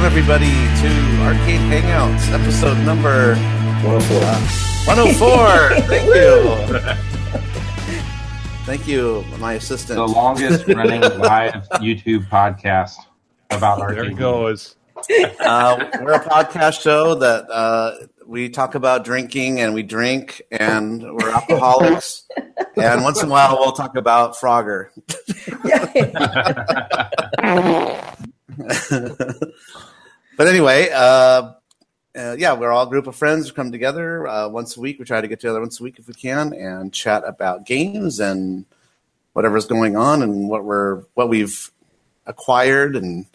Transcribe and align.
welcome 0.00 0.18
everybody 0.18 0.50
to 0.80 0.88
Arcade 1.24 1.60
Hangouts, 1.70 2.32
episode 2.32 2.78
number 2.86 3.34
104. 3.84 4.18
104. 4.86 5.80
Thank 5.84 6.06
you. 6.06 6.54
Thank 8.64 8.88
you, 8.88 9.24
my 9.38 9.54
assistant. 9.54 9.98
the 9.98 10.06
longest 10.06 10.66
running 10.68 11.02
live 11.02 11.68
YouTube 11.80 12.26
podcast 12.28 12.94
about 13.50 13.80
There 13.80 13.88
arcade 13.98 14.12
it 14.12 14.16
goes. 14.16 14.76
Uh, 15.38 15.90
we're 16.00 16.14
a 16.14 16.24
podcast 16.24 16.80
show 16.80 17.16
that 17.16 17.50
uh, 17.50 18.06
we 18.26 18.48
talk 18.48 18.74
about 18.74 19.04
drinking 19.04 19.60
and 19.60 19.74
we 19.74 19.82
drink 19.82 20.40
and 20.50 21.02
we're 21.02 21.30
alcoholics. 21.30 22.26
and 22.76 23.02
once 23.02 23.22
in 23.22 23.28
a 23.28 23.32
while, 23.32 23.58
we'll 23.58 23.72
talk 23.72 23.96
about 23.96 24.34
Frogger. 24.34 24.88
but 30.40 30.48
anyway, 30.48 30.88
uh, 30.90 31.52
uh, 32.16 32.34
yeah, 32.38 32.54
we're 32.54 32.70
all 32.72 32.86
a 32.86 32.88
group 32.88 33.06
of 33.06 33.14
friends 33.14 33.46
who 33.46 33.54
come 33.54 33.70
together 33.70 34.26
uh, 34.26 34.48
once 34.48 34.74
a 34.74 34.80
week. 34.80 34.98
We 34.98 35.04
try 35.04 35.20
to 35.20 35.28
get 35.28 35.38
together 35.38 35.60
once 35.60 35.78
a 35.78 35.82
week 35.82 35.98
if 35.98 36.08
we 36.08 36.14
can 36.14 36.54
and 36.54 36.90
chat 36.94 37.24
about 37.26 37.66
games 37.66 38.20
and 38.20 38.64
whatever's 39.34 39.66
going 39.66 39.98
on 39.98 40.22
and 40.22 40.48
what 40.48 40.64
we're 40.64 41.02
what 41.12 41.28
we've 41.28 41.70
acquired 42.24 42.96
and 42.96 43.26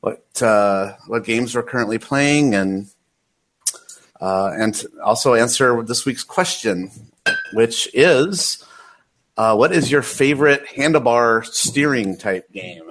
what 0.00 0.24
uh, 0.40 0.94
what 1.08 1.26
games 1.26 1.54
we're 1.54 1.62
currently 1.62 1.98
playing 1.98 2.54
and 2.54 2.88
uh, 4.18 4.50
and 4.58 4.82
also 5.04 5.34
answer 5.34 5.82
this 5.82 6.06
week's 6.06 6.24
question, 6.24 6.90
which 7.52 7.86
is, 7.92 8.64
uh, 9.36 9.54
what 9.54 9.72
is 9.72 9.90
your 9.90 10.00
favorite 10.00 10.64
handlebar 10.74 11.44
steering 11.44 12.16
type 12.16 12.50
game? 12.50 12.90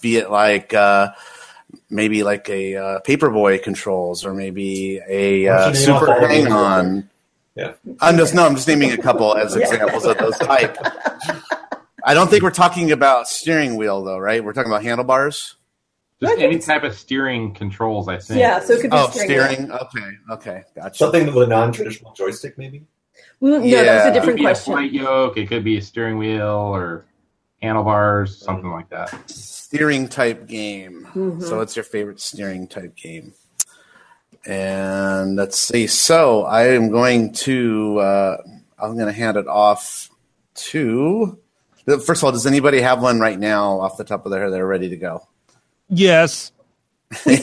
Be 0.00 0.18
it 0.18 0.30
like 0.30 0.72
uh, 0.72 1.08
maybe 1.90 2.22
like 2.22 2.48
a 2.48 2.76
uh, 2.76 3.00
Paperboy 3.00 3.62
controls, 3.62 4.24
or 4.24 4.34
maybe 4.34 5.00
a 5.08 5.48
uh, 5.48 5.70
don't 5.72 5.74
you 5.74 5.86
name 5.86 5.94
off 5.94 6.00
Super 6.00 6.12
all 6.12 6.20
the 6.20 6.28
games 6.28 6.44
Hang 6.48 6.52
On. 6.52 7.10
Yeah. 7.56 7.72
I'm 8.00 8.16
just 8.16 8.34
no, 8.34 8.46
I'm 8.46 8.54
just 8.54 8.68
naming 8.68 8.92
a 8.92 8.98
couple 8.98 9.36
as 9.36 9.56
examples 9.56 10.04
of 10.06 10.16
those 10.18 10.38
type. 10.38 10.76
I 12.04 12.14
don't 12.14 12.28
think 12.30 12.42
we're 12.42 12.50
talking 12.50 12.92
about 12.92 13.28
steering 13.28 13.76
wheel 13.76 14.02
though, 14.02 14.18
right? 14.18 14.42
We're 14.42 14.52
talking 14.52 14.70
about 14.70 14.82
handlebars. 14.82 15.56
Just 16.22 16.38
any 16.38 16.58
type 16.58 16.82
of 16.84 16.94
steering 16.94 17.54
controls, 17.54 18.06
I 18.06 18.18
think. 18.18 18.40
Yeah, 18.40 18.60
so 18.60 18.74
it 18.74 18.82
could 18.82 18.90
be 18.90 18.96
Oh, 18.96 19.08
steering. 19.10 19.54
steering. 19.66 19.72
Okay, 19.72 20.10
okay, 20.30 20.62
gotcha. 20.76 20.94
Something 20.98 21.26
with 21.32 21.44
a 21.44 21.46
non-traditional 21.46 22.12
joystick, 22.12 22.58
maybe. 22.58 22.80
Mm, 23.42 23.60
No, 23.60 23.64
Yeah. 23.64 23.82
that 23.82 23.84
was 23.84 23.88
a 23.88 23.94
It 23.94 24.04
could 24.04 24.14
different 24.14 24.36
be 24.38 24.44
a 24.44 24.48
question. 24.48 24.72
flight 24.74 24.92
yoke. 24.92 25.36
It 25.38 25.48
could 25.48 25.64
be 25.64 25.78
a 25.78 25.82
steering 25.82 26.18
wheel 26.18 26.46
or 26.46 27.06
handlebars, 27.62 28.36
something 28.36 28.70
like 28.70 28.88
that. 28.90 29.28
steering 29.30 30.08
type 30.08 30.46
game. 30.48 31.06
Mhm. 31.14 31.42
So, 31.42 31.58
what's 31.58 31.76
your 31.76 31.84
favorite 31.84 32.20
steering 32.20 32.66
type 32.66 32.96
game? 32.96 33.34
And 34.46 35.36
let's 35.36 35.58
see. 35.58 35.86
So, 35.86 36.44
I 36.44 36.68
am 36.68 36.90
going 36.90 37.32
to. 37.34 37.98
Uh, 37.98 38.36
I'm 38.78 38.94
going 38.94 39.06
to 39.06 39.12
hand 39.12 39.36
it 39.36 39.46
off 39.46 40.10
to. 40.54 41.38
First 41.86 42.20
of 42.22 42.24
all, 42.24 42.32
does 42.32 42.46
anybody 42.46 42.80
have 42.80 43.02
one 43.02 43.20
right 43.20 43.38
now 43.38 43.80
off 43.80 43.96
the 43.96 44.04
top 44.04 44.24
of 44.24 44.30
their 44.32 44.44
head? 44.44 44.52
They're 44.52 44.66
ready 44.66 44.88
to 44.88 44.96
go. 44.96 45.26
Yes, 45.88 46.52
I 47.26 47.40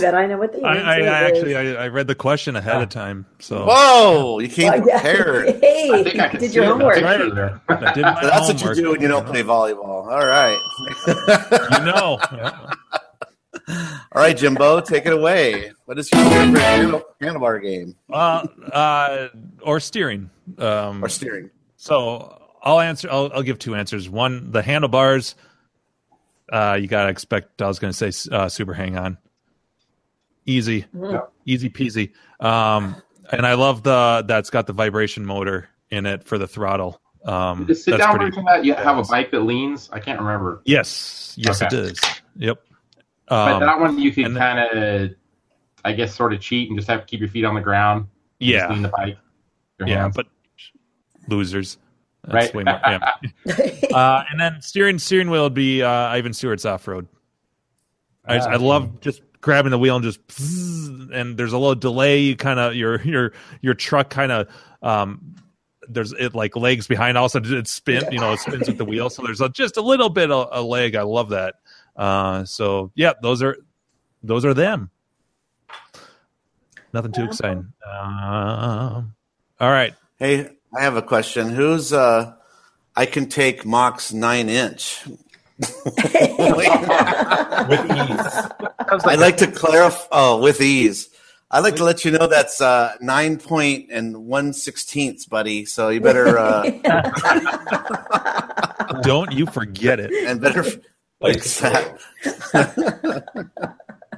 bet 0.00 0.14
I 0.14 0.26
know 0.26 0.38
what 0.38 0.52
the 0.52 0.62
I, 0.62 0.76
answer 0.76 0.88
I, 0.88 0.94
I 0.94 0.98
is. 1.00 1.32
actually 1.32 1.56
I, 1.56 1.84
I 1.84 1.88
read 1.88 2.06
the 2.06 2.14
question 2.14 2.54
ahead 2.54 2.80
of 2.80 2.88
time, 2.88 3.26
so 3.40 3.66
Whoa! 3.68 4.38
You 4.38 4.48
came 4.48 4.72
yeah. 4.86 5.00
prepared. 5.00 5.56
Hey, 5.60 5.90
I 5.92 6.04
think 6.04 6.20
I 6.20 6.28
can 6.28 6.38
did 6.40 6.54
your 6.54 6.64
it 6.64 6.70
in 6.70 6.78
the 6.78 6.84
homework. 6.84 6.94
picture 7.02 7.34
there. 7.34 7.60
I 7.68 7.92
did 7.94 8.02
my 8.02 8.20
That's 8.22 8.46
what 8.48 8.76
you 8.76 8.82
do 8.82 8.90
when 8.92 9.00
you 9.00 9.08
don't 9.08 9.26
play 9.26 9.42
volleyball. 9.42 10.06
All 10.06 10.26
right. 10.26 10.58
You 11.78 11.84
know, 11.84 12.18
All 13.68 14.22
right, 14.22 14.36
Jimbo, 14.36 14.80
take 14.80 15.06
it 15.06 15.12
away. 15.12 15.72
What 15.86 15.98
is 15.98 16.10
your 16.12 16.24
favorite 16.30 17.04
handlebar 17.20 17.60
game 17.62 17.96
uh, 18.10 18.46
uh, 18.72 19.28
or 19.62 19.80
steering. 19.80 20.30
Um, 20.58 21.02
or 21.04 21.08
steering? 21.08 21.50
So 21.76 22.40
I'll 22.62 22.80
answer. 22.80 23.08
I'll, 23.10 23.30
I'll 23.34 23.42
give 23.42 23.58
two 23.58 23.74
answers. 23.74 24.08
One, 24.08 24.50
the 24.52 24.62
handlebars. 24.62 25.34
Uh, 26.50 26.78
you 26.80 26.86
gotta 26.88 27.08
expect. 27.10 27.60
I 27.62 27.66
was 27.68 27.78
gonna 27.78 27.92
say 27.92 28.10
uh, 28.32 28.48
super 28.48 28.74
hang 28.74 28.96
on. 28.96 29.18
Easy, 30.46 30.86
Mhm. 30.94 31.26
easy 31.44 31.68
peasy. 31.68 32.12
Um, 32.40 32.96
and 33.30 33.46
I 33.46 33.54
love 33.54 33.82
the 33.82 34.24
that's 34.26 34.48
got 34.50 34.66
the 34.66 34.72
vibration 34.72 35.26
motor 35.26 35.68
in 35.90 36.06
it 36.06 36.24
for 36.24 36.38
the 36.38 36.46
throttle. 36.46 37.00
Um, 37.24 37.66
The 37.66 37.74
sit 37.74 37.98
down 37.98 38.18
version 38.18 38.44
that, 38.46 38.64
you 38.64 38.72
have 38.74 38.96
a 38.96 39.02
bike 39.02 39.30
that 39.32 39.40
leans. 39.40 39.90
I 39.92 39.98
can't 40.00 40.18
remember. 40.18 40.62
Yes, 40.64 41.34
yes, 41.36 41.60
it 41.60 41.66
Okay. 41.66 41.76
does. 41.76 42.00
Yep. 42.36 42.62
But 43.28 43.52
Um, 43.52 43.60
that 43.60 43.78
one 43.78 43.98
you 43.98 44.10
can 44.12 44.34
kind 44.34 44.58
of, 44.58 45.10
I 45.84 45.92
guess, 45.92 46.14
sort 46.14 46.32
of 46.32 46.40
cheat 46.40 46.70
and 46.70 46.78
just 46.78 46.88
have 46.88 47.00
to 47.00 47.06
keep 47.06 47.20
your 47.20 47.28
feet 47.28 47.44
on 47.44 47.54
the 47.54 47.60
ground. 47.60 48.06
yeah, 48.40 48.70
lean 48.72 48.82
the 48.82 48.88
bike. 48.96 49.18
Yeah, 49.84 50.02
hands. 50.02 50.16
but 50.16 50.26
losers. 51.28 51.76
That's 52.28 52.46
Right. 52.46 52.54
way 52.54 52.64
more, 52.64 52.80
yeah. 52.86 53.12
uh, 53.96 54.24
and 54.30 54.38
then 54.38 54.60
steering 54.60 54.98
steering 54.98 55.30
wheel 55.30 55.44
would 55.44 55.54
be 55.54 55.82
uh, 55.82 55.88
Ivan 55.90 56.32
Stewart's 56.32 56.64
off 56.66 56.86
road. 56.86 57.08
I, 58.24 58.36
just- 58.36 58.48
I 58.48 58.54
Ah. 58.54 58.58
love 58.58 59.00
just 59.00 59.22
grabbing 59.40 59.70
the 59.70 59.78
wheel 59.78 59.96
and 59.96 60.04
just 60.04 60.20
and 61.12 61.36
there's 61.38 61.52
a 61.52 61.58
little 61.58 61.74
delay. 61.74 62.20
You 62.20 62.36
kind 62.36 62.60
of 62.60 62.74
your 62.74 63.00
your 63.02 63.32
your 63.62 63.74
truck 63.74 64.10
kind 64.10 64.30
of 64.32 64.48
um 64.82 65.34
there's 65.88 66.12
it 66.12 66.34
like 66.34 66.54
legs 66.54 66.86
behind. 66.86 67.16
Also, 67.16 67.40
it 67.42 67.66
spin 67.66 68.04
you 68.12 68.18
know 68.18 68.34
it 68.34 68.40
spins 68.40 68.68
with 68.68 68.76
the 68.76 68.84
wheel, 68.84 69.08
so 69.08 69.22
there's 69.22 69.40
a, 69.40 69.48
just 69.48 69.78
a 69.78 69.80
little 69.82 70.10
bit 70.10 70.30
of 70.30 70.48
a 70.52 70.60
leg. 70.60 70.94
I 70.96 71.02
love 71.02 71.30
that. 71.30 71.54
Uh, 71.96 72.44
so 72.44 72.92
yeah, 72.94 73.14
those 73.22 73.42
are 73.42 73.56
those 74.22 74.44
are 74.44 74.52
them. 74.52 74.90
Nothing 76.92 77.12
too 77.12 77.24
exciting. 77.24 77.72
Um, 77.90 79.14
all 79.60 79.70
right. 79.70 79.94
Hey, 80.18 80.50
I 80.76 80.82
have 80.82 80.96
a 80.96 81.02
question. 81.02 81.50
Who's 81.50 81.92
uh 81.92 82.34
I 82.96 83.06
can 83.06 83.28
take 83.28 83.64
Mok's 83.64 84.12
nine 84.12 84.48
inch. 84.48 85.00
With 85.58 85.86
ease. 87.90 88.48
I'd 89.04 89.18
like 89.18 89.38
to 89.38 89.50
clarify 89.50 90.06
oh 90.12 90.40
with 90.40 90.60
ease. 90.60 91.08
I'd 91.50 91.60
like 91.60 91.76
to 91.76 91.84
let 91.84 92.04
you 92.04 92.10
know 92.12 92.26
that's 92.26 92.60
uh 92.60 92.94
nine 93.00 93.38
point 93.38 93.88
and 93.90 94.26
one 94.26 94.52
sixteenths, 94.52 95.26
buddy. 95.26 95.64
So 95.64 95.88
you 95.88 96.00
better 96.00 96.38
uh 96.38 96.62
Don't 99.02 99.32
you 99.32 99.46
forget 99.46 99.98
it. 100.00 100.12
and 100.28 100.40
better 100.40 100.64
Like, 101.20 101.36
it's 101.38 101.60
that 101.60 101.98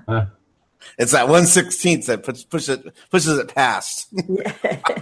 it's 0.98 1.12
that 1.12 1.28
one 1.28 1.46
sixteenth 1.46 2.06
that 2.06 2.22
puts 2.22 2.44
push 2.44 2.68
it 2.68 2.92
pushes 3.10 3.38
it 3.38 3.54
past 3.54 4.08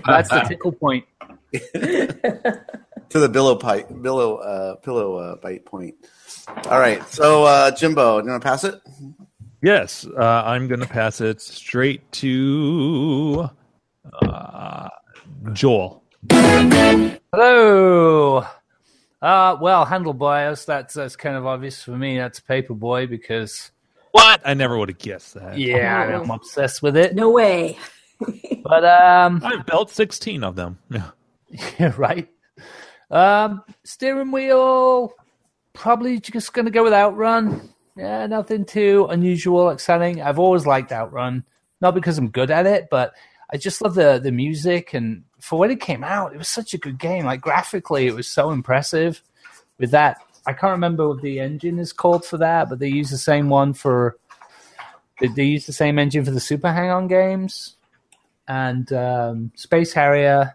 That's 0.06 0.28
the 0.30 0.44
tickle 0.48 0.72
point. 0.72 1.04
to 1.52 3.18
the 3.18 3.28
billow 3.28 3.56
pipe 3.56 3.88
billow 4.02 4.36
uh 4.36 4.74
pillow 4.76 5.16
uh 5.16 5.36
bite 5.36 5.64
point. 5.64 5.94
All 6.68 6.78
right. 6.78 7.02
So 7.08 7.44
uh 7.44 7.70
Jimbo, 7.70 8.18
you 8.18 8.26
wanna 8.28 8.40
pass 8.40 8.64
it? 8.64 8.80
Yes, 9.60 10.06
uh, 10.06 10.42
I'm 10.46 10.68
going 10.68 10.78
to 10.78 10.86
pass 10.86 11.20
it 11.20 11.40
straight 11.40 12.12
to 12.12 13.50
uh, 14.22 14.88
Joel. 15.52 16.04
Hello. 16.30 18.46
Uh, 19.20 19.56
well, 19.60 19.84
handlebars. 19.84 20.64
That's 20.64 20.94
that's 20.94 21.16
kind 21.16 21.34
of 21.36 21.44
obvious 21.44 21.82
for 21.82 21.98
me. 21.98 22.18
That's 22.18 22.38
Paperboy 22.38 23.10
because 23.10 23.72
What? 24.12 24.42
I 24.44 24.54
never 24.54 24.78
would 24.78 24.90
have 24.90 24.98
guessed 24.98 25.34
that. 25.34 25.58
yeah, 25.58 26.08
Oh. 26.14 26.22
I'm 26.22 26.30
obsessed 26.30 26.80
with 26.80 26.96
it. 26.96 27.16
no 27.16 27.30
way. 27.30 27.76
But 28.62 28.84
um, 28.84 29.42
I've 29.44 29.66
built 29.66 29.90
16 29.90 30.44
of 30.44 30.54
them. 30.54 30.78
Yeah. 30.88 31.10
yeah, 31.78 31.92
right. 31.96 32.28
Um, 33.10 33.62
steering 33.84 34.30
wheel. 34.30 35.14
Probably 35.72 36.18
just 36.18 36.52
gonna 36.52 36.70
go 36.70 36.82
with 36.82 36.92
Outrun. 36.92 37.70
Yeah, 37.96 38.26
nothing 38.26 38.64
too 38.64 39.06
unusual, 39.10 39.70
exciting. 39.70 40.22
I've 40.22 40.38
always 40.38 40.66
liked 40.66 40.92
Outrun, 40.92 41.44
not 41.80 41.94
because 41.94 42.18
I'm 42.18 42.30
good 42.30 42.50
at 42.50 42.66
it, 42.66 42.88
but 42.90 43.12
I 43.50 43.56
just 43.56 43.80
love 43.80 43.94
the 43.94 44.20
the 44.22 44.32
music 44.32 44.94
and 44.94 45.24
for 45.40 45.58
when 45.58 45.70
it 45.70 45.80
came 45.80 46.04
out, 46.04 46.34
it 46.34 46.38
was 46.38 46.48
such 46.48 46.74
a 46.74 46.78
good 46.78 46.98
game. 46.98 47.24
Like 47.24 47.40
graphically, 47.40 48.06
it 48.06 48.14
was 48.14 48.28
so 48.28 48.50
impressive. 48.50 49.22
With 49.78 49.92
that, 49.92 50.18
I 50.46 50.52
can't 50.52 50.72
remember 50.72 51.08
what 51.08 51.22
the 51.22 51.40
engine 51.40 51.78
is 51.78 51.92
called 51.92 52.24
for 52.24 52.38
that, 52.38 52.68
but 52.68 52.78
they 52.78 52.88
use 52.88 53.10
the 53.10 53.18
same 53.18 53.48
one 53.48 53.72
for. 53.72 54.16
They, 55.20 55.28
they 55.28 55.44
use 55.44 55.66
the 55.66 55.72
same 55.72 55.98
engine 55.98 56.24
for 56.24 56.30
the 56.30 56.40
Super 56.40 56.72
Hang-On 56.72 57.08
games, 57.08 57.76
and 58.46 58.92
um, 58.92 59.52
Space 59.56 59.92
Harrier, 59.92 60.54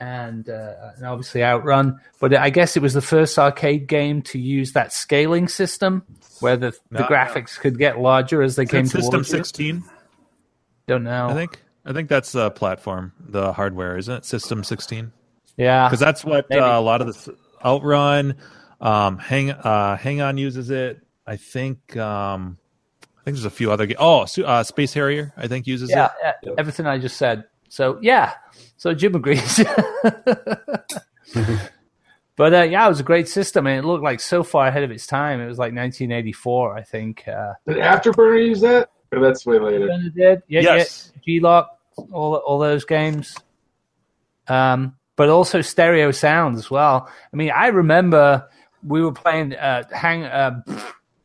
and, 0.00 0.48
uh, 0.48 0.74
and 0.96 1.04
obviously 1.06 1.42
Outrun. 1.42 2.00
But 2.20 2.34
I 2.36 2.50
guess 2.50 2.76
it 2.76 2.80
was 2.82 2.94
the 2.94 3.02
first 3.02 3.38
arcade 3.38 3.86
game 3.88 4.22
to 4.22 4.38
use 4.38 4.72
that 4.72 4.92
scaling 4.92 5.48
system, 5.48 6.04
where 6.40 6.56
the 6.56 6.70
the 6.90 7.00
No, 7.00 7.06
graphics 7.06 7.58
could 7.58 7.78
get 7.78 7.98
larger 8.00 8.42
as 8.42 8.56
they 8.56 8.62
Is 8.64 8.70
came 8.70 8.84
that 8.84 8.90
System 8.90 9.10
towards 9.10 9.30
you. 9.32 9.38
16, 9.38 9.84
Don't 10.86 11.04
know. 11.04 11.28
I 11.28 11.34
think. 11.34 11.62
I 11.84 11.92
think 11.94 12.08
that's 12.10 12.32
the 12.32 12.50
platform, 12.50 13.12
the 13.18 13.52
hardware, 13.54 13.96
isn't 13.96 14.14
it? 14.14 14.24
System 14.26 14.62
16. 14.62 15.10
Yeah, 15.56 15.88
Because 15.88 16.00
that's 16.00 16.22
what 16.24 16.44
uh, 16.54 16.58
a 16.58 16.80
lot 16.80 17.00
of 17.00 17.06
the 17.06 17.34
Outrun, 17.64 18.36
um, 18.80 19.16
Hang 19.18 19.50
uh, 19.50 19.96
Hang 19.96 20.20
On 20.20 20.36
uses 20.36 20.68
it. 20.70 21.00
I 21.26 21.36
think 21.36 21.96
um, 21.96 22.58
I 23.02 23.24
think 23.24 23.36
there's 23.36 23.44
a 23.46 23.50
few 23.50 23.72
other. 23.72 23.86
Ga- 23.86 23.96
oh, 23.98 24.26
uh, 24.44 24.62
Space 24.62 24.92
Harrier. 24.94 25.32
I 25.36 25.48
think 25.48 25.66
uses 25.66 25.90
Yeah, 25.90 26.10
it. 26.22 26.34
yeah, 26.42 26.52
everything 26.58 26.86
I 26.86 26.98
just 26.98 27.16
said. 27.16 27.44
So 27.68 27.98
yeah, 28.02 28.32
so 28.76 28.94
Jim 28.94 29.14
agrees. 29.14 29.58
but 32.36 32.54
uh, 32.54 32.62
yeah, 32.62 32.86
it 32.86 32.88
was 32.88 33.00
a 33.00 33.04
great 33.04 33.28
system, 33.28 33.66
and 33.66 33.78
it 33.78 33.86
looked 33.86 34.04
like 34.04 34.20
so 34.20 34.42
far 34.42 34.66
ahead 34.68 34.82
of 34.84 34.90
its 34.90 35.06
time. 35.06 35.40
It 35.40 35.46
was 35.46 35.58
like 35.58 35.74
1984, 35.74 36.76
I 36.76 36.82
think. 36.82 37.26
Uh, 37.28 37.54
Did 37.66 37.76
Afterburner 37.78 38.46
use 38.46 38.60
that? 38.60 38.90
Or 39.12 39.20
that's 39.20 39.46
way 39.46 39.58
later. 39.58 39.88
It 39.90 40.14
did. 40.14 40.42
Yeah, 40.48 40.60
Yes. 40.60 41.12
yeah. 41.14 41.20
G-LOC, 41.24 41.78
all 42.12 42.34
all 42.36 42.58
those 42.58 42.84
games. 42.84 43.34
Um, 44.48 44.94
but 45.16 45.28
also 45.28 45.60
stereo 45.62 46.10
sound 46.10 46.56
as 46.56 46.70
well. 46.70 47.10
I 47.32 47.36
mean, 47.36 47.50
I 47.50 47.66
remember 47.68 48.48
we 48.86 49.02
were 49.02 49.12
playing 49.12 49.54
uh, 49.54 49.82
Hang 49.92 50.24
uh, 50.24 50.62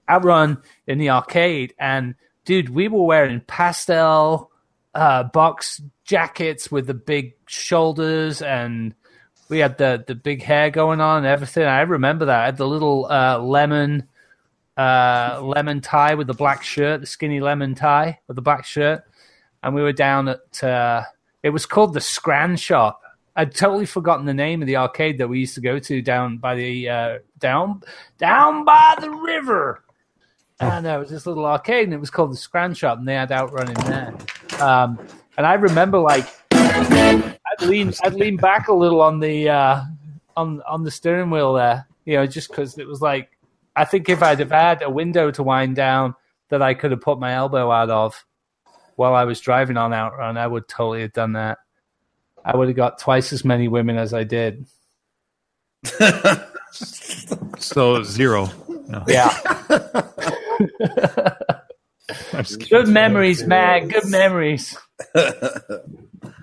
Outrun 0.09 0.61
in 0.87 0.97
the 0.97 1.09
arcade, 1.11 1.73
and 1.77 2.15
dude, 2.45 2.69
we 2.69 2.87
were 2.87 3.03
wearing 3.03 3.39
pastel 3.41 4.49
uh, 4.95 5.23
box 5.23 5.81
jackets 6.05 6.71
with 6.71 6.87
the 6.87 6.93
big 6.93 7.35
shoulders, 7.47 8.41
and 8.41 8.93
we 9.49 9.59
had 9.59 9.77
the 9.77 10.03
the 10.05 10.15
big 10.15 10.41
hair 10.41 10.69
going 10.69 11.01
on 11.01 11.19
and 11.19 11.27
everything. 11.27 11.65
I 11.65 11.81
remember 11.81 12.25
that. 12.25 12.39
I 12.41 12.45
had 12.45 12.57
the 12.57 12.67
little 12.67 13.05
uh, 13.09 13.39
lemon 13.39 14.07
uh, 14.77 15.39
lemon 15.43 15.81
tie 15.81 16.15
with 16.15 16.27
the 16.27 16.33
black 16.33 16.63
shirt, 16.63 17.01
the 17.01 17.07
skinny 17.07 17.39
lemon 17.39 17.75
tie 17.75 18.19
with 18.27 18.35
the 18.35 18.41
black 18.41 18.65
shirt, 18.65 19.03
and 19.61 19.75
we 19.75 19.81
were 19.81 19.93
down 19.93 20.27
at. 20.27 20.63
Uh, 20.63 21.03
it 21.41 21.49
was 21.49 21.65
called 21.65 21.93
the 21.93 22.01
Scran 22.01 22.55
Shop. 22.55 23.01
I'd 23.35 23.53
totally 23.53 23.85
forgotten 23.85 24.25
the 24.25 24.33
name 24.33 24.61
of 24.61 24.67
the 24.67 24.77
arcade 24.77 25.17
that 25.17 25.27
we 25.27 25.39
used 25.39 25.55
to 25.55 25.61
go 25.61 25.79
to 25.79 26.01
down 26.01 26.37
by 26.37 26.55
the 26.55 26.89
uh, 26.89 27.19
down 27.39 27.81
down 28.17 28.63
by 28.65 28.95
the 28.99 29.09
river. 29.09 29.83
And 30.59 30.85
there 30.85 30.99
was 30.99 31.09
this 31.09 31.25
little 31.25 31.45
arcade, 31.45 31.85
and 31.85 31.93
it 31.93 31.99
was 31.99 32.09
called 32.09 32.31
the 32.31 32.37
Scran 32.37 32.73
Shop, 32.73 32.97
and 32.97 33.07
they 33.07 33.15
had 33.15 33.31
Outrun 33.31 33.69
in 33.69 33.73
there. 33.85 34.13
Um, 34.61 34.99
and 35.37 35.45
I 35.45 35.53
remember, 35.55 35.99
like, 35.99 36.27
I'd 36.51 37.61
lean, 37.61 37.93
I'd 38.03 38.13
lean 38.13 38.37
back 38.37 38.67
a 38.67 38.73
little 38.73 39.01
on 39.01 39.19
the 39.19 39.49
uh, 39.49 39.83
on 40.35 40.61
on 40.67 40.83
the 40.83 40.91
steering 40.91 41.29
wheel 41.29 41.53
there, 41.53 41.87
you 42.05 42.15
know, 42.15 42.25
just 42.25 42.49
because 42.49 42.77
it 42.77 42.87
was 42.87 43.01
like 43.01 43.29
I 43.75 43.85
think 43.85 44.09
if 44.09 44.21
I'd 44.23 44.39
have 44.39 44.51
had 44.51 44.81
a 44.81 44.89
window 44.89 45.31
to 45.31 45.43
wind 45.43 45.75
down 45.75 46.15
that 46.49 46.61
I 46.61 46.73
could 46.73 46.91
have 46.91 47.01
put 47.01 47.19
my 47.19 47.33
elbow 47.33 47.71
out 47.71 47.89
of 47.89 48.25
while 48.95 49.15
I 49.15 49.23
was 49.23 49.39
driving 49.39 49.77
on 49.77 49.93
Outrun, 49.93 50.37
I 50.37 50.45
would 50.47 50.67
totally 50.67 51.01
have 51.01 51.13
done 51.13 51.33
that. 51.33 51.57
I 52.45 52.55
would 52.55 52.67
have 52.67 52.77
got 52.77 52.99
twice 52.99 53.33
as 53.33 53.43
many 53.45 53.67
women 53.67 53.97
as 53.97 54.13
I 54.13 54.23
did. 54.23 54.65
So 57.59 58.03
zero. 58.03 58.49
No, 58.87 59.03
Yeah. 59.07 59.29
I'm 62.33 62.43
just 62.43 62.59
kidding. 62.59 62.67
Good 62.69 62.87
memories, 62.87 63.45
man. 63.45 63.87
Good 63.87 64.09
memories. 64.09 64.77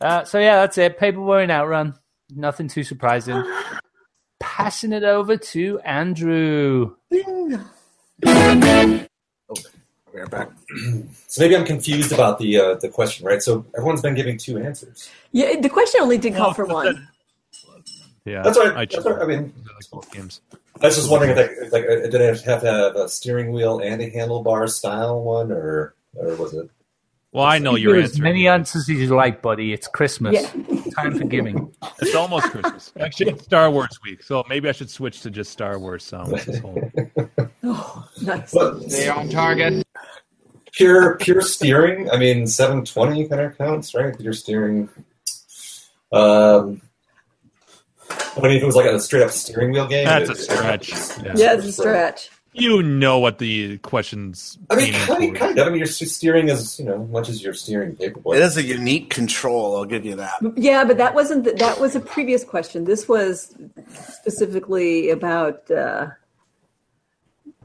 Uh, 0.00 0.24
so 0.24 0.38
yeah, 0.38 0.56
that's 0.56 0.78
it. 0.78 0.98
Paperboy 0.98 1.42
and 1.42 1.52
Outrun. 1.52 1.94
Nothing 2.34 2.68
too 2.68 2.84
surprising. 2.84 3.42
Passing 4.38 4.92
it 4.92 5.02
over 5.02 5.36
to 5.36 5.78
Andrew. 5.80 6.94
Oh, 7.12 7.60
We're 10.12 10.26
back. 10.26 10.50
So 11.26 11.42
maybe 11.42 11.54
I'm 11.54 11.64
confused 11.64 12.10
about 12.10 12.40
the 12.40 12.58
uh, 12.58 12.74
the 12.74 12.88
question, 12.88 13.24
right? 13.24 13.40
So 13.40 13.64
everyone's 13.76 14.00
been 14.00 14.16
giving 14.16 14.36
two 14.36 14.58
answers. 14.58 15.08
Yeah, 15.30 15.60
the 15.60 15.68
question 15.68 16.00
only 16.00 16.18
did 16.18 16.34
call 16.34 16.54
for 16.54 16.64
one. 16.64 17.06
Yeah, 18.24 18.42
That's 18.42 18.58
right. 18.58 18.76
I, 18.76 18.84
That's 18.86 19.06
right. 19.06 19.22
I 19.22 19.26
mean, 19.26 19.52
I 19.68 19.74
like 19.74 19.90
both 19.92 20.10
games. 20.10 20.40
I 20.82 20.86
was 20.86 20.96
just 20.96 21.08
wondering 21.08 21.30
if 21.30 21.36
like, 21.36 21.72
like 21.72 21.84
uh, 21.84 22.08
did 22.08 22.14
it 22.14 22.40
have 22.42 22.62
to 22.62 22.66
have 22.66 22.96
a 22.96 23.08
steering 23.08 23.52
wheel 23.52 23.78
and 23.78 24.02
a 24.02 24.10
handlebar 24.10 24.68
style 24.68 25.22
one, 25.22 25.52
or 25.52 25.94
or 26.16 26.34
was 26.34 26.52
it? 26.54 26.68
Well, 27.32 27.44
I 27.44 27.58
know 27.58 27.76
your 27.76 27.94
Give 27.94 28.04
as 28.04 28.18
many 28.18 28.48
answers 28.48 28.82
as 28.90 28.98
you 28.98 29.14
like, 29.14 29.40
buddy. 29.40 29.72
It's 29.72 29.86
Christmas. 29.86 30.34
Yeah. 30.34 30.80
Time 30.96 31.16
for 31.16 31.24
giving. 31.24 31.72
It's 32.00 32.14
almost 32.16 32.46
Christmas. 32.50 32.92
Actually, 33.00 33.32
it's 33.32 33.44
Star 33.44 33.70
Wars 33.70 34.00
week, 34.04 34.22
so 34.24 34.42
maybe 34.48 34.68
I 34.68 34.72
should 34.72 34.90
switch 34.90 35.20
to 35.22 35.30
just 35.30 35.52
Star 35.52 35.78
Wars 35.78 36.02
songs. 36.04 36.44
this 36.44 36.58
whole- 36.58 36.90
Oh, 37.62 38.08
nice. 38.22 38.52
But 38.52 38.90
Stay 38.90 39.08
on 39.08 39.28
target. 39.28 39.86
pure 40.72 41.16
pure 41.18 41.40
steering. 41.42 42.10
I 42.10 42.16
mean, 42.16 42.48
720 42.48 43.28
kind 43.28 43.40
of 43.42 43.56
counts, 43.56 43.94
right? 43.94 44.18
Pure 44.18 44.32
steering. 44.32 44.88
Um, 46.12 46.82
I 48.10 48.40
mean, 48.40 48.56
if 48.56 48.62
it 48.62 48.66
was 48.66 48.74
like 48.74 48.86
a 48.86 48.98
straight 48.98 49.22
up 49.22 49.30
steering 49.30 49.70
wheel 49.70 49.86
game, 49.86 50.04
That's 50.06 50.30
it- 50.30 50.36
a 50.36 50.40
stretch. 50.40 50.90
Yeah. 51.22 51.32
yeah, 51.36 51.52
it's 51.54 51.66
a 51.66 51.72
stretch. 51.72 52.30
You 52.52 52.82
know 52.82 53.18
what 53.20 53.38
the 53.38 53.78
questions. 53.78 54.58
I 54.70 54.76
mean, 54.76 54.92
kind, 54.92 55.32
for. 55.32 55.38
kind 55.38 55.58
of. 55.58 55.66
I 55.66 55.70
mean, 55.70 55.78
you're 55.78 55.86
steering 55.86 56.50
as 56.50 56.80
you 56.80 56.84
know 56.84 56.98
much 57.06 57.28
as 57.28 57.42
you're 57.42 57.54
steering 57.54 57.94
paperboy. 57.94 58.36
It 58.36 58.42
is 58.42 58.56
a 58.56 58.62
unique 58.62 59.08
control. 59.08 59.76
I'll 59.76 59.84
give 59.84 60.04
you 60.04 60.16
that. 60.16 60.34
Yeah, 60.56 60.84
but 60.84 60.96
that 60.96 61.14
wasn't 61.14 61.44
the, 61.44 61.52
that 61.52 61.78
was 61.78 61.94
a 61.94 62.00
previous 62.00 62.42
question. 62.42 62.84
This 62.84 63.08
was 63.08 63.54
specifically 64.00 65.10
about 65.10 65.70
uh, 65.70 66.08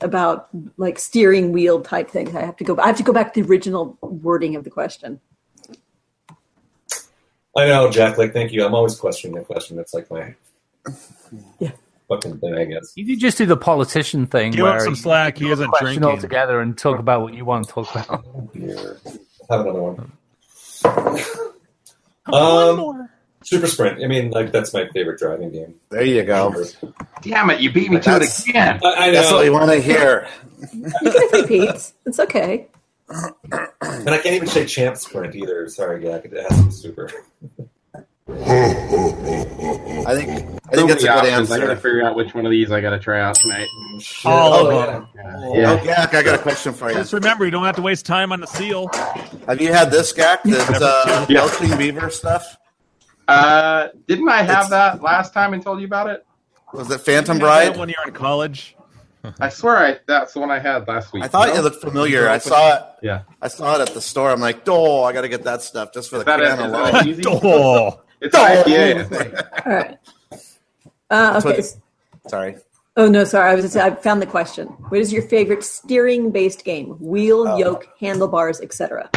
about 0.02 0.50
like 0.78 1.00
steering 1.00 1.52
wheel 1.52 1.82
type 1.82 2.12
things. 2.12 2.36
I 2.36 2.42
have 2.42 2.58
to 2.58 2.64
go. 2.64 2.78
I 2.78 2.86
have 2.88 2.98
to 2.98 3.04
go 3.04 3.14
back 3.14 3.34
to 3.34 3.42
the 3.42 3.50
original 3.50 3.98
wording 4.02 4.56
of 4.56 4.66
the 4.66 4.70
question. 4.70 5.20
I 7.58 7.68
know, 7.68 7.90
Jack. 7.90 8.18
Like, 8.18 8.34
thank 8.34 8.52
you. 8.52 8.66
I'm 8.66 8.76
always 8.76 8.96
questioning 8.96 9.36
the 9.36 9.44
question. 9.44 9.78
That's 9.78 9.94
like 9.94 10.12
my 10.12 10.36
Yeah. 11.60 11.72
Fucking 12.08 12.40
thing, 12.40 12.56
I 12.56 12.66
guess. 12.66 12.94
You 12.96 13.06
could 13.06 13.20
just 13.20 13.38
do 13.38 13.46
the 13.46 13.58
politician 13.58 14.28
thing 14.28 14.52
Give 14.52 14.64
where 14.64 14.78
him 14.78 14.82
some 14.82 14.96
slack. 14.96 15.38
He 15.38 15.46
ignore 15.46 15.56
the 15.56 15.62
isn't 15.64 15.72
question 15.72 16.02
drinking. 16.02 16.04
altogether 16.10 16.60
and 16.62 16.78
talk 16.78 17.00
about 17.00 17.22
what 17.22 17.34
you 17.34 17.46
want 17.46 17.68
to 17.68 17.74
talk 17.74 17.96
about. 17.96 18.26
Here. 18.54 18.98
Have 19.50 19.62
another 19.62 19.82
one. 19.82 20.12
Um, 22.28 23.08
Super 23.44 23.68
Sprint. 23.68 24.04
I 24.04 24.08
mean, 24.08 24.32
like 24.32 24.52
that's 24.52 24.74
my 24.74 24.88
favorite 24.90 25.20
driving 25.20 25.52
game. 25.52 25.76
There 25.90 26.04
you 26.04 26.24
go. 26.24 26.56
Damn 27.22 27.52
it, 27.52 27.60
you 27.62 27.72
beat 27.72 27.92
me 27.92 28.00
to 28.00 28.16
it 28.16 28.50
again. 28.50 28.80
I, 28.84 28.88
I 29.10 29.12
That's 29.12 29.32
what 29.32 29.42
we 29.44 29.50
know, 29.52 29.54
want 29.54 29.70
to 29.72 29.80
hear. 29.80 30.28
You 30.74 30.90
can 31.12 31.42
repeat. 31.42 31.94
It's 32.08 32.20
okay. 32.20 32.66
and 33.08 34.10
I 34.10 34.18
can't 34.18 34.26
even 34.34 34.48
say 34.48 34.66
Champ 34.66 34.98
Sprint 34.98 35.36
either. 35.36 35.70
Sorry, 35.70 36.02
Jack. 36.02 36.26
It 36.26 36.34
has 36.50 36.58
to 36.58 36.64
be 36.66 36.72
super. 36.72 37.12
I 38.28 40.16
think 40.16 40.30
I 40.30 40.76
So 40.76 40.88
think 40.88 40.90
that's 40.90 41.04
a 41.04 41.08
many 41.08 41.22
good 41.22 41.34
options. 41.34 41.52
I 41.52 41.60
gotta 41.60 41.76
figure 41.76 42.04
out 42.04 42.16
which 42.16 42.34
one 42.34 42.46
of 42.46 42.52
these 42.52 42.72
I 42.72 42.82
gotta 42.82 42.98
try 43.00 43.22
out 43.22 43.36
tonight. 43.36 43.68
Shit. 44.00 44.26
All 44.32 44.54
Oh, 44.54 44.68
of 44.68 44.74
yeah. 44.74 44.86
them. 44.94 45.08
Yeah. 45.54 45.72
Oh, 45.72 45.78
Gak, 45.86 46.14
I 46.16 46.24
got 46.24 46.36
a 46.36 46.42
question 46.42 46.74
for 46.74 46.90
you. 46.90 46.96
Just 46.96 47.14
remember, 47.14 47.46
you 47.46 47.52
don't 47.52 47.66
have 47.66 47.76
to 47.76 47.82
waste 47.84 48.06
time 48.06 48.32
on 48.32 48.42
the 48.42 48.48
seal. 48.48 48.90
Have 49.48 49.62
you 49.62 49.72
had 49.72 49.92
this, 49.92 50.12
Gak? 50.12 50.42
This 50.44 50.68
uh, 50.70 51.26
Yeah. 51.30 51.36
Belching 51.42 51.78
Beaver 51.78 52.10
stuff? 52.10 52.58
Uh, 53.28 53.90
didn't 54.08 54.28
I 54.30 54.38
have 54.38 54.66
It's- 54.66 54.70
that 54.70 55.02
last 55.04 55.34
time 55.34 55.54
and 55.54 55.62
told 55.64 55.80
you 55.80 55.86
about 55.86 56.10
it? 56.10 56.26
Was 56.74 56.90
it 56.92 57.02
Phantom 57.02 57.38
You 57.38 57.42
Bride? 57.42 57.78
when 57.78 57.90
you're 57.90 58.04
in 58.08 58.14
college. 58.14 58.76
I 59.40 59.50
swear 59.50 59.78
I 59.78 60.00
that's 60.08 60.34
the 60.34 60.40
one 60.40 60.52
I 60.52 60.60
had 60.60 60.88
last 60.88 61.12
week. 61.14 61.24
I 61.24 61.28
thought 61.28 61.48
No? 61.50 61.56
it 61.56 61.62
looked 61.64 61.82
familiar. 61.82 62.30
I 62.30 62.38
saw 62.38 62.76
it. 62.76 62.84
Yeah. 63.02 63.22
I 63.42 63.48
saw 63.48 63.76
it 63.76 63.82
at 63.88 63.94
the 63.96 64.02
store. 64.02 64.30
I'm 64.32 64.40
like, 64.42 64.62
oh, 64.68 65.04
I 65.04 65.14
got 65.14 65.22
to 65.22 65.30
get 65.30 65.44
that 65.46 65.62
stuff 65.64 65.92
just 65.94 66.10
for 66.12 66.18
the 66.18 66.22
Is 66.22 66.26
that, 66.26 66.40
can 66.40 66.60
a, 66.60 66.68
alone. 66.68 66.92
that 66.92 67.08
easy? 67.08 67.24
Oh, 67.28 68.02
It's 68.26 68.36
an 68.36 68.64
IPA, 68.64 69.66
All 69.66 69.74
right. 69.74 69.98
Uh, 71.10 71.42
okay. 71.46 71.62
Sorry. 72.28 72.56
Oh 72.98 73.08
no, 73.08 73.24
sorry. 73.24 73.52
I 73.52 73.56
was. 73.56 73.66
Just, 73.66 73.78
I 73.78 73.92
found 73.96 74.22
the 74.22 74.26
question. 74.26 74.68
What 74.68 75.00
is 75.00 75.12
your 75.14 75.22
favorite 75.24 75.64
steering-based 75.64 76.64
game? 76.64 76.96
Wheel, 77.00 77.46
Oh. 77.48 77.58
yoke, 77.58 77.88
handlebars, 78.00 78.62
etc. 78.62 79.10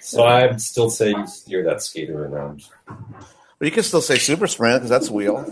So 0.00 0.24
I'd 0.24 0.60
still 0.60 0.90
say 0.90 1.10
you 1.10 1.26
steer 1.26 1.62
that 1.64 1.82
skater 1.82 2.26
around. 2.26 2.64
But 2.86 3.66
you 3.66 3.70
can 3.70 3.82
still 3.82 4.00
say 4.02 4.16
Super 4.18 4.46
Sprint 4.46 4.76
because 4.78 4.90
that's 4.90 5.10
wheel. 5.10 5.44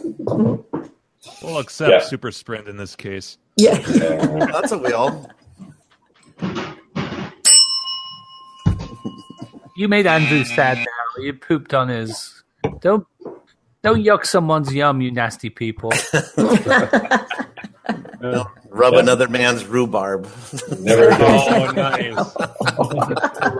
we'll 1.42 1.58
accept 1.58 1.90
Yeah. 1.90 2.00
super 2.00 2.30
sprint 2.32 2.68
in 2.68 2.76
this 2.76 2.96
case. 2.96 3.38
Yeah. 3.56 3.78
Yeah. 3.90 4.46
That's 4.52 4.72
a 4.72 4.78
wheel. 4.78 5.30
You 9.76 9.88
made 9.88 10.06
Andrew 10.06 10.44
sad 10.44 10.78
now. 10.78 11.22
You 11.22 11.32
pooped 11.34 11.74
on 11.74 11.88
his. 11.88 12.42
Don't 12.80 13.06
don't 13.82 14.04
yuck 14.04 14.24
someone's 14.26 14.72
yum, 14.72 15.00
you 15.00 15.10
nasty 15.10 15.50
people. 15.50 15.92
Rub 18.70 18.94
another 18.94 19.28
man's 19.28 19.64
rhubarb. 19.66 20.28
Never 20.78 21.08
again. 21.10 21.20
Oh, 21.20 21.72
nice. 21.72 22.14
that 22.14 22.54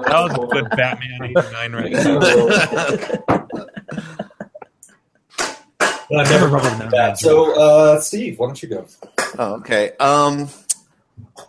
was 0.08 0.32
a 0.34 0.46
good 0.52 0.70
Batman 0.70 1.18
'89 1.22 1.72
right 1.72 1.92
there. 1.92 3.24
I've 6.14 6.30
never 6.30 6.46
remembered 6.46 6.90
that. 6.90 7.18
So, 7.18 7.58
uh, 7.58 8.00
Steve, 8.00 8.38
why 8.38 8.46
don't 8.46 8.62
you 8.62 8.68
go? 8.68 8.86
Oh, 9.38 9.54
okay. 9.54 9.92
Um, 9.98 10.48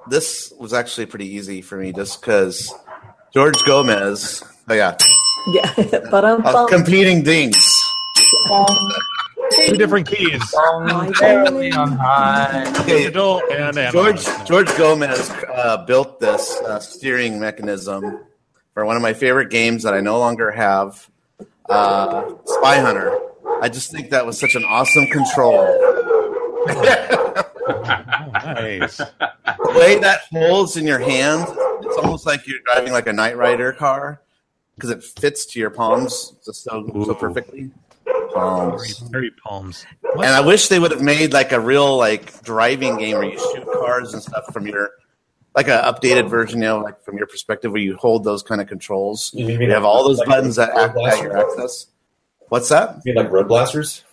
this 0.08 0.54
was 0.58 0.74
actually 0.74 1.06
pretty 1.06 1.28
easy 1.28 1.62
for 1.62 1.78
me 1.78 1.92
just 1.92 2.22
because 2.22 2.74
George 3.34 3.64
Gomez. 3.66 4.44
Oh 4.70 4.74
yeah, 4.74 4.96
yeah. 5.48 5.74
But 6.12 6.26
um, 6.26 6.42
uh, 6.46 6.68
competing 6.68 7.22
dings. 7.24 7.56
Two 9.68 9.78
different 9.78 10.08
keys. 10.08 10.42
My 10.56 11.12
Barely 11.20 11.70
darling. 11.70 11.74
on 11.74 11.92
high. 11.98 12.70
Okay, 12.82 13.04
Digital 13.04 13.42
and 13.52 13.76
George 13.92 14.26
analog. 14.26 14.48
George 14.48 14.78
Gomez 14.78 15.30
uh, 15.54 15.84
built 15.86 16.20
this 16.20 16.56
uh, 16.62 16.80
steering 16.80 17.40
mechanism 17.40 18.22
for 18.74 18.86
one 18.86 18.96
of 18.96 19.02
my 19.02 19.14
favorite 19.14 19.50
games 19.52 19.84
that 19.84 19.94
I 19.94 20.00
no 20.00 20.18
longer 20.18 20.50
have, 20.50 21.08
uh, 21.70 22.32
Spy 22.46 22.80
Hunter. 22.80 23.20
I 23.62 23.70
just 23.70 23.92
think 23.92 24.10
that 24.10 24.26
was 24.26 24.40
such 24.40 24.56
an 24.56 24.64
awesome 24.64 25.08
control. 25.08 25.66
Nice. 28.34 28.98
The 28.98 29.76
way 29.76 30.00
that 30.00 30.22
holds 30.32 30.76
in 30.78 30.88
your 30.88 31.00
hand, 31.00 31.46
it's 31.82 31.98
almost 31.98 32.26
like 32.26 32.48
you're 32.48 32.60
driving 32.66 32.92
like 32.92 33.08
a 33.08 33.14
Knight 33.14 33.38
Rider 33.38 33.72
car 33.74 34.22
because 34.76 34.90
it 34.90 35.04
fits 35.04 35.46
to 35.48 35.60
your 35.60 35.70
palms 35.70 36.34
just 36.46 36.64
so 36.64 36.90
so 37.06 37.14
perfectly. 37.16 37.72
Palms. 38.34 39.00
Very 39.12 39.32
palms. 39.32 39.86
And 40.14 40.26
I 40.26 40.42
wish 40.42 40.68
they 40.68 40.80
would 40.80 40.92
have 40.92 41.02
made 41.02 41.34
like 41.34 41.52
a 41.52 41.60
real 41.60 41.98
like 41.98 42.44
driving 42.44 42.98
game 42.98 43.18
where 43.18 43.26
you 43.26 43.40
shoot 43.40 43.66
cars 43.66 44.14
and 44.14 44.22
stuff 44.22 44.52
from 44.52 44.68
your 44.68 44.92
like 45.56 45.68
an 45.68 45.84
updated 45.84 46.30
version, 46.30 46.60
you 46.60 46.66
know, 46.66 46.80
like 46.80 47.04
from 47.04 47.18
your 47.18 47.28
perspective 47.28 47.72
where 47.72 47.82
you 47.82 47.96
hold 47.96 48.24
those 48.24 48.42
kind 48.42 48.60
of 48.60 48.68
controls. 48.68 49.32
You 49.34 49.48
You 49.48 49.60
mean 49.60 49.70
have 49.70 49.86
all 49.86 50.08
those 50.08 50.18
like 50.20 50.28
buttons 50.28 50.56
that 50.56 50.70
road 50.70 50.80
act 50.80 50.98
at 50.98 51.24
your 51.24 51.38
access. 51.38 51.88
What's 52.50 52.70
that? 52.70 53.02
You 53.06 53.14
mean 53.14 53.24
like 53.24 53.32
road 53.32 53.48
blasters? 53.48 54.04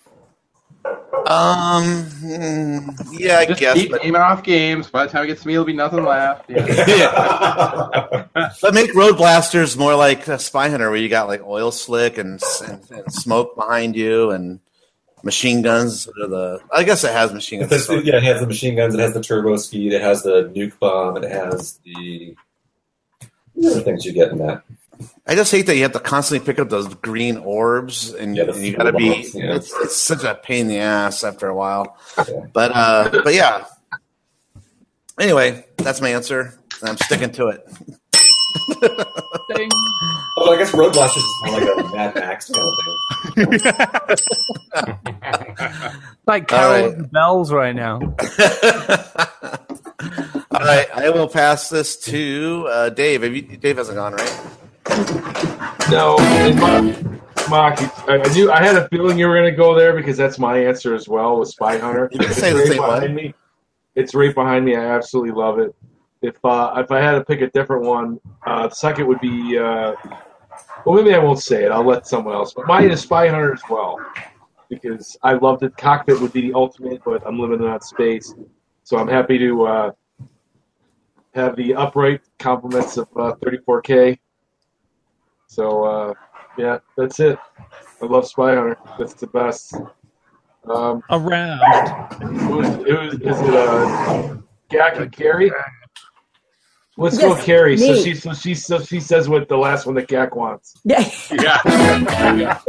Um, 1.26 2.04
mm, 2.22 3.08
yeah, 3.12 3.38
I 3.38 3.46
Just 3.46 3.60
guess. 3.60 3.74
keep 3.76 3.90
But, 3.90 4.04
aiming 4.04 4.20
off 4.20 4.42
games. 4.42 4.88
By 4.88 5.06
the 5.06 5.12
time 5.12 5.24
it 5.24 5.28
gets 5.28 5.42
to 5.42 5.46
me, 5.48 5.54
there'll 5.54 5.64
be 5.66 5.72
nothing 5.72 6.04
left. 6.04 6.48
Yeah. 6.50 6.62
but 8.62 8.74
make 8.74 8.94
road 8.94 9.16
blasters 9.16 9.76
more 9.76 9.94
like 9.94 10.26
a 10.28 10.38
spy 10.38 10.68
hunter, 10.68 10.88
where 10.90 10.98
you 10.98 11.08
got 11.08 11.28
like 11.28 11.42
oil 11.44 11.70
slick 11.70 12.18
and, 12.18 12.42
and, 12.66 12.90
and 12.90 13.12
smoke 13.12 13.54
behind 13.56 13.96
you 13.96 14.30
and 14.30 14.60
machine 15.22 15.62
guns. 15.62 16.08
Or 16.08 16.26
the 16.28 16.60
I 16.72 16.82
guess 16.84 17.04
it 17.04 17.12
has 17.12 17.32
machine 17.32 17.60
guns. 17.60 17.72
It's- 17.72 18.04
yeah, 18.04 18.16
it 18.16 18.22
has 18.24 18.40
the 18.40 18.46
machine 18.46 18.76
guns, 18.76 18.94
it 18.94 19.00
has 19.00 19.14
the 19.14 19.22
turbo 19.22 19.56
speed, 19.56 19.92
it 19.92 20.02
has 20.02 20.22
the 20.22 20.50
nuke 20.54 20.78
bomb, 20.78 21.16
it 21.22 21.30
has 21.30 21.78
the 21.84 22.34
what 23.54 23.72
other 23.72 23.80
things 23.82 24.04
you 24.04 24.12
get 24.12 24.30
in 24.32 24.38
that. 24.38 24.62
I 25.30 25.36
just 25.36 25.52
hate 25.52 25.66
that 25.66 25.76
you 25.76 25.82
have 25.82 25.92
to 25.92 26.00
constantly 26.00 26.44
pick 26.44 26.58
up 26.58 26.68
those 26.70 26.92
green 26.96 27.36
orbs, 27.36 28.12
and, 28.12 28.36
Yeah, 28.36 28.44
and 28.50 28.56
you 28.66 28.76
got 28.76 28.82
to 28.82 28.92
be. 28.92 29.10
orbs, 29.10 29.32
yeah. 29.34 29.54
It's, 29.54 29.72
it's 29.76 29.94
such 29.96 30.24
a 30.24 30.34
pain 30.34 30.62
in 30.62 30.68
the 30.68 30.78
ass 30.78 31.22
after 31.22 31.46
a 31.46 31.54
while. 31.54 31.96
Yeah. 32.18 32.46
But 32.52 32.72
uh, 32.74 33.10
but 33.22 33.32
yeah. 33.32 33.64
Anyway, 35.20 35.64
that's 35.76 36.00
my 36.00 36.08
answer. 36.08 36.58
and 36.80 36.88
I'm 36.90 36.96
sticking 36.96 37.30
to 37.32 37.46
it. 37.48 37.64
Ding. 39.54 39.70
Oh, 40.42 40.54
I 40.54 40.58
guess 40.58 40.72
road 40.72 40.94
blasters 40.94 41.22
is 41.22 41.34
more 41.44 41.60
like 41.60 41.68
a 41.84 41.88
Mad 41.94 42.14
Max 42.14 42.50
kind 42.50 42.72
of 43.36 44.20
thing. 44.20 44.26
Like 46.26 46.48
Carol 46.48 46.64
All 46.64 46.70
right. 46.72 46.84
with 46.86 46.96
the 46.98 47.04
bells 47.08 47.52
right 47.52 47.74
now. 47.74 47.96
All 50.50 50.60
right, 50.66 50.88
I 50.94 51.10
will 51.10 51.28
pass 51.28 51.68
this 51.68 51.96
to 52.04 52.66
uh, 52.70 52.88
Dave. 52.90 53.22
You, 53.24 53.42
Dave 53.42 53.76
hasn't 53.76 53.96
gone, 53.96 54.14
right? 54.14 54.40
No, 55.90 56.16
Mark, 56.56 57.48
Mark, 57.50 58.08
I, 58.08 58.18
do. 58.32 58.50
I 58.50 58.62
had 58.62 58.76
a 58.76 58.88
feeling 58.88 59.18
you 59.18 59.26
were 59.26 59.34
going 59.34 59.50
to 59.50 59.56
go 59.56 59.74
there 59.74 59.92
because 59.94 60.16
that's 60.16 60.38
my 60.38 60.56
answer 60.58 60.94
as 60.94 61.08
well 61.08 61.38
with 61.40 61.48
Spy 61.48 61.78
Hunter. 61.78 62.08
You 62.12 62.18
can 62.20 62.30
It's 62.30 62.38
say 62.38 62.52
the 62.52 62.58
right 62.58 62.68
same 62.68 62.76
behind 62.76 63.02
one. 63.02 63.14
me. 63.14 63.34
It's 63.96 64.14
right 64.14 64.34
behind 64.34 64.64
me. 64.64 64.76
I 64.76 64.84
absolutely 64.84 65.32
love 65.32 65.58
it. 65.58 65.74
If 66.22 66.36
uh, 66.44 66.74
if 66.76 66.90
I 66.90 67.00
had 67.00 67.12
to 67.12 67.24
pick 67.24 67.40
a 67.40 67.50
different 67.50 67.84
one, 67.84 68.20
uh, 68.46 68.68
the 68.68 68.74
second 68.74 69.06
would 69.08 69.20
be. 69.20 69.58
Uh, 69.58 69.94
well, 70.84 70.96
maybe 71.02 71.14
I 71.14 71.18
won't 71.18 71.40
say 71.40 71.64
it. 71.64 71.72
I'll 71.72 71.84
let 71.84 72.06
someone 72.06 72.34
else. 72.34 72.52
But 72.54 72.66
mine 72.66 72.90
is 72.90 73.00
Spy 73.00 73.28
Hunter 73.28 73.52
as 73.52 73.62
well 73.68 73.98
because 74.68 75.16
I 75.22 75.32
loved 75.34 75.62
it. 75.64 75.76
Cockpit 75.76 76.20
would 76.20 76.32
be 76.32 76.42
the 76.42 76.54
ultimate, 76.54 77.02
but 77.04 77.26
I'm 77.26 77.38
limited 77.38 77.66
on 77.66 77.80
space, 77.80 78.34
so 78.84 78.96
I'm 78.98 79.08
happy 79.08 79.38
to 79.38 79.66
uh, 79.66 79.92
have 81.34 81.56
the 81.56 81.74
upright 81.74 82.20
compliments 82.38 82.96
of 82.96 83.08
uh, 83.16 83.34
34K. 83.44 84.18
So 85.50 85.82
uh, 85.82 86.14
yeah, 86.56 86.78
that's 86.96 87.18
it. 87.18 87.36
I 88.00 88.06
love 88.06 88.24
Spy 88.24 88.54
Hunter. 88.54 88.78
That's 88.96 89.14
the 89.14 89.26
best. 89.26 89.74
Um, 90.64 91.02
Around. 91.10 91.60
it 92.22 92.54
was, 92.54 92.68
it 92.86 92.98
was 92.98 93.14
is 93.14 93.40
it 93.40 93.54
uh, 93.54 94.36
Gak 94.70 95.00
and 95.00 95.10
Carrie? 95.10 95.50
Let's 96.96 97.18
go 97.18 97.34
Yes, 97.34 97.44
Carrie. 97.44 97.76
So 97.76 98.00
she 98.00 98.14
so 98.14 98.32
she 98.32 98.54
so 98.54 98.80
she 98.80 99.00
says 99.00 99.28
what 99.28 99.48
the 99.48 99.56
last 99.56 99.86
one 99.86 99.96
that 99.96 100.06
Gak 100.06 100.36
wants. 100.36 100.76
Yeah. 100.84 101.10
yeah. 101.32 102.60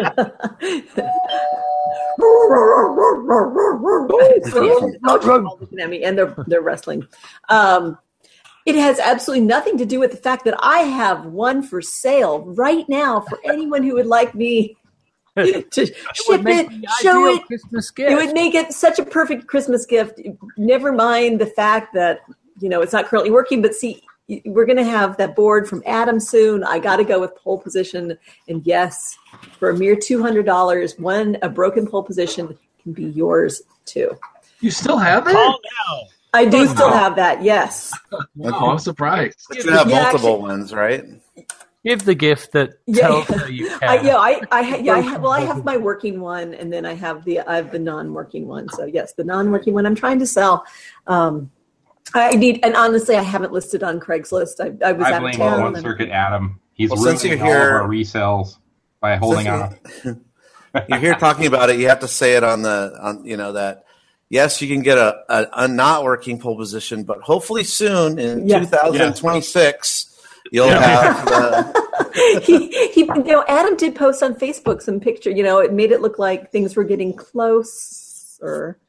looking 5.59 5.79
at 5.81 5.89
me, 5.91 6.03
and 6.03 6.17
they're 6.17 6.33
they're 6.47 6.63
wrestling. 6.63 7.05
Um, 7.47 7.99
it 8.65 8.75
has 8.75 8.99
absolutely 8.99 9.45
nothing 9.45 9.77
to 9.77 9.85
do 9.85 9.99
with 9.99 10.11
the 10.11 10.17
fact 10.17 10.45
that 10.45 10.55
I 10.59 10.79
have 10.79 11.25
one 11.25 11.63
for 11.63 11.81
sale 11.81 12.41
right 12.41 12.87
now 12.87 13.21
for 13.21 13.39
anyone 13.45 13.83
who 13.83 13.95
would 13.95 14.07
like 14.07 14.35
me 14.35 14.77
to 15.37 15.43
It 15.43 15.95
ship 16.13 16.45
it, 16.45 16.67
show 17.01 17.25
it. 17.27 17.45
Christmas 17.45 17.91
It 17.97 18.15
would 18.15 18.33
make 18.33 18.53
it 18.53 18.73
such 18.73 18.99
a 18.99 19.05
perfect 19.05 19.47
Christmas 19.47 19.85
gift. 19.85 20.19
Never 20.57 20.91
mind 20.91 21.39
the 21.39 21.45
fact 21.45 21.93
that 21.93 22.19
you 22.59 22.67
know 22.67 22.81
it's 22.81 22.91
not 22.91 23.05
currently 23.05 23.31
working, 23.31 23.61
but 23.61 23.73
see, 23.73 24.03
we're 24.43 24.65
going 24.65 24.77
to 24.77 24.83
have 24.83 25.15
that 25.17 25.35
board 25.35 25.69
from 25.69 25.83
Adam 25.85 26.19
soon. 26.19 26.65
I 26.65 26.79
got 26.79 26.97
to 26.97 27.05
go 27.05 27.19
with 27.19 27.33
pole 27.35 27.57
position, 27.57 28.17
and 28.49 28.65
yes, 28.67 29.17
for 29.57 29.69
a 29.69 29.77
mere 29.77 29.95
two 29.95 30.21
hundred 30.21 30.45
dollars, 30.45 30.99
one 30.99 31.37
a 31.41 31.47
broken 31.47 31.87
pole 31.87 32.03
position 32.03 32.57
can 32.83 32.91
be 32.91 33.05
yours 33.05 33.61
too. 33.85 34.11
You 34.59 34.69
still 34.69 34.97
have 34.97 35.27
it? 35.27 35.33
Call 35.33 35.59
now. 35.87 36.01
I 36.33 36.45
do 36.45 36.65
still 36.67 36.91
have 36.91 37.15
that. 37.17 37.43
Yes. 37.43 37.91
Wow, 38.35 38.71
I'm 38.71 38.79
surprised. 38.79 39.39
But 39.49 39.63
you 39.63 39.71
have 39.71 39.89
Yeah, 39.89 40.03
multiple 40.03 40.29
actually- 40.35 40.41
ones, 40.41 40.73
right? 40.73 41.05
Give 41.83 42.05
the 42.05 42.13
gift 42.13 42.51
that 42.51 42.73
Yeah. 42.85 43.07
tells 43.07 43.27
her 43.27 43.49
you 43.49 43.67
care. 43.79 43.79
I, 43.89 44.01
yeah, 44.01 44.15
I, 44.17 44.41
I, 44.51 44.75
yeah, 44.77 44.93
I 44.93 45.01
ha- 45.01 45.17
well, 45.17 45.31
I 45.31 45.41
have 45.41 45.65
my 45.65 45.77
working 45.77 46.21
one, 46.21 46.53
and 46.53 46.71
then 46.71 46.85
I 46.85 46.93
have 46.93 47.25
the, 47.25 47.39
I 47.39 47.55
have 47.55 47.71
the 47.71 47.79
non-working 47.79 48.47
one. 48.47 48.69
So 48.69 48.85
yes, 48.85 49.13
the 49.13 49.23
non-working 49.23 49.73
one 49.73 49.85
I'm 49.87 49.95
trying 49.95 50.19
to 50.19 50.27
sell. 50.27 50.63
Um, 51.07 51.49
I 52.13 52.31
need, 52.35 52.59
and 52.63 52.75
honestly, 52.75 53.15
I 53.15 53.23
haven't 53.23 53.51
listed 53.51 53.81
on 53.83 53.99
Craigslist. 53.99 54.59
I, 54.59 54.87
I 54.87 54.91
was 54.91 55.05
I 55.07 55.13
out 55.13 55.25
of 55.25 55.31
town. 55.33 55.61
One 55.61 55.73
and- 55.75 55.83
Circuit 55.83 56.09
Adam. 56.09 56.59
He's 56.73 56.89
Well, 56.91 57.01
since 57.01 57.23
ruining 57.23 57.45
you're 57.45 57.47
all 57.47 57.77
of 57.77 57.81
our 57.83 57.89
resales 57.89 58.57
by 58.99 59.15
holding 59.15 59.45
Since 59.45 60.05
on. 60.05 60.25
You're 60.87 60.99
here 60.99 61.15
talking 61.15 61.47
about 61.47 61.69
it. 61.69 61.79
You 61.79 61.89
have 61.89 61.99
to 61.99 62.07
say 62.07 62.35
it 62.35 62.43
on 62.45 62.61
the, 62.61 62.97
on 63.01 63.25
you 63.25 63.35
know 63.37 63.51
that. 63.53 63.83
Yes, 64.31 64.61
you 64.61 64.69
can 64.69 64.81
get 64.81 64.97
a, 64.97 65.23
a, 65.27 65.47
a 65.53 65.67
not 65.67 66.05
working 66.05 66.39
pole 66.39 66.55
position, 66.55 67.03
but 67.03 67.19
hopefully 67.19 67.65
soon 67.65 68.17
in 68.17 68.47
Yes. 68.47 68.69
2026 68.69 70.07
you'll 70.51 70.69
have 70.69 71.25
the. 71.25 72.41
he, 72.45 72.67
he, 72.91 73.01
you 73.01 73.23
know, 73.23 73.43
Adam 73.49 73.75
did 73.75 73.93
post 73.93 74.23
on 74.23 74.33
Facebook 74.35 74.81
some 74.81 75.01
picture. 75.01 75.29
You 75.29 75.43
know, 75.43 75.59
it 75.59 75.73
made 75.73 75.91
it 75.91 76.01
look 76.01 76.17
like 76.17 76.49
things 76.49 76.77
were 76.77 76.85
getting 76.85 77.13
close. 77.13 78.39
Or 78.41 78.79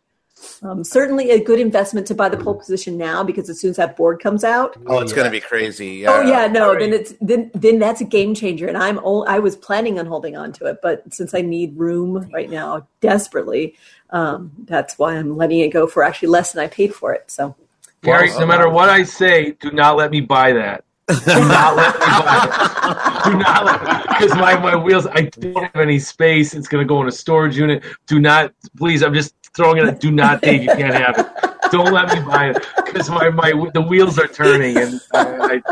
um, 0.62 0.84
certainly 0.84 1.30
a 1.30 1.42
good 1.42 1.58
investment 1.58 2.06
to 2.06 2.14
buy 2.14 2.28
the 2.28 2.36
pole 2.36 2.54
position 2.54 2.96
now 2.96 3.22
because 3.24 3.50
as 3.50 3.60
soon 3.60 3.70
as 3.70 3.76
that 3.76 3.96
board 3.96 4.20
comes 4.20 4.44
out, 4.44 4.76
Oh, 4.86 5.00
it's 5.00 5.12
going 5.12 5.24
to 5.24 5.30
be 5.30 5.40
crazy. 5.40 5.88
Yeah. 5.88 6.10
Oh 6.10 6.20
yeah, 6.22 6.46
no. 6.46 6.78
Then 6.78 6.92
it's 6.92 7.14
then 7.20 7.50
then 7.54 7.78
that's 7.78 8.00
a 8.00 8.04
game 8.04 8.34
changer, 8.34 8.66
and 8.68 8.78
I'm 8.78 9.00
o- 9.04 9.24
I 9.24 9.40
was 9.40 9.56
planning 9.56 9.98
on 9.98 10.06
holding 10.06 10.36
on 10.36 10.52
to 10.52 10.66
it, 10.66 10.78
but 10.82 11.12
since 11.12 11.34
I 11.34 11.42
need 11.42 11.76
room 11.76 12.30
right 12.32 12.50
now 12.50 12.86
desperately, 13.00 13.76
um, 14.12 14.52
that's 14.64 14.98
why 14.98 15.16
I'm 15.16 15.36
letting 15.36 15.60
it 15.60 15.68
go 15.68 15.86
for 15.86 16.04
actually 16.04 16.28
less 16.28 16.52
than 16.52 16.62
I 16.62 16.68
paid 16.68 16.94
for 16.94 17.12
it. 17.12 17.30
So 17.30 17.56
Gary, 18.02 18.30
no 18.38 18.46
matter 18.46 18.68
what 18.68 18.88
I 18.88 19.02
say, 19.02 19.52
do 19.52 19.70
not 19.70 19.96
let 19.96 20.10
me 20.10 20.20
buy 20.20 20.52
that. 20.52 20.84
Do 21.08 21.16
not 21.26 21.76
let 21.76 21.94
me 21.94 22.00
buy 22.06 22.44
it. 22.44 23.24
Do 23.24 23.38
not 23.38 23.64
let 23.64 24.08
because 24.08 24.34
my, 24.36 24.58
my 24.58 24.76
wheels. 24.76 25.06
I 25.06 25.22
don't 25.22 25.62
have 25.62 25.76
any 25.76 25.98
space. 25.98 26.54
It's 26.54 26.68
going 26.68 26.84
to 26.84 26.88
go 26.88 27.00
in 27.02 27.08
a 27.08 27.12
storage 27.12 27.56
unit. 27.56 27.84
Do 28.06 28.18
not, 28.18 28.52
please. 28.76 29.02
I'm 29.02 29.14
just 29.14 29.34
throwing 29.54 29.86
it. 29.86 30.00
Do 30.00 30.10
not, 30.10 30.42
Dave. 30.42 30.62
You 30.62 30.68
can't 30.68 30.94
have 30.94 31.18
it. 31.18 31.70
Don't 31.70 31.92
let 31.92 32.12
me 32.12 32.20
buy 32.24 32.50
it 32.50 32.66
because 32.76 33.08
my, 33.08 33.30
my 33.30 33.50
the 33.72 33.82
wheels 33.82 34.18
are 34.18 34.26
turning 34.28 34.76
and 34.76 35.00
I, 35.14 35.22
I, 35.22 35.62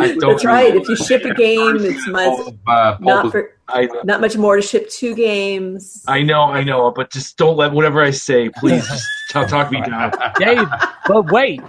I 0.00 0.14
don't. 0.16 0.32
that's 0.32 0.44
right. 0.44 0.74
If 0.74 0.88
you 0.88 0.96
ship 0.96 1.24
a 1.24 1.34
game, 1.34 1.76
it's 1.80 2.06
much, 2.08 2.54
Uh, 2.66 2.96
not 3.00 3.30
for 3.30 3.57
I, 3.68 3.88
not 4.04 4.20
much 4.20 4.36
more 4.36 4.56
to 4.56 4.62
ship 4.62 4.88
two 4.90 5.14
games. 5.14 6.02
I 6.08 6.22
know, 6.22 6.42
I 6.44 6.64
know, 6.64 6.90
but 6.90 7.10
just 7.10 7.36
don't 7.36 7.56
let 7.56 7.72
whatever 7.72 8.02
I 8.02 8.10
say. 8.10 8.48
Please, 8.48 8.86
just 8.88 9.06
talk, 9.30 9.48
talk 9.48 9.70
me 9.70 9.80
down. 9.82 10.12
Dave, 10.38 10.66
but 11.06 11.30
wait. 11.30 11.60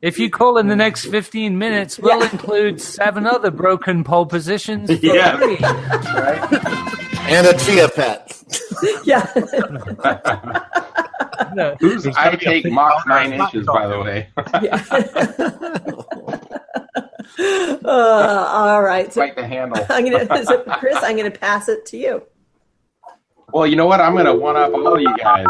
If 0.00 0.20
you 0.20 0.30
call 0.30 0.58
in 0.58 0.68
the 0.68 0.76
next 0.76 1.06
15 1.06 1.58
minutes, 1.58 1.98
we'll 1.98 2.22
include 2.22 2.80
seven 2.80 3.26
other 3.26 3.50
broken 3.50 4.04
pole 4.04 4.26
positions. 4.26 4.88
For 4.88 4.94
Yeah. 5.04 5.36
free. 5.36 5.56
and 7.34 7.46
a 7.48 7.58
Chia 7.58 7.88
pet. 7.88 8.32
Yeah, 9.04 9.26
No, 11.54 11.76
Who's 11.80 12.06
I 12.06 12.10
gotta 12.12 12.36
be 12.38 12.46
a 12.46 12.48
take 12.48 12.62
big 12.64 12.72
Mok 12.72 13.06
nine 13.08 13.32
inches, 13.32 13.66
by 13.66 13.88
the 13.88 13.98
way. 14.00 14.28
yeah. 14.62 14.78
uh, 17.38 18.48
all 18.52 18.82
right. 18.82 19.12
So 19.12 19.20
Fight 19.20 19.36
the 19.36 19.46
handle. 19.46 19.84
I'm 19.90 20.04
gonna, 20.10 20.44
so 20.44 20.62
Chris, 20.78 20.98
I'm 21.02 21.16
gonna 21.16 21.30
pass 21.30 21.68
it 21.68 21.86
to 21.86 21.96
you. 21.96 22.22
Well, 23.52 23.66
you 23.66 23.76
know 23.76 23.86
what? 23.86 24.00
I'm 24.00 24.14
gonna 24.16 24.34
one 24.34 24.56
up 24.56 24.72
all 24.72 25.00
you 25.00 25.16
guys. 25.16 25.46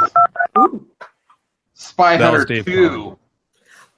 Spy 1.74 2.16
That 2.16 2.32
was 2.32 2.40
Hunter 2.44 2.62
Two. 2.62 3.18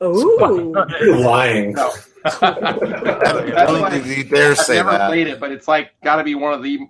Ooh. 0.02 0.75
You're 1.00 1.18
lying. 1.18 1.72
No. 1.72 1.92
I 2.25 3.64
don't 3.66 3.90
think 3.90 4.06
you 4.06 4.25
dare 4.25 4.52
I've 4.52 4.58
say 4.58 4.75
never 4.76 4.92
that. 4.92 5.08
played 5.08 5.26
it, 5.26 5.40
but 5.40 5.52
it's 5.52 5.68
like 5.68 5.92
got 6.02 6.16
to 6.16 6.25
be 6.25 6.34
one 6.34 6.52
of 6.52 6.62
the 6.62 6.80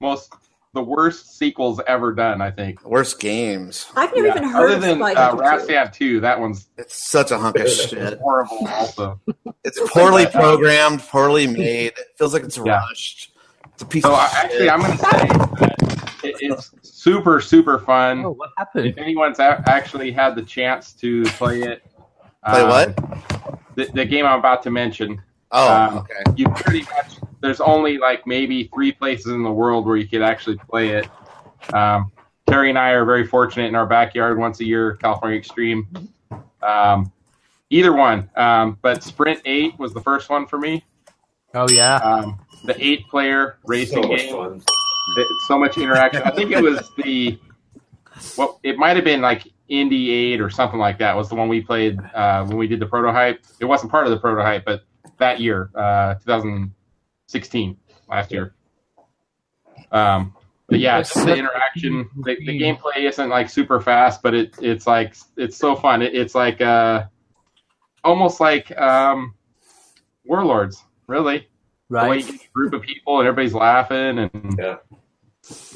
most 0.00 0.32
the 0.74 0.82
worst 0.82 1.36
sequels 1.38 1.80
ever 1.86 2.12
done. 2.12 2.40
I 2.40 2.50
think. 2.50 2.84
Worst 2.84 3.18
games. 3.20 3.86
I've 3.96 4.14
never 4.14 4.26
Yeah. 4.28 4.36
even 4.36 4.48
heard 4.48 4.66
Other 4.66 4.74
of 4.76 4.80
than 4.82 4.98
Spy 4.98 5.12
uh, 5.14 5.36
Hunter 5.36 5.66
Rat 5.72 5.92
2. 5.94 6.20
That 6.20 6.40
one's 6.40 6.68
It's 6.76 6.96
such 6.96 7.30
a 7.30 7.38
hunk 7.38 7.58
of 7.58 7.68
shit. 7.68 8.18
horrible. 8.18 8.68
Also, 8.68 9.20
It's 9.64 9.80
poorly 9.90 10.26
programmed, 10.26 11.00
poorly 11.00 11.46
made. 11.46 11.88
It 11.98 11.98
feels 12.16 12.32
like 12.34 12.42
it's 12.44 12.58
Yeah. 12.58 12.78
rushed. 12.80 13.32
It's 13.74 13.82
a 13.82 13.86
piece 13.86 14.02
so 14.02 14.12
of 14.12 14.18
uh, 14.18 14.28
shit. 14.28 14.44
actually, 14.44 14.70
I'm 14.70 14.80
gonna 14.80 14.98
say 14.98 15.28
that 15.28 15.74
it, 16.24 16.36
it's 16.40 16.72
super 16.82 17.40
super 17.40 17.78
fun. 17.78 18.24
Oh, 18.24 18.30
what 18.32 18.50
happened? 18.58 18.86
If 18.86 18.98
anyone's 18.98 19.38
a- 19.38 19.62
actually 19.68 20.10
had 20.10 20.34
the 20.34 20.42
chance 20.42 20.92
to 20.94 21.22
play 21.24 21.62
it, 21.62 21.82
Play 22.44 22.60
um, 22.62 22.68
what? 22.68 22.96
The, 23.76 23.84
the 23.94 24.04
game 24.04 24.26
I'm 24.26 24.38
about 24.40 24.62
to 24.64 24.70
mention, 24.72 25.22
Oh, 25.52 25.72
um, 25.72 25.98
okay. 25.98 26.14
you 26.36 26.48
pretty 26.48 26.80
much 26.82 27.18
there's 27.40 27.60
only 27.60 27.98
like 27.98 28.26
maybe 28.26 28.64
three 28.74 28.92
places 28.92 29.26
in 29.32 29.42
the 29.42 29.52
world 29.52 29.86
where 29.86 29.96
you 29.96 30.08
could 30.08 30.22
actually 30.22 30.56
play 30.68 30.90
it. 30.90 31.08
Um, 31.72 32.12
Terry 32.46 32.70
and 32.70 32.78
I 32.78 32.90
are 32.90 33.04
very 33.04 33.26
fortunate 33.26 33.66
in 33.66 33.74
our 33.74 33.86
backyard 33.86 34.38
once 34.38 34.60
a 34.60 34.64
year, 34.64 34.94
California 34.96 35.38
Extreme. 35.38 35.86
Um, 36.62 37.12
either 37.70 37.92
one, 37.92 38.30
um, 38.36 38.78
but 38.82 39.02
Sprint 39.02 39.40
Eight 39.44 39.78
was 39.78 39.92
the 39.92 40.00
first 40.00 40.30
one 40.30 40.46
for 40.46 40.58
me. 40.58 40.84
Oh 41.54 41.68
yeah. 41.70 41.96
Um, 41.96 42.38
the 42.64 42.74
eight-player 42.84 43.58
racing 43.66 44.02
so 44.02 44.08
much 44.08 44.20
game. 44.20 44.62
It- 45.16 45.26
so 45.46 45.58
much 45.58 45.78
interaction. 45.78 46.22
I 46.22 46.30
think 46.30 46.50
it 46.52 46.62
was 46.62 46.90
the 46.98 47.38
well, 48.36 48.58
it 48.62 48.76
might 48.76 48.96
have 48.96 49.04
been 49.04 49.20
like 49.20 49.46
Indy 49.68 50.10
Eight 50.10 50.40
or 50.40 50.50
something 50.50 50.78
like 50.78 50.98
that. 50.98 51.16
Was 51.16 51.28
the 51.28 51.34
one 51.34 51.48
we 51.48 51.60
played 51.60 51.98
uh, 52.14 52.44
when 52.44 52.56
we 52.56 52.66
did 52.66 52.80
the 52.80 52.86
prototype. 52.86 53.40
It 53.60 53.64
wasn't 53.66 53.90
part 53.90 54.06
of 54.06 54.10
the 54.10 54.18
prototype, 54.18 54.64
but 54.64 54.82
that 55.18 55.40
year, 55.40 55.70
uh, 55.74 56.14
2016, 57.28 57.76
last 58.08 58.32
year. 58.32 58.54
Um, 59.92 60.34
but 60.68 60.80
yeah, 60.80 61.00
just 61.00 61.14
the 61.14 61.36
interaction. 61.36 62.08
The, 62.24 62.36
the 62.44 62.58
gameplay 62.60 62.98
isn't 63.08 63.28
like 63.28 63.48
super 63.48 63.80
fast, 63.80 64.22
but 64.22 64.34
it 64.34 64.54
it's 64.60 64.86
like 64.86 65.14
it's 65.36 65.56
so 65.56 65.74
fun. 65.76 66.02
It, 66.02 66.14
it's 66.14 66.34
like 66.34 66.60
uh, 66.60 67.04
almost 68.04 68.40
like 68.40 68.76
um, 68.78 69.34
Warlords, 70.24 70.82
really. 71.06 71.46
The 71.90 71.96
way 71.96 72.08
Right. 72.08 72.26
you 72.26 72.32
get 72.32 72.42
a 72.44 72.48
group 72.52 72.74
of 72.74 72.82
people 72.82 73.18
and 73.20 73.26
everybody's 73.28 73.54
laughing 73.54 74.18
and 74.18 74.54
Yeah. 74.58 74.76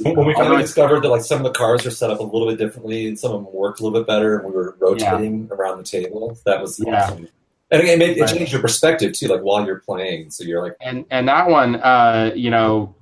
When 0.03 0.15
when 0.17 0.27
we 0.27 0.35
finally 0.35 0.61
discovered 0.61 1.01
that 1.05 1.09
like 1.09 1.23
some 1.23 1.39
of 1.39 1.45
the 1.45 1.59
cars 1.59 1.87
are 1.87 1.91
set 1.91 2.11
up 2.11 2.21
a 2.21 2.23
little 2.23 2.47
bit 2.47 2.59
differently 2.59 3.07
and 3.09 3.19
some 3.19 3.33
of 3.33 3.43
them 3.43 3.51
worked 3.55 3.81
a 3.81 3.83
little 3.85 3.99
bit 3.99 4.07
better, 4.07 4.37
and 4.39 4.45
we 4.47 4.53
were 4.53 4.77
rotating 4.79 5.49
around 5.51 5.79
the 5.79 5.85
table. 5.85 6.37
That 6.45 6.61
was 6.61 6.79
Yeah. 6.79 7.05
awesome. 7.05 7.29
And 7.73 7.83
it, 7.83 7.99
made, 7.99 8.17
it 8.17 8.21
Right. 8.21 8.35
changed 8.37 8.53
your 8.53 8.61
perspective 8.61 9.13
too, 9.15 9.27
like 9.29 9.41
while 9.41 9.65
you're 9.67 9.81
playing. 9.81 10.31
So 10.31 10.45
you're 10.45 10.63
like, 10.63 10.77
and 10.81 11.05
and 11.11 11.27
that 11.29 11.49
one, 11.49 11.77
uh, 11.77 12.31
you 12.37 12.51
know, 12.51 12.95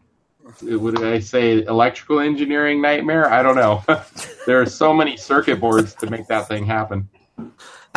what 0.63 0.95
did 0.97 1.05
I 1.05 1.19
say? 1.19 1.63
Electrical 1.65 2.21
engineering 2.21 2.81
nightmare? 2.81 3.29
I 3.31 3.43
don't 3.43 3.57
know. 3.57 3.83
there 4.47 4.61
are 4.61 4.67
so 4.67 4.95
many 4.95 5.17
circuit 5.17 5.61
boards 5.61 5.95
to 5.97 6.09
make 6.11 6.27
that 6.29 6.49
thing 6.49 6.65
happen. 6.65 7.09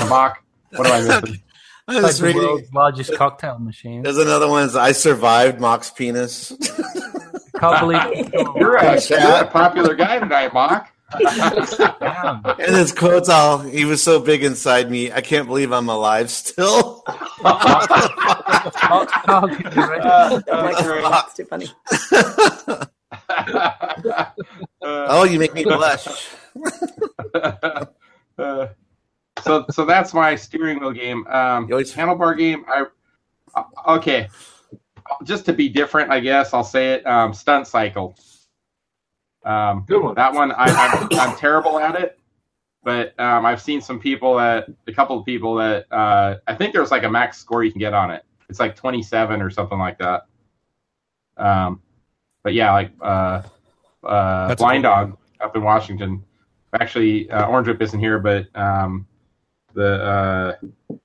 Mok, 0.09 0.43
what 0.71 0.87
am 0.87 0.93
I 0.93 1.21
missing? 1.21 1.41
I 1.87 1.93
Like 1.95 2.03
was 2.03 2.19
the 2.19 2.25
reading. 2.27 2.41
world's 2.41 2.73
largest 2.73 3.13
cocktail 3.15 3.59
machine. 3.59 4.01
There's 4.03 4.17
another 4.17 4.47
one. 4.47 4.63
is 4.63 4.75
I 4.75 4.93
survived 4.93 5.59
Mok's 5.59 5.89
penis. 5.91 6.53
Can't 7.59 7.79
believe. 7.81 8.31
You're 8.55 8.77
a, 8.77 8.99
you're 9.01 9.19
a 9.43 9.47
popular 9.47 9.93
guy 9.93 10.19
tonight, 10.19 10.53
Mok. 10.53 10.92
And 11.13 12.75
his 12.75 12.91
quotes 12.91 13.29
all, 13.29 13.59
he 13.59 13.85
was 13.85 14.01
so 14.01 14.19
big 14.19 14.43
inside 14.43 14.89
me, 14.89 15.11
I 15.11 15.21
can't 15.21 15.47
believe 15.47 15.71
I'm 15.71 15.89
alive 15.89 16.29
still. 16.29 17.03
Hot 18.75 19.09
dog 19.25 19.51
in 19.51 19.63
the 19.63 19.87
red. 19.87 20.01
Oh 20.49 21.09
that's 21.09 21.33
too 21.35 21.45
funny. 21.45 21.67
you 25.23 25.39
make 25.39 25.53
me 25.53 25.63
blush. 25.63 26.07
uh, 27.33 27.85
so 29.43 29.65
so 29.69 29.85
that's 29.85 30.13
my 30.13 30.35
steering 30.35 30.79
wheel 30.79 30.91
game. 30.91 31.25
Um, 31.27 31.67
handlebar 31.67 32.37
game. 32.37 32.65
I 32.67 32.85
okay. 33.87 34.29
Just 35.23 35.45
to 35.45 35.53
be 35.53 35.69
different, 35.69 36.11
I 36.11 36.19
guess 36.19 36.53
I'll 36.53 36.63
say 36.63 36.93
it. 36.93 37.05
Um, 37.05 37.33
stunt 37.33 37.67
cycle. 37.67 38.15
Um, 39.45 39.85
Good 39.87 40.01
one. 40.01 40.15
that 40.15 40.33
one 40.33 40.51
I, 40.51 40.65
I'm, 40.65 41.07
I'm 41.19 41.37
terrible 41.37 41.79
at 41.79 41.95
it, 41.95 42.19
but 42.83 43.17
um, 43.19 43.45
I've 43.45 43.61
seen 43.61 43.81
some 43.81 43.99
people 43.99 44.37
that 44.37 44.67
a 44.87 44.93
couple 44.93 45.19
of 45.19 45.25
people 45.25 45.55
that 45.55 45.91
uh, 45.91 46.37
I 46.47 46.55
think 46.55 46.73
there's 46.73 46.91
like 46.91 47.03
a 47.03 47.09
max 47.09 47.37
score 47.37 47.63
you 47.63 47.71
can 47.71 47.79
get 47.79 47.93
on 47.93 48.11
it. 48.11 48.23
It's 48.49 48.59
like 48.59 48.75
27 48.75 49.41
or 49.41 49.49
something 49.49 49.79
like 49.79 49.97
that. 49.99 50.27
Um, 51.37 51.81
but 52.43 52.53
yeah, 52.53 52.71
like 52.71 52.91
uh, 53.01 53.41
uh, 54.03 54.55
Blind. 54.55 54.83
Dog 54.83 55.17
up 55.41 55.55
in 55.55 55.63
Washington. 55.63 56.23
Actually, 56.79 57.29
uh, 57.29 57.47
Orange 57.47 57.67
Whip 57.67 57.81
isn't 57.81 57.99
here, 57.99 58.19
but 58.19 58.47
um, 58.55 59.07
the 59.73 60.03
uh, 60.03 60.55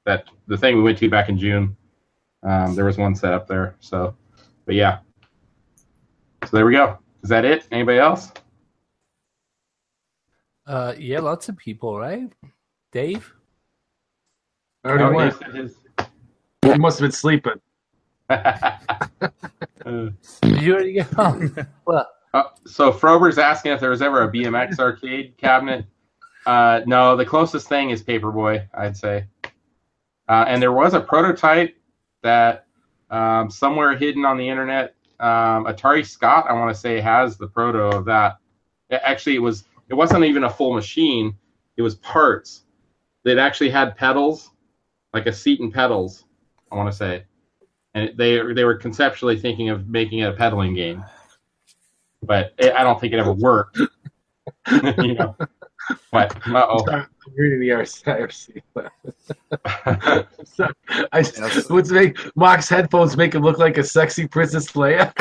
that 0.05 0.29
the 0.46 0.57
thing 0.57 0.77
we 0.77 0.83
went 0.83 0.98
to 0.98 1.11
back 1.11 1.29
in 1.29 1.38
June, 1.38 1.77
um, 2.42 2.74
there 2.74 2.85
was 2.85 2.96
one 2.96 3.14
set 3.14 3.33
up 3.33 3.46
there. 3.46 3.77
So, 3.81 4.16
but 4.64 4.74
yeah. 4.74 4.98
So 6.44 6.57
there 6.57 6.66
we 6.66 6.72
go. 6.72 6.98
Is 7.22 7.28
that 7.31 7.44
it? 7.44 7.66
Anybody 7.72 7.98
else? 7.98 8.33
Uh, 10.66 10.94
yeah, 10.98 11.20
lots 11.20 11.48
of 11.48 11.57
people, 11.57 11.98
right? 11.98 12.31
Dave? 12.92 13.33
I 14.85 14.88
already 14.90 15.04
Oh, 15.04 15.12
went. 15.12 15.44
he 15.52 15.59
his- 15.62 15.76
You 16.64 16.76
must 16.76 16.98
have 16.98 17.04
been 17.07 17.12
sleeping. 17.12 17.61
Did 18.28 18.42
you 20.62 20.74
already 20.74 20.92
get 20.92 21.11
home? 21.12 21.54
well, 21.87 22.07
Uh, 22.35 22.42
so 22.66 22.92
Frober's 22.92 23.38
asking 23.38 23.72
if 23.72 23.81
there 23.81 23.90
was 23.90 24.02
ever 24.02 24.22
a 24.24 24.31
BMX 24.31 24.78
arcade 24.78 25.35
cabinet. 25.38 25.87
Uh, 26.46 26.83
no, 26.87 27.16
the 27.16 27.24
closest 27.24 27.68
thing 27.68 27.90
is 27.90 28.02
Paperboy, 28.02 28.68
I'd 28.74 28.96
say. 28.96 29.24
Uh, 30.28 30.44
and 30.46 30.61
there 30.61 30.72
was 30.72 30.92
a 30.94 31.00
prototype 31.00 31.74
that 32.22 32.66
um, 33.11 33.50
somewhere 33.50 33.96
hidden 33.96 34.26
on 34.26 34.37
the 34.37 34.46
internet, 34.48 34.94
um, 35.20 35.64
Atari 35.66 36.07
Scott, 36.07 36.46
I 36.48 36.52
want 36.52 36.74
to 36.74 36.81
say, 36.81 37.00
has 37.00 37.37
the 37.37 37.46
proto 37.48 37.78
of 37.78 38.04
that. 38.07 38.38
It- 38.90 39.00
actually, 39.04 39.37
it 39.37 39.40
was 39.40 39.64
it 39.88 39.94
wasn't 39.94 40.24
even 40.24 40.44
a 40.44 40.50
full 40.50 40.74
machine; 40.74 41.37
it 41.76 41.83
was 41.83 41.96
parts. 41.96 42.64
That 43.24 43.37
actually 43.38 43.70
had 43.70 43.96
pedals, 43.96 44.50
like 45.12 45.26
a 45.26 45.33
seat 45.33 45.61
and 45.61 45.72
pedals. 45.72 46.24
I 46.70 46.76
want 46.76 46.90
to 46.90 46.96
say, 46.96 47.24
and 47.94 48.16
they 48.16 48.40
they 48.52 48.64
were 48.64 48.76
conceptually 48.76 49.38
thinking 49.38 49.68
of 49.70 49.88
making 49.88 50.20
it 50.20 50.28
a 50.28 50.33
pedaling 50.33 50.74
game 50.74 51.04
but 52.22 52.52
it, 52.59 52.72
I 52.74 52.83
don't 52.83 53.00
think 53.00 53.12
it 53.12 53.18
ever 53.18 53.33
worked. 53.33 53.78
you 54.98 55.14
know, 55.14 55.37
but 56.12 56.37
uh 56.48 56.66
oh. 56.68 57.04
I'm 57.29 57.35
reading 57.37 57.61
the 57.61 57.69
IRC. 57.69 58.62
Sorry. 60.45 60.73
I 61.12 61.21
Yes. 61.21 61.69
what's 61.71 61.91
make 61.91 62.19
Mok's 62.37 62.69
headphones 62.69 63.17
make 63.17 63.35
him 63.35 63.43
look 63.43 63.59
like 63.59 63.79
a 63.79 63.85
sexy 63.85 64.27
Princess 64.27 64.73
Leia? 64.73 65.12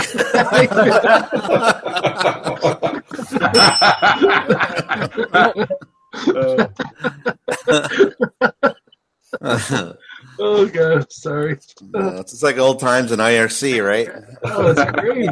oh 10.39 10.65
god, 10.67 11.11
sorry. 11.11 11.59
Uh, 11.93 12.19
it's 12.19 12.31
just 12.31 12.43
like 12.43 12.57
old 12.57 12.79
times 12.79 13.11
in 13.11 13.19
IRC, 13.19 13.85
right? 13.85 14.09
Oh, 14.43 14.73
that's 14.73 14.91
great. 14.91 15.29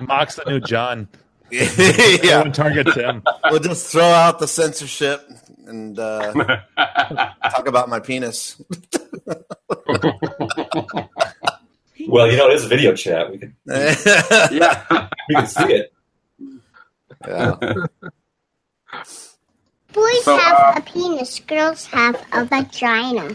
Mok's 0.00 0.36
the 0.36 0.44
new 0.46 0.60
John. 0.60 1.08
Yeah, 1.50 1.68
Everyone 1.78 2.52
targets 2.52 2.94
him. 2.94 3.22
we'll 3.50 3.60
just 3.60 3.90
throw 3.90 4.02
out 4.02 4.38
the 4.38 4.46
censorship 4.48 5.28
and 5.66 5.98
uh, 5.98 6.32
talk 7.50 7.66
about 7.66 7.88
my 7.88 8.00
penis. 8.00 8.60
well, 12.08 12.30
you 12.30 12.36
know, 12.36 12.48
it 12.48 12.54
is 12.54 12.64
a 12.64 12.68
video 12.68 12.94
chat. 12.94 13.30
We 13.30 13.38
can 13.38 13.56
yeah. 13.66 13.94
yeah. 14.50 15.08
we 15.28 15.34
can 15.34 15.46
see 15.46 15.84
it. 15.84 15.92
Boys 19.92 20.24
So, 20.24 20.36
have 20.36 20.76
uh, 20.76 20.80
a 20.80 20.82
penis, 20.82 21.40
girls 21.40 21.86
have 21.86 22.22
a 22.32 22.44
vagina. 22.44 23.34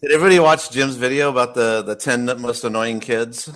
Did 0.00 0.12
everybody 0.12 0.38
watch 0.38 0.70
Jim's 0.70 0.96
video 0.96 1.28
about 1.30 1.54
the 1.54 1.82
the 1.82 1.96
ten 1.96 2.24
most 2.40 2.64
annoying 2.64 3.00
kids? 3.00 3.50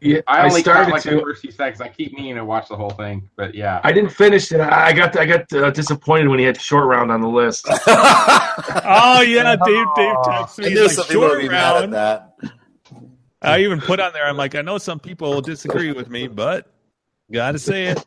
Yeah, 0.00 0.20
I 0.26 0.38
I, 0.38 0.44
only 0.46 0.62
caught 0.62 0.88
started 0.88 0.92
like 0.92 1.02
the 1.02 1.20
first 1.20 1.42
few 1.42 1.50
seconds. 1.50 1.80
I 1.82 1.88
keep 1.88 2.14
meaning 2.14 2.36
to 2.36 2.44
watch 2.44 2.68
the 2.68 2.76
whole 2.76 2.90
thing, 2.90 3.28
but 3.36 3.54
yeah. 3.54 3.80
I 3.84 3.92
didn't 3.92 4.10
finish 4.10 4.50
it. 4.50 4.60
I 4.60 4.86
I 4.88 4.92
got 4.94 5.16
I 5.18 5.26
got 5.26 5.52
uh, 5.52 5.70
disappointed 5.72 6.28
when 6.28 6.38
he 6.38 6.44
had 6.46 6.58
short 6.60 6.86
round 6.86 7.10
on 7.12 7.20
the 7.20 7.28
list. 7.28 7.68
Oh 8.86 9.20
yeah, 9.22 9.56
Dave. 9.56 9.86
Dave 9.96 10.16
texted 10.16 10.64
I 10.64 10.68
me. 10.68 10.74
knew 10.74 10.88
He's 10.88 10.94
some 10.94 11.02
like, 11.02 11.08
people 11.08 11.28
would 11.28 11.32
short 11.32 11.40
be 11.40 11.48
mad 11.48 11.76
at 11.76 11.80
round. 11.80 11.92
that. 11.92 12.34
I 13.42 13.58
even 13.60 13.80
put 13.80 14.00
on 14.00 14.12
there. 14.12 14.26
I'm 14.26 14.36
like, 14.36 14.54
I 14.54 14.62
know 14.62 14.78
some 14.78 14.98
people 15.00 15.30
will 15.30 15.42
disagree 15.42 15.92
with 15.92 16.08
me, 16.08 16.28
but 16.28 16.72
gotta 17.32 17.58
say 17.58 17.86
it. 17.86 18.04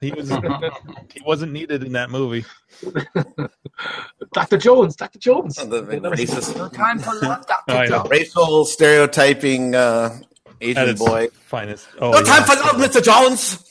He 0.00 0.12
was 0.12 0.28
he 1.12 1.20
wasn't 1.26 1.52
needed 1.52 1.82
in 1.84 1.92
that 1.92 2.10
movie. 2.10 2.44
Dr. 4.32 4.56
Jones, 4.58 4.96
Dr. 4.96 5.18
Jones. 5.18 5.56
The, 5.56 5.66
the 5.82 5.82
racist, 6.10 6.56
No 6.56 6.68
time 6.68 6.98
for 6.98 7.14
love, 7.16 7.46
Dr. 7.46 7.72
I. 7.74 7.86
Jones. 7.86 8.08
racial 8.10 8.64
stereotyping 8.64 9.74
uh, 9.74 10.18
At 10.37 10.37
Asian 10.60 10.88
its 10.90 10.98
boy. 11.04 11.28
finest. 11.46 11.88
Oh, 12.00 12.10
No 12.10 12.18
yeah. 12.18 12.24
time 12.24 12.44
for 12.44 12.54
love, 12.56 12.76
Mr. 12.76 13.02
Jones. 13.02 13.64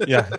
yeah. 0.06 0.28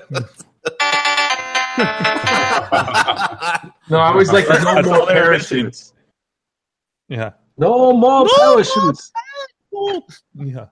No, 3.89 3.97
I 3.97 4.10
always 4.12 4.32
like 4.32 4.45
the 4.47 4.54
no 4.60 4.75
That's 4.75 4.88
more 4.88 4.99
all 4.99 5.06
they're 5.08 5.32
missing. 5.32 5.58
parachutes. 5.58 5.93
Yeah. 7.08 7.32
No 7.58 7.93
more 7.93 8.28
parachutes. 8.38 9.12
Yeah. 10.36 10.65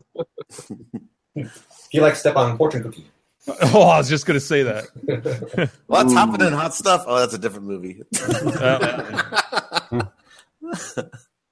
He 1.91 1.99
likes 2.01 2.19
step 2.19 2.35
on 2.35 2.57
fortune 2.57 2.83
cookie. 2.83 3.07
Oh, 3.47 3.83
I 3.83 3.99
was 3.99 4.09
just 4.09 4.25
gonna 4.25 4.39
say 4.39 4.63
that. 4.63 5.69
What's 5.87 6.13
happening? 6.13 6.51
Hot 6.51 6.73
stuff. 6.73 7.05
Oh, 7.07 7.19
that's 7.19 7.33
a 7.33 7.37
different 7.37 7.67
movie. 7.67 8.01
Uh, 8.21 10.03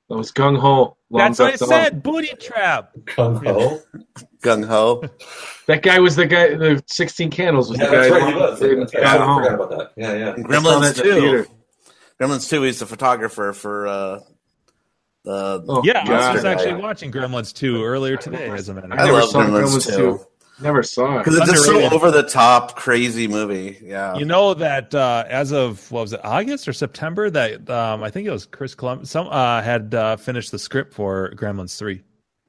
That 0.09 0.17
was 0.17 0.31
gung 0.31 0.57
ho. 0.59 0.97
that's 1.11 1.39
what 1.39 1.53
I 1.53 1.55
said. 1.55 2.03
Booty 2.03 2.35
trap. 2.39 2.91
Kung 3.05 3.43
Ho. 3.43 3.79
Gung 4.43 4.63
ho. 4.63 5.03
That 5.65 5.81
guy 5.81 5.97
was 5.99 6.15
the 6.15 6.27
guy. 6.27 6.49
The 6.55 6.83
Sixteen 6.85 7.31
Candles 7.31 7.71
was 7.71 7.79
Yeah, 7.79 7.87
the 7.87 7.91
guy. 7.91 8.01
that's 8.09 8.11
right. 8.11 8.29
He 8.29 8.35
was. 8.35 8.59
That's 8.59 8.93
right. 8.93 9.03
I 9.05 9.25
home. 9.25 9.43
forgot 9.43 9.55
about 9.55 9.69
that. 9.71 9.91
Yeah, 9.97 10.13
yeah. 10.13 10.33
And 10.35 10.45
I 10.45 10.49
Gremlins 10.49 10.75
in 10.75 10.81
the 10.81 10.93
theater. 10.93 11.43
two. 11.45 11.51
Gremlins 12.21 12.47
two. 12.49 12.61
He's 12.61 12.77
the 12.79 12.85
photographer 12.85 13.51
for 13.53 13.87
uh, 13.87 14.19
the. 15.23 15.65
Oh, 15.67 15.81
Yeah, 15.83 16.03
I 16.07 16.33
was 16.35 16.45
actually 16.45 16.71
Yeah. 16.71 16.77
watching 16.77 17.11
Gremlins 17.11 17.51
2 17.55 17.83
earlier 17.83 18.15
today, 18.17 18.47
as 18.49 18.69
a 18.69 18.75
matter 18.75 18.87
I 18.91 18.97
I 19.01 19.05
never 19.05 19.21
fact. 19.21 19.31
saw 19.31 19.39
love 19.39 19.49
Gremlins, 19.49 19.87
Gremlins 19.87 19.95
two 19.97 20.19
2. 20.19 20.25
Never 20.61 20.83
saw 20.83 21.15
it. 21.15 21.25
because 21.25 21.37
it's 21.37 21.51
just 21.51 21.65
so 21.65 21.81
over 21.93 22.11
the 22.11 22.23
top, 22.23 22.75
crazy 22.77 23.27
movie. 23.27 23.77
Yeah. 23.83 24.15
You 24.15 24.23
know 24.25 24.53
that 24.53 24.95
uh, 24.95 25.25
as 25.27 25.51
of 25.51 25.91
what 25.91 26.01
was 26.01 26.13
it, 26.13 26.21
August 26.23 26.67
or 26.67 26.73
September? 26.73 27.29
That 27.29 27.69
um, 27.69 28.01
I 28.03 28.09
think 28.09 28.25
it 28.27 28.31
was 28.31 28.45
Chris 28.45 28.73
Columbus. 28.75 29.11
Some 29.11 29.27
uh, 29.27 29.61
had 29.61 29.93
uh, 29.93 30.15
finished 30.15 30.51
the 30.51 30.59
script 30.59 30.93
for 30.93 31.31
Gremlins 31.35 31.77
3. 31.77 32.01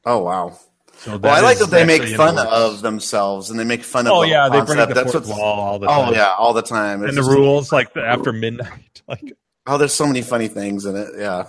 oh 0.05 0.19
wow. 0.19 0.57
So 0.99 1.19
Well, 1.19 1.35
I 1.35 1.40
like 1.40 1.59
that 1.59 1.69
they 1.71 1.85
make 1.85 2.05
fun 2.16 2.37
the 2.37 2.49
of 2.49 2.81
themselves 2.81 3.51
and 3.51 3.59
they 3.61 3.64
make 3.64 3.83
fun 3.83 4.07
of. 4.07 4.12
Oh 4.14 4.23
the 4.23 4.29
yeah, 4.29 4.49
they 4.49 4.59
concept. 4.59 4.77
break 4.77 4.88
the 4.88 4.95
That's 4.95 5.12
fourth 5.12 5.27
what's. 5.27 5.38
wall 5.38 5.61
all 5.61 5.79
the 5.79 5.87
Oh 5.88 6.11
yeah, 6.12 6.33
all 6.38 6.53
the 6.55 6.62
time. 6.62 7.03
It's 7.03 7.16
and 7.16 7.19
the 7.27 7.31
rules 7.31 7.71
like 7.73 7.92
the, 7.92 8.03
after 8.05 8.33
midnight. 8.33 9.03
Like 9.09 9.35
Oh, 9.66 9.79
there's 9.79 9.92
so 9.92 10.07
many 10.07 10.23
funny 10.23 10.47
things 10.49 10.85
in 10.87 10.95
it. 10.97 11.09
Yeah. 11.19 11.49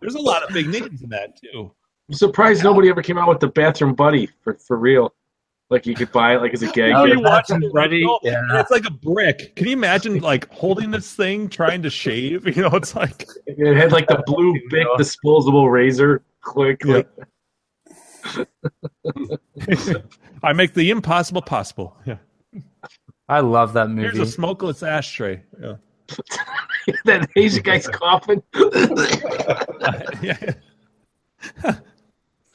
there's 0.00 0.14
a 0.14 0.20
lot 0.20 0.42
of 0.42 0.50
big 0.54 0.68
names 0.68 1.02
in 1.02 1.08
that 1.10 1.40
too. 1.40 1.72
I'm 2.10 2.14
surprised 2.14 2.64
nobody 2.64 2.88
ever 2.88 3.02
came 3.02 3.18
out 3.18 3.28
with 3.28 3.38
the 3.38 3.46
bathroom 3.46 3.94
buddy 3.94 4.28
for, 4.42 4.54
for 4.54 4.76
real. 4.76 5.14
Like 5.70 5.86
you 5.86 5.94
could 5.94 6.10
buy 6.10 6.34
it 6.34 6.40
like 6.42 6.52
as 6.52 6.62
a 6.64 6.66
gag. 6.72 6.92
Oh, 6.92 7.04
you 7.04 7.20
watch 7.20 7.46
Bathroom 7.46 7.62
it, 7.62 7.72
Buddy, 7.72 8.04
oh, 8.04 8.18
yeah. 8.24 8.42
It's 8.60 8.72
like 8.72 8.84
a 8.84 8.90
brick. 8.90 9.54
Can 9.54 9.68
you 9.68 9.74
imagine 9.74 10.18
like 10.18 10.52
holding 10.52 10.90
this 10.90 11.14
thing 11.14 11.48
trying 11.48 11.82
to 11.82 11.90
shave? 11.90 12.44
You 12.56 12.62
know, 12.62 12.70
it's 12.76 12.96
like 12.96 13.28
It 13.46 13.76
had 13.76 13.92
like 13.92 14.08
the 14.08 14.20
blue 14.26 14.58
big 14.70 14.88
disposable 14.98 15.70
razor. 15.70 16.24
Click. 16.40 16.82
Yeah. 16.84 17.02
Like, 18.36 20.04
I 20.42 20.52
make 20.52 20.74
the 20.74 20.90
impossible 20.90 21.42
possible. 21.42 21.96
Yeah. 22.04 22.16
I 23.28 23.38
love 23.38 23.72
that 23.74 23.88
movie. 23.88 24.02
Here's 24.02 24.14
movie. 24.14 24.28
a 24.28 24.32
smokeless 24.32 24.82
ashtray. 24.82 25.44
Yeah. 25.62 25.76
that 27.04 27.30
Asian 27.36 27.62
guy's 27.62 27.86
coughing. 27.86 28.42
yeah. 30.22 30.54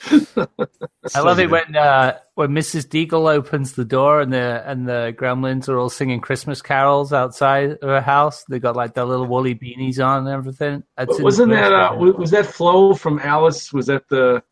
I 1.15 1.19
love 1.21 1.39
it 1.39 1.49
when 1.49 1.75
uh, 1.75 2.17
when 2.35 2.49
Mrs. 2.51 2.87
Deagle 2.87 3.29
opens 3.33 3.73
the 3.73 3.85
door 3.85 4.21
and 4.21 4.31
the 4.31 4.63
and 4.65 4.87
the 4.87 5.15
gremlins 5.17 5.67
are 5.69 5.77
all 5.77 5.89
singing 5.89 6.19
Christmas 6.21 6.61
carols 6.61 7.13
outside 7.13 7.71
of 7.71 7.81
her 7.81 8.01
house. 8.01 8.43
They 8.45 8.59
got 8.59 8.75
like 8.75 8.93
their 8.93 9.05
little 9.05 9.25
woolly 9.25 9.55
beanies 9.55 10.03
on 10.05 10.27
and 10.27 10.35
everything. 10.35 10.83
That's 10.97 11.19
Wasn't 11.19 11.51
that 11.51 11.71
uh, 11.73 11.95
was 11.95 12.31
that 12.31 12.45
Flo 12.45 12.93
from 12.93 13.19
Alice? 13.19 13.71
Was 13.73 13.87
that 13.87 14.07
the 14.09 14.43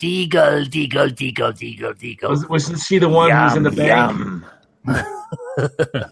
Deagle, 0.00 0.66
Deagle, 0.66 1.10
Deagle, 1.10 1.52
Deagle, 1.52 1.94
Deagle? 1.98 2.30
was 2.30 2.48
was 2.48 2.84
she 2.86 2.98
the 2.98 3.08
one 3.08 3.30
who 3.30 3.42
was 3.42 3.56
in 3.56 3.62
the 3.62 3.70
bank? 3.70 4.18
Yum. 4.18 4.46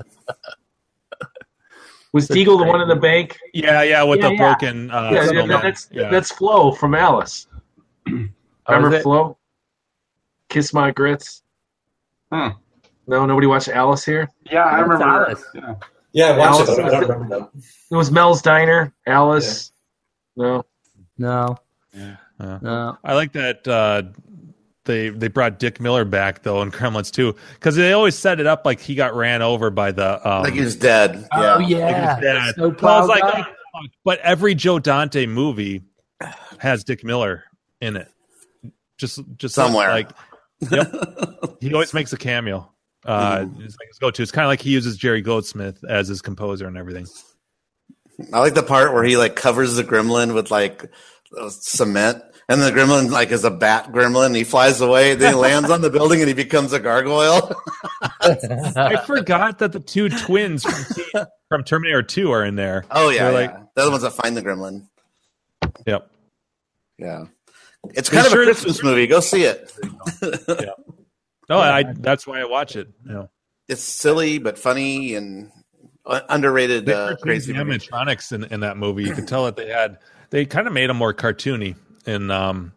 Was 2.12 2.28
Deagle 2.28 2.58
the 2.58 2.64
one 2.64 2.82
in 2.82 2.88
the 2.88 2.96
bank? 2.96 3.38
Yeah, 3.54 3.80
yeah, 3.82 4.02
with 4.02 4.20
Yeah, 4.20 4.28
the 4.28 4.34
yeah. 4.34 4.38
broken 4.38 4.90
uh, 4.90 5.10
yeah, 5.14 5.30
yeah, 5.32 5.60
that's 5.62 5.88
Yeah. 5.90 6.10
that's 6.10 6.30
Flo 6.30 6.72
from 6.72 6.94
Alice. 6.94 7.46
Oh, 8.66 8.74
Remember 8.74 8.96
is 8.96 9.00
it? 9.00 9.02
Flo? 9.04 9.38
Kiss 10.48 10.72
my 10.72 10.90
grits. 10.90 11.42
Hmm. 12.32 12.48
No, 13.06 13.26
nobody 13.26 13.46
watched 13.46 13.68
Alice 13.68 14.04
here. 14.04 14.28
Yeah, 14.50 14.64
I 14.64 14.80
remember. 14.80 15.04
Alice. 15.04 15.44
Yeah. 15.54 15.74
Yeah, 16.12 16.26
I 16.32 16.38
watched 16.38 16.68
it, 16.68 16.68
Alice- 16.68 16.76
but 16.76 16.84
I 16.94 17.00
don't 17.00 17.10
remember 17.10 17.38
them. 17.38 17.48
It 17.90 17.96
was 17.96 18.10
Mel's 18.10 18.42
Diner. 18.42 18.92
Alice. 19.06 19.72
No. 20.36 20.64
No, 21.18 21.56
Yeah. 21.92 22.16
no. 22.40 22.98
I 23.04 23.14
like 23.14 23.32
that 23.32 23.66
uh, 23.68 24.02
they 24.84 25.10
they 25.10 25.28
brought 25.28 25.58
Dick 25.58 25.80
Miller 25.80 26.04
back 26.04 26.42
though 26.42 26.62
in 26.62 26.70
Gremlins 26.70 27.10
two 27.12 27.34
because 27.54 27.76
they 27.76 27.92
always 27.92 28.14
set 28.16 28.40
it 28.40 28.46
up 28.46 28.64
like 28.64 28.80
he 28.80 28.94
got 28.94 29.14
ran 29.14 29.42
over 29.42 29.70
by 29.70 29.92
the 29.92 30.26
um, 30.28 30.42
like 30.42 30.54
he 30.54 30.60
was 30.60 30.74
dead. 30.76 31.26
Oh 31.32 31.58
Yeah. 31.60 31.78
yeah, 31.78 32.20
dad. 32.20 32.54
Snow 32.54 32.74
Well, 32.80 32.94
I 32.96 33.00
was 33.00 33.08
like, 33.08 33.46
oh, 33.76 33.80
but 34.04 34.18
every 34.20 34.54
Joe 34.54 34.78
Dante 34.78 35.26
movie 35.26 35.82
has 36.58 36.82
Dick 36.84 37.04
Miller 37.04 37.44
in 37.80 37.96
it. 37.96 38.08
Just 39.02 39.20
just 39.36 39.54
Somewhere. 39.54 39.90
like 39.90 40.10
yep. 40.70 40.90
he 41.60 41.74
always 41.74 41.92
makes 41.92 42.12
a 42.12 42.16
cameo. 42.16 42.70
Uh, 43.04 43.46
it's 43.58 43.76
like 43.80 43.88
his 43.88 43.98
go-to. 44.00 44.22
It's 44.22 44.30
kind 44.30 44.44
of 44.44 44.48
like 44.48 44.60
he 44.60 44.70
uses 44.70 44.96
Jerry 44.96 45.22
Goldsmith 45.22 45.82
as 45.88 46.06
his 46.06 46.22
composer 46.22 46.68
and 46.68 46.78
everything. 46.78 47.06
I 48.32 48.38
like 48.38 48.54
the 48.54 48.62
part 48.62 48.92
where 48.94 49.02
he 49.02 49.16
like 49.16 49.34
covers 49.34 49.74
the 49.74 49.82
gremlin 49.82 50.34
with 50.34 50.52
like 50.52 50.88
uh, 51.36 51.48
cement, 51.50 52.22
and 52.48 52.62
the 52.62 52.70
gremlin 52.70 53.10
like 53.10 53.32
is 53.32 53.42
a 53.42 53.50
bat 53.50 53.90
gremlin. 53.90 54.36
He 54.36 54.44
flies 54.44 54.80
away, 54.80 55.16
then 55.16 55.32
he 55.32 55.38
lands 55.38 55.68
on 55.68 55.80
the 55.80 55.90
building, 55.90 56.20
and 56.20 56.28
he 56.28 56.34
becomes 56.34 56.72
a 56.72 56.78
gargoyle. 56.78 57.52
I 58.20 59.02
forgot 59.04 59.58
that 59.58 59.72
the 59.72 59.80
two 59.80 60.08
twins 60.08 60.62
from, 60.62 60.94
T- 60.94 61.12
from 61.48 61.64
Terminator 61.64 62.02
2 62.04 62.30
are 62.30 62.44
in 62.44 62.54
there. 62.54 62.84
oh 62.92 63.08
yeah, 63.10 63.24
They're 63.24 63.32
like- 63.32 63.50
yeah. 63.50 63.62
they're 63.74 63.84
the 63.86 63.90
ones 63.90 64.02
that 64.04 64.12
find 64.12 64.36
the 64.36 64.42
gremlin. 64.42 64.86
Yep. 65.86 66.08
Yeah, 66.98 67.24
it's 67.90 68.08
They 68.10 68.16
kind 68.16 68.26
of 68.26 68.32
sure- 68.32 68.42
a 68.42 68.46
Christmas 68.46 68.82
movie. 68.82 69.06
Go 69.06 69.20
see 69.20 69.44
it. 69.44 69.72
No, 71.48 71.58
I 71.58 71.82
that's 71.82 72.26
why 72.26 72.40
I 72.40 72.44
watch 72.44 72.76
it. 72.76 72.88
You 73.04 73.12
know. 73.12 73.30
It's 73.68 73.82
silly 73.82 74.38
but 74.38 74.58
funny 74.58 75.14
and 75.14 75.50
uh, 76.06 76.20
underrated. 76.28 76.86
They 76.86 76.92
Uh, 76.94 77.16
crazy 77.16 77.52
changing 77.52 77.66
animatronics 77.78 78.32
in, 78.32 78.44
in 78.44 78.60
that 78.60 78.76
movie. 78.76 79.04
You 79.04 79.14
could 79.14 79.28
tell 79.28 79.44
that 79.46 79.56
they 79.56 79.68
had 79.68 79.98
they 80.30 80.46
kind 80.46 80.66
of 80.66 80.72
made 80.72 80.88
them 80.88 80.96
more 80.96 81.12
cartoony 81.12 81.76
in 82.06 82.30
um, 82.30 82.72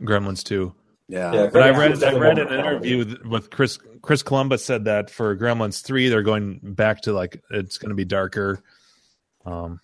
Gremlins 0.00 0.42
2. 0.44 0.72
Yeah. 1.08 1.32
Yeah, 1.34 1.46
But 1.52 1.62
I 1.62 1.70
read 1.70 2.02
I 2.04 2.12
read 2.16 2.38
an 2.38 2.48
interview 2.48 2.98
with- 2.98 3.24
with 3.24 3.50
Chris 3.50 3.78
Chris 4.02 4.22
Columbus 4.22 4.64
said 4.64 4.84
that 4.84 5.10
for 5.10 5.34
Gremlins 5.36 5.82
3 5.82 6.08
they're 6.10 6.22
going 6.22 6.60
back 6.62 7.02
to 7.02 7.12
like 7.12 7.42
it's 7.50 7.78
going 7.78 7.88
to 7.90 7.94
be 7.94 8.04
darker. 8.04 8.62
Um, 9.46 9.80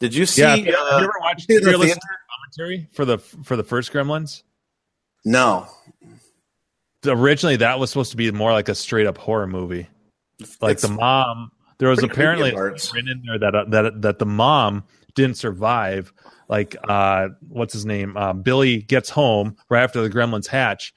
Did 0.00 0.14
you 0.14 0.26
see? 0.26 0.42
yeah, 0.42 0.54
you, 0.54 0.74
uh, 0.74 0.90
have 0.92 1.00
you 1.00 1.04
ever 1.04 1.12
watched 1.20 1.46
see 1.46 1.58
the 2.56 2.56
the 2.58 2.66
realistic 2.66 2.82
theater? 2.82 2.86
commentary 2.86 2.88
for 2.92 3.04
the 3.04 3.18
for 3.18 3.56
the 3.56 3.64
first 3.64 3.92
Gremlins? 3.92 4.42
no. 5.24 5.66
Originally, 7.06 7.56
that 7.56 7.78
was 7.78 7.90
supposed 7.90 8.10
to 8.10 8.16
be 8.18 8.30
more 8.30 8.52
like 8.52 8.68
a 8.68 8.74
straight 8.74 9.06
up 9.06 9.16
horror 9.16 9.46
movie. 9.46 9.88
Like 10.60 10.72
It's 10.72 10.82
the 10.82 10.88
mom, 10.88 11.50
there 11.78 11.88
was 11.88 12.02
apparently 12.02 12.54
written 12.54 13.08
in 13.08 13.22
there 13.26 13.38
that 13.38 13.54
uh, 13.54 13.64
that 13.68 14.02
that 14.02 14.18
the 14.18 14.26
mom 14.26 14.84
didn't 15.14 15.38
survive. 15.38 16.12
Like, 16.48 16.76
uh, 16.88 17.28
what's 17.48 17.72
his 17.72 17.86
name? 17.86 18.16
Uh, 18.16 18.32
Billy 18.34 18.82
gets 18.82 19.08
home 19.08 19.56
right 19.70 19.82
after 19.82 20.02
the 20.02 20.10
gremlins 20.10 20.46
hatch, 20.46 20.92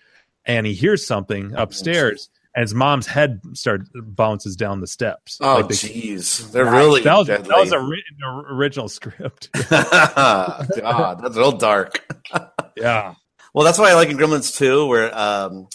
and 0.45 0.65
he 0.67 0.73
hears 0.73 1.05
something 1.05 1.53
upstairs, 1.55 2.29
and 2.55 2.61
his 2.61 2.73
mom's 2.73 3.07
head 3.07 3.41
starts 3.53 3.89
bounces 3.95 4.55
down 4.55 4.79
the 4.81 4.87
steps. 4.87 5.37
Oh, 5.41 5.55
Like 5.55 5.67
they- 5.69 5.75
jeez, 5.75 6.51
they're 6.51 6.65
really 6.65 7.01
that 7.01 7.17
was 7.17 7.27
that 7.27 7.47
was 7.47 7.71
a 7.71 7.79
written 7.79 8.17
original 8.49 8.87
script. 8.89 9.49
God, 9.69 11.19
that's 11.21 11.37
real 11.37 11.51
dark. 11.51 12.05
yeah, 12.77 13.15
Well, 13.53 13.65
that's 13.65 13.77
why 13.79 13.91
I 13.91 13.93
like 13.93 14.09
in 14.09 14.17
Gremlins 14.17 14.55
2, 14.57 14.85
where 14.87 15.15
um, 15.17 15.67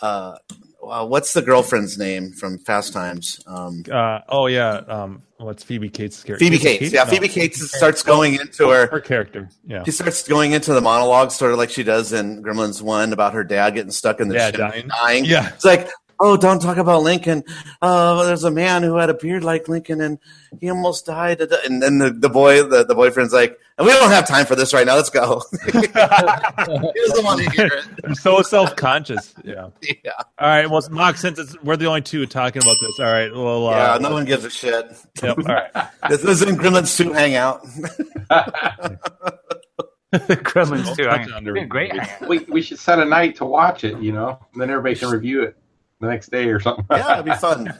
uh, 0.00 0.36
well, 0.82 1.08
what's 1.08 1.32
the 1.32 1.42
girlfriend's 1.42 1.96
name 1.96 2.32
from 2.32 2.58
Fast 2.58 2.92
Times? 2.92 3.40
Um, 3.46 3.84
uh, 3.90 4.18
oh 4.28 4.46
yeah. 4.46 4.72
Um, 4.88 5.22
what's 5.38 5.62
Phoebe 5.62 5.88
Cates' 5.88 6.24
character? 6.24 6.44
Phoebe 6.44 6.58
Cates. 6.58 6.92
Yeah, 6.92 7.04
No. 7.04 7.10
Phoebe 7.10 7.28
Cates 7.28 7.70
starts 7.76 8.02
going 8.02 8.34
into 8.34 8.68
her. 8.70 8.88
Her 8.88 8.98
character. 9.00 9.48
Yeah. 9.64 9.84
She 9.84 9.92
starts 9.92 10.26
going 10.26 10.52
into 10.52 10.72
the 10.74 10.80
monologue, 10.80 11.30
sort 11.30 11.52
of 11.52 11.58
like 11.58 11.70
she 11.70 11.84
does 11.84 12.12
in 12.12 12.42
Gremlins 12.42 12.82
One 12.82 13.12
about 13.12 13.34
her 13.34 13.44
dad 13.44 13.74
getting 13.74 13.92
stuck 13.92 14.18
in 14.20 14.26
the 14.26 14.34
Dad 14.34 14.56
chimney 14.56 14.82
dying. 14.88 15.24
Yeah. 15.24 15.50
It's 15.54 15.64
like, 15.64 15.88
oh, 16.22 16.36
don't 16.36 16.62
talk 16.62 16.76
about 16.78 17.02
Lincoln. 17.02 17.42
Uh, 17.82 18.24
there's 18.24 18.44
a 18.44 18.50
man 18.50 18.82
who 18.84 18.96
had 18.96 19.10
a 19.10 19.14
beard 19.14 19.42
like 19.44 19.68
Lincoln, 19.68 20.00
and 20.00 20.18
he 20.60 20.70
almost 20.70 21.04
died. 21.04 21.40
And 21.40 21.82
then 21.82 21.98
the, 21.98 22.10
the 22.10 22.28
boy, 22.30 22.62
the, 22.62 22.84
the 22.84 22.94
boyfriend's 22.94 23.32
like, 23.32 23.58
and 23.76 23.86
we 23.86 23.92
don't 23.92 24.10
have 24.10 24.26
time 24.28 24.46
for 24.46 24.54
this 24.54 24.72
right 24.72 24.86
now. 24.86 24.94
Let's 24.94 25.10
go. 25.10 25.42
he 25.64 25.70
doesn't 25.80 27.24
want 27.24 27.42
to 27.42 27.50
hear 27.50 27.66
it. 27.66 27.84
I'm 28.04 28.14
so 28.14 28.40
self 28.42 28.76
conscious. 28.76 29.34
Yeah. 29.44 29.70
Yeah, 29.82 30.12
All 30.38 30.48
right. 30.48 30.70
Well, 30.70 30.80
Mok, 30.90 31.16
since 31.16 31.38
it's, 31.38 31.60
we're 31.62 31.76
the 31.76 31.86
only 31.86 32.02
two 32.02 32.24
talking 32.26 32.62
about 32.62 32.76
this, 32.80 33.00
all 33.00 33.06
right. 33.10 33.32
Well, 33.34 33.64
yeah. 33.64 33.94
uh, 33.94 33.98
No 33.98 34.12
one 34.12 34.24
gives 34.24 34.44
a 34.44 34.50
shit. 34.50 34.86
yep, 35.22 35.38
all 35.38 35.44
right. 35.44 35.70
This 36.08 36.24
isn't 36.24 36.58
Gremlins 36.58 36.96
two 36.96 37.12
hangout. 37.12 37.64
Gremlins 40.12 40.94
too. 40.96 41.04
That's 41.04 41.30
I 41.32 41.36
under- 41.36 41.52
mean, 41.54 41.68
great. 41.68 41.92
hangout. 41.96 42.28
we 42.28 42.40
we 42.40 42.60
should 42.62 42.78
set 42.78 42.98
a 42.98 43.04
night 43.04 43.36
to 43.36 43.44
watch 43.46 43.84
it, 43.84 43.98
you 43.98 44.12
know, 44.12 44.38
and 44.52 44.60
then 44.60 44.68
everybody 44.70 44.94
can 44.96 45.08
review 45.10 45.42
it 45.44 45.56
the 46.02 46.08
next 46.08 46.30
day 46.30 46.48
or 46.48 46.60
something. 46.60 46.84
yeah, 46.90 47.14
it'd 47.14 47.24
be 47.24 47.32
fun. 47.32 47.72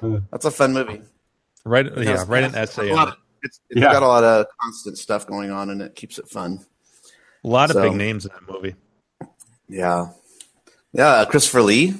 That's 0.32 0.44
a 0.46 0.50
fun 0.50 0.72
movie. 0.72 1.02
Write, 1.64 1.86
yeah, 1.86 2.00
It's- 2.00 2.26
write 2.26 2.44
an 2.44 2.54
essay. 2.54 2.88
a 2.90 2.94
on 2.96 3.08
it. 3.08 3.10
of- 3.12 3.16
It's, 3.42 3.60
it's 3.70 3.80
Yeah. 3.80 3.92
got 3.92 4.02
a 4.02 4.06
lot 4.08 4.24
of 4.24 4.46
constant 4.60 4.98
stuff 4.98 5.26
going 5.26 5.50
on, 5.52 5.70
and 5.70 5.80
it 5.82 5.94
keeps 5.94 6.18
it 6.18 6.28
fun. 6.28 6.64
A 7.44 7.48
lot 7.48 7.70
of 7.70 7.74
So- 7.74 7.82
big 7.82 7.94
names 7.94 8.24
in 8.26 8.32
that 8.32 8.52
movie. 8.52 8.74
Yeah, 9.68 10.06
yeah. 10.92 11.08
uh, 11.08 11.24
Christopher 11.26 11.60
Lee, 11.62 11.94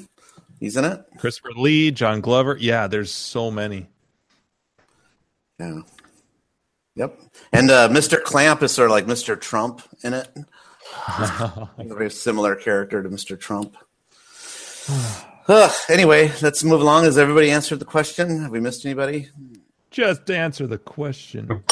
he's 0.58 0.76
in 0.76 0.84
it. 0.86 1.04
Christopher 1.18 1.50
Lee, 1.54 1.90
John 1.90 2.20
Glover. 2.22 2.56
Yeah, 2.58 2.86
there's 2.86 3.12
so 3.12 3.50
many. 3.50 3.88
Yeah. 5.60 5.80
Yep. 6.94 7.20
And 7.52 7.70
uh, 7.70 7.88
Mr. 7.90 8.20
Clamp 8.22 8.62
is 8.62 8.72
sort 8.72 8.86
of 8.86 8.92
like 8.92 9.06
Mr. 9.06 9.38
Trump 9.38 9.82
in 10.02 10.14
it. 10.14 10.28
A 11.08 11.68
very 11.84 12.10
similar 12.10 12.56
character 12.56 13.02
to 13.02 13.08
Mr. 13.10 13.38
Trump. 13.38 13.76
Ugh, 15.48 15.72
anyway, 15.88 16.30
let's 16.42 16.62
move 16.62 16.80
along. 16.82 17.04
Has 17.04 17.16
everybody 17.16 17.50
answered 17.50 17.78
the 17.78 17.84
question? 17.86 18.42
Have 18.42 18.50
we 18.50 18.60
missed 18.60 18.84
anybody? 18.84 19.28
Just 19.90 20.30
answer 20.30 20.66
the 20.66 20.76
question. 20.78 21.62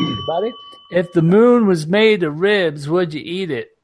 Everybody? 0.00 0.52
If 0.90 1.12
the 1.12 1.22
moon 1.22 1.66
was 1.66 1.86
made 1.86 2.22
of 2.22 2.40
ribs, 2.40 2.88
would 2.88 3.12
you 3.12 3.20
eat 3.22 3.50
it? 3.50 3.76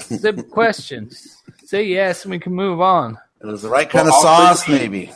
Simple 0.00 0.44
questions. 0.50 1.42
Say 1.64 1.84
yes, 1.84 2.24
and 2.24 2.30
we 2.30 2.38
can 2.38 2.54
move 2.54 2.80
on. 2.80 3.18
It 3.42 3.46
was 3.46 3.60
the 3.62 3.68
right 3.68 3.88
kind 3.88 4.06
Well, 4.08 4.18
of 4.18 4.24
I'll 4.26 4.54
sauce, 4.54 4.64
quickly- 4.64 4.88
maybe. 4.88 5.12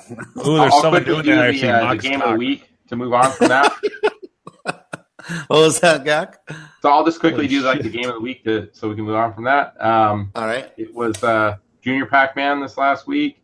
Ooh, 0.47 0.59
there's 0.59 0.73
I'll 0.75 0.83
someone 0.83 1.05
doing 1.05 1.17
that 1.19 1.25
do 1.25 1.33
actually. 1.41 1.61
the, 1.61 1.73
uh, 1.73 1.81
the 1.81 1.87
Mock's 1.87 2.03
game 2.05 2.21
of 2.23 2.31
the 2.33 2.37
week 2.37 2.71
to 2.89 2.97
move 2.97 3.13
on 3.15 3.33
from 3.33 3.49
that. 3.49 3.73
What 5.47 5.61
was 5.61 5.79
that, 5.81 6.03
Gak? 6.05 6.35
so 6.83 6.89
I'll 6.91 7.05
just 7.05 7.21
quickly 7.21 7.47
Holy 7.47 7.49
do 7.49 7.61
like 7.61 7.77
shit. 7.77 7.85
the 7.85 7.91
game 7.91 8.09
of 8.09 8.15
the 8.15 8.21
week 8.21 8.43
to 8.45 8.69
so 8.73 8.89
we 8.89 8.97
can 8.97 9.05
move 9.05 9.15
on 9.15 9.33
from 9.33 9.45
that. 9.45 9.81
Um, 9.81 10.33
All 10.35 10.45
right. 10.47 10.73
it 10.77 10.93
was 10.93 11.23
uh, 11.23 11.57
Junior 11.81 12.07
Pac-Man 12.07 12.61
this 12.61 12.77
last 12.77 13.07
week 13.07 13.43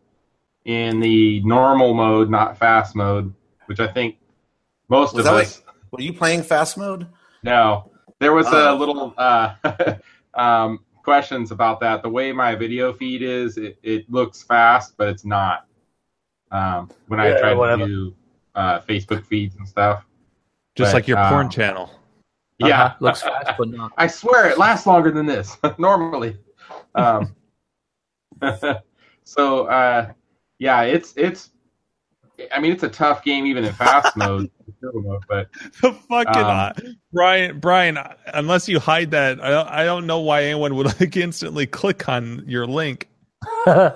in 0.64 1.00
the 1.00 1.40
normal 1.44 1.94
mode, 1.94 2.30
not 2.30 2.58
fast 2.58 2.94
mode, 2.94 3.32
which 3.66 3.80
I 3.80 3.86
think 3.86 4.16
most 4.88 5.14
Was 5.14 5.26
of 5.26 5.32
that 5.34 5.40
us. 5.46 5.62
Were 5.92 6.00
you 6.00 6.12
playing 6.12 6.42
fast 6.42 6.76
mode? 6.76 7.06
No, 7.42 7.90
there 8.18 8.32
was 8.32 8.46
a 8.48 8.70
Oh. 8.70 8.76
little 8.76 9.14
uh, 9.16 9.54
um, 10.34 10.80
questions 11.02 11.50
about 11.52 11.80
that. 11.80 12.02
The 12.02 12.08
way 12.08 12.32
my 12.32 12.54
video 12.54 12.92
feed 12.92 13.22
is, 13.22 13.56
it, 13.56 13.78
it 13.82 14.10
looks 14.10 14.42
fast, 14.42 14.94
but 14.96 15.08
it's 15.08 15.24
not. 15.24 15.66
Um, 16.50 16.90
when 17.08 17.20
I 17.20 17.28
Yeah, 17.30 17.38
tried 17.38 17.54
whatever. 17.54 17.82
to 17.86 17.88
do 17.88 18.14
uh, 18.54 18.80
Facebook 18.80 19.24
feeds 19.24 19.56
and 19.56 19.66
stuff. 19.68 20.04
Just 20.74 20.92
But, 20.92 20.94
like 20.98 21.08
your 21.08 21.18
um, 21.18 21.28
porn 21.28 21.50
channel. 21.50 21.90
Yeah, 22.58 22.82
Uh-huh. 22.84 22.94
looks 23.00 23.22
fast, 23.22 23.52
but 23.58 23.68
not. 23.68 23.92
I 23.98 24.06
swear 24.06 24.48
it 24.48 24.58
lasts 24.58 24.86
longer 24.86 25.10
than 25.10 25.26
this 25.26 25.56
normally. 25.78 26.36
Um, 26.94 27.34
so 29.24 29.66
uh, 29.66 30.12
yeah, 30.58 30.82
it's 30.82 31.14
it's. 31.16 31.50
I 32.54 32.60
mean, 32.60 32.70
it's 32.70 32.82
a 32.82 32.88
tough 32.90 33.24
game 33.24 33.46
even 33.46 33.64
in 33.64 33.72
fast 33.72 34.14
mode, 34.16 34.50
but 35.26 35.48
The 35.80 35.92
fucking 35.92 36.42
Um, 36.42 36.96
Brian, 37.10 37.58
Brian. 37.60 37.98
Unless 38.26 38.68
you 38.68 38.78
hide 38.78 39.10
that, 39.12 39.40
I 39.40 39.48
don't, 39.48 39.68
I 39.68 39.84
don't 39.84 40.06
know 40.06 40.20
why 40.20 40.42
anyone 40.44 40.74
would 40.74 41.00
like 41.00 41.16
instantly 41.16 41.66
click 41.66 42.08
on 42.10 42.44
your 42.46 42.66
link. 42.66 43.08
all 43.66 43.92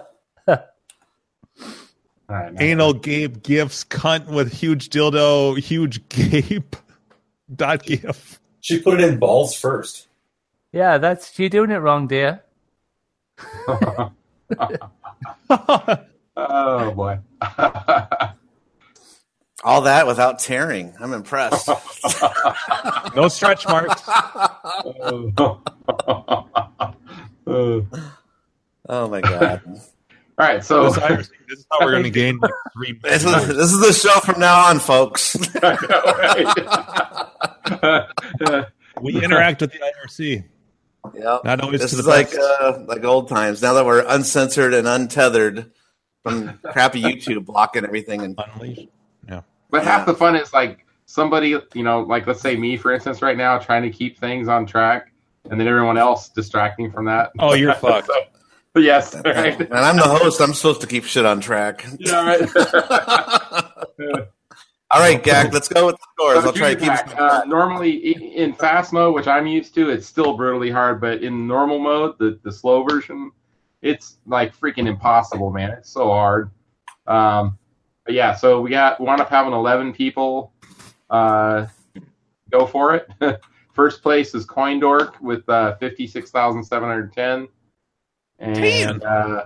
right, 2.29 2.55
man. 2.55 2.63
Anal 2.63 2.95
Gabe 2.95 3.43
gifts 3.43 3.85
cunt 3.85 4.27
with 4.27 4.53
huge 4.53 4.89
dildo, 4.89 5.59
huge 5.59 6.09
gape 6.09 6.77
dot 7.55 7.83
gif. 7.83 8.41
She 8.63 8.81
put 8.81 9.01
it 9.01 9.09
in 9.09 9.19
balls 9.19 9.55
first. 9.55 10.09
yeah, 10.73 10.99
that's 10.99 11.39
you're 11.39 11.49
doing 11.49 11.71
it 11.71 11.79
wrong, 11.79 12.07
dear. 12.07 12.43
Oh 16.37 16.91
boy. 16.95 17.19
All 19.63 19.83
that 19.83 20.07
without 20.07 20.39
tearing. 20.39 20.95
I'm 21.01 21.13
impressed. 21.13 21.69
no 23.15 23.29
stretch 23.29 23.67
marks. 23.69 24.03
Oh 28.93 29.09
my 29.09 29.21
god. 29.21 29.61
All 29.67 29.81
right, 30.39 30.65
so 30.65 30.85
This, 30.91 30.97
is- 30.97 31.31
this 31.49 31.59
is 31.61 31.67
how 31.71 31.85
we're 31.85 31.91
going 31.93 32.05
to 32.05 32.11
gain 32.11 32.39
like 32.39 32.51
three. 32.73 32.99
This 33.03 33.25
is, 33.25 33.47
this 33.49 33.73
is 33.73 33.81
the 33.81 33.93
show 33.93 34.19
from 34.21 34.41
now 34.41 34.67
on, 34.69 34.79
folks. 34.79 35.37
We 39.03 39.23
interact 39.23 39.61
with 39.61 39.73
the 39.73 39.79
IRC, 39.79 40.45
yeah. 41.15 41.39
not 41.45 41.61
always 41.61 41.81
This 41.81 41.91
to 41.91 41.97
the 41.97 42.01
is 42.03 42.07
like 42.07 42.35
uh, 42.37 42.81
like 42.87 43.05
old 43.05 43.29
times. 43.29 43.63
Now 43.63 43.75
that 43.75 43.85
we're 43.87 44.05
uncensored 44.07 44.75
and 44.75 44.87
untethered 44.87 45.71
from 46.23 46.59
crappy 46.65 47.03
YouTube 47.03 47.45
blocking 47.47 47.85
everything, 47.85 48.23
and 48.23 48.39
Unleashed. 48.55 48.89
but 49.71 49.85
half 49.85 50.07
the 50.07 50.15
fun 50.15 50.37
is 50.37 50.53
like 50.53 50.85
somebody, 51.07 51.57
you 51.75 51.83
know, 51.83 52.01
like 52.01 52.27
let's 52.27 52.41
say 52.41 52.57
me, 52.57 52.77
for 52.77 52.93
instance, 52.93 53.23
right 53.23 53.37
now, 53.37 53.59
trying 53.59 53.83
to 53.83 53.91
keep 53.91 54.19
things 54.19 54.49
on 54.49 54.67
track, 54.67 55.13
and 55.51 55.61
then 55.61 55.67
everyone 55.67 55.97
else 55.99 56.29
distracting 56.29 56.91
from 56.91 57.07
that. 57.07 57.31
Oh, 57.39 57.55
you're 57.55 57.75
fucked. 57.87 58.09
So- 58.09 58.81
yes, 58.81 59.15
right. 59.25 59.61
and 59.61 59.75
I'm 59.75 59.97
the 59.97 60.03
host. 60.03 60.41
I'm 60.41 60.55
supposed 60.55 60.81
to 60.83 60.87
keep 60.87 61.05
shit 61.05 61.27
on 61.27 61.41
track. 61.41 61.85
Yeah, 61.99 62.39
right. 63.99 64.29
All 64.93 65.01
right, 65.01 65.23
Gak, 65.23 65.53
let's 65.53 65.69
go 65.69 65.87
with 65.87 65.97
the 65.97 66.07
scores. 66.15 66.45
I'll 66.45 66.53
try 66.53 66.75
to 66.75 66.81
keep. 66.81 67.19
Uh, 67.21 67.45
normally 67.47 68.13
in 68.37 68.53
fast 68.53 68.93
mode, 68.93 69.15
which 69.15 69.29
I'm 69.29 69.47
used 69.47 69.73
to, 69.77 69.89
it's 69.89 70.07
still 70.07 70.37
brutally 70.37 70.71
hard. 70.71 71.01
But 71.01 71.23
in 71.23 71.47
normal 71.47 71.79
mode, 71.79 72.19
the, 72.19 72.41
the 72.43 72.51
slow 72.51 72.83
version, 72.83 73.31
it's 73.83 74.17
like 74.27 74.57
freaking 74.57 74.89
impossible, 74.89 75.51
man. 75.51 75.71
It's 75.71 75.91
so 75.91 76.09
hard. 76.09 76.51
Um, 77.07 77.57
but 78.05 78.15
yeah, 78.15 78.35
so 78.35 78.61
we 78.61 78.71
got 78.71 79.01
wound 79.01 79.21
up 79.21 79.29
having 79.29 79.53
11 79.53 79.93
people 79.93 80.53
uh, 81.09 81.67
go 82.51 82.67
for 82.67 82.97
it. 82.97 83.09
First 83.73 84.03
place 84.03 84.35
is 84.35 84.45
Coindork 84.45 85.21
with 85.21 85.49
uh, 85.49 85.77
56,710. 85.77 87.49
And 88.41 89.05
uh, 89.05 89.45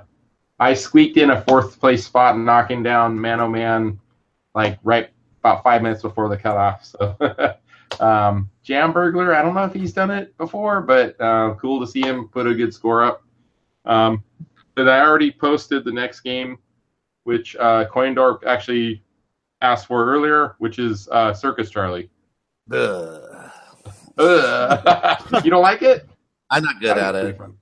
I 0.58 0.72
squeaked 0.72 1.18
in 1.18 1.30
a 1.30 1.42
fourth 1.42 1.78
place 1.78 2.06
spot 2.06 2.34
and 2.34 2.46
knocking 2.46 2.82
down 2.82 3.20
Man 3.20 3.40
Oh 3.40 3.48
Man 3.48 4.00
like 4.54 4.78
right 4.82 5.10
about 5.44 5.62
five 5.62 5.82
minutes 5.82 6.00
before 6.00 6.28
the 6.30 6.36
cutoff. 6.38 6.84
So, 6.86 7.16
um, 8.00 8.50
Jam 8.62 8.92
Burglar, 8.92 9.34
I 9.34 9.42
don't 9.42 9.54
know 9.54 9.64
if 9.64 9.74
he's 9.74 9.92
done 9.92 10.10
it 10.10 10.36
before, 10.38 10.80
but 10.80 11.20
uh, 11.20 11.54
cool 11.60 11.80
to 11.80 11.86
see 11.86 12.00
him 12.00 12.28
put 12.28 12.46
a 12.46 12.54
good 12.54 12.72
score 12.72 13.04
up. 13.04 13.22
Um, 13.84 14.24
but 14.74 14.88
I 14.88 15.00
already 15.00 15.30
posted 15.30 15.84
the 15.84 15.92
next 15.92 16.20
game, 16.20 16.58
which 17.24 17.56
uh, 17.56 17.84
Coindorp 17.92 18.46
actually 18.46 19.04
asked 19.60 19.86
for 19.86 20.06
earlier, 20.06 20.56
which 20.58 20.78
is 20.78 21.08
uh, 21.12 21.34
Circus 21.34 21.68
Charlie. 21.68 22.08
Ugh. 22.72 23.50
Ugh. 24.16 25.20
you 25.44 25.50
don't 25.50 25.62
like 25.62 25.82
it? 25.82 26.08
I'm 26.50 26.64
not 26.64 26.80
good 26.80 26.96
at 26.96 27.14
it. 27.14 27.36
fun. 27.36 27.58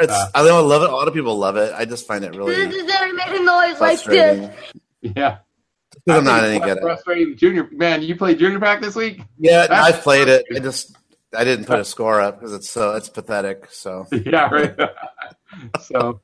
It's, 0.00 0.12
Uh, 0.12 0.30
I 0.34 0.42
don't 0.42 0.68
love 0.68 0.82
it. 0.82 0.90
A 0.90 0.92
lot 0.96 1.06
of 1.06 1.14
people 1.14 1.36
love 1.36 1.56
it. 1.56 1.72
I 1.74 1.84
just 1.84 2.06
find 2.06 2.24
it 2.24 2.32
This 2.32 2.38
really 2.38 2.54
is 2.54 2.90
gonna 2.90 3.12
make 3.12 3.28
a 3.28 3.44
noise 3.44 3.80
like 3.80 4.02
this. 4.04 4.50
Yeah. 5.02 5.38
I'm 6.08 6.24
not 6.24 6.44
any 6.44 6.58
good 6.60 6.68
at 6.70 6.76
it. 6.78 6.82
frustrating. 6.82 7.36
Junior, 7.36 7.68
man, 7.72 8.02
you 8.02 8.16
played 8.16 8.38
Junior 8.38 8.60
Pac 8.60 8.80
this 8.80 8.94
week? 8.94 9.20
Yeah, 9.38 9.66
I've 9.70 10.00
played 10.02 10.28
it. 10.28 10.44
I 10.54 10.58
just 10.60 10.96
I 11.36 11.44
didn't 11.44 11.64
put 11.66 11.80
a 11.80 11.84
score 11.84 12.20
up 12.20 12.38
because 12.38 12.52
it's 12.54 12.70
so 12.70 12.94
it's 12.94 13.08
pathetic. 13.08 13.66
So 13.70 14.06
yeah, 14.12 14.48
right. 14.48 14.74
so 15.82 16.20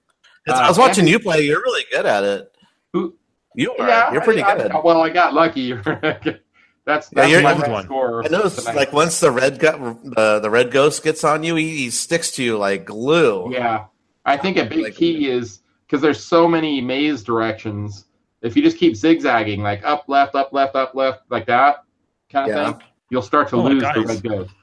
It's- 0.46 0.58
I 0.60 0.64
uh, 0.64 0.68
was 0.68 0.78
watching 0.78 1.06
you 1.06 1.18
play. 1.18 1.42
You're 1.42 1.60
really 1.62 1.84
good 1.90 2.06
at 2.06 2.24
it. 2.24 2.52
Who- 2.92 3.16
You 3.54 3.72
are. 3.74 3.88
Yeah, 3.88 4.12
you're 4.12 4.22
pretty 4.22 4.42
I- 4.42 4.56
good. 4.56 4.70
I- 4.72 4.80
well, 4.80 5.02
I 5.02 5.10
got 5.10 5.34
lucky. 5.34 5.72
that's 6.84 7.08
that's 7.10 7.30
you're- 7.30 7.42
my 7.42 7.54
one. 7.68 7.84
score. 7.84 8.24
I 8.24 8.28
noticed 8.28 8.64
like 8.66 8.92
once 8.92 9.20
the 9.20 9.30
red 9.30 9.58
gu- 9.58 9.98
the 10.04 10.38
the 10.40 10.50
red 10.50 10.70
ghost 10.70 11.02
gets 11.02 11.24
on 11.24 11.42
you, 11.42 11.56
he, 11.56 11.76
he 11.76 11.90
sticks 11.90 12.30
to 12.32 12.44
you 12.44 12.56
like 12.58 12.84
glue. 12.84 13.52
Yeah, 13.52 13.86
I 14.24 14.36
think 14.36 14.56
a 14.58 14.64
big 14.64 14.78
Like- 14.84 14.94
key 14.94 15.28
is 15.28 15.60
because 15.86 16.00
there's 16.00 16.22
so 16.24 16.46
many 16.48 16.80
maze 16.80 17.22
directions. 17.22 18.06
If 18.42 18.56
you 18.56 18.62
just 18.62 18.76
keep 18.78 18.96
zigzagging, 18.96 19.62
like 19.62 19.84
up, 19.84 20.04
left, 20.08 20.34
up, 20.34 20.52
left, 20.52 20.74
up, 20.74 20.94
left, 20.94 21.22
like 21.30 21.46
that 21.46 21.84
kind 22.30 22.50
of 22.50 22.56
Yeah. 22.56 22.72
thing, 22.72 22.82
you'll 23.10 23.22
start 23.22 23.48
to 23.50 23.56
Oh, 23.56 23.62
lose 23.62 23.82
guys. 23.82 23.94
the 23.94 24.02
red 24.02 24.22
ghost. 24.22 24.54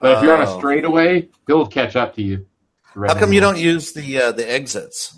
But 0.00 0.18
if 0.18 0.22
you're 0.24 0.34
on 0.34 0.42
a 0.42 0.50
Oh. 0.50 0.58
straightaway, 0.58 1.28
he'll 1.46 1.66
catch 1.66 1.96
up 1.96 2.14
to 2.16 2.22
you. 2.22 2.46
How 2.94 3.14
come 3.14 3.32
you 3.32 3.40
don't 3.40 3.58
use 3.58 3.92
the 3.92 4.20
uh, 4.20 4.32
the 4.32 4.50
exits? 4.50 5.16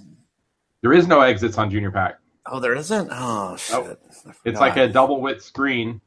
There 0.83 0.93
is 0.93 1.09
no 1.09 1.23
exits 1.23 1.59
on 1.59 1.71
Junior 1.71 1.91
Pac. 1.91 2.19
Oh, 2.47 2.61
there 2.61 2.75
isn't. 2.75 3.09
Oh 3.11 3.57
shit! 3.57 3.75
Nope. 3.75 4.35
It's 4.45 4.61
like 4.61 4.77
a 4.77 4.87
double 4.87 5.21
width 5.21 5.43
screen, 5.43 6.01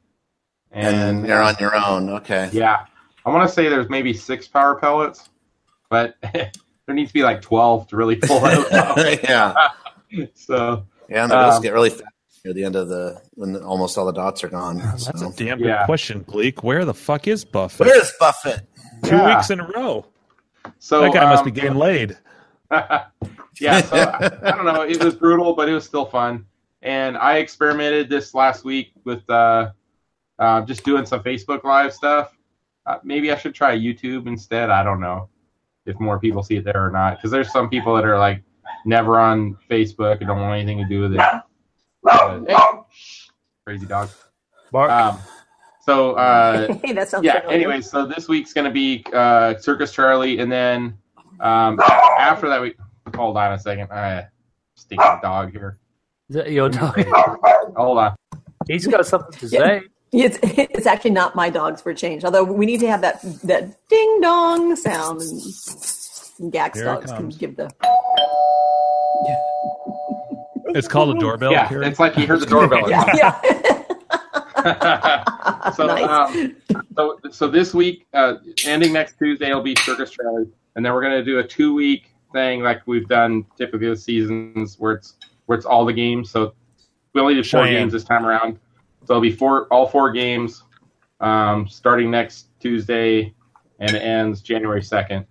and 0.70 0.96
and, 0.96 1.26
you're 1.26 1.42
on 1.42 1.56
your 1.60 1.74
own. 1.76 2.08
Okay. 2.10 2.48
yeah, 2.52 2.86
I 3.26 3.30
want 3.30 3.46
to 3.46 3.52
say 3.54 3.68
there's 3.68 3.90
maybe 3.90 4.14
six 4.14 4.46
power 4.48 4.76
pellets, 4.76 5.28
but 5.90 6.14
there 6.32 6.50
needs 6.94 7.10
to 7.10 7.14
be 7.14 7.22
like 7.24 7.42
twelve 7.42 7.88
to 7.88 7.96
really 7.96 8.16
pull 8.16 8.40
it 8.46 8.72
out. 8.72 8.96
yeah. 9.24 10.26
so 10.34 10.86
Yeah, 11.08 11.22
and 11.24 11.32
the 11.32 11.36
wheels 11.38 11.56
Um, 11.56 11.62
get 11.62 11.72
really 11.72 11.90
fast 11.90 12.04
near 12.44 12.54
the 12.54 12.64
end 12.64 12.76
of 12.76 12.88
the 12.88 13.20
when 13.34 13.56
almost 13.56 13.96
all 13.98 14.06
the 14.06 14.12
dots 14.12 14.44
are 14.44 14.48
gone. 14.48 14.78
That's 14.78 15.04
so. 15.18 15.28
a 15.28 15.32
damn 15.32 15.58
good 15.58 15.66
Yeah. 15.68 15.84
question, 15.86 16.24
Gleek. 16.24 16.62
Where 16.62 16.84
the 16.84 16.94
fuck 16.94 17.26
is 17.26 17.44
Buffett? 17.44 17.86
Where's 17.86 18.12
Buffett? 18.20 18.60
Two 19.04 19.16
Yeah. 19.16 19.36
weeks 19.36 19.50
in 19.50 19.60
a 19.60 19.66
row. 19.74 20.06
so 20.78 21.00
that 21.02 21.12
guy 21.14 21.24
must 21.24 21.40
um, 21.40 21.44
be 21.46 21.50
getting 21.50 21.76
laid. 21.76 22.16
yeah, 22.70 23.80
so 23.82 23.96
I, 23.96 24.30
I 24.42 24.50
don't 24.56 24.64
know. 24.66 24.82
It 24.82 25.02
was 25.02 25.14
brutal, 25.14 25.54
but 25.54 25.68
it 25.68 25.72
was 25.72 25.84
still 25.84 26.04
fun. 26.04 26.44
And 26.82 27.16
I 27.16 27.38
experimented 27.38 28.08
this 28.08 28.34
last 28.34 28.64
week 28.64 28.92
with 29.04 29.28
uh, 29.30 29.70
uh, 30.38 30.60
just 30.62 30.84
doing 30.84 31.06
some 31.06 31.20
Facebook 31.22 31.64
Live 31.64 31.92
stuff. 31.92 32.36
Uh, 32.86 32.98
maybe 33.02 33.32
I 33.32 33.36
should 33.36 33.54
try 33.54 33.76
YouTube 33.76 34.26
instead. 34.26 34.70
I 34.70 34.82
don't 34.82 35.00
know 35.00 35.28
if 35.86 35.98
more 35.98 36.18
people 36.20 36.42
see 36.42 36.56
it 36.56 36.64
there 36.64 36.86
or 36.86 36.90
not. 36.90 37.16
Because 37.16 37.30
there's 37.30 37.50
some 37.50 37.68
people 37.68 37.94
that 37.96 38.04
are 38.04 38.18
like 38.18 38.42
never 38.88 39.18
on 39.20 39.56
Facebook 39.70 40.16
I 40.22 40.24
don't 40.24 40.40
want 40.40 40.54
anything 40.60 40.78
to 40.78 40.88
do 40.88 41.02
with 41.02 41.14
it. 41.14 41.20
Uh, 41.20 42.40
hey, 42.46 42.56
crazy 43.64 43.86
dog. 43.86 44.08
Mark, 44.72 44.90
Um, 44.90 45.18
so 45.82 46.12
uh, 46.14 46.72
hey, 46.84 46.92
that 46.92 47.08
sounds 47.08 47.24
yeah. 47.24 47.40
familiar. 47.40 47.56
Anyway, 47.56 47.80
so 47.80 48.06
this 48.06 48.28
week's 48.28 48.52
going 48.52 48.64
to 48.64 48.70
be 48.70 49.04
uh, 49.12 49.56
Circus 49.58 49.92
Charlie, 49.92 50.38
and 50.38 50.50
then 50.50 50.96
um, 51.40 51.78
after 51.80 52.48
that, 52.48 52.60
we 52.60 52.74
hold 53.14 53.36
on 53.36 53.52
a 53.52 53.58
second. 53.58 53.90
I 53.92 54.26
stinking 54.74 55.18
dog 55.22 55.50
here. 55.52 55.78
is 56.28 56.36
that 56.36 56.50
your 56.50 56.68
dog? 56.68 56.94
Hold 57.76 57.98
on. 57.98 58.14
He's 58.66 58.86
got 58.86 59.04
something 59.06 59.32
to 59.40 59.46
Yeah. 59.46 59.58
say. 59.60 59.82
It's 60.12 60.38
it's 60.42 60.86
actually 60.86 61.10
not 61.12 61.34
my 61.34 61.50
dogs 61.50 61.82
for 61.82 61.92
change. 61.94 62.24
Although 62.24 62.44
we 62.44 62.64
need 62.64 62.80
to 62.80 62.88
have 62.88 63.00
that 63.02 63.20
that 63.44 63.88
ding 63.88 64.20
dong 64.20 64.74
sound, 64.76 65.20
and, 65.20 65.40
and 66.38 66.52
Gax 66.52 66.78
Here 66.78 66.86
dogs 66.86 67.12
can 67.12 67.28
give 67.28 67.56
the. 67.56 67.70
It's 70.74 70.88
called 70.88 71.16
a 71.16 71.18
doorbell. 71.18 71.50
yeah, 71.52 71.68
Carrie? 71.68 71.86
it's 71.86 71.98
like 71.98 72.16
you 72.16 72.26
heard 72.26 72.40
the 72.40 72.46
doorbell. 72.46 72.88
Yeah, 72.90 73.04
yeah. 73.14 73.40
so, 75.72 75.86
Nice. 75.86 76.30
um, 76.30 76.56
so, 76.96 77.18
so 77.30 77.48
this 77.48 77.72
week, 77.72 78.06
uh, 78.12 78.34
ending 78.66 78.92
next 78.92 79.18
Tuesday, 79.18 79.52
will 79.54 79.62
be 79.62 79.74
Circus 79.76 80.10
Charlie, 80.10 80.46
and 80.76 80.84
then 80.84 80.92
we're 80.92 81.00
going 81.00 81.14
to 81.14 81.24
do 81.24 81.38
a 81.38 81.44
two-week 81.46 82.10
thing 82.32 82.60
like 82.62 82.82
we've 82.86 83.08
done 83.08 83.46
typically 83.56 83.88
the 83.88 83.96
seasons, 83.96 84.76
where 84.78 84.92
it's 84.92 85.14
where 85.46 85.56
it's 85.56 85.64
all 85.66 85.84
the 85.86 85.92
games. 85.92 86.30
So 86.30 86.54
we 87.14 87.20
only 87.20 87.34
did 87.34 87.46
four 87.48 87.64
Cheyenne. 87.64 87.82
games 87.82 87.92
this 87.92 88.04
time 88.04 88.26
around. 88.26 88.58
So 89.06 89.14
it'll 89.14 89.22
be 89.22 89.32
four, 89.32 89.66
all 89.72 89.86
four 89.88 90.12
games, 90.12 90.64
um, 91.20 91.66
starting 91.68 92.10
next 92.10 92.48
Tuesday, 92.60 93.32
and 93.78 93.96
it 93.96 94.00
ends 94.02 94.42
January 94.42 94.82
second. 94.82 95.24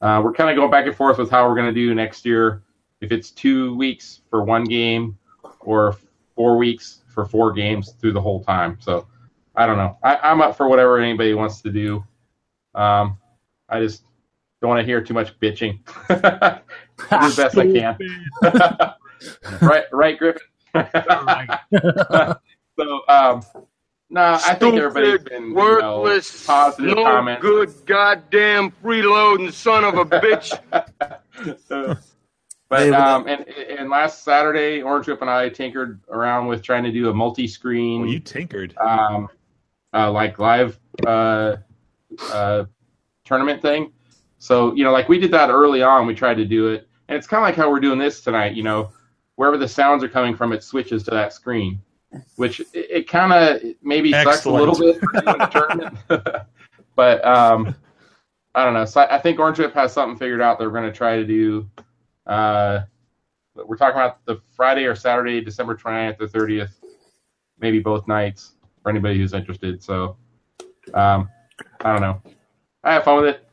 Uh, 0.00 0.22
we're 0.24 0.32
kind 0.32 0.48
of 0.48 0.56
going 0.56 0.70
back 0.70 0.86
and 0.86 0.96
forth 0.96 1.18
with 1.18 1.30
how 1.30 1.46
we're 1.48 1.54
going 1.54 1.66
to 1.66 1.74
do 1.74 1.94
next 1.94 2.24
year. 2.24 2.62
If 3.02 3.12
it's 3.12 3.30
two 3.30 3.74
weeks 3.76 4.22
for 4.30 4.42
one 4.42 4.64
game, 4.64 5.18
or 5.64 5.96
four 6.34 6.56
weeks 6.56 7.02
for 7.08 7.24
four 7.24 7.52
games 7.52 7.92
through 8.00 8.12
the 8.12 8.20
whole 8.20 8.42
time. 8.42 8.78
So 8.80 9.06
I 9.54 9.66
don't 9.66 9.76
know. 9.76 9.98
I, 10.02 10.16
I'm 10.16 10.40
up 10.40 10.56
for 10.56 10.68
whatever 10.68 10.98
anybody 10.98 11.34
wants 11.34 11.60
to 11.62 11.70
do. 11.70 12.04
Um, 12.74 13.18
I 13.68 13.80
just 13.80 14.04
don't 14.60 14.70
want 14.70 14.80
to 14.80 14.86
hear 14.86 15.00
too 15.00 15.14
much 15.14 15.38
bitching. 15.40 15.78
do 16.08 16.14
the 16.16 17.34
best 17.36 17.58
I 17.58 17.72
can. 17.72 17.98
right, 19.68 19.84
right, 19.92 20.18
Griffin. 20.18 20.42
so, 22.78 23.02
um, 23.08 23.42
no, 24.08 24.38
I 24.44 24.54
think 24.54 24.76
everybody's 24.76 25.22
been 25.22 25.50
you 25.50 25.54
know, 25.54 26.00
worthless, 26.00 26.46
positive 26.46 26.96
no 26.96 27.04
comments. 27.04 27.42
good 27.42 27.72
goddamn 27.86 28.72
freeloading 28.82 29.52
son 29.52 29.84
of 29.84 29.94
a 29.98 30.04
bitch. 30.04 30.58
Hey, 31.42 31.94
but 32.72 32.90
um, 32.94 33.28
and 33.28 33.46
and 33.48 33.90
last 33.90 34.24
Saturday, 34.24 34.80
Orange 34.80 35.06
Whip 35.06 35.20
and 35.20 35.28
I 35.28 35.50
tinkered 35.50 36.00
around 36.08 36.46
with 36.46 36.62
trying 36.62 36.84
to 36.84 36.90
do 36.90 37.10
a 37.10 37.14
multi-screen. 37.14 38.00
Well, 38.00 38.10
you 38.10 38.18
tinkered. 38.18 38.74
um, 38.78 39.28
uh, 39.92 40.10
like 40.10 40.38
live 40.38 40.80
uh, 41.06 41.56
uh, 42.30 42.64
tournament 43.26 43.60
thing. 43.60 43.92
So 44.38 44.74
you 44.74 44.84
know, 44.84 44.90
like 44.90 45.10
we 45.10 45.18
did 45.18 45.30
that 45.32 45.50
early 45.50 45.82
on. 45.82 46.06
We 46.06 46.14
tried 46.14 46.38
to 46.38 46.46
do 46.46 46.68
it, 46.68 46.88
and 47.08 47.18
it's 47.18 47.26
kind 47.26 47.42
of 47.42 47.46
like 47.46 47.56
how 47.56 47.70
we're 47.70 47.78
doing 47.78 47.98
this 47.98 48.22
tonight. 48.22 48.54
You 48.54 48.62
know, 48.62 48.90
wherever 49.34 49.58
the 49.58 49.68
sounds 49.68 50.02
are 50.02 50.08
coming 50.08 50.34
from, 50.34 50.54
it 50.54 50.64
switches 50.64 51.02
to 51.02 51.10
that 51.10 51.34
screen, 51.34 51.78
which 52.36 52.60
it, 52.60 52.68
it 52.72 53.06
kind 53.06 53.34
of 53.34 53.60
maybe 53.82 54.12
sucks 54.12 54.46
a 54.46 54.50
little 54.50 54.78
bit 54.78 54.98
for 54.98 55.20
doing 55.20 55.40
a 55.42 55.50
tournament. 55.50 55.98
but 56.96 57.22
um, 57.22 57.76
I 58.54 58.64
don't 58.64 58.72
know. 58.72 58.86
So 58.86 59.02
I, 59.02 59.16
I 59.16 59.18
think 59.18 59.38
Orange 59.38 59.58
Whip 59.58 59.74
has 59.74 59.92
something 59.92 60.18
figured 60.18 60.40
out. 60.40 60.58
They're 60.58 60.70
going 60.70 60.90
to 60.90 60.96
try 60.96 61.16
to 61.16 61.26
do. 61.26 61.68
Uh, 62.26 62.80
we're 63.54 63.76
talking 63.76 64.00
about 64.00 64.24
the 64.24 64.40
Friday 64.56 64.84
or 64.84 64.94
Saturday, 64.94 65.40
December 65.40 65.76
29th 65.76 66.20
or 66.20 66.26
30th, 66.26 66.72
maybe 67.58 67.80
both 67.80 68.08
nights 68.08 68.54
for 68.82 68.90
anybody 68.90 69.18
who's 69.18 69.34
interested. 69.34 69.82
So, 69.82 70.16
um, 70.94 71.28
I 71.80 71.92
don't 71.92 72.00
know. 72.00 72.22
I 72.84 72.94
have 72.94 73.04
fun 73.04 73.22
with 73.22 73.34
it. 73.36 73.48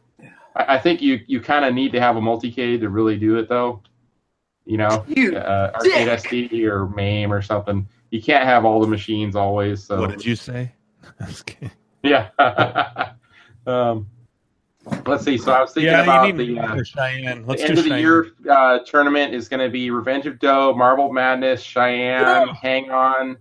I, 0.55 0.75
I 0.75 0.79
think 0.79 1.01
you 1.01 1.19
you 1.27 1.41
kind 1.41 1.65
of 1.65 1.73
need 1.73 1.91
to 1.91 1.99
have 1.99 2.15
a 2.15 2.21
multicade 2.21 2.79
to 2.81 2.89
really 2.89 3.17
do 3.17 3.37
it, 3.37 3.49
though. 3.49 3.81
You 4.65 4.77
know, 4.77 5.03
You 5.07 5.35
uh, 5.35 5.71
arcade 5.75 6.07
SD 6.07 6.63
or 6.63 6.87
MAME 6.89 7.33
or 7.33 7.41
something. 7.41 7.87
You 8.11 8.21
can't 8.21 8.43
have 8.45 8.65
all 8.65 8.79
the 8.79 8.87
machines 8.87 9.35
always. 9.35 9.83
So 9.83 9.99
What 9.99 10.11
did 10.11 10.25
you 10.25 10.35
say? 10.35 10.71
I 11.19 11.25
was 11.25 11.41
kidding. 11.41 11.71
yeah. 12.03 12.29
um, 13.67 14.07
let's 15.05 15.23
see. 15.23 15.37
So 15.37 15.51
I 15.51 15.61
was 15.61 15.73
thinking 15.73 15.91
yeah, 15.91 16.03
about 16.03 16.35
the. 16.37 16.59
Uh, 16.59 16.83
Cheyenne. 16.83 17.45
Let's 17.45 17.61
the 17.61 17.67
do 17.67 17.71
end 17.71 17.79
of 17.79 17.83
the 17.85 17.89
Cheyenne. 17.89 18.01
year 18.01 18.31
uh, 18.49 18.79
tournament 18.79 19.33
is 19.33 19.47
going 19.47 19.59
to 19.59 19.69
be 19.69 19.91
Revenge 19.91 20.25
of 20.25 20.39
Doh, 20.39 20.73
Marble 20.75 21.11
Madness, 21.11 21.61
Cheyenne, 21.61 22.21
Yeah. 22.21 22.53
Hang 22.61 22.91
On, 22.91 23.37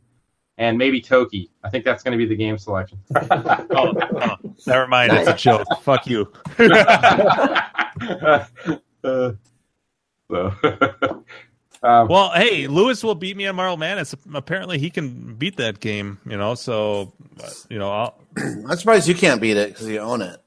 and 0.59 0.77
maybe 0.77 1.01
Toki. 1.01 1.51
I 1.65 1.71
think 1.71 1.85
that's 1.85 2.03
going 2.03 2.13
to 2.13 2.19
be 2.19 2.27
the 2.27 2.37
game 2.37 2.59
selection. 2.59 2.99
Oh, 3.71 3.93
oh, 4.17 4.37
never 4.67 4.87
mind. 4.89 5.13
It's 5.13 5.29
a 5.29 5.35
joke. 5.35 5.67
Fuck 5.83 6.07
you. 6.07 6.33
Uh, 6.59 7.61
so, 10.31 11.25
um, 11.83 12.09
Well, 12.09 12.31
hey, 12.33 12.67
Lewis 12.67 13.05
will 13.05 13.15
beat 13.15 13.37
me 13.37 13.47
on 13.47 13.57
Marble 13.57 13.77
Madness. 13.77 14.15
Apparently, 14.35 14.79
he 14.79 14.91
can 14.91 15.35
beat 15.35 15.57
that 15.59 15.81
game. 15.81 16.19
You 16.27 16.37
know, 16.37 16.55
so 16.55 17.13
uh, 17.43 17.51
you 17.69 17.79
know, 17.79 17.91
I'll, 17.91 18.21
I'm 18.37 18.77
surprised 18.77 19.09
you 19.09 19.15
can't 19.15 19.41
beat 19.41 19.57
it 19.57 19.71
because 19.71 19.87
you 19.87 19.99
own 19.99 20.23
it. 20.23 20.41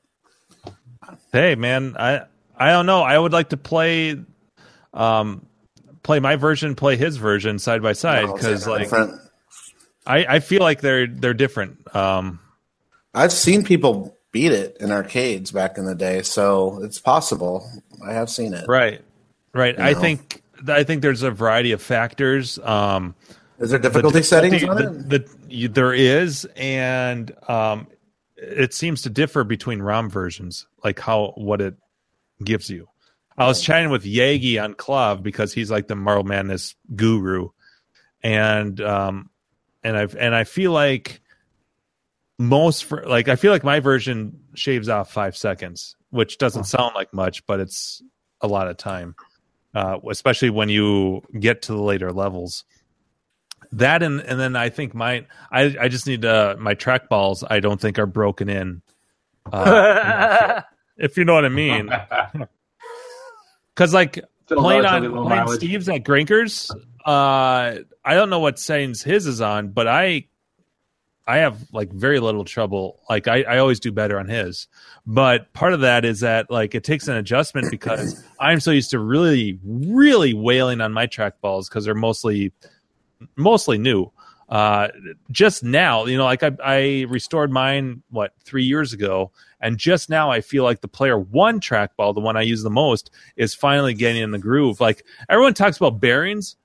Hey, 1.31 1.55
man, 1.55 1.95
I 1.97 2.21
I 2.57 2.71
don't 2.71 2.85
know. 2.85 3.01
I 3.01 3.17
would 3.17 3.33
like 3.33 3.49
to 3.49 3.57
play, 3.57 4.19
um, 4.93 5.45
play 6.03 6.19
my 6.19 6.35
version, 6.35 6.75
play 6.75 6.95
his 6.97 7.17
version 7.17 7.59
side 7.59 7.81
by 7.81 7.93
side 7.93 8.27
because 8.33 8.67
like 8.67 8.83
different. 8.83 9.19
I 10.05 10.25
I 10.25 10.39
feel 10.39 10.61
like 10.61 10.81
they're 10.81 11.07
they're 11.07 11.33
different. 11.33 11.95
Um, 11.95 12.39
I've 13.13 13.31
seen 13.31 13.63
people 13.63 14.17
beat 14.31 14.51
it 14.51 14.77
in 14.79 14.91
arcades 14.91 15.51
back 15.51 15.77
in 15.77 15.85
the 15.85 15.95
day, 15.95 16.21
so 16.21 16.81
it's 16.83 16.99
possible. 16.99 17.69
I 18.05 18.13
have 18.13 18.29
seen 18.29 18.53
it. 18.53 18.65
right, 18.67 19.01
right. 19.53 19.77
You 19.77 19.83
I 19.83 19.93
know. 19.93 19.99
think 19.99 20.41
I 20.67 20.83
think 20.83 21.01
there's 21.01 21.23
a 21.23 21.31
variety 21.31 21.71
of 21.71 21.81
factors. 21.81 22.57
Um, 22.59 23.15
Is 23.59 23.71
there 23.71 23.79
the 23.79 23.89
difficulty 23.89 24.23
settings 24.23 24.63
on 24.63 24.75
the- 25.07 25.15
it? 25.15 25.29
the- 25.49 25.67
there 25.67 25.93
is, 25.93 26.45
and 26.55 27.31
um, 27.49 27.87
it 28.41 28.73
seems 28.73 29.03
to 29.03 29.09
differ 29.09 29.43
between 29.43 29.81
ROM 29.81 30.09
versions, 30.09 30.67
like 30.83 30.99
how 30.99 31.33
what 31.37 31.61
it 31.61 31.75
gives 32.43 32.69
you. 32.69 32.87
I 33.37 33.47
was 33.47 33.61
chatting 33.61 33.91
with 33.91 34.03
Yagi 34.03 34.61
on 34.61 34.73
KLOV 34.73 35.23
because 35.23 35.53
he's 35.53 35.71
like 35.71 35.87
the 35.87 35.95
Marble 35.95 36.23
Madness 36.23 36.75
guru, 36.95 37.49
and 38.23 38.81
um, 38.81 39.29
and 39.83 39.95
I've 39.95 40.15
and 40.15 40.35
I 40.35 40.43
feel 40.43 40.71
like 40.71 41.21
most 42.39 42.85
for 42.85 43.03
like 43.07 43.27
I 43.29 43.35
feel 43.35 43.51
like 43.51 43.63
my 43.63 43.79
version 43.79 44.39
shaves 44.55 44.89
off 44.89 45.11
five 45.11 45.37
seconds, 45.37 45.95
which 46.09 46.39
doesn't 46.39 46.65
sound 46.65 46.93
like 46.95 47.13
much, 47.13 47.45
but 47.45 47.59
it's 47.59 48.01
a 48.41 48.47
lot 48.47 48.67
of 48.67 48.77
time, 48.77 49.15
uh, 49.75 49.97
especially 50.09 50.49
when 50.49 50.67
you 50.67 51.21
get 51.39 51.61
to 51.63 51.73
the 51.73 51.81
later 51.81 52.11
levels 52.11 52.65
that 53.73 54.03
and 54.03 54.19
and 54.21 54.39
then 54.39 54.55
I 54.55 54.69
think 54.69 54.93
my 54.93 55.25
I 55.51 55.75
I 55.79 55.87
just 55.87 56.07
need 56.07 56.25
uh 56.25 56.55
my 56.59 56.73
track 56.73 57.09
balls 57.09 57.43
I 57.49 57.59
don't 57.59 57.79
think 57.79 57.99
are 57.99 58.05
broken 58.05 58.49
in. 58.49 58.81
Uh, 59.51 60.61
if 60.97 61.17
you 61.17 61.25
know 61.25 61.33
what 61.33 61.45
I 61.45 61.49
mean, 61.49 61.89
because 63.75 63.93
like 63.93 64.23
playing 64.47 64.85
on 64.85 65.01
playing 65.01 65.29
mileage. 65.29 65.59
Steve's 65.59 65.89
at 65.89 66.03
Grinkers, 66.03 66.69
uh, 67.05 67.79
I 68.03 68.13
don't 68.13 68.29
know 68.29 68.39
what 68.39 68.59
settings 68.59 69.01
his 69.01 69.25
is 69.25 69.41
on, 69.41 69.69
but 69.69 69.87
I 69.87 70.27
I 71.27 71.37
have 71.37 71.57
like 71.71 71.91
very 71.91 72.19
little 72.19 72.43
trouble. 72.43 72.99
Like 73.09 73.27
I, 73.27 73.43
I 73.43 73.57
always 73.59 73.79
do 73.79 73.91
better 73.91 74.19
on 74.19 74.27
his, 74.27 74.67
but 75.05 75.53
part 75.53 75.73
of 75.73 75.81
that 75.81 76.03
is 76.03 76.21
that 76.21 76.49
like 76.51 76.75
it 76.75 76.83
takes 76.83 77.07
an 77.07 77.15
adjustment 77.15 77.71
because 77.71 78.23
I'm 78.39 78.59
so 78.59 78.71
used 78.71 78.91
to 78.91 78.99
really, 78.99 79.59
really 79.63 80.33
wailing 80.33 80.81
on 80.81 80.91
my 80.93 81.07
trackballs 81.07 81.69
because 81.69 81.85
they're 81.85 81.95
mostly, 81.95 82.51
mostly 83.35 83.77
new. 83.77 84.11
Uh, 84.49 84.89
just 85.31 85.63
now, 85.63 86.05
you 86.05 86.17
know, 86.17 86.25
like 86.25 86.43
I, 86.43 86.51
I 86.61 87.05
restored 87.07 87.51
mine 87.51 88.03
what 88.09 88.33
three 88.43 88.65
years 88.65 88.91
ago, 88.91 89.31
and 89.61 89.77
just 89.77 90.09
now 90.09 90.29
I 90.29 90.41
feel 90.41 90.65
like 90.65 90.81
the 90.81 90.89
player 90.89 91.17
one 91.17 91.61
trackball, 91.61 92.13
the 92.13 92.19
one 92.19 92.35
I 92.35 92.41
use 92.41 92.61
the 92.61 92.69
most, 92.69 93.11
is 93.37 93.55
finally 93.55 93.93
getting 93.93 94.21
in 94.21 94.31
the 94.31 94.39
groove. 94.39 94.81
Like 94.81 95.05
everyone 95.29 95.53
talks 95.53 95.77
about 95.77 96.01
bearings, 96.01 96.57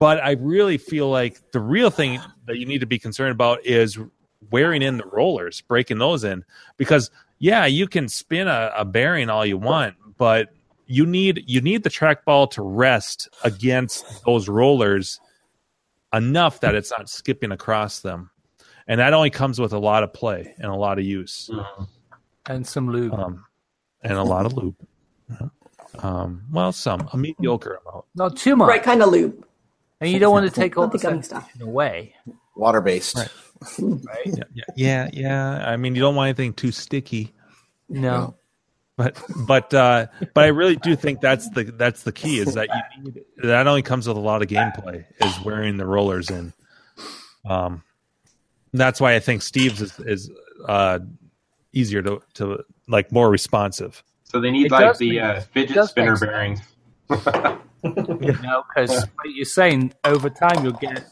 but 0.00 0.18
I 0.22 0.32
really 0.32 0.76
feel 0.76 1.08
like 1.08 1.40
the 1.52 1.60
real 1.60 1.90
thing 1.90 2.20
that 2.46 2.58
you 2.58 2.66
need 2.66 2.80
to 2.80 2.86
be 2.86 2.98
concerned 2.98 3.30
about 3.30 3.64
is 3.64 3.96
wearing 4.50 4.82
in 4.82 4.96
the 4.96 5.06
rollers, 5.06 5.60
breaking 5.60 5.98
those 5.98 6.24
in. 6.24 6.44
Because 6.76 7.08
yeah, 7.38 7.66
you 7.66 7.86
can 7.86 8.08
spin 8.08 8.48
a, 8.48 8.72
a 8.76 8.84
bearing 8.84 9.30
all 9.30 9.46
you 9.46 9.58
want, 9.58 9.94
but 10.18 10.48
you 10.86 11.06
need 11.06 11.44
you 11.46 11.60
need 11.60 11.84
the 11.84 11.90
trackball 11.90 12.50
to 12.50 12.62
rest 12.62 13.28
against 13.44 14.24
those 14.24 14.48
rollers 14.48 15.20
enough 16.14 16.60
that 16.60 16.74
it's 16.74 16.90
not 16.90 17.08
skipping 17.08 17.52
across 17.52 18.00
them. 18.00 18.30
And 18.86 19.00
that 19.00 19.14
only 19.14 19.30
comes 19.30 19.58
with 19.58 19.72
a 19.72 19.78
lot 19.78 20.02
of 20.02 20.12
play 20.12 20.54
and 20.58 20.66
a 20.66 20.74
lot 20.74 20.98
of 20.98 21.04
use. 21.04 21.50
And 22.46 22.66
some 22.66 22.90
lube. 22.90 23.14
Um, 23.14 23.44
and 24.02 24.14
a 24.14 24.22
lot 24.22 24.46
of 24.46 24.52
lube. 24.54 24.76
Um, 26.00 26.42
well, 26.50 26.72
some 26.72 27.08
a 27.12 27.16
mediocre 27.16 27.80
amount. 27.86 28.04
Not 28.14 28.36
too 28.36 28.56
much. 28.56 28.68
Right 28.68 28.82
kind 28.82 29.02
of 29.02 29.10
lube. 29.10 29.46
And 30.00 30.10
you 30.10 30.18
don't 30.18 30.32
want 30.32 30.46
to 30.46 30.52
take 30.52 30.76
all 30.76 30.88
the 30.88 30.98
the 30.98 31.02
gummy 31.02 31.22
sensation 31.22 31.62
away. 31.62 32.14
Water 32.56 32.80
based. 32.80 33.16
Right. 33.16 33.28
Yeah, 33.78 34.32
yeah, 34.54 34.64
yeah, 34.76 35.10
yeah. 35.12 35.64
I 35.66 35.76
mean, 35.76 35.94
you 35.94 36.02
don't 36.02 36.14
want 36.14 36.28
anything 36.28 36.52
too 36.52 36.72
sticky. 36.72 37.32
No. 37.88 38.34
But 38.96 39.20
but 39.46 39.72
uh 39.74 40.06
but 40.34 40.44
i 40.44 40.48
really 40.48 40.76
do 40.76 40.94
think 40.96 41.20
that's 41.20 41.48
the 41.50 41.64
that's 41.64 42.02
the 42.04 42.12
key 42.12 42.38
is 42.38 42.54
that 42.54 42.68
you 42.96 43.02
need 43.04 43.24
that 43.42 43.66
only 43.66 43.82
comes 43.82 44.06
with 44.06 44.16
a 44.16 44.20
lot 44.20 44.40
of 44.42 44.48
gameplay 44.48 45.04
is 45.20 45.40
wearing 45.44 45.76
the 45.76 45.86
rollers 45.86 46.30
in 46.30 46.52
um 47.44 47.82
that's 48.72 49.00
why 49.00 49.14
i 49.14 49.18
think 49.20 49.42
steve's 49.42 49.80
is, 49.82 49.98
is 50.00 50.30
uh 50.68 50.98
easier 51.72 52.02
to 52.02 52.22
to 52.34 52.62
like 52.88 53.10
more 53.10 53.28
responsive 53.30 54.02
So 54.24 54.40
they 54.40 54.50
need 54.50 54.66
It 54.66 54.72
like 54.72 54.96
the 54.98 55.10
make- 55.10 55.22
uh, 55.22 55.40
fidget 55.40 55.88
spinner 55.88 56.12
make 56.12 56.18
sense. 56.18 56.60
bearings. 57.10 57.60
No, 58.42 58.64
because 58.68 58.90
like 58.90 59.08
you're 59.34 59.44
saying 59.44 59.92
over 60.04 60.30
time 60.30 60.64
you'll 60.64 60.72
get 60.72 61.04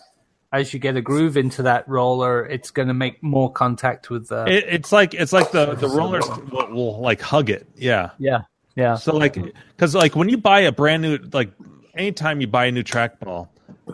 as 0.52 0.74
you 0.74 0.78
get 0.78 0.96
a 0.96 1.00
groove 1.00 1.36
into 1.36 1.62
that 1.62 1.88
roller, 1.88 2.44
it's 2.46 2.70
going 2.70 2.88
to 2.88 2.94
make 2.94 3.22
more 3.22 3.50
contact 3.50 4.10
with 4.10 4.28
the. 4.28 4.44
it, 4.46 4.64
it's 4.68 4.92
like 4.92 5.14
it's 5.14 5.32
like 5.32 5.50
the 5.50 5.74
the 5.74 5.88
rollers 5.88 6.28
will, 6.50 6.68
will 6.70 7.00
like 7.00 7.20
hug 7.22 7.48
it 7.50 7.66
yeah 7.76 8.10
yeah, 8.18 8.42
yeah. 8.76 8.96
So 8.96 9.16
like, 9.16 9.34
because 9.68 9.94
like 9.94 10.14
when 10.14 10.28
you 10.28 10.36
buy 10.36 10.60
a 10.60 10.72
brand 10.72 11.02
new, 11.02 11.18
like 11.32 11.52
anytime 11.94 12.40
you 12.40 12.46
buy 12.46 12.66
a 12.66 12.72
new 12.72 12.82
trackball, 12.84 13.48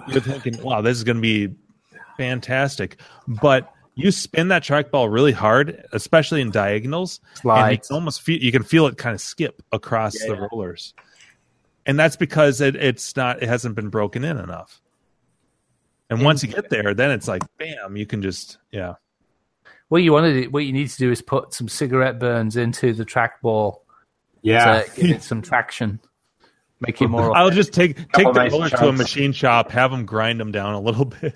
you're 0.08 0.20
thinking, 0.20 0.60
"Wow, 0.62 0.80
this 0.80 0.96
is 0.96 1.04
going 1.04 1.16
to 1.16 1.22
be 1.22 1.54
fantastic." 2.16 2.98
But 3.26 3.72
you 3.94 4.10
spin 4.12 4.48
that 4.48 4.62
trackball 4.62 5.12
really 5.12 5.32
hard, 5.32 5.84
especially 5.92 6.40
in 6.40 6.50
diagonals, 6.50 7.20
and 7.22 7.34
you 7.34 7.40
Slides. 7.40 7.88
can 7.88 7.94
almost 7.94 8.22
feel 8.22 8.38
you 8.42 8.52
can 8.52 8.62
feel 8.62 8.86
it 8.86 8.96
kind 8.98 9.14
of 9.14 9.20
skip 9.20 9.62
across 9.72 10.14
Yeah, 10.20 10.34
the 10.34 10.40
yeah. 10.40 10.46
rollers, 10.52 10.94
and 11.86 11.98
that's 11.98 12.16
because 12.16 12.60
it, 12.60 12.76
it's 12.76 13.16
not 13.16 13.42
it 13.42 13.48
hasn't 13.48 13.74
been 13.74 13.88
broken 13.90 14.24
in 14.24 14.36
enough. 14.38 14.80
And 16.10 16.22
once 16.24 16.42
you 16.42 16.48
get 16.48 16.70
there, 16.70 16.94
then 16.94 17.10
it's 17.10 17.28
like, 17.28 17.42
bam, 17.58 17.96
you 17.96 18.06
can 18.06 18.22
just 18.22 18.58
yeah. 18.70 18.94
What 19.88 20.02
you 20.02 20.12
want 20.12 20.24
to 20.26 20.42
do, 20.42 20.50
what 20.50 20.64
you 20.64 20.72
need 20.72 20.88
to 20.88 20.96
do 20.98 21.10
is 21.10 21.22
put 21.22 21.54
some 21.54 21.68
cigarette 21.68 22.18
burns 22.18 22.56
into 22.56 22.92
the 22.92 23.04
trackball 23.04 23.80
Yeah. 24.42 24.82
to 24.82 25.00
give 25.00 25.10
it 25.16 25.22
some 25.30 25.40
traction, 25.42 25.98
make 26.80 27.00
it 27.00 27.08
more. 27.08 27.34
I'll 27.36 27.50
just 27.50 27.72
take 27.72 27.96
take 28.12 28.26
the 28.26 28.32
nice 28.32 28.52
rollers 28.52 28.70
to 28.72 28.88
a 28.88 28.92
machine 28.92 29.32
shop, 29.32 29.70
have 29.70 29.90
them 29.90 30.04
grind 30.06 30.40
them 30.40 30.52
down 30.52 30.74
a 30.74 30.80
little 30.80 31.04
bit. 31.20 31.34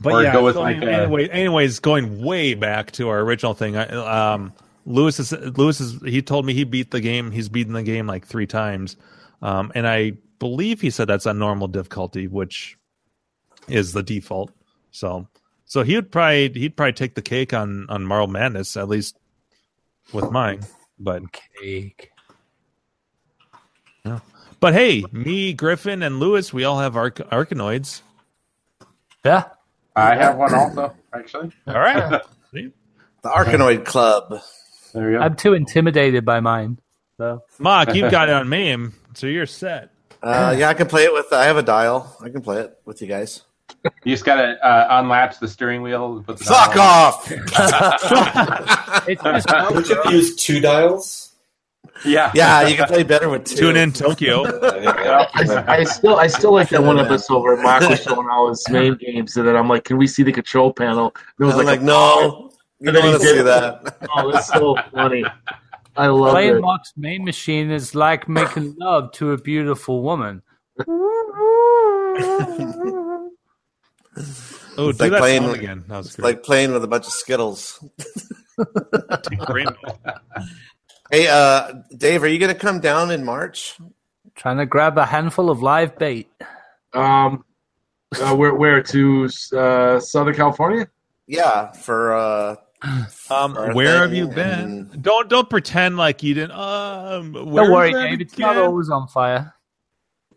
But 0.00 0.12
Or 0.12 0.22
yeah, 0.22 0.32
go 0.32 0.44
with 0.44 0.54
going- 0.54 0.80
like 0.80 0.88
a- 0.88 0.92
anyway, 0.92 1.28
anyways, 1.28 1.80
going 1.80 2.22
way 2.24 2.54
back 2.54 2.92
to 2.92 3.08
our 3.08 3.18
original 3.20 3.54
thing. 3.54 3.76
I, 3.76 4.32
um, 4.34 4.52
Lewis 4.86 5.18
is 5.18 5.32
Lewis 5.32 5.80
is 5.80 6.00
he 6.04 6.22
told 6.22 6.46
me 6.46 6.54
he 6.54 6.62
beat 6.64 6.92
the 6.92 7.00
game. 7.00 7.32
He's 7.32 7.48
beaten 7.48 7.72
the 7.72 7.82
game 7.82 8.06
like 8.06 8.24
three 8.26 8.46
times, 8.46 8.96
um, 9.42 9.72
and 9.74 9.86
I 9.86 10.12
believe 10.38 10.80
he 10.80 10.90
said 10.90 11.08
that's 11.08 11.26
on 11.26 11.38
normal 11.38 11.68
difficulty, 11.68 12.26
which 12.26 12.76
is 13.68 13.92
the 13.92 14.02
default. 14.02 14.52
So, 14.90 15.28
so 15.64 15.82
he 15.82 15.94
would 15.94 16.10
probably 16.10 16.50
he'd 16.54 16.76
probably 16.76 16.92
take 16.92 17.14
the 17.14 17.22
cake 17.22 17.52
on 17.52 17.86
on 17.88 18.04
Marble 18.04 18.28
Madness 18.32 18.76
at 18.76 18.88
least 18.88 19.16
with 20.12 20.30
mine. 20.30 20.60
But 20.98 21.22
cake. 21.32 22.10
but 24.60 24.72
hey, 24.72 25.04
me, 25.12 25.52
Griffin, 25.52 26.02
and 26.02 26.18
Lewis, 26.18 26.52
we 26.52 26.64
all 26.64 26.78
have 26.80 26.96
arc- 26.96 27.30
Arkanoids. 27.30 28.02
Yeah, 29.24 29.44
I 29.94 30.14
have 30.14 30.36
one 30.36 30.54
also, 30.54 30.94
actually. 31.12 31.52
All 31.66 31.74
right. 31.74 32.22
The 33.20 33.30
Arkanoid 33.30 33.84
Club. 33.84 34.40
There 34.94 35.10
you 35.10 35.18
go. 35.18 35.24
I'm 35.24 35.34
too 35.34 35.54
intimidated 35.54 36.24
by 36.24 36.38
mine. 36.38 36.78
So 37.16 37.42
Mok, 37.58 37.92
you've 37.96 38.12
got 38.12 38.28
it 38.28 38.34
on 38.36 38.48
MAME, 38.48 38.94
so 39.18 39.26
you're 39.26 39.46
set. 39.46 39.90
Uh, 40.22 40.54
yeah, 40.56 40.68
I 40.68 40.74
can 40.74 40.86
play 40.86 41.04
it 41.04 41.12
with. 41.12 41.32
I 41.32 41.44
have 41.46 41.56
a 41.56 41.62
dial. 41.62 42.16
I 42.22 42.28
can 42.28 42.40
play 42.40 42.60
it 42.60 42.78
with 42.84 43.02
you 43.02 43.08
guys. 43.08 43.42
You 44.04 44.14
just 44.14 44.24
gotta 44.24 44.64
uh, 44.64 44.86
unlatch 44.90 45.40
the 45.40 45.48
steering 45.48 45.82
wheel. 45.82 46.16
And 46.16 46.26
put 46.26 46.38
the 46.38 46.44
Fuck 46.44 46.76
off! 46.76 47.30
it's 49.08 49.22
just 49.22 49.48
Don't 49.48 49.88
you 49.88 50.02
use 50.10 50.36
two 50.36 50.60
dials? 50.60 51.32
Yeah. 52.04 52.30
yeah, 52.32 52.66
you 52.66 52.76
can 52.76 52.86
play 52.86 53.02
better 53.02 53.28
with 53.28 53.44
two. 53.44 53.56
Tune 53.56 53.76
in 53.76 53.92
Tokyo. 53.92 54.44
I, 54.62 55.64
I 55.66 55.84
still 55.84 56.16
I 56.16 56.28
still 56.28 56.52
like 56.52 56.68
that 56.68 56.82
one 56.82 57.00
episode 57.00 57.40
where 57.42 57.60
Mark 57.60 57.88
was 57.88 58.00
showing 58.00 58.28
all 58.28 58.48
his 58.48 58.64
main 58.68 58.94
games, 58.94 59.36
and 59.36 59.48
then 59.48 59.56
I'm 59.56 59.68
like, 59.68 59.82
"Can 59.82 59.96
we 59.96 60.06
see 60.06 60.22
the 60.22 60.32
control 60.32 60.72
panel?" 60.72 61.12
And 61.38 61.40
it 61.40 61.44
was 61.44 61.54
I'm 61.54 61.66
like, 61.66 61.80
like, 61.80 61.82
no, 61.82 62.52
you 62.78 62.88
And 62.88 62.96
don't 62.96 63.04
want 63.04 63.20
to 63.20 63.28
see 63.28 63.42
that. 63.42 63.96
"Oh, 64.14 64.30
that's 64.30 64.46
so 64.46 64.76
funny." 64.92 65.24
I 65.98 66.06
love 66.08 66.30
playing 66.32 66.56
it. 66.56 66.60
Mark's 66.60 66.92
main 66.96 67.24
machine 67.24 67.70
is 67.70 67.94
like 67.94 68.28
making 68.28 68.76
love 68.80 69.12
to 69.12 69.32
a 69.32 69.38
beautiful 69.38 70.02
woman. 70.02 70.42
Oh, 74.80 74.90
It's 74.90 74.98
do 74.98 75.04
like 75.04 75.10
that 75.12 75.18
playing- 75.20 75.42
sound 75.42 75.56
again. 75.56 75.84
That 75.88 75.96
was 75.98 76.06
It's 76.06 76.16
great. 76.16 76.24
like 76.24 76.42
playing 76.42 76.72
with 76.72 76.84
a 76.84 76.88
bunch 76.88 77.06
of 77.06 77.12
Skittles. 77.12 77.82
Hey, 81.10 81.26
uh, 81.26 81.72
Dave, 81.96 82.22
are 82.22 82.28
you 82.28 82.38
going 82.38 82.52
to 82.52 82.58
come 82.60 82.80
down 82.80 83.10
in 83.10 83.24
March? 83.24 83.78
Trying 84.34 84.58
to 84.58 84.66
grab 84.66 84.98
a 84.98 85.06
handful 85.06 85.48
of 85.48 85.62
live 85.62 85.96
bait. 85.98 86.28
Um, 86.92 87.44
uh, 88.20 88.36
where 88.36 88.54
where 88.54 88.82
to 88.82 89.28
uh, 89.56 90.00
Southern 90.00 90.34
California? 90.34 90.86
Yeah, 91.26 91.72
for 91.72 92.14
uh, 92.14 92.56
Um, 93.30 93.54
where 93.74 93.98
have 94.02 94.14
you 94.14 94.28
been? 94.28 94.88
and- 94.92 95.02
Don't 95.02 95.28
don't 95.28 95.50
pretend 95.50 95.96
like 95.96 96.22
you 96.22 96.34
didn't. 96.34 96.52
Um, 96.52 97.32
Don't 97.32 97.50
worry, 97.50 97.92
that 97.92 98.10
Dave. 98.10 98.20
It's 98.20 98.38
not 98.38 98.56
always 98.56 98.88
on 98.88 99.08
fire. 99.08 99.54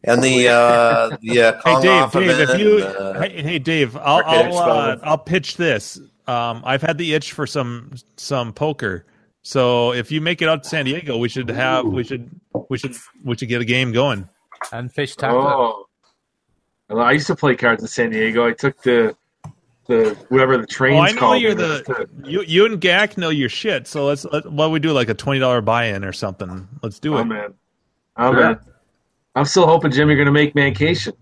and 0.04 0.24
the 0.24 0.48
uh, 0.48 1.18
the 1.22 1.42
uh, 1.42 1.62
Hey 1.64 1.82
Dave, 1.82 2.12
Dave, 2.12 2.50
if 2.50 2.60
you, 2.60 2.84
and, 2.84 2.96
uh, 2.98 3.22
hey, 3.22 3.42
hey 3.44 3.60
Dave, 3.60 3.96
I'll 3.96 4.24
I'll, 4.26 4.58
uh, 4.58 4.98
I'll 5.04 5.18
pitch 5.20 5.58
this. 5.58 6.00
Um, 6.28 6.64
I've 6.66 6.82
had 6.82 6.98
the 6.98 7.14
itch 7.14 7.34
for 7.34 7.46
some 7.46 7.92
some 8.18 8.54
poker, 8.54 9.06
so 9.44 9.94
if 9.94 10.12
you 10.12 10.20
make 10.22 10.42
it 10.42 10.50
out 10.50 10.64
to 10.64 10.70
San 10.70 10.86
Diego, 10.86 11.18
we 11.18 11.30
should 11.30 11.50
have 11.50 11.86
we 11.86 12.04
should 12.04 12.30
we 12.70 12.78
should 12.80 12.96
we 13.24 13.38
should 13.38 13.50
get 13.50 13.62
a 13.62 13.66
game 13.66 13.92
going. 13.92 14.28
And 14.72 14.92
fish 14.92 15.16
tackle. 15.16 15.86
Oh, 16.90 16.98
I 16.98 17.12
used 17.14 17.28
to 17.28 17.36
play 17.36 17.56
cards 17.56 17.82
in 17.84 17.88
San 17.88 18.10
Diego. 18.10 18.48
I 18.48 18.54
took 18.54 18.82
the 18.82 19.16
the 19.88 20.16
whatever 20.30 20.58
the 20.58 20.64
Oh, 20.64 20.66
trains 20.68 21.10
I 21.10 21.12
know 21.14 21.20
called. 21.20 21.42
you're 21.42 21.52
it. 21.52 21.56
the 21.58 22.08
you 22.24 22.44
you 22.44 22.66
and 22.66 22.80
Gak 22.80 23.18
know 23.18 23.30
your 23.30 23.50
shit. 23.50 23.88
So 23.88 24.06
let's 24.06 24.26
let, 24.26 24.50
what 24.52 24.72
we 24.72 24.80
do 24.80 24.92
like 24.92 25.10
a 25.10 25.14
twenty 25.14 25.40
dollar 25.40 25.62
buy 25.62 25.86
in 25.86 26.04
or 26.06 26.14
something. 26.14 26.68
Let's 26.82 27.00
do 27.00 27.16
Oh 27.16 27.20
it. 27.20 27.26
man, 27.26 27.54
oh 28.18 28.32
man. 28.34 28.60
I'm 29.36 29.46
still 29.46 29.66
hoping 29.66 29.92
Jim, 29.92 30.08
you're 30.10 30.18
going 30.18 30.26
to 30.26 30.32
make 30.32 30.54
Mancation. 30.56 31.14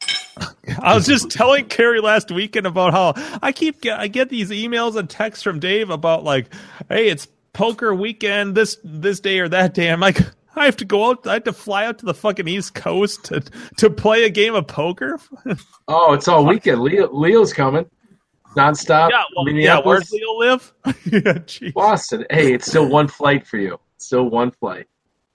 I 0.80 0.94
was 0.94 1.06
just 1.06 1.30
telling 1.30 1.66
Carrie 1.66 2.00
last 2.00 2.30
weekend 2.30 2.66
about 2.66 2.92
how 2.94 3.38
I 3.42 3.52
keep 3.52 3.80
get, 3.82 3.98
I 3.98 4.06
get 4.08 4.28
these 4.30 4.50
emails 4.50 4.96
and 4.96 5.08
texts 5.10 5.42
from 5.42 5.60
Dave 5.60 5.90
about 5.90 6.24
like, 6.24 6.52
hey, 6.88 7.08
it's 7.08 7.28
poker 7.52 7.94
weekend 7.94 8.54
this 8.54 8.78
this 8.82 9.20
day 9.20 9.40
or 9.40 9.48
that 9.50 9.74
day. 9.74 9.90
I'm 9.90 10.00
like, 10.00 10.18
I 10.56 10.64
have 10.66 10.76
to 10.78 10.84
go 10.84 11.10
out. 11.10 11.26
I 11.26 11.34
have 11.34 11.44
to 11.44 11.52
fly 11.52 11.86
out 11.86 11.98
to 11.98 12.06
the 12.06 12.14
fucking 12.14 12.46
East 12.48 12.74
Coast 12.74 13.24
to 13.26 13.40
to 13.78 13.90
play 13.90 14.24
a 14.24 14.30
game 14.30 14.54
of 14.54 14.66
poker. 14.66 15.18
Oh, 15.88 16.12
it's 16.12 16.28
all 16.28 16.44
weekend. 16.46 16.80
Leo, 16.82 17.12
Leo's 17.12 17.52
coming 17.52 17.86
nonstop. 18.56 19.10
yeah, 19.10 19.22
well, 19.36 19.48
yeah. 19.48 19.80
Where's 19.82 20.10
Leo 20.12 20.32
live? 20.38 20.72
yeah, 21.06 21.38
geez. 21.46 21.72
Boston. 21.72 22.26
Hey, 22.30 22.52
it's 22.54 22.66
still 22.66 22.86
one 22.88 23.08
flight 23.08 23.46
for 23.46 23.56
you. 23.56 23.78
It's 23.96 24.06
still 24.06 24.24
one 24.24 24.50
flight. 24.50 24.86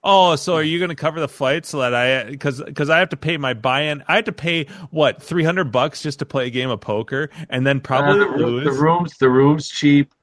Oh, 0.04 0.36
so 0.36 0.54
are 0.54 0.62
you 0.62 0.78
going 0.78 0.90
to 0.90 0.94
cover 0.94 1.18
the 1.18 1.28
flight 1.28 1.66
so 1.66 1.80
that 1.80 1.92
I 1.92 2.24
because 2.30 2.62
because 2.62 2.88
I 2.88 3.00
have 3.00 3.08
to 3.08 3.16
pay 3.16 3.36
my 3.36 3.52
buy-in? 3.54 4.04
I 4.06 4.14
have 4.16 4.24
to 4.26 4.32
pay 4.32 4.66
what 4.90 5.20
three 5.20 5.42
hundred 5.42 5.72
bucks 5.72 6.00
just 6.02 6.20
to 6.20 6.26
play 6.26 6.46
a 6.46 6.50
game 6.50 6.70
of 6.70 6.80
poker, 6.80 7.30
and 7.50 7.66
then 7.66 7.80
probably 7.80 8.20
Uh, 8.24 8.36
the, 8.36 8.46
lose. 8.46 8.64
the 8.64 8.72
rooms, 8.82 9.16
the 9.18 9.28
rooms 9.28 9.68
cheap. 9.68 10.14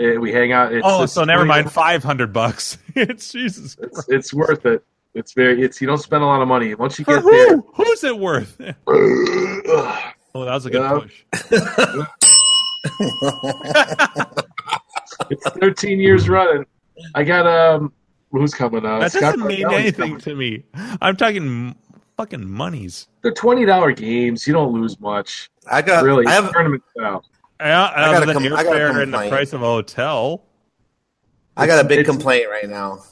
Uh, 0.00 0.18
we 0.20 0.32
hang 0.32 0.52
out. 0.52 0.72
It's, 0.72 0.82
oh, 0.84 1.04
it's 1.04 1.12
so 1.12 1.24
never 1.24 1.44
mind, 1.44 1.70
five 1.70 2.02
hundred 2.02 2.32
bucks. 2.32 2.78
it's 2.96 3.30
Jesus. 3.30 3.76
It's, 3.80 4.08
it's 4.08 4.34
worth 4.34 4.66
it. 4.66 4.84
It's 5.14 5.32
very. 5.32 5.62
It's 5.62 5.80
you 5.80 5.86
don't 5.86 5.98
spend 5.98 6.22
a 6.22 6.26
lot 6.26 6.42
of 6.42 6.48
money 6.48 6.74
once 6.74 6.98
you 6.98 7.04
For 7.04 7.20
get 7.20 7.24
there. 7.24 7.56
Who's 7.74 8.02
it 8.04 8.18
worth? 8.18 8.60
Oh, 10.36 10.44
that 10.44 10.54
was 10.54 10.66
a 10.66 10.70
good 10.70 10.82
Yeah. 10.82 10.98
push. 10.98 11.22
it's 15.30 15.48
13 15.60 16.00
years 16.00 16.28
running. 16.28 16.66
I 17.14 17.24
got 17.24 17.46
um. 17.46 17.92
Who's 18.32 18.52
coming 18.52 18.84
out? 18.84 19.00
That 19.00 19.12
Scott 19.12 19.36
doesn't 19.36 19.46
mean 19.46 19.64
anything 19.70 20.18
coming. 20.18 20.18
to 20.22 20.34
me. 20.34 20.64
I'm 21.00 21.16
talking 21.16 21.76
fucking 22.16 22.50
monies. 22.50 23.06
They're 23.22 23.30
twenty 23.32 23.64
dollar 23.64 23.92
games. 23.92 24.44
You 24.44 24.52
don't 24.54 24.72
lose 24.72 24.98
much. 24.98 25.50
I 25.70 25.82
got 25.82 26.02
really, 26.02 26.26
I 26.26 26.32
have 26.32 26.50
tournament 26.52 26.82
style. 26.96 27.24
Yeah, 27.64 27.84
I 27.84 27.94
got 28.12 28.14
other 28.16 28.22
a 28.30 28.34
than 28.34 28.42
com- 28.42 28.52
I 28.58 28.62
got 28.62 28.76
a 28.76 28.78
airfare 28.78 29.02
and 29.02 29.14
the 29.14 29.28
price 29.28 29.52
of 29.54 29.62
a 29.62 29.66
hotel. 29.66 30.44
I 31.56 31.66
got 31.66 31.84
a 31.84 31.88
big 31.88 32.04
complaint 32.04 32.48
right 32.50 32.68
now. 32.68 33.02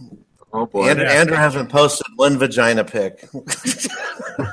Oh 0.53 0.67
boy. 0.67 0.89
Andrew, 0.89 1.05
Yeah. 1.07 1.13
Andrew 1.13 1.37
hasn't 1.37 1.71
posted 1.71 2.07
one 2.17 2.37
vagina 2.39 2.85
pic. 2.85 3.27
on 3.35 3.41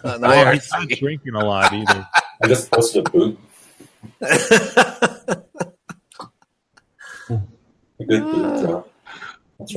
Oh, 0.03 0.19
IRC. 0.21 0.53
he's 0.53 0.71
not 0.71 0.87
drinking 0.87 1.35
a 1.35 1.43
lot 1.43 1.73
either. 1.73 2.07
I 2.41 2.47
just 2.47 2.71
posted 2.71 3.05
a 3.05 3.09
boot. 3.09 3.37
A 4.21 5.43
good 8.07 8.23
boot. 8.23 8.65
uh, 8.65 8.83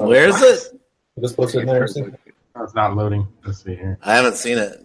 Where 0.06 0.28
is 0.28 0.40
it? 0.40 0.80
I 1.18 1.20
just 1.22 1.36
posted 1.36 1.62
it 1.62 1.68
in 1.68 1.74
there. 1.74 1.88
Oh, 2.54 2.62
it's 2.64 2.74
not 2.74 2.94
loading. 2.94 3.26
Let's 3.44 3.64
see 3.64 3.74
here. 3.74 3.98
I 4.02 4.14
haven't 4.14 4.36
seen 4.36 4.58
it. 4.58 4.78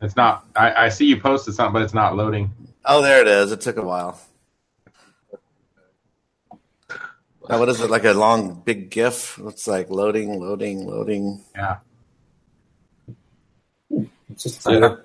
It's 0.00 0.14
not. 0.16 0.46
I, 0.54 0.84
I 0.84 0.88
see 0.90 1.06
you 1.06 1.18
posted 1.20 1.54
something, 1.54 1.72
but 1.72 1.82
it's 1.82 1.94
not 1.94 2.14
loading. 2.14 2.52
Oh, 2.84 3.02
there 3.02 3.20
it 3.20 3.26
is. 3.26 3.50
It 3.52 3.60
took 3.60 3.76
a 3.78 3.82
while. 3.82 4.20
Oh, 7.50 7.58
what 7.58 7.68
is 7.70 7.80
it? 7.80 7.90
Like 7.90 8.04
a 8.04 8.12
long, 8.12 8.60
big 8.60 8.90
GIF? 8.90 9.40
It's 9.46 9.66
like 9.66 9.88
loading, 9.88 10.38
loading, 10.38 10.86
loading. 10.86 11.42
Yeah. 11.56 11.78
It's 14.30 14.42
just 14.42 14.66
yeah. 14.68 14.96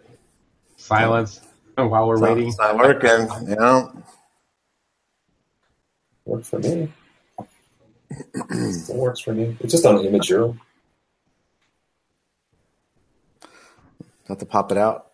Silence 0.75 1.39
oh, 1.77 1.87
while 1.87 2.07
we're 2.07 2.15
It's 2.15 2.21
not- 2.21 2.29
waiting. 2.35 2.47
It's 2.49 2.57
not 2.59 2.77
working. 2.77 3.47
You 3.49 3.55
know? 3.55 4.03
worked 6.25 6.45
for 6.47 6.59
me. 6.59 6.91
it 8.09 8.95
works 8.95 9.19
for 9.21 9.33
me. 9.33 9.57
It's 9.61 9.71
just 9.71 9.85
on 9.85 9.97
Imgur. 9.97 10.57
Have 14.27 14.37
to 14.37 14.45
pop 14.45 14.71
it 14.71 14.77
out. 14.77 15.11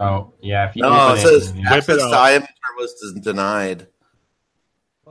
Oh, 0.00 0.32
yeah. 0.40 0.68
If 0.68 0.76
you 0.76 0.82
No, 0.82 0.88
open 0.90 1.18
it 1.18 1.20
says 1.22 1.52
yeah. 1.56 1.74
access 1.74 1.96
it 1.96 1.98
to 1.98 2.14
out. 2.14 2.42
Imgur 2.42 2.76
was 2.76 3.20
denied. 3.22 3.88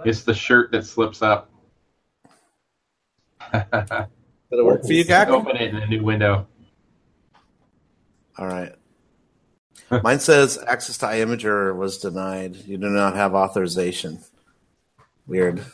It's 0.05 0.23
the 0.23 0.33
shirt 0.33 0.71
that 0.71 0.85
slips 0.85 1.21
up. 1.21 1.49
Did 3.53 3.65
it 4.51 4.65
work 4.65 4.83
for 4.85 4.93
you, 4.93 5.03
Gak? 5.05 5.27
Open 5.27 5.55
it 5.57 5.69
in 5.69 5.77
a 5.77 5.87
new 5.87 6.03
window. 6.03 6.47
All 8.37 8.47
right. 8.47 8.73
Mine 10.03 10.19
says 10.19 10.59
access 10.67 10.97
to 10.99 11.05
Imgur 11.05 11.75
was 11.75 11.97
denied. 11.97 12.55
You 12.55 12.77
do 12.77 12.89
not 12.89 13.15
have 13.15 13.33
authorization. 13.33 14.19
Weird. 15.25 15.65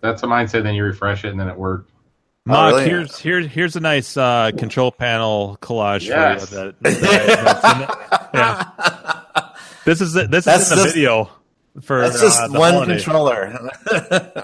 That's 0.00 0.22
what 0.22 0.28
mine 0.28 0.46
said. 0.48 0.64
Then 0.64 0.74
you 0.74 0.84
refresh 0.84 1.24
it, 1.24 1.30
and 1.30 1.40
then 1.40 1.48
it 1.48 1.56
worked. 1.58 1.90
Mark, 2.46 2.74
really? 2.74 2.84
here's 2.88 3.18
here's 3.18 3.46
here's 3.46 3.76
a 3.76 3.80
nice 3.80 4.16
uh, 4.16 4.50
control 4.56 4.92
panel 4.92 5.58
collage 5.62 6.06
Yes. 6.06 6.48
for 6.50 6.54
you. 6.66 6.74
That, 6.80 6.82
that- 6.82 7.60
that's 8.32 8.34
yeah. 8.34 9.48
This 9.84 10.00
is 10.00 10.14
it. 10.16 10.30
This 10.30 10.44
That's 10.44 10.66
is 10.66 10.72
in 10.72 10.78
the 10.78 10.84
just- 10.84 10.94
video 10.94 11.30
for 11.82 12.02
That's 12.02 12.20
just 12.20 12.40
uh, 12.40 12.48
the 12.48 12.58
one 12.58 12.74
holiday. 12.74 12.94
controller. 12.94 13.70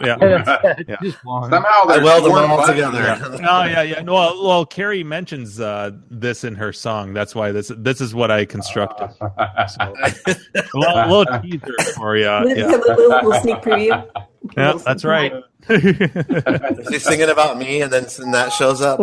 Yeah. 0.03 0.17
Yeah, 0.89 0.97
just 1.03 1.25
one. 1.25 1.51
Somehow 1.51 1.83
I 1.89 1.99
weld 2.03 2.25
them 2.25 2.33
all 2.33 2.57
buttons. 2.59 2.69
together. 2.69 3.39
Oh 3.49 3.65
yeah, 3.65 3.83
yeah. 3.83 4.03
Well, 4.03 4.45
well, 4.45 4.65
Carrie 4.67 5.05
mentions 5.05 5.61
uh, 5.61 5.91
this 6.11 6.43
in 6.45 6.55
her 6.57 6.73
song. 6.73 7.13
That's 7.15 7.35
why 7.35 7.53
this 7.53 7.71
this 7.77 8.01
is 8.01 8.15
what 8.15 8.31
I 8.31 8.45
constructed. 8.47 9.11
So, 9.19 9.27
a 9.29 9.95
little, 10.75 11.19
little 11.19 11.41
teaser 11.43 11.75
for 11.95 12.17
you. 12.17 12.29
Little, 12.31 12.57
Yeah, 12.57 12.67
little, 12.67 13.09
little 13.09 13.33
sneak 13.35 13.57
preview. 13.59 14.11
yeah 14.57 14.73
that's 14.85 15.05
right. 15.05 15.33
She's 16.91 17.05
singing 17.05 17.29
about 17.29 17.59
me, 17.59 17.83
and 17.83 17.93
then 17.93 18.05
that 18.33 18.53
shows 18.53 18.81
up. 18.81 18.99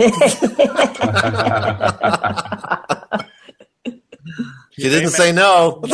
She 4.77 4.89
didn't 4.89 5.09
say 5.09 5.31
no. 5.31 5.83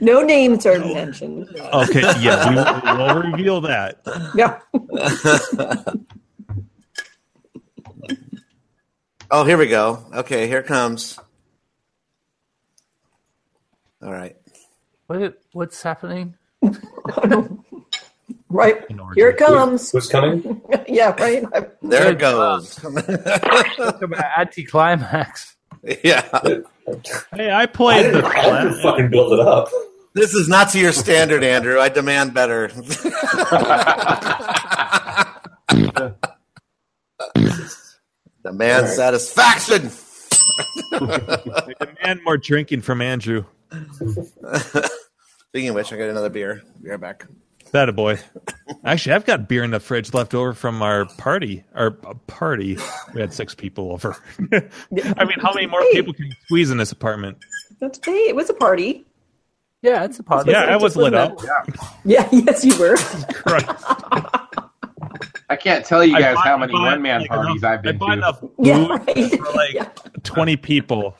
No 0.00 0.22
names 0.22 0.64
are 0.66 0.78
mentioned. 0.78 1.48
okay, 1.58 2.00
yeah, 2.20 2.48
we, 2.48 2.54
we'll 2.96 3.22
reveal 3.32 3.60
that. 3.62 4.00
Yeah. 4.34 4.60
oh, 9.30 9.44
here 9.44 9.58
we 9.58 9.66
go. 9.66 10.06
Okay, 10.14 10.46
here 10.46 10.60
it 10.60 10.66
comes. 10.66 11.18
All 14.02 14.12
right. 14.12 14.36
What, 15.06 15.40
what's 15.52 15.82
happening? 15.82 16.34
Right. 18.48 18.84
Here 19.14 19.30
it 19.30 19.38
comes. 19.38 19.90
Who's 19.90 20.08
coming? 20.08 20.62
Yeah, 20.88 21.14
right. 21.20 21.44
There 21.82 22.12
it 22.12 22.18
goes. 22.18 22.76
Talk 22.76 24.02
about 24.02 24.24
anticlimax. 24.38 25.55
yeah. 26.04 26.22
Hey, 27.34 27.50
I 27.50 27.60
I 27.62 27.66
played 27.66 28.02
didn't, 28.04 28.22
the 28.22 28.26
I 28.26 28.82
fucking 28.82 29.10
build 29.10 29.32
it 29.34 29.40
up. 29.40 29.68
This 30.14 30.34
is 30.34 30.48
not 30.48 30.70
to 30.70 30.78
your 30.80 30.92
standard, 30.92 31.44
Andrew. 31.44 31.78
I 31.80 31.88
demand 31.88 32.34
better. 32.34 32.68
Demand 38.44 38.88
satisfaction. 38.88 39.90
I 40.92 41.74
demand 41.80 42.20
more 42.24 42.38
drinking 42.38 42.82
from 42.82 43.02
Andrew. 43.02 43.44
Speaking 45.50 45.70
of 45.70 45.74
which, 45.74 45.92
I 45.92 45.96
got 45.98 46.08
another 46.10 46.30
beer. 46.30 46.62
Be 46.82 46.90
right 46.90 47.00
back. 47.00 47.26
That 47.76 47.90
a 47.90 47.92
boy. 47.92 48.18
Actually, 48.86 49.16
I've 49.16 49.26
got 49.26 49.48
beer 49.50 49.62
in 49.62 49.70
the 49.70 49.80
fridge 49.80 50.14
left 50.14 50.32
over 50.32 50.54
from 50.54 50.80
our 50.80 51.04
party. 51.18 51.62
Our 51.74 51.88
uh, 52.06 52.14
party. 52.26 52.78
We 53.12 53.20
had 53.20 53.34
six 53.34 53.54
people 53.54 53.92
over. 53.92 54.16
I 54.50 55.24
mean, 55.26 55.38
how 55.40 55.52
many 55.52 55.66
more 55.66 55.82
people 55.92 56.14
can 56.14 56.24
you 56.24 56.32
squeeze 56.46 56.70
in 56.70 56.78
this 56.78 56.90
apartment? 56.90 57.36
That's 57.78 58.00
hey, 58.02 58.12
it 58.28 58.34
was 58.34 58.48
a 58.48 58.54
party. 58.54 59.04
Yeah, 59.82 60.04
it's 60.04 60.18
a 60.18 60.22
part. 60.22 60.46
Yeah, 60.46 60.62
I 60.62 60.76
was 60.76 60.96
lit 60.96 61.12
up. 61.12 61.38
Yeah, 62.06 62.26
yes, 62.32 62.64
you 62.64 62.78
were. 62.78 62.96
I 65.50 65.56
can't 65.60 65.84
tell 65.84 66.02
you 66.02 66.16
I 66.16 66.20
guys 66.22 66.34
bought- 66.36 66.46
how 66.46 66.56
many 66.56 66.72
one 66.72 67.02
man 67.02 67.20
like, 67.20 67.28
parties 67.28 67.62
enough- 67.62 67.72
I've 67.72 67.82
been 67.82 67.96
I 67.96 67.98
bought 67.98 68.06
to. 68.06 68.12
enough 68.14 68.40
food 68.40 68.52
Yeah, 68.58 68.86
right. 68.86 69.30
for 69.38 69.52
like 69.52 69.74
Yeah. 69.74 69.88
20 70.22 70.56
people. 70.56 71.14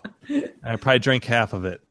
I 0.65 0.77
probably 0.77 1.01
drank 1.01 1.25
half 1.27 1.53
of 1.53 1.67
it. 1.67 1.83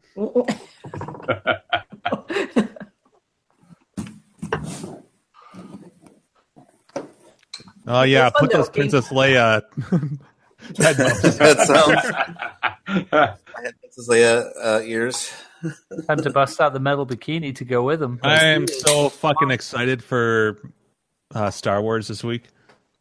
Oh 7.87 8.01
yeah, 8.01 8.29
put 8.29 8.51
those 8.51 8.67
though, 8.67 8.71
Princess 8.71 9.09
Leia. 9.09 9.61
That 10.77 11.59
sounds. 11.67 13.07
I 13.11 13.35
had 13.63 13.79
Princess 13.79 14.09
Leia 14.09 14.51
uh, 14.59 14.81
ears. 14.83 15.31
Time 16.07 16.21
to 16.23 16.31
bust 16.31 16.59
out 16.59 16.73
the 16.73 16.79
metal 16.79 17.05
bikini 17.05 17.55
to 17.55 17.65
go 17.65 17.83
with 17.83 17.99
them. 17.99 18.19
I 18.23 18.45
am 18.45 18.67
so 18.67 19.09
fucking 19.09 19.51
excited 19.51 20.03
for 20.03 20.59
uh, 21.33 21.51
Star 21.51 21.81
Wars 21.81 22.07
this 22.07 22.23
week. 22.23 22.45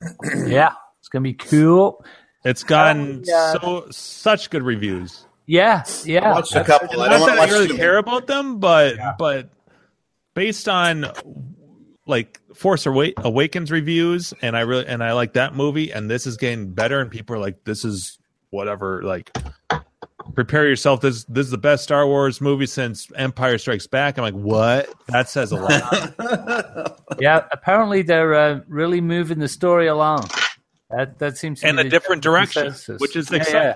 Yeah, 0.46 0.72
it's 1.00 1.08
gonna 1.08 1.22
be 1.22 1.32
cool. 1.32 2.04
It's 2.44 2.62
gotten 2.62 3.22
yeah. 3.24 3.52
so 3.52 3.86
such 3.90 4.50
good 4.50 4.62
reviews. 4.62 5.24
Yeah, 5.46 5.84
I 5.86 6.06
yeah. 6.06 6.32
watched 6.32 6.54
a 6.54 6.64
couple. 6.64 7.00
I 7.00 7.08
Not 7.08 7.18
don't 7.18 7.26
that 7.28 7.36
I 7.36 7.40
watch 7.40 7.50
really 7.50 7.76
care 7.76 7.96
about 7.96 8.26
them, 8.26 8.58
but 8.58 8.96
but 9.18 9.48
based 10.34 10.68
on 10.68 11.06
like 12.06 12.40
Force 12.54 12.86
Awakens 12.86 13.70
reviews, 13.70 14.34
and 14.42 14.56
I 14.56 14.60
really 14.60 14.86
and 14.86 15.02
I 15.02 15.12
like 15.12 15.32
that 15.34 15.54
movie, 15.54 15.90
and 15.92 16.10
this 16.10 16.26
is 16.26 16.36
getting 16.36 16.72
better, 16.72 17.00
and 17.00 17.10
people 17.10 17.36
are 17.36 17.38
like, 17.40 17.64
this 17.64 17.84
is 17.84 18.18
whatever. 18.50 19.02
Like, 19.02 19.36
prepare 20.34 20.66
yourself. 20.68 21.00
This 21.00 21.24
this 21.24 21.46
is 21.46 21.50
the 21.50 21.58
best 21.58 21.84
Star 21.84 22.06
Wars 22.06 22.40
movie 22.40 22.66
since 22.66 23.10
Empire 23.16 23.56
Strikes 23.58 23.86
Back. 23.86 24.18
I'm 24.18 24.22
like, 24.24 24.34
what? 24.34 24.92
That 25.08 25.28
says 25.28 25.52
a 25.52 25.56
lot. 25.56 27.00
Yeah, 27.20 27.44
apparently 27.52 28.02
they're 28.02 28.34
uh, 28.34 28.60
really 28.66 29.00
moving 29.00 29.38
the 29.38 29.46
story 29.46 29.86
along. 29.86 30.28
That 30.90 31.18
that 31.20 31.38
seems 31.38 31.60
to 31.60 31.68
and 31.68 31.76
be 31.76 31.86
a 31.86 31.88
different 31.88 32.22
direction, 32.22 32.64
consensus. 32.64 33.00
which 33.00 33.14
is 33.14 33.30
Yeah, 33.30 33.36
exciting. 33.36 33.74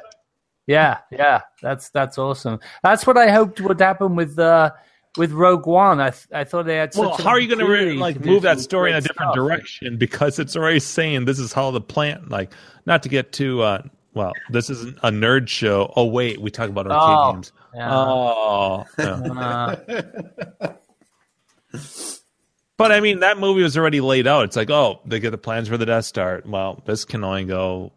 Yeah. 0.66 0.98
yeah, 1.11 1.18
yeah, 1.18 1.40
that's 1.62 1.90
that's 1.90 2.18
awesome. 2.18 2.59
That's 2.82 3.06
what 3.06 3.16
I 3.16 3.30
hoped 3.30 3.61
would 3.61 3.78
happen 3.80 4.16
with 4.16 4.38
uh, 4.40 4.72
with 5.18 5.32
Rogue 5.32 5.66
One, 5.66 6.00
I 6.00 6.10
th- 6.10 6.26
I 6.32 6.44
thought 6.44 6.64
they 6.66 6.76
had. 6.76 6.94
Such 6.94 7.00
Well, 7.00 7.16
how 7.16 7.30
are 7.30 7.38
you 7.40 7.54
going 7.54 7.66
to 7.66 8.00
like 8.00 8.14
to 8.16 8.22
do 8.22 8.30
move 8.30 8.42
that 8.42 8.60
story 8.60 8.90
in 8.90 8.96
a 8.96 9.00
different 9.00 9.32
stuff. 9.32 9.34
direction 9.34 9.96
because 9.98 10.38
it's 10.38 10.56
already 10.56 10.80
saying 10.80 11.24
this 11.26 11.38
is 11.38 11.52
how 11.52 11.70
the 11.70 11.80
plant 11.80 12.30
like 12.30 12.52
not 12.86 13.02
to 13.02 13.08
get 13.08 13.32
too 13.32 13.60
uh 13.62 13.82
well 14.14 14.32
this 14.50 14.70
isn't 14.70 14.96
a 15.02 15.10
nerd 15.10 15.48
show. 15.48 15.92
Oh 15.96 16.06
wait, 16.06 16.40
we 16.40 16.50
talk 16.50 16.70
about 16.70 16.86
arcade 16.90 17.18
Oh, 17.18 17.32
games. 17.32 17.52
Yeah. 17.74 17.94
Oh, 17.94 18.84
yeah. 18.98 20.14
Uh, 20.62 20.72
but 22.76 22.92
I 22.92 23.00
mean 23.00 23.20
that 23.20 23.38
movie 23.38 23.62
was 23.62 23.76
already 23.76 24.00
laid 24.00 24.26
out. 24.26 24.44
It's 24.44 24.56
like 24.56 24.70
oh 24.70 25.00
they 25.04 25.20
get 25.20 25.30
the 25.30 25.38
plans 25.38 25.68
for 25.68 25.76
the 25.76 25.86
Death 25.86 26.04
Star. 26.06 26.42
Well, 26.46 26.82
this 26.86 27.04
can 27.04 27.24
only 27.24 27.44
go 27.44 27.92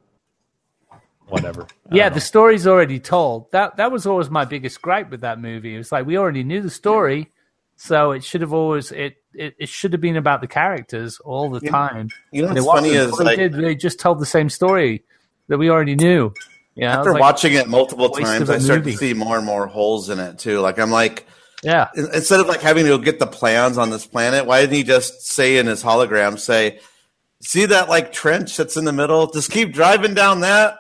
whatever. 1.32 1.66
Yeah, 1.92 2.10
the 2.10 2.20
story's 2.22 2.68
already 2.68 3.00
told. 3.00 3.52
That 3.52 3.78
that 3.78 3.92
was 3.92 4.06
always 4.06 4.30
my 4.30 4.46
biggest 4.46 4.82
gripe 4.82 5.10
with 5.10 5.22
that 5.22 5.40
movie. 5.40 5.74
It 5.76 5.78
was 5.80 5.92
like 5.92 6.06
we 6.06 6.18
already 6.18 6.44
knew 6.44 6.62
the 6.62 6.70
story, 6.70 7.32
so 7.78 8.12
it 8.12 8.24
should 8.24 8.42
have 8.42 8.54
always 8.54 8.92
it 8.92 9.16
it, 9.34 9.56
it 9.60 9.70
should 9.70 9.94
have 9.94 10.02
been 10.02 10.18
about 10.18 10.42
the 10.42 10.48
characters 10.48 11.20
all 11.24 11.50
the 11.50 11.62
Yeah. 11.64 11.72
time. 11.72 12.10
You 12.32 12.44
know 12.44 12.54
what's 12.54 12.66
funny 12.66 12.90
is 12.90 13.12
like 13.14 13.38
they 13.38 13.48
did 13.50 13.54
they 13.54 13.76
just 13.76 14.00
told 14.00 14.20
the 14.20 14.26
same 14.26 14.50
story 14.50 15.04
that 15.48 15.58
we 15.58 15.70
already 15.70 15.96
knew. 15.96 16.34
Yeah, 16.76 16.98
after 17.00 17.14
watching 17.14 17.54
it 17.54 17.68
multiple 17.68 18.10
times, 18.10 18.50
I 18.50 18.54
a 18.54 18.56
I 18.58 18.60
start 18.60 18.80
movie. 18.80 18.92
to 18.94 18.98
see 18.98 19.14
more 19.14 19.38
and 19.38 19.46
more 19.46 19.68
holes 19.68 20.10
in 20.10 20.20
it 20.20 20.40
too. 20.40 20.60
Like 20.62 20.80
I'm 20.80 20.92
like, 20.92 21.28
yeah, 21.64 21.90
instead 21.96 22.40
of 22.40 22.48
like 22.48 22.62
having 22.62 22.86
to 22.86 22.92
go 22.92 22.98
get 22.98 23.20
the 23.20 23.28
plans 23.28 23.78
on 23.78 23.90
this 23.90 24.06
planet, 24.06 24.46
why 24.46 24.62
didn't 24.62 24.76
he 24.76 24.84
just 24.84 25.28
say 25.28 25.58
in 25.58 25.68
his 25.68 25.84
hologram, 25.84 26.40
say, 26.40 26.80
"See 27.42 27.66
that 27.66 27.90
like 27.90 28.14
trench 28.14 28.56
that's 28.56 28.78
in 28.78 28.86
the 28.86 28.94
middle? 28.94 29.30
Just 29.32 29.52
keep 29.52 29.74
driving 29.74 30.14
down 30.14 30.40
that." 30.42 30.78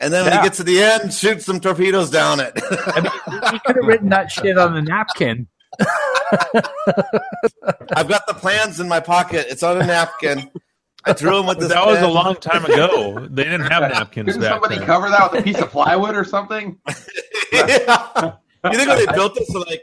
And 0.00 0.12
then 0.12 0.24
when 0.24 0.32
Yeah. 0.32 0.42
he 0.42 0.46
gets 0.46 0.56
to 0.58 0.64
the 0.64 0.80
end, 0.80 1.12
shoot 1.12 1.42
some 1.42 1.58
torpedoes 1.60 2.10
down 2.10 2.38
it. 2.40 2.52
I 2.70 3.00
mean, 3.00 3.12
he 3.52 3.58
could 3.66 3.76
have 3.76 3.84
written 3.84 4.08
that 4.10 4.30
shit 4.30 4.56
on 4.56 4.76
a 4.76 4.82
napkin. 4.82 5.48
I've 7.96 8.08
got 8.08 8.26
the 8.26 8.34
plans 8.34 8.80
in 8.80 8.88
my 8.88 9.00
pocket. 9.00 9.46
It's 9.48 9.62
on 9.62 9.80
a 9.80 9.86
napkin. 9.86 10.50
I 11.04 11.12
drew 11.12 11.36
them 11.36 11.46
with 11.46 11.58
this. 11.60 11.68
that 11.70 11.86
was 11.86 12.00
a 12.00 12.08
long 12.08 12.36
time 12.36 12.64
ago. 12.64 13.26
They 13.30 13.44
didn't 13.44 13.62
have 13.70 13.82
napkins 13.92 14.26
Couldn't 14.34 14.42
somebody 14.48 14.76
then. 14.78 14.86
cover 14.86 15.08
that 15.08 15.32
with 15.32 15.40
a 15.40 15.44
piece 15.44 15.58
of 15.60 15.70
plywood 15.70 16.14
or 16.16 16.24
something? 16.24 16.78
yeah. 17.52 18.32
You 18.64 18.72
think 18.76 18.88
when 18.88 18.98
they 19.06 19.12
built 19.12 19.34
this, 19.34 19.48
like, 19.50 19.82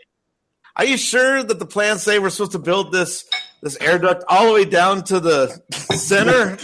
are 0.78 0.86
you 0.86 0.98
sure 0.98 1.44
that 1.44 1.60
the 1.60 1.66
plans 1.66 2.04
say 2.04 2.20
we're 2.20 2.30
supposed 2.30 2.52
to 2.54 2.60
build 2.60 2.92
this 2.92 3.26
this 3.62 3.78
air 3.82 3.98
duct 3.98 4.24
all 4.28 4.48
the 4.48 4.54
way 4.54 4.66
down 4.66 5.04
to 5.06 5.20
the 5.20 5.48
center? 5.72 6.58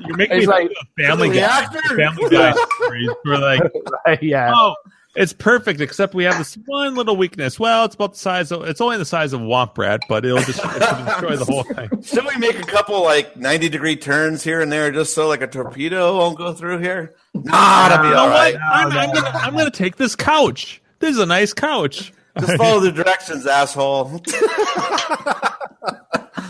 You're 0.06 0.16
making 0.16 0.36
me 0.36 0.40
He's 0.40 0.46
think 0.46 0.48
like, 0.48 0.70
of 0.70 0.86
Family 0.98 1.28
Guy. 1.28 1.34
reactor? 1.34 1.80
Family 1.96 2.30
Guy 2.30 2.52
stories. 2.76 3.10
We're 3.24 3.38
like, 3.38 3.72
yeah. 4.22 4.52
oh, 4.54 4.74
it's 5.14 5.32
perfect, 5.32 5.80
except 5.80 6.14
we 6.14 6.24
have 6.24 6.36
this 6.38 6.56
one 6.66 6.94
little 6.94 7.16
weakness. 7.16 7.58
Well, 7.58 7.84
it's 7.84 7.94
about 7.94 8.12
the 8.14 8.18
size 8.18 8.52
of 8.52 8.64
it's 8.64 8.80
only 8.80 8.98
the 8.98 9.04
size 9.04 9.32
of 9.32 9.40
a 9.40 9.44
Womp 9.44 9.76
Rat, 9.78 10.00
but 10.08 10.24
it'll 10.24 10.38
just 10.38 10.58
it'll 10.58 11.04
destroy 11.04 11.36
the 11.36 11.44
whole 11.46 11.62
thing. 11.64 11.88
Should 12.02 12.26
we 12.26 12.36
make 12.38 12.58
a 12.58 12.62
couple 12.66 13.02
like 13.02 13.36
ninety 13.36 13.68
degree 13.68 13.96
turns 13.96 14.42
here 14.44 14.60
and 14.60 14.70
there 14.70 14.90
just 14.90 15.14
so 15.14 15.26
like 15.28 15.40
a 15.42 15.46
torpedo 15.46 16.16
won't 16.18 16.36
go 16.38 16.52
through 16.52 16.78
here? 16.78 17.14
Nah, 17.34 17.88
that'll 17.88 18.02
be 18.04 18.08
You 18.08 18.14
know 18.14 18.20
all 18.20 18.28
what? 18.28 18.54
right. 18.54 18.56
I'm, 18.62 18.92
I'm 18.92 19.14
gonna 19.14 19.30
I'm 19.34 19.56
gonna 19.56 19.70
take 19.70 19.96
this 19.96 20.14
couch. 20.16 20.82
This 20.98 21.10
is 21.10 21.18
a 21.18 21.26
nice 21.26 21.52
couch. 21.52 22.12
Just 22.38 22.56
follow 22.58 22.80
the 22.80 22.92
directions, 22.92 23.46
asshole. 23.46 24.20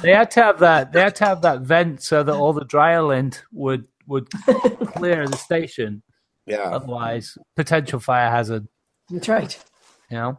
They 0.02 0.12
had 0.12 0.30
to 0.32 0.42
have 0.42 0.58
that. 0.60 0.92
They 0.92 1.00
had 1.00 1.16
to 1.16 1.24
have 1.24 1.42
that 1.42 1.62
vent 1.62 2.02
so 2.02 2.22
that 2.22 2.32
all 2.32 2.52
the 2.52 2.64
dryer 2.64 3.02
lint 3.02 3.42
would 3.50 3.86
would 4.06 4.30
clear 4.30 5.26
the 5.26 5.36
station. 5.36 6.02
yeah. 6.44 6.58
Otherwise, 6.58 7.36
potential 7.56 7.98
fire 7.98 8.30
hazard. 8.30 8.68
That's 9.10 9.28
right. 9.28 9.58
You 10.10 10.16
know. 10.18 10.38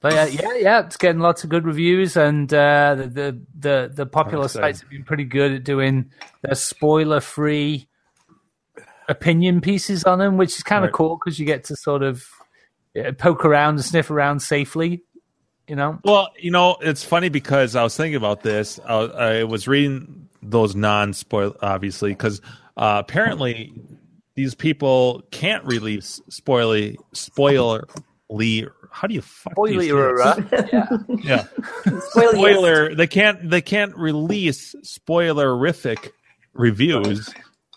But 0.00 0.12
yeah, 0.12 0.26
yeah, 0.26 0.54
yeah, 0.58 0.84
it's 0.84 0.98
getting 0.98 1.20
lots 1.22 1.44
of 1.44 1.50
good 1.50 1.64
reviews, 1.64 2.14
and 2.16 2.52
uh, 2.52 2.94
the, 2.96 3.06
the 3.06 3.42
the 3.58 3.92
the 3.94 4.06
popular 4.06 4.48
sites 4.48 4.80
have 4.80 4.90
been 4.90 5.04
pretty 5.04 5.24
good 5.24 5.52
at 5.52 5.64
doing 5.64 6.10
their 6.42 6.56
spoiler-free 6.56 7.88
opinion 9.08 9.60
pieces 9.62 10.04
on 10.04 10.18
them, 10.18 10.36
which 10.36 10.56
is 10.56 10.62
kind 10.62 10.84
of 10.84 10.88
Right. 10.88 10.94
cool 10.94 11.18
because 11.24 11.38
you 11.38 11.46
get 11.46 11.64
to 11.64 11.76
sort 11.76 12.02
of 12.02 12.26
uh, 12.40 12.43
poke 13.18 13.44
around 13.44 13.74
and 13.74 13.84
sniff 13.84 14.10
around 14.10 14.40
safely. 14.40 15.02
You 15.66 15.76
know, 15.76 15.98
Well, 16.04 16.28
you 16.38 16.50
know, 16.50 16.76
it's 16.82 17.02
funny 17.04 17.30
because 17.30 17.74
I 17.74 17.82
was 17.82 17.96
thinking 17.96 18.16
about 18.16 18.42
this. 18.42 18.78
I, 18.86 18.94
I 18.94 19.44
was 19.44 19.66
reading 19.66 20.28
those 20.42 20.76
non-spoil, 20.76 21.56
obviously, 21.62 22.10
because 22.10 22.42
uh, 22.76 23.02
apparently 23.02 23.72
these 24.34 24.54
people 24.54 25.22
can't 25.30 25.64
release 25.64 26.20
spoiler 26.28 26.92
spoilerly. 27.14 28.68
How 28.90 29.08
do 29.08 29.14
you 29.14 29.22
fuck 29.22 29.54
spoiler, 29.54 30.34
things? 30.34 30.68
yeah. 30.72 30.88
Yeah, 31.24 31.44
Spoiler. 32.10 32.32
spoiler. 32.32 32.94
They 32.94 33.06
can't. 33.06 33.48
They 33.50 33.62
can't 33.62 33.96
release 33.96 34.74
spoilerific 34.84 36.10
reviews 36.52 37.32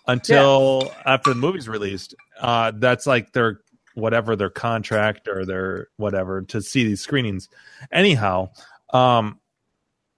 until 0.06 0.92
after 1.06 1.30
the 1.30 1.36
movie's 1.40 1.68
released. 1.68 2.14
Uh, 2.40 2.72
that's 2.74 3.06
like 3.06 3.32
their 3.32 3.60
whatever 3.98 4.36
their 4.36 4.50
contract 4.50 5.28
or 5.28 5.44
their 5.44 5.88
whatever 5.96 6.42
to 6.42 6.62
see 6.62 6.84
these 6.84 7.00
screenings. 7.00 7.48
Anyhow, 7.92 8.50
um, 8.92 9.38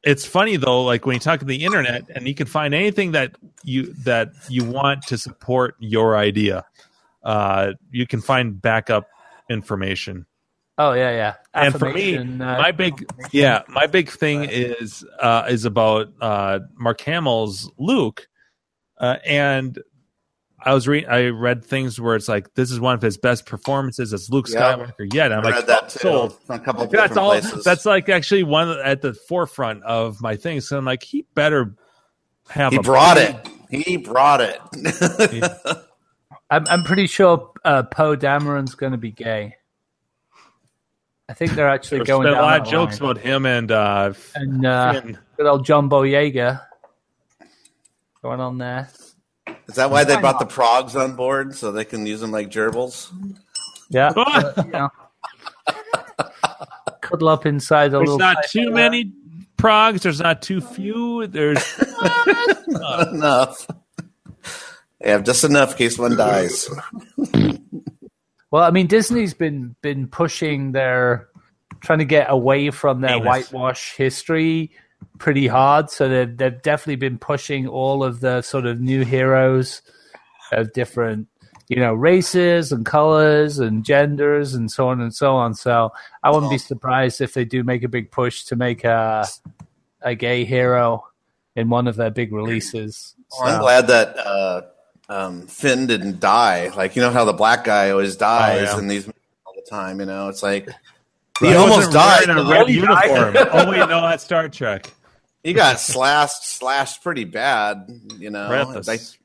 it's 0.02 0.24
funny 0.24 0.56
though. 0.56 0.82
Like 0.84 1.06
when 1.06 1.14
you 1.14 1.20
talk 1.20 1.40
to 1.40 1.46
the 1.46 1.64
internet, 1.64 2.04
and 2.14 2.26
you 2.26 2.34
can 2.34 2.46
find 2.46 2.74
anything 2.74 3.12
that 3.12 3.36
you 3.64 3.92
that 4.04 4.30
you 4.48 4.64
want 4.64 5.02
to 5.08 5.18
support 5.18 5.74
your 5.78 6.16
idea. 6.16 6.64
Uh, 7.22 7.72
you 7.90 8.06
can 8.06 8.20
find 8.22 8.62
backup 8.62 9.06
information 9.50 10.26
Oh 10.80 10.94
yeah, 10.94 11.10
yeah. 11.10 11.34
and 11.52 11.78
for 11.78 11.92
me, 11.92 12.16
uh, 12.16 12.24
my 12.24 12.72
big 12.72 13.04
yeah, 13.32 13.64
my 13.68 13.86
big 13.86 14.08
thing 14.08 14.44
is 14.44 15.04
uh, 15.20 15.44
is 15.46 15.66
about 15.66 16.08
uh, 16.22 16.60
Mark 16.74 17.02
Hamill's 17.02 17.70
Luke, 17.76 18.26
uh, 18.98 19.16
and 19.26 19.78
I 20.64 20.74
was 20.74 20.86
reading, 20.88 21.08
I 21.08 21.28
read 21.28 21.64
things 21.64 22.00
where 22.00 22.16
it's 22.16 22.28
like 22.28 22.52
this 22.54 22.70
is 22.70 22.78
one 22.80 22.94
of 22.94 23.02
his 23.02 23.16
best 23.16 23.46
performances 23.46 24.12
as 24.12 24.28
Luke 24.30 24.46
Yeah. 24.48 24.74
Skywalker 24.76 25.12
yet. 25.14 25.32
I'm 25.32 25.40
I 25.40 25.42
like, 25.42 25.54
read 25.54 25.66
that 25.68 25.88
too 25.88 25.98
sold. 26.00 26.38
from 26.42 26.56
a 26.56 26.58
couple 26.60 26.82
of 26.84 26.90
That's 26.90 27.16
all. 27.16 27.30
places. 27.30 27.64
That's 27.64 27.86
like 27.86 28.08
actually 28.08 28.42
one 28.42 28.68
at 28.70 29.00
the 29.02 29.14
forefront 29.14 29.82
of 29.84 30.20
my 30.20 30.36
thing. 30.36 30.60
So 30.60 30.76
I'm 30.78 30.84
like, 30.84 31.02
he 31.02 31.24
better 31.34 31.74
have. 32.48 32.72
he 32.72 32.78
a 32.78 32.82
brought 32.82 33.16
big- 33.16 33.34
it. 33.70 33.84
He 33.86 33.96
brought 33.96 34.40
it. 34.40 34.60
I'm, 36.50 36.66
I'm 36.66 36.82
pretty 36.82 37.06
sure 37.06 37.52
uh, 37.64 37.84
Poe 37.84 38.16
Dameron's 38.16 38.74
going 38.74 38.92
to 38.92 38.98
be 38.98 39.12
gay. 39.12 39.54
I 41.28 41.34
think 41.34 41.52
they're 41.52 41.68
actually 41.68 41.98
There's 41.98 42.08
going 42.08 42.24
been 42.24 42.34
a 42.36 42.42
lot 42.42 42.60
of 42.62 42.66
jokes 42.66 43.00
line. 43.00 43.10
about 43.12 43.22
him 43.22 43.46
and 43.46 43.70
uh, 43.70 44.12
and 44.34 44.66
uh, 44.66 45.00
Finn. 45.00 45.18
good 45.36 45.46
old 45.46 45.64
John 45.64 45.88
Boyega 45.88 46.60
going 48.20 48.40
on 48.40 48.58
there. 48.58 48.88
Is 49.68 49.74
that 49.76 49.90
why 49.90 50.04
they 50.04 50.16
brought 50.18 50.38
the 50.38 50.46
porgs 50.46 50.94
on 50.94 51.14
board 51.16 51.54
so 51.54 51.70
they 51.72 51.84
can 51.84 52.06
use 52.06 52.20
them 52.20 52.30
like 52.32 52.50
gerbils? 52.50 53.10
Yeah, 53.88 54.12
uh, 54.16 54.52
you 54.64 54.70
know. 54.70 54.88
cuddle 57.00 57.28
up 57.28 57.46
inside 57.46 57.88
a 57.88 57.90
There's 57.90 58.02
little. 58.10 58.18
not 58.18 58.44
too 58.48 58.70
many 58.70 59.12
porgs. 59.56 60.02
There's 60.02 60.20
not 60.20 60.42
too 60.42 60.60
few. 60.60 61.26
There's 61.26 61.62
Not 62.68 63.08
enough. 63.12 63.66
They 65.00 65.10
have 65.10 65.24
just 65.24 65.44
enough 65.44 65.72
in 65.72 65.76
case 65.78 65.98
one 65.98 66.16
dies. 66.16 66.68
Well, 68.50 68.64
I 68.64 68.70
mean, 68.70 68.86
Disney's 68.86 69.32
been 69.34 69.76
been 69.80 70.08
pushing 70.08 70.72
their 70.72 71.28
trying 71.80 72.00
to 72.00 72.04
get 72.04 72.26
away 72.30 72.70
from 72.70 73.00
their 73.00 73.12
Anus. 73.16 73.26
whitewash 73.26 73.94
history 73.96 74.72
pretty 75.18 75.46
hard. 75.46 75.90
So 75.90 76.08
they've 76.08 76.36
they've 76.36 76.62
definitely 76.62 76.96
been 76.96 77.18
pushing 77.18 77.66
all 77.68 78.02
of 78.04 78.20
the 78.20 78.42
sort 78.42 78.66
of 78.66 78.80
new 78.80 79.04
heroes 79.04 79.82
of 80.52 80.72
different 80.72 81.28
you 81.68 81.76
know 81.76 81.94
races 81.94 82.72
and 82.72 82.84
colors 82.84 83.58
and 83.60 83.84
genders 83.84 84.54
and 84.54 84.70
so 84.70 84.88
on 84.88 85.00
and 85.00 85.14
so 85.14 85.36
on. 85.36 85.54
So 85.54 85.92
I 86.22 86.30
wouldn't 86.30 86.50
be 86.50 86.58
surprised 86.58 87.20
if 87.20 87.34
they 87.34 87.44
do 87.44 87.62
make 87.62 87.82
a 87.84 87.88
big 87.88 88.10
push 88.10 88.44
to 88.46 88.56
make 88.56 88.84
a 88.84 89.26
a 90.02 90.14
gay 90.14 90.44
hero 90.44 91.06
in 91.56 91.68
one 91.68 91.86
of 91.86 91.96
their 91.96 92.10
big 92.10 92.32
releases. 92.32 93.14
I'm 93.42 93.60
glad 93.60 93.86
that 93.88 94.16
uh, 94.18 94.62
um, 95.08 95.46
Finn 95.46 95.86
didn't 95.86 96.18
die. 96.20 96.68
Like 96.74 96.96
you 96.96 97.02
know 97.02 97.10
how 97.10 97.24
the 97.24 97.32
black 97.32 97.64
guy 97.64 97.90
always 97.90 98.16
dies 98.16 98.68
Oh, 98.70 98.72
yeah. 98.72 98.78
in 98.78 98.88
these 98.88 99.06
movies 99.06 99.20
all 99.46 99.54
the 99.54 99.70
time. 99.70 100.00
You 100.00 100.06
know, 100.06 100.28
it's 100.28 100.42
like 100.42 100.68
he 101.40 101.48
He 101.48 101.54
almost 101.54 101.90
died. 101.92 102.24
in 102.28 102.30
a 102.30 102.44
red 102.44 102.60
Really 102.60 102.74
uniform. 102.74 103.36
oh 103.52 103.70
wait, 103.70 103.78
no, 103.88 104.02
that's 104.02 104.24
Star 104.24 104.48
Trek. 104.48 104.92
He 105.42 105.52
got 105.54 105.80
slashed, 105.80 106.44
slashed 106.44 107.02
pretty 107.02 107.24
bad. 107.24 107.86
You 108.18 108.30
know, 108.30 108.50
Right 108.50 108.60
at 108.60 108.68
the 108.84 108.90
like 108.90 109.00
s- 109.00 109.16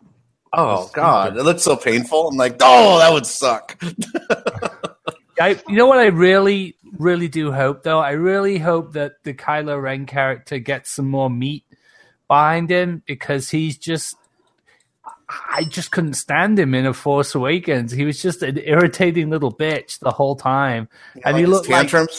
oh, 0.54 0.88
oh 0.88 0.92
god, 0.94 1.36
it 1.38 1.44
looked 1.44 1.60
so 1.62 1.76
painful. 1.76 2.30
I'm 2.30 2.38
like, 2.38 2.56
oh, 2.62 3.00
that 3.00 3.12
would 3.12 3.26
suck. 3.26 3.78
I, 5.40 5.60
you 5.68 5.76
know 5.76 5.86
what 5.88 6.00
I 6.00 6.06
really, 6.06 6.78
really 6.98 7.28
do 7.28 7.52
hope 7.52 7.84
though? 7.84 8.00
I 8.00 8.12
really 8.12 8.58
hope 8.58 8.94
that 8.94 9.22
the 9.24 9.34
Kylo 9.34 9.82
Ren 9.82 10.06
character 10.06 10.60
gets 10.60 10.92
some 10.92 11.10
more 11.10 11.30
meat 11.30 11.66
behind 12.30 12.70
him 12.70 13.04
because 13.06 13.50
he's 13.50 13.78
just 13.78 14.16
I 15.30 15.64
just 15.64 15.92
couldn't 15.92 16.14
stand 16.14 16.60
him 16.60 16.74
in 16.76 16.86
A 16.86 16.94
Force 16.94 17.34
Awakens. 17.36 17.92
He 17.92 18.06
was 18.06 18.22
just 18.22 18.44
an 18.44 18.58
irritating 18.60 19.30
little 19.30 19.52
bitch 19.54 20.00
the 20.00 20.12
whole 20.12 20.36
time, 20.36 20.88
and 21.24 21.38
he 21.38 21.46
Like 21.46 21.68
looked 21.68 21.70
like 21.70 22.10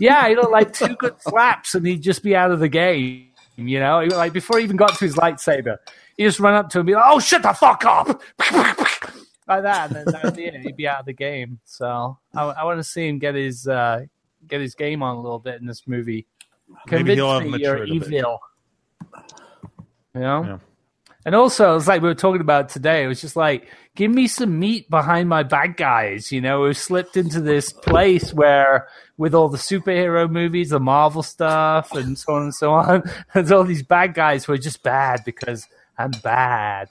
yeah, 0.00 0.28
he 0.28 0.34
looked 0.36 0.50
like 0.52 0.72
two 0.72 0.94
good 0.98 1.14
slaps, 1.20 1.74
and 1.74 1.86
he'd 1.86 2.02
just 2.02 2.22
be 2.22 2.34
out 2.34 2.50
of 2.50 2.60
the 2.60 2.68
game. 2.68 3.26
You 3.56 3.80
know, 3.80 4.00
He- 4.00 4.08
like 4.10 4.32
before 4.32 4.58
he 4.58 4.64
even 4.64 4.76
got 4.76 4.94
to 4.94 5.04
his 5.04 5.16
lightsaber, 5.16 5.78
he 6.16 6.24
just 6.24 6.40
run 6.40 6.54
up 6.54 6.68
to 6.70 6.78
him 6.78 6.80
and 6.82 6.86
be 6.88 6.94
like, 6.94 7.04
"Oh, 7.06 7.18
shut 7.20 7.42
the 7.42 7.52
fuck 7.52 7.84
up!" 7.84 8.08
like 9.48 9.62
that, 9.62 9.88
and 9.90 9.96
then 9.96 10.04
that'd 10.06 10.36
be 10.36 10.46
it. 10.46 10.60
He'd 10.60 10.76
be 10.76 10.86
out 10.88 11.00
of 11.00 11.06
the 11.06 11.12
game. 11.12 11.58
So 11.64 12.18
I, 12.34 12.42
I 12.44 12.64
want 12.64 12.78
to 12.78 12.84
see 12.84 13.06
him 13.08 13.18
get 13.18 13.34
his 13.34 13.66
uh, 13.66 14.04
get 14.46 14.60
his 14.60 14.74
game 14.74 15.02
on 15.02 15.16
a 15.16 15.20
little 15.20 15.38
bit 15.40 15.60
in 15.60 15.66
this 15.66 15.86
movie. 15.86 16.26
Maybe 16.90 17.14
he'll 17.14 17.32
have 17.32 17.42
me 17.42 17.58
you're 17.58 17.78
matured 17.78 17.88
bit. 17.88 17.94
evil. 18.12 18.38
You 20.14 20.20
know. 20.20 20.44
Yeah. 20.44 20.58
And 21.26 21.34
also, 21.34 21.76
it's 21.76 21.88
like 21.88 22.00
we 22.00 22.08
were 22.08 22.14
talking 22.14 22.40
about 22.40 22.68
today. 22.68 23.04
It 23.04 23.08
was 23.08 23.20
just 23.20 23.36
like, 23.36 23.68
give 23.96 24.10
me 24.10 24.28
some 24.28 24.58
meat 24.58 24.88
behind 24.88 25.28
my 25.28 25.42
bad 25.42 25.76
guys. 25.76 26.30
You 26.30 26.40
know, 26.40 26.62
we've 26.62 26.76
slipped 26.76 27.16
into 27.16 27.40
this 27.40 27.72
place 27.72 28.32
where, 28.32 28.88
with 29.16 29.34
all 29.34 29.48
the 29.48 29.58
superhero 29.58 30.30
movies, 30.30 30.70
the 30.70 30.80
Marvel 30.80 31.22
stuff, 31.22 31.92
and 31.92 32.16
so 32.16 32.34
on 32.34 32.42
and 32.44 32.54
so 32.54 32.72
on, 32.72 33.02
there's 33.34 33.50
all 33.50 33.64
these 33.64 33.82
bad 33.82 34.14
guys 34.14 34.44
who 34.44 34.52
are 34.52 34.58
just 34.58 34.82
bad 34.82 35.20
because 35.24 35.66
I'm 35.98 36.12
bad. 36.22 36.88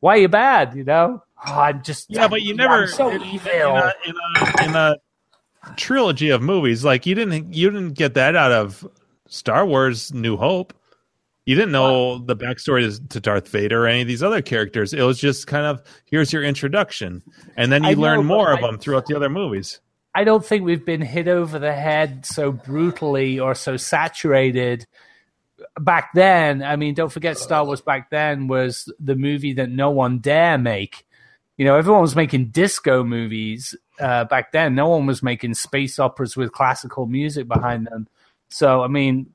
Why 0.00 0.16
are 0.16 0.20
you 0.20 0.28
bad? 0.28 0.74
You 0.74 0.84
know, 0.84 1.22
oh, 1.46 1.52
I'm 1.52 1.82
just 1.82 2.10
Yeah, 2.10 2.28
but 2.28 2.42
you 2.42 2.54
never 2.54 2.82
I'm 2.82 2.88
so 2.88 3.10
in, 3.10 3.22
evil. 3.22 3.50
in 3.52 3.60
a, 3.60 3.92
in, 4.06 4.14
a, 4.36 4.64
in 4.64 4.74
a 4.74 4.96
trilogy 5.76 6.30
of 6.30 6.40
movies 6.40 6.84
like 6.84 7.06
you 7.06 7.14
didn't 7.14 7.52
you 7.52 7.68
didn't 7.70 7.94
get 7.94 8.14
that 8.14 8.36
out 8.36 8.52
of 8.52 8.86
Star 9.26 9.66
Wars 9.66 10.12
New 10.12 10.36
Hope. 10.36 10.74
You 11.46 11.54
didn't 11.54 11.72
know 11.72 12.18
the 12.18 12.36
backstory 12.36 12.92
to- 12.94 13.08
to 13.08 13.20
Darth 13.20 13.48
Vader 13.48 13.84
or 13.84 13.86
any 13.86 14.02
of 14.02 14.08
these 14.08 14.22
other 14.22 14.42
characters. 14.42 14.92
It 14.92 15.02
was 15.02 15.18
just 15.20 15.46
kind 15.46 15.64
of 15.64 15.80
here's 16.04 16.32
your 16.32 16.42
introduction, 16.42 17.22
and 17.56 17.70
then 17.72 17.84
you 17.84 17.90
I 17.90 17.94
learn 17.94 18.26
more 18.26 18.52
of 18.52 18.58
I- 18.58 18.66
them 18.66 18.78
throughout 18.78 19.06
the 19.06 19.16
other 19.16 19.30
movies. 19.30 19.80
I 20.14 20.24
don't 20.24 20.44
think 20.44 20.64
we've 20.64 20.84
been 20.84 21.02
hit 21.02 21.28
over 21.28 21.58
the 21.58 21.74
head 21.74 22.24
so 22.26 22.50
brutally 22.50 23.38
or 23.38 23.54
so 23.54 23.76
saturated 23.76 24.86
back 25.78 26.10
then. 26.14 26.62
I 26.62 26.76
mean, 26.76 26.94
don't 26.94 27.12
forget 27.12 27.36
Star 27.38 27.64
Wars 27.64 27.82
back 27.82 28.08
then 28.10 28.48
was 28.48 28.90
the 28.98 29.14
movie 29.14 29.52
that 29.54 29.70
no 29.70 29.90
one 29.90 30.18
dare 30.18 30.56
make. 30.58 31.06
You 31.58 31.64
know, 31.66 31.76
everyone 31.76 32.00
was 32.02 32.16
making 32.16 32.46
disco 32.46 33.04
movies 33.04 33.74
uh, 34.00 34.24
back 34.24 34.52
then. 34.52 34.74
No 34.74 34.88
one 34.88 35.04
was 35.06 35.22
making 35.22 35.52
space 35.54 35.98
operas 35.98 36.34
with 36.36 36.50
classical 36.50 37.06
music 37.06 37.46
behind 37.46 37.86
them. 37.86 38.08
So, 38.48 38.82
I 38.82 38.88
mean, 38.88 39.34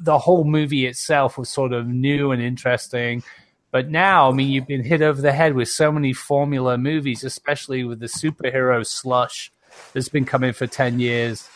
the, 0.00 0.18
whole 0.18 0.44
movie 0.44 0.86
itself 0.86 1.38
was 1.38 1.48
sort 1.48 1.72
of 1.72 1.86
new 1.86 2.30
and 2.30 2.42
interesting. 2.42 3.22
But 3.70 3.90
now, 3.90 4.30
I 4.30 4.32
mean, 4.32 4.48
you've 4.48 4.66
been 4.66 4.84
hit 4.84 5.02
over 5.02 5.20
the 5.20 5.32
head 5.32 5.54
with 5.54 5.68
so 5.68 5.92
many 5.92 6.12
formula 6.12 6.78
movies, 6.78 7.24
especially 7.24 7.84
with 7.84 8.00
the 8.00 8.06
superhero 8.06 8.86
slush 8.86 9.52
that's 9.92 10.08
been 10.08 10.24
coming 10.24 10.52
for 10.52 10.66
10 10.66 11.00
years. 11.00 11.48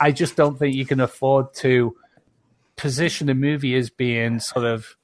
I 0.00 0.12
just 0.12 0.36
don't 0.36 0.58
think 0.58 0.74
you 0.74 0.86
can 0.86 1.00
afford 1.00 1.52
to 1.54 1.96
position 2.76 3.28
a 3.28 3.34
movie 3.34 3.74
as 3.74 3.90
being 3.90 4.40
sort 4.40 4.64
of 4.64 4.96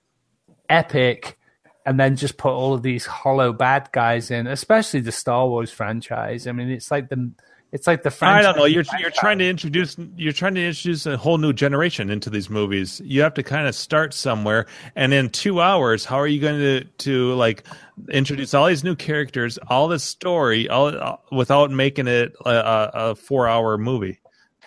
epic 0.69 1.37
and 1.85 2.01
then 2.01 2.17
just 2.17 2.39
put 2.39 2.53
all 2.53 2.73
of 2.73 2.83
these 2.83 3.05
hollow 3.05 3.53
bad 3.53 3.91
guys 3.93 4.31
in, 4.31 4.47
especially 4.47 5.01
the 5.01 5.13
Star 5.13 5.47
Wars 5.47 5.71
franchise. 5.71 6.47
I 6.47 6.53
mean, 6.53 6.71
it's 6.71 6.91
like 6.91 7.11
the 7.11 7.33
it's 7.75 7.89
like 7.89 8.05
the 8.05 8.11
French. 8.13 8.39
I 8.39 8.41
don't 8.43 8.57
know. 8.57 8.67
You're 8.67 8.85
you're 9.01 9.11
trying 9.11 9.41
to 9.41 9.49
introduce 9.49 9.97
you're 10.17 10.33
trying 10.33 10.55
to 10.55 10.65
introduce 10.65 11.07
a 11.07 11.17
whole 11.17 11.39
new 11.39 11.53
generation 11.53 12.09
into 12.09 12.31
these 12.31 12.49
movies. 12.49 13.03
You 13.05 13.21
have 13.23 13.35
to 13.35 13.43
kind 13.43 13.67
of 13.67 13.75
start 13.75 14.15
somewhere, 14.15 14.67
and 14.95 15.13
in 15.13 15.29
two 15.29 15.61
hours, 15.61 16.05
how 16.05 16.15
are 16.21 16.29
you 16.29 16.41
going 16.41 16.61
to 16.61 16.85
to 16.85 17.35
like 17.35 17.65
introduce 18.13 18.55
all 18.55 18.67
these 18.67 18.85
new 18.85 18.95
characters, 18.95 19.59
all 19.67 19.89
this 19.89 20.05
story, 20.05 20.69
all 20.69 20.87
uh, 20.87 21.17
without 21.33 21.73
making 21.73 22.07
it 22.07 22.33
a, 22.47 22.91
a, 22.95 23.15
four 23.17 23.49
hour 23.49 23.77
movie? 23.77 24.21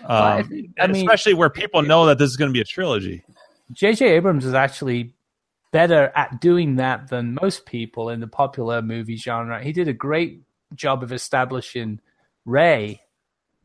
Um, 0.04 0.44
think- 0.50 0.72
I 0.78 0.88
mean- 0.88 0.98
especially 0.98 1.34
where 1.34 1.50
people 1.50 1.84
know 1.84 2.08
that 2.08 2.18
this 2.18 2.30
is 2.30 2.36
going 2.36 2.50
to 2.50 2.54
be 2.54 2.62
a 2.62 2.66
trilogy. 2.66 3.24
J.J. 3.72 4.06
Abrams 4.06 4.44
is 4.44 4.54
actually 4.54 5.14
better 5.72 6.12
at 6.14 6.42
doing 6.42 6.76
that 6.76 7.08
than 7.08 7.38
most 7.42 7.66
people 7.66 8.10
in 8.10 8.20
the 8.20 8.28
popular 8.28 8.82
movie 8.82 9.16
genre. 9.16 9.64
He 9.64 9.72
did 9.72 9.88
a 9.88 9.94
great 9.94 10.42
job 10.76 11.04
of 11.04 11.14
establishing 11.14 12.02
Rey 12.48 13.02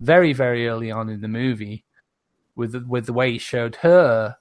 very, 0.01 0.33
very 0.33 0.69
early 0.69 0.91
on 0.91 1.09
in 1.09 1.21
the 1.21 1.29
movie 1.29 1.85
with 2.57 2.73
the, 2.73 2.81
with 2.81 3.07
the 3.07 3.13
way 3.13 3.33
he 3.33 3.39
showed 3.39 3.77
her. 3.77 4.37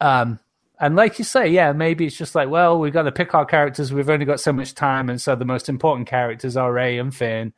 Um, 0.00 0.38
and 0.78 0.94
like 0.94 1.18
you 1.18 1.24
say, 1.24 1.48
yeah, 1.48 1.72
maybe 1.72 2.06
it's 2.06 2.16
just 2.16 2.34
like, 2.34 2.50
well, 2.50 2.78
we've 2.78 2.92
got 2.92 3.02
to 3.02 3.12
pick 3.12 3.34
our 3.34 3.46
characters. 3.46 3.92
We've 3.92 4.10
only 4.10 4.26
got 4.26 4.38
so 4.38 4.52
much 4.52 4.74
time, 4.74 5.10
and 5.10 5.20
so 5.20 5.34
the 5.34 5.44
most 5.44 5.68
important 5.68 6.06
characters 6.06 6.56
are 6.56 6.72
Rey 6.72 6.98
and 6.98 7.12
Finn. 7.12 7.52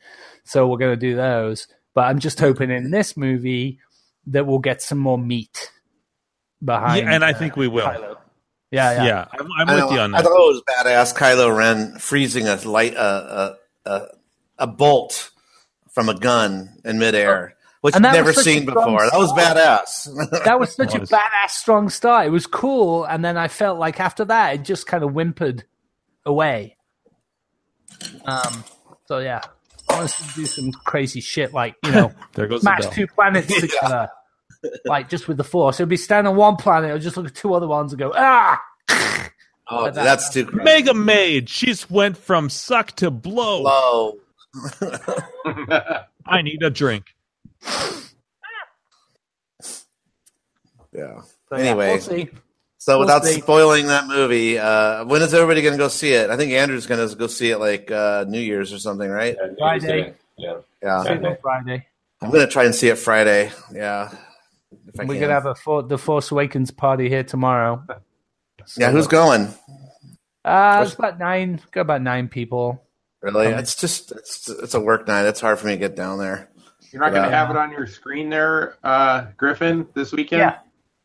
So 0.45 0.67
we're 0.67 0.79
going 0.79 0.99
to 0.99 1.07
do 1.09 1.17
those. 1.17 1.67
But 1.93 2.03
I'm 2.03 2.21
just 2.21 2.41
hoping 2.41 2.71
in 2.71 2.91
this 2.91 3.17
movie 3.17 3.81
that 4.29 4.47
we'll 4.47 4.61
get 4.61 4.81
some 4.81 4.99
more 4.99 5.19
meat 5.19 5.71
behind. 6.65 7.05
Yeah, 7.05 7.13
and 7.13 7.25
I 7.25 7.33
uh, 7.33 7.39
think 7.39 7.57
we 7.57 7.69
will. 7.69 7.85
Kylo. 7.85 8.17
Yeah, 8.71 8.93
Yeah, 8.93 9.05
yeah. 9.05 9.27
I'm, 9.33 9.49
I'm 9.59 9.67
with 9.67 9.85
know, 9.85 9.91
you 9.91 9.99
on 9.99 10.13
that. 10.13 10.21
I 10.21 10.23
thought 10.23 10.51
it 10.51 10.55
was 10.55 10.63
badass. 10.63 11.15
Kylo 11.15 11.55
Ren 11.55 11.99
freezing 11.99 12.47
a 12.47 12.57
light 12.57 12.97
uh, 12.97 13.57
a, 13.85 13.91
a 13.91 14.07
a 14.61 14.67
bolt 14.67 15.30
from 16.01 16.09
a 16.09 16.19
gun 16.19 16.71
in 16.85 16.99
midair, 16.99 17.55
which 17.83 17.95
And 17.95 18.05
that 18.07 18.13
never 18.15 18.29
was 18.29 18.37
such 18.37 18.47
a 18.47 18.51
seen 18.51 18.63
strong 18.63 18.75
before. 18.75 19.11
That 19.11 19.19
was 19.19 19.33
badass. 19.33 20.45
That 20.45 20.59
was 20.59 20.75
such 20.75 20.95
a 20.95 21.01
Was. 21.01 21.11
badass, 21.11 21.51
strong 21.51 21.91
start. 21.91 22.27
It 22.27 22.31
was 22.31 22.47
cool, 22.47 23.05
and 23.05 23.23
then 23.25 23.37
I 23.37 23.49
felt 23.49 23.79
like 23.79 24.01
after 24.01 24.25
that, 24.27 24.55
it 24.55 24.63
just 24.63 24.87
kind 24.87 25.05
of 25.05 25.11
whimpered 25.13 25.65
away. 26.25 26.77
Um. 28.25 28.65
So 29.07 29.19
yeah, 29.19 29.43
I 29.91 29.99
want 29.99 30.11
to 30.11 30.23
do 30.35 30.47
some 30.47 30.73
crazy 30.73 31.21
shit, 31.21 31.53
like 31.53 31.75
you 31.85 31.91
know, 31.91 32.13
There 32.33 32.47
goes 32.47 32.61
the 32.63 32.65
smash 32.65 32.83
bell. 32.83 32.93
two 32.93 33.07
planets 33.09 33.61
together, 33.61 34.09
like 34.87 35.09
just 35.11 35.29
with 35.29 35.37
the 35.37 35.45
force. 35.45 35.81
It'd 35.81 35.89
be 35.91 35.97
stand 35.99 36.27
on 36.27 36.37
one 36.37 36.57
planet, 36.57 36.93
or 36.93 36.99
just 36.99 37.17
look 37.17 37.27
at 37.27 37.35
two 37.35 37.53
other 37.53 37.67
ones 37.69 37.93
and 37.93 37.99
go 37.99 38.13
ah. 38.15 38.59
oh, 39.69 39.85
that- 39.85 39.95
that's 39.95 40.33
too 40.33 40.47
crazy. 40.47 40.65
Mega 40.65 40.95
Maid. 40.95 41.49
She's 41.51 41.91
went 41.91 42.17
from 42.17 42.49
suck 42.49 42.93
to 42.97 43.11
blow. 43.11 43.63
low. 43.63 44.19
I 46.27 46.43
need 46.43 46.63
a 46.63 46.71
drink. 46.71 47.07
Yeah. 50.93 51.21
So, 51.49 51.57
yeah, 51.57 51.59
Anyway. 51.59 51.91
we'll 51.93 52.01
see. 52.01 52.29
So 52.79 52.95
We'll 52.99 53.07
without 53.07 53.25
see. 53.25 53.41
spoiling 53.41 53.87
that 53.89 54.07
movie, 54.09 54.59
uh, 54.59 55.05
when 55.05 55.23
is 55.23 55.33
everybody 55.35 55.63
going 55.63 55.75
to 55.75 55.79
go 55.79 55.87
see 55.89 56.13
it? 56.15 56.31
I 56.31 56.37
think 56.37 56.51
Andrew's 56.53 56.87
going 56.87 57.07
to 57.09 57.15
go 57.15 57.27
see 57.27 57.51
it 57.51 57.59
like 57.59 57.91
uh, 57.93 58.25
New 58.27 58.41
Year's 58.41 58.73
or 58.73 58.79
something, 58.81 59.09
right? 59.09 59.37
Yeah, 59.41 59.49
Friday. 59.59 60.15
Yeah. 60.37 60.55
Yeah. 60.83 61.03
See 61.05 61.37
Friday. 61.43 61.87
I'm 62.21 62.31
going 62.31 62.45
to 62.47 62.51
try 62.53 62.65
and 62.65 62.75
see 62.75 62.89
it 62.89 62.97
Friday. 62.99 63.53
Yeah. 63.73 64.11
If 64.93 64.99
I 64.99 65.05
We're 65.05 65.21
gonna 65.21 65.33
have 65.33 65.47
a 65.47 65.55
for, 65.55 65.83
the 65.83 65.99
Force 65.99 66.31
Awakens 66.33 66.71
party 66.73 67.09
here 67.09 67.23
tomorrow. 67.25 67.85
yeah. 68.77 68.91
Who's 68.91 69.07
going? 69.07 69.47
Uh, 70.45 70.83
it's 70.85 70.95
about 70.95 71.19
nine. 71.21 71.61
Got 71.71 71.83
about 71.83 72.03
nine 72.03 72.29
people. 72.29 72.83
Really? 73.23 73.49
Um, 73.49 73.59
It's 73.59 73.75
just 73.77 74.13
it's 74.13 74.49
it's 74.49 74.75
a 74.75 74.81
work 74.81 75.07
night. 75.07 75.27
It's 75.27 75.41
hard 75.41 75.59
for 75.59 75.67
me 75.67 75.73
to 75.75 75.79
get 75.79 75.95
down 75.97 76.19
there. 76.19 76.49
You're 76.93 77.01
not 77.03 77.11
going 77.11 77.23
to 77.25 77.29
Yeah. 77.29 77.37
have 77.37 77.51
it 77.51 77.57
on 77.57 77.71
your 77.71 77.87
screen 77.87 78.31
there, 78.31 78.77
uh, 78.83 79.27
Griffin, 79.37 79.87
this 79.95 80.13
weekend? 80.13 80.41
Yeah. 80.41 80.59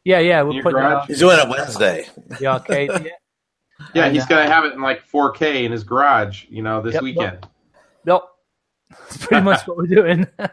Yeah, 0.03 0.19
yeah. 0.19 0.41
We're 0.43 0.53
your 0.53 0.63
putting 0.63 0.79
it 0.79 0.83
on 0.85 1.07
He's 1.07 1.19
doing 1.19 1.37
it 1.39 1.47
Wednesday. 1.49 2.05
the 2.39 2.47
arcade. 2.47 2.89
Yeah. 3.05 3.11
Yeah, 3.93 4.07
he's 4.09 4.25
going 4.25 4.47
to 4.47 4.49
have 4.53 4.63
it 4.63 4.71
in 4.71 4.81
like 4.81 5.05
4K 5.05 5.65
in 5.65 5.73
his 5.73 5.83
garage, 5.83 6.45
you 6.47 6.63
know, 6.63 6.81
this 6.81 6.93
Yep. 6.93 7.03
weekend. 7.03 7.47
Nope. 8.05 8.23
That's 8.89 9.17
pretty 9.17 9.43
much 9.43 9.67
what 9.67 9.75
we're 9.75 9.87
doing. 9.87 10.25
and 10.39 10.49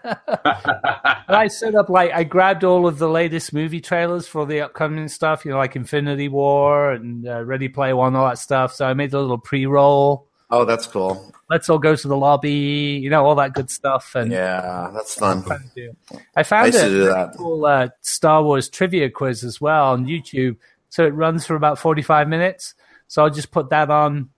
I 1.29 1.47
set 1.49 1.77
up 1.77 1.89
like 1.89 2.11
I 2.13 2.25
grabbed 2.25 2.65
all 2.65 2.87
of 2.89 2.99
the 2.99 3.09
latest 3.09 3.53
movie 3.53 3.81
trailers 3.81 4.27
for 4.27 4.45
the 4.45 4.63
upcoming 4.63 5.07
stuff, 5.07 5.45
you 5.45 5.53
know, 5.53 5.59
like 5.59 5.77
Infinity 5.77 6.29
War 6.29 6.91
and 6.91 7.29
uh, 7.29 7.45
Ready 7.45 7.69
Player 7.69 7.95
One, 7.95 8.17
all 8.17 8.29
that 8.29 8.39
stuff. 8.39 8.75
So 8.75 8.87
I 8.87 8.95
made 8.95 9.15
a 9.15 9.21
little 9.21 9.39
pre-roll. 9.39 10.27
Oh, 10.51 10.65
that's 10.65 10.89
cool. 10.89 11.33
Let's 11.53 11.69
all 11.69 11.79
go 11.79 11.95
to 11.95 12.09
the 12.09 12.17
lobby, 12.17 12.99
you 13.03 13.11
know, 13.11 13.27
all 13.27 13.35
that 13.35 13.53
good 13.53 13.71
stuff. 13.71 14.15
And 14.15 14.33
Yeah, 14.33 14.91
that's 14.95 15.15
fun. 15.15 15.43
trying 15.45 15.69
to 15.69 15.75
do. 15.75 16.19
I 16.35 16.43
found 16.45 16.65
I 16.65 16.69
a 16.69 16.73
to 16.73 16.79
do 16.89 16.99
really 16.99 17.13
that. 17.13 17.35
cool 17.37 17.67
uh, 17.67 17.89
Star 18.01 18.43
Wars 18.43 18.71
trivia 18.71 19.11
quiz 19.11 19.45
as 19.45 19.61
well 19.61 19.93
on 19.93 20.07
YouTube. 20.07 20.57
So 20.89 21.05
it 21.05 21.11
runs 21.11 21.45
for 21.45 21.55
about 21.55 21.79
forty-five 21.79 22.27
minutes. 22.27 22.75
So 23.07 23.23
I'll 23.23 23.31
just 23.31 23.51
put 23.51 23.69
that 23.69 23.91
on 23.91 24.31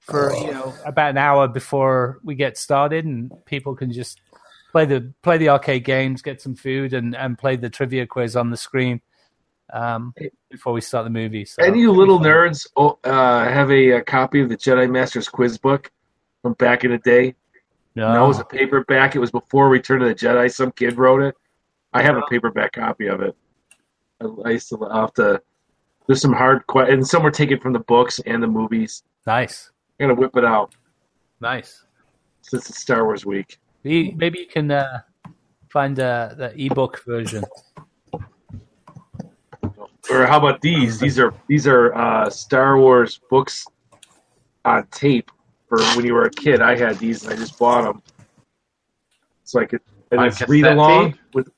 for 0.00 0.34
you 0.34 0.52
know 0.52 0.74
about 0.84 1.10
an 1.10 1.18
hour 1.18 1.48
before 1.48 2.20
we 2.22 2.34
get 2.34 2.58
started, 2.58 3.06
and 3.06 3.32
people 3.46 3.74
can 3.74 3.90
just 3.92 4.20
play 4.72 4.84
the 4.84 5.12
play 5.22 5.38
the 5.38 5.48
arcade 5.48 5.84
games, 5.84 6.20
get 6.22 6.42
some 6.42 6.54
food, 6.54 6.92
and 6.92 7.16
and 7.16 7.38
play 7.38 7.56
the 7.56 7.70
trivia 7.70 8.06
quiz 8.06 8.36
on 8.36 8.50
the 8.50 8.56
screen 8.56 9.00
um, 9.72 10.14
before 10.50 10.72
we 10.72 10.80
start 10.80 11.04
the 11.04 11.10
movie. 11.10 11.44
So 11.44 11.62
And 11.62 11.76
you 11.78 11.92
little 11.92 12.18
nerds 12.18 12.66
oh, 12.76 12.98
uh, 13.04 13.44
have 13.44 13.70
a, 13.70 13.90
a 13.92 14.02
copy 14.02 14.40
of 14.40 14.48
the 14.48 14.56
Jedi 14.56 14.90
Master's 14.90 15.28
quiz 15.28 15.58
book 15.58 15.90
from 16.42 16.54
back 16.54 16.84
in 16.84 16.90
the 16.90 16.98
day. 16.98 17.34
no. 17.94 18.12
No, 18.14 18.24
it 18.24 18.28
was 18.28 18.38
a 18.40 18.44
paperback. 18.44 19.14
It 19.16 19.18
was 19.18 19.30
before 19.30 19.68
Return 19.68 20.02
of 20.02 20.08
the 20.08 20.14
Jedi. 20.14 20.52
Some 20.52 20.72
kid 20.72 20.96
wrote 20.98 21.22
it. 21.22 21.34
I 21.92 22.02
have 22.02 22.16
a 22.16 22.22
paperback 22.30 22.72
copy 22.72 23.06
of 23.06 23.20
it. 23.20 23.34
I, 24.20 24.26
I 24.46 24.50
used 24.50 24.68
to 24.70 24.78
I'll 24.84 25.02
have 25.02 25.14
to. 25.14 25.42
There's 26.06 26.20
some 26.20 26.32
hard 26.32 26.66
questions, 26.66 26.94
and 26.94 27.06
some 27.06 27.22
were 27.22 27.30
taken 27.30 27.58
from 27.60 27.72
the 27.72 27.80
books 27.80 28.18
and 28.26 28.42
the 28.42 28.46
movies. 28.46 29.02
nice. 29.26 29.70
I'm 29.98 30.08
gonna 30.08 30.18
whip 30.20 30.34
it 30.36 30.44
out 30.46 30.74
Nice. 31.40 31.84
since 32.40 32.70
it's 32.70 32.80
Star 32.80 33.04
Wars 33.04 33.26
week. 33.26 33.58
Maybe 33.84 34.12
maybe 34.16 34.38
you 34.40 34.46
can 34.46 34.70
uh, 34.70 35.00
find 35.70 35.98
uh, 36.00 36.30
the 36.36 36.54
ebook 36.56 37.04
version. 37.04 37.44
Or 40.10 40.26
how 40.26 40.38
about 40.38 40.60
these? 40.62 40.98
These 40.98 41.18
are 41.18 41.34
these 41.48 41.66
are 41.66 41.94
uh, 41.94 42.30
Star 42.30 42.78
Wars 42.78 43.20
books 43.30 43.66
on 44.64 44.86
tape 44.90 45.30
for 45.70 45.78
when 45.96 46.04
you 46.04 46.12
were 46.12 46.24
a 46.24 46.30
kid. 46.30 46.60
I 46.60 46.76
had 46.76 46.98
these 46.98 47.22
and 47.24 47.32
I 47.32 47.36
just 47.36 47.58
bought 47.58 47.84
them 47.84 48.02
so 49.44 49.60
I 49.60 49.64
could 49.64 49.80
and 50.10 50.20
On 50.20 50.26
it's 50.26 50.46
read 50.48 50.66
along 50.66 51.12
tape? 51.12 51.20
with. 51.32 51.48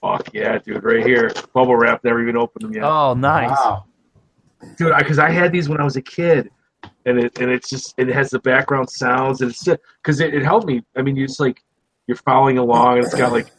Fuck 0.00 0.30
yeah, 0.32 0.56
dude! 0.58 0.82
Right 0.82 1.04
here, 1.06 1.30
bubble 1.52 1.76
wrap. 1.76 2.02
Never 2.02 2.22
even 2.22 2.34
opened 2.38 2.62
them 2.64 2.72
yet, 2.72 2.84
Oh, 2.84 3.12
nice. 3.12 3.50
Wow. 3.50 3.84
dude. 4.78 4.94
Because 4.98 5.18
I, 5.18 5.28
had 5.30 5.52
these 5.52 5.68
when 5.68 5.78
I 5.78 5.84
was 5.84 5.96
a 5.96 6.02
kid, 6.02 6.50
and 7.04 7.18
it 7.18 7.38
and 7.38 7.50
it's 7.50 7.68
just 7.68 7.92
it 7.98 8.08
has 8.08 8.30
the 8.30 8.38
background 8.38 8.88
sounds 8.88 9.42
and 9.42 9.50
it's 9.50 9.62
just 9.62 9.78
because 10.02 10.20
it, 10.20 10.32
it 10.32 10.42
helped 10.42 10.66
me. 10.66 10.82
I 10.96 11.02
mean, 11.02 11.16
you 11.16 11.26
just 11.26 11.38
like 11.38 11.62
you're 12.06 12.16
following 12.16 12.56
along 12.56 12.96
and 12.96 13.04
it's 13.04 13.14
got 13.14 13.30
like 13.30 13.52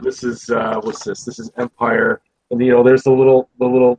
this 0.00 0.22
is 0.22 0.48
uh 0.48 0.78
what's 0.82 1.02
this? 1.02 1.24
This 1.24 1.40
is 1.40 1.50
Empire, 1.58 2.22
and 2.52 2.60
you 2.64 2.70
know 2.70 2.84
there's 2.84 3.02
the 3.02 3.10
little 3.10 3.50
the 3.58 3.66
little 3.66 3.98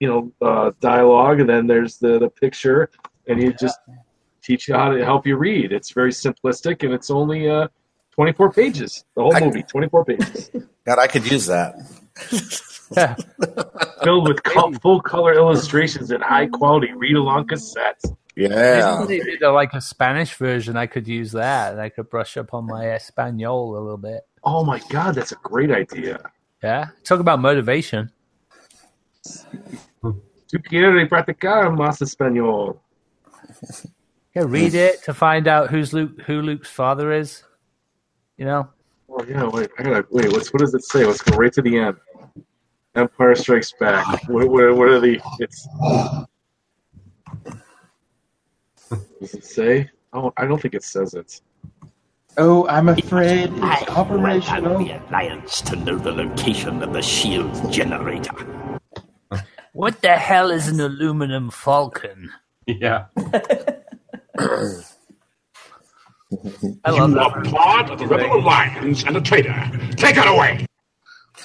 you 0.00 0.08
know 0.08 0.32
uh, 0.40 0.72
dialogue, 0.80 1.40
and 1.40 1.48
then 1.48 1.66
there's 1.66 1.98
the 1.98 2.18
the 2.18 2.30
picture, 2.30 2.88
and 3.28 3.40
you 3.42 3.52
just 3.52 3.78
teach 4.42 4.68
you 4.68 4.74
how 4.74 4.90
to 4.90 5.04
help 5.04 5.26
you 5.26 5.36
read. 5.36 5.72
It's 5.72 5.92
very 5.92 6.10
simplistic, 6.12 6.82
and 6.82 6.92
it's 6.92 7.10
only 7.10 7.48
uh 7.48 7.68
24 8.12 8.52
pages. 8.52 9.04
The 9.14 9.22
whole 9.22 9.36
I- 9.36 9.40
movie, 9.40 9.62
24 9.62 10.04
pages, 10.04 10.50
God, 10.86 10.98
I 10.98 11.06
could 11.06 11.30
use 11.30 11.46
that. 11.46 11.74
Yeah. 12.96 13.14
filled 14.02 14.26
with 14.28 14.42
co- 14.42 14.72
full 14.80 15.00
color 15.00 15.34
illustrations 15.34 16.10
and 16.10 16.22
high 16.22 16.46
quality 16.46 16.92
read 16.94 17.16
along 17.16 17.46
cassettes. 17.48 18.16
Yeah. 18.34 19.04
Maybe 19.06 19.18
they 19.18 19.30
did 19.32 19.42
a, 19.42 19.52
like 19.52 19.74
a 19.74 19.80
Spanish 19.80 20.34
version. 20.34 20.76
I 20.76 20.86
could 20.86 21.06
use 21.08 21.32
that, 21.32 21.72
and 21.72 21.80
I 21.80 21.88
could 21.90 22.08
brush 22.08 22.36
up 22.36 22.54
on 22.54 22.66
my 22.66 22.90
Espanol 22.92 23.76
a 23.76 23.80
little 23.80 23.98
bit. 23.98 24.20
Oh 24.44 24.64
my 24.64 24.80
god, 24.90 25.16
that's 25.16 25.32
a 25.32 25.36
great 25.42 25.70
idea. 25.70 26.30
Yeah, 26.62 26.86
talk 27.04 27.20
about 27.20 27.40
motivation. 27.40 28.10
Tú 30.02 30.62
quieres 30.62 31.08
practicar 31.08 31.70
más 31.76 32.00
español. 32.00 32.78
Yeah, 34.34 34.44
read 34.46 34.74
it 34.74 35.02
to 35.04 35.14
find 35.14 35.48
out 35.48 35.70
who's 35.70 35.92
Luke, 35.92 36.20
who 36.26 36.42
Luke's 36.42 36.70
father 36.70 37.12
is. 37.12 37.42
You 38.36 38.44
know, 38.44 38.68
Oh 39.10 39.24
yeah, 39.24 39.48
wait, 39.48 39.70
I 39.78 39.82
gotta 39.82 40.06
wait. 40.10 40.30
What's 40.30 40.52
what 40.52 40.60
does 40.60 40.74
it 40.74 40.84
say? 40.84 41.04
Let's 41.04 41.22
go 41.22 41.36
right 41.36 41.52
to 41.54 41.62
the 41.62 41.78
end. 41.78 41.96
Empire 42.94 43.34
Strikes 43.34 43.72
Back. 43.72 44.06
What, 44.28 44.48
what, 44.48 44.76
what 44.76 44.88
are 44.88 45.00
the? 45.00 45.20
It's. 45.38 45.66
Does 49.20 49.34
it 49.34 49.44
say? 49.44 49.90
Oh, 50.12 50.32
I 50.36 50.46
don't 50.46 50.60
think 50.60 50.74
it 50.74 50.84
says 50.84 51.14
it. 51.14 51.40
Oh, 52.36 52.68
I'm 52.68 52.88
afraid 52.88 53.50
it's 53.50 53.60
I 53.60 53.80
rely 53.80 53.86
operational. 53.88 54.78
the 54.78 54.92
Alliance 55.08 55.60
to 55.62 55.76
know 55.76 55.96
the 55.98 56.12
location 56.12 56.82
of 56.82 56.92
the 56.92 57.02
shield 57.02 57.72
generator. 57.72 58.32
what 59.72 60.00
the 60.02 60.16
hell 60.16 60.50
is 60.50 60.68
an 60.68 60.80
aluminum 60.80 61.50
falcon? 61.50 62.30
Yeah. 62.68 63.06
I 66.84 66.90
love 66.90 67.08
You 67.10 67.14
that. 67.16 67.32
are 67.32 67.42
part 67.44 67.90
of 67.90 67.98
the 67.98 68.06
Rebel 68.06 68.36
Alliance 68.40 69.02
and 69.04 69.16
a 69.16 69.20
traitor. 69.20 69.54
Take 69.96 70.16
it 70.18 70.26
away. 70.26 70.66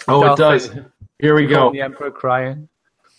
Oh, 0.09 0.34
it 0.34 0.38
does. 0.38 0.67
Vader- 0.67 0.93
Here 1.19 1.36
we 1.36 1.47
go. 1.47 1.71
The 1.71 1.82
Emperor 1.82 2.11
crying. 2.11 2.67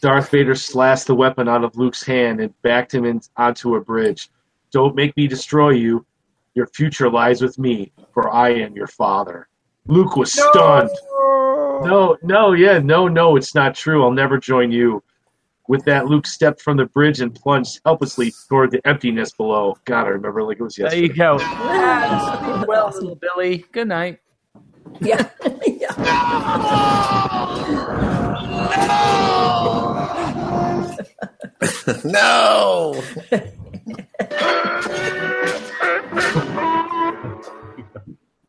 Darth 0.02 0.28
Vader 0.30 0.54
slashed 0.54 1.06
the 1.06 1.14
weapon 1.14 1.48
out 1.48 1.64
of 1.64 1.74
Luke's 1.76 2.02
hand 2.04 2.40
and 2.40 2.52
backed 2.60 2.92
him 2.92 3.06
in, 3.06 3.22
onto 3.38 3.76
a 3.76 3.80
bridge. 3.80 4.28
Don't 4.70 4.94
make 4.94 5.16
me 5.16 5.26
destroy 5.26 5.70
you. 5.70 6.04
Your 6.52 6.66
future 6.66 7.08
lies 7.10 7.40
with 7.40 7.58
me, 7.58 7.90
for 8.12 8.30
I 8.30 8.50
am 8.50 8.76
your 8.76 8.86
father. 8.86 9.48
Luke 9.86 10.16
was 10.16 10.32
stunned. 10.32 10.90
No, 11.10 12.18
no, 12.22 12.52
yeah, 12.52 12.78
no, 12.78 13.08
no, 13.08 13.36
it's 13.36 13.54
not 13.54 13.74
true. 13.74 14.04
I'll 14.04 14.10
never 14.10 14.36
join 14.38 14.70
you. 14.70 15.02
With 15.66 15.84
that, 15.86 16.06
Luke 16.06 16.26
stepped 16.26 16.60
from 16.60 16.76
the 16.76 16.84
bridge 16.84 17.20
and 17.20 17.34
plunged 17.34 17.80
helplessly 17.86 18.34
toward 18.48 18.70
the 18.70 18.86
emptiness 18.86 19.32
below. 19.32 19.78
God, 19.86 20.06
I 20.06 20.10
remember 20.10 20.42
like 20.42 20.60
it 20.60 20.62
was 20.62 20.76
yesterday. 20.76 21.08
There 21.08 21.10
you 21.10 21.14
go. 21.14 21.38
Well, 22.68 22.90
little 22.94 23.16
Billy. 23.16 23.64
Good 23.72 23.88
night. 23.88 24.20
Yeah. 25.00 25.28
yeah. 25.66 25.90
no. 32.04 33.02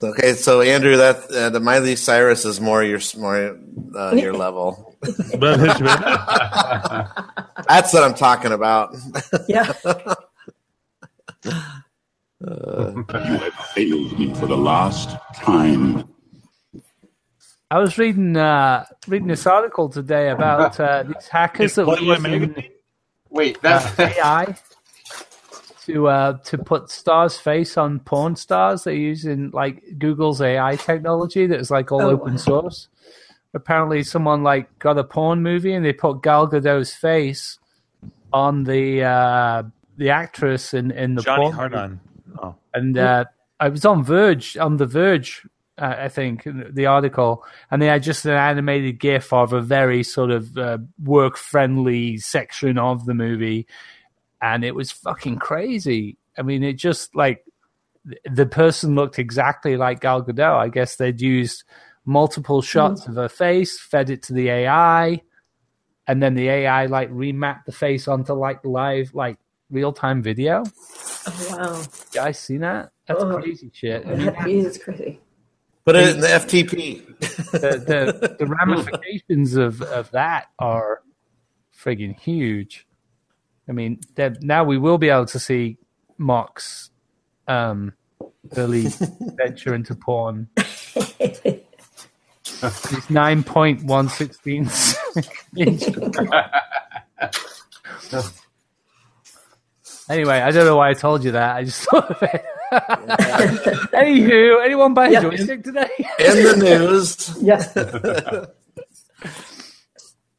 okay, 0.03 0.33
so 0.33 0.61
Andrew, 0.61 0.97
that 0.97 1.31
uh, 1.31 1.49
the 1.49 1.59
Miley 1.59 1.95
Cyrus 1.95 2.45
is 2.45 2.61
more 2.61 2.83
your 2.83 2.99
more 3.17 3.57
uh, 3.95 4.13
your 4.15 4.33
level. 4.33 4.94
That's 7.67 7.93
what 7.93 8.03
I'm 8.03 8.15
talking 8.15 8.51
about. 8.51 8.95
Yeah. 9.47 9.71
You 12.41 13.05
have 13.07 13.53
failed 13.73 14.19
me 14.19 14.33
for 14.35 14.45
the 14.45 14.57
last 14.57 15.15
time. 15.35 16.03
I 17.71 17.79
was 17.79 17.97
reading 17.97 18.37
uh, 18.37 18.85
reading 19.07 19.27
this 19.27 19.47
article 19.47 19.89
today 19.89 20.29
about 20.29 20.79
uh, 20.79 21.03
these 21.03 21.27
hackers 21.27 21.75
that 21.75 21.87
were 21.87 21.95
Playboy 21.95 22.11
using 22.11 22.39
magazine? 22.39 22.71
Wait, 23.29 23.57
uh, 23.57 23.59
that's 23.61 23.99
AI 23.99 24.55
to 25.85 26.07
uh, 26.07 26.37
to 26.39 26.57
put 26.57 26.89
stars' 26.89 27.37
face 27.37 27.77
on 27.77 27.99
porn 27.99 28.35
stars. 28.35 28.83
They're 28.83 28.93
using 28.93 29.51
like 29.51 29.83
Google's 29.97 30.41
AI 30.41 30.75
technology 30.75 31.47
that 31.47 31.59
is 31.59 31.71
like 31.71 31.91
all 31.91 32.01
Oh, 32.01 32.11
open 32.11 32.33
wow. 32.33 32.37
Source. 33.55 33.61
Apparently, 33.61 34.03
someone 34.03 34.43
like 34.43 34.79
got 34.79 34.97
a 34.97 35.03
porn 35.03 35.41
movie 35.43 35.73
and 35.73 35.85
they 35.85 35.93
put 35.93 36.21
Gal 36.23 36.47
Gadot's 36.47 36.93
face 36.93 37.59
on 38.33 38.63
the 38.63 39.03
uh, 39.03 39.63
the 39.97 40.09
actress 40.09 40.73
in 40.73 40.91
in 40.91 41.15
the 41.15 41.21
Johnny 41.21 41.51
porn 41.51 41.55
movie. 41.55 41.75
Hardon. 41.75 41.99
Oh. 42.41 42.55
and 42.73 42.97
uh, 42.97 43.25
I 43.59 43.69
was 43.69 43.85
on 43.85 44.03
Verge, 44.03 44.57
on 44.57 44.77
the 44.77 44.85
Verge, 44.85 45.47
uh, 45.77 45.95
I 45.99 46.09
think, 46.09 46.43
the 46.45 46.85
article, 46.85 47.45
and 47.71 47.81
they 47.81 47.87
had 47.87 48.03
just 48.03 48.25
an 48.25 48.33
animated 48.33 48.99
GIF 48.99 49.31
of 49.31 49.53
a 49.53 49.61
very 49.61 50.03
sort 50.03 50.31
of 50.31 50.57
uh, 50.57 50.79
work-friendly 51.01 52.17
section 52.17 52.77
of 52.77 53.05
the 53.05 53.13
movie, 53.13 53.67
and 54.41 54.65
it 54.65 54.75
was 54.75 54.91
fucking 54.91 55.37
crazy. 55.37 56.17
I 56.37 56.41
mean, 56.41 56.63
it 56.63 56.73
just 56.73 57.15
like 57.15 57.45
the 58.29 58.45
person 58.45 58.95
looked 58.95 59.17
exactly 59.17 59.77
like 59.77 60.01
Gal 60.01 60.23
Gadot. 60.23 60.57
I 60.57 60.67
guess 60.67 60.97
they'd 60.97 61.21
used 61.21 61.63
multiple 62.05 62.61
shots 62.61 63.07
of 63.07 63.15
her 63.15 63.29
face, 63.29 63.79
fed 63.79 64.09
it 64.09 64.23
to 64.23 64.33
the 64.33 64.49
AI, 64.49 65.21
and 66.07 66.21
then 66.21 66.35
the 66.35 66.49
AI 66.49 66.85
like 66.85 67.09
remapped 67.11 67.65
the 67.65 67.71
face 67.71 68.07
onto 68.07 68.33
like 68.33 68.63
live, 68.63 69.13
like 69.13 69.37
real-time 69.71 70.21
video. 70.21 70.63
Oh, 71.27 71.47
wow. 71.51 71.79
You 71.81 71.87
guys 72.13 72.39
see 72.39 72.57
that? 72.57 72.91
That's 73.07 73.23
Oh. 73.23 73.37
crazy 73.37 73.71
shit. 73.73 74.05
I 74.05 74.15
mean, 74.15 74.25
That 74.27 74.47
is 74.47 74.77
crazy. 74.77 75.19
Put 75.85 75.95
it 75.95 76.15
in 76.15 76.19
the 76.21 76.27
FTP. 76.27 77.05
the, 77.51 77.59
the, 78.19 78.35
the 78.39 78.45
ramifications 78.45 79.55
of, 79.55 79.81
of 79.83 80.09
that 80.11 80.47
are 80.59 81.01
friggin' 81.77 82.19
huge. 82.19 82.87
I 83.67 83.71
mean, 83.71 83.99
that- 84.15 84.41
now 84.43 84.63
we 84.63 84.77
will 84.77 84.97
be 84.97 85.09
able 85.09 85.25
to 85.27 85.39
see 85.39 85.77
Mark's 86.17 86.89
um, 87.47 87.93
early 88.57 88.87
venture 89.37 89.73
into 89.75 89.93
porn. 89.95 90.49
It's 92.63 93.09
nine 93.09 93.43
point 93.43 93.83
one 93.83 94.07
sixteen 94.09 94.69
inch. 95.57 95.83
Anyway, 100.09 100.39
I 100.39 100.51
don't 100.51 100.65
know 100.65 100.75
why 100.75 100.89
I 100.89 100.93
told 100.93 101.23
you 101.23 101.31
that. 101.31 101.55
I 101.55 101.63
just 101.63 101.81
thought 101.89 102.11
of 102.11 102.21
it. 102.21 102.45
Anywho, 103.91 104.63
anyone 104.63 104.93
buy 104.93 105.07
a 105.07 105.11
Yeah. 105.13 105.21
joystick 105.21 105.63
today? 105.63 105.89
In 106.19 106.43
the 106.43 106.55
news. 106.57 107.35
Yeah. 107.41 108.45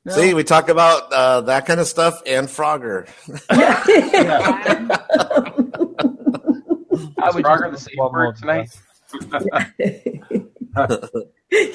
See, 0.14 0.34
we 0.34 0.44
talk 0.44 0.68
about 0.68 1.12
uh, 1.12 1.40
that 1.42 1.66
kind 1.66 1.80
of 1.80 1.88
stuff 1.88 2.22
and 2.26 2.46
Frogger. 2.46 3.08
I 3.50 3.82
is 7.30 7.34
would 7.34 7.44
Frogger 7.44 7.64
the 7.64 7.70
just 7.72 7.86
safe 7.86 7.96
word 7.98 8.36
tonight? 8.36 8.70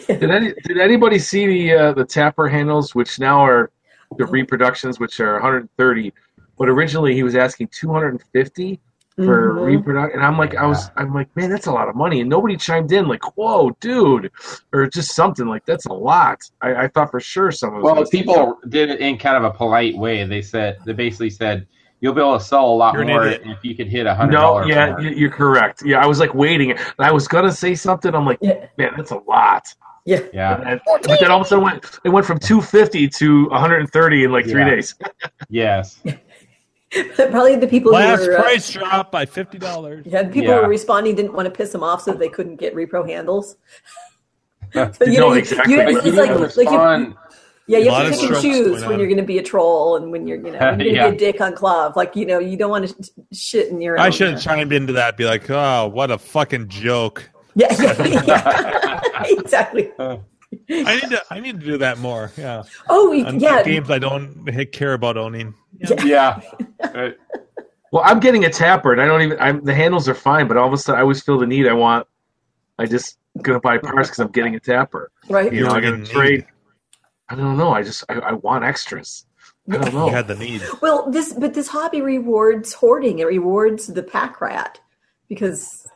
Did 0.07 0.29
any 0.29 0.53
did 0.63 0.77
anybody 0.77 1.17
see 1.17 1.47
the 1.47 1.73
uh, 1.73 1.93
the 1.93 2.05
Tapper 2.05 2.47
handles, 2.47 2.93
which 2.93 3.19
now 3.19 3.39
are 3.39 3.71
the 4.17 4.25
reproductions, 4.25 4.99
which 4.99 5.19
are 5.19 5.33
130, 5.33 6.13
but 6.57 6.67
originally 6.69 7.13
he 7.13 7.23
was 7.23 7.35
asking 7.35 7.69
250 7.69 8.79
for 9.17 9.53
Mhm. 9.53 9.65
reproduction, 9.65 10.19
and 10.19 10.25
I'm 10.25 10.37
like, 10.37 10.55
I 10.55 10.65
was, 10.65 10.89
I'm 10.97 11.13
like, 11.13 11.33
man, 11.35 11.49
that's 11.49 11.67
a 11.67 11.71
lot 11.71 11.87
of 11.89 11.95
money, 11.95 12.21
and 12.21 12.29
nobody 12.29 12.57
chimed 12.57 12.91
in, 12.91 13.07
like, 13.07 13.37
whoa, 13.37 13.71
dude, 13.79 14.31
or 14.73 14.87
just 14.87 15.13
something 15.13 15.47
like 15.47 15.65
that's 15.65 15.85
a 15.85 15.93
lot. 15.93 16.39
I, 16.61 16.75
I 16.83 16.87
thought 16.87 17.11
for 17.11 17.19
sure 17.19 17.51
someone. 17.51 17.81
Was 17.83 17.91
Well, 17.93 18.05
people 18.05 18.57
did 18.69 18.89
it 18.89 18.99
in 18.99 19.17
kind 19.17 19.37
of 19.37 19.43
a 19.43 19.51
polite 19.51 19.97
way. 19.97 20.23
They 20.25 20.41
said 20.41 20.77
they 20.85 20.93
basically 20.93 21.29
said 21.29 21.67
you'll 22.01 22.13
be 22.13 22.19
able 22.19 22.37
to 22.37 22.43
sell 22.43 22.65
a 22.65 22.75
lot 22.75 22.93
You're 22.95 23.05
more 23.05 23.27
if 23.27 23.63
you 23.63 23.75
could 23.75 23.87
hit 23.87 24.05
a 24.05 24.13
hundred 24.13 24.33
No, 24.33 24.65
yeah, 24.65 24.95
y- 24.95 25.13
you're 25.15 25.29
correct. 25.29 25.83
Yeah, 25.85 26.03
I 26.03 26.07
was 26.07 26.19
like 26.19 26.33
waiting, 26.33 26.77
I 26.99 27.11
was 27.11 27.27
gonna 27.27 27.51
say 27.51 27.75
something. 27.75 28.13
I'm 28.13 28.25
like, 28.25 28.39
Yeah. 28.41 28.65
man, 28.77 28.91
that's 28.97 29.11
a 29.11 29.17
lot. 29.27 29.67
Yeah. 30.03 30.21
yeah, 30.33 30.55
And 30.55 30.65
then- 30.65 30.79
but 31.03 31.19
then 31.19 31.29
all 31.31 31.39
of 31.41 31.45
a 31.45 31.49
sudden, 31.49 31.63
it 31.63 31.71
went, 31.71 31.99
it 32.05 32.09
went 32.09 32.25
from 32.25 32.39
250 32.39 33.07
to 33.07 33.47
130 33.49 34.23
in 34.23 34.31
like 34.31 34.45
three 34.45 34.61
Yeah. 34.61 34.69
days. 34.71 34.95
yes, 35.49 36.01
Probably 37.15 37.55
the 37.55 37.67
people 37.67 37.93
Last 37.93 38.21
who 38.23 38.31
were 38.31 38.37
uh, 38.39 38.41
price 38.41 38.69
drop 38.69 39.11
by 39.13 39.25
fifty 39.25 39.57
dollars. 39.57 40.05
yeah, 40.05 40.23
the 40.23 40.29
people 40.29 40.49
Yeah. 40.49 40.55
who 40.57 40.61
were 40.63 40.67
responding 40.67 41.15
didn't 41.15 41.31
want 41.33 41.45
to 41.45 41.51
piss 41.51 41.71
them 41.71 41.83
off, 41.83 42.01
so 42.01 42.11
they 42.13 42.27
couldn't 42.27 42.57
get 42.57 42.75
repro 42.75 43.07
handles. 43.07 43.55
So, 44.73 44.89
you 45.05 45.19
No, 45.19 45.29
know, 45.29 45.33
exactly. 45.33 45.73
you- 45.73 45.79
but 45.83 45.89
it's 45.95 46.05
you 46.05 46.11
like, 46.13 46.29
like 46.29 46.39
you, 46.39 46.43
respond. 46.45 47.15
Yeah, 47.71 47.77
you 47.79 47.91
have 47.91 48.11
to 48.13 48.19
pick 48.19 48.29
and 48.31 48.41
choose 48.41 48.85
when 48.85 48.99
you're 48.99 49.07
going 49.07 49.17
to 49.17 49.23
be 49.23 49.37
a 49.37 49.43
troll 49.43 49.95
and 49.95 50.11
when 50.11 50.27
you're, 50.27 50.37
you 50.37 50.51
know, 50.51 50.59
when 50.59 50.59
you're 50.61 50.77
going 50.77 50.79
to 50.79 50.91
Yeah. 50.93 51.09
be 51.09 51.15
a 51.15 51.19
dick 51.19 51.41
on 51.41 51.53
KLOV. 51.53 51.95
Like, 51.95 52.15
you 52.15 52.25
know, 52.25 52.39
you 52.39 52.57
don't 52.57 52.69
want 52.69 52.87
to 52.87 53.11
shit 53.31 53.69
in 53.69 53.79
your. 53.81 53.99
I 53.99 54.07
own, 54.07 54.11
should 54.11 54.31
have 54.33 54.41
chimed 54.41 54.73
into 54.73 54.93
that. 54.93 55.15
Be 55.17 55.25
like, 55.25 55.49
oh, 55.49 55.87
what 55.87 56.11
a 56.11 56.17
fucking 56.17 56.67
joke. 56.67 57.29
Yeah, 57.55 57.67
yeah, 57.81 58.03
yeah. 58.27 59.01
exactly. 59.39 59.91
I 59.99 60.19
need 60.69 61.09
to. 61.09 61.21
I 61.29 61.39
need 61.39 61.59
to 61.61 61.65
do 61.65 61.77
that 61.77 61.97
more. 61.99 62.31
Yeah. 62.37 62.63
Oh, 62.89 63.09
we- 63.09 63.23
On, 63.25 63.39
yeah. 63.39 63.57
on 63.59 63.63
games 63.65 63.89
I 63.89 63.99
don't 63.99 64.45
care 64.71 64.93
about 64.93 65.17
owning. 65.17 65.53
yeah. 66.03 66.41
Uh, 66.83 67.09
Well, 67.91 68.03
I'm 68.05 68.21
getting 68.21 68.45
a 68.45 68.49
tapper, 68.49 68.93
and 68.93 69.01
I 69.01 69.05
don't 69.05 69.21
even. 69.21 69.37
I'm 69.39 69.63
the 69.65 69.73
handles 69.73 70.07
are 70.07 70.13
fine, 70.15 70.47
but 70.47 70.55
all 70.55 70.67
of 70.67 70.73
a 70.73 70.77
sudden, 70.77 70.97
I 70.99 71.01
always 71.01 71.21
feel 71.21 71.37
the 71.37 71.45
need. 71.45 71.67
I 71.67 71.73
want. 71.73 72.07
I 72.79 72.85
just 72.85 73.17
gonna 73.41 73.59
buy 73.59 73.77
parts 73.79 74.07
because 74.09 74.19
I'm 74.19 74.31
getting 74.31 74.55
a 74.55 74.59
tapper. 74.61 75.11
Right. 75.29 75.51
You 75.51 75.61
know, 75.63 75.67
You're 75.67 75.75
I'm 75.75 75.81
getting 75.81 76.03
gonna 76.03 76.13
trade. 76.13 76.45
I 77.31 77.35
don't 77.35 77.57
know. 77.57 77.71
I 77.71 77.81
just 77.83 78.03
I, 78.09 78.15
I 78.15 78.31
want 78.33 78.63
extras. 78.65 79.25
I 79.71 79.77
don't 79.77 79.93
know. 79.93 80.07
You 80.07 80.11
had 80.13 80.27
the 80.27 80.35
need. 80.35 80.61
Well, 80.81 81.09
this 81.09 81.31
but 81.33 81.53
this 81.53 81.67
hobby 81.69 82.01
rewards 82.01 82.73
hoarding. 82.73 83.19
It 83.19 83.27
rewards 83.27 83.87
the 83.87 84.03
pack 84.03 84.41
rat 84.41 84.79
because 85.29 85.87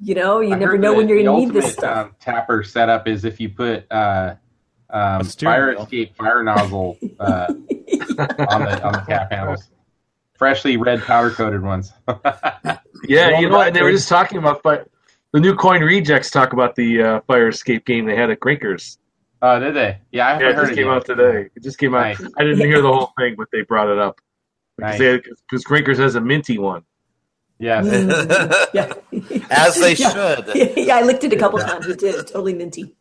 you 0.00 0.14
know 0.14 0.40
you 0.40 0.54
I 0.54 0.58
never 0.58 0.78
know 0.78 0.94
when 0.94 1.08
you're 1.08 1.22
going 1.22 1.40
to 1.40 1.46
need 1.46 1.52
this 1.62 1.74
stuff. 1.74 2.06
Um, 2.06 2.16
tapper 2.20 2.62
setup 2.62 3.06
is 3.06 3.24
if 3.24 3.40
you 3.40 3.50
put 3.50 3.84
uh, 3.92 4.36
um, 4.90 5.20
A 5.20 5.24
fire 5.24 5.70
wheel. 5.70 5.82
escape 5.82 6.16
fire 6.16 6.42
nozzle 6.42 6.96
uh, 7.20 7.46
on 7.48 7.66
the 7.66 8.80
on 8.84 8.92
the 8.92 9.04
cap 9.06 9.30
handles, 9.30 9.68
freshly 10.38 10.76
red 10.78 11.02
powder 11.02 11.30
coated 11.30 11.62
ones. 11.62 11.92
Yeah, 13.06 13.38
you 13.38 13.50
know, 13.50 13.60
and 13.60 13.76
they 13.76 13.82
were 13.82 13.90
just 13.90 14.08
talking 14.08 14.38
about 14.38 14.62
fi- 14.62 14.84
the 15.32 15.40
new 15.40 15.54
coin 15.54 15.82
rejects. 15.82 16.30
Talk 16.30 16.54
about 16.54 16.74
the 16.74 17.02
uh, 17.02 17.20
fire 17.26 17.48
escape 17.48 17.84
game 17.84 18.06
they 18.06 18.16
had 18.16 18.30
at 18.30 18.40
Grinkers. 18.40 18.96
Oh, 19.46 19.60
did 19.60 19.74
they? 19.74 19.98
Yeah, 20.10 20.26
I 20.26 20.30
haven't 20.30 20.42
Yeah, 20.46 20.50
it 20.50 20.54
heard 20.56 20.62
just 20.62 20.72
it 20.72 20.76
came 20.76 20.86
yet. 20.86 20.94
out 20.96 21.04
today. 21.04 21.50
It 21.54 21.62
just 21.62 21.76
came 21.78 21.94
out. 21.94 22.00
Nice. 22.18 22.32
I 22.38 22.44
didn't 22.44 22.60
hear 22.66 22.80
the 22.80 22.90
whole 22.90 23.12
thing, 23.18 23.34
but 23.36 23.48
they 23.52 23.60
brought 23.60 23.88
it 23.90 23.98
up 23.98 24.18
because 24.78 24.98
Nice. 25.00 25.22
because 25.50 25.64
Grinkers 25.64 25.98
has 25.98 26.14
a 26.14 26.20
minty 26.22 26.56
one. 26.56 26.82
Yes. 27.58 27.84
Mm, 27.86 28.66
yeah. 28.72 29.46
As 29.50 29.74
they 29.78 29.94
Yeah. 29.96 30.10
should. 30.44 30.76
yeah, 30.78 30.96
I 30.96 31.02
licked 31.02 31.24
it 31.24 31.32
a 31.34 31.36
couple 31.36 31.58
times. 31.58 31.86
It 31.86 31.98
did. 31.98 32.14
It's 32.14 32.30
totally 32.32 32.54
minty. 32.54 32.94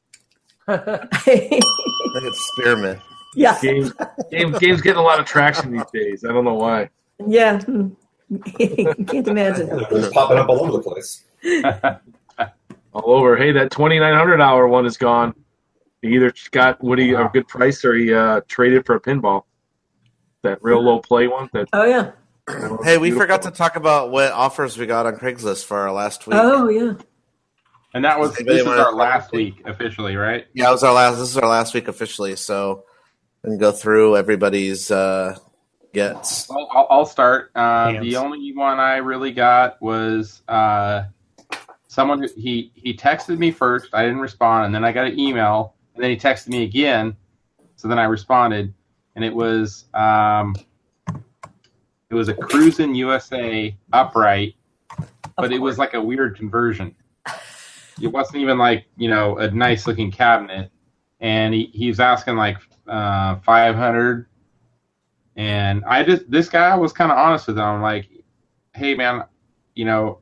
Look 0.67 1.09
it's 1.11 2.51
Spearmint. 2.57 2.99
yeah. 3.35 3.57
game, 3.61 3.91
games, 4.29 4.59
games 4.59 4.81
getting 4.81 4.99
a 4.99 5.01
lot 5.03 5.19
of 5.21 5.25
traction 5.25 5.71
these 5.71 5.85
days. 5.93 6.25
I 6.25 6.33
don't 6.33 6.43
know 6.45 6.55
why. 6.55 6.89
Yeah. 7.25 7.59
Can't 7.59 9.27
imagine. 9.27 9.67
They're 9.67 10.11
popping 10.11 10.37
up 10.39 10.49
all 10.49 10.61
over 10.61 10.71
the 10.73 10.83
place. 10.83 11.23
All 12.93 13.11
over. 13.13 13.35
Hey, 13.37 13.53
that 13.53 13.71
twenty 13.71 13.97
nine 13.99 14.13
hundred 14.15 14.41
hour 14.41 14.67
one 14.67 14.85
is 14.85 14.97
gone. 14.97 15.33
He 16.03 16.15
either 16.15 16.33
got 16.51 16.83
Woody 16.83 17.13
a 17.13 17.29
good 17.31 17.47
price 17.47 17.83
or 17.85 17.93
he 17.95 18.13
uh, 18.13 18.41
traded 18.49 18.85
for 18.85 18.95
a 18.95 18.99
pinball. 18.99 19.43
That 20.43 20.59
real 20.61 20.83
low 20.83 20.99
play 20.99 21.27
one. 21.27 21.49
That 21.53 21.69
Oh 21.71 21.85
yeah. 21.85 22.11
Hey, 22.83 22.97
we 22.97 23.11
forgot 23.11 23.41
to 23.43 23.51
talk 23.51 23.77
about 23.77 24.11
what 24.11 24.33
offers 24.33 24.77
we 24.77 24.85
got 24.85 25.05
on 25.05 25.15
Craigslist 25.15 25.63
for 25.63 25.77
our 25.79 25.93
last 25.93 26.27
week. 26.27 26.35
Oh 26.37 26.67
yeah. 26.67 26.95
And 27.93 28.03
that 28.03 28.19
was 28.19 28.35
this 28.35 28.61
is 28.61 28.67
our 28.67 28.93
last 28.93 29.31
week 29.31 29.61
officially, 29.65 30.17
right? 30.17 30.45
Yeah, 30.53 30.67
it 30.67 30.71
was 30.73 30.83
our 30.83 30.93
last. 30.93 31.19
This 31.19 31.29
is 31.29 31.37
our 31.37 31.47
last 31.47 31.73
week 31.73 31.87
officially, 31.87 32.35
so 32.35 32.83
we 33.43 33.51
can 33.51 33.57
go 33.59 33.71
through 33.71 34.17
everybody's 34.17 34.91
uh, 34.91 35.37
gets. 35.93 36.51
I'll, 36.51 36.87
I'll 36.89 37.05
start. 37.05 37.51
Uh, 37.55 37.91
Hands. 37.93 38.01
the 38.03 38.17
only 38.17 38.51
one 38.53 38.79
I 38.81 38.97
really 38.97 39.31
got 39.31 39.81
was 39.81 40.41
uh, 40.49 41.03
someone. 41.87 42.19
who- 42.23 42.29
He 42.35 42.73
he 42.75 42.93
texted 42.93 43.37
me 43.37 43.51
first. 43.51 43.87
I 43.93 44.03
didn't 44.03 44.19
respond, 44.19 44.65
and 44.65 44.75
then 44.75 44.83
I 44.83 44.91
got 44.91 45.05
an 45.05 45.17
email, 45.17 45.75
and 45.95 46.03
then 46.03 46.09
he 46.09 46.17
texted 46.17 46.49
me 46.49 46.63
again. 46.63 47.15
So 47.75 47.87
then 47.87 47.99
I 47.99 48.05
responded, 48.05 48.73
and 49.15 49.25
it 49.25 49.33
was 49.33 49.85
um, 49.93 50.55
it 52.09 52.15
was 52.15 52.29
a 52.29 52.33
Cruisin' 52.33 52.95
USA 52.95 53.75
upright, 53.91 54.55
but 55.37 55.51
it 55.51 55.59
was 55.59 55.77
like 55.77 55.93
a 55.93 56.01
weird 56.01 56.37
conversion. 56.37 56.95
It 58.01 58.07
wasn't 58.07 58.37
even 58.37 58.57
like 58.57 58.85
you 58.97 59.09
know 59.09 59.37
a 59.37 59.51
nice 59.51 59.87
looking 59.87 60.11
cabinet, 60.11 60.71
and 61.19 61.53
he, 61.53 61.71
he 61.73 61.87
was 61.87 61.99
asking 61.99 62.35
like 62.35 62.57
uh, 62.87 63.35
five 63.37 63.75
hundred 63.75 64.27
and 65.35 65.83
I 65.85 66.03
just 66.03 66.29
this 66.29 66.49
guy 66.49 66.75
was 66.75 66.93
kind 66.93 67.11
of 67.11 67.17
honest 67.17 67.47
with 67.47 67.57
him. 67.57 67.63
I'm 67.63 67.81
like, 67.81 68.09
hey 68.73 68.95
man, 68.95 69.23
you 69.75 69.85
know, 69.85 70.19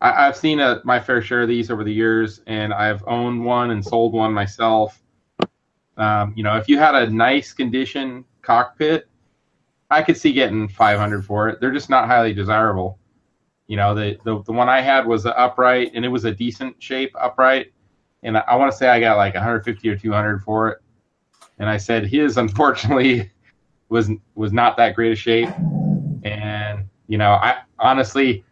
I, 0.00 0.26
I've 0.26 0.36
seen 0.36 0.60
a, 0.60 0.80
my 0.84 1.00
fair 1.00 1.22
share 1.22 1.42
of 1.42 1.48
these 1.48 1.70
over 1.70 1.84
the 1.84 1.92
years, 1.92 2.42
and 2.46 2.72
I've 2.72 3.02
owned 3.06 3.44
one 3.44 3.70
and 3.70 3.84
sold 3.84 4.12
one 4.12 4.32
myself. 4.32 5.02
Um, 6.00 6.32
you 6.34 6.42
know, 6.42 6.56
if 6.56 6.66
you 6.66 6.78
had 6.78 6.94
a 6.94 7.10
nice 7.10 7.52
condition 7.52 8.24
cockpit, 8.40 9.06
I 9.90 10.02
could 10.02 10.16
see 10.16 10.32
getting 10.32 10.66
500 10.66 11.24
for 11.24 11.48
it. 11.48 11.60
They're 11.60 11.72
just 11.72 11.90
not 11.90 12.06
highly 12.06 12.32
desirable. 12.32 12.98
You 13.66 13.76
know, 13.76 13.94
the 13.94 14.18
the, 14.24 14.42
the 14.44 14.52
one 14.52 14.68
I 14.68 14.80
had 14.80 15.06
was 15.06 15.26
an 15.26 15.34
upright, 15.36 15.92
and 15.94 16.04
it 16.04 16.08
was 16.08 16.24
a 16.24 16.32
decent 16.32 16.82
shape 16.82 17.14
upright, 17.20 17.72
and 18.22 18.38
I, 18.38 18.40
I 18.48 18.56
want 18.56 18.72
to 18.72 18.76
say 18.76 18.88
I 18.88 18.98
got 18.98 19.18
like 19.18 19.34
150 19.34 19.88
or 19.88 19.96
200 19.96 20.42
for 20.42 20.70
it. 20.70 20.78
And 21.58 21.68
I 21.68 21.76
said 21.76 22.06
his, 22.06 22.36
unfortunately, 22.44 23.30
was 23.90 24.10
was 24.34 24.52
not 24.52 24.78
that 24.78 24.94
great 24.94 25.12
a 25.12 25.16
shape, 25.16 25.50
and 26.24 26.88
you 27.08 27.18
know, 27.18 27.32
I 27.32 27.58
honestly, 27.78 28.42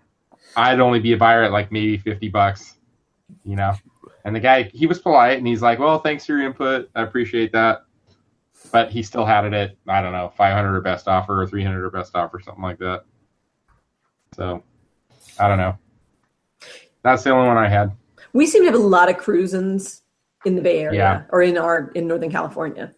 I'd 0.54 0.80
only 0.80 1.00
be 1.00 1.14
a 1.14 1.16
buyer 1.16 1.44
at 1.44 1.52
like 1.52 1.72
maybe 1.72 1.96
50 1.96 2.28
bucks. 2.28 2.74
You 3.44 3.56
know, 3.56 3.74
and 4.24 4.34
the 4.34 4.40
guy 4.40 4.64
he 4.64 4.86
was 4.86 4.98
polite 4.98 5.38
and 5.38 5.46
he's 5.46 5.62
like, 5.62 5.78
"Well, 5.78 5.98
thanks 6.00 6.26
for 6.26 6.32
your 6.32 6.46
input. 6.46 6.90
I 6.94 7.02
appreciate 7.02 7.52
that." 7.52 7.84
But 8.72 8.90
he 8.90 9.02
still 9.02 9.24
had 9.24 9.44
it 9.44 9.52
at 9.54 9.76
I 9.86 10.02
don't 10.02 10.12
know 10.12 10.32
500 10.36 10.76
or 10.76 10.80
best 10.80 11.08
offer 11.08 11.40
or 11.42 11.46
300 11.46 11.84
or 11.84 11.90
best 11.90 12.14
offer, 12.14 12.40
something 12.40 12.62
like 12.62 12.78
that. 12.78 13.04
So, 14.34 14.62
I 15.38 15.48
don't 15.48 15.58
know. 15.58 15.78
That's 17.02 17.22
the 17.22 17.30
only 17.30 17.48
one 17.48 17.56
I 17.56 17.68
had. 17.68 17.92
We 18.32 18.46
seem 18.46 18.62
to 18.62 18.66
have 18.66 18.74
a 18.74 18.78
lot 18.84 19.08
of 19.08 19.16
cruisins 19.16 20.02
in 20.44 20.54
the 20.54 20.62
Bay 20.62 20.80
Area 20.80 20.98
Yeah. 20.98 21.22
or 21.30 21.42
in 21.42 21.56
our 21.56 21.90
in 21.94 22.06
Northern 22.06 22.30
California. 22.30 22.92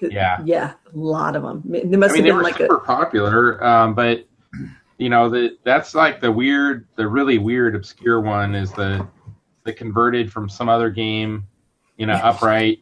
Yeah. 0.00 0.40
Yeah, 0.44 0.72
a 0.92 0.96
lot 0.96 1.36
of 1.36 1.42
them. 1.42 1.62
They 1.66 1.84
must 1.96 2.12
I 2.12 2.16
mean, 2.16 2.26
have 2.26 2.36
been 2.36 2.42
like 2.42 2.56
super 2.56 2.76
a 2.76 2.80
popular, 2.80 3.62
um, 3.64 3.94
but 3.94 4.26
you 4.98 5.08
know, 5.08 5.28
the 5.28 5.56
that's 5.64 5.94
like 5.94 6.20
the 6.20 6.30
weird, 6.30 6.86
the 6.96 7.06
really 7.06 7.38
weird, 7.38 7.74
obscure 7.74 8.20
one 8.20 8.54
is 8.54 8.72
the 8.72 9.06
the 9.64 9.72
converted 9.72 10.32
from 10.32 10.48
some 10.48 10.68
other 10.68 10.90
game, 10.90 11.46
you 11.96 12.06
know, 12.06 12.14
upright. 12.14 12.80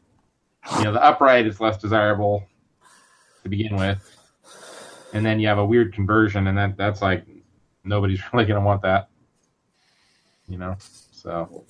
You 0.78 0.84
know, 0.84 0.92
the 0.92 1.02
upright 1.02 1.46
is 1.46 1.60
less 1.60 1.78
desirable 1.78 2.44
to 3.42 3.48
begin 3.48 3.76
with, 3.76 3.98
and 5.12 5.24
then 5.24 5.40
you 5.40 5.48
have 5.48 5.58
a 5.58 5.64
weird 5.64 5.92
conversion, 5.92 6.46
and 6.46 6.56
that 6.58 6.76
that's 6.76 7.02
like 7.02 7.24
nobody's 7.84 8.20
really 8.32 8.44
gonna 8.44 8.60
want 8.60 8.82
that. 8.82 9.08
You 10.48 10.58
know, 10.58 10.76
so 10.78 11.64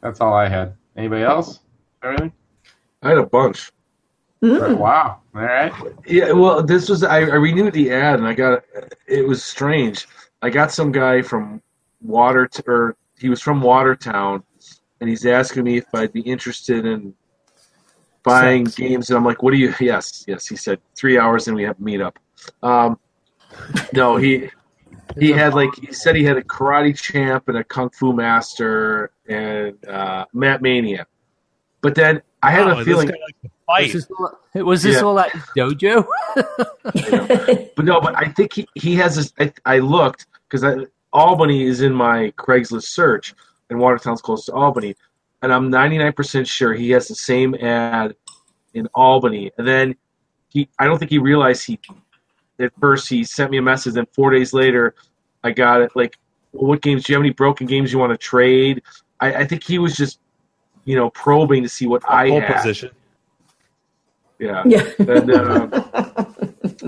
that's 0.00 0.20
all 0.20 0.34
I 0.34 0.48
had. 0.48 0.76
Anybody 0.96 1.22
else? 1.22 1.60
Everything? 2.02 2.32
I 3.02 3.10
had 3.10 3.18
a 3.18 3.26
bunch. 3.26 3.72
Mm. 4.42 4.78
Wow. 4.78 5.20
All 5.34 5.42
right. 5.42 5.72
Yeah, 6.06 6.32
well, 6.32 6.62
this 6.62 6.88
was 6.88 7.04
I, 7.04 7.18
I 7.18 7.34
renewed 7.34 7.74
the 7.74 7.90
ad 7.90 8.18
and 8.18 8.26
I 8.26 8.34
got 8.34 8.64
it 9.06 9.26
was 9.26 9.44
strange. 9.44 10.06
I 10.42 10.50
got 10.50 10.72
some 10.72 10.90
guy 10.90 11.22
from 11.22 11.62
Water 12.02 12.46
to 12.46 12.62
or 12.66 12.96
he 13.20 13.28
was 13.28 13.40
from 13.40 13.60
Watertown, 13.60 14.42
and 15.00 15.08
he's 15.08 15.26
asking 15.26 15.64
me 15.64 15.78
if 15.78 15.84
I'd 15.94 16.12
be 16.12 16.20
interested 16.22 16.86
in 16.86 17.14
buying 18.22 18.66
Sex. 18.66 18.76
games, 18.76 19.10
and 19.10 19.16
I'm 19.16 19.24
like, 19.24 19.42
"What 19.42 19.52
do 19.52 19.58
you?" 19.58 19.74
Yes, 19.80 20.24
yes. 20.26 20.46
He 20.46 20.56
said 20.56 20.80
three 20.96 21.18
hours 21.18 21.46
and 21.48 21.56
we 21.56 21.62
have 21.64 21.76
a 21.78 21.82
meetup. 21.82 22.16
Um, 22.62 22.98
no, 23.92 24.16
he 24.16 24.48
he 25.18 25.32
had 25.32 25.54
like 25.54 25.70
he 25.80 25.92
said 25.92 26.16
he 26.16 26.24
had 26.24 26.36
a 26.36 26.42
karate 26.42 26.96
champ 26.98 27.48
and 27.48 27.58
a 27.58 27.64
kung 27.64 27.90
fu 27.90 28.12
master 28.12 29.10
and 29.28 29.76
uh, 29.86 30.24
Mat 30.32 30.62
Mania, 30.62 31.06
but 31.82 31.94
then 31.94 32.22
I 32.42 32.50
had 32.50 32.66
Wow, 32.66 32.78
a 32.80 32.84
feeling. 32.84 33.08
guy 33.08 33.14
Was 33.42 33.50
fight. 33.66 33.92
this 33.92 34.08
all, 34.18 34.64
was 34.64 34.82
this 34.82 34.96
Yeah. 34.96 35.02
all 35.02 35.18
at 35.20 35.32
his 35.32 35.42
dojo? 35.56 36.06
But 37.76 37.84
no, 37.84 38.00
but 38.00 38.14
I 38.16 38.28
think 38.28 38.52
he, 38.52 38.68
he 38.74 38.94
has 38.96 39.16
this. 39.16 39.32
I, 39.38 39.52
I 39.64 39.78
looked 39.78 40.26
because 40.48 40.64
Albany 41.12 41.64
is 41.64 41.80
in 41.80 41.92
my 41.92 42.32
Craigslist 42.36 42.84
search, 42.84 43.34
and 43.68 43.78
Watertown's 43.78 44.20
close 44.20 44.44
to 44.46 44.52
Albany, 44.52 44.94
and 45.42 45.52
I'm 45.52 45.70
99% 45.70 46.46
sure 46.46 46.74
he 46.74 46.90
has 46.90 47.08
the 47.08 47.14
same 47.14 47.54
ad 47.54 48.14
in 48.74 48.88
Albany. 48.94 49.50
And 49.58 49.66
then 49.66 49.96
he, 50.48 50.68
I 50.78 50.84
don't 50.84 50.98
think 50.98 51.10
he 51.10 51.18
realized 51.18 51.66
he 51.66 51.78
at 52.58 52.72
first 52.78 53.08
he 53.08 53.24
sent 53.24 53.50
me 53.50 53.58
a 53.58 53.62
message, 53.62 53.96
and 53.96 54.06
four 54.12 54.30
days 54.30 54.52
later, 54.52 54.94
I 55.42 55.52
got 55.52 55.80
it. 55.80 55.92
Like, 55.94 56.18
well, 56.52 56.68
what 56.68 56.82
games? 56.82 57.04
Do 57.04 57.12
you 57.12 57.16
have 57.16 57.22
any 57.22 57.32
broken 57.32 57.66
games 57.66 57.92
you 57.92 57.98
want 57.98 58.12
to 58.12 58.18
trade? 58.18 58.82
I, 59.20 59.34
I 59.34 59.46
think 59.46 59.64
he 59.64 59.78
was 59.78 59.96
just, 59.96 60.20
you 60.84 60.96
know, 60.96 61.10
probing 61.10 61.62
to 61.62 61.68
see 61.68 61.86
what 61.86 62.02
I 62.08 62.28
Pole 62.28 62.40
had. 62.40 62.56
position. 62.56 62.90
Yeah. 64.38 64.62
Yeah. 64.66 64.88
And, 64.98 65.30
uh, 65.30 65.68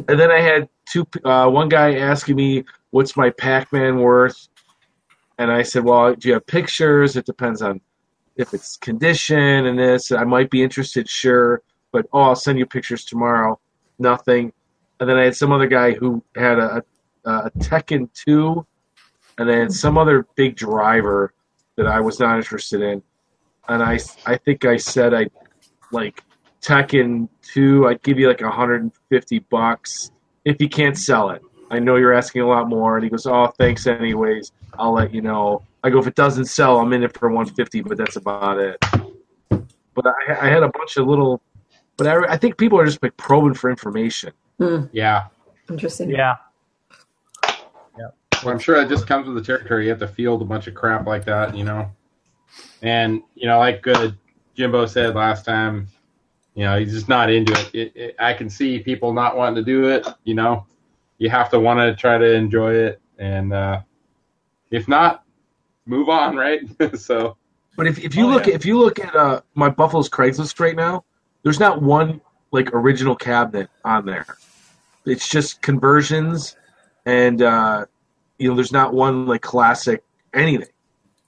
and 0.09 0.21
then 0.21 0.31
I 0.31 0.41
had 0.41 0.69
two. 0.91 1.07
Uh, 1.25 1.49
one 1.49 1.69
guy 1.69 1.97
asking 1.97 2.37
me 2.37 2.65
what's 2.93 3.17
my 3.17 3.31
Pac-Man 3.31 3.99
worth, 3.99 4.49
and 5.39 5.51
I 5.51 5.63
said, 5.63 5.85
"Well, 5.85 6.15
do 6.15 6.29
you 6.29 6.35
have 6.35 6.47
pictures? 6.47 7.17
It 7.17 7.27
depends 7.27 7.61
on 7.61 7.81
if 8.37 8.55
it's 8.55 8.77
condition 8.77 9.67
and 9.67 9.79
this. 9.79 10.13
I 10.13 10.25
might 10.25 10.49
be 10.51 10.63
interested, 10.63 11.09
sure, 11.09 11.63
but 11.91 12.07
oh, 12.13 12.23
I'll 12.23 12.37
send 12.37 12.59
you 12.59 12.67
pictures 12.67 13.05
tomorrow. 13.05 13.59
Nothing." 13.99 14.53
And 15.01 15.11
then 15.11 15.19
I 15.19 15.25
had 15.25 15.37
some 15.37 15.53
other 15.53 15.67
guy 15.67 15.93
who 15.93 16.23
had 16.37 16.59
a 16.59 16.83
a 17.25 17.51
Tekken 17.59 18.09
two, 18.15 18.67
and 19.39 19.49
then 19.49 19.71
some 19.71 19.99
other 19.99 20.27
big 20.37 20.57
driver 20.57 21.35
that 21.77 21.87
I 21.87 22.01
was 22.01 22.21
not 22.21 22.37
interested 22.37 22.81
in, 22.81 23.03
and 23.69 23.83
I 23.83 23.99
I 24.27 24.37
think 24.37 24.65
I 24.65 24.77
said 24.77 25.13
I 25.15 25.27
like 25.93 26.23
Tekken 26.63 27.29
2, 27.43 27.89
I'd 27.89 28.03
give 28.03 28.19
you 28.19 28.29
like 28.29 28.41
150 28.41 29.39
bucks 29.51 30.11
if 30.45 30.61
you 30.61 30.69
can't 30.69 30.97
sell 30.97 31.31
it. 31.31 31.43
I 31.73 31.79
know 31.79 31.97
you're 31.97 32.13
asking 32.13 32.43
a 32.43 32.47
lot 32.47 32.69
more. 32.69 32.97
And 32.97 33.05
he 33.05 33.11
goes, 33.11 33.27
Oh, 33.27 33.47
thanks, 33.59 33.87
anyways. 33.87 34.53
I'll 34.79 34.93
let 34.93 35.13
you 35.13 35.23
know. 35.23 35.63
I 35.83 35.91
go, 35.91 35.99
If 35.99 36.07
it 36.07 36.15
doesn't 36.15 36.45
sell, 36.45 36.79
I'm 36.79 36.93
in 36.93 37.03
it 37.03 37.17
for 37.19 37.29
150, 37.31 37.81
but 37.83 37.97
that's 37.97 38.17
about 38.17 38.59
it. 38.59 38.77
But 39.95 40.07
I, 40.07 40.33
I 40.43 40.47
had 40.49 40.63
a 40.63 40.69
bunch 40.69 40.97
of 40.99 41.07
little, 41.07 41.41
but 41.97 42.07
I, 42.07 42.35
I 42.35 42.37
think 42.37 42.57
people 42.59 42.79
are 42.79 42.85
just 42.87 43.03
like 43.03 43.17
probing 43.17 43.55
for 43.55 43.71
information. 43.71 44.33
Hmm, 44.59 44.85
Yeah. 44.93 45.27
interesting. 45.71 46.11
Yeah. 46.11 46.37
Yeah. 47.99 48.09
Well, 48.45 48.53
I'm 48.53 48.59
sure 48.59 48.79
that 48.81 48.89
just 48.89 49.07
comes 49.07 49.27
with 49.27 49.37
the 49.37 49.43
territory. 49.43 49.85
You 49.85 49.91
have 49.91 49.99
to 50.01 50.09
field 50.09 50.43
a 50.43 50.45
bunch 50.45 50.67
of 50.67 50.75
crap 50.75 51.07
like 51.07 51.25
that, 51.25 51.57
you 51.57 51.65
know. 51.65 51.91
And 52.83 53.23
you 53.35 53.47
know, 53.47 53.59
like 53.59 53.83
good 53.83 54.17
Jimbo 54.55 54.87
said 54.87 55.15
last 55.15 55.45
time, 55.45 55.89
you 56.55 56.65
know, 56.65 56.79
he's 56.79 56.93
just 56.93 57.09
not 57.09 57.31
into 57.31 57.53
it. 57.53 57.71
It, 57.75 57.93
it. 57.97 58.17
I 58.19 58.35
can 58.35 58.51
see 58.51 58.79
people 58.79 59.13
not 59.13 59.37
wanting 59.37 59.57
to 59.57 59.63
do 59.63 59.85
it. 59.89 60.07
You 60.25 60.35
know, 60.35 60.67
you 61.23 61.31
have 61.31 61.49
to 61.51 61.61
want 61.61 61.79
to 61.81 61.95
try 61.95 62.19
to 62.19 62.33
enjoy 62.35 62.75
it, 62.75 63.01
and 63.19 63.53
uh, 63.53 63.81
if 64.71 64.89
not, 64.89 65.25
move 65.87 66.09
on, 66.09 66.37
right? 66.37 66.61
so 66.99 67.37
But 67.77 67.87
if, 67.87 67.99
if 67.99 68.15
you 68.17 68.27
Oh, 68.27 68.31
look 68.31 68.47
yeah. 68.47 68.55
if 68.55 68.67
you 68.67 68.79
look 68.79 68.99
at 68.99 69.15
uh, 69.15 69.41
my 69.55 69.69
Buffalo's 69.69 70.09
Craigslist 70.09 70.59
right 70.61 70.75
now, 70.77 71.05
there's 71.45 71.61
not 71.61 71.81
one 71.81 72.21
like 72.51 72.71
original 72.75 73.15
cabinet 73.17 73.71
on 73.85 74.05
there. 74.05 74.27
It's 75.07 75.29
just 75.29 75.63
conversions, 75.63 76.57
and 77.07 77.41
uh, 77.41 77.87
you 78.39 78.49
know, 78.49 78.55
there's 78.57 78.73
not 78.73 78.93
one 78.93 79.27
like 79.27 79.43
classic 79.43 80.03
anything. 80.35 80.69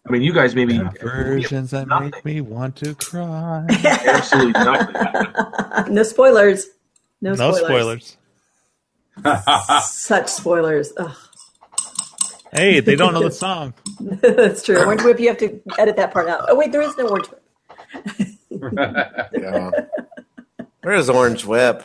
I 0.07 0.11
mean, 0.13 0.23
you 0.23 0.33
guys 0.35 0.55
maybe 0.55 0.79
Versions 1.01 1.71
that 1.71 1.89
nothing. 1.89 2.11
make 2.11 2.25
me 2.25 2.41
want 2.43 2.77
to 2.77 2.95
cry. 2.97 3.65
absolutely 4.07 4.53
nothing. 4.53 5.93
no 5.95 6.03
spoilers. 6.03 6.67
No, 7.23 7.33
no 7.35 7.53
spoilers. 7.53 8.19
Spoilers. 9.19 9.85
Such 9.91 10.29
spoilers. 10.29 10.93
Ugh. 10.97 11.17
Hey, 12.53 12.81
they 12.81 12.95
don't 12.97 13.15
know 13.15 13.23
the 13.25 13.31
song. 13.33 13.75
That's 14.01 14.63
true. 14.63 14.79
Orange 14.85 15.03
Whip, 15.03 15.19
you 15.19 15.29
have 15.29 15.39
to 15.39 15.61
edit 15.79 15.97
that 15.97 16.13
part 16.13 16.29
out. 16.29 16.45
Oh 16.49 16.55
wait, 16.55 16.71
there 16.73 16.83
is 16.83 16.97
no 16.97 17.09
Orange 17.09 17.29
Whip. 17.29 17.41
Yeah. 19.33 19.71
Where 20.83 20.95
is 20.95 21.11
Orange 21.11 21.45
Whip? 21.45 21.85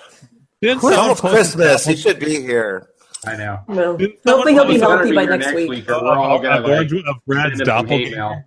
Didn't 0.61 0.77
It's 0.83 0.97
almost 0.97 1.21
Christmas. 1.21 1.85
He 1.85 1.95
should 1.95 2.19
be 2.19 2.41
here. 2.41 2.89
I 3.25 3.35
know. 3.35 3.59
Well, 3.67 3.97
hopefully 4.25 4.53
he'll 4.53 4.65
be 4.67 4.77
healthy 4.79 5.07
he's 5.07 5.15
by 5.15 5.25
gonna 5.25 5.37
next 5.37 5.47
here 5.47 5.55
week. 5.55 5.89
or 5.89 6.03
we're 6.03 6.09
all 6.15 6.39
gonna 6.39 6.61
of, 6.61 6.69
like, 6.69 6.91
of 7.07 7.15
Brad's 7.25 7.57
send 7.57 7.61
him 7.61 7.65
some 7.65 7.87
hate 7.87 8.11
doppelganger? 8.11 8.45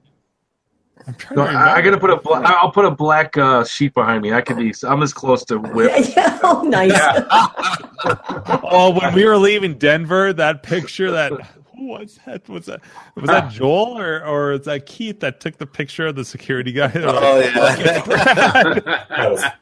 Mail. 1.07 1.09
I'm 1.09 1.15
trying 1.17 1.37
No, 1.39 1.47
to 1.47 1.53
I, 1.53 1.77
I 1.77 1.83
gotta 1.83 1.99
put 1.99 2.11
a 2.11 2.17
bla- 2.17 2.43
I'll 2.45 2.71
put 2.73 2.85
a 2.85 2.91
black 2.91 3.37
uh, 3.39 3.65
sheet 3.65 3.95
behind 3.95 4.23
me. 4.23 4.33
I 4.33 4.41
could 4.43 4.57
be. 4.59 4.75
I'm 4.85 5.03
as 5.03 5.13
close 5.13 5.45
to 5.47 5.59
whip. 5.61 5.91
Yeah, 5.91 6.13
yeah. 6.17 6.39
Oh, 6.43 6.63
nice. 6.63 6.93
Oh, 8.05 8.99
when 8.99 9.15
we 9.15 9.25
were 9.25 9.39
leaving 9.39 9.79
Denver, 9.79 10.33
that 10.33 10.65
picture 10.65 11.13
that 11.13 11.33
who 11.77 11.89
was 11.89 12.19
that? 12.27 12.49
Was 12.49 12.67
that 12.67 12.81
was 13.15 13.27
that 13.29 13.51
Joel 13.53 13.99
or 13.99 14.25
or 14.25 14.53
is 14.55 14.65
that 14.67 14.87
Keith 14.87 15.21
that 15.21 15.41
took 15.41 15.59
the 15.59 15.67
picture 15.67 16.09
of 16.09 16.17
the 16.17 16.25
security 16.25 16.73
guy? 16.73 16.91
Oh 16.97 17.43
like, 17.45 17.79
yeah. 17.79 19.53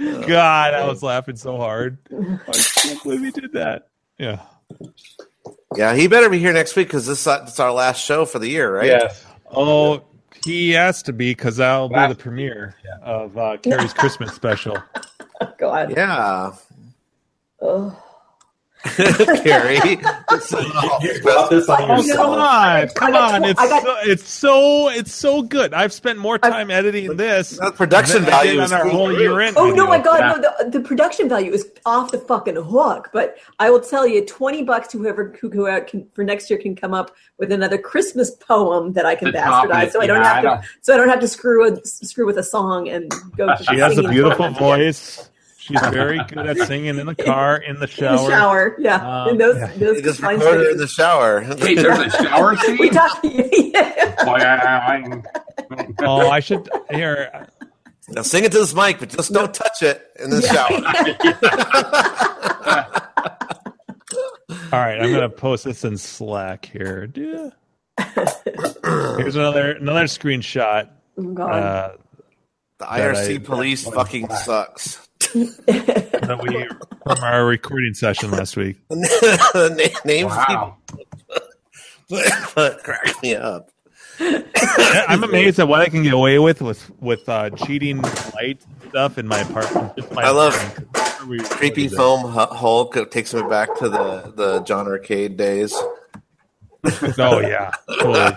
God, 0.00 0.74
I 0.74 0.86
was 0.86 1.02
laughing 1.02 1.36
so 1.36 1.58
hard. 1.58 1.98
I 2.12 2.52
can't 2.52 3.02
believe 3.02 3.20
he 3.22 3.30
did 3.32 3.52
that. 3.54 3.88
Yeah. 4.18 4.42
yeah, 5.76 5.94
he 5.94 6.06
better 6.08 6.30
be 6.30 6.38
here 6.38 6.52
next 6.54 6.76
week 6.76 6.88
because 6.88 7.06
this 7.06 7.26
is 7.26 7.60
our 7.60 7.72
last 7.72 8.02
show 8.02 8.24
for 8.24 8.38
the 8.38 8.48
year, 8.48 8.74
right? 8.74 8.86
Yes. 8.86 9.25
Oh, 9.50 10.02
he 10.44 10.70
has 10.72 11.02
to 11.04 11.12
be 11.12 11.30
because 11.32 11.56
that'll 11.56 11.88
be 11.88 11.94
the 11.94 12.00
Last- 12.00 12.18
premiere 12.18 12.74
of 13.02 13.36
uh, 13.38 13.56
Carrie's 13.58 13.92
Christmas 13.92 14.32
special. 14.34 14.76
God. 15.58 15.90
Yeah. 15.96 16.52
Oh. 17.60 18.02
Carrie. 18.84 19.78
You 21.00 21.20
brought 21.22 21.50
this 21.50 21.68
on 21.68 21.82
Oh 21.90 22.02
come 22.14 22.30
on, 22.34 22.88
come 22.90 23.14
on! 23.14 23.42
tw- 23.42 23.46
It's 23.46 23.60
I 23.60 23.68
got- 23.68 23.82
so, 23.82 23.96
it's 24.10 24.28
so 24.28 24.88
it's 24.88 25.12
so 25.12 25.42
good. 25.42 25.72
I've 25.74 25.92
spent 25.92 26.18
more 26.18 26.38
time 26.38 26.70
editing 26.70 27.16
this 27.16 27.50
That 27.58 27.74
production 27.74 28.22
than 28.22 28.30
value 28.30 28.60
on 28.60 28.72
our 28.72 28.82
cool. 28.82 28.90
whole 28.92 29.12
year 29.18 29.40
end. 29.40 29.56
Oh 29.56 29.70
no, 29.70 29.86
my 29.86 29.98
God! 29.98 30.20
Yeah. 30.20 30.32
No, 30.34 30.64
the, 30.70 30.78
the 30.78 30.80
production 30.80 31.28
value 31.28 31.52
is 31.52 31.66
off 31.84 32.12
the 32.12 32.18
fucking 32.18 32.56
hook. 32.56 33.10
But 33.12 33.38
I 33.58 33.70
will 33.70 33.80
tell 33.80 34.06
you, 34.06 34.24
twenty 34.24 34.62
bucks 34.62 34.88
to 34.88 34.98
whoever 34.98 35.34
who 35.40 35.48
go 35.48 35.66
out 35.68 35.82
uh, 35.82 35.84
can, 35.86 36.08
for 36.14 36.22
next 36.24 36.50
year 36.50 36.58
can 36.58 36.76
come 36.76 36.92
up 36.94 37.14
with 37.38 37.50
another 37.52 37.78
Christmas 37.78 38.30
poem 38.30 38.92
that 38.92 39.06
I 39.06 39.14
can 39.14 39.32
To 39.32 39.38
top 39.40 39.68
bastardize, 39.68 39.90
so 39.92 40.00
I 40.00 40.06
don't 40.06 40.22
yeah, 40.22 40.34
have 40.34 40.42
to. 40.42 40.50
I 40.50 40.54
know. 40.56 40.62
So 40.82 40.94
I 40.94 40.96
don't 40.96 41.08
have 41.08 41.20
to 41.20 41.28
screw 41.28 41.72
a, 41.72 41.84
screw 41.84 42.26
with 42.26 42.38
a 42.38 42.44
song 42.44 42.88
and 42.88 43.10
go. 43.36 43.54
She 43.68 43.78
has 43.78 43.92
a 43.92 43.96
singing 43.96 44.10
beautiful 44.10 44.46
poems. 44.52 44.58
voice. 44.58 45.30
She's 45.66 45.80
very 45.90 46.18
good 46.28 46.46
at 46.46 46.58
singing 46.68 46.96
in 46.98 47.06
the 47.06 47.14
car, 47.16 47.56
in 47.56 47.80
the 47.80 47.86
shower. 47.88 48.10
In 48.16 48.16
the 48.16 48.28
shower. 48.28 48.30
shower, 48.30 48.76
yeah. 48.78 49.22
Um, 49.24 49.28
in 49.30 49.38
those, 49.38 49.56
yeah. 49.56 49.72
those 49.78 50.00
just 50.02 50.20
fine 50.20 50.38
recorded 50.38 50.66
it 50.68 50.72
in 50.72 50.78
the 50.78 50.86
shower. 50.86 51.44
Wait, 51.60 51.74
there's 51.74 51.98
a 51.98 52.10
shower 52.22 52.56
We 52.78 52.88
talk. 52.90 53.18
yeah. 53.24 54.14
Oh, 54.20 54.36
yeah, 54.36 54.86
I- 54.88 55.22
Oh, 56.00 56.38
should 56.40 56.68
here. 56.90 57.48
Now 58.10 58.22
sing 58.22 58.44
it 58.44 58.52
to 58.52 58.58
this 58.58 58.72
mic, 58.74 59.00
but 59.00 59.08
just 59.08 59.32
don't 59.32 59.52
touch 59.52 59.82
it 59.82 60.00
in 60.20 60.30
the 60.30 60.40
shower. 60.42 60.70
All 64.72 64.80
right, 64.80 65.00
I'm 65.00 65.12
gonna 65.12 65.28
post 65.28 65.64
this 65.64 65.84
in 65.84 65.96
Slack 65.98 66.66
here. 66.66 67.10
Yeah. 67.14 67.50
Here's 69.18 69.34
another 69.36 69.72
another 69.72 70.04
screenshot. 70.04 70.88
Oh, 71.18 71.42
Uh, 71.42 71.96
The 72.78 72.84
IRC 72.84 73.44
police 73.44 73.84
fucking 73.88 74.28
sucks. 74.30 75.05
That 75.44 76.40
we 76.42 76.66
from 77.14 77.24
our 77.24 77.44
recording 77.46 77.94
session 77.94 78.30
last 78.30 78.56
week. 78.56 78.76
Na- 78.90 79.06
Names 80.04 80.30
Wow. 80.30 80.76
people 80.88 81.42
but 82.54 82.82
crack 82.84 83.20
me 83.22 83.34
up. 83.34 83.70
I'm 84.18 85.22
amazed 85.24 85.58
at 85.58 85.68
what 85.68 85.80
I 85.80 85.88
can 85.88 86.02
get 86.02 86.14
away 86.14 86.38
with 86.38 86.62
with 86.62 86.90
with 87.00 87.28
uh, 87.28 87.50
cheating 87.50 88.00
light 88.34 88.60
stuff 88.88 89.18
in 89.18 89.26
my 89.28 89.40
apartment. 89.40 90.12
My 90.12 90.22
I 90.22 90.30
love 90.30 90.54
apartment. 90.54 91.50
Creepy 91.50 91.88
foam 91.88 92.20
Hu- 92.22 92.54
Hulk 92.54 92.96
it 92.96 93.10
takes 93.10 93.34
me 93.34 93.42
back 93.42 93.76
to 93.78 93.88
the 93.88 94.32
the 94.36 94.60
John 94.60 94.86
Arcade 94.86 95.36
days. 95.36 95.74
Oh 97.18 97.40
yeah, 97.40 97.72
totally. 98.00 98.32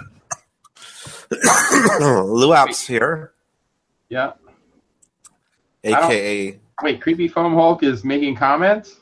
Luap's 2.01 2.85
here, 2.87 3.31
Yeah. 4.09 4.31
aka. 5.83 6.59
Wait, 6.81 7.01
Creepy 7.01 7.27
Foam 7.27 7.53
Hulk 7.53 7.83
is 7.83 8.03
making 8.03 8.35
comments? 8.35 8.95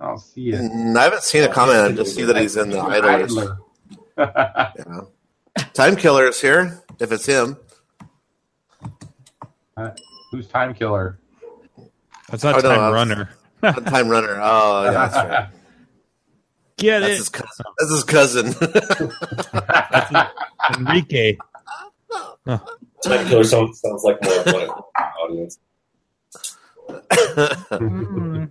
I 0.00 0.06
don't 0.08 0.18
see 0.18 0.50
it. 0.50 0.60
Mm, 0.60 0.96
I 0.96 1.02
haven't 1.04 1.22
seen 1.22 1.44
a 1.44 1.48
comment. 1.52 1.78
I 1.78 1.92
just 1.92 2.14
see 2.14 2.22
that 2.24 2.36
he's 2.36 2.56
in 2.56 2.70
the 2.70 2.80
idlers. 2.80 3.36
Idler. 3.36 3.58
Yeah. 4.16 5.00
Time 5.72 5.96
Killer 5.96 6.26
is 6.28 6.40
here. 6.40 6.82
If 7.00 7.10
it's 7.12 7.26
him, 7.26 7.56
Uh, 9.76 9.90
Who's 10.30 10.46
Time 10.48 10.72
Killer? 10.74 11.18
That's 12.30 12.44
not 12.44 12.54
Oh, 12.56 12.60
time 12.60 12.70
that's- 12.78 12.92
runner. 12.92 13.30
Time 13.90 14.08
Runner. 14.08 14.38
Oh, 14.42 14.84
yeah, 14.84 14.90
that's 14.92 15.14
right. 15.16 15.48
Get 16.76 17.00
That's 17.00 17.12
it, 17.12 17.16
his 17.18 17.28
cousin. 17.28 17.64
That's 17.78 17.92
his 17.92 18.04
cousin. 18.04 18.54
Enrique. 20.78 21.36
Time 22.46 23.26
Killer 23.28 23.44
sounds, 23.44 23.80
sounds 23.80 24.02
like 24.04 24.22
more 24.22 24.38
of 24.40 24.46
an 24.46 24.68
audience. 25.22 25.58
Mm. 26.88 28.50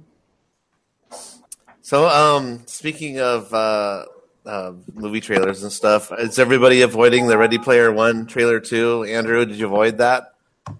so, 1.81 2.07
um, 2.07 2.61
speaking 2.65 3.19
of 3.19 3.53
uh, 3.53 4.05
uh, 4.45 4.73
movie 4.93 5.21
trailers 5.21 5.63
and 5.63 5.71
stuff, 5.71 6.11
is 6.17 6.39
everybody 6.39 6.81
avoiding 6.81 7.27
the 7.27 7.37
Ready 7.37 7.57
Player 7.57 7.91
One 7.91 8.25
trailer 8.25 8.59
too? 8.59 9.03
Andrew, 9.03 9.45
did 9.45 9.57
you 9.57 9.67
avoid 9.67 9.97
that? 9.99 10.33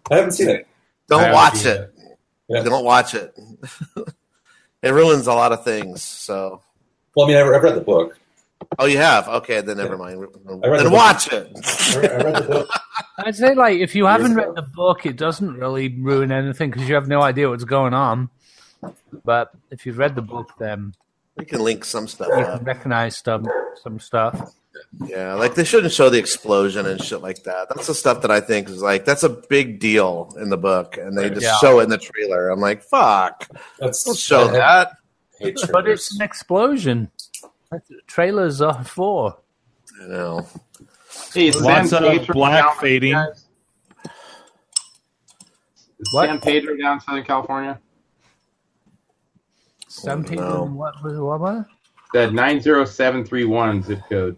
I 0.10 0.16
haven't 0.16 0.32
seen 0.32 0.50
it. 0.50 0.68
Don't 1.08 1.24
I 1.26 1.34
watch 1.34 1.56
seen 1.56 1.74
it. 1.74 1.94
Yeah. 2.48 2.64
Don't 2.64 2.86
watch 2.86 3.14
it. 3.14 3.38
It 4.84 4.92
ruins 4.92 5.28
a 5.28 5.34
lot 5.34 5.54
of 5.54 5.64
things. 5.64 6.04
So, 6.04 6.62
Well, 7.16 7.26
I 7.26 7.30
mean, 7.30 7.38
I've 7.38 7.48
I've 7.48 7.64
read 7.64 7.76
the 7.76 7.82
book. 7.82 8.20
Oh, 8.80 8.86
you 8.86 8.98
have? 8.98 9.28
Okay, 9.28 9.62
then 9.62 9.78
never 9.78 9.98
mind. 9.98 10.16
I 10.16 10.18
read 10.20 10.34
the 10.34 10.84
Then 10.84 10.84
book. 10.86 10.94
watch 10.94 11.32
it. 11.32 11.48
I 11.96 12.18
read 12.24 12.36
the 12.36 12.48
book. 12.48 12.70
I'd 13.20 13.36
say, 13.36 13.54
like, 13.56 13.80
if 13.80 13.96
you 13.96 14.06
haven't 14.06 14.34
ago. 14.34 14.46
read 14.48 14.56
the 14.56 14.62
book, 14.64 15.06
it 15.06 15.16
doesn't 15.18 15.54
really 15.56 15.90
ruin 15.90 16.32
anything 16.32 16.72
because 16.72 16.88
you 16.88 16.96
have 16.96 17.08
no 17.08 17.22
idea 17.22 17.50
what's 17.50 17.64
going 17.64 17.94
on. 17.94 18.30
But 19.24 19.52
if 19.72 19.86
you've 19.86 19.98
read 19.98 20.16
the 20.16 20.22
book, 20.22 20.52
then 20.60 20.94
We 21.38 21.46
can 21.46 21.62
link 21.62 21.86
some 21.86 22.08
stuff 22.08 22.28
you 22.30 22.44
up. 22.44 22.58
can 22.58 22.66
recognize 22.66 23.18
some 23.18 23.46
some 23.82 24.00
stuff. 24.00 24.54
Yeah, 25.06 25.34
like 25.36 25.56
they 25.56 25.64
shouldn't 25.64 25.94
show 25.94 26.10
the 26.10 26.18
explosion 26.20 26.86
and 26.86 27.02
shit 27.02 27.22
like 27.22 27.44
that. 27.44 27.70
That's 27.70 27.88
the 27.88 27.94
stuff 27.94 28.22
that 28.24 28.32
I 28.32 28.42
think 28.42 28.70
is 28.70 28.82
like 28.82 29.06
that's 29.06 29.24
a 29.24 29.30
big 29.30 29.80
deal 29.80 30.36
in 30.40 30.50
the 30.50 30.58
book, 30.58 30.98
and 30.98 31.18
they 31.18 31.30
just 31.30 31.44
Yeah. 31.44 31.58
show 31.62 31.80
it 31.80 31.84
in 31.84 31.90
the 31.90 31.98
trailer. 31.98 32.50
I'm 32.50 32.60
like, 32.60 32.84
fuck, 32.84 33.48
That's 33.80 34.04
don't 34.04 34.18
show 34.18 34.50
I 34.50 34.52
that. 34.52 34.92
But 35.40 35.56
trailers. 35.58 36.00
it's 36.02 36.16
an 36.16 36.22
explosion. 36.24 37.10
That's 37.74 37.90
what 37.90 38.08
trailers 38.08 38.62
are 38.62 38.84
for. 38.84 39.38
I 40.02 40.08
know. 40.08 40.48
Hey, 41.34 41.48
is 41.48 41.62
Lots 41.62 41.90
San 41.90 42.04
of 42.04 42.28
black 42.28 42.64
down 42.64 42.70
with 42.70 42.76
you 42.76 42.82
fading. 42.82 43.16
What? 46.12 46.28
San 46.28 46.40
Pedro 46.40 46.78
down 46.78 46.96
in 46.96 47.00
Southern 47.02 47.24
California? 47.24 47.80
Some 49.88 50.24
people, 50.24 50.44
no. 50.44 50.64
what, 50.66 50.96
what, 51.04 51.16
what, 51.16 51.40
what? 51.40 51.66
The 52.14 52.32
90731 52.32 53.84
zip 53.84 54.02
code. 54.10 54.38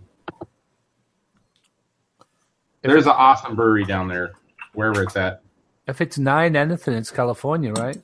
There's 2.82 3.06
an 3.06 3.14
awesome 3.16 3.56
brewery 3.56 3.84
down 3.84 4.07
there, 4.07 4.34
wherever 4.74 5.02
it's 5.03 5.16
at. 5.16 5.41
If 5.88 6.02
it's 6.02 6.18
nine 6.18 6.56
anything, 6.56 6.94
it's 6.94 7.12
California, 7.12 7.72
right? 7.74 7.98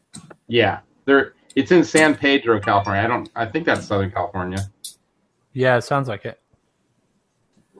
Yeah, 0.47 0.79
there. 1.05 1.33
It's 1.55 1.71
in 1.71 1.83
San 1.83 2.15
Pedro, 2.15 2.59
California. 2.59 3.03
I 3.03 3.07
don't. 3.07 3.29
I 3.35 3.45
think 3.45 3.65
that's 3.65 3.85
Southern 3.85 4.11
California. 4.11 4.59
Yeah, 5.53 5.77
it 5.77 5.83
sounds 5.83 6.07
like 6.07 6.25
it. 6.25 6.39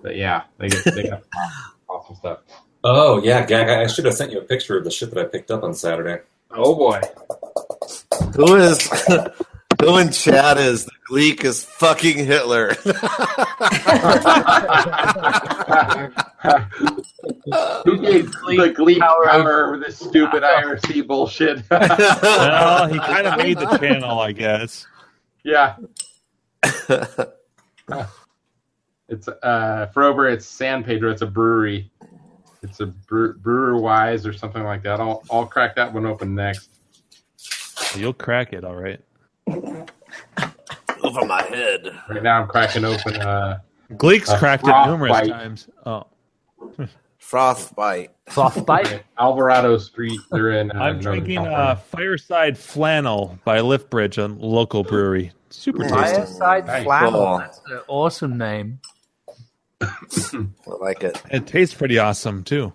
But 0.02 0.16
yeah, 0.16 0.44
they 0.58 0.68
get, 0.70 0.84
they 0.96 1.04
got 1.10 1.24
awesome 1.90 2.16
stuff. 2.16 2.40
Oh 2.84 3.22
yeah, 3.24 3.46
Gag. 3.46 3.70
I 3.70 3.84
I 3.84 3.88
should 3.88 4.06
have 4.06 4.16
sent 4.16 4.32
you 4.32 4.40
a 4.40 4.44
picture 4.44 4.78
of 4.78 4.84
the 4.84 4.92
shit 4.92 5.12
that 5.14 5.20
I 5.20 5.26
picked 5.26 5.52
up 5.52 5.64
on 5.64 5.74
Saturday. 5.74 6.22
Oh 6.50 6.76
boy. 6.76 7.00
Who 8.36 8.56
is 8.56 8.90
who 9.82 9.98
in 9.98 10.12
chat 10.12 10.58
is 10.58 10.86
the 10.86 10.92
Gleek 11.10 11.44
is 11.44 11.64
fucking 11.64 12.18
Hitler? 12.26 12.74
Who 17.86 17.98
gave 18.00 18.32
the 18.32 18.74
Glee 18.76 19.00
power 19.00 19.32
over 19.32 19.78
this 19.78 19.98
stupid 19.98 20.44
IRC 20.44 21.06
bullshit? 21.08 21.64
well, 21.70 22.88
he 22.88 23.00
kind 23.00 23.28
of 23.28 23.38
made 23.38 23.58
the 23.60 23.78
channel, 23.78 24.20
I 24.20 24.32
guess. 24.32 24.88
yeah. 25.44 25.76
It's 29.10 29.28
uh 29.28 29.88
for 29.94 30.04
over 30.04 30.30
it's 30.30 30.46
San 30.46 30.86
Pedro. 30.86 31.12
It's 31.12 31.22
a 31.22 31.26
brewery. 31.26 31.92
It's 32.64 32.80
a 32.80 32.86
bre- 32.86 33.34
brewer 33.34 33.78
wise 33.78 34.26
or 34.26 34.32
something 34.32 34.64
like 34.64 34.84
that. 34.84 35.02
I'll 35.02 35.22
I'll 35.30 35.46
crack 35.46 35.76
that 35.76 35.92
one 35.94 36.06
open 36.06 36.34
next. 36.34 36.70
You'll 37.98 38.14
crack 38.14 38.54
it, 38.54 38.64
all 38.64 38.76
right. 38.78 39.02
Over 41.04 41.26
my 41.26 41.42
head. 41.44 41.92
Right 42.10 42.24
now 42.24 42.42
I'm 42.42 42.48
cracking 42.48 42.86
open 42.86 43.18
uh 43.18 43.60
Gleek's 43.98 44.30
Uh, 44.30 44.40
cracked 44.40 44.64
it 44.64 44.68
froth 44.68 44.88
numerous 44.88 45.12
bite. 45.12 45.28
times. 45.30 45.68
Oh, 45.86 46.08
Frostbite. 47.18 48.12
Frostbite. 48.30 49.04
Alvarado 49.20 49.78
Street. 49.78 50.20
They're 50.32 50.52
in. 50.52 50.72
Uh, 50.72 50.76
I'm 50.76 50.80
Northern 50.96 51.02
drinking 51.02 51.36
California. 51.36 51.58
uh, 51.58 51.76
Fireside 51.76 52.58
Flannel 52.58 53.38
by 53.44 53.60
Liftbridge, 53.60 54.18
a 54.18 54.28
local 54.28 54.84
brewery. 54.84 55.32
Super 55.52 55.84
tasty. 55.84 55.96
Fireside 55.96 56.68
Nice. 56.68 56.84
Flannel. 56.84 57.12
Cool. 57.12 57.38
That's 57.38 57.60
an 57.70 57.80
awesome 57.88 58.38
name. 58.38 58.80
I 59.82 60.46
like 60.80 61.04
it. 61.04 61.22
It 61.32 61.48
tastes 61.48 61.74
pretty 61.76 61.98
awesome 62.00 62.44
too. 62.44 62.74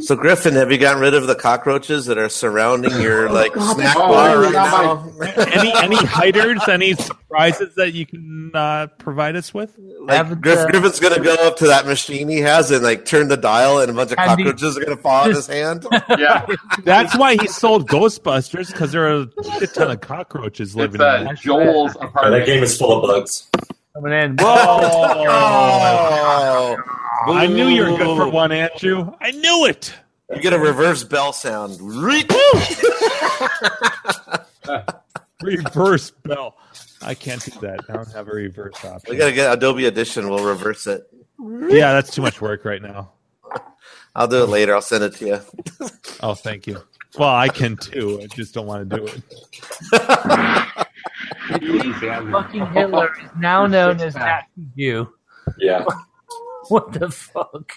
So 0.00 0.16
Griffin, 0.16 0.54
have 0.54 0.70
you 0.70 0.78
gotten 0.78 1.00
rid 1.00 1.14
of 1.14 1.26
the 1.26 1.34
cockroaches 1.34 2.06
that 2.06 2.18
are 2.18 2.28
surrounding 2.28 3.00
your 3.00 3.30
like 3.30 3.52
God, 3.52 3.74
snack 3.74 3.96
oh, 3.96 4.08
bar 4.08 4.40
right 4.42 4.52
yeah, 4.52 4.62
now? 4.62 5.12
any 5.52 5.72
any 5.74 5.96
hiders? 5.96 6.66
Any 6.68 6.94
surprises 6.94 7.74
that 7.76 7.92
you 7.94 8.06
can 8.06 8.50
uh, 8.54 8.86
provide 8.98 9.36
us 9.36 9.52
with? 9.52 9.74
Like 10.00 10.40
Griff, 10.40 10.58
uh, 10.58 10.66
Griffin's 10.68 11.00
gonna 11.00 11.20
go 11.22 11.34
up 11.46 11.56
to 11.58 11.66
that 11.68 11.86
machine 11.86 12.28
he 12.28 12.38
has 12.40 12.70
and 12.70 12.82
like 12.82 13.04
turn 13.04 13.28
the 13.28 13.36
dial, 13.36 13.80
and 13.80 13.90
a 13.90 13.94
bunch 13.94 14.12
of 14.12 14.18
Andy- 14.18 14.44
cockroaches 14.44 14.76
are 14.76 14.84
gonna 14.84 14.96
fall 14.96 15.24
out 15.24 15.30
of 15.30 15.36
his 15.36 15.46
hand. 15.48 15.86
yeah. 16.18 16.46
That's 16.84 17.16
why 17.16 17.36
he 17.36 17.46
sold 17.48 17.88
Ghostbusters 17.88 18.68
because 18.72 18.92
there 18.92 19.08
are 19.08 19.22
a 19.22 19.28
shit 19.58 19.74
ton 19.74 19.90
of 19.90 20.00
cockroaches 20.00 20.70
It's 20.70 20.76
living 20.76 21.00
uh, 21.00 21.16
in 21.18 21.24
there. 21.26 21.34
Joel's 21.34 21.96
Yeah, 22.00 22.06
apartment. 22.08 22.44
that 22.44 22.46
game 22.46 22.62
is 22.62 22.76
full 22.78 22.92
of 23.04 23.08
bugs. 23.08 23.48
Coming 23.98 24.12
in. 24.12 24.36
Oh, 27.20 27.34
I 27.34 27.46
knew 27.48 27.66
you 27.66 27.82
were 27.82 27.98
good 27.98 28.16
for 28.16 28.28
one, 28.28 28.52
Andrew. 28.52 29.12
I 29.20 29.32
knew 29.32 29.66
it. 29.66 29.92
you 30.30 30.40
get 30.40 30.52
a 30.52 30.58
reverse 30.58 31.02
bell 31.02 31.32
sound. 31.32 31.76
Reverse 35.42 36.10
bell. 36.10 36.56
I 37.02 37.14
can't 37.14 37.42
do 37.44 37.50
that. 37.60 37.80
I 37.88 37.92
don't 37.92 38.10
have 38.12 38.28
a 38.28 38.32
reverse 38.32 38.82
option. 38.84 39.10
We 39.10 39.16
gotta 39.16 39.32
get 39.32 39.52
Adobe 39.52 39.86
Audition. 39.88 40.30
We'll 40.30 40.44
reverse 40.44 40.86
it. 40.86 41.10
Yeah, 41.40 41.92
that's 41.92 42.14
too 42.14 42.22
much 42.22 42.40
work 42.40 42.64
right 42.64 42.80
now. 42.80 43.10
I'll 44.14 44.28
do 44.28 44.44
it 44.44 44.48
later. 44.48 44.74
I'll 44.74 44.80
send 44.80 45.02
it 45.04 45.14
to 45.16 45.26
you. 45.26 45.40
Oh, 46.22 46.34
thank 46.34 46.66
you. 46.68 46.80
Well, 47.18 47.34
I 47.34 47.48
can 47.48 47.76
too. 47.76 48.20
I 48.22 48.26
just 48.34 48.54
don't 48.54 48.66
want 48.66 48.88
to 48.88 48.96
do 48.96 49.06
it. 49.06 49.22
Fucking 51.50 52.66
Hitler 52.72 53.10
is 53.22 53.30
now 53.38 53.66
known 53.66 54.00
as 54.00 54.14
Nazi 54.14 54.46
Jew. 54.76 55.08
Yeah. 55.58 55.84
What 56.68 56.92
the 56.92 57.08
fuck? 57.08 57.72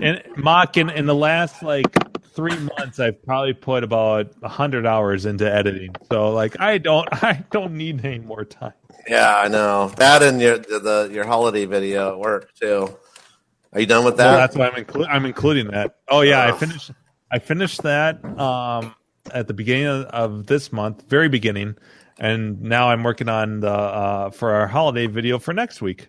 And 0.00 0.22
Mok, 0.36 0.76
in, 0.76 0.90
in 0.90 1.06
the 1.06 1.14
last 1.14 1.60
like 1.60 1.86
three 2.22 2.56
months, 2.56 3.00
I've 3.00 3.20
probably 3.24 3.52
put 3.52 3.82
about 3.82 4.32
hundred 4.44 4.86
hours 4.86 5.26
into 5.26 5.52
editing. 5.52 5.92
So 6.12 6.30
like, 6.30 6.60
I 6.60 6.78
don't, 6.78 7.08
I 7.24 7.44
don't 7.50 7.72
need 7.76 8.04
any 8.04 8.20
more 8.20 8.44
time. 8.44 8.74
Yeah, 9.08 9.36
I 9.36 9.48
know 9.48 9.88
that, 9.96 10.22
and 10.22 10.40
your 10.40 10.58
the, 10.58 10.78
the 10.78 11.10
your 11.12 11.26
holiday 11.26 11.64
video 11.64 12.12
at 12.12 12.18
work 12.20 12.54
too. 12.54 12.96
Are 13.72 13.80
you 13.80 13.86
done 13.86 14.04
with 14.04 14.18
Well, 14.18 14.30
that? 14.32 14.36
that's 14.36 14.56
why 14.56 14.68
I'm 14.68 14.84
inclu- 14.84 15.08
I'm 15.10 15.24
including 15.26 15.66
that. 15.72 15.96
Oh 16.08 16.20
yeah, 16.20 16.44
I 16.44 16.50
Oh. 16.52 16.56
finished. 16.56 16.92
I 17.32 17.40
finished 17.40 17.82
that 17.82 18.24
um, 18.38 18.94
at 19.32 19.48
the 19.48 19.54
beginning 19.54 19.86
of, 19.86 20.04
of 20.04 20.46
this 20.46 20.70
month, 20.72 21.08
very 21.08 21.28
beginning, 21.28 21.74
and 22.18 22.62
now 22.62 22.90
I'm 22.90 23.02
working 23.02 23.28
on 23.28 23.60
the 23.60 23.70
uh, 23.70 24.30
for 24.30 24.52
our 24.52 24.66
holiday 24.66 25.06
video 25.06 25.38
for 25.38 25.52
next 25.52 25.80
week. 25.80 26.08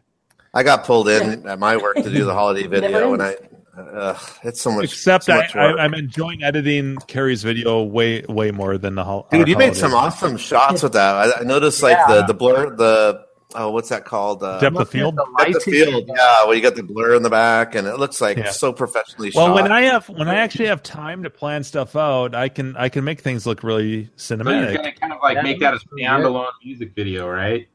I 0.53 0.63
got 0.63 0.85
pulled 0.85 1.09
in 1.09 1.47
at 1.47 1.59
my 1.59 1.77
work 1.77 1.97
to 1.97 2.09
do 2.09 2.25
the 2.25 2.33
holiday 2.33 2.67
video, 2.67 3.13
and 3.13 3.21
I 3.21 3.35
uh, 3.77 4.17
it's 4.43 4.61
so 4.61 4.71
much. 4.71 4.85
Except 4.85 5.25
so 5.25 5.33
I, 5.33 5.37
much 5.37 5.55
work. 5.55 5.77
I, 5.77 5.83
I'm 5.83 5.93
enjoying 5.93 6.43
editing 6.43 6.97
Carrie's 7.07 7.43
video 7.43 7.83
way 7.83 8.23
way 8.27 8.51
more 8.51 8.77
than 8.77 8.95
the 8.95 9.03
hol- 9.03 9.27
Dude, 9.31 9.47
you 9.47 9.55
made 9.55 9.65
holiday. 9.65 9.79
some 9.79 9.93
awesome 9.93 10.37
shots 10.37 10.81
with 10.81 10.93
that. 10.93 11.15
I, 11.15 11.41
I 11.41 11.43
noticed 11.43 11.83
like 11.83 11.97
the 12.07 12.23
the 12.25 12.33
blur, 12.33 12.75
the 12.75 13.26
oh, 13.55 13.71
what's 13.71 13.89
that 13.89 14.05
called? 14.05 14.43
Uh, 14.43 14.59
depth 14.59 14.77
of 14.77 14.89
field. 14.89 15.15
The 15.15 15.25
depth 15.45 15.55
of 15.57 15.63
field. 15.63 16.03
Yeah, 16.07 16.43
well, 16.45 16.53
you 16.55 16.61
got 16.61 16.75
the 16.75 16.83
blur 16.83 17.15
in 17.15 17.23
the 17.23 17.29
back, 17.29 17.75
and 17.75 17.87
it 17.87 17.97
looks 17.97 18.19
like 18.21 18.37
Yeah. 18.37 18.51
so 18.51 18.71
professionally 18.73 19.31
Well, 19.35 19.47
shot. 19.47 19.55
when 19.55 19.71
I 19.71 19.81
have 19.83 20.07
when 20.09 20.27
I 20.27 20.35
actually 20.35 20.67
have 20.67 20.83
time 20.83 21.23
to 21.23 21.29
plan 21.29 21.63
stuff 21.63 21.95
out, 21.95 22.35
I 22.35 22.49
can 22.49 22.75
I 22.77 22.89
can 22.89 23.03
make 23.03 23.21
things 23.21 23.45
look 23.45 23.63
really 23.63 24.09
So 24.15 24.35
you're 24.35 24.43
cinematic. 24.43 24.75
gonna 24.75 24.91
kind 24.93 25.13
of 25.13 25.19
like 25.21 25.35
That 25.35 25.43
make 25.43 25.59
that 25.61 25.69
a 25.69 25.73
looks 25.73 25.85
pretty 25.85 26.05
standalone 26.05 26.49
music 26.63 26.93
video, 26.95 27.27
right? 27.29 27.67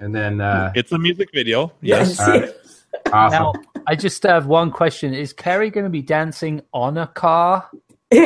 And 0.00 0.14
then 0.14 0.40
uh 0.40 0.72
It's 0.74 0.92
a 0.92 0.98
music 0.98 1.30
video. 1.32 1.72
Yes. 1.80 2.20
all 2.20 2.28
right. 2.28 2.50
awesome. 3.12 3.42
Now, 3.42 3.52
I 3.86 3.94
just 3.94 4.22
have 4.24 4.46
one 4.46 4.70
question: 4.70 5.14
Is 5.14 5.32
Carrie 5.32 5.70
going 5.70 5.84
to 5.84 5.90
be 5.90 6.02
dancing 6.02 6.60
on 6.74 6.98
a 6.98 7.06
car? 7.06 7.68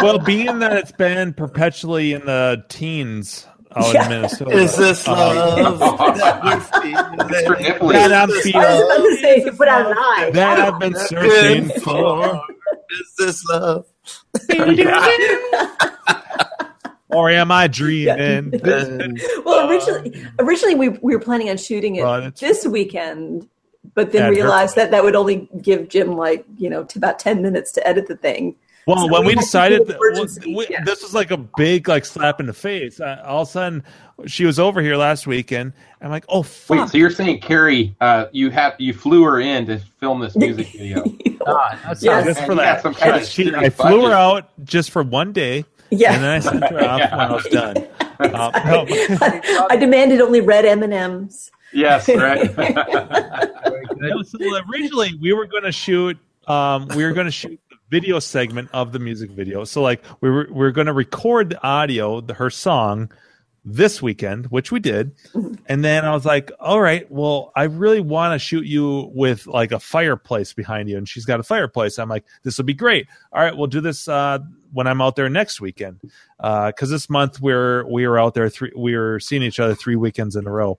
Well, 0.00 0.18
being 0.18 0.58
that 0.60 0.72
it's 0.76 0.90
been 0.92 1.32
perpetually 1.34 2.12
in 2.12 2.24
the 2.26 2.64
teens 2.68 3.46
out 3.76 3.94
Yeah. 3.94 4.04
in 4.04 4.08
Minnesota, 4.10 4.50
is 4.56 4.76
this 4.76 5.06
uh, 5.08 5.12
love? 5.12 5.78
that 6.18 6.44
we're 6.44 6.60
feeling? 6.82 7.18
Mr. 7.18 7.60
Nipley. 7.60 7.92
that 7.94 8.12
I'm 8.12 8.30
I 8.30 8.32
was 8.32 8.42
feeling, 8.42 8.64
about 8.64 8.96
to 8.96 9.16
say, 9.20 9.36
if 9.36 9.44
you 9.46 9.52
put 9.52 9.68
out 9.68 9.86
an 9.90 9.96
eye. 9.98 10.30
that 10.34 10.60
I've 10.60 10.78
been 10.80 10.94
searching 10.96 11.68
for, 11.80 12.40
Is 12.90 13.14
this 13.18 13.44
love? 13.46 13.86
or 17.10 17.30
am 17.30 17.50
I 17.50 17.66
dreaming? 17.68 18.52
well, 19.44 19.68
originally, 19.70 20.24
originally 20.38 20.74
we, 20.74 20.88
we 20.90 21.14
were 21.14 21.20
planning 21.20 21.50
on 21.50 21.56
shooting 21.58 21.96
it 21.96 22.02
Well, 22.04 22.30
this 22.38 22.66
weekend, 22.66 23.48
but 23.94 24.12
then 24.12 24.22
At 24.22 24.28
her 24.28 24.34
realized 24.34 24.76
that 24.76 24.90
that 24.90 25.04
would 25.04 25.16
only 25.16 25.48
give 25.60 25.88
Jim 25.88 26.16
like 26.16 26.44
you 26.56 26.70
know 26.70 26.84
to 26.84 26.98
about 26.98 27.18
ten 27.18 27.42
minutes 27.42 27.72
to 27.72 27.86
edit 27.86 28.08
the 28.08 28.16
thing. 28.16 28.56
Well, 28.86 28.96
So 28.98 29.06
when 29.12 29.22
we 29.22 29.28
we 29.28 29.34
decided 29.36 29.86
that 29.86 29.96
emergency, 29.96 30.54
we- 30.54 30.66
yeah. 30.68 30.82
this 30.84 31.02
was 31.02 31.14
like 31.14 31.30
a 31.30 31.36
big 31.36 31.88
like 31.88 32.04
slap 32.04 32.40
in 32.40 32.46
the 32.46 32.52
face, 32.52 33.00
uh, 33.00 33.22
all 33.24 33.42
of 33.42 33.48
a 33.48 33.50
sudden 33.50 33.84
she 34.26 34.44
was 34.44 34.58
over 34.58 34.80
here 34.82 34.96
last 34.96 35.26
weekend. 35.26 35.72
I'm 36.00 36.10
like, 36.10 36.24
oh 36.28 36.42
fuck! 36.42 36.78
Wait, 36.78 36.88
so 36.90 36.98
you're 36.98 37.10
saying 37.10 37.40
Carrie, 37.40 37.94
uh, 38.00 38.26
you 38.32 38.50
have 38.50 38.74
you 38.78 38.92
flew 38.92 39.22
her 39.24 39.40
in 39.40 39.66
to 39.66 39.78
film 40.00 40.20
this 40.20 40.34
music 40.36 40.66
video? 40.72 41.04
God, 41.04 41.78
that 41.84 42.02
Yes. 42.02 42.24
just 42.26 42.40
for 42.44 42.52
And 42.52 42.52
you 42.52 42.56
got 42.56 42.56
that. 42.56 42.82
some 42.82 42.94
kind 42.94 43.16
of 43.16 43.24
She- 43.26 43.54
I 43.54 43.70
flew 43.70 44.06
her 44.06 44.12
out 44.12 44.48
just 44.64 44.90
for 44.90 45.02
one 45.04 45.32
day, 45.32 45.64
Yeah. 45.90 46.14
And 46.14 46.22
then 46.24 46.30
I 46.30 46.38
sent 46.40 46.64
her 46.70 46.84
off 46.84 47.00
when 47.10 47.20
I 47.20 47.32
was 47.32 47.44
done. 47.44 47.86
Um, 48.22 48.52
no, 48.54 48.86
I 49.68 49.76
demanded 49.80 50.20
only 50.20 50.40
red 50.40 50.64
M 50.64 50.84
and 50.84 50.92
M's. 50.92 51.50
Yes, 51.72 52.08
right. 52.08 52.56
No, 53.96 54.22
so 54.22 54.38
originally 54.70 55.14
we 55.20 55.32
were 55.32 55.46
going 55.46 55.64
to 55.64 55.72
shoot 55.72 56.16
um 56.46 56.86
we 56.94 57.04
were 57.04 57.12
going 57.12 57.26
to 57.26 57.32
shoot 57.32 57.58
the 57.70 57.71
video 57.92 58.18
segment 58.20 58.70
of 58.72 58.90
the 58.92 58.98
music 58.98 59.30
video. 59.30 59.64
So 59.64 59.82
like 59.82 60.02
we 60.22 60.30
were 60.30 60.48
we 60.48 60.60
were 60.60 60.72
going 60.72 60.86
to 60.86 60.94
record 60.94 61.50
the 61.50 61.62
audio 61.62 62.22
the, 62.22 62.32
her 62.32 62.48
song 62.48 63.12
this 63.66 64.00
weekend 64.00 64.46
which 64.46 64.72
we 64.72 64.80
did. 64.80 65.14
And 65.66 65.84
then 65.84 66.06
i 66.06 66.12
was 66.12 66.24
like 66.24 66.50
all 66.58 66.80
right 66.80 67.08
well 67.12 67.52
i 67.54 67.64
really 67.64 68.00
want 68.00 68.32
to 68.32 68.38
shoot 68.38 68.64
you 68.64 69.10
with 69.14 69.46
like 69.46 69.72
a 69.72 69.78
fireplace 69.78 70.54
behind 70.54 70.88
you. 70.88 70.96
And 70.96 71.06
she's 71.06 71.26
got 71.26 71.38
a 71.38 71.42
fireplace. 71.42 71.98
I'm 71.98 72.08
like 72.08 72.24
this 72.44 72.56
will 72.56 72.64
be 72.64 72.74
great. 72.74 73.08
All 73.30 73.42
right 73.42 73.54
we'll 73.54 73.66
do 73.66 73.82
this 73.82 74.08
uh 74.08 74.38
when 74.72 74.86
i'm 74.86 75.02
out 75.02 75.14
there 75.14 75.28
next 75.28 75.60
weekend. 75.60 76.00
Because 76.38 76.88
this 76.88 77.10
month 77.10 77.42
we're 77.42 77.86
we 77.86 78.08
were 78.08 78.18
out 78.18 78.32
there 78.32 78.48
three 78.48 78.72
we 78.74 78.96
were 78.96 79.20
seeing 79.20 79.42
each 79.42 79.60
other 79.60 79.74
three 79.74 79.96
weekends 79.96 80.34
in 80.34 80.46
a 80.46 80.50
row. 80.50 80.78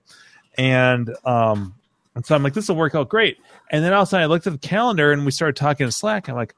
And 0.58 1.14
um 1.24 1.76
and 2.16 2.26
so 2.26 2.34
I'm 2.34 2.42
like, 2.44 2.54
this 2.54 2.68
will 2.68 2.76
work 2.76 2.94
out 2.94 3.08
great. 3.08 3.38
And 3.70 3.84
then 3.84 3.92
all 3.92 4.02
of 4.02 4.08
a 4.08 4.10
sudden 4.10 4.24
I 4.24 4.26
looked 4.26 4.46
at 4.46 4.52
the 4.52 4.58
calendar 4.58 5.10
and 5.10 5.24
we 5.24 5.32
started 5.32 5.56
talking 5.56 5.84
in 5.84 5.90
Slack. 5.90 6.28
I'm 6.28 6.36
like, 6.36 6.54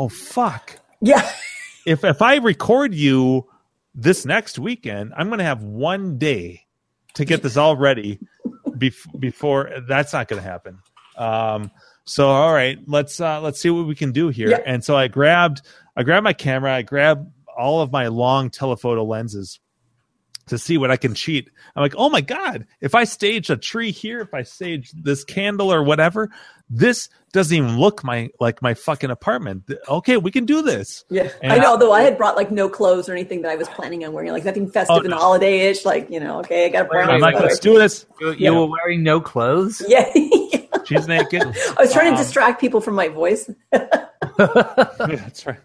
oh 0.00 0.08
fuck. 0.08 0.78
Yeah. 1.00 1.30
If 1.86 2.04
if 2.04 2.20
I 2.20 2.36
record 2.36 2.92
you 2.94 3.48
this 3.94 4.26
next 4.26 4.58
weekend, 4.58 5.14
I'm 5.16 5.30
gonna 5.30 5.44
have 5.44 5.62
one 5.62 6.18
day 6.18 6.66
to 7.14 7.24
get 7.24 7.42
this 7.42 7.56
all 7.56 7.74
ready 7.74 8.20
bef- 8.66 9.18
before 9.18 9.70
that's 9.88 10.12
not 10.12 10.28
gonna 10.28 10.42
happen. 10.42 10.78
Um 11.16 11.70
so 12.04 12.28
all 12.28 12.52
right, 12.52 12.78
let's 12.86 13.18
uh 13.18 13.40
let's 13.40 13.58
see 13.58 13.70
what 13.70 13.86
we 13.86 13.94
can 13.94 14.12
do 14.12 14.28
here. 14.28 14.50
Yeah. 14.50 14.60
And 14.66 14.84
so 14.84 14.94
I 14.94 15.08
grabbed 15.08 15.62
I 15.96 16.02
grabbed 16.02 16.22
my 16.22 16.34
camera, 16.34 16.74
I 16.74 16.82
grabbed 16.82 17.26
all 17.56 17.80
of 17.80 17.90
my 17.90 18.08
long 18.08 18.50
telephoto 18.50 19.02
lenses 19.02 19.58
to 20.50 20.58
see 20.58 20.78
what 20.78 20.90
I 20.90 20.96
can 20.96 21.14
cheat. 21.14 21.50
I'm 21.74 21.82
like, 21.82 21.94
oh 21.96 22.08
my 22.10 22.20
god, 22.20 22.66
if 22.80 22.94
I 22.94 23.04
stage 23.04 23.50
a 23.50 23.56
tree 23.56 23.90
here, 23.90 24.20
if 24.20 24.32
I 24.34 24.42
stage 24.42 24.92
this 24.92 25.24
candle 25.24 25.72
or 25.72 25.82
whatever, 25.82 26.30
this 26.68 27.08
doesn't 27.32 27.56
even 27.56 27.78
look 27.78 28.04
my 28.04 28.28
like 28.38 28.60
my 28.62 28.74
fucking 28.74 29.10
apartment. 29.10 29.64
Okay, 29.88 30.16
we 30.16 30.30
can 30.30 30.44
do 30.46 30.62
this. 30.62 31.04
Yeah, 31.10 31.30
And- 31.42 31.52
I 31.52 31.58
know. 31.58 31.76
Though 31.76 31.92
I 31.92 32.02
had 32.02 32.16
brought 32.18 32.36
like 32.36 32.50
no 32.50 32.68
clothes 32.68 33.08
or 33.08 33.12
anything 33.12 33.42
that 33.42 33.50
I 33.50 33.56
was 33.56 33.68
planning 33.68 34.04
on 34.04 34.12
wearing, 34.12 34.30
like 34.32 34.44
nothing 34.44 34.70
festive 34.70 34.96
Oh, 34.98 35.00
and 35.04 35.12
holiday-ish. 35.14 35.84
Like 35.84 36.10
you 36.10 36.20
know, 36.20 36.40
okay, 36.40 36.66
I 36.66 36.68
got 36.68 36.86
a 36.86 36.88
brown. 36.88 37.08
I'm 37.10 37.20
like, 37.20 37.34
let's 37.36 37.58
do 37.58 37.78
this. 37.78 38.06
You, 38.20 38.28
you 38.30 38.36
Yeah. 38.38 38.50
were 38.50 38.66
wearing 38.66 39.02
no 39.02 39.20
clothes. 39.20 39.82
Yeah, 39.88 40.08
She's 40.84 41.06
naked. 41.08 41.42
I 41.42 41.74
was 41.82 41.92
trying 41.92 42.06
to 42.06 42.12
Um, 42.12 42.16
distract 42.16 42.60
people 42.60 42.80
from 42.80 42.94
my 42.94 43.08
voice. 43.08 43.48
yeah, 43.72 43.86
that's 44.38 45.46
right. 45.46 45.58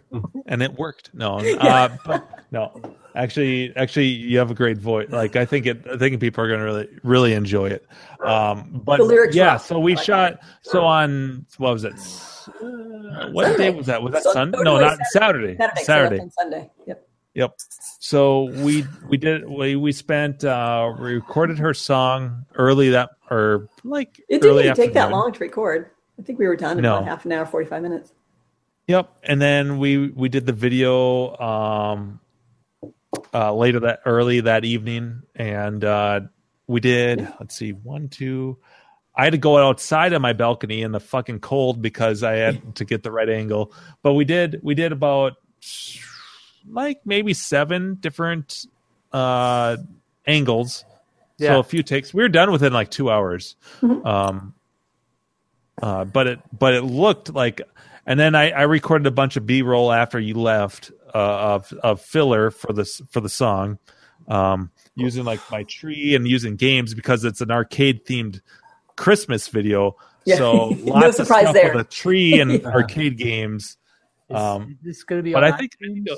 And 0.46 0.62
it 0.62 0.74
worked. 0.74 1.10
No, 1.14 1.38
uh, 1.38 1.96
but 2.04 2.28
no. 2.50 2.80
Actually, 3.16 3.74
actually, 3.76 4.06
you 4.08 4.36
have 4.38 4.50
a 4.50 4.54
great 4.54 4.76
voice. 4.76 5.08
Like 5.10 5.36
I 5.36 5.46
think 5.46 5.64
it. 5.64 5.86
I 5.90 5.96
think 5.96 6.20
people 6.20 6.44
are 6.44 6.48
going 6.48 6.60
to 6.60 6.64
really, 6.66 6.88
really 7.02 7.32
enjoy 7.32 7.70
it. 7.70 7.86
Um, 8.20 8.82
but 8.84 8.98
The 8.98 9.04
lyrics 9.04 9.34
yeah, 9.34 9.56
so 9.56 9.78
we 9.78 9.96
like 9.96 10.04
shot. 10.04 10.38
So 10.60 10.84
on 10.84 11.46
what 11.56 11.72
was 11.72 11.84
it? 11.84 11.94
Uh, 11.94 13.30
what 13.30 13.46
Saturday. 13.46 13.70
day 13.70 13.70
was 13.70 13.86
that? 13.86 14.02
Was 14.02 14.12
that 14.12 14.22
Sun- 14.22 14.32
Sunday? 14.34 14.58
No, 14.58 14.76
no, 14.78 14.80
not 14.80 14.98
Saturday. 15.12 15.56
Saturday, 15.56 15.82
Saturday. 15.82 16.18
and 16.18 16.32
Sunday. 16.32 16.70
Yep. 16.86 17.08
Yep. 17.34 17.54
So 18.00 18.44
we 18.62 18.84
we 19.08 19.16
did 19.16 19.48
we 19.48 19.76
we 19.76 19.92
spent 19.92 20.44
uh 20.44 20.92
we 21.00 21.14
recorded 21.14 21.58
her 21.58 21.72
song 21.74 22.44
early 22.54 22.90
that 22.90 23.10
or 23.30 23.68
like 23.82 24.20
It 24.28 24.42
didn't 24.42 24.58
even 24.60 24.74
take 24.76 24.92
that 24.92 25.10
long 25.10 25.32
to 25.32 25.38
record. 25.40 25.90
I 26.18 26.22
think 26.22 26.38
we 26.38 26.46
were 26.46 26.56
done 26.56 26.76
in 26.78 26.82
No. 26.82 26.96
about 26.96 27.08
half 27.08 27.24
an 27.24 27.32
hour, 27.32 27.46
forty-five 27.46 27.82
minutes. 27.82 28.12
Yep. 28.88 29.10
And 29.22 29.40
then 29.40 29.78
we 29.78 30.08
we 30.08 30.28
did 30.28 30.44
the 30.46 30.52
video 30.52 31.34
um 31.38 32.20
uh 33.34 33.54
later 33.54 33.80
that 33.80 34.00
early 34.04 34.40
that 34.40 34.64
evening 34.64 35.22
and 35.34 35.84
uh 35.84 36.20
we 36.66 36.80
did 36.80 37.28
let's 37.38 37.56
see 37.56 37.72
one 37.72 38.08
two 38.08 38.58
I 39.16 39.24
had 39.24 39.32
to 39.32 39.38
go 39.38 39.56
outside 39.56 40.12
of 40.12 40.20
my 40.20 40.34
balcony 40.34 40.82
in 40.82 40.92
the 40.92 41.00
fucking 41.00 41.40
cold 41.40 41.80
because 41.80 42.22
I 42.22 42.34
had 42.34 42.76
to 42.76 42.84
get 42.84 43.02
the 43.02 43.10
right 43.10 43.28
angle. 43.28 43.72
But 44.02 44.12
we 44.12 44.26
did 44.26 44.60
we 44.62 44.74
did 44.74 44.92
about 44.92 45.34
like 46.68 47.00
maybe 47.06 47.32
seven 47.32 47.94
different 47.94 48.66
uh 49.12 49.78
angles. 50.26 50.84
Yeah. 51.38 51.54
So 51.54 51.60
a 51.60 51.64
few 51.64 51.82
takes. 51.82 52.12
We 52.12 52.22
were 52.22 52.28
done 52.28 52.50
within 52.50 52.72
like 52.74 52.90
two 52.90 53.10
hours. 53.10 53.56
Mm-hmm. 53.80 54.06
Um 54.06 54.54
uh, 55.80 56.04
but 56.04 56.26
it 56.26 56.40
but 56.58 56.74
it 56.74 56.82
looked 56.82 57.32
like 57.32 57.60
and 58.06 58.20
then 58.20 58.34
I, 58.34 58.50
I 58.50 58.62
recorded 58.62 59.06
a 59.06 59.10
bunch 59.10 59.36
of 59.36 59.46
B 59.46 59.62
roll 59.62 59.92
after 59.92 60.18
you 60.18 60.34
left 60.34 60.90
of 61.18 61.72
of 61.82 62.00
filler 62.00 62.50
for 62.50 62.72
this 62.72 63.00
for 63.10 63.20
the 63.20 63.28
song, 63.28 63.78
um, 64.28 64.70
using 64.94 65.24
like 65.24 65.40
my 65.50 65.62
tree 65.64 66.14
and 66.14 66.26
using 66.28 66.56
games 66.56 66.94
because 66.94 67.24
it's 67.24 67.40
an 67.40 67.50
arcade 67.50 68.04
themed 68.06 68.40
Christmas 68.96 69.48
video. 69.48 69.96
Yeah. 70.24 70.36
So 70.36 70.68
No 70.84 70.92
lots 70.94 71.16
surprise 71.18 71.44
of 71.44 71.50
stuff 71.50 71.54
there. 71.54 71.74
with 71.76 71.86
a 71.86 71.90
tree 71.90 72.40
and 72.40 72.50
Yeah. 72.62 72.68
arcade 72.68 73.16
games. 73.18 73.76
Um, 74.30 74.78
Is 74.80 74.96
this 74.96 75.04
going 75.04 75.20
to 75.20 75.22
be 75.22 75.32
but 75.32 75.44
on 75.44 75.52
I 75.52 75.56
think 75.56 75.72
iTunes? 75.80 76.08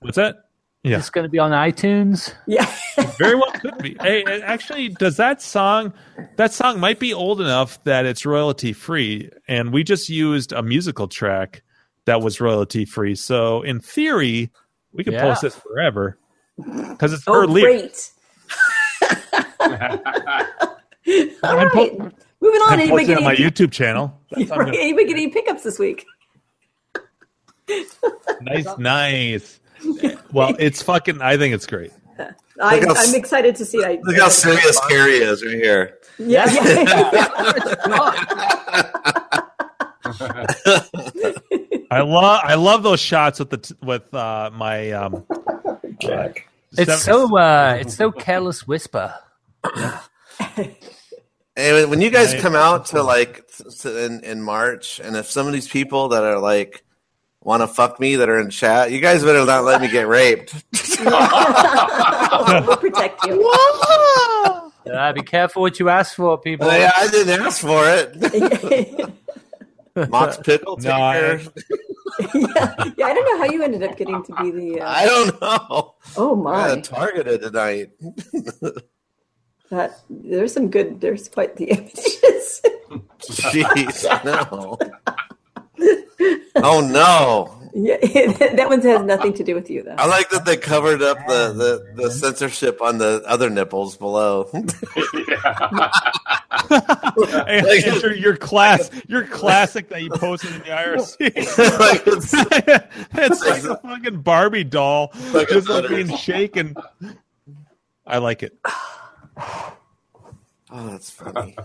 what's 0.00 0.16
that? 0.16 0.36
Yeah. 0.82 0.98
It's 0.98 1.10
going 1.10 1.24
to 1.24 1.28
be 1.28 1.38
on 1.40 1.50
iTunes. 1.50 2.32
Yeah. 2.46 2.72
Very 3.18 3.34
well 3.34 3.50
could 3.52 3.76
be. 3.78 3.96
Hey, 4.00 4.22
actually, 4.42 4.88
does 4.90 5.16
that 5.16 5.42
song? 5.42 5.92
That 6.36 6.52
song 6.52 6.78
might 6.78 7.00
be 7.00 7.12
old 7.12 7.40
enough 7.40 7.82
that 7.84 8.06
it's 8.06 8.24
royalty 8.24 8.72
free, 8.72 9.30
and 9.48 9.72
we 9.72 9.82
just 9.82 10.08
used 10.08 10.52
a 10.52 10.62
musical 10.62 11.08
track 11.08 11.62
that 12.06 12.20
was 12.22 12.40
royalty 12.40 12.84
free. 12.84 13.14
So 13.14 13.62
in 13.62 13.78
theory, 13.80 14.50
we 14.92 15.04
could 15.04 15.12
Yeah. 15.12 15.22
post 15.22 15.42
this 15.42 15.54
forever 15.56 16.18
because 16.56 17.12
it's 17.12 17.24
Oh, 17.26 17.34
her 17.34 17.46
lyrics. 17.46 18.12
great. 18.98 19.10
All 21.42 21.68
po- 21.70 22.10
Moving 22.40 22.60
on. 22.62 22.72
I'm 22.72 22.80
Anybody 22.80 22.88
posting 22.90 23.06
get 23.06 23.12
it 23.12 23.18
on 23.18 23.24
my 23.24 23.34
any, 23.34 23.44
YouTube 23.44 23.70
channel. 23.72 24.18
That's 24.30 24.48
how 24.48 24.54
I'm 24.54 24.60
right, 24.60 24.66
gonna- 24.72 24.78
anybody 24.78 25.04
get 25.06 25.16
any 25.16 25.28
pickups 25.28 25.62
this 25.62 25.78
week? 25.78 26.04
nice, 28.42 28.66
nice. 28.78 29.60
Well, 30.32 30.54
it's 30.58 30.82
fucking. 30.82 31.20
I 31.22 31.36
think 31.36 31.54
it's 31.54 31.66
great. 31.66 31.92
I, 32.60 32.80
how- 32.80 32.94
I'm 32.96 33.14
excited 33.14 33.54
to 33.56 33.64
see 33.64 33.78
it. 33.78 33.84
I, 33.86 33.98
Look 34.02 34.16
how 34.18 34.28
serious 34.28 34.78
Carrie 34.88 35.18
is 35.18 35.44
right 35.44 35.54
here. 35.54 35.98
Yeah, 36.18 36.46
yeah. 36.50 38.12
I 41.90 42.00
love. 42.02 42.40
I 42.44 42.54
love 42.54 42.82
those 42.82 43.00
shots 43.00 43.38
with 43.38 43.50
the 43.50 43.58
t- 43.58 43.74
with 43.82 44.12
uh, 44.14 44.50
my 44.52 44.90
um. 44.92 45.24
Jack. 45.98 46.48
It's 46.76 47.02
so 47.02 47.36
uh, 47.38 47.76
it's 47.80 47.96
so 47.96 48.10
careless 48.12 48.66
whisper. 48.66 49.14
And 51.58 51.88
when 51.88 52.02
you 52.02 52.10
guys 52.10 52.34
Right. 52.34 52.42
come 52.42 52.54
out 52.54 52.84
to 52.86 53.02
like 53.02 53.46
to, 53.80 54.04
in 54.04 54.20
in 54.24 54.42
March, 54.42 55.00
and 55.02 55.16
if 55.16 55.30
some 55.30 55.46
of 55.46 55.54
these 55.54 55.66
people 55.66 56.08
that 56.08 56.22
are 56.22 56.38
like 56.38 56.84
want 57.42 57.62
to 57.62 57.66
fuck 57.66 57.98
me 57.98 58.16
that 58.16 58.28
are 58.28 58.38
in 58.38 58.50
chat, 58.50 58.90
you 58.92 59.00
guys 59.00 59.24
better 59.24 59.42
not 59.46 59.64
let 59.64 59.80
me 59.80 59.88
get 59.88 60.06
raped. 60.06 60.52
we'll 61.00 62.76
protect 62.76 63.24
you. 63.24 63.50
Uh, 64.92 65.12
be 65.14 65.22
careful 65.22 65.62
what 65.62 65.80
you 65.80 65.88
ask 65.88 66.14
for, 66.14 66.36
people. 66.38 66.66
yeah, 66.68 66.92
I 66.94 67.08
didn't 67.08 67.40
ask 67.40 67.62
for 67.62 67.82
it. 67.86 69.10
Mok's 70.08 70.36
pickle, 70.44 70.76
take 70.76 70.86
No, 70.86 70.92
I- 71.02 71.40
yeah, 72.34 72.74
yeah, 72.96 73.06
I 73.06 73.14
don't 73.14 73.24
know 73.24 73.38
how 73.38 73.44
you 73.52 73.62
ended 73.62 73.82
up 73.82 73.96
getting 73.96 74.22
to 74.24 74.34
be 74.42 74.50
the. 74.50 74.80
Uh, 74.80 74.88
I 74.88 75.04
don't 75.04 75.40
know. 75.40 75.94
oh 76.16 76.32
I 76.32 76.42
my, 76.42 76.74
got 76.76 76.84
targeted 76.84 77.42
tonight. 77.42 77.90
that 79.70 80.00
there's 80.08 80.52
some 80.54 80.70
good. 80.70 81.00
There's 81.00 81.28
quite 81.28 81.56
the 81.56 81.66
images. 81.66 82.62
Jeez, 83.20 84.24
no. 84.24 84.78
Oh 86.56 86.80
no! 86.80 87.65
Yeah, 87.78 87.96
that 88.56 88.68
one 88.68 88.80
has 88.80 89.02
nothing 89.02 89.34
to 89.34 89.44
do 89.44 89.54
with 89.54 89.68
you 89.68 89.82
though. 89.82 89.94
I 89.98 90.06
like 90.06 90.30
that 90.30 90.44
they 90.46 90.56
covered 90.56 91.02
up 91.02 91.18
the, 91.26 91.52
the, 91.94 92.02
the 92.04 92.10
censorship 92.10 92.80
on 92.80 92.96
the 92.98 93.22
other 93.26 93.50
nipples 93.50 93.96
below. 93.96 94.50
Hey, 97.46 97.82
Andrew, 97.86 98.12
your 98.12 98.36
class, 98.36 98.90
your 99.08 99.24
classic 99.24 99.88
that 99.90 100.02
you 100.02 100.10
posted 100.10 100.52
in 100.52 100.58
the 100.60 100.64
IRC. 100.64 101.20
Like, 101.78 102.06
it's- 102.06 102.34
it's 103.14 103.40
like 103.46 103.64
a 103.64 103.76
fucking 103.76 104.20
Barbie 104.22 104.64
doll 104.64 105.12
Like 105.32 105.48
just 105.48 105.68
like 105.68 105.88
being 105.88 106.14
shaken. 106.16 106.74
I 108.06 108.18
like 108.18 108.42
it. 108.42 108.58
oh, 109.38 109.76
that's 110.70 111.10
funny. 111.10 111.56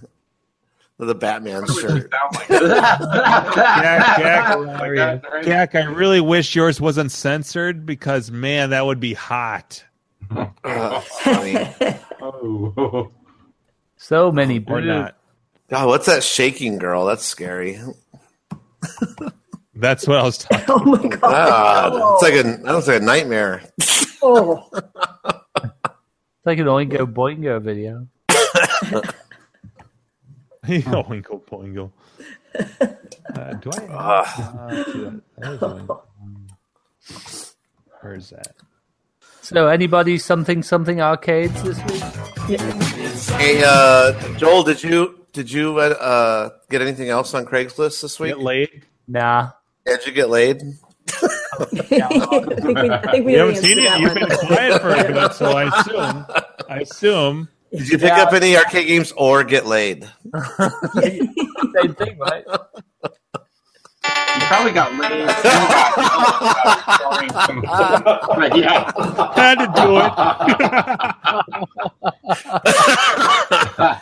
The 1.03 1.15
Batman 1.15 1.65
shirt. 1.65 2.11
Jack, 2.47 2.61
Jack, 4.19 4.57
Like 4.57 4.95
that, 4.95 5.21
right? 5.33 5.43
Jack, 5.43 5.73
I 5.73 5.85
really 5.85 6.21
wish 6.21 6.55
yours 6.55 6.79
wasn't 6.79 7.11
censored 7.11 7.87
because 7.87 8.29
man, 8.29 8.69
that 8.69 8.85
would 8.85 8.99
be 8.99 9.15
hot. 9.15 9.83
Oh, 10.63 10.99
funny. 11.23 11.57
Oh. 12.21 13.11
So 13.97 14.31
many 14.31 14.57
Or 14.57 14.61
boobs. 14.61 14.85
not. 14.85 15.17
God, 15.71 15.87
what's 15.87 16.05
that 16.05 16.21
shaking 16.23 16.77
girl? 16.77 17.05
That's 17.05 17.25
scary. 17.25 17.79
That's 19.73 20.07
what 20.07 20.19
I 20.19 20.23
was 20.23 20.37
talking. 20.37 20.65
Oh 20.69 20.85
my 20.85 21.07
god! 21.07 21.19
God, 21.19 22.13
it's 22.13 22.23
like 22.23 22.33
a 22.35 22.43
that 22.63 22.75
was 22.75 22.87
like 22.87 23.01
a 23.01 23.05
nightmare. 23.05 23.63
Oh, 24.21 24.69
It's 24.73 26.45
like 26.45 26.59
an 26.59 26.67
Oingo 26.67 27.11
Boingo 27.11 27.59
video. 27.59 28.07
Oingo 30.67 31.41
boingo. 31.45 31.91
Uh, 33.35 33.53
do 33.53 33.71
I? 33.71 33.83
Uh, 33.85 34.83
do 34.83 35.21
I- 35.39 35.41
that 35.41 35.87
is 37.09 37.55
Where 38.01 38.13
is 38.13 38.29
that? 38.29 38.53
So, 39.41 39.67
anybody 39.67 40.19
something 40.19 40.61
something 40.61 41.01
arcades 41.01 41.63
this 41.63 41.77
week? 41.85 42.59
Hey, 43.39 43.63
uh, 43.65 44.13
Joel, 44.37 44.61
did 44.63 44.83
you 44.83 45.25
did 45.33 45.51
you 45.51 45.79
uh, 45.79 45.81
uh, 45.99 46.49
get 46.69 46.81
anything 46.81 47.09
else 47.09 47.33
on 47.33 47.45
Craigslist 47.45 48.01
this 48.03 48.19
week? 48.19 48.35
Get 48.35 48.39
laid? 48.43 48.85
Nah. 49.07 49.51
Did 49.85 50.05
you 50.05 50.11
get 50.11 50.29
laid? 50.29 50.61
I 51.59 51.65
think 51.65 51.89
we, 52.77 52.89
I 52.91 53.11
think 53.11 53.25
we 53.25 53.33
You 53.33 53.39
haven't 53.39 53.55
seen 53.57 53.79
answer 53.79 54.15
it. 54.15 54.19
You've 54.21 54.29
been 54.29 54.37
quiet 54.47 54.81
for 54.81 54.89
a 54.91 55.11
bit, 55.11 55.33
so 55.33 55.45
I 55.51 55.63
assume. 55.79 56.25
I 56.69 56.79
assume. 56.81 57.49
Did 57.71 57.87
you 57.89 57.97
pick 57.97 58.09
Yeah. 58.09 58.23
up 58.23 58.33
any 58.33 58.55
arcade 58.57 58.87
games 58.87 59.13
or 59.15 59.43
get 59.43 59.65
laid? 59.65 60.03
Same 60.95 61.33
thing, 61.95 62.17
right? 62.19 62.43
You 64.03 64.45
probably 64.47 64.71
got 64.73 64.93
laid. 64.95 65.25
But 68.27 68.57
yeah. 68.57 68.91
Had 69.35 69.55
to 69.59 69.67
do 69.75 69.97
it. 69.99 70.11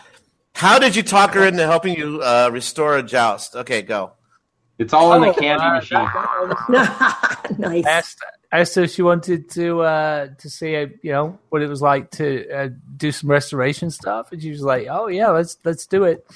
How 0.54 0.78
did 0.78 0.94
you 0.96 1.02
talk 1.02 1.32
her 1.34 1.46
into 1.46 1.64
helping 1.66 1.96
you 1.96 2.20
uh, 2.22 2.50
restore 2.52 2.96
a 2.98 3.02
joust? 3.02 3.56
Okay, 3.56 3.82
go. 3.82 4.12
It's 4.78 4.92
all 4.92 5.12
in 5.14 5.22
Oh, 5.24 5.32
the 5.32 5.40
candy 5.40 5.62
uh, 5.64 5.74
machine. 5.74 6.08
nice. 7.58 7.86
asked 7.86 8.18
her 8.52 8.64
she 8.64 9.02
wanted 9.02 9.48
to 9.50 9.80
uh 9.80 10.28
to 10.38 10.48
see 10.50 10.74
uh, 10.76 10.86
you 11.02 11.12
know 11.12 11.38
what 11.50 11.62
it 11.62 11.68
was 11.68 11.80
like 11.80 12.10
to 12.10 12.50
uh, 12.50 12.68
do 12.96 13.12
some 13.12 13.30
restoration 13.30 13.90
stuff 13.90 14.32
and 14.32 14.42
she 14.42 14.50
was 14.50 14.62
like 14.62 14.88
oh 14.90 15.06
yeah 15.06 15.28
let's 15.28 15.56
let's 15.64 15.86
do 15.86 16.02
it. 16.04 16.26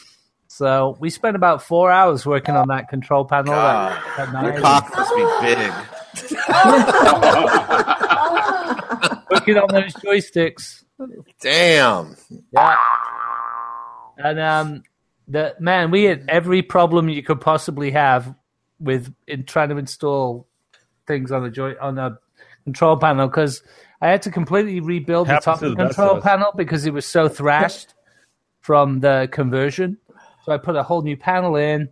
So 0.47 0.97
we 1.01 1.11
spent 1.11 1.35
about 1.35 1.65
four 1.65 1.91
hours 1.91 2.25
working 2.25 2.55
on 2.55 2.69
that 2.69 2.89
control 2.89 3.25
panel 3.25 3.55
that, 3.55 4.33
that 4.33 4.45
Your 4.45 4.61
cock 4.61 4.89
must 4.95 5.13
be 5.17 5.25
big. 5.43 5.59
working 9.31 9.59
on 9.59 9.67
those 9.73 9.93
joysticks. 9.95 10.85
Damn. 11.41 12.17
yeah. 12.53 12.77
And 14.19 14.39
um 14.39 14.85
the 15.27 15.57
man 15.59 15.91
we 15.91 16.05
had 16.05 16.27
every 16.29 16.63
problem 16.63 17.09
you 17.09 17.25
could 17.25 17.41
possibly 17.41 17.91
have 17.91 18.33
with 18.79 19.13
in 19.27 19.43
trying 19.45 19.71
to 19.71 19.77
install 19.77 20.47
things 21.07 21.33
on 21.33 21.43
the 21.43 21.51
joy 21.51 21.75
on 21.81 21.99
a 21.99 22.19
control 22.65 22.97
panel 22.97 23.29
because 23.29 23.63
I 24.01 24.09
had 24.09 24.23
to 24.23 24.31
completely 24.31 24.81
rebuild 24.81 25.29
the 25.29 25.39
top 25.39 25.61
the 25.61 25.71
the 25.71 25.77
control 25.77 26.21
panel 26.21 26.53
because 26.57 26.87
it 26.87 26.93
was 26.93 27.07
so 27.07 27.29
thrashed 27.41 27.95
from 28.61 29.01
the 29.01 29.29
conversion. 29.31 29.99
So 30.45 30.53
I 30.53 30.59
put 30.59 30.77
a 30.77 30.83
whole 30.83 31.03
new 31.03 31.17
panel 31.17 31.57
in, 31.57 31.91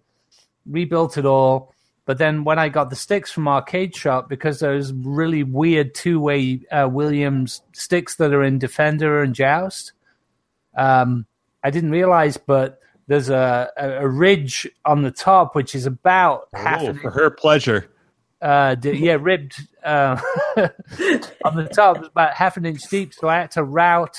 rebuilt 0.66 1.18
it 1.18 1.26
all. 1.26 1.72
But 2.04 2.18
then 2.18 2.44
when 2.44 2.58
I 2.58 2.68
got 2.68 2.90
the 2.90 2.96
sticks 2.96 3.30
from 3.30 3.46
Arcade 3.46 3.94
Shop, 3.94 4.28
because 4.28 4.58
those 4.58 4.92
really 4.92 5.44
weird 5.44 5.94
two-way 5.94 6.60
uh, 6.70 6.88
Williams 6.90 7.62
sticks 7.72 8.16
that 8.16 8.34
are 8.34 8.42
in 8.42 8.58
Defender 8.58 9.22
and 9.22 9.34
Joust, 9.34 9.92
um, 10.76 11.26
I 11.62 11.70
didn't 11.70 11.92
realize, 11.92 12.36
but 12.36 12.80
there's 13.06 13.28
a, 13.30 13.70
a, 13.76 14.04
a 14.04 14.08
ridge 14.08 14.68
on 14.84 15.02
the 15.02 15.10
top 15.10 15.54
which 15.54 15.74
is 15.74 15.86
about 15.86 16.48
half 16.54 16.82
Oh, 16.82 16.86
an 16.86 16.98
for 16.98 17.10
her 17.10 17.30
pleasure. 17.30 17.91
Uh, 18.42 18.74
yeah, 18.82 19.16
ribbed 19.20 19.54
uh, 19.84 20.20
on 21.44 21.56
the 21.56 21.70
top. 21.72 21.96
It 21.96 22.00
was 22.00 22.08
about 22.08 22.34
half 22.34 22.56
an 22.56 22.66
inch 22.66 22.82
deep, 22.90 23.14
so 23.14 23.28
I 23.28 23.36
had 23.36 23.52
to 23.52 23.62
route. 23.62 24.16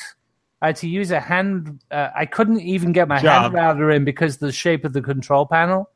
I 0.61 0.67
had 0.67 0.77
to 0.77 0.87
use 0.87 1.11
a 1.11 1.19
hand. 1.19 1.81
Uh, 1.91 2.09
I 2.15 2.25
couldn't 2.25 2.61
even 2.61 2.93
get 2.93 3.09
my 3.09 3.21
Job. 3.21 3.41
hand 3.41 3.53
router 3.53 3.91
in 3.91 4.05
because 4.05 4.35
of 4.35 4.39
the 4.39 4.51
shape 4.53 4.85
of 4.85 4.93
the 4.93 5.01
control 5.01 5.45
panel. 5.45 5.89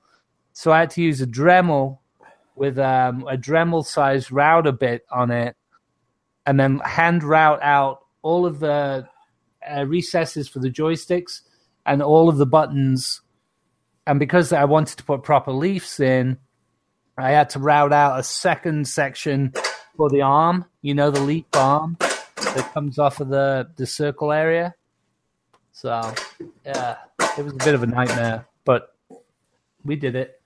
So 0.51 0.73
I 0.73 0.79
had 0.79 0.89
to 0.91 1.01
use 1.01 1.21
a 1.21 1.27
Dremel 1.27 1.99
with 2.55 2.77
um, 2.77 3.25
a 3.29 3.37
Dremel 3.37 3.85
sized 3.85 4.29
router 4.31 4.73
bit 4.73 5.05
on 5.09 5.31
it, 5.31 5.55
and 6.45 6.59
then 6.59 6.79
hand 6.79 7.23
route 7.23 7.61
out 7.61 8.01
all 8.23 8.45
of 8.45 8.59
the 8.59 9.07
uh, 9.69 9.85
recesses 9.85 10.49
for 10.49 10.59
the 10.59 10.69
joysticks 10.69 11.41
and 11.85 12.03
all 12.03 12.27
of 12.27 12.37
the 12.37 12.45
buttons. 12.45 13.21
And 14.05 14.19
because 14.19 14.51
I 14.51 14.65
wanted 14.65 14.97
to 14.97 15.03
put 15.05 15.23
proper 15.23 15.51
leafs 15.53 15.99
in, 15.99 16.39
I 17.17 17.31
had 17.31 17.49
to 17.51 17.59
route 17.59 17.93
out 17.93 18.19
a 18.19 18.23
second 18.23 18.87
section 18.87 19.53
for 19.95 20.09
the 20.09 20.21
arm. 20.21 20.65
You 20.81 20.93
know, 20.93 21.09
the 21.11 21.21
leaf 21.21 21.45
arm 21.53 21.97
that 21.99 22.71
comes 22.73 22.99
off 22.99 23.19
of 23.19 23.29
the 23.29 23.69
the 23.75 23.85
circle 23.87 24.31
area. 24.31 24.75
So, 25.71 26.13
yeah, 26.65 26.97
it 27.37 27.43
was 27.43 27.53
a 27.53 27.57
bit 27.57 27.75
of 27.75 27.83
a 27.83 27.87
nightmare, 27.87 28.47
but 28.65 28.95
we 29.85 29.95
did 29.95 30.15
it. 30.15 30.41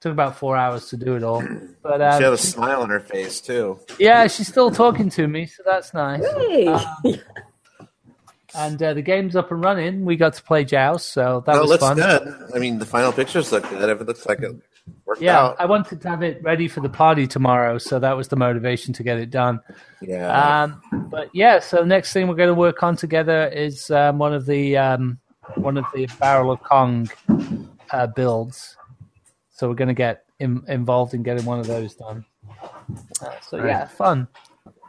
Took 0.00 0.12
about 0.12 0.36
four 0.36 0.56
hours 0.56 0.90
to 0.90 0.96
do 0.96 1.16
it 1.16 1.22
all. 1.24 1.42
But 1.82 1.96
She 1.98 2.22
had 2.22 2.24
uh, 2.24 2.32
a 2.32 2.38
smile 2.38 2.82
on 2.82 2.90
her 2.90 3.00
face 3.00 3.40
too. 3.40 3.80
yeah, 3.98 4.26
she's 4.28 4.46
still 4.46 4.70
talking 4.70 5.08
to 5.10 5.26
me, 5.26 5.46
so 5.46 5.62
that's 5.64 5.92
nice. 5.94 6.24
Hey. 6.36 7.20
And 8.54 8.82
uh, 8.82 8.94
the 8.94 9.02
game's 9.02 9.36
up 9.36 9.50
and 9.50 9.62
running. 9.62 10.04
We 10.04 10.16
got 10.16 10.34
to 10.34 10.42
play 10.42 10.64
Joust, 10.64 11.12
so 11.12 11.42
that 11.46 11.54
no, 11.56 11.62
was 11.64 11.78
fun. 11.78 11.96
good. 11.96 12.50
I 12.54 12.58
mean, 12.58 12.78
the 12.78 12.86
final 12.86 13.12
pictures 13.12 13.52
look 13.52 13.68
good. 13.68 13.88
It 13.88 14.06
looks 14.06 14.24
like 14.26 14.40
it 14.40 14.54
worked 15.04 15.20
Yeah, 15.22 15.38
out. 15.38 15.56
I 15.58 15.66
wanted 15.66 16.00
to 16.00 16.08
have 16.08 16.22
it 16.22 16.42
ready 16.42 16.68
for 16.68 16.80
the 16.80 16.88
party 16.88 17.26
tomorrow, 17.26 17.78
so 17.78 17.98
that 17.98 18.16
was 18.16 18.28
the 18.28 18.36
motivation 18.36 18.92
to 18.94 19.02
get 19.02 19.18
it 19.18 19.30
done. 19.30 19.60
Yeah. 20.00 20.62
Um, 20.62 21.08
but 21.10 21.30
yeah, 21.32 21.58
so 21.60 21.84
next 21.84 22.12
thing 22.12 22.28
we're 22.28 22.34
going 22.34 22.48
to 22.48 22.54
work 22.54 22.82
on 22.82 22.96
together 22.96 23.48
is 23.48 23.90
um, 23.90 24.18
one 24.18 24.34
of 24.34 24.46
the 24.46 24.76
um, 24.76 25.18
one 25.54 25.76
of 25.76 25.84
the 25.94 26.06
Barrel 26.18 26.50
of 26.50 26.62
Kong 26.62 27.08
uh, 27.90 28.06
builds. 28.08 28.76
So 29.50 29.68
we're 29.68 29.74
going 29.74 29.88
to 29.88 29.94
get 29.94 30.24
in, 30.38 30.62
involved 30.68 31.14
in 31.14 31.22
getting 31.22 31.44
one 31.44 31.58
of 31.58 31.66
those 31.66 31.94
done. 31.94 32.24
Uh, 33.22 33.30
so 33.40 33.64
yeah, 33.64 33.86
fun. 33.86 34.28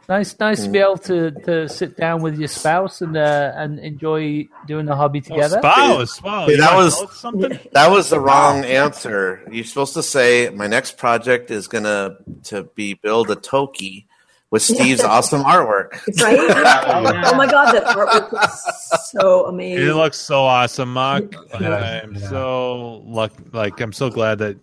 Nice, 0.08 0.38
nice 0.40 0.64
to 0.64 0.70
be 0.70 0.78
able 0.78 0.96
to, 0.98 1.30
to 1.30 1.68
sit 1.68 1.98
down 1.98 2.22
with 2.22 2.38
your 2.38 2.48
spouse 2.48 3.02
and 3.02 3.14
uh, 3.14 3.52
and 3.54 3.78
enjoy 3.78 4.48
doing 4.66 4.86
the 4.86 4.96
hobby 4.96 5.20
together. 5.20 5.58
Spouse. 5.58 6.22
Wow. 6.22 6.46
Hey, 6.46 6.56
that 6.56 6.74
was- 6.74 7.18
something. 7.18 7.58
That 7.72 7.90
was 7.90 8.08
the 8.08 8.18
wrong 8.18 8.64
answer. 8.64 9.42
You're 9.52 9.64
supposed 9.64 9.92
to 9.94 10.02
say 10.02 10.48
my 10.48 10.66
next 10.66 10.96
project 10.96 11.50
is 11.50 11.68
gonna 11.68 12.16
to 12.44 12.62
be 12.74 12.94
build 12.94 13.30
a 13.30 13.36
Toki 13.36 14.06
with 14.50 14.62
Steve's 14.62 15.04
awesome 15.04 15.42
artwork. 15.42 15.92
right? 16.22 16.38
Oh 17.26 17.36
my 17.36 17.46
god, 17.46 17.72
that 17.72 17.84
artwork 17.84 18.32
was 18.32 19.10
so 19.10 19.44
amazing. 19.46 19.72
It 19.72 19.82
amazing. 19.82 19.96
looks 19.98 20.16
so 20.18 20.40
awesome, 20.44 20.94
Mark. 20.94 21.34
I'm 21.52 22.16
so 22.18 23.02
luck 23.04 23.32
like 23.52 23.78
I'm 23.82 23.92
so 23.92 24.08
glad 24.08 24.38
that 24.38 24.56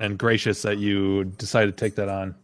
and 0.00 0.18
gracious 0.18 0.62
that 0.62 0.78
you 0.78 1.24
decided 1.24 1.76
to 1.76 1.84
take 1.84 1.94
that 1.94 2.08
on. 2.08 2.34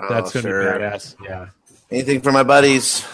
Oh, 0.00 0.06
That's 0.08 0.34
Oh, 0.36 0.40
gonna 0.42 0.52
sure. 0.52 0.72
be 0.78 0.78
badass. 0.84 1.16
Yeah. 1.24 1.46
Anything 1.90 2.20
for 2.20 2.32
my 2.32 2.42
buddies? 2.42 3.04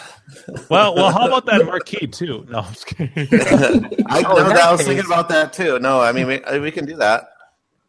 Well, 0.71 0.95
well, 0.95 1.11
how 1.13 1.27
about 1.27 1.47
that 1.47 1.65
marquee 1.67 2.07
too? 2.07 2.47
No, 2.49 2.61
I'm 2.61 2.73
just 2.73 2.87
kidding. 2.87 3.11
I, 4.09 4.23
Oh, 4.27 4.35
no, 4.37 4.49
that 4.49 4.57
I 4.59 4.71
was 4.73 4.81
case- 4.81 4.89
thinking 4.89 5.07
about 5.07 5.29
that 5.29 5.53
too. 5.53 5.79
No, 5.79 6.01
I 6.01 6.13
mean 6.13 6.27
we, 6.27 6.41
we 6.61 6.71
can 6.71 6.87
do 6.87 6.97
that. 6.97 7.31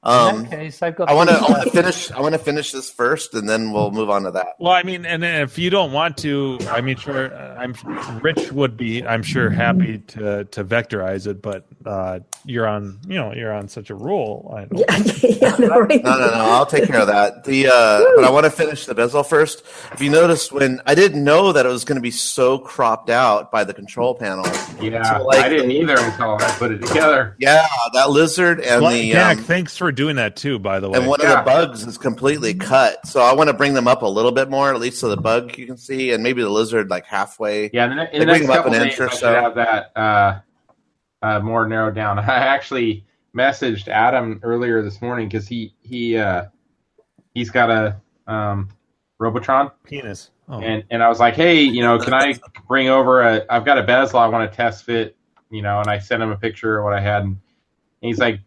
In 0.06 0.12
Um, 0.12 0.44
that 0.44 0.52
case, 0.52 0.82
I've 0.84 0.96
got. 0.96 1.10
I 1.10 1.14
want 1.14 1.30
to. 1.30 1.38
three- 1.38 1.46
I 1.48 1.50
want 1.52 1.64
to 1.64 1.70
finish. 1.72 2.12
I 2.12 2.22
want 2.22 2.34
to 2.34 2.40
finish 2.40 2.72
this 2.72 2.92
first, 2.92 3.34
and 3.34 3.50
then 3.50 3.72
we'll 3.72 3.90
move 3.90 4.10
on 4.12 4.24
to 4.24 4.32
that. 4.32 4.50
Well, 4.60 4.72
I 4.74 4.84
mean, 4.84 5.04
and 5.06 5.24
if 5.26 5.58
you 5.58 5.72
don't 5.72 5.92
want 5.94 6.18
to, 6.20 6.60
I 6.70 6.82
mean, 6.82 6.96
sure, 6.98 7.36
I'm 7.36 7.74
Rich 8.22 8.52
would 8.52 8.78
be, 8.78 9.04
I'm 9.06 9.24
sure, 9.24 9.50
happy 9.50 10.00
to 10.10 10.44
to 10.46 10.64
vectorize 10.64 11.26
it, 11.26 11.42
but 11.42 11.66
uh, 11.88 12.20
you're 12.46 12.68
on, 12.68 13.00
you 13.08 13.16
know, 13.16 13.34
you're 13.34 13.52
on 13.54 13.68
such 13.68 13.90
a 13.90 13.96
roll. 13.96 14.54
I 14.56 14.66
don't, 14.66 14.80
Yeah, 14.80 15.28
yeah, 15.42 15.56
no, 15.58 15.80
right? 15.80 16.04
No, 16.04 16.12
no, 16.20 16.28
no. 16.28 16.34
I'll 16.34 16.66
take 16.68 16.86
care 16.86 17.02
of 17.02 17.08
that. 17.08 17.44
The 17.46 17.68
uh, 17.68 18.04
but 18.16 18.26
I 18.26 18.30
want 18.30 18.44
to 18.46 18.52
finish 18.52 18.86
the 18.86 18.94
bezel 18.94 19.24
first. 19.24 19.64
If 19.92 20.02
you 20.02 20.12
noticed, 20.12 20.52
when 20.52 20.82
I 20.86 20.94
didn't 20.94 21.24
know 21.24 21.52
that 21.52 21.66
it 21.66 21.70
was 21.70 21.84
going 21.84 21.96
to 21.98 22.02
be 22.02 22.12
so 22.12 22.60
cropped 22.60 23.10
out 23.10 23.52
by 23.52 23.64
the 23.64 23.74
control 23.74 24.14
panel. 24.14 24.46
Yeah, 24.80 25.18
So, 25.18 25.24
like- 25.24 25.40
I 25.44 25.50
didn't 25.50 25.72
either 25.72 25.98
until 25.98 26.36
I 26.36 26.52
put 26.60 26.72
it 26.72 26.86
together. 26.86 27.36
Yeah, 27.40 27.66
that 27.94 28.12
lizard 28.12 28.60
and 28.60 28.82
Well, 28.84 28.92
the 28.92 29.12
Dak, 29.14 29.38
um, 29.40 29.44
thanks 29.46 29.76
for 29.78 29.92
doing 29.96 30.18
that 30.18 30.36
too. 30.36 30.60
By 30.60 30.80
the 30.80 30.90
way, 30.90 31.00
and 31.00 31.08
one 31.08 31.20
Yeah. 31.22 31.40
of 31.40 31.46
the 31.46 31.52
bugs 31.52 31.86
is 31.88 31.98
completely 31.98 32.54
cut. 32.54 33.06
So 33.08 33.22
I 33.22 33.34
want 33.34 33.50
to 33.50 33.54
bring 33.54 33.74
them 33.74 33.88
up 33.88 34.02
a 34.02 34.08
little 34.08 34.32
bit 34.32 34.50
more, 34.50 34.74
at 34.74 34.80
least 34.80 35.00
so 35.00 35.10
the 35.10 35.18
bug 35.18 35.58
you 35.58 35.66
can 35.66 35.78
see, 35.78 36.12
and 36.12 36.22
maybe 36.22 36.42
the 36.42 36.50
lizard 36.50 36.90
like 36.90 37.06
halfway. 37.06 37.70
Yeah, 37.74 37.86
in 37.86 37.90
the, 37.92 37.96
ne- 37.96 38.10
in 38.12 38.12
They 38.14 38.20
the 38.20 38.26
bring 38.26 38.40
next 38.42 38.50
up 38.50 38.56
couple 38.58 38.74
an 38.74 38.80
days, 38.82 38.92
inch 38.94 39.00
or 39.00 39.08
I 39.08 39.10
should 39.12 39.20
so. 39.20 39.34
have 39.34 39.56
that 39.56 39.92
uh, 39.96 40.40
uh, 41.22 41.40
more 41.40 41.68
narrowed 41.68 41.96
down. 41.96 42.20
I 42.20 42.24
actually 42.24 43.06
messaged 43.36 43.88
Adam 43.88 44.40
earlier 44.44 44.82
this 44.82 45.02
morning 45.02 45.28
because 45.28 45.48
he 45.48 45.74
he 45.82 46.18
uh, 46.18 46.46
he's 47.34 47.50
got 47.50 47.70
a 47.72 48.02
um, 48.32 48.70
Robotron, 49.20 49.72
penis. 49.84 50.32
Oh. 50.48 50.60
and 50.62 50.84
and 50.92 51.02
I 51.02 51.10
was 51.10 51.20
like, 51.20 51.34
hey, 51.36 51.62
you 51.64 51.82
know, 51.82 51.98
can 51.98 52.14
I 52.14 52.36
bring 52.68 52.88
over 52.88 53.22
a? 53.22 53.46
I've 53.50 53.66
got 53.66 53.78
a 53.80 53.84
bezel 53.84 54.20
I 54.20 54.28
want 54.28 54.50
to 54.52 54.56
test 54.56 54.84
fit, 54.84 55.18
you 55.50 55.64
know, 55.64 55.80
and 55.80 55.90
I 55.90 55.98
sent 56.00 56.22
him 56.22 56.30
a 56.30 56.38
picture 56.38 56.78
of 56.78 56.84
what 56.84 56.94
I 56.94 57.00
had, 57.02 57.24
and 57.24 57.38
he's 58.02 58.20
like, 58.20 58.40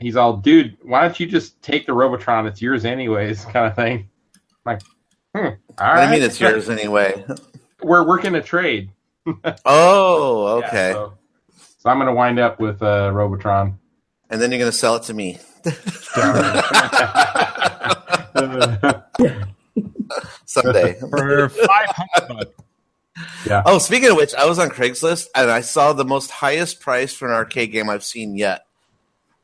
he's 0.00 0.16
all, 0.16 0.36
dude, 0.36 0.76
why 0.82 1.02
don't 1.02 1.18
you 1.20 1.26
just 1.26 1.60
take 1.62 1.86
the 1.86 1.92
Robotron? 1.92 2.46
It's 2.46 2.60
yours 2.60 2.84
anyways, 2.84 3.44
kind 3.52 3.66
of 3.66 3.76
thing. 3.76 4.08
I'm 4.66 4.74
like, 4.74 4.82
hmm, 5.34 5.46
all 5.78 5.94
What 5.94 5.96
do 5.96 6.02
you 6.04 6.10
mean 6.10 6.22
it's 6.22 6.40
yours 6.40 6.68
anyway? 6.68 7.24
We're 7.82 8.06
working 8.06 8.34
a 8.34 8.42
trade. 8.42 8.90
Oh, 9.64 10.58
Yeah, 10.60 10.66
okay. 10.66 10.92
so, 10.92 11.14
so 11.78 11.90
I'm 11.90 11.98
gonna 11.98 12.14
wind 12.14 12.38
up 12.38 12.58
with 12.58 12.82
uh, 12.82 13.10
Robotron. 13.12 13.78
And 14.30 14.40
then 14.40 14.50
you're 14.50 14.60
going 14.60 14.70
to 14.70 14.76
sell 14.76 14.94
it 14.96 15.02
to 15.04 15.14
me. 15.14 15.38
Someday. 20.46 20.94
for 21.00 21.48
five 21.48 21.88
hundred 21.88 22.28
bucks. 22.28 23.62
Oh, 23.66 23.78
speaking 23.78 24.10
of 24.10 24.16
which, 24.16 24.34
I 24.34 24.46
was 24.46 24.58
on 24.58 24.68
Craigslist 24.70 25.26
and 25.34 25.50
I 25.50 25.60
saw 25.60 25.92
the 25.92 26.04
most 26.04 26.30
highest 26.30 26.80
price 26.80 27.12
for 27.12 27.26
an 27.28 27.34
arcade 27.34 27.72
game 27.72 27.90
I've 27.90 28.04
seen 28.04 28.36
yet. 28.36 28.62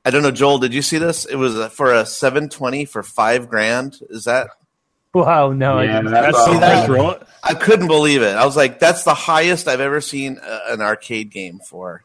I 0.06 0.10
don't 0.10 0.22
know, 0.22 0.30
Joel. 0.30 0.58
Did 0.58 0.72
you 0.72 0.82
see 0.82 0.98
this? 0.98 1.24
It 1.24 1.34
was 1.36 1.56
uh, 1.56 1.68
for 1.68 1.92
a 1.92 2.06
720 2.06 2.84
for 2.84 3.02
five 3.02 3.48
grand. 3.48 3.98
Is 4.08 4.24
that? 4.24 4.48
Wow, 5.12 5.52
no, 5.52 5.78
I 5.78 5.86
didn't. 5.86 6.04
that's 6.12 6.26
That's 6.36 6.38
all. 6.38 6.52
the 6.54 6.58
price 6.60 6.88
roll 6.88 7.10
it. 7.10 7.22
I 7.42 7.54
couldn't 7.54 7.88
believe 7.88 8.22
it. 8.22 8.36
I 8.36 8.44
was 8.44 8.56
like, 8.56 8.78
that's 8.78 9.02
the 9.02 9.14
highest 9.14 9.66
I've 9.66 9.80
ever 9.80 10.00
seen 10.00 10.38
uh, 10.38 10.60
an 10.68 10.80
arcade 10.80 11.30
game 11.30 11.58
for. 11.58 12.04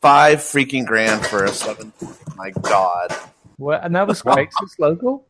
Five 0.00 0.38
freaking 0.38 0.86
grand 0.86 1.26
for 1.26 1.44
a 1.44 1.48
seven. 1.48 1.92
My 2.36 2.50
God. 2.50 3.12
What, 3.56 3.84
and 3.84 3.94
that 3.96 4.06
was 4.06 4.22
Craigslist 4.22 4.78
local. 4.78 5.26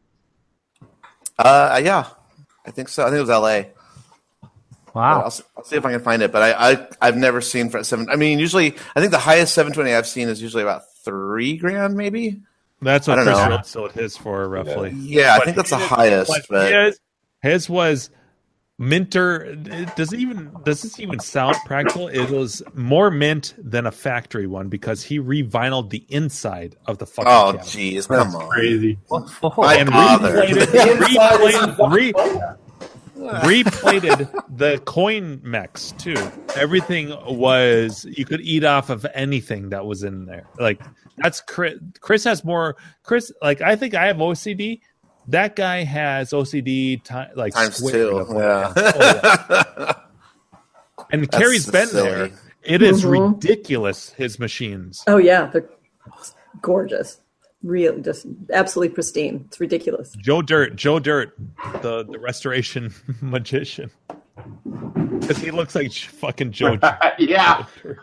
Uh, 1.38 1.80
yeah, 1.82 2.06
I 2.66 2.70
think 2.70 2.88
so. 2.90 3.02
I 3.04 3.06
think 3.06 3.16
it 3.18 3.20
was 3.22 3.30
L.A. 3.30 3.70
Wow. 4.94 5.20
I'll, 5.20 5.26
s- 5.26 5.42
I'll 5.56 5.64
see 5.64 5.76
if 5.76 5.84
I 5.86 5.92
can 5.92 6.00
find 6.00 6.22
it, 6.22 6.32
but 6.32 6.42
I, 6.42 6.72
I 6.72 6.88
I've 7.00 7.16
never 7.16 7.40
seen 7.40 7.70
for 7.70 7.82
seven. 7.84 8.08
I 8.10 8.16
mean, 8.16 8.38
usually 8.38 8.74
I 8.94 9.00
think 9.00 9.12
the 9.12 9.18
highest 9.18 9.54
720 9.54 9.94
I've 9.94 10.06
seen 10.06 10.28
is 10.28 10.42
usually 10.42 10.62
about 10.62 10.82
three 11.04 11.56
grand, 11.56 11.96
maybe. 11.96 12.40
That's 12.80 13.08
what 13.08 13.16
Chris 13.16 13.26
know. 13.26 13.48
Rold 13.48 13.66
sold 13.66 13.92
his 13.92 14.16
for 14.16 14.48
roughly. 14.48 14.90
Yeah, 14.90 15.36
I 15.40 15.44
think 15.44 15.56
that's 15.56 15.70
the 15.70 15.78
highest. 15.78 16.32
But 16.48 16.72
his, 16.72 17.00
his 17.42 17.68
was 17.68 18.10
minter. 18.78 19.56
It 19.66 19.96
does 19.96 20.12
it 20.12 20.20
even 20.20 20.52
does 20.64 20.82
this 20.82 21.00
even 21.00 21.18
sound 21.18 21.56
practical? 21.64 22.08
It 22.08 22.30
was 22.30 22.62
more 22.74 23.10
mint 23.10 23.54
than 23.58 23.86
a 23.86 23.90
factory 23.90 24.46
one 24.46 24.68
because 24.68 25.02
he 25.02 25.18
revinyled 25.18 25.90
the 25.90 26.04
inside 26.08 26.76
of 26.86 26.98
the 26.98 27.06
fucking. 27.06 27.30
oh, 27.30 27.58
jeez, 27.58 28.06
come 28.06 28.34
on. 28.36 28.48
Crazy. 28.48 28.98
My 29.10 29.74
and 29.74 29.90
father. 29.90 30.42
replated, 30.42 30.98
replated, 30.98 31.92
re, 31.92 32.12
replated 33.18 34.30
the 34.56 34.78
coin 34.86 35.40
mechs 35.42 35.92
too. 35.98 36.16
Everything 36.56 37.10
was 37.26 38.04
you 38.08 38.24
could 38.24 38.40
eat 38.40 38.64
off 38.64 38.90
of 38.90 39.06
anything 39.14 39.70
that 39.70 39.84
was 39.86 40.02
in 40.02 40.26
there. 40.26 40.46
Like 40.58 40.80
that's 41.16 41.40
Chris. 41.40 41.74
Chris 42.00 42.24
has 42.24 42.44
more. 42.44 42.76
Chris, 43.02 43.32
like 43.42 43.60
I 43.60 43.76
think 43.76 43.94
I 43.94 44.06
have 44.06 44.16
OCD. 44.16 44.80
That 45.28 45.56
guy 45.56 45.84
has 45.84 46.30
OCD 46.30 47.02
ti- 47.02 47.34
like 47.34 47.52
Times 47.54 47.76
squared 47.76 48.26
two. 48.26 48.34
Yeah. 48.34 48.72
Oh, 48.76 48.92
yeah. 48.96 49.92
And 51.10 51.22
That's 51.30 51.36
Carrie's 51.38 51.66
been 51.70 51.88
silly. 51.88 52.08
there. 52.10 52.30
It 52.62 52.82
is 52.82 53.04
Mhm. 53.04 53.34
ridiculous. 53.34 54.10
His 54.10 54.38
machines. 54.38 55.02
Oh 55.06 55.16
yeah, 55.18 55.46
they're 55.46 55.68
gorgeous. 56.62 57.20
Really, 57.62 58.00
just 58.02 58.26
absolutely 58.52 58.94
pristine. 58.94 59.44
It's 59.48 59.58
ridiculous. 59.58 60.12
Joe 60.12 60.42
Dirt, 60.42 60.76
Joe 60.76 60.98
Dirt, 61.00 61.36
the 61.82 62.04
the 62.04 62.18
restoration 62.18 62.94
magician, 63.20 63.90
because 65.18 65.38
he 65.38 65.50
looks 65.50 65.74
like 65.74 65.92
fucking 65.92 66.52
Joe. 66.52 66.76
Dirt. 66.78 66.94
yeah. 67.18 67.64
He's 67.82 67.96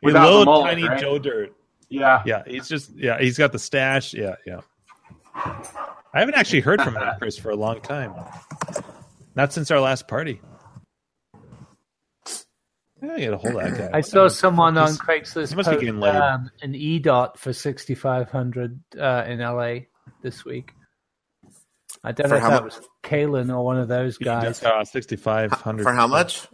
Without 0.00 0.24
the 0.24 0.30
little 0.30 0.44
mullet, 0.46 0.66
tiny 0.70 0.88
right? 0.88 1.00
Joe 1.00 1.18
Dirt. 1.18 1.52
Yeah. 1.90 2.22
Yeah, 2.24 2.42
he's 2.46 2.66
just 2.68 2.92
yeah, 2.96 3.18
he's 3.20 3.36
got 3.38 3.52
the 3.52 3.58
stash. 3.58 4.14
Yeah, 4.14 4.36
yeah. 4.46 4.60
I 5.34 6.20
haven't 6.20 6.34
actually 6.36 6.60
heard 6.60 6.80
from 6.80 6.96
him, 6.96 7.02
Chris, 7.18 7.36
for 7.36 7.50
a 7.50 7.56
long 7.56 7.80
time. 7.80 8.14
Not 9.34 9.52
since 9.52 9.70
our 9.70 9.80
last 9.80 10.08
party. 10.08 10.40
I 13.10 13.18
get 13.18 13.32
a 13.32 13.36
hold 13.38 13.56
of 13.56 13.62
that 13.62 13.92
guy. 13.92 13.98
I 13.98 14.00
saw 14.00 14.28
someone 14.28 14.76
on 14.78 14.88
He's- 14.88 14.98
Craigslist 14.98 15.50
he 15.50 15.54
must 15.56 15.68
be 15.68 15.74
post, 15.76 15.80
getting 15.84 16.00
laid. 16.00 16.14
um, 16.16 16.50
an 16.62 16.74
E 16.74 16.98
dot 16.98 17.38
for 17.38 17.52
sixty 17.52 17.94
five 17.94 18.30
hundred 18.30 18.80
uh, 18.98 19.24
in 19.26 19.38
LA 19.40 19.86
this 20.22 20.44
week. 20.44 20.72
I 22.02 22.12
don't 22.12 22.28
For 22.28 22.34
know 22.34 22.36
if 22.36 22.42
how 22.42 22.50
that 22.50 22.60
mu- 22.62 22.64
was 22.66 22.80
Kalen 23.02 23.54
or 23.54 23.64
one 23.64 23.78
of 23.78 23.88
those 23.88 24.18
guys. 24.18 24.62
Uh, 24.62 24.84
sixty 24.84 25.16
five 25.16 25.52
hundred 25.52 25.84
For 25.84 25.92
how 25.92 26.06
much? 26.06 26.46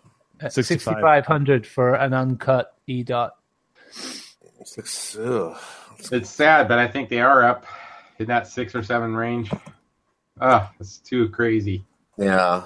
Sixty 0.48 0.62
65. 0.62 1.66
for 1.66 1.94
an 1.94 2.14
uncut 2.14 2.74
E 2.86 3.02
dot. 3.02 3.36
Six, 4.64 5.16
ugh. 5.16 5.56
It's 6.12 6.31
sad, 6.31 6.68
but 6.68 6.78
I 6.78 6.86
think 6.89 7.09
they 7.09 7.20
are 7.20 7.44
up 7.44 7.66
in 8.18 8.27
that 8.27 8.47
six 8.47 8.74
or 8.74 8.82
seven 8.82 9.14
range. 9.14 9.51
Oh, 10.40 10.70
it's 10.81 10.98
too 10.98 11.28
crazy. 11.31 11.85
Yeah. 12.16 12.62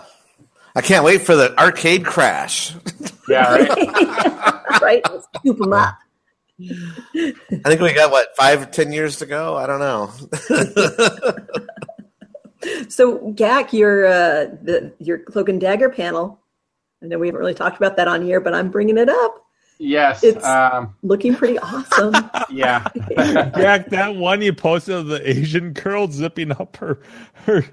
I 0.74 0.80
can't 0.80 1.04
wait 1.04 1.22
for 1.22 1.36
the 1.36 1.56
arcade 1.58 2.04
crash. 2.04 2.74
Yeah, 3.28 3.54
right. 3.54 4.80
right? 4.82 5.02
Let's 5.10 5.26
scoop 5.36 5.58
them 5.58 5.72
up. 5.72 5.96
I 6.60 7.32
think 7.64 7.80
we 7.80 7.92
got 7.92 8.10
what 8.10 8.34
five 8.36 8.62
or 8.62 8.66
ten 8.66 8.92
years 8.92 9.16
to 9.18 9.26
go. 9.26 9.56
I 9.56 9.66
don't 9.66 9.80
know. 9.80 10.12
So, 12.88 13.18
Gak, 13.34 13.74
your 13.74 14.06
uh, 14.06 14.46
the, 14.62 14.94
your 14.98 15.18
cloak 15.18 15.50
and 15.50 15.60
dagger 15.60 15.90
panel. 15.90 16.40
I 17.02 17.06
know 17.06 17.18
we 17.18 17.26
haven't 17.26 17.40
really 17.40 17.52
talked 17.52 17.76
about 17.76 17.96
that 17.96 18.08
on 18.08 18.22
here, 18.22 18.40
but 18.40 18.54
I'm 18.54 18.70
bringing 18.70 18.96
it 18.96 19.10
up. 19.10 19.44
yes. 19.78 20.24
It's- 20.24 20.42
um, 20.44 20.94
Looking 21.02 21.34
pretty 21.34 21.58
awesome. 21.58 22.14
yeah. 22.50 22.88
Jack, 23.54 23.90
that 23.90 24.16
one 24.16 24.40
you 24.40 24.54
posted 24.54 24.94
of 24.94 25.06
the 25.08 25.28
Asian 25.28 25.74
girl 25.74 26.08
zipping 26.10 26.52
up 26.52 26.78
her 26.78 27.00
her, 27.44 27.66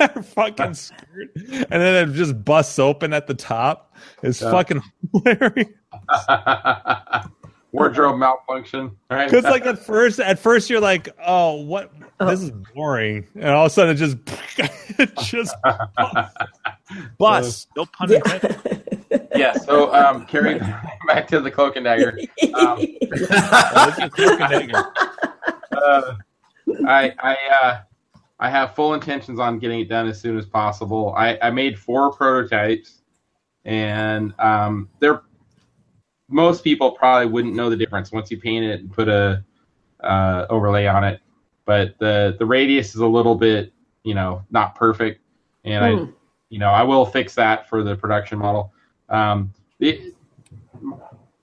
her 0.00 0.22
fucking 0.22 0.74
skirt, 0.74 1.30
and 1.34 1.66
then 1.70 2.08
it 2.08 2.14
just 2.14 2.44
busts 2.44 2.78
open 2.78 3.12
at 3.12 3.26
the 3.26 3.34
top. 3.34 3.96
It's 4.22 4.40
Yeah. 4.40 4.50
fucking 4.50 4.82
hilarious. 5.12 5.68
Wardrobe 7.72 8.18
malfunction. 8.18 8.96
Right. 9.10 9.28
Because 9.30 9.44
like 9.44 9.66
at 9.66 9.78
first, 9.78 10.20
at 10.20 10.38
first 10.38 10.70
you're 10.70 10.80
like, 10.80 11.10
oh, 11.26 11.62
what? 11.62 11.92
This 12.18 12.40
is 12.42 12.50
boring, 12.74 13.26
and 13.34 13.50
all 13.50 13.66
of 13.66 13.70
a 13.70 13.74
sudden 13.74 13.94
it 13.94 13.98
just 13.98 14.16
it 14.98 15.14
just 15.18 15.54
busts. 17.18 17.66
No 17.76 17.84
pun 17.86 18.12
intended. 18.12 18.98
yeah. 19.36 19.52
So, 19.52 19.94
um, 19.94 20.24
Carrie, 20.26 20.58
back 21.06 21.28
to 21.28 21.40
the 21.40 21.50
cloak 21.50 21.76
and 21.76 21.84
dagger. 21.84 22.18
Um, 22.54 22.80
uh, 25.76 26.14
I 26.86 27.12
I 27.18 27.36
uh, 27.62 27.80
I 28.40 28.50
have 28.50 28.74
full 28.74 28.94
intentions 28.94 29.40
on 29.40 29.58
getting 29.58 29.80
it 29.80 29.88
done 29.88 30.06
as 30.06 30.20
soon 30.20 30.38
as 30.38 30.46
possible. 30.46 31.14
I, 31.16 31.38
I 31.42 31.50
made 31.50 31.78
four 31.78 32.12
prototypes, 32.12 33.02
and 33.64 34.32
um, 34.38 34.88
they're 35.00 35.22
most 36.30 36.62
people 36.62 36.92
probably 36.92 37.26
wouldn't 37.26 37.54
know 37.54 37.70
the 37.70 37.76
difference 37.76 38.12
once 38.12 38.30
you 38.30 38.38
paint 38.38 38.64
it 38.64 38.80
and 38.80 38.92
put 38.92 39.08
a 39.08 39.42
uh, 40.04 40.46
overlay 40.50 40.86
on 40.86 41.04
it. 41.04 41.20
But 41.64 41.98
the 41.98 42.36
the 42.38 42.46
radius 42.46 42.94
is 42.94 43.00
a 43.00 43.06
little 43.06 43.34
bit 43.34 43.72
you 44.04 44.14
know 44.14 44.44
not 44.50 44.74
perfect, 44.74 45.20
and 45.64 45.84
I 45.84 45.94
Hmm. 45.94 46.10
you 46.48 46.58
know 46.58 46.70
I 46.70 46.82
will 46.82 47.04
fix 47.06 47.34
that 47.34 47.68
for 47.68 47.82
the 47.82 47.96
production 47.96 48.38
model. 48.38 48.72
Um, 49.08 49.52
the, 49.78 50.12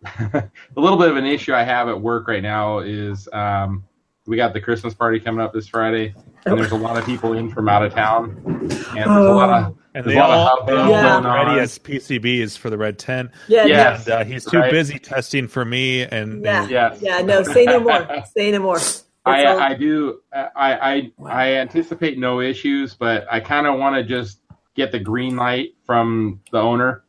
a 0.20 0.50
little 0.76 0.98
bit 0.98 1.10
of 1.10 1.18
an 1.18 1.26
issue 1.26 1.54
I 1.54 1.64
have 1.64 1.90
at 1.90 2.00
work 2.00 2.28
right 2.28 2.44
now 2.44 2.80
is 2.80 3.28
um, 3.34 3.84
we 4.28 4.38
got 4.38 4.54
the 4.54 4.62
Christmas 4.62 4.94
party 4.94 5.20
coming 5.20 5.42
up 5.42 5.52
this 5.54 5.68
Friday, 5.68 6.14
and 6.46 6.60
there's 6.60 6.72
a 6.72 6.76
lot 6.78 6.98
of 6.98 7.06
people 7.06 7.34
in 7.34 7.50
from 7.52 7.68
out 7.70 7.84
of 7.84 7.94
town, 7.94 8.42
and 8.46 8.72
there's 8.72 9.08
a 9.08 9.10
lot 9.34 9.50
of 9.50 9.78
And 9.96 10.06
there's 10.06 10.16
they 10.16 10.16
a 10.16 10.20
lot 10.20 10.30
all, 10.52 10.60
of 10.62 10.68
they 10.68 10.74
Yeah. 10.74 11.22
going 11.22 11.48
look 11.48 11.58
as 11.62 11.80
PCBs 11.80 12.58
for 12.58 12.70
the 12.70 12.78
red 12.78 13.00
tent. 13.00 13.32
Yeah, 13.48 13.66
Yes. 13.66 14.06
And 14.08 14.14
uh, 14.14 14.24
he's 14.26 14.46
too 14.46 14.60
Right. 14.60 14.72
busy 14.72 15.00
testing 15.00 15.48
for 15.48 15.64
me. 15.66 16.04
And 16.04 16.44
yeah, 16.44 16.68
Yes. 16.68 17.00
yeah. 17.02 17.22
No, 17.22 17.44
say 17.44 17.66
no 17.66 17.80
more. 17.80 18.08
Say 18.36 18.52
no 18.52 18.60
more. 18.60 18.76
It's 18.78 19.06
I, 19.26 19.46
all- 19.46 19.60
I 19.60 19.74
do 19.74 20.20
I, 20.34 20.52
I 20.56 21.12
I 21.26 21.54
anticipate 21.56 22.20
no 22.20 22.42
issues, 22.42 22.94
but 22.94 23.26
I 23.32 23.40
kind 23.40 23.66
of 23.68 23.80
want 23.80 23.96
to 23.96 24.04
just 24.04 24.40
get 24.76 24.92
the 24.92 25.00
green 25.00 25.36
light 25.36 25.70
from 25.86 26.42
the 26.52 26.60
owner 26.60 27.04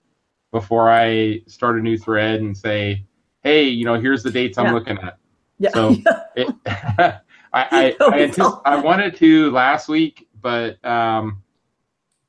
before 0.53 0.91
I 0.91 1.41
start 1.49 1.77
a 1.79 1.83
new 1.83 1.99
thread 1.99 2.41
and 2.41 2.57
say, 2.57 3.05
hey, 3.43 3.65
you 3.65 3.85
know, 3.85 4.01
here's 4.01 4.23
the 4.23 4.31
dates 4.31 4.57
I'm 4.57 4.73
looking 4.73 4.97
at. 4.99 5.19
yeah. 5.59 5.71
So 5.75 5.95
it, 6.37 6.49
I 7.57 7.69
I, 7.71 7.97
Oh, 8.01 8.11
I, 8.13 8.19
antici- 8.19 8.63
I 8.65 8.77
wanted 8.77 9.17
to 9.17 9.51
last 9.51 9.89
week, 9.89 10.29
but 10.41 10.85
um, 10.85 11.43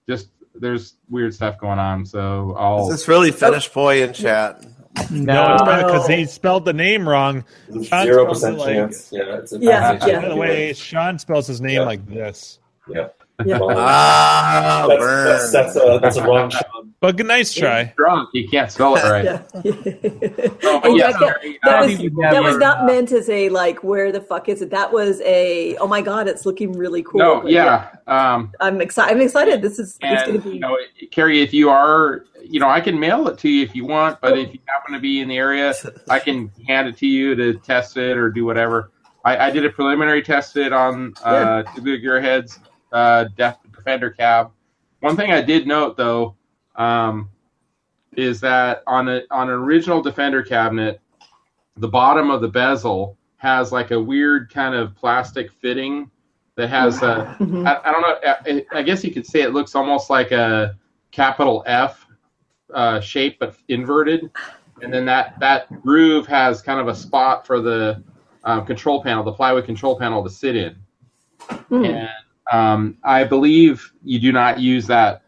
just 0.07 0.29
there's 0.55 0.95
weird 1.09 1.33
stuff 1.33 1.59
going 1.59 1.79
on. 1.79 2.05
So 2.05 2.55
I'll 2.57 2.87
this 2.87 3.07
really 3.07 3.31
finished 3.31 3.73
boy 3.73 4.03
in 4.03 4.13
chat? 4.13 4.63
no, 5.11 5.53
it's 5.53 5.63
No. 5.63 5.83
because 5.85 6.07
he 6.07 6.25
spelled 6.25 6.65
the 6.65 6.73
name 6.73 7.07
wrong. 7.07 7.43
Zero 7.71 7.83
spells 7.83 8.07
it 8.07 8.27
percent 8.29 8.57
like- 8.57 8.67
chance. 8.75 9.09
Yeah, 9.11 9.37
it's 9.37 9.53
a 9.53 9.59
Yeah, 9.59 10.05
yeah. 10.07 10.21
By 10.21 10.29
the 10.29 10.35
way, 10.35 10.73
Sean 10.73 11.19
spells 11.19 11.45
his 11.47 11.61
name 11.61 11.75
Yeah. 11.75 11.81
like 11.85 12.05
this. 12.07 12.59
Yeah. 12.89 13.07
Yeah. 13.45 13.59
Well, 13.59 13.77
Ah, 13.77 14.85
that's, 14.89 14.99
burn. 14.99 15.25
that's, 15.27 15.51
that's, 15.51 15.75
a, 15.75 15.99
that's 16.01 16.17
a 16.17 16.23
wrong 16.23 16.49
Sean. 16.49 16.86
But 16.99 17.15
good, 17.15 17.27
nice 17.27 17.53
try. 17.53 17.93
Drunk, 17.95 18.29
you 18.33 18.49
can't 18.49 18.71
spell 18.71 18.95
it 18.95 19.03
right. 19.03 19.25
Oh, 20.63 20.81
but 20.81 20.95
yes, 20.95 21.13
that, 21.13 21.19
that, 21.19 21.57
that 21.63 21.81
was 21.81 22.01
you 22.01 22.09
that 22.21 22.41
was 22.43 22.57
not 22.57 22.79
uh, 22.79 22.85
meant 22.85 23.11
as 23.11 23.29
a 23.29 23.49
like 23.49 23.83
where 23.83 24.11
the 24.11 24.19
fuck 24.19 24.49
is 24.49 24.63
it? 24.63 24.71
That 24.71 24.91
was 24.91 25.21
a 25.21 25.75
oh 25.77 25.87
my 25.87 26.01
god, 26.01 26.27
it's 26.27 26.45
looking 26.45 26.71
really 26.71 27.03
cool. 27.03 27.19
no, 27.19 27.41
But 27.41 27.51
yeah. 27.51 27.89
Um, 28.07 28.51
I'm 28.59 28.81
excited. 28.81 29.15
I'm 29.15 29.21
excited. 29.21 29.61
This 29.61 29.77
is 29.77 29.99
it's 30.01 30.23
going 30.23 30.41
to 30.41 30.43
be 30.43 30.55
you 30.55 30.59
know, 30.59 30.75
Carrie, 31.11 31.41
if 31.41 31.53
you 31.53 31.69
are, 31.69 32.25
you 32.43 32.59
know, 32.59 32.69
I 32.69 32.81
can 32.81 32.99
mail 32.99 33.27
it 33.27 33.37
to 33.39 33.49
you 33.49 33.63
if 33.63 33.75
you 33.75 33.85
want. 33.85 34.19
But 34.19 34.37
if 34.37 34.53
you 34.53 34.59
happen 34.67 34.93
to 34.93 34.99
be 34.99 35.21
in 35.21 35.27
the 35.27 35.37
area, 35.37 35.75
I 36.09 36.17
can 36.17 36.51
hand 36.67 36.87
it 36.87 36.97
to 36.97 37.07
you 37.07 37.35
to 37.35 37.53
test 37.59 37.97
it 37.97 38.17
or 38.17 38.31
do 38.31 38.43
whatever. 38.43 38.91
I, 39.23 39.47
I 39.47 39.51
did 39.51 39.65
a 39.65 39.69
preliminary 39.69 40.23
test 40.23 40.57
it 40.57 40.73
on 40.73 41.13
uh, 41.23 41.61
two 41.75 41.81
big 41.81 42.01
gearheads, 42.01 42.59
uh, 42.91 43.25
Def 43.35 43.57
Defender 43.75 44.09
cab. 44.09 44.51
One 45.01 45.15
thing 45.15 45.31
I 45.31 45.41
did 45.41 45.67
note 45.67 45.95
though 45.95 46.36
um, 46.77 47.29
is 48.15 48.39
that 48.41 48.83
on 48.87 49.07
a 49.09 49.21
on 49.31 49.49
an 49.49 49.55
original 49.55 50.01
Defender 50.01 50.41
cabinet, 50.43 51.01
the 51.75 51.87
bottom 51.87 52.29
of 52.29 52.41
the 52.41 52.47
bezel 52.47 53.17
has 53.37 53.71
like 53.71 53.91
a 53.91 53.99
weird 53.99 54.51
kind 54.51 54.73
of 54.73 54.95
plastic 54.95 55.51
fitting 55.51 56.09
that 56.55 56.69
has 56.69 57.03
a 57.03 57.35
Mhm. 57.39 57.67
I, 57.67 57.89
I 57.89 57.91
don't 57.91 58.01
know. 58.01 58.65
I, 58.73 58.79
I 58.79 58.81
guess 58.81 59.03
you 59.03 59.11
could 59.11 59.25
say 59.25 59.41
it 59.41 59.53
looks 59.53 59.75
almost 59.75 60.09
like 60.09 60.31
a 60.31 60.75
capital 61.11 61.63
F 61.67 62.05
uh, 62.73 62.99
shape, 62.99 63.37
but 63.39 63.55
inverted. 63.67 64.31
And 64.81 64.91
then 64.93 65.05
that 65.05 65.39
that 65.39 65.69
groove 65.81 66.25
has 66.27 66.61
kind 66.61 66.79
of 66.79 66.87
a 66.87 66.95
spot 66.95 67.45
for 67.45 67.61
the 67.61 68.03
um, 68.43 68.65
control 68.65 69.03
panel, 69.03 69.23
the 69.23 69.33
plywood 69.33 69.65
control 69.65 69.97
panel 69.97 70.23
to 70.23 70.29
sit 70.29 70.55
in. 70.55 70.75
Hmm. 71.69 71.85
And 71.85 72.09
um, 72.51 72.97
I 73.03 73.23
believe 73.23 73.91
you 74.03 74.19
do 74.19 74.31
not 74.31 74.59
use 74.59 74.87
that 74.87 75.23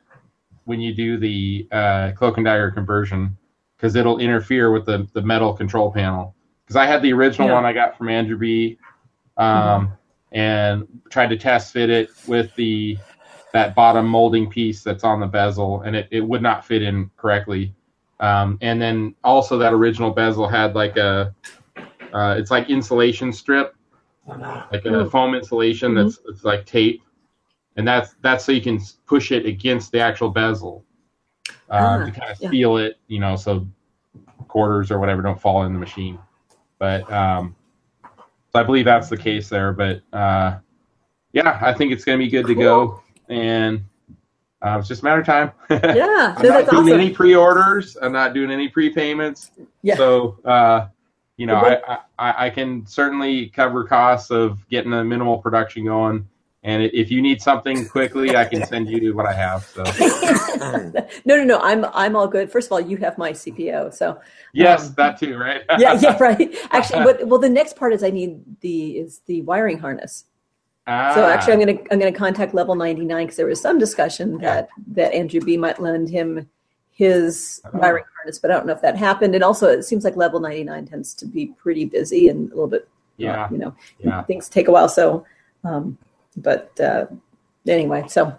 when 0.70 0.80
you 0.80 0.94
do 0.94 1.18
the 1.18 1.68
uh, 1.72 2.12
cloak 2.16 2.38
and 2.38 2.46
dagger 2.46 2.70
conversion 2.70 3.36
because 3.76 3.96
it'll 3.96 4.20
interfere 4.20 4.72
with 4.72 4.86
the, 4.86 5.08
the 5.14 5.22
metal 5.22 5.52
control 5.54 5.92
panel. 5.92 6.36
Because 6.64 6.76
I 6.76 6.86
had 6.86 7.02
the 7.02 7.12
original 7.12 7.48
Yeah. 7.48 7.56
one 7.56 7.66
I 7.66 7.74
got 7.74 7.98
from 7.98 8.08
Andrew 8.10 8.38
B. 8.38 8.78
Um, 9.38 9.98
and 10.32 10.86
tried 11.10 11.30
to 11.32 11.38
test 11.38 11.74
fit 11.74 11.90
it 11.90 12.10
with 12.28 12.54
the 12.56 13.00
that 13.52 13.74
bottom 13.74 14.06
molding 14.08 14.48
piece 14.48 14.84
that's 14.84 15.04
on 15.04 15.20
the 15.20 15.26
bezel, 15.26 15.82
and 15.82 15.96
it, 15.96 16.08
it 16.12 16.22
would 16.22 16.44
not 16.44 16.64
fit 16.64 16.84
in 16.84 17.10
correctly. 17.18 17.74
Um, 18.20 18.60
and 18.62 18.80
then 18.80 19.16
also 19.24 19.58
that 19.58 19.74
original 19.74 20.12
bezel 20.12 20.48
had 20.48 20.76
like 20.76 20.98
a 20.98 21.34
uh, 22.14 22.36
it's 22.38 22.52
like 22.52 22.70
insulation 22.70 23.34
strip, 23.34 23.74
like 24.28 24.86
a 24.86 24.90
Mm. 24.90 25.12
foam 25.12 25.34
insulation 25.34 25.96
that's 25.96 26.20
it's 26.28 26.44
like 26.44 26.66
tape, 26.68 27.02
and 27.80 27.88
that's 27.88 28.14
that's 28.22 28.44
so 28.44 28.52
you 28.52 28.62
can 28.62 28.80
push 29.08 29.32
it 29.32 29.46
against 29.46 29.92
the 29.94 30.00
actual 30.02 30.30
bezel 30.30 30.84
uh, 31.48 31.54
Ah, 31.72 31.98
to 32.06 32.12
kind 32.12 32.32
of 32.32 32.38
yeah. 32.42 32.50
seal 32.50 32.78
it, 32.78 32.98
you 33.08 33.20
know, 33.20 33.36
so 33.38 33.66
quarters 34.50 34.92
or 34.92 35.00
whatever 35.00 35.22
don't 35.22 35.40
fall 35.40 35.64
in 35.64 35.72
the 35.72 35.80
machine. 35.80 36.20
But 36.78 37.10
um, 37.12 37.56
so 38.52 38.60
I 38.60 38.64
believe 38.64 38.84
that's 38.86 39.08
the 39.10 39.18
case 39.18 39.48
there. 39.48 39.72
But 39.72 40.02
uh, 40.12 40.58
yeah, 41.32 41.58
I 41.62 41.74
think 41.74 41.94
it's 41.94 42.04
going 42.04 42.20
to 42.20 42.26
be 42.26 42.30
good 42.30 42.48
to 42.48 42.56
go, 42.56 43.02
and 43.30 43.86
uh, 44.62 44.78
it's 44.80 44.90
just 44.90 45.02
a 45.02 45.06
matter 45.06 45.22
of 45.22 45.26
time. 45.26 45.52
yeah. 45.70 46.36
I'm 46.38 46.44
No, 46.44 46.50
not 46.50 46.70
doing 46.70 46.84
awesome. 46.88 47.00
any 47.00 47.12
pre-orders. 47.12 47.96
I'm 48.02 48.12
not 48.12 48.34
doing 48.34 48.52
any 48.52 48.70
prepayments. 48.70 49.52
Yeah. 49.84 49.96
So, 49.96 50.38
uh, 50.44 50.88
you 51.38 51.46
know, 51.46 51.56
I, 51.56 52.00
I, 52.18 52.48
I 52.48 52.50
can 52.50 52.86
certainly 52.86 53.48
cover 53.48 53.86
costs 53.86 54.32
of 54.32 54.68
getting 54.68 54.92
a 54.92 55.02
minimal 55.04 55.38
production 55.38 55.86
going. 55.86 56.28
And 56.64 56.84
if 56.84 57.10
you 57.10 57.22
need 57.22 57.42
something 57.42 57.88
quickly, 57.88 58.36
I 58.36 58.44
can 58.44 58.66
send 58.66 58.90
you 58.90 59.16
what 59.16 59.26
I 59.26 59.32
have. 59.32 59.64
So, 59.64 59.84
no, 61.26 61.38
no, 61.38 61.44
no. 61.46 61.60
I'm 61.60 61.86
I'm 61.94 62.18
all 62.18 62.28
good. 62.28 62.52
First 62.52 62.68
of 62.68 62.74
all, 62.74 62.82
you 62.82 62.98
have 62.98 63.18
my 63.18 63.32
CPO, 63.32 63.94
so 63.94 64.20
yes, 64.54 64.88
Um, 64.88 64.94
that 64.98 65.18
too, 65.18 65.38
right? 65.38 65.62
yeah, 65.80 65.94
yeah, 65.94 66.18
right. 66.20 66.54
Actually, 66.72 67.06
but 67.06 67.28
well, 67.28 67.40
the 67.40 67.50
next 67.50 67.78
part 67.78 67.94
is 67.94 68.04
I 68.04 68.10
need 68.10 68.42
the 68.60 68.98
is 68.98 69.22
the 69.26 69.42
wiring 69.44 69.80
harness. 69.80 70.26
Ah, 70.86 71.14
So 71.16 71.24
actually, 71.26 71.54
I'm 71.54 71.60
gonna 71.60 71.80
I'm 71.92 72.00
gonna 72.00 72.12
contact 72.12 72.54
Level 72.54 72.76
99 72.76 73.26
because 73.26 73.38
there 73.38 73.46
was 73.46 73.62
some 73.62 73.80
discussion 73.80 74.38
that 74.40 74.68
that 74.88 75.14
Andrew 75.14 75.40
B 75.40 75.56
might 75.56 75.80
lend 75.82 76.10
him 76.10 76.50
his 76.92 77.62
wiring 77.74 78.04
harness, 78.18 78.38
but 78.38 78.52
I 78.52 78.56
don't 78.56 78.66
know 78.66 78.74
if 78.74 78.82
that 78.82 78.98
happened. 78.98 79.34
And 79.34 79.46
also, 79.46 79.70
it 79.70 79.84
seems 79.84 80.04
like 80.04 80.18
Level 80.18 80.42
99 80.42 80.88
tends 80.88 81.14
to 81.14 81.26
be 81.26 81.46
pretty 81.46 81.86
busy 81.86 82.28
and 82.28 82.52
a 82.52 82.54
little 82.54 82.68
bit, 82.68 82.82
uh, 82.82 82.86
yeah, 83.16 83.50
you 83.50 83.58
know, 83.58 83.74
yeah. 84.00 84.24
things 84.24 84.50
take 84.50 84.68
a 84.68 84.72
while. 84.74 84.90
So, 84.90 85.26
um, 85.64 85.98
but 86.38 86.80
uh, 86.80 87.06
anyway, 87.68 88.06
so 88.08 88.38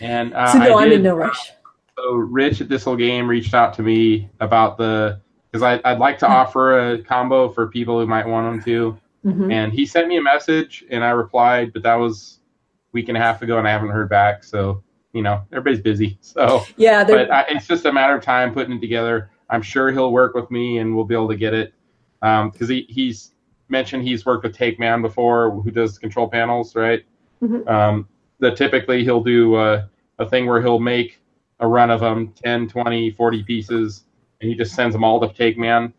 And 0.00 0.34
uh, 0.34 0.52
so 0.52 0.58
no, 0.58 0.76
I 0.76 0.84
I'm 0.84 0.92
in 0.92 1.02
no 1.02 1.14
rush. 1.14 1.52
So 1.96 2.14
Rich 2.14 2.60
at 2.60 2.68
This 2.68 2.84
Whole 2.84 2.96
Game 2.96 3.28
reached 3.28 3.54
out 3.54 3.74
to 3.74 3.82
me 3.82 4.28
about 4.40 4.78
the 4.78 5.20
because 5.50 5.62
I 5.62 5.80
I'd 5.90 5.98
like 5.98 6.18
to 6.20 6.26
offer 6.28 6.92
a 6.92 7.02
combo 7.02 7.48
for 7.48 7.66
people 7.68 7.98
who 8.00 8.06
might 8.06 8.26
want 8.26 8.52
them 8.52 8.64
to. 8.64 8.98
Mhm. 9.24 9.52
and 9.52 9.70
he 9.70 9.84
sent 9.84 10.08
me 10.08 10.16
a 10.16 10.22
message 10.22 10.82
and 10.90 11.04
I 11.04 11.10
replied, 11.10 11.74
but 11.74 11.82
that 11.82 11.96
was 11.96 12.40
a 12.40 12.88
week 12.92 13.08
and 13.10 13.18
a 13.18 13.20
half 13.20 13.42
ago 13.42 13.58
and 13.58 13.68
I 13.68 13.70
haven't 13.70 13.90
heard 13.90 14.08
back. 14.08 14.42
So, 14.42 14.82
you 15.12 15.20
know, 15.20 15.42
everybody's 15.52 15.82
busy. 15.82 16.16
So, 16.22 16.62
Yeah, 16.78 17.04
but 17.04 17.30
I, 17.30 17.44
it's 17.50 17.66
just 17.66 17.84
a 17.84 17.92
matter 17.92 18.16
of 18.16 18.24
time 18.24 18.54
putting 18.54 18.78
it 18.78 18.80
together. 18.80 19.30
I'm 19.50 19.60
sure 19.60 19.90
he'll 19.90 20.10
work 20.12 20.34
with 20.34 20.50
me 20.50 20.78
and 20.78 20.96
we'll 20.96 21.04
be 21.04 21.14
able 21.14 21.28
to 21.28 21.36
get 21.36 21.52
it. 21.52 21.74
Um, 22.22 22.50
cause 22.50 22.70
he, 22.70 22.86
he's 22.88 23.32
mentioned 23.68 24.04
he's 24.04 24.24
worked 24.24 24.44
with 24.44 24.56
Take 24.56 24.78
Man 24.80 25.02
before 25.02 25.50
who 25.50 25.70
does 25.70 25.98
control 25.98 26.26
panels, 26.26 26.74
right? 26.74 27.04
Mhm. 27.42 27.68
Um, 27.68 28.08
that 28.40 28.56
typically 28.56 29.04
he'll 29.04 29.22
do 29.22 29.54
uh, 29.54 29.84
a 30.18 30.28
thing 30.28 30.46
where 30.46 30.60
he'll 30.60 30.78
make 30.78 31.20
a 31.60 31.66
run 31.66 31.90
of 31.90 32.00
them 32.00 32.32
10, 32.42 32.68
20, 32.68 33.10
40 33.10 33.42
pieces 33.42 34.04
and 34.40 34.48
he 34.48 34.56
just 34.56 34.74
sends 34.74 34.94
them 34.94 35.04
all 35.04 35.20
to 35.20 35.32
Take 35.32 35.58
Man 35.58 35.92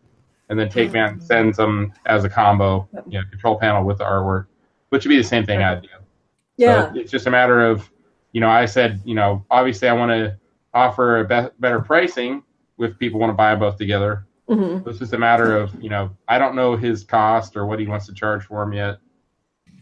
and 0.49 0.59
then 0.59 0.69
Take 0.69 0.91
Man 0.91 1.19
sends 1.19 1.57
them 1.57 1.93
as 2.07 2.23
a 2.23 2.29
combo, 2.29 2.87
you 3.07 3.19
know, 3.19 3.25
control 3.29 3.57
panel 3.59 3.83
with 3.85 3.99
the 3.99 4.03
artwork, 4.03 4.47
which 4.89 5.05
would 5.05 5.09
be 5.09 5.17
the 5.17 5.23
same 5.23 5.45
thing 5.45 5.61
I 5.63 5.75
do. 5.75 5.87
Yeah. 6.57 6.91
So 6.91 6.99
it's 6.99 7.11
just 7.11 7.27
a 7.27 7.31
matter 7.31 7.63
of, 7.65 7.89
you 8.33 8.41
know, 8.41 8.49
I 8.49 8.65
said, 8.65 8.99
you 9.05 9.15
know, 9.15 9.45
obviously 9.51 9.87
I 9.87 9.93
want 9.93 10.09
to 10.11 10.37
offer 10.73 11.19
a 11.19 11.25
be- 11.25 11.49
better 11.59 11.79
pricing 11.79 12.43
if 12.79 12.97
people 12.97 13.19
want 13.19 13.29
to 13.29 13.35
buy 13.35 13.55
both 13.55 13.77
together. 13.77 14.25
Mhm. 14.49 14.85
It's 14.87 14.99
just 14.99 15.13
a 15.13 15.17
matter 15.17 15.55
of, 15.55 15.71
you 15.81 15.89
know, 15.89 16.09
I 16.27 16.39
don't 16.39 16.55
know 16.55 16.75
his 16.75 17.03
cost 17.03 17.55
or 17.55 17.65
what 17.67 17.79
he 17.79 17.87
wants 17.87 18.07
to 18.07 18.13
charge 18.13 18.43
for 18.45 18.59
them 18.65 18.73
yet. 18.73 18.97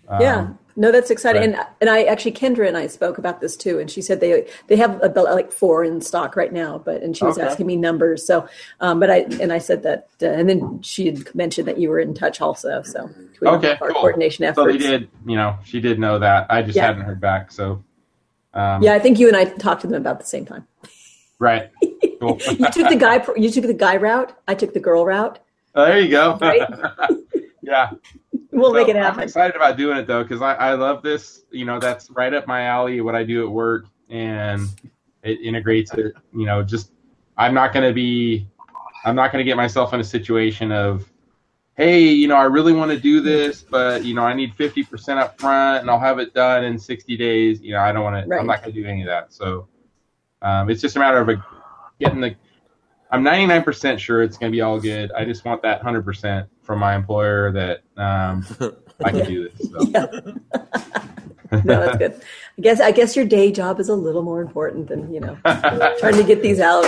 Um, 0.07 0.21
yeah 0.21 0.47
no 0.75 0.91
that's 0.91 1.09
exciting 1.09 1.41
right. 1.41 1.59
and 1.59 1.67
and 1.81 1.89
i 1.89 2.03
actually 2.03 2.31
kendra 2.31 2.67
and 2.67 2.77
i 2.77 2.87
spoke 2.87 3.17
about 3.17 3.41
this 3.41 3.57
too 3.57 3.79
and 3.79 3.89
she 3.91 4.01
said 4.01 4.19
they 4.19 4.47
they 4.67 4.75
have 4.75 5.01
about 5.03 5.25
like 5.25 5.51
four 5.51 5.83
in 5.83 5.99
stock 6.01 6.35
right 6.35 6.53
now 6.53 6.77
but 6.77 7.01
and 7.01 7.17
she 7.17 7.25
was 7.25 7.37
Okay. 7.37 7.47
asking 7.47 7.65
me 7.65 7.75
numbers 7.75 8.25
so 8.25 8.47
um 8.79 8.99
but 8.99 9.09
i 9.09 9.19
and 9.41 9.51
i 9.51 9.57
said 9.57 9.83
that 9.83 10.09
uh, 10.21 10.27
and 10.27 10.47
then 10.49 10.81
she 10.81 11.07
had 11.07 11.35
mentioned 11.35 11.67
that 11.67 11.77
you 11.79 11.89
were 11.89 11.99
in 11.99 12.13
touch 12.13 12.41
also 12.41 12.81
so 12.83 13.09
Okay, 13.41 13.77
cool. 13.79 13.93
coordination 13.93 14.43
So 14.53 14.63
efforts 14.63 14.83
they 14.83 14.89
did, 14.89 15.09
you 15.25 15.37
know, 15.37 15.57
she 15.63 15.79
did 15.79 15.97
know 15.97 16.19
that. 16.19 16.45
I 16.49 16.61
just 16.61 16.75
Yeah. 16.75 16.87
hadn't 16.87 17.03
heard 17.03 17.21
back. 17.21 17.53
So, 17.53 17.81
um, 18.53 18.83
yeah 18.83 18.93
i 18.93 18.99
think 18.99 19.17
you 19.17 19.27
and 19.29 19.37
i 19.37 19.45
talked 19.45 19.81
to 19.81 19.87
them 19.87 20.01
about 20.01 20.19
the 20.19 20.25
same 20.25 20.45
time 20.45 20.67
right. 21.39 21.69
Cool. 22.19 22.37
you 22.57 22.69
took 22.69 22.89
the 22.89 22.97
guy 22.97 23.25
you 23.37 23.49
took 23.49 23.63
the 23.63 23.73
guy 23.73 23.95
route 23.95 24.37
i 24.47 24.53
took 24.53 24.73
the 24.73 24.79
girl 24.79 25.05
route 25.05 25.39
Oh, 25.75 25.85
there 25.85 25.99
you 26.01 26.09
go. 26.09 26.37
Right? 26.41 26.67
yeah. 27.61 27.91
we'll 28.51 28.73
make 28.73 28.87
So 28.87 28.91
it 28.91 28.95
I'm 28.97 29.03
happen 29.03 29.23
excited 29.23 29.55
about 29.55 29.77
doing 29.77 29.97
it 29.97 30.07
though, 30.07 30.23
because 30.23 30.41
I, 30.41 30.53
I 30.55 30.73
love 30.73 31.03
this. 31.03 31.43
You 31.51 31.65
know, 31.65 31.79
that's 31.79 32.09
right 32.11 32.33
up 32.33 32.47
my 32.47 32.63
alley. 32.63 33.01
What 33.01 33.15
I 33.15 33.23
do 33.23 33.43
at 33.43 33.49
work, 33.51 33.85
and 34.09 34.67
it 35.23 35.41
integrates 35.41 35.93
it. 35.93 36.13
You 36.33 36.45
know, 36.45 36.63
just 36.63 36.91
I'm 37.37 37.53
not 37.53 37.73
going 37.73 37.87
to 37.87 37.93
be, 37.93 38.47
I'm 39.05 39.15
not 39.15 39.31
going 39.31 39.43
to 39.43 39.49
get 39.49 39.57
myself 39.57 39.93
in 39.93 39.99
a 39.99 40.03
situation 40.03 40.71
of, 40.71 41.09
hey, 41.75 42.01
you 42.01 42.27
know, 42.27 42.35
I 42.35 42.43
really 42.43 42.73
want 42.73 42.91
to 42.91 42.99
do 42.99 43.21
this, 43.21 43.61
but 43.61 44.03
you 44.03 44.13
know, 44.13 44.23
I 44.23 44.33
need 44.33 44.53
50% 44.53 45.17
up 45.17 45.39
front, 45.39 45.81
and 45.81 45.89
I'll 45.89 45.99
have 45.99 46.19
it 46.19 46.33
done 46.33 46.65
in 46.65 46.77
60 46.77 47.15
days. 47.15 47.61
You 47.61 47.73
know, 47.73 47.79
I 47.79 47.91
don't 47.91 48.03
want 48.03 48.27
to. 48.27 48.35
I'm 48.37 48.45
not 48.45 48.61
going 48.61 48.73
to 48.73 48.81
do 48.81 48.87
any 48.87 49.01
of 49.01 49.07
that. 49.07 49.33
So 49.33 49.67
um, 50.41 50.69
it's 50.69 50.81
just 50.81 50.95
a 50.95 50.99
matter 50.99 51.19
of 51.19 51.29
a, 51.29 51.43
getting 51.99 52.21
the. 52.21 52.35
I'm 53.11 53.23
99% 53.23 53.97
sure 53.97 54.21
it's 54.21 54.37
going 54.37 54.51
to 54.51 54.55
be 54.55 54.61
all 54.61 54.79
good. 54.79 55.11
I 55.13 55.25
just 55.25 55.45
want 55.45 55.61
that 55.63 55.81
100% 55.81 56.47
from 56.61 56.79
my 56.79 56.95
employer 56.95 57.51
that 57.51 57.81
um, 57.97 58.45
I 59.03 59.11
can 59.11 59.25
do 59.25 59.49
this. 59.49 59.69
So. 59.69 60.35
no 61.63 61.83
that's 61.83 61.97
good 61.97 62.21
i 62.59 62.61
guess 62.61 62.79
i 62.79 62.91
guess 62.91 63.15
your 63.15 63.25
day 63.25 63.51
job 63.51 63.79
is 63.79 63.89
a 63.89 63.95
little 63.95 64.21
more 64.21 64.39
important 64.39 64.87
than 64.87 65.11
you 65.11 65.19
know 65.19 65.35
trying 65.97 66.13
to 66.13 66.23
get 66.23 66.43
these 66.43 66.59
out 66.59 66.85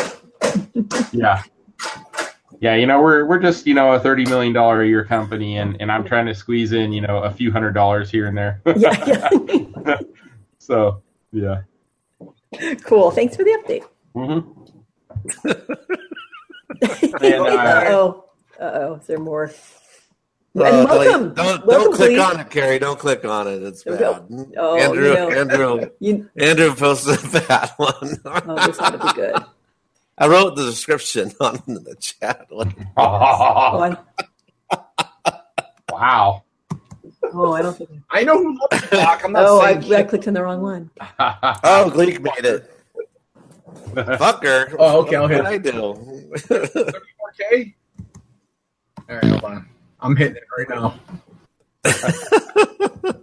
yeah. 1.11 1.43
Yeah, 2.59 2.75
you 2.75 2.85
know, 2.85 3.01
we're 3.01 3.25
we're 3.25 3.39
just, 3.39 3.65
you 3.65 3.73
know, 3.73 3.93
a 3.93 3.99
thirty 3.99 4.23
million 4.25 4.53
dollar 4.53 4.83
a 4.83 4.87
year 4.87 5.03
company 5.03 5.57
and, 5.57 5.77
and 5.79 5.91
I'm 5.91 6.03
trying 6.03 6.27
to 6.27 6.35
squeeze 6.35 6.73
in, 6.73 6.93
you 6.93 7.01
know, 7.01 7.23
a 7.23 7.31
few 7.31 7.51
hundred 7.51 7.71
dollars 7.71 8.11
here 8.11 8.27
and 8.27 8.37
there. 8.37 8.61
yeah, 8.77 9.29
yeah. 9.85 9.97
so 10.59 11.01
yeah. 11.31 11.61
cool 12.83 13.09
thanks 13.11 13.35
for 13.35 13.43
the 13.43 13.57
update 13.63 13.83
Mm-hmm. 14.15 16.01
And, 17.21 17.47
uh, 17.47 17.85
Uh-oh. 17.85 18.25
Uh-oh. 18.59 18.95
Is 18.95 19.07
there 19.07 19.19
more? 19.19 19.51
Uh, 20.57 20.63
and 20.63 20.87
welcome. 20.89 21.33
Don't, 21.33 21.35
don't 21.35 21.65
welcome, 21.67 21.93
click 21.93 22.09
please. 22.11 22.19
on 22.19 22.39
it, 22.41 22.49
Carrie. 22.49 22.79
Don't 22.79 22.99
click 22.99 23.25
on 23.25 23.47
it. 23.47 23.63
It's 23.63 23.83
bad. 23.83 24.27
Oh, 24.57 24.77
Andrew, 24.77 25.07
you 25.09 25.13
know. 25.13 25.29
Andrew, 25.31 25.89
You, 25.99 26.29
Andrew 26.37 26.75
posted 26.75 27.19
a 27.35 27.41
bad 27.47 27.71
one. 27.77 28.17
oh, 28.25 28.67
this 28.67 28.79
ought 28.79 28.91
to 28.91 28.97
be 28.99 29.13
good. 29.13 29.35
I 30.17 30.27
wrote 30.27 30.55
the 30.55 30.65
description 30.65 31.31
on 31.41 31.61
the 31.67 31.95
chat. 31.99 32.47
Oh, 32.97 33.97
wow. 35.91 36.43
oh, 37.33 37.53
I 37.53 37.61
don't 37.61 37.77
think. 37.77 37.89
I 38.09 38.23
know 38.23 38.37
who 38.37 38.57
loves 38.71 38.89
Doc. 38.89 39.21
I'm 39.25 39.33
not 39.33 39.45
Oh, 39.47 39.61
I, 39.61 39.79
saying 39.79 39.93
I 39.93 40.01
shit. 40.01 40.09
clicked 40.09 40.27
on 40.27 40.33
the 40.35 40.43
wrong 40.43 40.61
one. 40.61 40.91
Oh, 41.63 41.89
Gleek 41.93 42.21
made 42.21 42.45
it. 42.45 42.70
Fucker. 43.93 44.75
Oh, 44.79 45.01
okay, 45.01 45.15
I'll 45.15 45.23
What 45.23 45.31
hit 45.31 45.63
did 45.63 45.75
I 45.75 45.79
do? 45.79 45.93
34K? 46.35 47.73
All 49.09 49.15
right, 49.15 49.25
hold 49.25 49.43
on. 49.43 49.65
I'm 49.99 50.15
hitting 50.15 50.37
it 50.37 50.43
right 50.57 50.69
now. 50.69 50.99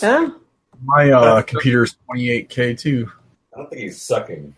Huh? 0.00 0.30
My 0.84 1.10
uh, 1.10 1.42
computer's 1.42 1.96
28K 2.10 2.78
too. 2.78 3.10
I 3.54 3.58
don't 3.58 3.70
think 3.70 3.82
he's 3.82 4.00
sucking. 4.00 4.54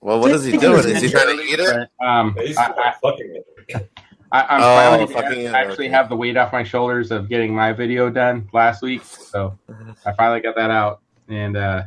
well, 0.00 0.18
what 0.20 0.30
is 0.32 0.44
he 0.44 0.56
doing? 0.56 0.78
Is 0.88 1.02
he 1.02 1.08
trying 1.08 1.36
to 1.36 1.42
eat 1.42 1.60
it? 1.60 1.88
Um, 2.04 2.34
He's 2.40 2.56
I, 2.56 2.66
I, 2.72 2.94
fucking 3.02 3.42
it. 3.68 3.90
I, 4.32 4.42
I'm 4.42 4.60
Oh, 4.60 4.76
finally 4.98 5.12
fucking 5.12 5.48
I 5.54 5.60
actually 5.64 5.88
have 5.88 6.08
the 6.08 6.16
weight 6.16 6.36
off 6.36 6.52
my 6.52 6.62
shoulders 6.62 7.10
of 7.10 7.28
getting 7.28 7.54
my 7.54 7.72
video 7.72 8.08
done 8.10 8.48
last 8.52 8.82
week, 8.82 9.04
so 9.04 9.56
I 10.06 10.12
finally 10.12 10.40
got 10.40 10.56
that 10.56 10.70
out. 10.70 11.00
And 11.28 11.56
uh, 11.56 11.82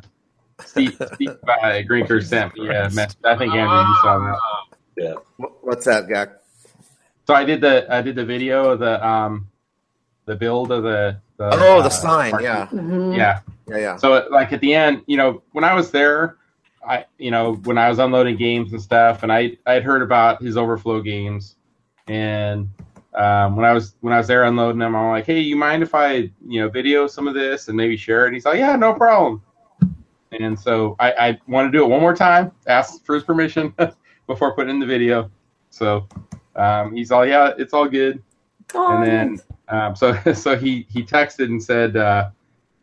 Steve, 0.64 1.02
Steve 1.16 1.30
uh, 1.48 1.82
Grinker 1.90 2.24
sent 2.24 2.56
me 2.56 2.68
a 2.70 2.90
message. 2.90 3.18
I 3.26 3.36
think 3.38 3.54
Andrew, 3.54 3.78
you 3.78 3.96
saw 4.02 4.20
that. 4.20 4.40
Yeah. 4.98 5.46
What's 5.62 5.86
that, 5.86 6.08
Gak? 6.08 6.32
So 7.28 7.34
I 7.34 7.44
did 7.44 7.60
the 7.62 7.86
I 7.94 8.02
did 8.02 8.16
the 8.16 8.24
video 8.26 8.70
of 8.72 8.80
the 8.80 9.06
um 9.06 9.50
the 10.26 10.36
build 10.36 10.72
of 10.72 10.84
the, 10.84 11.18
the 11.38 11.50
Oh, 11.54 11.82
the 11.82 11.88
uh, 11.88 11.90
sign. 11.90 12.32
parking. 12.32 12.46
Yeah. 12.46 12.68
Mhm. 12.72 13.16
yeah. 13.16 13.40
Yeah, 13.68 13.78
yeah. 13.78 13.98
So 13.98 14.28
like 14.32 14.54
at 14.54 14.62
the 14.62 14.74
end, 14.74 15.02
you 15.08 15.18
know, 15.18 15.42
when 15.52 15.64
I 15.64 15.74
was 15.74 15.92
there, 15.92 16.38
I 16.88 17.06
you 17.18 17.32
know 17.32 17.56
when 17.64 17.78
I 17.78 17.90
was 17.90 18.00
unloading 18.00 18.38
games 18.38 18.72
and 18.74 18.82
stuff, 18.82 19.24
and 19.24 19.32
I 19.32 19.58
I'd 19.66 19.84
heard 19.84 20.02
about 20.04 20.42
his 20.42 20.56
overflow 20.56 21.02
games, 21.02 21.56
and 22.08 22.70
um, 23.16 23.56
when 23.56 23.66
I 23.66 23.74
was 23.74 23.96
when 24.02 24.14
I 24.14 24.18
was 24.20 24.28
there 24.28 24.44
unloading 24.44 24.80
them, 24.80 24.96
I'm 24.96 25.10
like, 25.10 25.26
hey, 25.26 25.40
you 25.40 25.56
mind 25.56 25.82
if 25.84 25.96
I 25.96 26.30
you 26.48 26.62
know 26.62 26.70
video 26.70 27.08
some 27.08 27.28
of 27.28 27.34
this 27.34 27.68
and 27.70 27.76
maybe 27.76 27.98
share 27.98 28.28
it? 28.28 28.34
He's 28.34 28.46
like, 28.46 28.60
yeah, 28.60 28.76
no 28.76 28.94
problem. 28.94 29.42
And 30.40 30.60
so 30.60 30.96
I, 31.00 31.12
I 31.12 31.40
want 31.48 31.72
to 31.72 31.78
do 31.78 31.84
it 31.84 31.88
one 31.88 32.02
more 32.02 32.16
time, 32.16 32.52
ask 32.68 33.06
for 33.06 33.16
his 33.16 33.24
permission 33.24 33.74
before 34.28 34.54
putting 34.56 34.72
in 34.72 34.80
the 34.80 34.86
video. 34.86 35.30
So 35.70 36.08
um, 36.56 36.96
he's 36.96 37.12
all, 37.12 37.26
yeah, 37.26 37.54
it's 37.58 37.74
all 37.74 37.88
good 37.88 38.22
Oh, 38.74 38.98
and 38.98 39.06
then 39.06 39.40
um, 39.68 39.96
so 39.96 40.18
so 40.34 40.58
he 40.58 40.88
he 40.90 41.04
texted 41.04 41.46
and 41.46 41.62
said 41.62 41.96
uh, 41.96 42.30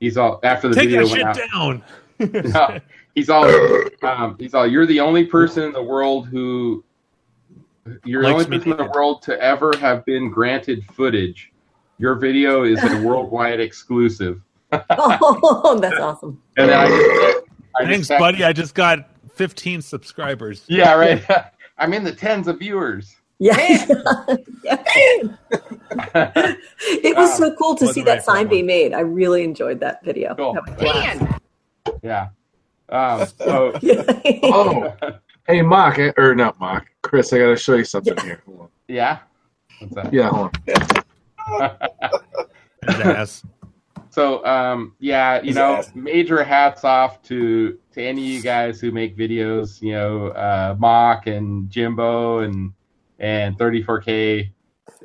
he's 0.01 0.17
all 0.17 0.39
after 0.43 0.69
the 0.69 0.75
Take 0.75 0.91
video 0.91 1.07
that 1.07 1.25
went 1.25 1.37
shit 1.37 1.49
out. 1.53 1.53
down. 1.53 1.85
No, 2.19 2.79
he's 3.17 3.29
all 3.29 3.51
um, 4.05 4.37
he's 4.39 4.55
all 4.55 4.65
you're 4.65 4.87
the 4.87 5.01
only 5.01 5.27
person 5.27 5.65
in 5.65 5.73
the 5.73 5.83
world 5.83 6.29
who 6.29 6.85
you're 8.05 8.23
the 8.23 8.29
only 8.29 8.45
person 8.45 8.71
in 8.71 8.77
the 8.77 8.93
world 8.95 9.23
to 9.23 9.41
ever 9.43 9.73
have 9.81 10.05
been 10.05 10.31
granted 10.31 10.85
footage. 10.93 11.51
Your 11.99 12.15
video 12.15 12.63
is 12.63 12.81
a 12.85 13.03
worldwide 13.03 13.59
exclusive. 13.59 14.41
oh, 14.73 15.79
that's 15.83 15.99
awesome. 15.99 16.41
And 16.57 16.69
then 16.69 16.79
I 16.79 16.87
just, 16.87 17.42
I 17.79 17.85
Thanks, 17.85 18.09
just 18.09 18.19
buddy. 18.19 18.45
I 18.45 18.53
just 18.53 18.75
got 18.75 19.09
15 19.35 19.83
subscribers. 19.83 20.65
Yeah, 20.69 20.95
right. 20.95 21.25
I'm 21.79 21.95
in 21.95 22.05
the 22.05 22.13
tens 22.13 22.49
of 22.49 22.59
viewers. 22.59 23.17
Yeah. 23.39 23.57
Yeah. 24.63 24.83
it 26.15 27.17
was 27.17 27.37
so 27.37 27.55
cool 27.57 27.75
to 27.75 27.87
Wasn't 27.87 27.95
see 27.95 28.03
that 28.03 28.19
for 28.19 28.31
sign 28.33 28.45
that 28.45 28.51
being 28.51 28.67
made. 28.67 28.95
I 28.95 29.01
really 29.01 29.43
enjoyed 29.43 29.81
that 29.81 30.05
video. 30.05 30.35
Cool. 30.37 30.55
That. 30.55 31.41
Yeah. 32.03 32.29
Um, 32.89 33.27
so 33.39 33.73
Oh, 34.45 34.95
hey, 35.49 35.63
Mark, 35.63 35.99
eh, 35.99 36.13
or 36.17 36.35
not 36.35 36.61
Mark, 36.61 36.87
Chris, 37.03 37.33
I 37.33 37.39
got 37.39 37.47
to 37.47 37.57
show 37.57 37.75
you 37.75 37.85
something 37.85 38.17
here. 38.19 38.43
Hold 38.47 38.61
on. 38.61 38.69
yeah. 38.87 39.19
What's 39.81 39.95
that? 39.95 40.13
Yeah, 40.13 40.29
hold 40.29 40.57
on. 41.49 41.77
His 42.87 43.01
ass. 43.01 43.45
So 44.13 44.45
um, 44.45 44.95
yeah, 44.99 45.41
you 45.41 45.55
know, 45.55 45.83
major 45.95 46.45
hats 46.45 46.85
off 46.85 47.23
to 47.23 47.79
to 47.93 48.03
any 48.03 48.21
of 48.21 48.29
you 48.29 48.43
guys 48.43 48.79
who 48.79 48.93
make 48.93 49.17
videos. 49.17 49.81
You 49.81 49.93
know, 49.93 50.27
uh, 50.29 50.77
Mok 50.79 51.27
and 51.27 51.71
Jimbo 51.71 52.41
and 52.41 52.75
and 53.19 53.57
34K. 53.57 54.51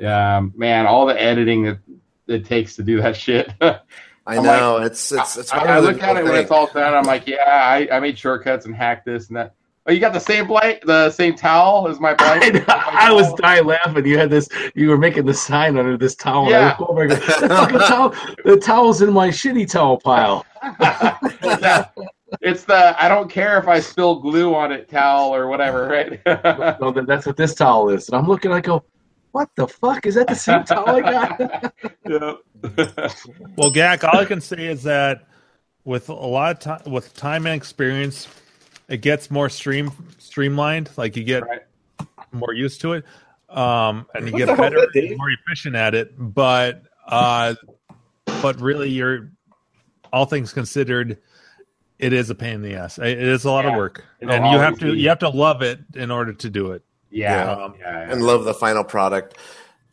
Um, 0.04 0.52
man, 0.58 0.88
all 0.88 1.06
the 1.06 1.20
editing 1.20 1.64
that 1.64 1.80
it 2.28 2.46
takes 2.46 2.76
to 2.76 2.84
do 2.84 3.02
that 3.02 3.16
shit. 3.16 3.50
I 3.62 4.42
know. 4.42 4.78
it's 4.78 5.14
it's 5.14 5.38
it's 5.38 5.54
I, 5.54 5.78
I 5.78 5.80
look 5.80 6.04
at 6.04 6.18
it 6.18 6.26
when 6.26 6.36
it's 6.36 6.52
all 6.52 6.68
done. 6.68 6.94
I'm 6.94 7.06
like, 7.06 7.28
yeah, 7.28 7.46
I, 7.48 7.88
I 7.90 8.02
made 8.02 8.20
shortcuts 8.20 8.66
and 8.66 8.76
hacked 8.76 9.06
this 9.06 9.30
and 9.30 9.38
that. 9.38 9.54
Oh, 9.90 9.94
you 9.94 10.00
got 10.02 10.12
the 10.12 10.20
same 10.20 10.48
blanket, 10.48 10.86
the 10.86 11.10
same 11.12 11.34
towel 11.36 11.88
as 11.88 11.98
my 12.00 12.14
blanket. 12.14 12.66
I, 12.70 13.08
I 13.10 13.12
was 13.14 13.34
dying 13.36 13.66
laughing. 13.66 14.06
You 14.06 14.18
had 14.18 14.30
this. 14.30 14.50
You 14.76 14.90
were 14.90 14.98
making 14.98 15.26
the 15.26 15.34
sign 15.34 15.78
under 15.78 15.96
this 15.98 16.14
towel. 16.14 16.48
and 16.48 16.56
I 16.56 16.60
Yeah. 16.60 16.76
look 16.78 16.90
over 16.90 17.02
and 17.04 17.10
go, 17.12 17.16
the 17.16 17.48
fucking 17.48 17.80
towel. 17.80 18.10
The 18.44 18.58
towel's 18.58 19.02
in 19.02 19.14
my 19.14 19.30
shitty 19.30 19.70
towel 19.70 19.98
pile. 19.98 20.46
Yeah. 21.62 21.88
It's 22.42 22.66
the 22.66 23.02
I 23.02 23.08
don't 23.08 23.30
care 23.32 23.58
if 23.58 23.70
I 23.70 23.80
spill 23.80 24.20
glue 24.20 24.54
on 24.54 24.74
it 24.74 24.90
towel 24.90 25.34
or 25.34 25.48
whatever, 25.48 25.88
right? 25.88 26.20
No, 26.82 26.92
that's 26.92 27.26
what 27.26 27.38
this 27.38 27.56
towel 27.56 27.90
is. 27.90 28.10
And 28.10 28.18
I'm 28.18 28.28
looking. 28.28 28.52
I 28.52 28.60
go, 28.60 28.84
what 29.32 29.48
the 29.56 29.66
fuck 29.70 30.06
is 30.06 30.16
that? 30.16 30.28
The 30.28 30.36
same 30.36 30.66
towel 30.66 30.90
I 30.90 31.00
got? 31.02 31.74
Well, 33.56 33.72
Gak, 33.72 34.04
all 34.04 34.20
I 34.20 34.26
can 34.26 34.42
say 34.42 34.66
is 34.68 34.84
that 34.84 35.28
with 35.86 36.10
a 36.10 36.14
lot 36.14 36.52
of 36.52 36.60
time, 36.60 36.92
with 36.92 37.14
time 37.16 37.46
and 37.46 37.56
experience, 37.56 38.28
it 38.88 38.98
gets 39.02 39.30
more 39.32 39.50
stream 39.50 39.92
streamlined. 40.18 40.90
Like 40.98 41.16
you 41.18 41.24
get 41.24 41.44
Right. 41.44 41.62
more 42.32 42.54
used 42.54 42.82
to 42.82 42.94
it, 42.94 43.06
um, 43.50 44.06
and 44.16 44.28
you 44.28 44.34
What 44.34 44.38
get 44.46 44.58
better, 44.58 44.78
is 44.78 44.82
that, 44.94 44.94
Dave? 44.94 45.18
more 45.18 45.30
efficient 45.32 45.76
at 45.76 45.96
it. 45.96 46.14
But 46.18 46.84
uh, 47.08 47.56
but 48.42 48.60
really, 48.62 48.90
you're 48.90 49.32
all 50.14 50.26
things 50.26 50.54
considered, 50.54 51.18
it 52.00 52.14
is 52.14 52.30
a 52.30 52.36
pain 52.36 52.56
in 52.56 52.62
the 52.62 52.76
ass. 52.76 52.98
It 52.98 53.18
is 53.20 53.44
a 53.46 53.52
lot 53.52 53.66
of 53.66 53.74
work, 53.76 54.04
It'll 54.20 54.34
and 54.34 54.46
you 54.52 54.58
have 54.60 54.78
to 54.80 54.92
be. 54.94 55.00
you 55.00 55.10
have 55.10 55.20
to 55.20 55.30
love 55.30 55.62
it 55.62 55.80
in 55.96 56.12
order 56.12 56.34
to 56.34 56.50
do 56.50 56.72
it. 56.72 56.82
yeah, 57.10 57.46
Yeah. 57.56 57.70
yeah, 57.80 58.12
and 58.12 58.22
love 58.24 58.44
the 58.46 58.54
final 58.54 58.84
product. 58.84 59.36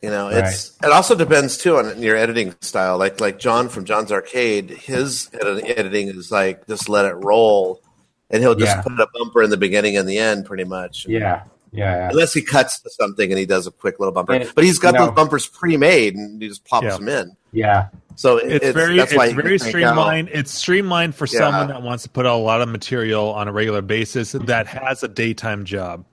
You 0.03 0.11
know, 0.11 0.29
it's 0.29 0.77
it 0.85 0.91
also 0.93 1.15
depends 1.15 1.57
too 1.57 1.79
on 1.79 2.03
your 2.03 2.15
editing 2.16 2.55
style. 2.61 2.99
Like 2.99 3.21
like 3.21 3.39
John 3.39 3.69
from 3.71 3.87
John's 3.87 4.12
Arcade, 4.12 4.69
his 4.71 5.31
edit- 5.33 5.65
editing 5.79 6.09
is 6.09 6.31
like 6.31 6.66
just 6.66 6.89
let 6.91 7.07
it 7.07 7.15
roll, 7.15 7.81
and 8.35 8.43
he'll 8.43 8.55
just 8.55 8.77
Yeah. 8.77 8.82
put 8.82 8.93
a 9.01 9.06
bumper 9.15 9.43
in 9.43 9.51
the 9.51 9.56
beginning 9.56 9.97
and 9.97 10.09
the 10.09 10.19
end, 10.19 10.44
pretty 10.44 10.65
much. 10.65 11.06
yeah, 11.09 11.43
yeah, 11.73 11.97
yeah. 11.97 12.09
Unless 12.11 12.35
he 12.35 12.43
cuts 12.43 12.81
to 12.81 12.90
something 12.90 13.31
and 13.31 13.39
he 13.39 13.47
does 13.47 13.66
a 13.66 13.70
quick 13.70 13.98
little 14.01 14.12
bumper, 14.12 14.35
And, 14.35 14.52
but 14.55 14.65
he's 14.65 14.78
got 14.78 14.94
those 14.97 15.12
bumpers 15.12 15.47
pre-made 15.47 16.15
and 16.16 16.43
he 16.43 16.48
just 16.48 16.65
pops 16.66 16.85
Yeah. 16.85 16.97
them 16.97 17.09
in. 17.09 17.36
yeah. 17.52 17.86
So 18.16 18.36
it- 18.36 18.62
it's, 18.62 18.74
very 18.77 18.97
that's 18.97 19.12
why 19.15 19.27
it's 19.27 19.35
very 19.35 19.59
streamlined. 19.59 20.28
It's 20.32 20.52
streamlined 20.52 21.15
for 21.16 21.27
Yeah. 21.27 21.39
someone 21.39 21.66
that 21.69 21.82
wants 21.82 22.05
to 22.05 22.09
put 22.09 22.27
out 22.27 22.36
a 22.36 22.43
lot 22.43 22.61
of 22.61 22.69
material 22.69 23.31
on 23.32 23.48
a 23.48 23.52
regular 23.52 23.82
basis 23.82 24.32
that 24.32 24.66
has 24.69 25.02
a 25.02 25.09
daytime 25.09 25.65
job. 25.65 26.05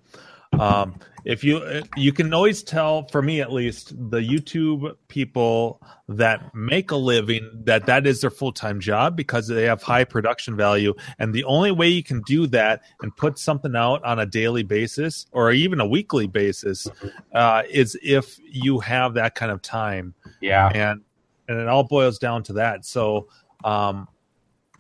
Um, 0.59 0.95
if 1.23 1.43
you 1.43 1.83
you 1.95 2.11
can 2.11 2.33
always 2.33 2.63
tell, 2.63 3.07
for 3.07 3.21
me 3.21 3.41
at 3.41 3.51
least, 3.51 3.89
the 4.09 4.19
YouTube 4.19 4.95
people 5.07 5.81
that 6.07 6.53
make 6.55 6.91
a 6.91 6.95
living 6.95 7.49
that 7.65 7.85
that 7.85 8.07
is 8.07 8.21
their 8.21 8.31
full 8.31 8.51
time 8.51 8.79
job 8.79 9.15
because 9.15 9.47
they 9.47 9.63
have 9.63 9.83
high 9.83 10.03
production 10.03 10.55
value, 10.55 10.93
and 11.19 11.33
the 11.33 11.43
only 11.43 11.71
way 11.71 11.87
you 11.87 12.03
can 12.03 12.21
do 12.21 12.47
that 12.47 12.81
and 13.01 13.15
put 13.15 13.37
something 13.37 13.75
out 13.75 14.03
on 14.03 14.19
a 14.19 14.25
daily 14.25 14.63
basis 14.63 15.27
or 15.31 15.51
even 15.51 15.79
a 15.79 15.87
weekly 15.87 16.27
basis 16.27 16.87
uh, 17.33 17.63
is 17.69 17.97
if 18.01 18.37
you 18.43 18.79
have 18.79 19.13
that 19.13 19.35
kind 19.35 19.51
of 19.51 19.61
time. 19.61 20.13
Yeah, 20.41 20.69
and 20.73 21.01
and 21.47 21.59
it 21.59 21.67
all 21.67 21.83
boils 21.83 22.17
down 22.17 22.43
to 22.43 22.53
that. 22.53 22.85
So, 22.85 23.27
um, 23.63 24.07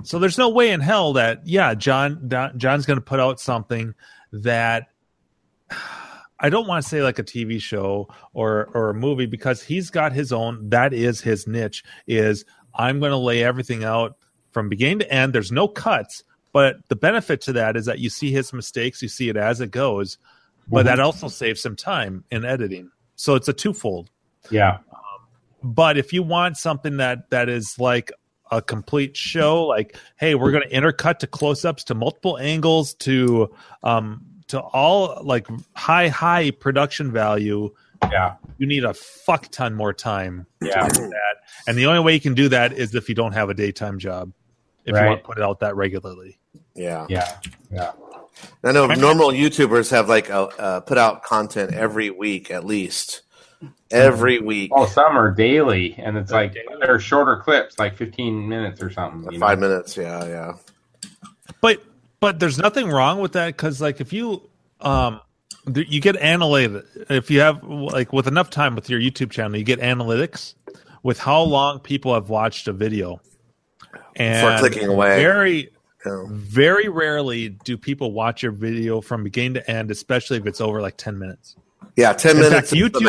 so 0.03 0.17
there's 0.17 0.37
no 0.37 0.49
way 0.49 0.71
in 0.71 0.79
hell 0.79 1.13
that 1.13 1.45
yeah, 1.45 1.75
John 1.75 2.29
John's 2.57 2.85
going 2.85 2.97
to 2.97 3.05
put 3.05 3.19
out 3.19 3.39
something 3.39 3.93
that 4.31 4.87
I 6.39 6.49
don't 6.49 6.67
want 6.67 6.83
to 6.83 6.89
say 6.89 7.03
like 7.03 7.19
a 7.19 7.23
TV 7.23 7.61
show 7.61 8.09
or 8.33 8.69
or 8.73 8.89
a 8.89 8.93
movie 8.93 9.27
because 9.27 9.61
he's 9.61 9.89
got 9.89 10.11
his 10.11 10.31
own. 10.31 10.69
That 10.69 10.93
is 10.93 11.21
his 11.21 11.47
niche. 11.47 11.83
Is 12.07 12.45
I'm 12.73 12.99
going 12.99 13.11
to 13.11 13.17
lay 13.17 13.43
everything 13.43 13.83
out 13.83 14.17
from 14.51 14.69
beginning 14.69 14.99
to 14.99 15.11
end. 15.11 15.33
There's 15.33 15.51
no 15.51 15.67
cuts, 15.67 16.23
but 16.51 16.77
the 16.89 16.95
benefit 16.95 17.41
to 17.41 17.53
that 17.53 17.77
is 17.77 17.85
that 17.85 17.99
you 17.99 18.09
see 18.09 18.31
his 18.31 18.53
mistakes, 18.53 19.01
you 19.01 19.07
see 19.07 19.29
it 19.29 19.37
as 19.37 19.61
it 19.61 19.71
goes, 19.71 20.17
but 20.67 20.85
that 20.85 20.99
also 20.99 21.27
saves 21.27 21.61
some 21.61 21.75
time 21.75 22.23
in 22.31 22.43
editing. 22.43 22.91
So 23.15 23.35
it's 23.35 23.47
a 23.47 23.53
twofold 23.53 24.09
yeah, 24.49 24.79
but 25.61 25.97
if 25.97 26.13
you 26.13 26.23
want 26.23 26.57
something 26.57 26.97
that 26.97 27.29
that 27.29 27.49
is 27.49 27.77
like 27.77 28.11
a 28.49 28.61
complete 28.61 29.15
show 29.15 29.65
like 29.65 29.95
hey 30.17 30.35
we're 30.35 30.51
going 30.51 30.67
to 30.67 30.75
intercut 30.75 31.19
to 31.19 31.27
close-ups 31.27 31.85
to 31.85 31.95
multiple 31.95 32.37
angles 32.37 32.93
to 32.95 33.49
um 33.83 34.25
to 34.51 34.59
all 34.59 35.21
like 35.23 35.47
high 35.75 36.07
high 36.07 36.51
production 36.51 37.11
value 37.11 37.69
yeah, 38.11 38.35
you 38.57 38.65
need 38.65 38.83
a 38.83 38.93
fuck 38.93 39.47
ton 39.49 39.73
more 39.75 39.93
time 39.93 40.47
Yeah. 40.61 40.87
to 40.87 40.95
do 41.01 41.07
that 41.09 41.35
and 41.67 41.77
the 41.77 41.85
only 41.85 41.99
way 41.99 42.13
you 42.13 42.19
can 42.19 42.33
do 42.33 42.49
that 42.49 42.73
is 42.73 42.95
if 42.95 43.09
you 43.09 43.15
don't 43.15 43.33
have 43.33 43.49
a 43.49 43.53
daytime 43.53 43.99
job 43.99 44.31
if 44.85 44.95
you 44.95 45.05
want 45.05 45.19
to 45.21 45.25
put 45.25 45.37
it 45.37 45.43
out 45.43 45.59
that 45.59 45.75
regularly 45.75 46.37
Yeah. 46.75 47.05
yeah, 47.09 47.37
yeah. 47.71 47.91
I 48.63 48.71
know 48.71 48.87
normal 48.87 49.27
YouTubers 49.29 49.91
have 49.91 50.09
like 50.09 50.29
a, 50.29 50.39
uh, 50.57 50.79
put 50.79 50.97
out 50.97 51.21
content 51.23 51.73
every 51.73 52.09
week 52.09 52.49
at 52.49 52.65
least. 52.65 53.21
Every 53.91 54.39
week, 54.39 54.71
Oh, 54.73 54.87
some 54.87 55.15
are 55.17 55.29
daily, 55.31 55.93
and 55.99 56.17
it's 56.17 56.31
like 56.31 56.55
they're 56.79 56.99
shorter 56.99 57.37
clips, 57.37 57.77
like 57.77 57.95
15 57.97 58.47
minutes 58.49 58.81
or 58.81 58.89
something. 58.89 59.31
you 59.33 59.37
know? 59.37 59.45
five 59.45 59.59
minutes. 59.59 59.95
Yeah, 59.95 60.25
yeah. 60.25 60.53
But 61.61 61.83
but 62.21 62.39
there's 62.39 62.57
nothing 62.57 62.89
wrong 62.89 63.19
with 63.19 63.33
that 63.33 63.47
because 63.47 63.81
like 63.81 63.99
if 63.99 64.13
you 64.13 64.49
um 64.79 65.19
you 65.75 65.99
get 65.99 66.15
analytics 66.15 66.85
if 67.11 67.29
you 67.29 67.41
have 67.41 67.61
like 67.63 68.13
with 68.13 68.27
enough 68.27 68.49
time 68.49 68.73
with 68.75 68.89
your 68.89 68.99
YouTube 68.99 69.29
channel 69.31 69.57
you 69.57 69.63
get 69.65 69.79
analytics 69.81 70.53
with 71.03 71.19
how 71.19 71.41
long 71.41 71.79
people 71.79 72.13
have 72.13 72.29
watched 72.29 72.67
a 72.69 72.73
video 72.73 73.19
and 74.15 74.59
clicking 74.59 74.87
away. 74.87 75.17
very 75.17 75.69
very 76.05 76.87
rarely 76.87 77.49
do 77.49 77.77
people 77.77 78.11
watch 78.11 78.41
your 78.41 78.51
video 78.51 79.01
from 79.01 79.23
beginning 79.23 79.53
to 79.55 79.69
end 79.69 79.91
especially 79.91 80.37
if 80.37 80.45
it's 80.47 80.61
over 80.61 80.81
like 80.81 80.97
10 80.97 81.19
minutes 81.19 81.55
Yeah, 81.95 82.13
ten 82.13 82.37
In 82.37 82.43
minutes 82.43 82.69
fact, 82.71 82.81
YouTube- 82.81 83.01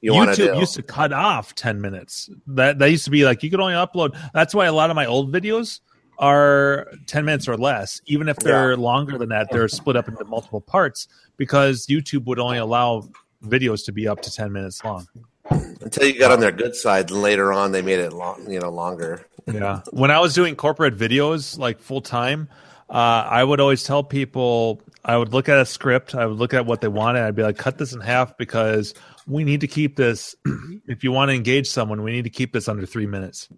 you 0.00 0.12
YouTube 0.12 0.58
used 0.60 0.74
to 0.76 0.82
cut 0.82 1.12
off 1.12 1.54
10 1.54 1.80
minutes. 1.82 2.30
That 2.46 2.78
that 2.78 2.90
used 2.90 3.04
to 3.04 3.10
be 3.10 3.24
like 3.26 3.42
you 3.42 3.50
could 3.50 3.60
only 3.60 3.74
upload. 3.74 4.16
That's 4.32 4.54
why 4.54 4.64
a 4.66 4.72
lot 4.72 4.88
of 4.88 4.96
my 4.96 5.04
old 5.04 5.30
videos 5.30 5.80
are 6.20 6.86
10 7.06 7.24
minutes 7.24 7.48
or 7.48 7.56
less. 7.56 8.00
Even 8.06 8.28
if 8.28 8.36
they're 8.36 8.76
longer 8.76 9.18
than 9.18 9.30
that, 9.30 9.48
they're 9.50 9.68
split 9.68 9.96
up 9.96 10.06
into 10.06 10.24
multiple 10.24 10.60
parts 10.60 11.08
because 11.36 11.86
YouTube 11.86 12.26
would 12.26 12.38
only 12.38 12.58
allow 12.58 13.08
videos 13.42 13.84
to 13.86 13.92
be 13.92 14.06
up 14.06 14.20
to 14.20 14.32
10 14.32 14.52
minutes 14.52 14.84
long. 14.84 15.08
Until 15.50 16.06
you 16.06 16.18
got 16.18 16.30
on 16.30 16.40
their 16.40 16.52
good 16.52 16.76
side, 16.76 17.10
and 17.10 17.22
later 17.22 17.52
on 17.52 17.72
they 17.72 17.82
made 17.82 17.98
it 17.98 18.12
long, 18.12 18.48
you 18.48 18.60
know, 18.60 18.70
longer. 18.70 19.26
Yeah. 19.50 19.80
When 19.90 20.10
I 20.10 20.20
was 20.20 20.34
doing 20.34 20.54
corporate 20.54 20.96
videos 20.96 21.58
like 21.58 21.80
full 21.80 22.02
time, 22.02 22.48
uh, 22.90 22.92
I 23.26 23.42
would 23.42 23.58
always 23.58 23.82
tell 23.82 24.04
people 24.04 24.82
I 25.04 25.16
would 25.16 25.32
look 25.32 25.48
at 25.48 25.58
a 25.58 25.64
script, 25.64 26.14
I 26.14 26.26
would 26.26 26.36
look 26.36 26.52
at 26.52 26.66
what 26.66 26.82
they 26.82 26.88
wanted, 26.88 27.22
I'd 27.22 27.34
be 27.34 27.42
like, 27.42 27.56
cut 27.56 27.78
this 27.78 27.94
in 27.94 28.00
half 28.00 28.36
because 28.36 28.94
we 29.26 29.42
need 29.42 29.62
to 29.62 29.66
keep 29.66 29.96
this. 29.96 30.36
if 30.86 31.02
you 31.02 31.12
want 31.12 31.30
to 31.30 31.34
engage 31.34 31.68
someone, 31.68 32.02
we 32.02 32.12
need 32.12 32.24
to 32.24 32.30
keep 32.30 32.52
this 32.52 32.68
under 32.68 32.84
three 32.84 33.06
minutes. 33.06 33.48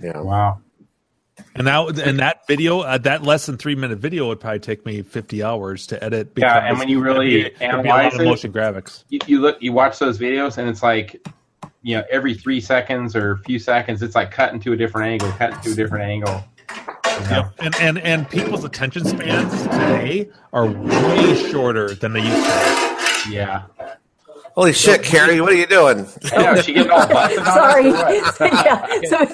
Yeah. 0.00 0.20
Wow. 0.20 0.60
And 1.54 1.66
that 1.66 1.98
and 1.98 2.18
that 2.20 2.46
video, 2.46 2.80
uh, 2.80 2.98
that 2.98 3.22
less 3.22 3.46
than 3.46 3.56
three 3.56 3.74
minute 3.74 3.98
video 3.98 4.28
would 4.28 4.40
probably 4.40 4.60
take 4.60 4.86
me 4.86 5.02
fifty 5.02 5.42
hours 5.42 5.86
to 5.88 6.02
edit. 6.02 6.32
Yeah, 6.36 6.58
and 6.58 6.68
because 6.68 6.78
when 6.78 6.88
you 6.88 7.00
really 7.00 7.40
it'd 7.40 7.58
be, 7.58 7.64
it'd 7.64 7.82
be 7.82 7.88
a 7.88 7.92
lot 7.92 8.04
analyze 8.04 8.20
it- 8.20 8.24
motion 8.24 8.52
graphics. 8.52 9.04
You, 9.08 9.18
you 9.26 9.40
look, 9.40 9.60
you 9.60 9.72
watch 9.72 9.98
those 9.98 10.18
videos, 10.18 10.58
and 10.58 10.68
it's 10.68 10.82
like, 10.82 11.26
you 11.82 11.96
know, 11.96 12.04
every 12.10 12.34
three 12.34 12.60
seconds 12.60 13.14
or 13.16 13.32
a 13.32 13.38
few 13.38 13.58
seconds, 13.58 14.02
it's 14.02 14.14
like 14.14 14.30
cutting 14.30 14.60
to 14.60 14.72
a 14.72 14.76
different 14.76 15.08
angle, 15.08 15.30
cutting 15.38 15.60
to 15.60 15.72
a 15.72 15.74
different 15.74 16.04
angle. 16.04 16.44
Yeah, 17.22 17.50
and, 17.58 17.74
and 17.80 17.98
and 17.98 18.28
people's 18.30 18.64
attention 18.64 19.04
spans 19.04 19.62
today 19.64 20.30
are 20.52 20.66
way 20.66 21.50
shorter 21.50 21.94
than 21.94 22.12
they 22.14 22.20
used 22.20 22.46
to. 22.46 23.30
Yeah. 23.30 23.64
Holy 24.54 24.72
shit, 24.72 25.02
Carrie, 25.02 25.40
what 25.40 25.52
are 25.52 25.56
you 25.56 25.66
doing? 25.66 26.06
Know, 26.32 26.60
she 26.60 26.72
getting 26.72 26.90
all 26.90 27.08
Sorry. 27.08 27.90
us 27.90 28.40
or 28.40 28.48
what? 28.48 28.52
yeah. 28.66 28.86
So, 29.04 29.24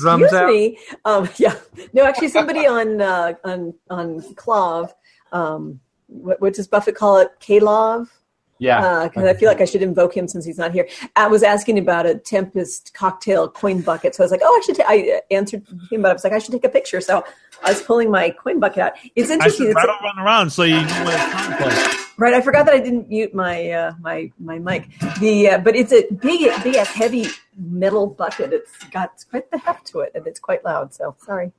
drums 0.00 0.22
excuse 0.22 0.32
out? 0.32 0.48
me. 0.48 0.78
Um, 1.04 1.28
yeah. 1.36 1.56
No, 1.92 2.04
actually, 2.04 2.28
somebody 2.28 2.66
on 2.66 3.00
uh, 3.00 3.34
on 3.44 3.74
on 3.90 4.20
KLOV, 4.34 4.92
um, 5.32 5.80
what, 6.06 6.40
what 6.40 6.54
does 6.54 6.68
Buffett 6.68 6.94
call 6.94 7.18
it? 7.18 7.30
K-Love. 7.40 8.10
Yeah. 8.58 9.04
Because 9.04 9.24
I 9.24 9.34
feel 9.34 9.48
like 9.48 9.60
I 9.60 9.64
should 9.64 9.82
invoke 9.82 10.16
him 10.16 10.26
since 10.28 10.44
he's 10.44 10.58
not 10.58 10.72
here. 10.72 10.88
I 11.16 11.26
was 11.28 11.42
asking 11.42 11.78
about 11.78 12.06
a 12.06 12.14
Tempest 12.16 12.92
cocktail 12.94 13.48
coin 13.48 13.80
bucket, 13.82 14.14
so 14.14 14.22
I 14.22 14.24
was 14.24 14.30
like, 14.32 14.40
"Oh, 14.42 14.60
I 14.60 14.66
should." 14.66 14.76
ta- 14.76 14.84
I 14.88 15.20
answered 15.30 15.62
him, 15.90 16.02
but 16.02 16.10
I 16.10 16.12
was 16.12 16.24
like, 16.24 16.32
"I 16.32 16.38
should 16.38 16.52
take 16.52 16.64
a 16.64 16.68
picture." 16.68 17.00
So 17.00 17.24
I 17.64 17.70
was 17.72 17.82
pulling 17.82 18.10
my 18.10 18.30
coin 18.30 18.58
bucket 18.60 18.78
out. 18.78 18.92
It's 19.14 19.30
I 19.30 19.34
interesting. 19.34 19.66
should 19.66 19.70
It's- 19.70 19.86
rattle 19.86 19.96
run 20.02 20.18
around 20.24 20.50
so 20.50 20.62
you 20.64 20.74
know 20.76 20.80
what 21.04 21.14
it's 21.14 21.32
complex. 21.34 21.94
Right, 22.18 22.34
I 22.34 22.40
forgot 22.40 22.66
that 22.66 22.74
I 22.74 22.80
didn't 22.80 23.08
mute 23.08 23.32
my 23.32 23.70
uh, 23.70 23.92
my 24.00 24.32
my 24.40 24.58
mic. 24.58 24.88
The 25.20 25.50
uh, 25.50 25.58
but 25.58 25.76
it's 25.76 25.92
a 25.92 26.02
big, 26.14 26.50
big 26.64 26.74
ass 26.74 26.88
heavy 26.88 27.26
metal 27.56 28.08
bucket. 28.08 28.52
It's 28.52 28.82
got 28.90 29.24
quite 29.30 29.48
the 29.52 29.58
heft 29.58 29.86
to 29.88 30.00
it, 30.00 30.12
and 30.16 30.26
it's 30.26 30.40
quite 30.40 30.64
loud. 30.64 30.92
So 30.92 31.14
sorry. 31.24 31.52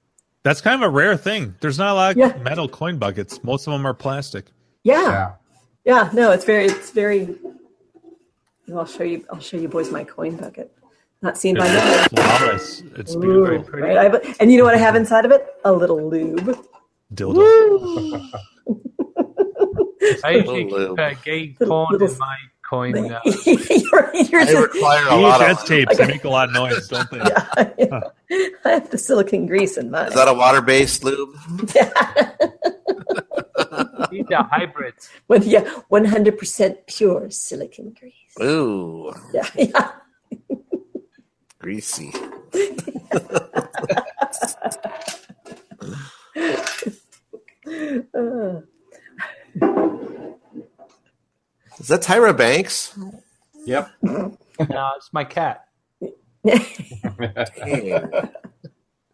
That's 0.44 0.60
kind 0.62 0.76
of 0.84 0.88
a 0.88 0.90
rare 0.92 1.16
thing. 1.16 1.56
There's 1.62 1.78
not 1.78 1.92
a 1.92 1.94
lot 1.94 2.12
of 2.12 2.18
Yeah. 2.18 2.38
metal 2.44 2.68
coin 2.68 2.98
buckets. 2.98 3.42
Most 3.44 3.68
of 3.68 3.74
them 3.74 3.86
are 3.88 3.94
plastic. 3.94 4.46
Yeah. 4.84 5.02
yeah, 5.10 5.32
Yeah, 5.86 6.10
no, 6.14 6.32
it's 6.32 6.46
very, 6.46 6.66
it's 6.66 6.92
very. 6.92 7.36
I'll 8.76 8.86
show 8.86 9.04
you. 9.04 9.26
I'll 9.32 9.40
show 9.40 9.58
you 9.58 9.68
boys 9.68 9.92
my 9.92 10.04
coin 10.04 10.36
bucket. 10.38 10.72
Not 11.22 11.38
seen 11.38 11.56
by 11.58 11.68
now. 11.68 12.04
It's 12.06 12.08
flawless. 12.14 12.84
It's 12.96 13.16
Ooh, 13.16 13.46
very 13.46 13.62
pretty. 13.62 13.88
right, 13.88 13.98
I 13.98 14.04
have- 14.04 14.38
and 14.40 14.52
you 14.52 14.58
know 14.58 14.64
what 14.64 14.76
I 14.76 14.78
have 14.78 14.96
inside 14.96 15.26
of 15.26 15.32
it? 15.32 15.46
A 15.66 15.72
little 15.72 16.08
lube. 16.10 16.58
Dildo. 17.14 18.30
I 20.24 20.30
usually 20.32 20.66
Little 20.70 20.96
keep 20.96 21.00
uh, 21.06 21.14
gay 21.26 21.56
porn 21.62 22.02
in 22.02 22.18
my 22.20 22.38
coin. 22.70 22.96
Uh, 23.12 23.20
you're, 23.26 24.16
you're 24.16 24.42
I 24.42 24.46
just- 24.46 24.74
require 24.74 25.08
a 25.10 25.16
lot 25.18 25.42
of. 25.42 25.66
tapes, 25.66 25.98
they 25.98 26.08
make 26.08 26.24
a 26.24 26.30
lot 26.30 26.50
of 26.50 26.54
noise, 26.54 26.88
don't 26.88 27.10
they? 27.10 27.20
I 28.66 28.70
have 28.70 28.90
the 28.92 28.98
silicon 28.98 29.46
grease 29.48 29.76
in 29.78 29.90
mine. 29.92 30.10
Is 30.10 30.14
that 30.14 30.28
a 30.28 30.34
water-based 30.34 31.04
lube? 31.04 31.36
These 34.12 34.26
are 34.36 34.44
hybrids. 34.52 35.10
When, 35.28 35.44
yeah, 35.44 35.62
100% 35.92 36.76
pure 36.88 37.30
silicon 37.30 37.96
grease. 38.00 38.14
Ooh, 38.42 39.14
Yeah, 39.34 39.48
yeah. 39.58 39.92
greasy. 41.60 42.12
Uh, 48.14 48.62
Is 51.80 51.88
that 51.88 52.02
Tyra 52.02 52.36
Banks? 52.36 52.98
Yep. 53.66 53.90
No, 54.04 54.38
it's 54.98 55.14
my 55.14 55.24
cat. 55.24 55.66
It's 56.44 57.62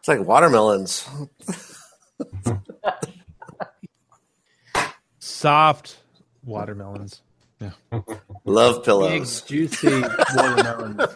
like 0.07 0.19
watermelons. 0.21 1.07
Soft 5.45 5.97
watermelons. 6.43 7.21
Yeah. 7.61 7.69
Love 8.45 8.77
Big, 8.77 8.83
pillows. 8.85 9.41
juicy 9.43 10.01
watermelons. 10.35 11.15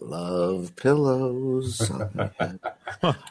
Love 0.00 0.74
pillows. 0.74 1.88
on 1.92 2.10
my 2.12 2.30
head. 2.40 2.58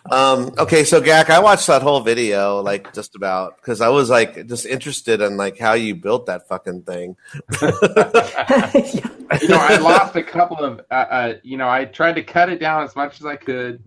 um, 0.09 0.53
okay, 0.57 0.85
so 0.85 1.01
Gak, 1.01 1.29
I 1.29 1.39
watched 1.39 1.67
that 1.67 1.81
whole 1.81 1.99
video, 1.99 2.61
like 2.61 2.93
just 2.93 3.13
about 3.17 3.57
because 3.57 3.81
I 3.81 3.89
was 3.89 4.09
like 4.09 4.47
just 4.47 4.65
interested 4.65 5.19
in 5.19 5.35
like 5.35 5.59
how 5.59 5.73
you 5.73 5.93
built 5.93 6.27
that 6.27 6.47
fucking 6.47 6.83
thing. 6.83 7.17
you 7.61 9.49
know, 9.49 9.57
I 9.59 9.79
lost 9.81 10.15
a 10.15 10.23
couple 10.23 10.59
of, 10.59 10.79
uh, 10.89 10.93
uh, 10.93 11.33
you 11.43 11.57
know, 11.57 11.67
I 11.67 11.83
tried 11.83 12.13
to 12.13 12.23
cut 12.23 12.47
it 12.47 12.61
down 12.61 12.85
as 12.85 12.95
much 12.95 13.19
as 13.19 13.25
I 13.25 13.35
could, 13.35 13.83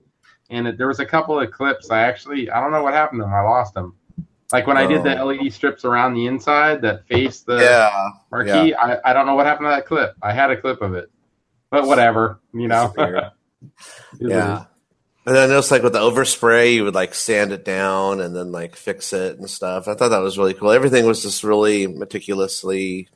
and 0.51 0.69
it, 0.69 0.77
there 0.77 0.89
was 0.89 1.01
a 1.01 1.07
couple 1.07 1.41
of 1.41 1.51
clips. 1.51 1.91
I 1.91 2.03
actually, 2.03 2.51
I 2.51 2.61
don't 2.61 2.71
know 2.71 2.83
what 2.83 2.93
happened 2.93 3.21
to 3.21 3.25
them. 3.25 3.33
I 3.33 3.41
lost 3.41 3.73
them. 3.73 3.95
Like 4.53 4.67
when 4.67 4.77
I 4.77 4.87
did 4.87 5.03
the 5.05 5.19
Oh. 5.21 5.27
LED 5.27 5.53
strips 5.53 5.85
around 5.85 6.15
the 6.15 6.27
inside 6.27 6.83
that 6.83 7.07
faced 7.07 7.47
the 7.47 7.57
Yeah, 7.59 8.09
marquee, 8.31 8.75
I, 8.75 8.99
I 9.05 9.13
don't 9.13 9.27
know 9.27 9.35
what 9.35 9.47
happened 9.47 9.67
to 9.67 9.71
that 9.77 9.87
clip. 9.87 10.15
I 10.23 10.33
had 10.33 10.51
a 10.51 10.61
clip 10.61 10.83
of 10.83 10.95
it, 10.95 11.11
but 11.71 11.87
whatever, 11.87 12.41
you 12.53 12.69
know. 12.69 12.93
Yeah. 14.19 14.65
And 15.27 15.37
then 15.37 15.45
I 15.45 15.47
noticed 15.53 15.71
like 15.71 15.83
with 15.83 15.93
the 15.93 15.99
overspray, 16.01 16.75
you 16.75 16.85
would 16.85 16.95
like 16.95 17.15
sand 17.15 17.53
it 17.53 17.65
down 17.65 18.21
and 18.21 18.35
then 18.35 18.53
like 18.53 18.75
fix 18.75 19.13
it 19.13 19.39
and 19.39 19.49
stuff. 19.51 19.87
I 19.87 19.95
thought 19.95 20.09
that 20.09 20.19
was 20.23 20.39
really 20.39 20.55
cool. 20.55 20.71
Everything 20.71 21.05
was 21.07 21.23
just 21.23 21.45
really 21.45 21.87
meticulously 21.87 23.09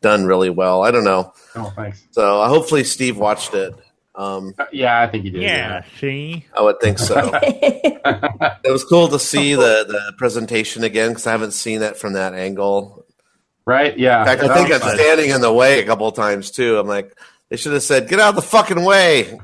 done 0.00 0.24
really 0.26 0.48
well. 0.50 0.82
I 0.82 0.92
don't 0.92 1.04
know. 1.04 1.32
oh, 1.56 1.72
thanks. 1.76 2.06
So 2.12 2.40
uh, 2.40 2.48
hopefully 2.48 2.84
Steve 2.84 3.18
watched 3.18 3.52
it. 3.54 3.74
Um, 4.20 4.54
Uh, 4.58 4.66
Yeah, 4.72 5.00
I 5.00 5.06
think 5.06 5.24
you 5.24 5.30
did. 5.30 5.42
Yeah, 5.42 5.82
see? 5.98 6.44
I 6.56 6.60
would 6.62 6.78
think 6.80 6.98
so. 6.98 7.30
it 7.42 8.70
was 8.70 8.84
cool 8.84 9.08
to 9.08 9.18
see 9.18 9.54
the, 9.54 9.84
the 9.88 10.12
presentation 10.18 10.84
again 10.84 11.10
because 11.10 11.26
I 11.26 11.32
haven't 11.32 11.52
seen 11.52 11.80
it 11.82 11.96
from 11.96 12.12
that 12.12 12.34
angle. 12.34 13.06
Right? 13.64 13.98
Yeah. 13.98 14.20
In 14.20 14.26
fact, 14.26 14.42
I 14.42 14.54
think 14.54 14.72
I'm 14.72 14.80
fun. 14.80 14.96
standing 14.96 15.30
in 15.30 15.40
the 15.40 15.52
way 15.52 15.80
a 15.80 15.86
couple 15.86 16.06
of 16.06 16.14
times 16.14 16.50
too. 16.50 16.78
I'm 16.78 16.86
like, 16.86 17.16
they 17.48 17.56
should 17.56 17.72
have 17.72 17.82
said, 17.82 18.08
"Get 18.08 18.20
out 18.20 18.30
of 18.30 18.36
the 18.36 18.42
fucking 18.42 18.84
way, 18.84 19.24
you 19.30 19.38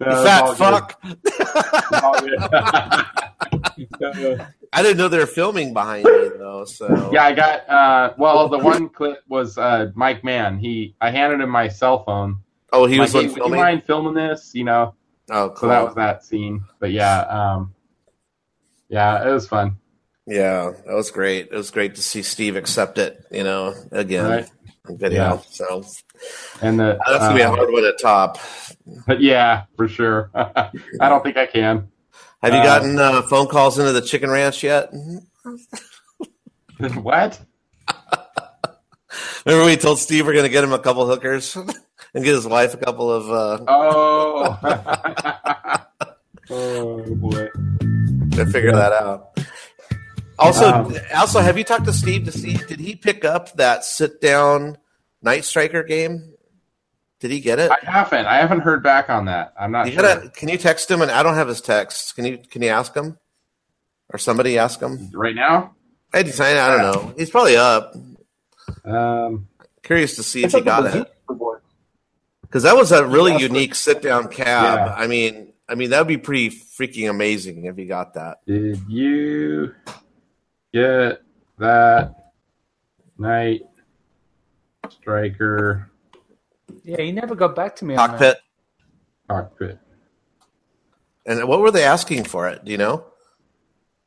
No, 0.00 0.24
fat 0.24 0.54
fuck." 0.56 1.00
It's 1.02 2.02
all 2.02 2.20
good. 4.14 4.46
I 4.72 4.82
didn't 4.82 4.96
know 4.98 5.08
they 5.08 5.18
were 5.18 5.26
filming 5.26 5.72
behind 5.72 6.04
me 6.04 6.30
though. 6.38 6.64
So 6.66 7.10
Yeah, 7.12 7.24
I 7.24 7.32
got. 7.32 7.68
Uh, 7.68 8.14
well, 8.18 8.48
the 8.48 8.58
one 8.58 8.88
clip 8.88 9.22
was 9.28 9.56
uh, 9.58 9.90
Mike 9.94 10.24
Mann. 10.24 10.58
He, 10.58 10.94
I 11.00 11.10
handed 11.10 11.40
him 11.40 11.50
my 11.50 11.68
cell 11.68 12.04
phone. 12.04 12.38
Oh, 12.72 12.86
he 12.86 12.98
was 12.98 13.14
like, 13.14 13.26
hey, 13.26 13.32
would 13.34 13.44
you 13.44 13.54
mind 13.54 13.84
filming 13.84 14.14
this? 14.14 14.52
You 14.54 14.64
know. 14.64 14.94
Oh, 15.30 15.54
So 15.56 15.68
that 15.68 15.84
was 15.84 15.94
that 15.94 16.24
scene. 16.24 16.64
But 16.80 16.90
yeah, 16.92 17.20
um, 17.20 17.74
yeah, 18.88 19.26
it 19.28 19.32
was 19.32 19.46
fun. 19.48 19.76
Yeah, 20.26 20.72
that 20.86 20.94
was 20.94 21.10
great. 21.10 21.48
It 21.50 21.54
was 21.56 21.70
great 21.70 21.96
to 21.96 22.02
see 22.02 22.22
Steve 22.22 22.56
accept 22.56 22.98
it. 22.98 23.24
You 23.30 23.44
know, 23.44 23.74
again, 23.90 24.24
Right. 24.30 24.50
video. 24.88 25.22
Yeah. 25.22 25.40
So 25.50 25.84
And 26.60 26.78
the 26.80 26.98
that's 27.06 27.18
gonna 27.24 27.34
be 27.34 27.42
a 27.42 27.50
uh, 27.50 27.56
hard 27.56 27.70
one 27.72 27.82
to 27.82 27.92
top. 28.00 28.38
But 29.06 29.20
yeah, 29.20 29.64
for 29.76 29.88
sure. 29.88 30.30
I 30.34 30.70
don't 31.00 31.22
think 31.22 31.36
I 31.36 31.46
can. 31.46 31.88
Have 32.42 32.52
you 32.54 32.60
Uh, 32.60 32.64
gotten 32.64 32.98
uh, 32.98 33.22
phone 33.22 33.46
calls 33.48 33.78
into 33.78 33.92
the 33.92 34.00
Chicken 34.02 34.30
Ranch 34.30 34.62
yet? 34.64 34.90
what? 36.94 37.40
Remember 39.46 39.64
we 39.66 39.76
told 39.76 39.98
Steve 39.98 40.26
we're 40.26 40.32
going 40.32 40.44
to 40.44 40.48
get 40.50 40.64
him 40.64 40.72
a 40.72 40.78
couple 40.78 41.06
hookers 41.06 41.56
and 42.14 42.24
get 42.24 42.34
his 42.34 42.46
wife 42.46 42.74
a 42.74 42.76
couple 42.78 43.10
of. 43.10 43.30
Uh, 43.30 43.64
Oh. 43.68 44.58
oh 46.50 47.14
boy. 47.16 47.48
to 48.32 48.46
figure 48.46 48.72
that 48.72 48.92
out. 48.92 49.38
Also, 50.38 50.66
Um, 50.72 50.94
also, 51.14 51.40
have 51.40 51.56
you 51.58 51.64
talked 51.64 51.84
to 51.84 51.92
Steve 51.92 52.24
to 52.24 52.32
see 52.32 52.54
did 52.54 52.80
he 52.80 52.96
pick 52.96 53.24
up 53.24 53.52
that 53.56 53.84
sit 53.84 54.20
down 54.20 54.78
Night 55.22 55.44
Striker 55.44 55.82
game? 55.82 56.34
Did 57.20 57.30
he 57.30 57.38
get 57.40 57.60
it? 57.60 57.70
I 57.70 57.78
haven't. 57.88 58.26
I 58.26 58.38
haven't 58.38 58.60
heard 58.60 58.82
back 58.82 59.08
on 59.08 59.26
that. 59.26 59.52
I'm 59.58 59.70
not 59.70 59.86
You 59.86 59.92
sure. 59.92 60.02
gotta, 60.02 60.28
can 60.30 60.48
you 60.48 60.58
text 60.58 60.90
him? 60.90 61.02
And 61.02 61.10
I 61.10 61.22
don't 61.22 61.34
have 61.34 61.46
his 61.46 61.60
text. 61.60 62.16
Can 62.16 62.24
you 62.24 62.38
can 62.38 62.62
you 62.62 62.68
ask 62.70 62.92
him, 62.96 63.16
or 64.12 64.18
somebody 64.18 64.58
ask 64.58 64.80
him? 64.80 65.10
Right 65.12 65.34
now? 65.36 65.76
Anytime, 66.12 66.56
I 66.58 66.68
don't 66.76 66.78
know. 66.82 67.14
He's 67.16 67.30
probably 67.30 67.56
up. 67.56 67.94
Um, 68.84 69.46
Curious 69.84 70.16
to 70.16 70.22
see 70.24 70.42
if 70.44 70.52
he 70.52 70.60
got 70.62 70.82
that 70.82 70.94
was 70.94 71.02
it 71.02 71.14
because 72.52 72.64
that 72.64 72.76
was 72.76 72.92
a 72.92 73.06
really 73.06 73.34
unique 73.38 73.74
sit 73.74 74.02
down 74.02 74.28
cab. 74.28 74.88
Yeah. 74.88 74.94
I 74.94 75.06
mean, 75.06 75.54
I 75.66 75.74
mean 75.74 75.88
that 75.88 76.00
would 76.00 76.06
be 76.08 76.18
pretty 76.18 76.50
freaking 76.50 77.08
amazing 77.08 77.64
if 77.64 77.78
you 77.78 77.86
got 77.86 78.12
that. 78.12 78.40
Did 78.46 78.78
you 78.88 79.74
get 80.70 81.22
that 81.56 82.14
night 83.16 83.62
striker 84.90 85.90
Yeah, 86.84 87.00
he 87.00 87.10
never 87.10 87.34
got 87.34 87.56
back 87.56 87.74
to 87.76 87.86
me 87.86 87.96
on 87.96 88.10
Cockpit. 88.10 88.36
cockpit? 89.30 89.78
And 91.24 91.48
what 91.48 91.60
were 91.60 91.70
they 91.70 91.84
asking 91.84 92.24
for 92.24 92.50
it? 92.50 92.66
Do 92.66 92.70
you 92.72 92.78
know? 92.78 93.06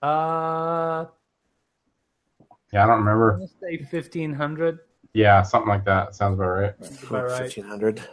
Uh, 0.04 1.06
Yeah, 2.72 2.84
I 2.84 2.88
don't 2.88 3.00
remember. 3.00 3.40
I'm 3.42 3.48
say 3.60 3.84
fifteen 3.90 4.34
hundred. 4.34 4.80
Yeah, 5.14 5.42
something 5.42 5.70
like 5.70 5.86
that. 5.86 6.14
Sounds 6.14 6.36
about 6.36 6.48
right. 6.50 6.74
About 7.08 7.26
right. 7.32 7.42
Fifteen 7.44 7.64
hundred. 7.64 8.04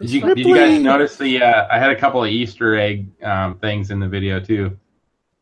Did 0.00 0.10
you, 0.12 0.34
did 0.34 0.38
you 0.46 0.54
guys 0.54 0.80
notice 0.80 1.16
the? 1.16 1.42
Uh, 1.42 1.66
I 1.70 1.78
had 1.78 1.90
a 1.90 1.96
couple 1.96 2.22
of 2.22 2.30
Easter 2.30 2.76
egg 2.76 3.06
um, 3.22 3.58
things 3.58 3.90
in 3.90 3.98
the 4.00 4.08
video 4.08 4.38
too. 4.40 4.76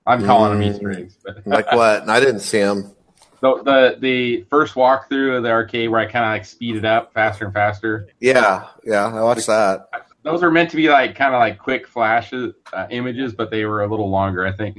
I'm 0.07 0.25
calling 0.25 0.59
them 0.59 0.69
Mm. 0.69 0.75
Easter 0.75 0.91
eggs, 0.93 1.19
but 1.25 1.47
Like 1.47 1.71
what? 1.73 2.09
I 2.09 2.21
didn't 2.21 2.41
see 2.41 2.61
them. 2.61 2.93
the, 3.41 3.63
the 3.63 3.97
the 4.01 4.43
first 4.49 4.75
walkthrough 4.75 5.37
of 5.39 5.43
the 5.43 5.51
arcade 5.51 5.91
where 5.91 6.01
I 6.01 6.07
kind 6.07 6.25
of 6.25 6.31
like 6.31 6.45
speed 6.45 6.77
it 6.77 6.85
up 6.85 7.13
faster 7.13 7.45
and 7.45 7.53
faster. 7.55 8.09
Yeah, 8.21 8.67
yeah, 8.85 9.07
I 9.07 9.21
watched 9.23 9.47
that. 9.49 9.89
Those 10.23 10.43
are 10.43 10.51
meant 10.51 10.71
to 10.71 10.77
be 10.77 10.89
like 10.89 11.15
kind 11.17 11.35
of 11.35 11.39
like 11.41 11.59
quick 11.59 11.87
flashes 11.87 12.55
uh, 12.73 12.87
images, 12.91 13.35
but 13.35 13.51
they 13.51 13.65
were 13.65 13.83
a 13.83 13.87
little 13.89 14.09
longer, 14.11 14.47
I 14.47 14.53
think. 14.53 14.79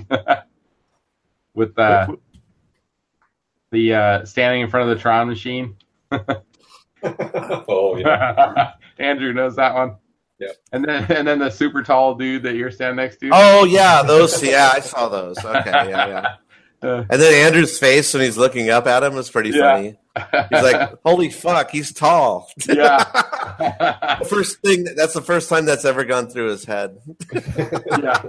With 1.54 1.78
uh, 1.80 2.08
the 3.72 3.94
uh, 3.94 4.26
standing 4.26 4.62
in 4.62 4.70
front 4.70 4.90
of 4.90 4.95
the 4.95 5.02
Tron 5.02 5.28
machine. 5.28 5.76
oh 7.68 7.98
yeah. 7.98 8.72
Andrew 8.99 9.34
knows 9.34 9.56
that 9.57 9.74
one. 9.76 9.95
Yeah. 10.40 10.49
And 10.72 10.86
then 10.86 11.06
and 11.11 11.28
then 11.28 11.40
the 11.40 11.49
super 11.49 11.82
tall 11.84 12.15
dude 12.15 12.44
that 12.44 12.56
you're 12.56 12.72
standing 12.72 12.98
next 12.98 13.18
to. 13.18 13.30
Oh 13.34 13.64
yeah, 13.65 14.03
those. 14.03 14.41
Yeah, 14.44 14.72
I 14.74 14.80
saw 14.82 15.10
those. 15.10 15.38
Okay, 15.44 15.72
yeah, 15.72 16.07
yeah. 16.07 16.26
Uh, 16.80 17.03
And 17.10 17.19
then 17.19 17.34
Andrew's 17.48 17.80
face 17.80 18.14
when 18.14 18.22
he's 18.22 18.38
looking 18.38 18.69
up 18.69 18.86
at 18.86 19.02
him 19.02 19.15
was 19.15 19.32
pretty 19.32 19.49
Yeah. 19.49 19.74
funny. 19.78 19.98
He's 20.52 20.61
like, 20.61 20.94
"Holy 21.03 21.32
fuck, 21.32 21.72
he's 21.72 21.91
tall." 21.91 22.52
yeah. 22.69 24.19
First 24.26 24.60
thing. 24.61 24.86
That's 24.95 25.15
the 25.15 25.24
first 25.24 25.49
time 25.49 25.65
that's 25.65 25.86
ever 25.86 26.03
gone 26.03 26.28
through 26.28 26.49
his 26.52 26.65
head. 26.65 26.99
yeah. 27.34 28.22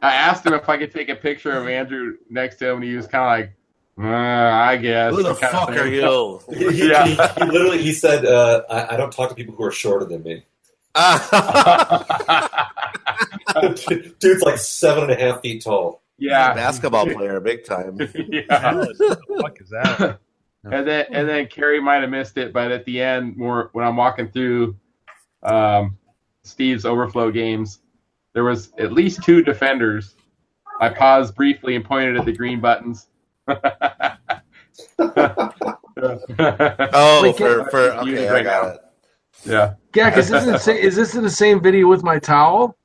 I 0.00 0.14
asked 0.14 0.46
him 0.46 0.54
if 0.54 0.68
I 0.68 0.76
could 0.78 0.92
take 0.92 1.08
a 1.08 1.16
picture 1.16 1.50
of 1.50 1.66
Andrew 1.66 2.18
next 2.30 2.58
to 2.60 2.68
him, 2.68 2.76
and 2.76 2.84
he 2.84 2.94
was 2.94 3.08
kind 3.08 3.24
of 3.24 3.28
like, 3.48 3.57
uh, 3.98 4.06
"I 4.06 4.76
guess." 4.76 5.14
Who 5.14 5.22
the 5.22 5.34
fuck 5.34 5.70
thing. 5.70 5.78
are 5.78 5.86
you? 5.86 6.40
He, 6.54 6.72
he, 6.82 6.88
Yeah. 6.88 7.06
he, 7.06 7.14
he 7.14 7.50
literally 7.50 7.82
he 7.82 7.92
said, 7.92 8.24
uh, 8.24 8.62
I, 8.70 8.94
"I 8.94 8.96
don't 8.96 9.12
talk 9.12 9.28
to 9.30 9.34
people 9.34 9.54
who 9.54 9.64
are 9.64 9.72
shorter 9.72 10.04
than 10.04 10.22
me." 10.22 10.44
Dude's 14.20 14.42
like 14.42 14.58
seven 14.58 15.04
and 15.04 15.12
a 15.12 15.16
half 15.18 15.40
feet 15.42 15.62
tall. 15.64 16.02
yeah. 16.18 16.52
Basketball 16.54 17.06
player, 17.06 17.40
big 17.40 17.64
time. 17.64 17.98
yeah. 17.98 18.74
what 18.74 18.98
the 18.98 19.18
fuck 19.40 19.60
is 19.60 19.70
that? 19.70 20.18
and 20.64 20.86
then 20.86 21.06
and 21.10 21.28
then 21.28 21.46
Carrie 21.46 21.80
might 21.80 22.02
have 22.02 22.10
missed 22.10 22.36
it, 22.36 22.52
but 22.52 22.70
at 22.72 22.84
the 22.84 23.00
end, 23.00 23.36
more 23.36 23.70
when 23.72 23.86
I'm 23.86 23.96
walking 23.96 24.28
through 24.30 24.76
um, 25.42 25.96
Steve's 26.42 26.84
overflow 26.84 27.30
games, 27.30 27.80
there 28.32 28.44
was 28.44 28.72
at 28.78 28.92
least 28.92 29.22
two 29.22 29.42
defenders. 29.42 30.14
I 30.80 30.88
paused 30.90 31.34
briefly 31.34 31.74
and 31.76 31.84
pointed 31.84 32.16
at 32.16 32.24
the 32.24 32.32
green 32.32 32.60
buttons. 32.60 33.08
Oh, 36.00 37.20
Wait, 37.22 37.36
for 37.36 37.58
get- 37.62 37.70
for 37.70 37.78
okay, 38.00 38.28
I 38.28 38.42
got 38.42 38.74
it. 38.76 38.80
yeah. 39.44 39.74
Yeah, 39.94 40.10
because 40.10 40.30
isn't 40.30 40.60
sa- 40.60 40.70
is 40.72 40.94
this 40.94 41.14
in 41.14 41.22
the 41.24 41.30
same 41.30 41.60
video 41.60 41.88
with 41.88 42.04
my 42.04 42.18
towel? 42.18 42.76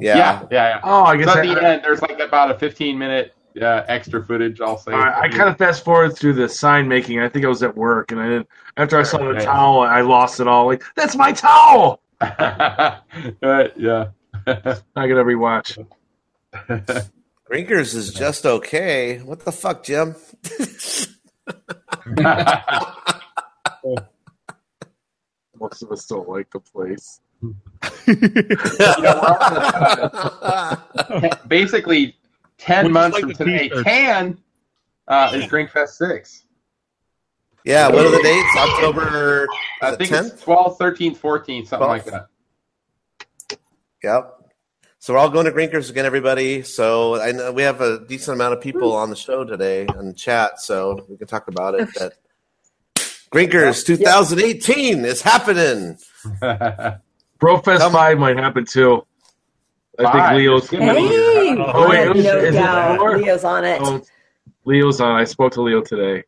Yeah. 0.00 0.16
yeah, 0.16 0.42
yeah, 0.50 0.68
yeah. 0.68 0.80
Oh, 0.84 1.02
I 1.04 1.16
guess 1.16 1.32
So 1.32 1.40
I, 1.40 1.46
at 1.46 1.54
the 1.54 1.66
end, 1.66 1.84
there's 1.84 2.00
like 2.02 2.20
about 2.20 2.50
a 2.52 2.58
15 2.58 2.96
minute 2.96 3.34
uh, 3.60 3.82
extra 3.88 4.24
footage. 4.24 4.60
I'll 4.60 4.78
say. 4.78 4.92
I, 4.92 5.22
I 5.22 5.28
kind 5.28 5.48
of 5.48 5.58
fast 5.58 5.84
forward 5.84 6.16
through 6.16 6.34
the 6.34 6.48
sign 6.48 6.86
making. 6.86 7.18
I 7.18 7.28
think 7.28 7.44
I 7.44 7.48
was 7.48 7.62
at 7.64 7.76
work, 7.76 8.12
and 8.12 8.20
I 8.20 8.28
didn't. 8.28 8.48
After 8.76 8.98
I 8.98 9.02
saw 9.02 9.18
the 9.18 9.24
Okay. 9.30 9.44
towel, 9.44 9.80
I 9.80 10.02
lost 10.02 10.38
it 10.38 10.46
all. 10.46 10.66
Like 10.66 10.82
that's 10.94 11.16
my 11.16 11.32
towel. 11.32 12.00
Right, 13.42 13.72
yeah. 13.76 14.08
I 14.46 15.08
gotta 15.08 15.24
rewatch. 15.24 15.84
Grinkers 17.50 17.94
is 17.94 18.12
just 18.12 18.44
okay. 18.44 19.18
What 19.18 19.44
the 19.44 19.52
fuck, 19.52 19.82
Jim? 19.82 20.14
Most 25.58 25.82
of 25.82 25.90
us 25.90 26.06
don't 26.06 26.28
like 26.28 26.50
the 26.50 26.60
place. 26.60 27.20
Basically, 31.48 32.16
10 32.58 32.84
Would 32.84 32.92
months 32.92 33.14
like 33.14 33.22
from 33.22 33.32
today, 33.32 33.68
t-shirts? 33.68 33.84
10 33.84 34.38
uh, 35.08 35.30
is 35.34 35.44
Drinkfest 35.44 35.88
6. 35.88 36.44
yeah, 37.64 37.88
what 37.88 38.04
are 38.04 38.10
the 38.10 38.22
dates? 38.22 38.56
October 38.56 39.46
I 39.80 39.96
think 39.96 40.10
10th? 40.10 40.32
it's 40.34 40.44
12th, 40.44 40.78
13th, 40.78 41.16
14th, 41.18 41.68
something 41.68 41.88
like 41.88 42.04
that. 42.04 42.26
Yep. 44.02 44.37
So 45.00 45.14
we're 45.14 45.20
all 45.20 45.30
going 45.30 45.46
to 45.46 45.52
Grinkers 45.52 45.90
again, 45.90 46.04
everybody. 46.04 46.62
So 46.62 47.20
I 47.20 47.30
know 47.32 47.52
we 47.52 47.62
have 47.62 47.80
a 47.80 48.04
decent 48.04 48.34
amount 48.34 48.54
of 48.54 48.60
people 48.60 48.92
mm. 48.92 48.96
on 48.96 49.10
the 49.10 49.16
show 49.16 49.44
today 49.44 49.86
in 49.98 50.14
chat, 50.14 50.60
so 50.60 51.06
we 51.08 51.16
can 51.16 51.28
talk 51.28 51.46
about 51.46 51.74
it. 51.74 51.88
That 51.94 52.14
Grinkers 53.32 53.86
2018 53.86 55.04
is 55.04 55.22
happening. 55.22 55.98
Brofest 57.40 57.78
Come- 57.78 57.92
Five 57.92 58.18
might 58.18 58.36
happen 58.36 58.64
too. 58.64 59.06
I 59.98 60.02
Five. 60.02 60.12
think 60.12 60.38
Leo's. 60.38 60.70
Hey! 60.70 61.56
Oh, 61.58 61.88
wait, 61.88 62.06
no 62.06 62.12
is 62.12 62.26
it 62.26 62.52
doubt. 62.52 62.98
four? 62.98 63.18
Leo's 63.18 63.44
on 63.44 63.64
it. 63.64 63.80
Oh, 63.82 64.02
Leo's 64.64 65.00
on. 65.00 65.20
I 65.20 65.24
spoke 65.24 65.52
to 65.54 65.62
Leo 65.62 65.80
today. 65.80 66.24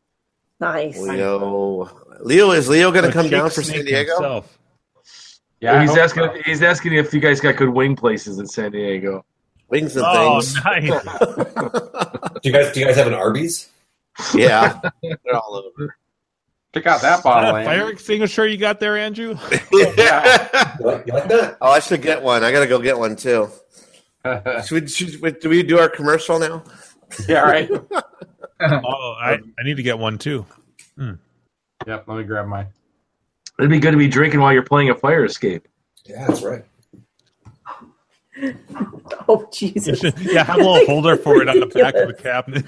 Nice. 0.59 0.97
Leo, 0.97 1.89
Leo 2.21 2.51
is 2.51 2.69
Leo 2.69 2.91
going 2.91 3.05
to 3.05 3.11
come 3.11 3.29
down 3.29 3.49
for 3.49 3.63
San 3.63 3.83
Diego? 3.83 4.13
himself. 4.13 4.57
Yeah, 5.61 5.79
I 5.79 5.81
he's 5.81 5.95
asking. 5.95 6.23
so. 6.23 6.41
He's 6.43 6.61
asking 6.61 6.93
if 6.93 7.13
you 7.13 7.19
guys 7.19 7.39
got 7.39 7.55
good 7.55 7.69
wing 7.69 7.95
places 7.95 8.39
in 8.39 8.47
San 8.47 8.71
Diego. 8.71 9.23
Wings 9.69 9.95
and 9.95 10.05
Oh, 10.07 10.41
things. 10.41 10.55
nice. 10.65 10.81
Do 12.41 12.49
you 12.49 12.51
guys 12.51 12.73
do 12.73 12.79
you 12.81 12.85
guys 12.85 12.97
have 12.97 13.07
an 13.07 13.13
Arby's? 13.13 13.69
Yeah, 14.35 14.79
they're 15.01 15.35
all 15.35 15.55
over. 15.55 15.95
Check 16.73 16.87
out 16.87 17.01
that 17.01 17.23
bottle. 17.23 17.53
that 17.53 17.61
a 17.61 17.65
fire 17.65 17.89
extinguisher 17.89 18.47
you 18.47 18.57
got 18.57 18.79
there, 18.79 18.97
Andrew? 18.97 19.37
Yeah. 19.97 20.77
You 20.79 20.85
like, 20.85 21.05
that? 21.05 21.57
Oh, 21.61 21.69
I 21.71 21.79
should 21.79 22.01
get 22.01 22.21
one. 22.21 22.43
I 22.43 22.51
got 22.51 22.61
to 22.61 22.67
go 22.67 22.79
get 22.79 22.97
one 22.97 23.15
too. 23.15 23.49
Should 24.25 24.71
we, 24.71 24.87
should 24.87 25.21
we, 25.21 25.31
do 25.31 25.49
we 25.49 25.63
do 25.63 25.79
our 25.79 25.89
commercial 25.89 26.39
now? 26.39 26.63
yeah, 27.27 27.39
right. 27.41 27.69
oh, 28.61 29.15
I, 29.19 29.33
I 29.59 29.63
need 29.63 29.77
to 29.77 29.83
get 29.83 29.99
one 29.99 30.17
too. 30.17 30.45
Hmm. 30.97 31.13
Yep, 31.87 32.07
let 32.07 32.17
me 32.17 32.23
grab 32.23 32.47
mine. 32.47 32.67
It'd 33.59 33.69
be 33.69 33.79
good 33.79 33.91
to 33.91 33.97
be 33.97 34.07
drinking 34.07 34.39
while 34.39 34.53
you're 34.53 34.63
playing 34.63 34.89
a 34.89 34.95
fire 34.95 35.25
escape. 35.25 35.67
Yeah, 36.05 36.27
that's 36.27 36.41
right. 36.41 36.63
Oh 39.27 39.47
Jesus! 39.53 40.01
yeah, 40.21 40.43
have 40.43 40.55
a 40.55 40.63
little 40.63 40.85
holder 40.85 41.15
for 41.15 41.41
it 41.41 41.47
on 41.47 41.59
the 41.59 41.67
back 41.67 41.93
of 41.95 42.07
the 42.07 42.13
cabinet. 42.21 42.65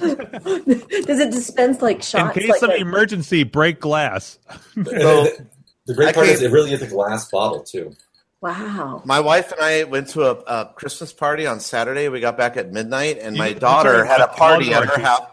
Does 1.06 1.20
it 1.20 1.32
dispense 1.32 1.82
like 1.82 2.04
shots? 2.04 2.14
In 2.14 2.20
shots? 2.28 2.38
case 2.40 2.50
like 2.50 2.62
of 2.62 2.70
that? 2.70 2.80
emergency, 2.80 3.44
break 3.44 3.80
glass. 3.80 4.38
So, 4.76 4.84
the, 4.84 5.48
the 5.88 5.94
great 5.94 6.10
I 6.10 6.14
part 6.14 6.28
is 6.28 6.42
it 6.42 6.52
really 6.52 6.74
is 6.74 6.82
a 6.82 6.88
glass 6.88 7.30
bottle 7.30 7.64
too. 7.64 7.94
Wow. 8.42 9.02
my 9.06 9.22
wife 9.22 9.54
and 9.54 9.62
I 9.62 9.86
went 9.86 10.10
to 10.10 10.24
a, 10.24 10.34
a 10.34 10.74
Christmas 10.76 11.14
party 11.14 11.48
on 11.48 11.62
Saturday. 11.62 12.10
We 12.10 12.20
got 12.20 12.38
back 12.38 12.58
at 12.58 12.72
midnight, 12.72 13.18
and 13.20 13.36
You 13.36 13.42
my 13.42 13.54
daughter 13.54 14.04
had 14.04 14.20
a 14.20 14.28
party 14.28 14.74
at 14.74 14.86
her 14.86 15.02
house. 15.02 15.28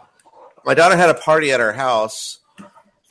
My 0.65 0.73
daughter 0.73 0.95
had 0.95 1.09
a 1.09 1.15
party 1.15 1.51
at 1.51 1.59
her 1.59 1.73
house, 1.73 2.39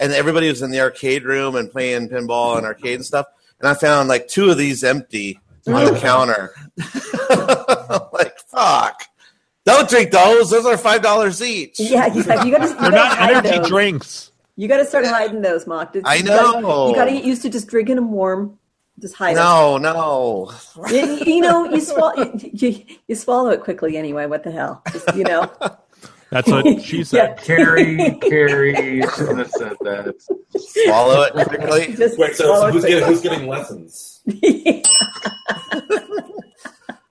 and 0.00 0.12
everybody 0.12 0.48
was 0.48 0.62
in 0.62 0.70
the 0.72 0.80
arcade 0.80 1.22
room 1.24 1.54
and 1.54 1.70
playing 1.70 2.08
pinball 2.08 2.56
and 2.56 2.66
arcade 2.66 2.96
and 2.96 3.04
stuff. 3.06 3.26
And 3.60 3.68
I 3.68 3.74
found 3.74 4.08
like 4.08 4.26
two 4.26 4.50
of 4.50 4.58
these 4.58 4.82
empty 4.82 5.38
on 5.68 5.84
the 5.92 6.00
counter. 6.00 6.52
like, 8.12 8.38
fuck. 8.48 9.02
Don't 9.64 9.88
drink 9.88 10.10
those. 10.10 10.50
Those 10.50 10.64
are 10.66 10.76
five 10.78 11.02
dollars 11.02 11.42
each. 11.42 11.78
Yeah, 11.78 12.06
yeah. 12.06 12.14
You 12.14 12.22
got 12.24 12.40
to. 12.42 12.46
You 12.46 12.50
They're 12.58 12.90
gotta 12.90 12.90
not 12.90 13.20
energy 13.20 13.58
those. 13.58 13.68
drinks. 13.68 14.32
You 14.56 14.68
got 14.68 14.78
to 14.78 14.84
start 14.84 15.06
hiding 15.06 15.42
those, 15.42 15.66
Mok. 15.66 15.94
It's- 15.96 16.10
I 16.10 16.16
you 16.16 16.24
gotta- 16.24 16.60
know. 16.60 16.88
You 16.88 16.94
got 16.94 17.04
to 17.06 17.12
get 17.12 17.24
used 17.24 17.42
to 17.42 17.50
just 17.50 17.68
drinking 17.68 17.96
them 17.96 18.10
warm. 18.12 18.58
Just 18.98 19.14
hide 19.14 19.36
No, 19.36 19.78
no. 19.78 20.50
them. 20.76 20.94
You, 20.94 21.34
you 21.36 21.40
know, 21.40 21.64
you 21.64 21.80
swallow. 21.80 22.32
You, 22.52 22.84
you 23.08 23.14
swallow 23.14 23.48
it 23.50 23.62
quickly 23.62 23.96
anyway. 23.96 24.26
What 24.26 24.44
the 24.44 24.50
hell? 24.50 24.82
Just, 24.92 25.14
you 25.16 25.24
know. 25.24 25.50
That's 26.30 26.48
what 26.48 26.82
she 26.82 27.02
said. 27.04 27.36
Carrie, 27.38 28.16
Carrie, 28.20 29.02
shouldn't 29.16 29.38
have 29.38 29.50
said 29.50 29.76
that. 29.80 30.14
Swallow 30.56 31.22
it 31.22 31.32
quickly. 31.48 31.94
Just 31.96 32.18
Wait, 32.18 32.36
so, 32.36 32.44
swallow 32.44 32.70
so 32.80 32.86
it 32.86 33.02
who's, 33.02 33.02
giving, 33.02 33.04
quickly. 33.04 33.14
who's 33.14 33.22
giving 33.22 33.48
lessons? 33.48 34.20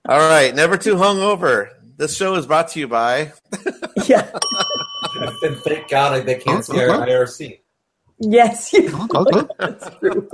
All 0.07 0.17
right, 0.17 0.55
never 0.55 0.77
too 0.77 0.95
hungover. 0.95 1.69
This 1.97 2.15
show 2.15 2.35
is 2.35 2.45
brought 2.47 2.69
to 2.69 2.79
you 2.79 2.87
by. 2.87 3.33
yeah. 4.07 4.31
and 5.43 5.57
thank 5.57 5.89
God 5.89 6.25
they 6.25 6.35
can't 6.35 6.63
see 6.65 6.79
our 6.79 7.05
IRC. 7.05 7.59
Yes. 8.21 8.71
That's 8.71 9.89
true. 9.99 10.29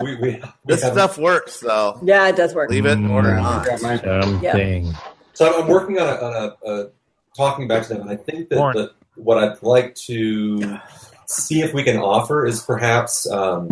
We, 0.00 0.16
we, 0.16 0.16
we 0.16 0.42
This 0.64 0.82
have- 0.82 0.92
stuff 0.94 1.18
works, 1.18 1.60
though. 1.60 2.00
Yeah, 2.02 2.26
it 2.28 2.36
does 2.36 2.54
work. 2.54 2.70
Leave 2.70 2.86
it 2.86 2.92
in 2.92 3.10
order 3.10 3.34
or 3.34 3.38
mm, 3.38 3.42
not. 3.42 3.66
Something. 3.78 4.94
So 5.34 5.46
I'm, 5.46 5.62
I'm 5.62 5.68
working 5.68 5.98
on 5.98 6.08
a, 6.08 6.12
on 6.20 6.32
a, 6.34 6.56
a 6.70 6.90
talking 7.36 7.66
back 7.68 7.82
to 7.84 7.88
them, 7.94 8.02
and 8.02 8.10
I 8.10 8.16
think 8.16 8.48
that, 8.50 8.58
Warren. 8.58 8.76
that 8.76 8.90
what 9.16 9.38
I'd 9.38 9.62
like 9.62 9.94
to 10.06 10.78
see 11.26 11.60
if 11.62 11.72
we 11.74 11.82
can 11.82 11.96
offer 11.98 12.46
is 12.46 12.62
perhaps 12.62 13.28
um, 13.30 13.68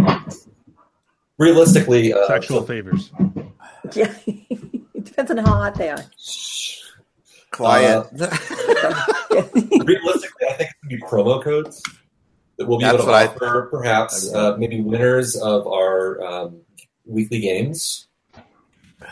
realistically 1.39 2.13
uh, 2.13 2.27
Sexual 2.27 2.63
favors. 2.63 3.11
Yeah. 3.95 4.13
it 4.27 5.05
depends 5.05 5.31
on 5.31 5.39
how 5.39 5.53
hot 5.55 5.75
they 5.75 5.89
are. 5.91 6.05
Quiet. 7.51 8.07
realistically, 9.85 10.47
I 10.49 10.53
think 10.55 10.71
it's 10.71 10.75
going 10.83 10.91
to 10.91 10.97
be 10.97 11.03
promo 11.03 11.43
codes 11.43 11.83
that 12.59 12.67
we'll 12.69 12.79
be 12.79 12.85
That's 12.85 12.95
able 12.97 13.05
to 13.05 13.11
what 13.11 13.23
I- 13.23 13.27
offer. 13.27 13.69
perhaps 13.71 14.33
uh, 14.35 14.57
maybe 14.59 14.81
winners 14.81 15.37
of 15.37 15.67
our 15.67 16.23
um, 16.23 16.61
weekly 17.07 17.41
games. 17.41 18.07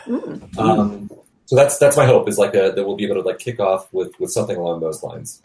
Mm. 0.05 0.57
Um, 0.57 1.09
so 1.47 1.55
that's 1.55 1.79
that's 1.79 1.97
my 1.97 2.05
hope 2.05 2.29
is 2.29 2.37
like 2.37 2.53
a, 2.53 2.71
that 2.75 2.85
we'll 2.85 2.95
be 2.95 3.05
able 3.05 3.15
to 3.15 3.21
like 3.27 3.39
kick 3.39 3.59
off 3.59 3.91
with 3.91 4.11
with 4.19 4.29
something 4.31 4.55
along 4.57 4.81
those 4.81 5.01
lines. 5.01 5.41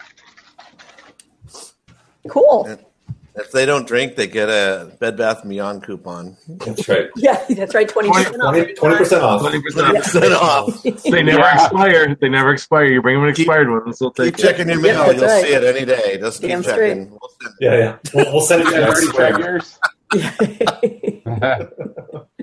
Cool. 2.29 2.79
if 3.35 3.51
they 3.51 3.65
don't 3.67 3.87
drink, 3.89 4.15
they 4.17 4.27
get 4.29 4.49
a 4.49 4.93
Bed 5.01 5.17
Bath 5.17 5.41
and 5.41 5.51
Beyond 5.51 5.83
coupon. 5.83 6.37
That's 6.49 6.89
right. 6.89 7.09
Yeah, 7.17 7.43
that's 7.51 7.75
right. 7.75 7.89
Twenty 7.89 8.11
percent 8.13 8.41
off. 8.43 8.55
20 8.55 8.75
percent 8.97 9.23
off. 9.23 9.41
Twenty 9.41 9.61
Twenty 9.71 9.99
percent. 10.01 10.23
percent 10.23 10.35
off. 10.35 10.83
They 10.83 11.23
never 11.23 11.41
Yeah. 11.41 11.65
expire. 11.65 12.15
They 12.21 12.29
never 12.29 12.53
expire. 12.53 12.85
You 12.87 13.01
bring 13.03 13.17
them 13.17 13.25
an 13.25 13.31
expired 13.31 13.71
one, 13.71 13.93
they'll 13.99 14.11
take 14.13 14.37
Keep 14.37 14.45
it. 14.45 14.49
checking 14.49 14.69
your 14.69 14.81
mail. 14.81 15.05
that's 15.07 15.21
You'll 15.21 15.29
right. 15.31 15.45
see 15.45 15.53
it 15.55 15.65
any 15.65 15.85
day. 15.87 16.19
Just 16.19 16.41
keep 16.41 16.51
Damn 16.51 16.63
checking. 16.63 17.11
We'll 17.11 17.31
send 17.41 17.55
Yeah, 17.61 17.77
yeah. 17.79 17.97
We'll, 18.15 18.33
we'll 18.33 18.41
send 18.43 18.63
it 18.67 18.71
to 18.71 18.77
You 20.15 20.21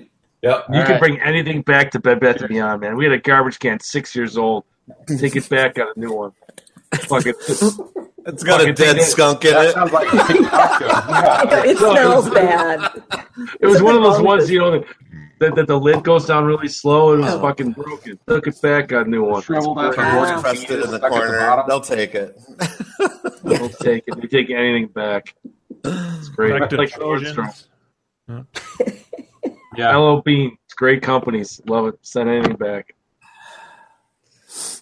you. 0.42 0.48
I 0.48 0.52
guys 0.52 0.62
already 0.62 0.62
swear. 0.62 0.62
check 0.62 0.66
yours? 0.66 0.66
Yep. 0.66 0.66
You 0.70 0.80
All 0.80 0.82
can 0.84 0.92
right. 0.92 1.00
bring 1.00 1.20
anything 1.20 1.62
back 1.62 1.90
to 1.92 1.98
Bed 2.00 2.20
Bath 2.20 2.36
and 2.40 2.48
Beyond, 2.48 2.80
man. 2.80 2.96
We 2.96 3.04
had 3.04 3.12
a 3.12 3.18
garbage 3.18 3.58
can 3.58 3.80
six 3.80 4.14
years 4.16 4.36
old. 4.38 4.64
Take 5.06 5.36
it 5.36 5.48
back, 5.48 5.74
got 5.74 5.96
a 5.96 6.00
new 6.00 6.12
one. 6.12 6.32
Fuck 6.94 7.26
it. 7.26 7.36
It's 8.26 8.42
got 8.42 8.60
a 8.60 8.72
dead 8.72 9.00
skunk 9.02 9.44
in 9.44 9.54
it. 9.56 9.72
sounds 9.72 9.92
like 9.92 10.06
a 10.12 10.16
Costco. 10.16 10.80
Yeah. 11.10 11.64
it 11.64 11.78
smells 11.78 12.30
bad. 12.30 13.02
It 13.60 13.66
was 13.66 13.82
one 13.82 13.96
of 13.96 14.02
those 14.02 14.20
ones, 14.20 14.50
you 14.50 14.58
know, 14.58 14.84
that, 15.38 15.54
that 15.54 15.66
the 15.66 15.78
lid 15.78 16.02
goes 16.04 16.26
down 16.26 16.44
really 16.44 16.68
slow. 16.68 17.12
And 17.14 17.22
it 17.22 17.26
was 17.26 17.34
Oh. 17.34 17.40
fucking 17.40 17.72
broken. 17.72 18.18
Took 18.28 18.46
it 18.46 18.60
back, 18.60 18.88
got 18.88 19.06
a 19.06 19.10
new 19.10 19.22
one. 19.24 19.42
Shriveled 19.42 19.78
up 19.78 19.94
horse 19.94 20.40
Pressed 20.42 20.70
it 20.70 20.84
in 20.84 20.90
the 20.90 20.98
corner. 20.98 21.38
bottom. 21.38 21.64
They'll 21.68 21.80
take 21.80 22.14
it. 22.14 22.38
They'll 23.44 23.68
take 23.70 24.04
it. 24.06 24.20
They 24.20 24.26
take 24.28 24.50
anything 24.50 24.88
back. 24.88 25.34
It's 25.84 26.28
great. 26.28 26.56
Effective 26.56 26.78
like 26.78 26.90
Trojans. 26.90 27.36
Nordstrom. 28.28 28.46
Yeah. 29.76 29.92
Hello 29.92 30.20
Bean. 30.22 30.56
It's 30.64 30.74
great 30.74 31.02
companies. 31.02 31.60
Love 31.66 31.86
it. 31.88 31.98
Send 32.02 32.28
anything 32.28 32.56
back. 32.56 32.94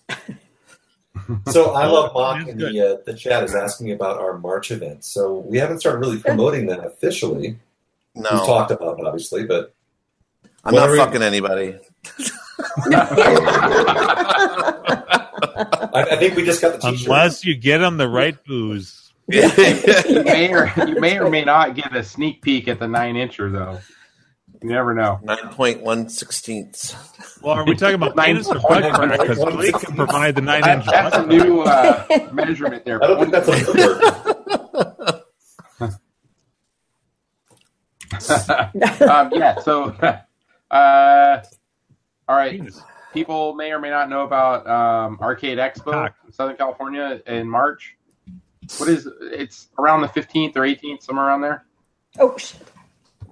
So 1.50 1.72
I 1.74 1.84
love 1.86 2.14
Mok 2.14 2.40
It's 2.40 2.50
in 2.52 2.56
the 2.58 2.80
uh, 2.80 2.96
the 3.04 3.12
chat 3.12 3.44
is 3.44 3.54
asking 3.54 3.92
about 3.92 4.18
our 4.18 4.38
March 4.38 4.70
event. 4.70 5.04
So 5.04 5.40
we 5.40 5.58
haven't 5.58 5.80
started 5.80 5.98
really 5.98 6.18
promoting 6.18 6.64
that 6.68 6.82
officially. 6.82 7.58
No, 8.14 8.28
We've 8.32 8.46
talked 8.46 8.70
about 8.70 8.98
it 8.98 9.04
obviously, 9.06 9.44
but 9.44 9.74
I'm 10.64 10.74
not 10.74 10.80
What 10.82 10.88
are 10.88 10.92
we- 10.92 10.98
fucking 10.98 11.22
anybody. 11.22 11.76
I, 15.92 16.06
I 16.12 16.16
think 16.16 16.34
we 16.36 16.44
just 16.44 16.62
got 16.62 16.80
the 16.80 16.90
t-shirt. 16.90 17.06
Unless 17.08 17.44
you 17.44 17.54
get 17.56 17.78
them 17.78 17.98
the 17.98 18.08
right 18.08 18.42
booze. 18.46 19.12
you 19.28 19.42
may 20.24 20.50
or 20.54 20.72
you 20.86 20.98
may 20.98 21.18
or 21.18 21.28
may 21.28 21.44
not 21.44 21.74
get 21.74 21.94
a 21.94 22.02
sneak 22.02 22.40
peek 22.40 22.68
at 22.68 22.78
the 22.78 22.88
nine 22.88 23.16
incher 23.16 23.52
though. 23.52 23.80
You 24.62 24.70
never 24.70 24.94
know. 24.94 25.20
Nine 25.22 25.50
point 25.50 25.82
one 25.82 26.08
sixteenths. 26.08 26.94
Well, 27.42 27.54
are 27.54 27.64
we 27.64 27.76
talking 27.76 27.94
about 27.94 28.16
Nine 28.16 28.34
penis 28.34 28.48
or 28.48 28.58
point 28.58 28.82
butt 28.82 28.94
crack? 28.94 29.20
Because 29.20 29.38
one 29.38 29.56
we 29.56 29.70
can 29.72 29.94
provide 29.94 30.34
the 30.34 30.40
nine 30.40 30.62
That, 30.62 30.78
inch. 30.78 30.86
that's 30.86 31.16
a 31.16 31.26
new 31.26 31.60
uh, 31.62 32.28
measurement 32.32 32.84
there. 32.84 33.02
I 33.02 33.06
don't 33.06 33.20
think 33.20 33.32
that's 33.32 33.48
a 33.48 33.64
good 33.64 33.76
word. 33.78 34.02
um, 39.08 39.30
yeah. 39.32 39.58
So, 39.60 39.84
uh, 40.70 41.42
all 42.28 42.36
right. 42.36 42.60
People 43.14 43.54
may 43.54 43.72
or 43.72 43.80
may 43.80 43.90
not 43.90 44.10
know 44.10 44.22
about 44.22 44.66
um, 44.66 45.18
Arcade 45.20 45.58
Expo 45.58 45.92
Cock. 45.92 46.14
in 46.26 46.32
Southern 46.32 46.56
California 46.56 47.20
in 47.26 47.48
March. 47.48 47.96
What 48.78 48.88
is 48.88 49.08
it's 49.22 49.68
around 49.78 50.02
the 50.02 50.08
fifteenth 50.08 50.56
or 50.56 50.64
eighteenth, 50.64 51.02
somewhere 51.02 51.26
around 51.26 51.40
there. 51.40 51.64
Oh 52.18 52.36
shit! 52.36 52.68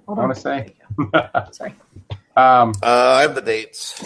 I 0.07 0.11
want 0.13 0.33
to 0.33 0.39
say. 0.41 0.73
Sorry. 1.51 1.75
Um, 2.35 2.73
Uh, 2.83 3.15
I 3.17 3.21
have 3.21 3.35
the 3.35 3.41
dates. 3.41 4.05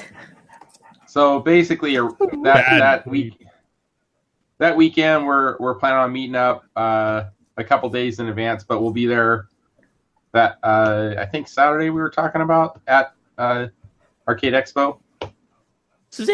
So 1.07 1.39
basically, 1.39 1.97
uh, 1.97 2.09
that 2.19 2.41
Bad 2.43 2.81
that 2.81 3.07
week, 3.07 3.45
that 4.59 4.75
weekend, 4.77 5.25
we're 5.25 5.57
we're 5.59 5.75
planning 5.75 5.99
on 5.99 6.13
meeting 6.13 6.35
up 6.35 6.63
uh, 6.75 7.25
a 7.57 7.63
couple 7.63 7.89
days 7.89 8.19
in 8.19 8.27
advance, 8.29 8.63
but 8.63 8.81
we'll 8.81 8.93
be 8.93 9.05
there. 9.05 9.47
That 10.33 10.57
uh, 10.63 11.15
I 11.17 11.25
think 11.25 11.49
Saturday 11.49 11.89
we 11.89 11.99
were 11.99 12.09
talking 12.09 12.41
about 12.41 12.79
at 12.87 13.13
uh, 13.37 13.67
Arcade 14.27 14.53
Expo. 14.53 14.99
So, 16.11 16.25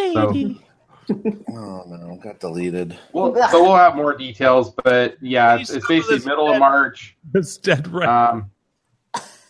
Oh 1.50 1.84
no, 1.88 2.20
got 2.22 2.40
deleted. 2.40 2.98
we'll, 3.14 3.34
so 3.50 3.64
we'll 3.64 3.76
have 3.76 3.96
more 3.96 4.16
details, 4.16 4.74
but 4.84 5.16
yeah, 5.22 5.56
it's, 5.58 5.70
it's 5.70 5.88
basically 5.88 6.20
middle 6.26 6.52
of 6.52 6.60
March, 6.60 7.16
It's 7.34 7.58
dead 7.58 7.88
right. 7.88 8.08
um, 8.08 8.52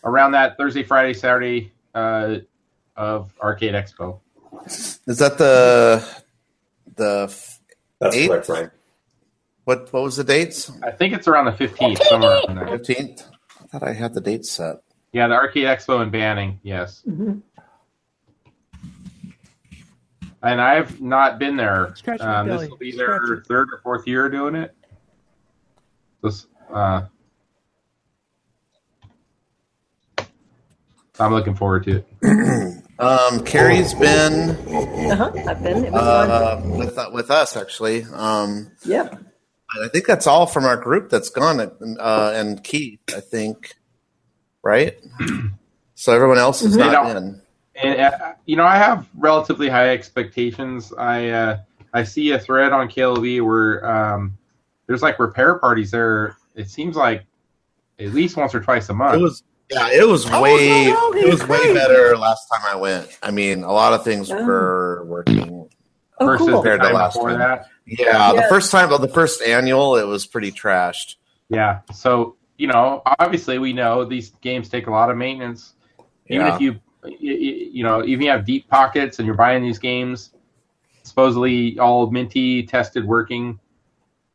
around 0.07 0.31
that 0.31 0.57
Thursday, 0.57 0.83
Friday, 0.83 1.13
Saturday 1.13 1.71
uh, 1.93 2.37
of 2.95 3.31
Arcade 3.41 3.73
Expo. 3.75 4.19
Is 4.65 5.19
that 5.19 5.37
the 5.37 6.03
the 6.95 7.27
f- 7.29 7.59
That's 7.99 8.15
Eight? 8.15 8.29
correct, 8.29 8.45
Frank. 8.47 8.71
what? 9.65 9.91
What 9.93 10.03
was 10.03 10.15
the 10.15 10.23
dates? 10.23 10.71
I 10.81 10.91
think 10.91 11.13
it's 11.13 11.27
around 11.27 11.45
the 11.45 11.51
fifteenth, 11.51 12.01
somewhere 12.03 12.39
around 12.47 12.55
there. 12.55 12.79
Fifteenth. 12.79 13.23
I 13.61 13.67
thought 13.67 13.83
I 13.83 13.93
had 13.93 14.13
the 14.13 14.21
dates 14.21 14.49
set. 14.49 14.77
Yeah, 15.11 15.27
the 15.27 15.35
Arcade 15.35 15.65
Expo 15.65 16.01
in 16.01 16.09
Banning, 16.09 16.59
yes. 16.63 17.03
Mhm. 17.07 17.41
And 20.43 20.61
I've 20.61 21.01
not 21.01 21.39
been 21.39 21.57
there. 21.57 21.93
Um, 22.19 22.47
this 22.47 22.69
will 22.69 22.77
be 22.77 22.91
their 22.95 23.33
it. 23.33 23.47
third 23.47 23.69
or 23.73 23.79
fourth 23.83 24.07
year 24.07 24.29
doing 24.29 24.55
it. 24.55 24.73
This, 26.23 26.45
uh, 26.71 27.01
I'm 31.19 31.33
looking 31.33 31.55
forward 31.55 31.83
to 31.85 32.03
it. 32.21 32.83
Um, 32.99 33.43
Carrie's 33.45 33.93
been 33.93 34.49
Uh-huh. 35.11 35.31
I've 35.47 35.61
been. 35.61 35.85
It 35.85 35.91
was 35.91 36.01
fun. 36.01 36.31
uh, 36.31 36.61
with 36.79 36.97
with 37.13 37.29
us 37.29 37.55
actually. 37.55 38.05
Um, 38.11 38.71
Yep. 38.85 39.11
and 39.13 39.85
I 39.85 39.87
think 39.89 40.07
that's 40.07 40.25
all 40.25 40.47
from 40.47 40.65
our 40.65 40.77
group 40.77 41.11
that's 41.11 41.29
gone. 41.29 41.59
Uh, 41.59 42.31
and 42.33 42.63
Keith, 42.63 42.99
I 43.15 43.19
think, 43.19 43.75
right? 44.63 44.97
So 45.93 46.11
everyone 46.13 46.39
else 46.39 46.63
is 46.63 46.75
Mhm. 46.75 46.79
not 46.79 46.85
You 46.87 46.91
know- 47.13 47.17
in. 47.19 47.41
And 47.83 48.01
uh, 48.01 48.33
you 48.45 48.55
know, 48.55 48.65
I 48.65 48.77
have 48.77 49.07
relatively 49.15 49.69
high 49.69 49.89
expectations. 49.91 50.91
I 50.97 51.29
uh, 51.29 51.57
I 51.93 52.03
see 52.03 52.31
a 52.31 52.39
thread 52.39 52.71
on 52.73 52.87
KLOV 52.89 53.45
where 53.45 53.85
um, 53.85 54.35
there's 54.87 55.03
like 55.03 55.19
repair 55.19 55.59
parties 55.59 55.91
there. 55.91 56.35
It 56.55 56.69
seems 56.71 56.95
like 56.95 57.25
at 57.99 58.07
least 58.13 58.37
once 58.37 58.55
or 58.55 58.59
twice 58.59 58.89
a 58.89 58.93
month. 58.95 59.13
It 59.15 59.21
was 59.21 59.43
yeah, 59.69 59.89
it 59.91 60.07
was 60.07 60.25
Oh, 60.29 60.41
way 60.41 60.87
no, 60.87 61.11
no, 61.11 61.19
it 61.19 61.25
was 61.29 61.41
it's 61.41 61.49
way 61.49 61.73
better 61.73 62.15
last 62.17 62.47
time 62.53 62.61
I 62.65 62.75
went. 62.75 63.17
I 63.21 63.31
mean, 63.31 63.63
a 63.63 63.71
lot 63.71 63.93
of 63.93 64.03
things 64.03 64.31
Oh. 64.31 64.43
were 64.45 65.03
working. 65.05 65.69
Oh, 66.19 66.25
versus 66.25 66.47
cool. 66.47 66.47
the 66.47 66.69
Compared 66.71 66.81
to 66.81 66.89
last 66.89 67.15
time. 67.21 67.37
that. 67.39 67.67
Yeah, 67.85 68.33
the 68.33 68.45
first 68.49 68.71
time, 68.71 68.89
the 68.89 69.07
first 69.07 69.41
annual, 69.41 69.95
it 69.97 70.05
was 70.07 70.25
pretty 70.25 70.51
trashed. 70.51 71.15
Yeah. 71.49 71.79
So 71.93 72.35
you 72.57 72.65
know, 72.67 73.03
obviously, 73.19 73.59
we 73.59 73.71
know 73.71 74.03
these 74.03 74.31
games 74.41 74.67
take 74.67 74.87
a 74.87 74.91
lot 74.91 75.11
of 75.11 75.17
maintenance. 75.17 75.73
Even 76.27 76.47
Yeah. 76.47 76.55
if 76.55 76.61
you, 76.61 76.79
you, 77.05 77.33
you 77.33 77.83
know, 77.83 78.01
even 78.03 78.13
if 78.21 78.21
you 78.25 78.29
have 78.31 78.45
deep 78.45 78.67
pockets 78.67 79.19
and 79.19 79.25
you're 79.27 79.35
buying 79.35 79.61
these 79.61 79.77
games, 79.77 80.31
supposedly 81.03 81.77
all 81.79 82.09
minty, 82.09 82.63
tested, 82.63 83.05
working. 83.05 83.59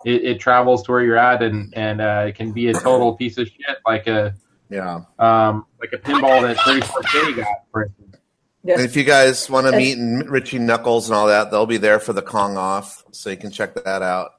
It, 0.05 0.25
it 0.25 0.41
travels 0.41 0.83
to 0.85 0.93
where 0.93 1.03
you're 1.03 1.17
at, 1.17 1.43
and 1.43 1.73
and 1.77 2.01
uh, 2.01 2.25
it 2.29 2.35
can 2.35 2.53
be 2.53 2.69
a 2.69 2.73
total 2.75 3.15
piece 3.17 3.39
of 3.39 3.47
shit, 3.49 3.79
like 3.87 4.07
a 4.09 4.35
Yeah. 4.73 5.01
um, 5.19 5.67
like 5.81 5.93
a 5.93 5.99
pinball 5.99 6.43
that 6.43 6.57
34K 6.57 7.37
got, 7.37 7.47
for 7.71 7.85
instance. 7.85 8.17
And 8.65 8.81
if 8.81 8.95
you 8.97 9.03
guys 9.05 9.51
want 9.51 9.67
to 9.67 9.77
meet 9.77 9.99
and 9.99 10.29
Richie 10.31 10.59
Knuckles 10.61 11.09
and 11.11 11.17
all 11.17 11.27
that, 11.27 11.51
they'll 11.51 11.67
be 11.67 11.79
there 11.79 11.99
for 11.99 12.13
the 12.13 12.23
Kong 12.23 12.57
off, 12.57 13.05
so 13.11 13.29
you 13.31 13.37
can 13.37 13.51
check 13.51 13.75
that 13.75 14.03
out. 14.03 14.33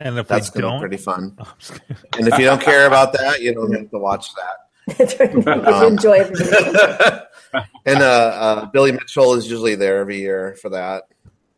And 0.00 0.16
if 0.18 0.28
That's 0.28 0.54
we 0.54 0.60
gonna 0.62 0.76
be 0.76 0.80
pretty 0.80 0.96
fun. 0.96 1.36
And 2.16 2.28
if 2.28 2.38
you 2.38 2.44
don't 2.44 2.62
care 2.62 2.86
about 2.86 3.12
that, 3.14 3.42
you 3.42 3.52
don't 3.52 3.72
have 3.72 3.90
to 3.90 3.98
watch 3.98 4.28
that. 4.34 4.96
That's 4.98 5.18
right. 5.20 5.32
You 5.32 5.42
get 5.42 5.54
to 5.64 5.74
Um, 5.74 5.92
enjoy 5.94 6.12
everybody. 6.12 7.20
and 7.86 7.98
uh, 8.02 8.06
uh, 8.06 8.66
Billy 8.66 8.92
Mitchell 8.92 9.34
is 9.34 9.50
usually 9.50 9.74
there 9.74 9.98
every 9.98 10.18
year 10.20 10.56
for 10.62 10.68
that. 10.70 11.04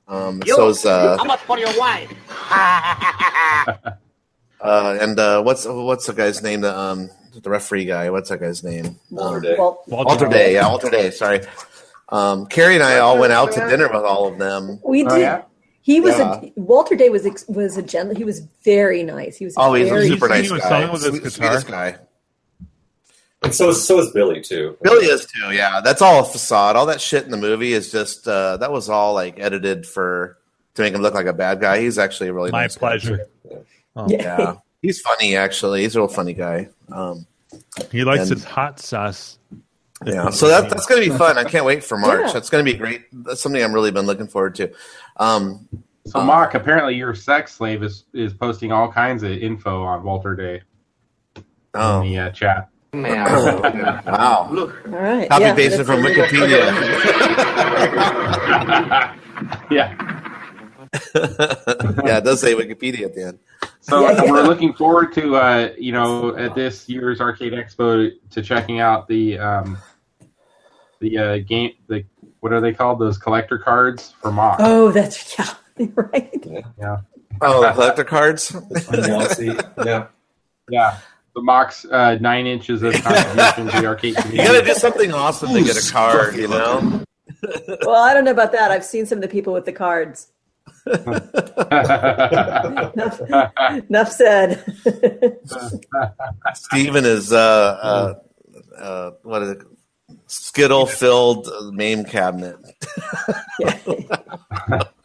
Um, 0.08 0.40
so 0.46 0.68
is 0.68 0.86
uh, 0.86 1.18
how 1.18 1.24
much 1.24 1.40
for 1.40 1.58
your 1.58 1.76
wife? 1.78 2.10
uh, 4.60 4.98
and 5.00 5.18
uh, 5.18 5.42
what's 5.42 5.66
what's 5.66 6.06
the 6.06 6.12
guy's 6.14 6.42
name? 6.42 6.60
The 6.62 6.76
um, 6.76 7.10
the 7.40 7.50
referee 7.50 7.84
guy. 7.84 8.10
What's 8.10 8.28
that 8.30 8.40
guy's 8.40 8.62
name? 8.64 8.98
Walter 9.10 9.36
Um, 9.36 9.42
Day. 9.42 9.54
Well, 9.58 9.82
Walter 9.86 10.28
Day. 10.28 10.54
Yeah, 10.54 10.68
Walter 10.68 10.90
Day. 10.90 11.10
Sorry. 11.10 11.40
Um, 12.08 12.46
Carrie 12.46 12.74
and 12.76 12.84
I 12.84 12.98
all 12.98 13.18
went 13.18 13.32
out 13.32 13.52
to 13.52 13.60
dinner 13.68 13.88
with 13.88 14.02
all 14.04 14.28
of 14.28 14.38
them. 14.38 14.80
we 14.84 15.04
Oh, 15.04 15.08
did. 15.10 15.20
yeah? 15.20 15.42
He 15.82 16.00
was 16.00 16.18
Yeah. 16.18 16.40
a 16.42 16.52
Walter 16.60 16.96
Day 16.96 17.08
was 17.10 17.24
ex- 17.26 17.46
was 17.48 17.76
a 17.76 17.82
gentle. 17.82 18.14
He 18.16 18.24
was 18.24 18.40
very 18.64 19.02
nice. 19.04 19.36
He 19.36 19.44
was 19.44 19.54
Oh, 19.56 19.74
he's 19.74 19.86
a 19.86 19.90
very 19.90 20.08
super 20.08 20.26
He 20.26 20.42
nice 20.42 20.50
was 20.50 20.60
guy. 20.62 20.90
with 20.90 21.02
his 21.02 21.34
Sweet- 21.34 21.42
guitar. 21.42 21.62
guy. 21.62 21.96
And 23.42 23.54
so 23.54 23.70
so 23.72 24.00
is 24.00 24.10
Billy 24.10 24.40
too. 24.40 24.76
Billy 24.82 25.06
is 25.06 25.26
too. 25.26 25.52
Yeah, 25.52 25.80
that's 25.84 26.02
all 26.02 26.20
a 26.20 26.24
facade. 26.24 26.74
All 26.74 26.86
that 26.86 27.00
shit 27.00 27.24
in 27.24 27.30
the 27.30 27.36
movie 27.36 27.72
is 27.72 27.92
just 27.92 28.26
uh, 28.26 28.56
that 28.56 28.72
was 28.72 28.88
all 28.88 29.14
like 29.14 29.38
edited 29.38 29.86
for 29.86 30.38
to 30.74 30.82
make 30.82 30.94
him 30.94 31.02
look 31.02 31.14
like 31.14 31.26
a 31.26 31.32
bad 31.32 31.60
guy. 31.60 31.80
He's 31.80 31.98
actually 31.98 32.30
a 32.30 32.32
really 32.32 32.50
my 32.50 32.62
nice 32.62 32.74
guy. 32.74 32.78
pleasure. 32.80 33.28
Oh, 33.94 34.06
Yeah. 34.08 34.56
Yeah, 34.86 34.88
he's 34.88 35.00
funny 35.00 35.36
actually. 35.36 35.82
He's 35.82 35.96
a 35.96 36.00
real 36.00 36.08
funny 36.08 36.32
guy. 36.32 36.68
Um, 36.90 37.26
He 37.90 38.04
likes 38.04 38.22
And- 38.22 38.30
his 38.30 38.44
hot 38.44 38.78
sauce. 38.80 39.38
yeah, 40.04 40.30
so 40.30 40.48
that, 40.48 40.68
that's 40.68 40.86
going 40.86 41.02
to 41.02 41.10
be 41.10 41.16
fun. 41.24 41.38
I 41.38 41.44
can't 41.44 41.64
wait 41.64 41.82
for 41.82 41.96
March. 41.98 42.26
Yeah. 42.26 42.32
That's 42.32 42.50
going 42.50 42.64
to 42.64 42.70
be 42.70 42.76
great. 42.76 43.02
That's 43.12 43.40
something 43.40 43.62
I'm 43.62 43.72
really 43.72 43.90
been 43.90 44.06
looking 44.06 44.28
forward 44.28 44.54
to. 44.56 44.70
Um, 45.16 45.68
So, 46.06 46.20
Mok, 46.22 46.54
apparently 46.54 46.94
your 46.94 47.14
sex 47.14 47.52
slave 47.54 47.82
is, 47.82 48.04
is 48.12 48.32
posting 48.32 48.70
all 48.72 48.92
kinds 48.92 49.22
of 49.22 49.32
info 49.32 49.82
on 49.82 50.04
Walter 50.04 50.36
Day 50.36 50.62
oh, 51.74 52.02
in 52.02 52.08
the 52.12 52.18
uh, 52.18 52.30
chat. 52.30 52.68
wow. 52.92 54.48
all 54.48 54.66
right. 54.86 55.28
Copy 55.28 55.42
yeah, 55.44 55.54
pasted 55.54 55.84
from 55.86 56.02
Wikipedia. 56.02 56.72
yeah. 59.70 60.22
yeah, 62.04 62.18
it 62.18 62.24
does 62.24 62.40
say 62.40 62.54
Wikipedia 62.54 63.04
at 63.06 63.14
the 63.14 63.26
end. 63.28 63.38
So 63.80 64.00
Yeah, 64.08 64.24
yeah. 64.24 64.30
we're 64.30 64.42
looking 64.42 64.72
forward 64.74 65.12
to 65.14 65.36
uh, 65.36 65.70
you 65.78 65.92
know 65.92 66.36
at 66.36 66.54
this 66.54 66.88
year's 66.88 67.20
Arcade 67.20 67.52
Expo 67.52 68.10
to 68.30 68.42
checking 68.42 68.80
out 68.80 69.06
the 69.08 69.38
um, 69.38 69.78
the 71.00 71.18
uh, 71.18 71.38
game 71.38 71.72
the 71.88 72.04
what 72.40 72.52
are 72.52 72.60
they 72.60 72.72
called 72.72 72.98
those 72.98 73.18
collector 73.18 73.58
cards 73.58 74.14
for 74.20 74.30
Mok. 74.32 74.56
Oh, 74.60 74.90
that's 74.92 75.36
yeah, 75.78 75.86
right. 75.94 76.44
Yeah, 76.78 76.98
Oh, 77.40 77.62
the 77.62 77.72
collector 77.72 78.04
cards. 78.04 78.54
Yeah. 79.84 80.06
yeah. 80.70 80.98
The 81.34 81.42
Mok's 81.42 81.84
uh, 81.84 82.16
nine 82.20 82.46
inches 82.46 82.82
of 82.82 82.94
contribution 82.94 83.66
to 83.66 83.80
the 83.80 83.86
arcade 83.86 84.16
You 84.16 84.22
community. 84.22 84.48
got 84.52 84.60
to 84.60 84.66
do 84.66 84.74
something 84.74 85.12
awesome 85.12 85.52
to 85.52 85.62
get 85.62 85.76
a 85.76 85.92
card. 85.92 86.36
You 86.36 86.48
know. 86.48 87.02
Well, 87.82 88.02
I 88.02 88.14
don't 88.14 88.24
know 88.24 88.30
about 88.30 88.52
that. 88.52 88.70
I've 88.70 88.84
seen 88.84 89.04
some 89.04 89.18
of 89.18 89.22
the 89.22 89.28
people 89.28 89.52
with 89.52 89.66
the 89.66 89.72
cards. 89.72 90.28
Enough, 92.94 93.20
enough 93.88 94.10
said. 94.12 94.62
Stephen 96.54 97.04
is 97.04 97.32
uh, 97.32 97.36
uh, 97.82 98.14
uh, 98.78 99.10
what 99.22 99.42
is 99.42 99.50
it? 99.52 99.58
Skittle 100.28 100.86
filled 100.86 101.48
meme 101.72 102.04
cabinet. 102.04 102.56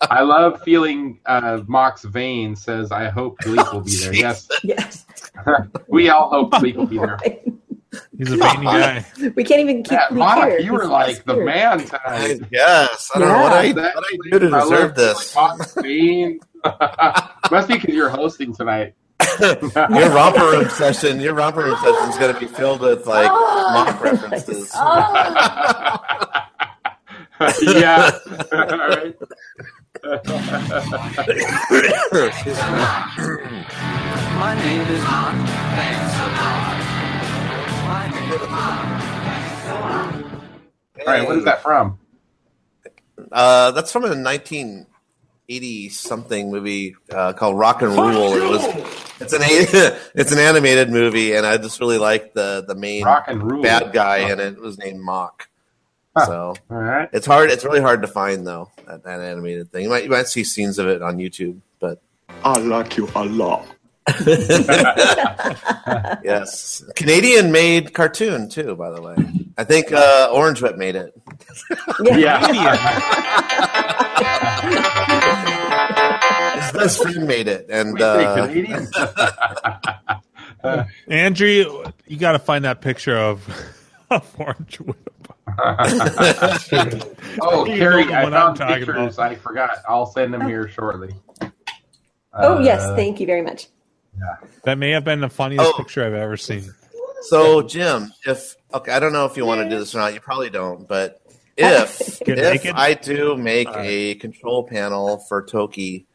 I 0.02 0.22
love 0.22 0.62
feeling 0.64 1.20
uh, 1.26 1.62
Mok's 1.68 2.04
vein 2.04 2.56
says, 2.56 2.92
"I 2.92 3.10
hope 3.10 3.38
Gleek 3.40 3.72
will 3.72 3.82
be 3.82 3.96
there." 4.00 4.14
Yes, 4.16 4.48
Yes. 4.64 5.06
we 5.88 6.10
all 6.10 6.30
hope 6.30 6.52
Gleek 6.54 6.76
will 6.76 6.88
be 6.88 6.98
there. 6.98 7.18
Right. 7.22 7.44
He's 8.18 8.32
a 8.32 8.38
veiny 8.38 8.64
guy. 8.66 9.06
We 9.36 9.44
can't 9.44 9.60
even 9.62 9.84
keep 9.84 9.92
Yeah, 9.94 10.08
Lee 10.12 10.18
Mok, 10.20 10.48
here. 10.48 10.60
you 10.60 10.72
were 10.74 10.82
He's 10.82 10.90
like 10.90 11.24
the 11.26 11.36
here. 11.36 11.46
man 11.46 11.82
I 12.06 12.28
tonight. 12.38 12.50
guess 12.52 13.12
I 13.14 13.20
don't 13.20 13.28
know 13.28 13.42
what 13.42 13.52
I, 13.54 13.72
That- 13.74 13.96
what 13.96 14.04
I 14.06 14.18
do 14.32 14.40
to 14.40 14.50
deserve 14.50 14.96
this. 14.96 15.36
Mok's. 15.36 15.76
Must 17.52 17.68
be 17.68 17.74
because 17.74 17.94
you're 17.96 18.10
hosting 18.10 18.54
tonight. 18.54 18.94
Your 19.42 20.10
romper 20.10 20.62
obsession, 20.62 21.20
your 21.20 21.34
romper 21.36 21.68
obsession 21.70 22.10
is 22.10 22.18
going 22.18 22.34
to 22.34 22.40
be 22.40 22.48
filled 22.48 22.82
with 22.82 23.06
like 23.06 23.30
Oh, 23.32 23.72
Mok 23.74 24.02
references. 24.04 24.72
yeah. 27.62 28.12
All 28.52 28.78
right. 28.78 29.16
My 34.42 34.56
name 34.56 34.82
is 34.88 35.04
Mark. 35.04 35.36
Thanks 35.76 36.16
a 36.18 36.28
lot. 36.34 37.01
All 41.00 41.08
right. 41.08 41.26
What 41.26 41.38
is 41.38 41.46
that 41.46 41.64
from? 41.64 41.98
Uh, 43.32 43.72
that's 43.72 43.92
from 43.92 44.04
a 44.04 44.10
1980 44.10 45.90
something 45.90 46.52
movie 46.52 46.96
uh, 47.12 47.34
called 47.34 47.58
Rock 47.58 47.82
and 47.82 47.92
Rule. 47.92 48.34
It 48.34 48.50
was 48.50 48.64
it's 49.20 49.34
an 49.34 49.42
it's 50.16 50.32
an 50.32 50.40
animated 50.40 50.90
movie, 50.90 51.34
and 51.34 51.46
I 51.46 51.58
just 51.58 51.80
really 51.80 51.98
like 51.98 52.34
the 52.34 52.64
the 52.68 52.76
main 52.76 53.04
Rock 53.04 53.26
and 53.28 53.42
Rule. 53.44 53.64
bad 53.64 53.94
guy, 53.94 54.18
and 54.30 54.40
it 54.40 54.60
was 54.60 54.78
named 54.78 55.00
Mok. 55.02 55.48
Huh. 56.16 56.26
So 56.26 56.56
All 56.70 56.78
right. 56.78 57.10
it's 57.14 57.26
hard. 57.26 57.52
It's 57.52 57.64
really 57.64 57.80
hard 57.82 58.02
to 58.02 58.08
find 58.08 58.46
though 58.46 58.70
that, 58.86 59.04
that 59.04 59.22
animated 59.22 59.72
thing. 59.72 59.84
You 59.84 59.90
might 59.90 60.04
you 60.04 60.10
might 60.10 60.28
see 60.28 60.44
scenes 60.44 60.78
of 60.78 60.88
it 60.88 61.02
on 61.02 61.18
YouTube, 61.18 61.62
but 61.80 62.02
I 62.44 62.60
like 62.60 62.98
you 62.98 63.08
a 63.16 63.24
lot. 63.26 63.66
yes, 66.24 66.84
Canadian 66.96 67.52
made 67.52 67.94
cartoon 67.94 68.50
too. 68.50 68.76
By 68.76 68.90
the 68.90 69.00
way, 69.00 69.16
I 69.58 69.64
think 69.64 69.92
uh, 69.92 70.32
Orange 70.34 70.60
Whip 70.62 70.76
made 70.76 70.96
it. 70.96 71.14
Yeah. 72.02 72.42
His 76.62 76.72
best 76.72 77.00
friend 77.02 77.28
made 77.28 77.48
it, 77.48 77.68
and 77.70 77.94
We 77.94 78.02
uh, 80.64 80.86
Andrew, 81.08 81.84
you 82.08 82.18
got 82.18 82.32
to 82.32 82.40
find 82.40 82.66
that 82.66 82.82
picture 82.82 83.18
of, 83.18 83.48
of 84.10 84.36
Orange 84.40 84.80
Whip. 84.80 84.98
oh, 87.42 87.66
Carrie, 87.68 88.12
I 88.12 88.28
found 88.32 88.58
talking 88.58 88.78
pictures. 88.78 89.20
I 89.20 89.36
forgot. 89.36 89.78
I'll 89.88 90.08
send 90.08 90.34
them 90.34 90.48
here 90.48 90.68
shortly. 90.68 91.14
Oh, 92.34 92.60
yes. 92.62 92.82
Uh, 92.82 92.96
Thank 92.96 93.20
you 93.20 93.28
very 93.28 93.44
much. 93.44 93.68
That 94.64 94.78
may 94.78 94.92
have 94.92 95.04
been 95.04 95.22
the 95.22 95.30
funniest 95.30 95.66
Oh. 95.66 95.78
picture 95.78 96.06
I've 96.06 96.14
ever 96.14 96.38
seen. 96.38 96.74
So, 97.24 97.62
Jim, 97.62 98.12
if 98.26 98.56
okay, 98.74 98.92
I 98.92 99.00
don't 99.00 99.14
know 99.14 99.26
if 99.26 99.38
you 99.38 99.46
want 99.46 99.62
to 99.62 99.70
do 99.70 99.78
this 99.80 99.94
or 99.96 100.00
not. 100.00 100.14
You 100.14 100.20
probably 100.20 100.50
don't, 100.50 100.88
but 100.88 101.22
if 101.58 102.20
Get 102.26 102.38
if 102.40 102.54
naked? 102.54 102.76
I 102.76 102.94
do 102.96 103.36
make 103.38 103.68
a 103.76 104.16
control 104.16 104.64
panel 104.64 105.18
for 105.18 105.44
Toki 105.44 106.08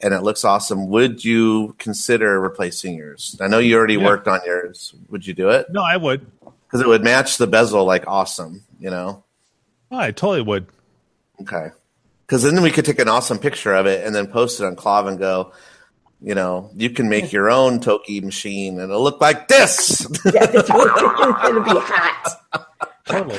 and 0.00 0.12
it 0.12 0.22
looks 0.22 0.44
awesome, 0.44 0.88
would 0.88 1.24
you 1.24 1.74
consider 1.78 2.38
replacing 2.40 2.96
yours? 2.96 3.36
I 3.40 3.48
know 3.48 3.58
you 3.58 3.76
already 3.76 3.94
Yeah. 3.94 4.04
worked 4.04 4.28
on 4.28 4.40
yours. 4.44 4.94
Would 5.08 5.26
you 5.26 5.32
do 5.34 5.48
it? 5.50 5.66
No, 5.70 5.82
I 5.82 5.96
would. 5.96 6.26
Because 6.66 6.80
it 6.80 6.86
would 6.86 7.02
match 7.02 7.38
the 7.38 7.46
bezel 7.46 7.84
like 7.84 8.04
awesome. 8.06 8.62
You 8.78 8.90
know? 8.90 9.24
Oh, 9.90 9.96
I 9.98 10.10
totally 10.10 10.42
would. 10.42 10.66
Okay. 11.40 11.68
Because 12.26 12.42
then 12.42 12.60
we 12.62 12.70
could 12.70 12.84
take 12.84 12.98
an 12.98 13.08
awesome 13.08 13.38
picture 13.38 13.72
of 13.72 13.86
it 13.86 14.04
and 14.04 14.14
then 14.14 14.26
post 14.26 14.60
it 14.60 14.64
on 14.64 14.76
KLOV 14.76 15.08
and 15.08 15.18
go. 15.18 15.52
You 16.20 16.34
know, 16.34 16.70
you 16.74 16.90
can 16.90 17.08
make 17.08 17.30
your 17.32 17.50
own 17.50 17.80
Toki 17.80 18.20
machine 18.20 18.80
and 18.80 18.90
it'll 18.90 19.02
look 19.02 19.20
like 19.20 19.48
this. 19.48 20.06
Yeah, 20.24 20.44
it's 20.52 20.68
going 20.68 21.54
to 21.54 21.62
be 21.62 21.70
hot. 21.70 22.36
Totally. 23.04 23.38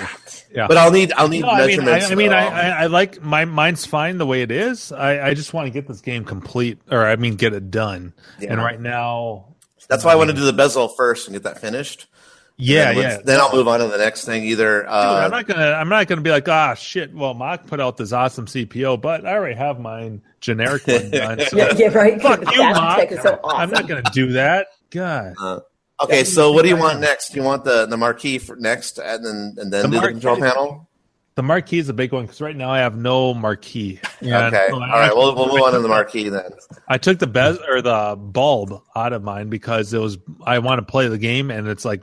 Yeah. 0.53 0.67
But 0.67 0.77
I'll 0.77 0.91
need 0.91 1.11
I'll 1.13 1.27
need 1.27 1.41
No, 1.41 1.49
I 1.49 1.67
mean, 1.67 1.79
I, 1.81 1.83
measurements. 1.83 2.11
I 2.11 2.15
mean, 2.15 2.33
I. 2.33 2.47
I, 2.47 2.83
I 2.83 2.85
like 2.85 3.21
my 3.21 3.45
mine's 3.45 3.85
fine 3.85 4.17
the 4.17 4.25
way 4.25 4.41
it 4.41 4.51
is. 4.51 4.91
I, 4.91 5.29
I 5.29 5.33
just 5.33 5.53
want 5.53 5.67
to 5.67 5.71
get 5.71 5.87
this 5.87 6.01
game 6.01 6.23
complete, 6.23 6.79
or 6.89 7.05
I 7.05 7.15
mean, 7.17 7.35
get 7.35 7.53
it 7.53 7.69
done. 7.69 8.13
Yeah. 8.39 8.53
And 8.53 8.61
right 8.61 8.79
now, 8.79 9.55
That's 9.89 10.05
why 10.05 10.13
I 10.13 10.15
want 10.15 10.29
to 10.29 10.35
do 10.35 10.45
the 10.45 10.53
bezel 10.53 10.87
first 10.87 11.27
and 11.27 11.35
get 11.35 11.43
that 11.43 11.59
finished. 11.59 12.07
Yeah, 12.59 12.93
then 12.93 12.97
yeah. 13.03 13.17
Then 13.23 13.39
I'll 13.39 13.53
move 13.53 13.67
on 13.67 13.79
to 13.79 13.87
the 13.87 13.97
next 13.99 14.25
thing. 14.25 14.43
Either 14.43 14.81
Dude, 14.81 14.89
uh, 14.89 15.21
I'm 15.25 15.31
not 15.31 15.45
gonna. 15.45 15.71
I'm 15.73 15.89
not 15.89 16.07
gonna 16.07 16.21
be 16.21 16.31
like, 16.31 16.47
ah, 16.49 16.73
shit. 16.73 17.13
Well, 17.13 17.35
Mok 17.35 17.67
put 17.67 17.79
out 17.79 17.97
this 17.97 18.11
awesome 18.11 18.47
CPO, 18.47 18.99
but 18.99 19.25
I 19.25 19.33
already 19.33 19.55
have 19.55 19.79
mine 19.79 20.23
generic 20.41 20.87
one 20.87 21.11
done. 21.11 21.39
So 21.41 21.57
Yeah, 21.57 21.73
yeah, 21.75 21.87
right. 21.89 22.19
fuck 22.21 22.39
you, 22.41 22.57
fast 22.57 23.11
Mok. 23.11 23.21
so 23.21 23.39
awesome. 23.43 23.59
I'm 23.59 23.69
not 23.69 23.87
gonna 23.87 24.09
do 24.11 24.31
that. 24.33 24.67
God, 24.89 25.35
uh, 25.39 25.59
okay. 26.01 26.23
So 26.23 26.51
what 26.51 26.63
do 26.63 26.69
you 26.69 26.77
want 26.77 26.99
next? 26.99 27.35
You 27.35 27.43
want 27.43 27.63
the 27.63 27.85
the 27.85 27.97
marquee 27.97 28.39
for 28.39 28.55
next, 28.55 28.97
and 28.97 29.23
then 29.23 29.55
and 29.57 29.71
then 29.71 29.83
The 29.91 29.97
do 29.97 30.01
the 30.01 30.07
control 30.07 30.37
panel? 30.37 30.87
the 31.35 31.43
marquee 31.43 31.77
is 31.77 31.87
a 31.87 31.93
big 31.93 32.11
one 32.11 32.23
because 32.25 32.41
right 32.41 32.55
now 32.55 32.71
I 32.71 32.79
have 32.79 32.97
no 32.97 33.35
marquee. 33.35 33.99
And 34.21 34.33
okay. 34.33 34.65
so 34.71 34.81
All 34.81 35.15
We'll, 35.15 35.35
we'll 35.35 35.47
move 35.49 35.61
on 35.61 35.73
to 35.73 35.79
the 35.81 35.87
marquee 35.87 36.29
then. 36.29 36.49
I 36.87 36.97
took 36.97 37.19
the 37.19 37.27
bez 37.27 37.59
or 37.69 37.83
the 37.83 38.15
bulb 38.19 38.81
out 38.95 39.13
of 39.13 39.23
mine 39.23 39.49
because 39.49 39.93
it 39.93 39.99
was 39.99 40.17
I 40.43 40.57
want 40.57 40.79
to 40.79 40.85
play 40.91 41.07
the 41.07 41.19
game 41.19 41.51
and 41.51 41.67
it's 41.67 41.85
like 41.85 42.01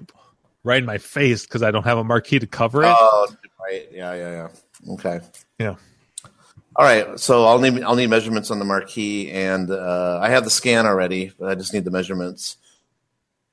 right 0.65 0.79
in 0.79 0.87
my 0.87 0.99
face 0.99 1.47
because 1.47 1.63
I 1.63 1.71
don't 1.71 1.85
have 1.85 1.99
a 1.99 2.05
marquee 2.05 2.39
to 2.39 2.47
cover 2.47 2.83
it. 2.83 2.95
Oh, 2.99 3.29
right. 3.61 3.89
Yeah, 3.93 4.15
yeah, 4.15 4.31
yeah. 4.31 4.93
Okay. 4.95 5.21
Yeah. 5.59 5.77
All 6.77 6.85
right. 6.85 7.21
So 7.21 7.45
I'll 7.45 7.61
need 7.61 7.83
I'll 7.83 7.95
need 7.95 8.11
measurements 8.11 8.51
on 8.51 8.59
the 8.59 8.65
marquee, 8.65 9.31
and 9.31 9.71
uh, 9.71 10.19
I 10.21 10.31
have 10.31 10.45
the 10.45 10.51
scan 10.51 10.87
already, 10.87 11.33
but 11.39 11.49
I 11.49 11.55
just 11.55 11.73
need 11.73 11.85
the 11.85 11.91
measurements. 11.91 12.57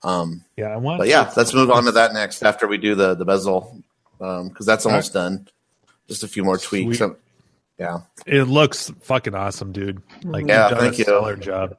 Um, 0.04 0.44
yeah, 0.58 0.70
I 0.70 0.78
want. 0.78 0.98
but 0.98 1.08
yeah, 1.08 1.32
let's 1.38 1.54
move 1.54 1.70
on 1.70 1.84
to 1.86 1.92
that 1.92 2.14
next 2.14 2.42
after 2.42 2.66
we 2.68 2.78
do 2.78 2.96
the 2.96 3.14
the 3.14 3.26
bezel, 3.26 3.84
because 4.18 4.66
that's 4.66 4.86
All 4.86 4.92
almost 4.92 5.14
done. 5.14 5.48
Just 6.08 6.24
a 6.24 6.28
few 6.28 6.44
more 6.44 6.58
tweaks. 6.58 6.98
Sweet. 6.98 7.06
Um, 7.06 7.18
yeah. 7.78 8.00
It 8.28 8.44
looks 8.44 8.92
fucking 9.02 9.34
awesome, 9.34 9.72
dude. 9.72 10.02
Like 10.24 10.48
Yeah, 10.48 10.70
done 10.70 10.80
thank 10.80 10.98
you. 10.98 11.04
stellar 11.04 11.36
job. 11.36 11.78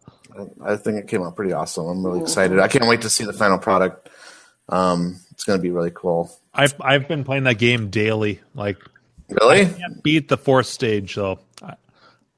I 0.64 0.76
think 0.76 0.98
it 0.98 1.08
came 1.08 1.22
out 1.22 1.36
pretty 1.36 1.52
awesome. 1.52 1.86
I'm 1.86 2.04
really 2.04 2.22
excited. 2.22 2.58
I 2.58 2.66
can't 2.68 2.88
wait 2.88 3.02
to 3.02 3.10
see 3.10 3.24
the 3.24 3.32
final 3.32 3.58
product. 3.58 4.08
Um, 4.68 5.20
it's 5.32 5.44
going 5.44 5.58
to 5.58 5.62
be 5.62 5.70
really 5.70 5.90
cool. 5.94 6.30
I've 6.54 6.74
I've 6.80 7.08
been 7.08 7.24
playing 7.24 7.44
that 7.44 7.58
game 7.58 7.90
daily. 7.90 8.40
Like 8.54 8.78
Really? 9.28 9.62
I 9.62 9.64
can't 9.66 10.02
beat 10.02 10.28
the 10.28 10.36
fourth 10.36 10.66
stage 10.66 11.14
though. 11.14 11.38
The 11.60 11.76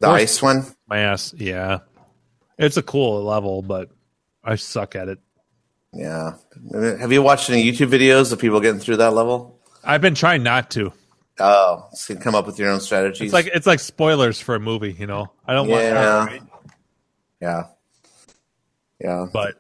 Fourth- 0.09 0.21
ice 0.21 0.43
one? 0.43 0.65
My 0.89 0.99
ass. 0.99 1.35
Yeah. 1.37 1.81
It's 2.59 2.77
a 2.77 2.83
cool 2.83 3.23
level, 3.25 3.63
but 3.63 3.91
I 4.45 4.57
suck 4.57 4.95
at 4.97 5.09
it. 5.09 5.19
Yeah. 5.93 6.35
Have 6.73 7.13
you 7.13 7.23
watched 7.23 7.51
any 7.51 7.65
YouTube 7.71 7.89
videos 7.91 8.33
of 8.33 8.39
people 8.39 8.61
getting 8.61 8.81
through 8.81 8.99
that 8.99 9.13
level? 9.13 9.59
I've 9.83 10.01
been 10.01 10.15
trying 10.15 10.43
not 10.43 10.71
to. 10.73 10.93
Oh, 11.41 11.89
so 11.93 12.13
you 12.13 12.17
can 12.17 12.25
come 12.25 12.35
up 12.35 12.47
with 12.47 12.59
your 12.59 12.71
own 12.71 12.81
strategies. 12.81 13.23
It's 13.23 13.33
like 13.33 13.47
it's 13.47 13.67
like 13.67 13.81
spoilers 13.81 14.41
for 14.41 14.55
a 14.55 14.61
movie, 14.61 14.93
you 14.93 15.07
know. 15.07 15.33
I 15.47 15.53
don't 15.53 15.69
want. 15.69 15.83
yeah, 15.83 16.25
want 16.27 16.51
yeah, 17.41 17.65
yeah. 19.01 19.27
But 19.33 19.57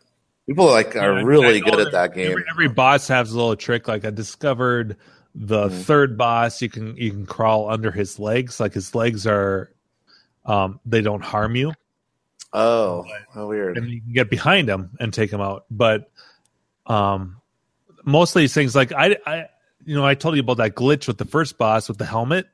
people 0.47 0.67
like 0.67 0.95
are 0.97 1.19
Yeah, 1.19 1.25
really 1.25 1.61
good 1.61 1.81
at 1.81 1.93
that 1.93 2.15
game. 2.15 2.31
Every, 2.33 2.45
every 2.51 2.69
boss 2.69 3.09
has 3.09 3.33
a 3.33 3.37
little 3.37 3.57
trick. 3.57 3.89
Like 3.89 4.05
I 4.05 4.11
discovered 4.11 4.97
the 5.35 5.69
Mm-hmm. 5.69 5.81
third 5.83 6.17
boss, 6.19 6.63
you 6.63 6.69
can 6.69 6.97
you 6.97 7.11
can 7.11 7.27
crawl 7.27 7.69
under 7.71 7.91
his 7.91 8.19
legs. 8.19 8.61
Like 8.61 8.73
his 8.75 8.95
legs 8.95 9.27
are, 9.27 9.73
um, 10.47 10.79
they 10.87 11.01
don't 11.01 11.25
harm 11.25 11.57
you, 11.57 11.73
Oh, 12.53 13.05
how 13.33 13.49
weird. 13.49 13.77
and 13.79 13.89
you 13.91 14.01
can 14.01 14.13
get 14.13 14.31
behind 14.31 14.69
him 14.69 14.91
and 15.01 15.13
take 15.13 15.33
him 15.33 15.41
out. 15.41 15.65
But, 15.71 16.09
um, 16.87 17.41
most 18.05 18.37
of 18.37 18.41
these 18.41 18.53
things, 18.55 18.77
like 18.77 18.93
I, 18.93 19.17
I, 19.27 19.49
you 19.85 19.97
know, 19.97 20.05
I 20.07 20.15
told 20.15 20.37
you 20.37 20.41
about 20.43 20.59
that 20.59 20.75
glitch 20.77 21.09
with 21.09 21.19
the 21.19 21.25
first 21.25 21.59
boss 21.59 21.89
with 21.89 21.99
the 21.99 22.05
helmet. 22.05 22.47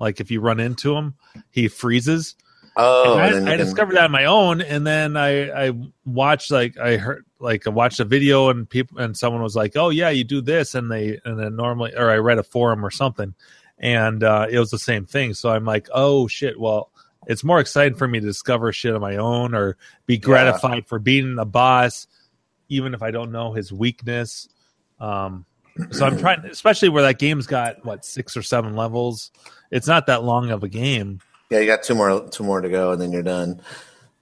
Like 0.00 0.18
if 0.20 0.30
you 0.30 0.40
run 0.40 0.58
into 0.58 0.96
him, 0.96 1.14
he 1.50 1.68
freezes. 1.68 2.34
Oh, 2.76 3.16
I, 3.16 3.28
I 3.28 3.30
can- 3.30 3.58
discovered 3.58 3.94
that 3.96 4.04
on 4.04 4.10
my 4.10 4.26
own, 4.26 4.60
and 4.60 4.86
then 4.86 5.16
I 5.16 5.68
I 5.68 5.72
watched 6.04 6.50
like 6.50 6.76
I 6.78 6.96
heard 6.96 7.24
like 7.38 7.66
I 7.66 7.70
watched 7.70 8.00
a 8.00 8.04
video 8.04 8.50
and 8.50 8.68
people 8.68 8.98
and 8.98 9.16
someone 9.16 9.42
was 9.42 9.56
like, 9.56 9.76
"Oh 9.76 9.88
yeah, 9.88 10.10
you 10.10 10.24
do 10.24 10.40
this," 10.40 10.74
and 10.74 10.90
they 10.90 11.18
and 11.24 11.38
then 11.38 11.56
normally 11.56 11.94
or 11.96 12.10
I 12.10 12.16
read 12.16 12.38
a 12.38 12.42
forum 12.42 12.84
or 12.84 12.90
something, 12.90 13.34
and 13.78 14.22
uh, 14.22 14.46
it 14.50 14.58
was 14.58 14.70
the 14.70 14.78
same 14.78 15.06
thing. 15.06 15.32
So 15.34 15.50
I'm 15.50 15.64
like, 15.64 15.88
"Oh 15.92 16.28
shit!" 16.28 16.60
Well, 16.60 16.90
it's 17.26 17.42
more 17.44 17.60
exciting 17.60 17.96
for 17.96 18.06
me 18.06 18.20
to 18.20 18.26
discover 18.26 18.72
shit 18.72 18.94
on 18.94 19.00
my 19.00 19.16
own 19.16 19.54
or 19.54 19.76
be 20.06 20.18
gratified 20.18 20.86
for 20.86 20.98
beating 20.98 21.38
a 21.38 21.44
boss, 21.46 22.06
even 22.68 22.92
if 22.94 23.02
I 23.02 23.10
don't 23.10 23.32
know 23.32 23.52
his 23.52 23.72
weakness. 23.72 24.48
Um, 25.00 25.44
so 25.90 26.06
I'm 26.06 26.18
trying, 26.18 26.40
especially 26.46 26.88
where 26.90 27.02
that 27.02 27.18
game's 27.18 27.46
got 27.46 27.84
what 27.84 28.04
six 28.04 28.36
or 28.36 28.42
seven 28.42 28.76
levels. 28.76 29.30
It's 29.70 29.86
not 29.86 30.06
that 30.06 30.22
long 30.22 30.50
of 30.50 30.62
a 30.62 30.68
game. 30.68 31.20
Yeah, 31.50 31.60
you 31.60 31.66
got 31.66 31.82
two 31.82 31.94
more 31.94 32.28
two 32.28 32.44
more 32.44 32.60
to 32.60 32.68
go, 32.68 32.92
and 32.92 33.00
then 33.00 33.12
you're 33.12 33.22
done. 33.22 33.60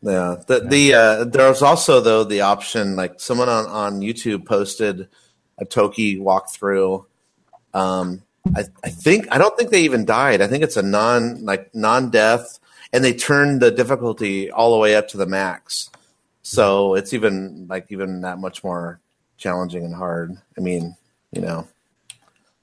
Yeah. 0.02 0.36
The 0.46 0.60
the 0.60 0.94
uh, 0.94 1.24
there's 1.24 1.62
also 1.62 2.01
though 2.01 2.24
the 2.24 2.42
option 2.42 2.96
like 2.96 3.20
someone 3.20 3.48
on 3.48 3.66
on 3.66 4.01
YouTube 4.01 4.44
posted 4.44 5.09
a 5.59 5.64
Toki 5.64 6.18
walkthrough. 6.18 7.06
Um, 7.72 8.22
I 8.55 8.64
I 8.82 8.90
think 8.90 9.26
I 9.30 9.38
don't 9.38 9.56
think 9.56 9.70
they 9.70 9.82
even 9.82 10.05
died. 10.05 10.42
I 10.42 10.46
think 10.46 10.62
it's 10.62 10.76
a 10.76 10.82
non 10.82 11.44
like 11.44 11.74
non 11.74 12.10
death, 12.10 12.59
and 12.92 13.02
they 13.02 13.14
turned 13.14 13.62
the 13.62 13.70
difficulty 13.70 14.51
all 14.51 14.72
the 14.72 14.78
way 14.78 14.94
up 14.94 15.09
to 15.09 15.16
the 15.16 15.26
max. 15.26 15.88
So 16.42 16.94
it's 16.94 17.14
even 17.14 17.66
like 17.68 17.86
even 17.88 18.20
that 18.20 18.38
much 18.38 18.62
more 18.62 19.01
challenging 19.38 19.84
and 19.86 19.94
hard. 19.94 20.36
I 20.59 20.60
mean, 20.60 20.96
you 21.32 21.40
know, 21.40 21.66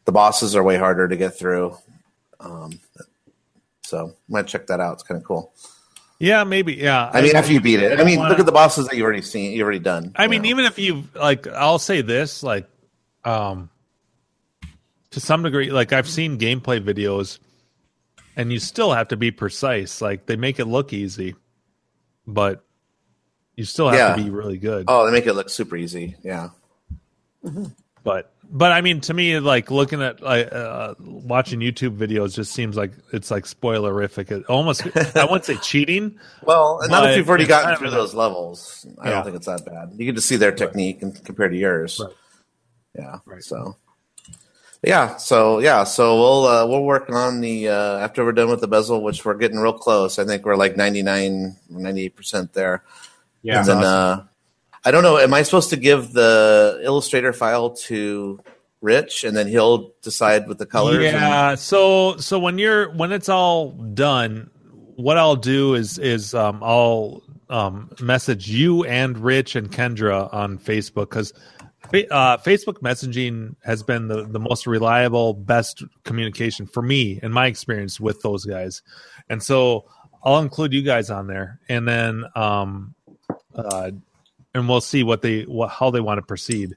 the 0.05 0.11
bosses 0.11 0.55
are 0.55 0.63
way 0.63 0.77
harder 0.77 1.07
to 1.07 1.17
get 1.17 1.35
through. 1.35 1.75
Um, 2.39 2.79
so 3.91 4.07
I 4.07 4.13
might 4.27 4.47
check 4.47 4.65
that 4.68 4.80
out. 4.80 4.93
It's 4.93 5.03
kind 5.03 5.19
of 5.19 5.26
cool. 5.27 5.53
Yeah, 6.18 6.43
maybe. 6.43 6.73
Yeah. 6.73 7.09
I 7.13 7.22
mean, 7.22 7.35
after 7.35 7.51
you 7.51 7.59
beat 7.61 7.80
it, 7.81 7.91
I 7.91 7.95
don't 7.95 8.05
mean, 8.05 8.18
wanna- 8.19 8.30
look 8.31 8.39
at 8.39 8.45
the 8.45 8.51
bosses 8.51 8.88
that 8.88 8.95
you've 8.95 9.03
already 9.03 9.22
seen, 9.22 9.51
you've 9.51 9.63
already 9.63 9.80
done. 9.80 10.13
I 10.15 10.27
mean, 10.27 10.45
even 10.45 10.65
if 10.65 10.80
you 10.80 11.03
like, 11.15 11.45
I'll 11.47 11.80
say 11.80 12.01
this, 12.01 12.41
like, 12.43 12.68
um, 13.26 13.69
to 15.11 15.19
some 15.19 15.43
degree, 15.43 15.72
like 15.72 15.93
I've 15.93 16.07
seen 16.07 16.38
gameplay 16.39 16.80
videos, 16.80 17.39
and 18.38 18.51
you 18.53 18.59
still 18.59 18.93
have 18.93 19.09
to 19.09 19.18
be 19.18 19.30
precise. 19.31 20.01
Like 20.01 20.26
they 20.26 20.35
make 20.38 20.59
it 20.59 20.65
look 20.65 20.93
easy, 20.93 21.35
but 22.26 22.63
you 23.57 23.65
still 23.65 23.89
have 23.89 23.97
Yeah. 23.97 24.15
to 24.15 24.23
be 24.23 24.30
really 24.30 24.57
good. 24.57 24.85
Oh, 24.88 25.05
they 25.05 25.11
make 25.11 25.26
it 25.27 25.34
look 25.34 25.49
super 25.49 25.76
easy. 25.76 26.15
Yeah. 26.23 26.49
But 28.03 28.31
but 28.52 28.72
I 28.73 28.82
mean, 28.82 28.99
to 29.02 29.14
me, 29.14 29.40
like 29.40 29.72
looking 29.72 30.02
at 30.02 30.22
like 30.22 30.52
uh, 30.52 30.94
watching 30.99 31.61
YouTube 31.61 31.98
videos 31.98 32.36
just 32.36 32.52
seems 32.53 32.76
like 32.76 32.91
it's 33.14 33.32
like 33.32 33.45
spoilerific. 33.45 34.30
It 34.30 34.45
almost 34.48 34.86
I 35.15 35.23
wouldn't 35.23 35.45
say 35.45 35.56
cheating. 35.57 36.19
Well, 36.44 36.80
and 36.82 36.91
not 36.91 37.10
if 37.10 37.18
you've 37.18 37.30
already 37.30 37.48
gotten 37.48 37.78
through 37.78 37.88
of 37.88 37.94
those 37.94 38.14
levels. 38.14 38.86
I 38.99 39.07
Yeah. 39.07 39.15
don't 39.15 39.23
think 39.23 39.36
it's 39.38 39.45
that 39.45 39.65
bad. 39.65 39.94
You 39.95 40.06
can 40.06 40.15
just 40.15 40.28
see 40.28 40.36
their 40.36 40.52
technique 40.52 41.02
and 41.02 41.23
compared 41.23 41.52
to 41.52 41.57
yours. 41.57 42.02
Yeah. 42.94 43.19
Right. 43.26 43.41
So. 43.44 43.78
Yeah. 44.84 45.15
So 45.18 45.60
yeah. 45.60 45.84
So 45.86 46.18
we'll 46.18 46.45
uh, 46.45 46.65
we'll 46.68 46.84
work 46.84 47.10
on 47.10 47.40
the 47.40 47.69
uh, 47.69 47.98
after 47.99 48.26
we're 48.26 48.32
done 48.34 48.49
with 48.49 48.61
the 48.61 48.68
bezel, 48.68 49.02
which 49.02 49.23
we're 49.23 49.36
getting 49.38 49.60
real 49.60 49.73
close. 49.73 50.19
I 50.19 50.26
think 50.26 50.44
we're 50.45 50.56
like 50.56 50.76
99, 50.76 51.56
98 51.69 52.15
percent 52.15 52.53
there. 52.53 52.84
Yeah. 53.44 53.60
And 53.60 53.68
then 53.68 53.78
That's 53.78 53.88
uh, 53.88 54.23
I 54.84 54.91
don't 54.91 55.03
know. 55.03 55.18
Am 55.18 55.34
I 55.34 55.44
supposed 55.44 55.70
to 55.72 55.78
give 55.78 56.12
the 56.14 56.80
Illustrator 56.84 57.34
file 57.34 57.72
to 57.88 58.40
Rich, 58.82 59.24
and 59.24 59.38
then 59.38 59.48
he'll 59.48 59.91
decide 60.02 60.48
with 60.48 60.58
the 60.58 60.66
colors? 60.66 60.95
and- 60.98 61.03
Yeah. 61.03 61.56
So 61.56 62.18
so 62.18 62.40
when 62.40 62.58
you're 62.58 62.90
when 62.91 63.12
it's 63.12 63.30
all 63.30 63.72
done, 63.72 64.49
what 64.95 65.18
I'll 65.18 65.36
do 65.36 65.76
is 65.76 65.99
is 65.99 66.34
um, 66.34 66.64
I'll 66.64 67.22
um, 67.49 67.91
message 68.02 68.49
you 68.49 68.84
and 68.86 69.18
Rich 69.18 69.56
and 69.56 69.70
Kendra 69.72 70.34
on 70.34 70.58
Facebook 70.58 71.10
because 71.12 71.32
uh, 72.10 72.38
Facebook 72.38 72.76
messaging 72.82 73.56
has 73.64 73.84
been 73.84 74.08
the, 74.08 74.24
the 74.24 74.40
most 74.40 74.66
reliable, 74.66 75.34
best 75.34 75.84
communication 76.06 76.66
for 76.66 76.82
me 76.82 77.20
in 77.22 77.32
my 77.32 77.48
experience 77.48 77.99
with 77.99 78.22
those 78.22 78.45
guys, 78.45 78.82
and 79.30 79.44
so 79.44 79.86
I'll 80.24 80.40
include 80.40 80.74
you 80.74 80.82
guys 80.82 81.10
on 81.12 81.28
there, 81.28 81.60
and 81.70 81.88
then 81.88 82.24
um, 82.36 82.95
uh, 83.53 83.91
and 84.53 84.68
we'll 84.68 84.82
see 84.82 85.03
what 85.03 85.22
they 85.22 85.44
what 85.44 85.69
how 85.69 85.91
they 85.91 86.02
want 86.02 86.18
to 86.19 86.22
proceed. 86.22 86.76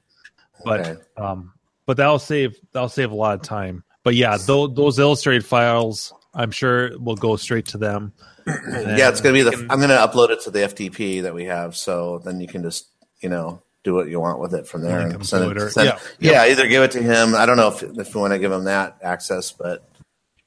But 0.63 0.79
Okay. 0.81 1.01
um, 1.17 1.53
but 1.85 1.97
that'll 1.97 2.19
save 2.19 2.55
that'll 2.71 2.89
save 2.89 3.11
a 3.11 3.15
lot 3.15 3.35
of 3.35 3.41
time. 3.41 3.83
But 4.03 4.15
yeah, 4.15 4.37
those, 4.37 4.73
those 4.75 4.99
illustrated 4.99 5.45
files, 5.45 6.13
I'm 6.33 6.51
sure 6.51 6.97
will 6.99 7.15
go 7.15 7.35
straight 7.37 7.65
to 7.67 7.77
them. 7.77 8.13
Yeah, 8.47 9.09
it's 9.09 9.21
gonna 9.21 9.33
be 9.33 9.41
the. 9.41 9.51
can- 9.51 9.71
I'm 9.71 9.79
gonna 9.79 9.95
upload 9.97 10.29
it 10.29 10.41
to 10.41 10.51
the 10.51 10.59
FTP 10.59 11.23
that 11.23 11.33
we 11.33 11.45
have, 11.45 11.75
so 11.75 12.19
then 12.23 12.39
you 12.39 12.47
can 12.47 12.61
just 12.61 12.87
you 13.21 13.29
know 13.29 13.61
do 13.83 13.93
what 13.95 14.07
you 14.07 14.19
want 14.19 14.39
with 14.39 14.53
it 14.53 14.67
from 14.67 14.81
there 14.83 14.99
and 14.99 15.25
send 15.25 15.57
it. 15.57 15.71
send- 15.71 15.87
yeah. 15.87 15.99
yeah, 16.19 16.45
either 16.51 16.67
give 16.67 16.83
it 16.83 16.91
to 16.91 17.01
him. 17.01 17.33
I 17.35 17.45
don't 17.47 17.57
know 17.57 17.69
if 17.69 17.81
if 17.81 18.13
you 18.13 18.19
want 18.21 18.33
to 18.33 18.39
give 18.39 18.51
him 18.51 18.65
that 18.65 18.97
access, 19.01 19.51
but 19.51 19.87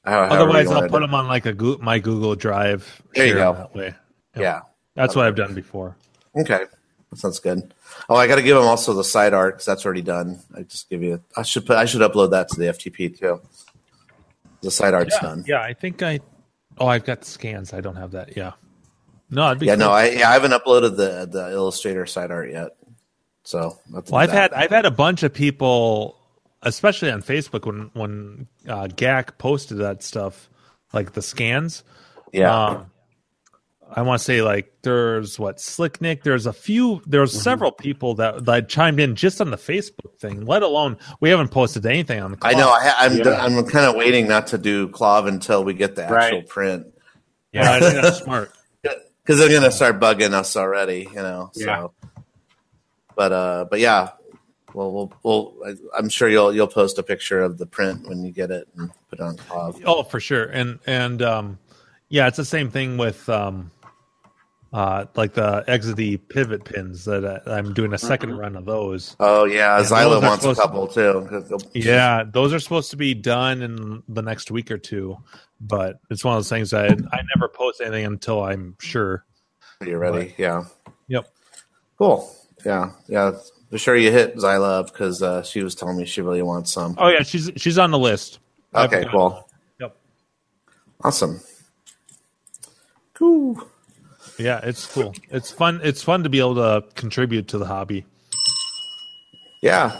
however 0.05 0.33
Otherwise, 0.33 0.67
I'll 0.71 0.87
put 0.87 1.01
them 1.01 1.13
on 1.13 1.27
like 1.27 1.45
a 1.45 1.53
Goo- 1.53 1.79
my 1.81 1.99
Google 1.99 2.35
Drive. 2.35 3.01
There 3.13 3.27
you 3.27 3.33
go. 3.33 3.53
That 3.53 3.75
way. 3.75 3.93
Yeah. 4.37 4.61
that's 4.95 5.15
what 5.15 5.25
I've 5.25 5.35
done 5.35 5.53
before. 5.53 5.97
Okay, 6.37 6.63
that 7.09 7.17
sounds 7.17 7.39
good. 7.39 7.73
Oh, 8.07 8.15
I 8.15 8.27
got 8.27 8.35
to 8.35 8.41
give 8.43 8.55
him 8.57 8.63
also 8.63 8.93
the 8.93 9.03
side 9.03 9.33
art 9.33 9.55
because 9.55 9.65
that's 9.65 9.85
already 9.85 10.01
done. 10.01 10.39
I 10.55 10.61
just 10.63 10.89
give 10.89 11.01
you. 11.03 11.21
I 11.35 11.41
should 11.43 11.65
put. 11.65 11.77
I 11.77 11.85
should 11.85 12.01
upload 12.01 12.31
that 12.31 12.49
to 12.49 12.59
the 12.59 12.65
FTP 12.67 13.17
too. 13.19 13.41
The 14.61 14.71
side 14.71 14.93
art's 14.93 15.15
Yeah, 15.15 15.27
done. 15.27 15.43
yeah, 15.47 15.61
I 15.61 15.73
think 15.73 16.03
I. 16.03 16.19
Oh, 16.77 16.87
I've 16.87 17.05
got 17.05 17.25
scans. 17.25 17.73
I 17.73 17.81
don't 17.81 17.95
have 17.95 18.11
that. 18.11 18.35
Yeah. 18.37 18.53
No, 19.29 19.47
it'd 19.47 19.59
be 19.59 19.67
Yeah, 19.67 19.75
cool. 19.75 19.85
no, 19.87 19.91
I 19.91 20.09
yeah, 20.09 20.29
I 20.29 20.33
haven't 20.33 20.51
uploaded 20.51 20.97
the 20.97 21.27
the 21.31 21.51
Illustrator 21.51 22.05
side 22.05 22.31
art 22.31 22.51
yet. 22.51 22.75
So 23.43 23.77
Well, 23.89 24.03
I've 24.15 24.29
that. 24.31 24.51
had 24.51 24.53
I've 24.53 24.69
had 24.69 24.85
a 24.85 24.91
bunch 24.91 25.23
of 25.23 25.33
people, 25.33 26.17
especially 26.61 27.09
on 27.11 27.21
Facebook, 27.21 27.65
when 27.65 27.89
when 27.93 28.47
uh, 28.67 28.87
GAC 28.87 29.37
posted 29.37 29.77
that 29.79 30.03
stuff, 30.03 30.49
like 30.93 31.13
the 31.13 31.21
scans. 31.21 31.83
Yeah. 32.31 32.53
Um, 32.65 32.91
I 33.91 34.01
want 34.03 34.19
to 34.19 34.23
say 34.23 34.41
like 34.41 34.71
there's 34.83 35.39
what 35.39 35.59
Slick 35.59 35.99
Nick. 36.01 36.23
There's 36.23 36.45
a 36.45 36.53
few. 36.53 37.01
There's 37.07 37.31
Mm-hmm. 37.31 37.41
several 37.41 37.71
people 37.71 38.15
that 38.15 38.45
that 38.45 38.69
chimed 38.69 38.99
in 38.99 39.15
just 39.15 39.41
on 39.41 39.49
the 39.51 39.57
Facebook 39.57 40.17
thing. 40.19 40.45
Let 40.45 40.61
alone 40.63 40.97
we 41.19 41.29
haven't 41.29 41.49
posted 41.49 41.85
anything 41.85 42.21
on 42.21 42.31
the. 42.31 42.37
I 42.41 42.53
know. 42.53 42.69
I, 42.69 42.83
ha- 42.87 42.95
I'm 42.99 43.17
Yeah. 43.17 43.43
I'm 43.43 43.65
kind 43.65 43.85
of 43.85 43.95
waiting 43.95 44.27
not 44.27 44.47
to 44.47 44.57
do 44.57 44.89
KLOV 44.89 45.27
until 45.27 45.63
we 45.63 45.73
get 45.73 45.95
the 45.95 46.03
actual 46.03 46.39
Right. 46.39 46.47
print. 46.47 46.87
Yeah, 47.51 47.71
I 47.71 47.79
think 47.79 47.93
that's 48.01 48.19
smart. 48.23 48.51
Because 49.23 49.37
they're 49.39 49.49
gonna 49.59 49.71
start 49.71 49.99
bugging 49.99 50.33
us 50.33 50.55
already, 50.55 51.07
you 51.09 51.15
know. 51.21 51.51
Yeah. 51.53 51.65
So, 51.81 51.93
but 53.15 53.31
uh, 53.31 53.65
but 53.69 53.79
yeah, 53.79 54.09
well, 54.73 54.91
we'll, 54.91 55.13
we'll 55.21 55.53
I- 55.67 55.97
I'm 55.99 56.09
sure 56.09 56.27
you'll 56.29 56.53
you'll 56.53 56.65
post 56.67 56.97
a 56.97 57.03
picture 57.03 57.41
of 57.41 57.57
the 57.59 57.65
print 57.67 58.07
when 58.07 58.23
you 58.23 58.31
get 58.31 58.49
it 58.49 58.67
and 58.75 58.89
put 59.09 59.19
it 59.19 59.21
on 59.21 59.37
KLOV. 59.37 59.83
Oh, 59.85 60.01
for 60.03 60.19
sure. 60.19 60.45
And 60.45 60.79
and 60.87 61.21
um, 61.21 61.59
yeah, 62.07 62.27
it's 62.27 62.37
the 62.37 62.45
same 62.45 62.71
thing 62.71 62.97
with 62.97 63.29
um, 63.29 63.69
uh, 64.71 65.05
like 65.15 65.33
the 65.33 65.63
Exidy 65.67 66.19
pivot 66.29 66.63
pins 66.63 67.05
that 67.05 67.23
uh, 67.25 67.39
I'm 67.51 67.73
doing 67.73 67.91
a 67.93 67.97
2nd 67.97 68.37
run 68.37 68.55
of 68.55 68.65
those. 68.65 69.15
Oh 69.19 69.45
yeah, 69.45 69.79
Zyla 69.81 70.21
wants 70.21 70.45
a 70.45 70.55
supposed 70.55 70.59
to- 70.59 70.65
couple 70.67 70.87
too. 70.87 71.69
Yeah, 71.73 72.23
those 72.29 72.53
are 72.53 72.59
supposed 72.59 72.91
to 72.91 72.97
be 72.97 73.13
done 73.13 73.61
in 73.61 74.03
the 74.07 74.21
next 74.21 74.51
week 74.51 74.69
or 74.71 74.77
two, 74.77 75.17
but 75.59 75.99
it's 76.09 76.23
one 76.23 76.35
of 76.35 76.39
those 76.39 76.49
things 76.49 76.69
that 76.71 76.85
I, 76.85 76.93
I 77.17 77.21
never 77.35 77.47
post 77.49 77.81
anything 77.81 78.05
until 78.05 78.43
I'm 78.43 78.75
sure. 78.79 79.25
You're 79.85 79.99
ready. 79.99 80.35
Yeah. 80.37 80.65
Yep. 81.07 81.27
Cool. 81.97 82.35
Yeah. 82.65 82.91
Yeah. 83.07 83.31
Be 83.71 83.77
sure 83.77 83.95
you 83.95 84.11
hit 84.11 84.35
Zyla 84.35 84.79
up 84.79 84.91
because 84.91 85.21
uh, 85.23 85.41
she 85.43 85.63
was 85.63 85.73
telling 85.75 85.95
me 85.97 86.05
she 86.05 86.21
really 86.21 86.41
wants 86.41 86.71
some. 86.71 86.95
Oh 86.97 87.07
yeah, 87.07 87.23
she's 87.23 87.49
she's 87.55 87.77
on 87.77 87.91
the 87.91 87.99
list. 87.99 88.39
Okay. 88.75 89.05
Cool. 89.11 89.47
Yep. 89.79 89.95
Awesome. 91.03 91.39
Cool. 93.13 93.61
Yeah, 94.39 94.59
it's 94.63 94.85
cool. 94.87 95.13
It's 95.29 95.51
fun. 95.51 95.81
It's 95.83 96.01
fun 96.01 96.23
to 96.23 96.29
be 96.29 96.39
able 96.39 96.55
to 96.55 96.83
contribute 96.95 97.49
to 97.49 97.57
the 97.57 97.65
hobby. 97.65 98.05
Yeah. 99.61 99.99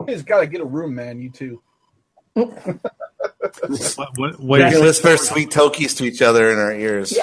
You 0.00 0.06
just 0.08 0.26
gotta 0.26 0.46
get 0.46 0.60
a 0.60 0.64
room, 0.64 0.94
man. 0.96 1.20
You 1.20 1.30
too. 1.30 1.62
What, 3.96 4.16
what, 4.16 4.40
We 4.40 4.58
can 4.60 4.80
whisper 4.80 5.16
sweet 5.16 5.50
tokies 5.50 5.96
to 5.96 6.04
each 6.04 6.22
other 6.22 6.50
in 6.50 6.58
our 6.58 6.72
ears. 6.72 7.12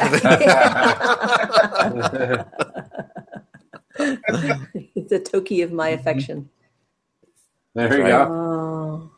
it's 3.98 5.12
a 5.12 5.20
token 5.20 5.62
of 5.62 5.72
my 5.72 5.90
affection. 5.90 6.50
There 7.74 7.98
you 7.98 8.04
Right. 8.04 8.10
go. 8.10 9.12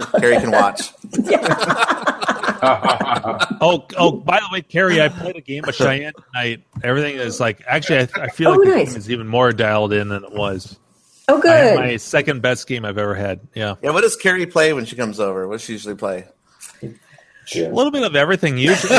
Oh. 0.00 0.10
Carrie 0.18 0.40
can 0.40 0.50
watch. 0.50 0.90
oh, 3.60 3.86
oh! 3.96 4.12
By 4.12 4.40
the 4.40 4.46
way, 4.52 4.62
Carrie, 4.62 5.00
I 5.00 5.08
played 5.08 5.36
a 5.36 5.40
game 5.40 5.64
of 5.68 5.74
Cheyenne 5.74 6.12
tonight. 6.32 6.64
Everything 6.82 7.16
is 7.16 7.40
like 7.40 7.62
actually, 7.66 8.00
I, 8.00 8.08
I 8.22 8.28
feel 8.28 8.50
Oh, 8.50 8.54
like 8.54 8.68
the 8.68 8.84
game 8.86 8.96
is 8.96 9.10
even 9.10 9.26
more 9.26 9.52
dialed 9.52 9.92
in 9.92 10.08
than 10.08 10.24
it 10.24 10.32
was. 10.32 10.78
Oh, 11.28 11.40
good. 11.40 11.76
my 11.76 11.96
second 11.96 12.42
best 12.42 12.66
game 12.66 12.84
I've 12.84 12.98
ever 12.98 13.14
had. 13.14 13.40
Yeah, 13.54 13.76
Yeah. 13.82 13.90
What 13.90 14.02
does 14.02 14.14
Carrie 14.16 14.46
play 14.46 14.72
when 14.74 14.84
she 14.84 14.94
comes 14.96 15.18
over? 15.20 15.48
What 15.48 15.54
does 15.54 15.62
she 15.62 15.72
usually 15.72 15.94
play? 15.94 16.26
a 16.82 17.68
little 17.68 17.90
bit 17.90 18.02
of 18.02 18.16
everything 18.16 18.56
usually. 18.56 18.98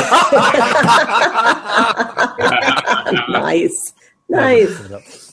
nice. 3.28 3.92
Nice. 4.28 4.78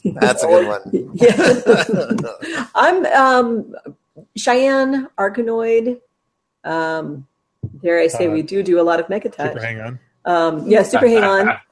That's 0.03 0.43
a 0.43 0.47
good 0.47 0.67
one. 0.67 1.11
Yeah. 1.13 2.65
I'm 2.75 3.05
um, 3.07 3.75
Cheyenne 4.35 5.07
Arkanoid. 5.17 5.99
Um, 6.63 7.27
dare 7.81 7.99
I 7.99 8.07
say, 8.07 8.27
Uh, 8.27 8.31
we 8.31 8.41
do 8.41 8.64
do 8.64 8.80
a 8.80 8.84
lot 8.84 8.99
of 8.99 9.07
Mecha 9.07 9.31
Touch. 9.31 9.53
Super 9.53 9.61
hang 9.61 9.80
on. 9.81 9.99
Um, 10.26 10.68
yeah, 10.69 10.84
super 10.84 11.07
hang 11.07 11.23
on. 11.23 11.57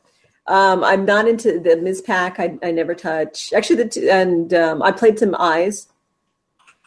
Um, 0.48 0.84
I'm 0.84 1.06
not 1.06 1.28
into 1.28 1.60
the 1.60 1.78
Ms. 1.78 2.02
Pack. 2.02 2.40
I, 2.40 2.58
I 2.64 2.72
never 2.72 2.96
touch. 2.96 3.54
Actually, 3.54 3.84
the 3.84 3.90
t- 3.90 4.10
and 4.10 4.52
um, 4.54 4.82
I 4.82 4.92
played 4.92 5.20
some 5.20 5.36
Eyes. 5.38 5.88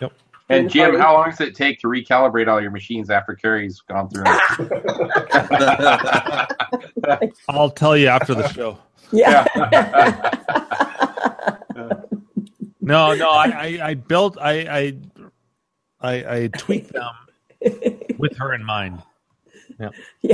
Yep. 0.01 0.13
And 0.49 0.69
Jim, 0.69 0.99
how 0.99 1.15
long 1.15 1.31
does 1.31 1.41
it 1.41 1.55
take 1.55 1.79
to 1.81 1.87
recalibrate 1.87 2.49
all 2.49 2.61
your 2.61 2.73
machines 2.73 3.11
after 3.11 3.33
Carrie's 3.35 3.81
gone 3.83 4.11
through? 4.11 4.25
them? 4.25 4.39
I'll 7.49 7.71
tell 7.71 7.97
you 7.97 8.09
after 8.09 8.35
the 8.35 8.49
show. 8.49 8.77
Yeah. 9.13 9.47
No, 12.81 13.15
no, 13.15 13.31
I, 13.31 13.47
I, 13.47 13.79
I 13.83 13.95
built, 13.95 14.37
I, 14.39 14.53
I, 14.61 14.97
I, 16.03 16.37
I 16.37 16.49
tweaked 16.49 16.93
them 16.93 17.09
with 18.19 18.37
her 18.39 18.55
in 18.55 18.65
mind. 18.65 19.03
Yeah. 19.79 19.91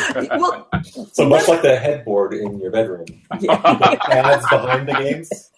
well, 0.36 0.68
So 1.12 1.28
much 1.28 1.48
like 1.48 1.62
the 1.62 1.76
headboard 1.76 2.34
in 2.34 2.58
your 2.58 2.70
bedroom. 2.70 3.06
You 3.40 3.48
put 3.48 4.00
pads 4.00 4.46
behind 4.48 4.88
the 4.88 4.94
games. 4.94 5.50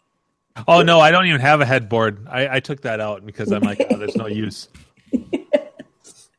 Oh 0.69 0.83
no, 0.83 1.01
I 1.01 1.11
don't 1.11 1.27
even 1.27 1.41
have 1.41 1.61
a 1.61 1.67
headboard. 1.67 2.27
I, 2.29 2.57
I 2.57 2.61
took 2.61 2.83
that 2.83 3.01
out 3.01 3.27
because 3.27 3.53
I'm 3.53 3.63
like, 3.63 3.85
oh, 3.91 3.97
there's 3.97 4.17
no 4.17 4.27
use. 4.27 4.69
Just 5.13 6.31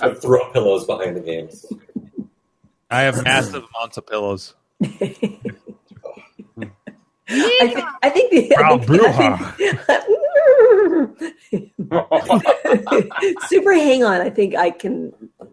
put 0.00 0.22
throw 0.22 0.52
pillows 0.52 0.86
behind 0.86 1.16
the 1.16 1.20
games. 1.20 1.66
I 2.90 3.02
have 3.02 3.22
massive 3.22 3.64
amounts 3.74 3.96
of 3.96 4.06
pillows. 4.06 4.54
I, 7.30 7.66
th- 7.66 7.84
I 8.02 8.10
think 8.10 8.30
the 8.30 8.54
Frau 8.54 8.78
super 13.48 13.74
hang 13.74 14.04
on. 14.04 14.20
I 14.20 14.30
think 14.30 14.54
I 14.56 14.70
can. 14.70 15.12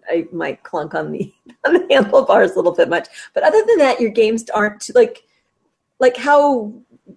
I 0.09 0.27
might 0.31 0.63
clunk 0.63 0.93
on 0.95 1.11
the 1.11 1.33
on 1.65 1.73
the 1.73 1.87
handlebars 1.89 2.51
a 2.51 2.55
little 2.55 2.73
bit 2.73 2.89
much, 2.89 3.07
but 3.33 3.43
other 3.43 3.61
than 3.67 3.77
that, 3.79 3.99
your 3.99 4.11
games 4.11 4.49
aren't 4.51 4.89
like 4.95 5.23
like 5.99 6.15
how 6.17 6.73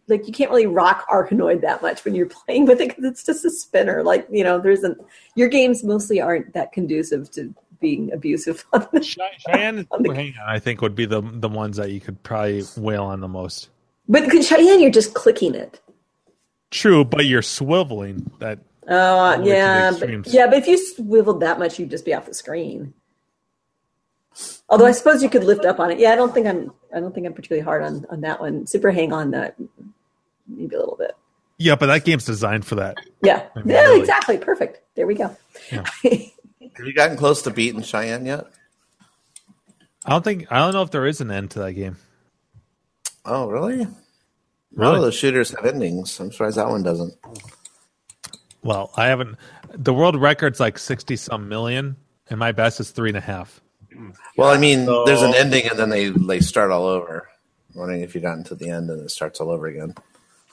like 0.09 0.27
you 0.27 0.33
can't 0.33 0.51
really 0.51 0.67
rock 0.67 1.07
Arkanoid 1.09 1.61
that 1.63 1.83
much 1.83 2.05
when 2.05 2.15
you're 2.15 2.27
playing 2.27 2.67
with 2.67 2.81
it 2.81 2.89
because 2.89 3.05
it's 3.05 3.23
just 3.23 3.45
a 3.45 3.51
spinner. 3.51 4.03
Like 4.03 4.27
you 4.31 4.45
know, 4.45 4.59
there's 4.59 4.83
an 4.83 4.97
your 5.35 5.49
games 5.49 5.85
mostly 5.85 6.21
aren't 6.21 6.53
that 6.55 6.73
conducive 6.73 7.31
to 7.33 7.55
being 7.81 8.13
abusive 8.13 8.67
on 8.73 8.87
the 8.93 9.03
Cheyenne 9.03 9.31
and 9.79 9.87
Super 9.93 10.15
Hang 10.15 10.35
On, 10.43 10.49
I 10.49 10.59
think, 10.59 10.81
would 10.81 10.95
be 10.95 11.07
the 11.07 11.21
the 11.21 11.49
ones 11.49 11.77
that 11.77 11.91
you 11.91 12.01
could 12.01 12.23
probably 12.23 12.65
wail 12.77 13.05
on 13.05 13.21
the 13.21 13.29
most. 13.29 13.71
But 14.09 14.33
with 14.33 14.47
Cheyenne, 14.47 14.81
you're 14.81 14.91
just 14.91 15.15
clicking 15.15 15.55
it. 15.55 15.81
True, 16.71 17.05
but 17.05 17.27
you're 17.27 17.43
swiveling 17.43 18.39
that. 18.39 18.61
Oh 18.91 18.97
All 18.97 19.37
the 19.37 19.43
way 19.43 19.45
to 19.45 19.51
the 19.51 19.53
yeah, 19.53 19.91
but, 19.99 20.27
yeah. 20.33 20.47
But 20.47 20.59
if 20.59 20.67
you 20.67 20.79
swiveled 20.79 21.41
that 21.41 21.59
much, 21.59 21.79
you'd 21.79 21.91
just 21.91 22.05
be 22.05 22.15
off 22.15 22.27
the 22.27 22.35
screen. 22.35 22.95
Although 24.69 24.87
I 24.87 24.93
suppose 24.93 25.23
you 25.23 25.29
could 25.29 25.45
lift 25.45 25.65
up 25.65 25.79
on 25.81 25.91
it. 25.91 25.99
Yeah, 25.99 26.13
I 26.13 26.17
don't 26.17 26.33
think 26.33 26.47
I'm. 26.47 26.73
I 26.95 27.01
don't 27.01 27.15
think 27.15 27.27
I'm 27.27 27.35
particularly 27.35 27.65
hard 27.65 27.83
on 27.83 28.07
on 28.11 28.23
that 28.23 28.41
one. 28.41 28.67
Super 28.67 28.91
hang 28.91 29.13
on 29.13 29.31
that 29.33 29.57
maybe 30.47 30.75
a 30.75 30.79
little 30.79 30.97
bit. 30.97 31.13
Yeah, 31.59 31.75
but 31.75 31.87
that 31.87 32.05
game's 32.05 32.25
designed 32.25 32.65
for 32.65 32.77
that. 32.77 32.97
Yeah, 33.23 33.47
I 33.55 33.59
mean, 33.61 33.69
yeah, 33.69 33.83
really. 33.83 34.01
exactly. 34.01 34.39
Perfect. 34.39 34.81
There 34.95 35.07
we 35.07 35.15
go. 35.15 35.37
Have 35.71 36.87
you 36.87 36.95
gotten 36.95 37.17
close 37.17 37.43
to 37.43 37.51
beating 37.51 37.83
Cheyenne 37.83 38.25
yet? 38.25 38.47
I 40.07 40.11
don't 40.11 40.25
think 40.25 40.51
I 40.51 40.59
don't 40.59 40.73
know 40.73 40.83
if 40.83 40.91
there 40.91 41.07
is 41.07 41.21
an 41.21 41.31
end 41.31 41.51
to 41.53 41.59
that 41.61 41.73
game. 41.73 41.97
Oh, 43.31 43.49
really? 43.49 43.87
Really? 44.75 44.97
All 44.97 45.03
the 45.03 45.13
shooters 45.13 45.51
have 45.51 45.65
endings. 45.67 46.19
I'm 46.21 46.31
surprised 46.33 46.57
that 46.57 46.69
one 46.69 46.83
doesn't. 46.83 47.15
Well, 48.63 48.91
I 48.97 49.07
haven't. 49.07 49.37
The 49.75 49.93
world 49.95 50.17
record's 50.21 50.61
like 50.61 50.79
sixty 50.79 51.17
some 51.17 51.49
million, 51.49 51.97
and 52.29 52.39
my 52.39 52.53
best 52.53 52.81
is 52.81 52.91
three 52.91 53.11
and 53.11 53.17
a 53.17 53.21
half. 53.23 53.61
Well, 54.37 54.49
I 54.49 54.59
mean, 54.59 54.87
So- 54.87 55.05
there's 55.05 55.23
an 55.23 55.35
ending 55.35 55.67
and 55.69 55.79
then 55.79 55.91
they 55.91 56.09
they 56.11 56.41
start 56.41 56.71
all 56.71 56.87
over. 56.87 57.29
I'm 57.75 57.81
wondering 57.81 58.01
if 58.03 58.15
you 58.15 58.21
got 58.21 58.37
into 58.39 58.55
the 58.55 58.71
end 58.71 58.91
and 58.91 59.03
it 59.03 59.11
starts 59.11 59.41
all 59.41 59.51
over 59.51 59.67
again. 59.67 59.95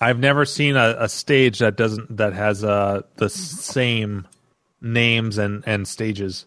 I've 0.01 0.19
never 0.19 0.43
seen 0.45 0.75
a, 0.75 0.95
a 0.99 1.09
stage 1.09 1.59
that 1.59 1.77
doesn't 1.77 2.17
that 2.17 2.33
has 2.33 2.63
uh, 2.63 3.03
the 3.15 3.29
same 3.29 4.27
names 4.81 5.37
and 5.37 5.63
and 5.65 5.87
stages. 5.87 6.45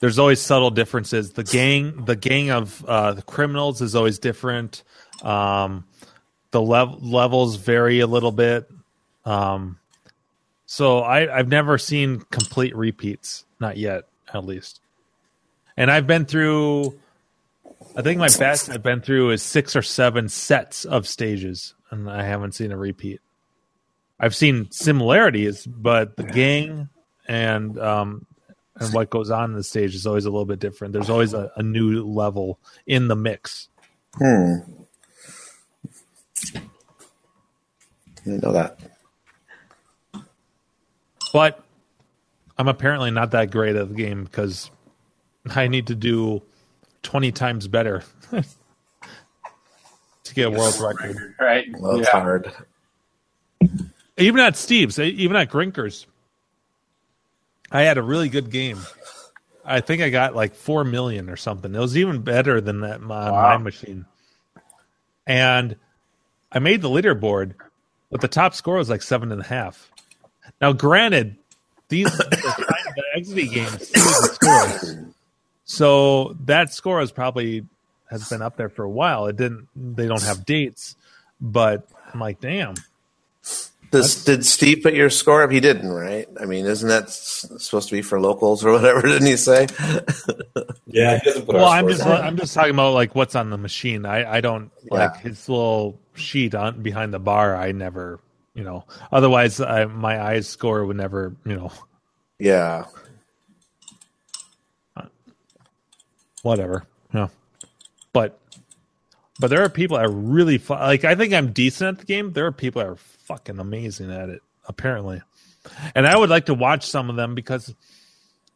There's 0.00 0.18
always 0.18 0.40
subtle 0.40 0.70
differences. 0.70 1.32
The 1.32 1.44
gang, 1.44 2.04
the 2.04 2.16
gang 2.16 2.50
of 2.50 2.84
uh, 2.84 3.12
the 3.14 3.22
criminals 3.22 3.80
is 3.80 3.94
always 3.94 4.18
different. 4.18 4.82
Um, 5.22 5.84
the 6.50 6.60
lev- 6.60 7.02
levels 7.02 7.56
vary 7.56 8.00
a 8.00 8.06
little 8.06 8.32
bit. 8.32 8.70
Um, 9.24 9.78
so 10.66 10.98
I, 10.98 11.38
I've 11.38 11.48
never 11.48 11.78
seen 11.78 12.20
complete 12.30 12.76
repeats, 12.76 13.44
not 13.60 13.76
yet, 13.76 14.04
at 14.32 14.44
least. 14.44 14.80
And 15.76 15.90
I've 15.90 16.06
been 16.06 16.26
through. 16.26 16.98
I 17.96 18.02
think 18.02 18.18
my 18.18 18.28
best 18.38 18.70
I've 18.70 18.82
been 18.82 19.00
through 19.00 19.30
is 19.30 19.42
six 19.42 19.76
or 19.76 19.82
seven 19.82 20.28
sets 20.28 20.84
of 20.84 21.06
stages, 21.06 21.74
and 21.90 22.10
I 22.10 22.24
haven't 22.24 22.54
seen 22.54 22.72
a 22.72 22.76
repeat. 22.76 23.20
I've 24.18 24.34
seen 24.34 24.70
similarities, 24.70 25.66
but 25.66 26.16
the 26.16 26.22
gang 26.24 26.88
and 27.26 27.78
um, 27.78 28.26
and 28.76 28.92
what 28.92 29.10
goes 29.10 29.30
on 29.30 29.50
in 29.50 29.56
the 29.56 29.62
stage 29.62 29.94
is 29.94 30.06
always 30.06 30.24
a 30.24 30.30
little 30.30 30.44
bit 30.44 30.58
different. 30.58 30.92
There's 30.92 31.10
always 31.10 31.32
a, 31.34 31.50
a 31.56 31.62
new 31.62 32.04
level 32.04 32.58
in 32.86 33.08
the 33.08 33.16
mix. 33.16 33.68
Hmm. 34.16 34.54
I 36.54 36.60
didn't 38.24 38.42
know 38.42 38.52
that. 38.52 38.78
But 41.32 41.62
I'm 42.56 42.68
apparently 42.68 43.10
not 43.10 43.32
that 43.32 43.50
great 43.50 43.76
at 43.76 43.88
the 43.88 43.94
game 43.94 44.24
because 44.24 44.70
I 45.46 45.68
need 45.68 45.88
to 45.88 45.94
do 45.94 46.42
twenty 47.02 47.32
times 47.32 47.68
better 47.68 48.02
to 48.30 48.44
get 50.34 50.46
a 50.46 50.50
world 50.50 50.78
record. 50.80 51.34
Right. 51.40 51.66
Well, 51.78 51.98
it's 51.98 52.08
Yeah. 52.08 52.20
hard. 52.20 52.52
Even 54.16 54.40
at 54.40 54.56
Steve's, 54.56 54.98
even 55.00 55.36
at 55.36 55.50
Grinkers, 55.50 56.06
I 57.70 57.82
had 57.82 57.98
a 57.98 58.02
really 58.02 58.28
good 58.28 58.50
game. 58.50 58.78
I 59.64 59.80
think 59.80 60.02
I 60.02 60.10
got 60.10 60.34
like 60.34 60.54
four 60.54 60.84
million 60.84 61.30
or 61.30 61.36
something. 61.36 61.74
It 61.74 61.78
was 61.78 61.96
even 61.96 62.22
better 62.22 62.60
than 62.60 62.80
that 62.80 63.00
my, 63.00 63.30
my 63.30 63.56
machine. 63.56 64.04
And 65.26 65.76
I 66.52 66.58
made 66.58 66.82
the 66.82 66.90
leaderboard, 66.90 67.54
but 68.10 68.20
the 68.20 68.28
top 68.28 68.54
score 68.54 68.76
was 68.76 68.90
like 68.90 69.02
seven 69.02 69.32
and 69.32 69.40
a 69.40 69.44
half. 69.44 69.90
Now, 70.60 70.72
granted, 70.72 71.36
these 71.88 72.14
the, 72.16 72.24
the 72.96 73.04
Exidy 73.16 73.52
games 73.52 73.90
the 73.90 74.30
scores, 74.34 74.96
so 75.64 76.36
that 76.44 76.72
score 76.72 77.00
is 77.00 77.10
probably 77.10 77.64
has 78.10 78.28
been 78.28 78.42
up 78.42 78.56
there 78.56 78.68
for 78.68 78.84
a 78.84 78.90
while. 78.90 79.26
It 79.26 79.36
didn't. 79.36 79.68
They 79.74 80.06
don't 80.06 80.22
have 80.22 80.44
dates, 80.44 80.96
but 81.40 81.88
I'm 82.12 82.20
like, 82.20 82.40
damn. 82.40 82.74
Does, 83.94 84.24
did 84.24 84.44
Steve 84.44 84.82
put 84.82 84.94
your 84.94 85.08
score 85.08 85.42
up? 85.44 85.52
He 85.52 85.60
didn't, 85.60 85.88
right? 85.88 86.26
I 86.40 86.46
mean, 86.46 86.66
isn't 86.66 86.88
that 86.88 87.04
s- 87.04 87.46
supposed 87.58 87.88
to 87.90 87.94
be 87.94 88.02
for 88.02 88.20
locals 88.20 88.64
or 88.64 88.72
whatever? 88.72 89.02
Didn't 89.06 89.26
he 89.26 89.36
say? 89.36 89.66
Yeah, 90.86 91.18
he 91.18 91.24
doesn't 91.24 91.46
put 91.46 91.54
well, 91.56 91.64
our 91.64 91.76
I'm 91.78 91.88
just 91.88 92.02
on. 92.06 92.20
I'm 92.20 92.36
just 92.36 92.54
talking 92.54 92.70
about 92.74 92.94
like 92.94 93.14
what's 93.16 93.34
on 93.34 93.50
the 93.50 93.56
machine. 93.58 94.06
I 94.06 94.36
I 94.36 94.40
don't 94.40 94.70
like 94.90 95.16
his 95.18 95.48
little 95.48 95.98
sheet 96.14 96.54
on 96.54 96.82
behind 96.82 97.12
the 97.12 97.18
bar. 97.18 97.56
I 97.56 97.72
never, 97.72 98.20
you 98.54 98.62
know. 98.62 98.84
Otherwise, 99.10 99.60
I, 99.60 99.86
my 99.86 100.22
eyes 100.22 100.46
score 100.46 100.84
would 100.84 100.96
never, 100.96 101.34
you 101.44 101.56
know, 101.56 101.72
Yeah. 102.38 102.84
whatever. 106.42 106.84
Yeah, 107.12 107.28
but 108.12 108.38
but 109.40 109.48
there 109.50 109.62
are 109.62 109.68
people 109.68 109.96
that 109.96 110.06
are 110.06 110.10
really 110.12 110.58
fu- 110.58 110.74
like. 110.74 111.04
I 111.04 111.14
think 111.14 111.32
I'm 111.32 111.52
decent 111.52 111.88
at 111.88 111.98
the 111.98 112.06
game. 112.06 112.32
There 112.32 112.46
are 112.46 112.52
people 112.52 112.82
that 112.82 112.88
are 112.88 112.98
fucking 113.24 113.58
amazing 113.58 114.10
at 114.10 114.28
it. 114.28 114.42
Apparently, 114.66 115.20
and 115.94 116.06
I 116.06 116.16
would 116.16 116.30
like 116.30 116.46
to 116.46 116.54
watch 116.54 116.86
some 116.86 117.10
of 117.10 117.16
them 117.16 117.34
because 117.34 117.74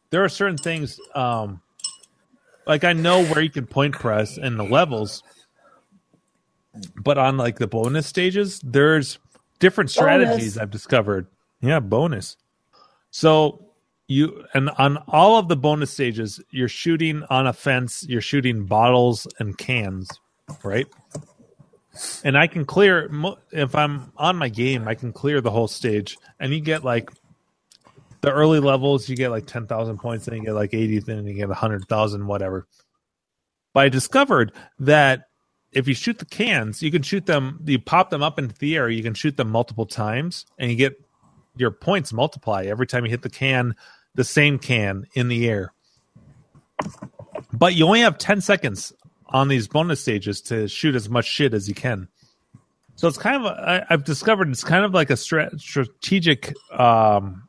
there 0.09 0.23
are 0.23 0.29
certain 0.29 0.57
things. 0.57 0.99
um 1.13 1.61
Like 2.65 2.83
I 2.83 2.93
know 2.93 3.23
where 3.25 3.41
you 3.41 3.49
can 3.49 3.67
point 3.67 3.93
press 3.93 4.37
and 4.37 4.59
the 4.59 4.63
levels, 4.63 5.23
but 6.95 7.17
on 7.17 7.37
like 7.37 7.59
the 7.59 7.67
bonus 7.67 8.07
stages, 8.07 8.59
there's 8.63 9.19
different 9.59 9.91
strategies 9.91 10.55
Bonus. 10.55 10.57
I've 10.57 10.71
discovered. 10.71 11.27
Yeah, 11.61 11.79
bonus. 11.79 12.37
So 13.11 13.65
you 14.07 14.45
and 14.53 14.69
on 14.71 14.97
all 15.07 15.37
of 15.37 15.47
the 15.47 15.55
bonus 15.55 15.91
stages, 15.91 16.41
you're 16.51 16.67
shooting 16.67 17.23
on 17.29 17.45
a 17.45 17.53
fence, 17.53 18.05
you're 18.07 18.21
shooting 18.21 18.65
bottles 18.65 19.27
and 19.37 19.57
cans, 19.57 20.09
right? 20.63 20.87
And 22.23 22.37
I 22.37 22.47
can 22.47 22.65
clear 22.65 23.09
if 23.51 23.75
I'm 23.75 24.11
on 24.15 24.37
my 24.37 24.49
game, 24.49 24.87
I 24.87 24.95
can 24.95 25.11
clear 25.11 25.41
the 25.41 25.51
whole 25.51 25.67
stage, 25.67 26.17
and 26.39 26.53
you 26.53 26.61
get 26.61 26.83
like 26.83 27.11
the 28.21 28.31
early 28.31 28.59
levels, 28.59 29.09
you 29.09 29.15
get 29.15 29.29
like 29.29 29.47
ten 29.47 29.67
thousand 29.67 29.99
points, 29.99 30.25
then 30.25 30.37
you 30.37 30.45
get 30.45 30.53
like 30.53 30.73
eighty, 30.73 30.99
then 30.99 31.25
you 31.25 31.33
get 31.33 31.49
hundred 31.49 31.87
thousand, 31.87 32.27
whatever. 32.27 32.67
But 33.73 33.85
I 33.85 33.89
discovered 33.89 34.51
that 34.79 35.25
if 35.71 35.87
you 35.87 35.93
shoot 35.93 36.19
the 36.19 36.25
cans, 36.25 36.81
you 36.81 36.91
can 36.91 37.01
shoot 37.01 37.25
them, 37.25 37.59
you 37.65 37.79
pop 37.79 38.09
them 38.09 38.23
up 38.23 38.39
into 38.39 38.55
the 38.57 38.75
air, 38.75 38.89
you 38.89 39.03
can 39.03 39.13
shoot 39.13 39.37
them 39.37 39.49
multiple 39.49 39.85
times, 39.85 40.45
and 40.57 40.71
you 40.71 40.77
get 40.77 40.99
your 41.55 41.71
points 41.71 42.11
multiply 42.11 42.65
every 42.65 42.87
time 42.87 43.05
you 43.05 43.11
hit 43.11 43.21
the 43.21 43.29
can, 43.29 43.75
the 44.15 44.23
same 44.23 44.57
can 44.57 45.05
in 45.13 45.27
the 45.27 45.47
air. 45.47 45.73
But 47.51 47.75
you 47.75 47.85
only 47.85 48.01
have 48.01 48.17
10 48.17 48.41
seconds 48.41 48.93
on 49.29 49.47
these 49.47 49.67
bonus 49.67 50.01
stages 50.01 50.41
to 50.41 50.67
shoot 50.67 50.95
as 50.95 51.09
much 51.09 51.25
shit 51.25 51.53
as 51.53 51.67
you 51.67 51.75
can. 51.75 52.07
So 52.95 53.07
it's 53.07 53.17
kind 53.17 53.45
of, 53.45 53.85
I've 53.89 54.03
discovered 54.03 54.49
it's 54.49 54.63
kind 54.63 54.83
of 54.83 54.93
like 54.93 55.09
a 55.09 55.15
stra- 55.15 55.57
strategic, 55.57 56.53
um, 56.77 57.47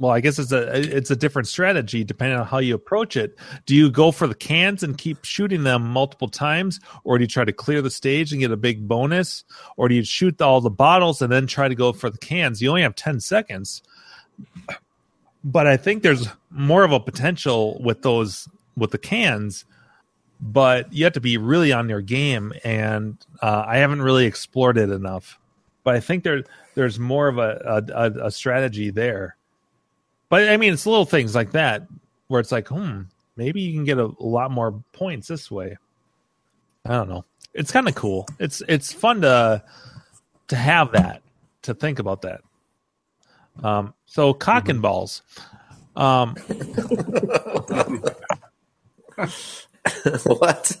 well, 0.00 0.12
I 0.12 0.20
guess 0.20 0.38
it's 0.38 0.52
a 0.52 0.96
it's 0.96 1.10
a 1.10 1.16
different 1.16 1.48
strategy 1.48 2.04
depending 2.04 2.38
on 2.38 2.46
how 2.46 2.58
you 2.58 2.74
approach 2.76 3.16
it. 3.16 3.36
Do 3.66 3.74
you 3.74 3.90
go 3.90 4.12
for 4.12 4.28
the 4.28 4.34
cans 4.34 4.84
and 4.84 4.96
keep 4.96 5.24
shooting 5.24 5.64
them 5.64 5.82
multiple 5.82 6.28
times, 6.28 6.78
or 7.02 7.18
do 7.18 7.24
you 7.24 7.28
try 7.28 7.44
to 7.44 7.52
clear 7.52 7.82
the 7.82 7.90
stage 7.90 8.30
and 8.30 8.40
get 8.40 8.52
a 8.52 8.56
big 8.56 8.86
bonus, 8.86 9.42
or 9.76 9.88
do 9.88 9.96
you 9.96 10.04
shoot 10.04 10.40
all 10.40 10.60
the 10.60 10.70
bottles 10.70 11.20
and 11.20 11.32
then 11.32 11.48
try 11.48 11.66
to 11.66 11.74
go 11.74 11.92
for 11.92 12.10
the 12.10 12.18
cans? 12.18 12.62
You 12.62 12.68
only 12.68 12.82
have 12.82 12.94
ten 12.94 13.18
seconds, 13.18 13.82
but 15.42 15.66
I 15.66 15.76
think 15.76 16.04
there's 16.04 16.28
more 16.48 16.84
of 16.84 16.92
a 16.92 17.00
potential 17.00 17.82
with 17.82 18.02
those 18.02 18.48
with 18.76 18.92
the 18.92 18.98
cans. 18.98 19.64
But 20.40 20.92
you 20.92 21.04
have 21.04 21.14
to 21.14 21.20
be 21.20 21.36
really 21.36 21.72
on 21.72 21.88
your 21.88 22.00
game, 22.00 22.52
and 22.64 23.16
uh, 23.42 23.64
I 23.66 23.78
haven't 23.78 24.02
really 24.02 24.26
explored 24.26 24.78
it 24.78 24.90
enough. 24.90 25.38
But 25.82 25.96
I 25.96 26.00
think 26.00 26.22
there 26.22 26.44
there's 26.74 26.98
more 26.98 27.26
of 27.26 27.38
a, 27.38 27.84
a, 27.94 28.26
a- 28.26 28.30
strategy 28.30 28.90
there. 28.90 29.36
But 30.28 30.48
I 30.48 30.56
mean, 30.56 30.72
it's 30.72 30.86
little 30.86 31.04
things 31.06 31.34
like 31.34 31.52
that 31.52 31.88
where 32.28 32.40
it's 32.40 32.52
like, 32.52 32.68
hmm, 32.68 33.02
maybe 33.36 33.60
you 33.62 33.72
can 33.72 33.84
get 33.84 33.98
a, 33.98 34.04
a 34.04 34.24
lot 34.24 34.50
more 34.52 34.80
points 34.92 35.26
this 35.26 35.50
way. 35.50 35.76
I 36.86 36.90
don't 36.90 37.08
know. 37.08 37.24
It's 37.54 37.72
kind 37.72 37.88
of 37.88 37.94
cool. 37.96 38.26
It's 38.38 38.62
it's 38.68 38.92
fun 38.92 39.22
to 39.22 39.64
to 40.48 40.56
have 40.56 40.92
that 40.92 41.22
to 41.62 41.74
think 41.74 41.98
about 41.98 42.22
that. 42.22 42.42
Um, 43.64 43.92
so 44.06 44.32
cock 44.34 44.68
and 44.68 44.80
balls. 44.80 45.22
Um, 45.96 46.36
what? 50.24 50.76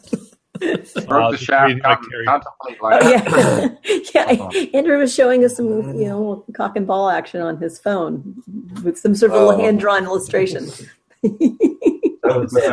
Broke 1.06 1.32
the 1.32 1.36
shaft. 1.38 1.82
Contemplate 1.82 2.82
life. 2.82 3.02
Oh, 3.02 3.78
yeah, 4.14 4.30
yeah. 4.52 4.70
Andrew 4.74 4.98
was 4.98 5.14
showing 5.14 5.44
us 5.44 5.56
some, 5.56 5.68
you 5.98 6.08
know, 6.08 6.44
cock 6.54 6.76
and 6.76 6.86
ball 6.86 7.10
action 7.10 7.40
on 7.40 7.58
his 7.58 7.78
phone 7.78 8.42
with 8.82 8.98
some 8.98 9.14
sort 9.14 9.30
of 9.32 9.36
little 9.38 9.52
Oh. 9.52 9.58
hand 9.58 9.78
drawn 9.80 10.04
illustration. 10.04 10.68
but 11.22 11.32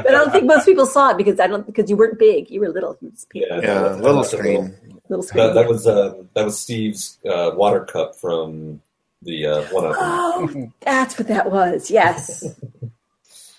I 0.08 0.12
don't 0.12 0.32
think 0.32 0.46
most 0.46 0.66
people 0.66 0.86
saw 0.86 1.12
it 1.12 1.18
because 1.18 1.40
I 1.40 1.48
don't 1.48 1.66
because 1.66 1.90
you 1.90 1.98
weren't 1.98 2.20
big. 2.20 2.50
You 2.50 2.60
were 2.62 2.70
little. 2.70 2.98
You 3.02 3.12
just 3.12 3.28
Yeah, 3.34 3.60
Yeah, 3.62 3.94
little 3.96 4.24
screen. 4.24 4.76
little 5.10 5.24
screen. 5.24 5.48
That, 5.48 5.54
that 5.54 5.68
was 5.70 5.86
uh, 5.88 6.16
that 6.34 6.46
was 6.46 6.60
Steve's 6.60 7.20
uh, 7.30 7.52
water 7.56 7.86
cup 7.86 8.16
from 8.16 8.82
the 9.22 9.46
uh, 9.46 9.62
one 9.72 9.86
of 9.86 9.94
them. 9.94 10.02
Oh, 10.02 10.72
that's 10.82 11.18
what 11.18 11.28
that 11.28 11.52
was. 11.52 11.90
Yes. 11.92 12.44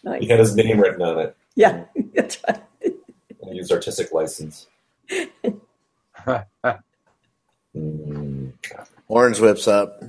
Nice. 0.04 0.22
He 0.22 0.28
had 0.28 0.38
his 0.38 0.54
name 0.54 0.78
written 0.80 1.02
on 1.02 1.18
it. 1.18 1.36
Yeah, 1.56 1.84
that's 2.14 2.38
right. 2.46 2.62
and 2.82 3.56
used 3.56 3.72
artistic 3.72 4.12
license. 4.12 4.66
Mm. 7.76 8.52
Orange 9.08 9.38
whips 9.40 9.68
up. 9.68 10.02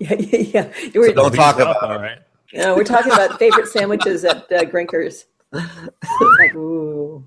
Yeah, 0.00 0.14
yeah, 0.18 0.38
yeah. 0.38 0.72
You 0.94 1.00
were, 1.00 1.08
So 1.08 1.12
don't 1.14 1.32
talk 1.34 1.56
about 1.56 1.82
all 1.82 1.92
it. 1.92 1.96
right. 1.98 2.18
no, 2.54 2.74
we're 2.76 2.84
talking 2.84 3.12
about 3.12 3.38
favorite 3.38 3.68
sandwiches 3.68 4.24
at 4.24 4.38
uh, 4.52 4.64
Grinkers. 4.64 5.24
Like, 5.52 6.54
ooh. 6.54 7.24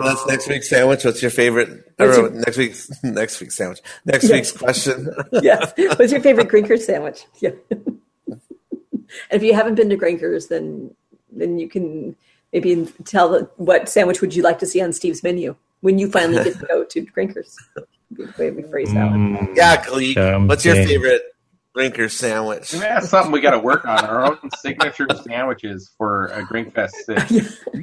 That's 0.00 0.26
next 0.26 0.48
week's 0.48 0.68
sandwich. 0.70 1.04
What's 1.04 1.20
your 1.20 1.30
favorite? 1.30 1.92
What's 1.96 2.16
your- 2.16 2.30
next 2.30 2.56
week's 2.56 3.02
next 3.02 3.40
week's 3.40 3.56
sandwich. 3.56 3.80
Next 4.04 4.28
Yeah. 4.28 4.36
week's 4.36 4.52
question. 4.52 5.08
yes. 5.32 5.72
What's 5.76 6.12
your 6.12 6.20
favorite 6.20 6.48
Grinkers 6.48 6.80
sandwich? 6.82 7.26
Yeah. 7.40 7.50
and 8.28 8.40
if 9.32 9.42
you 9.42 9.54
haven't 9.54 9.74
been 9.74 9.88
to 9.90 9.96
Grinkers, 9.96 10.48
then 10.48 10.94
then 11.32 11.58
you 11.58 11.68
can 11.68 12.16
maybe 12.52 12.86
tell 13.04 13.40
what 13.56 13.88
sandwich 13.88 14.20
would 14.20 14.34
you 14.34 14.42
like 14.42 14.58
to 14.60 14.66
see 14.66 14.80
on 14.80 14.92
Steve's 14.92 15.22
menu 15.22 15.54
when 15.80 15.98
you 15.98 16.10
finally 16.10 16.42
get 16.44 16.58
to 16.58 16.66
go 16.66 16.84
to 16.84 17.06
Grinkers. 17.16 17.54
Be 18.12 18.24
way 18.38 18.50
we 18.50 18.62
phrase 18.64 18.92
that 18.92 19.10
one. 19.10 19.54
yeah, 19.54 19.82
Gleek. 19.84 20.48
What's 20.48 20.64
your 20.64 20.74
favorite 20.74 21.22
drinker 21.74 22.08
sandwich? 22.08 22.72
Maybe 22.72 22.84
that's 22.84 23.08
something 23.08 23.30
we 23.30 23.40
got 23.40 23.52
to 23.52 23.58
work 23.58 23.86
on 23.86 24.04
our 24.04 24.24
own 24.26 24.38
signature 24.58 25.06
sandwiches 25.24 25.90
for 25.96 26.26
a 26.26 26.42
Grinkfest 26.42 26.90
six. 27.04 27.64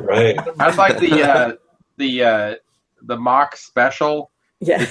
Right. 0.00 0.36
I'd 0.60 0.76
like 0.76 0.98
the 0.98 1.22
uh, 1.22 1.52
the 1.96 2.22
uh, 2.24 2.54
the 3.02 3.16
Mok 3.16 3.56
special. 3.56 4.30
Yeah. 4.60 4.86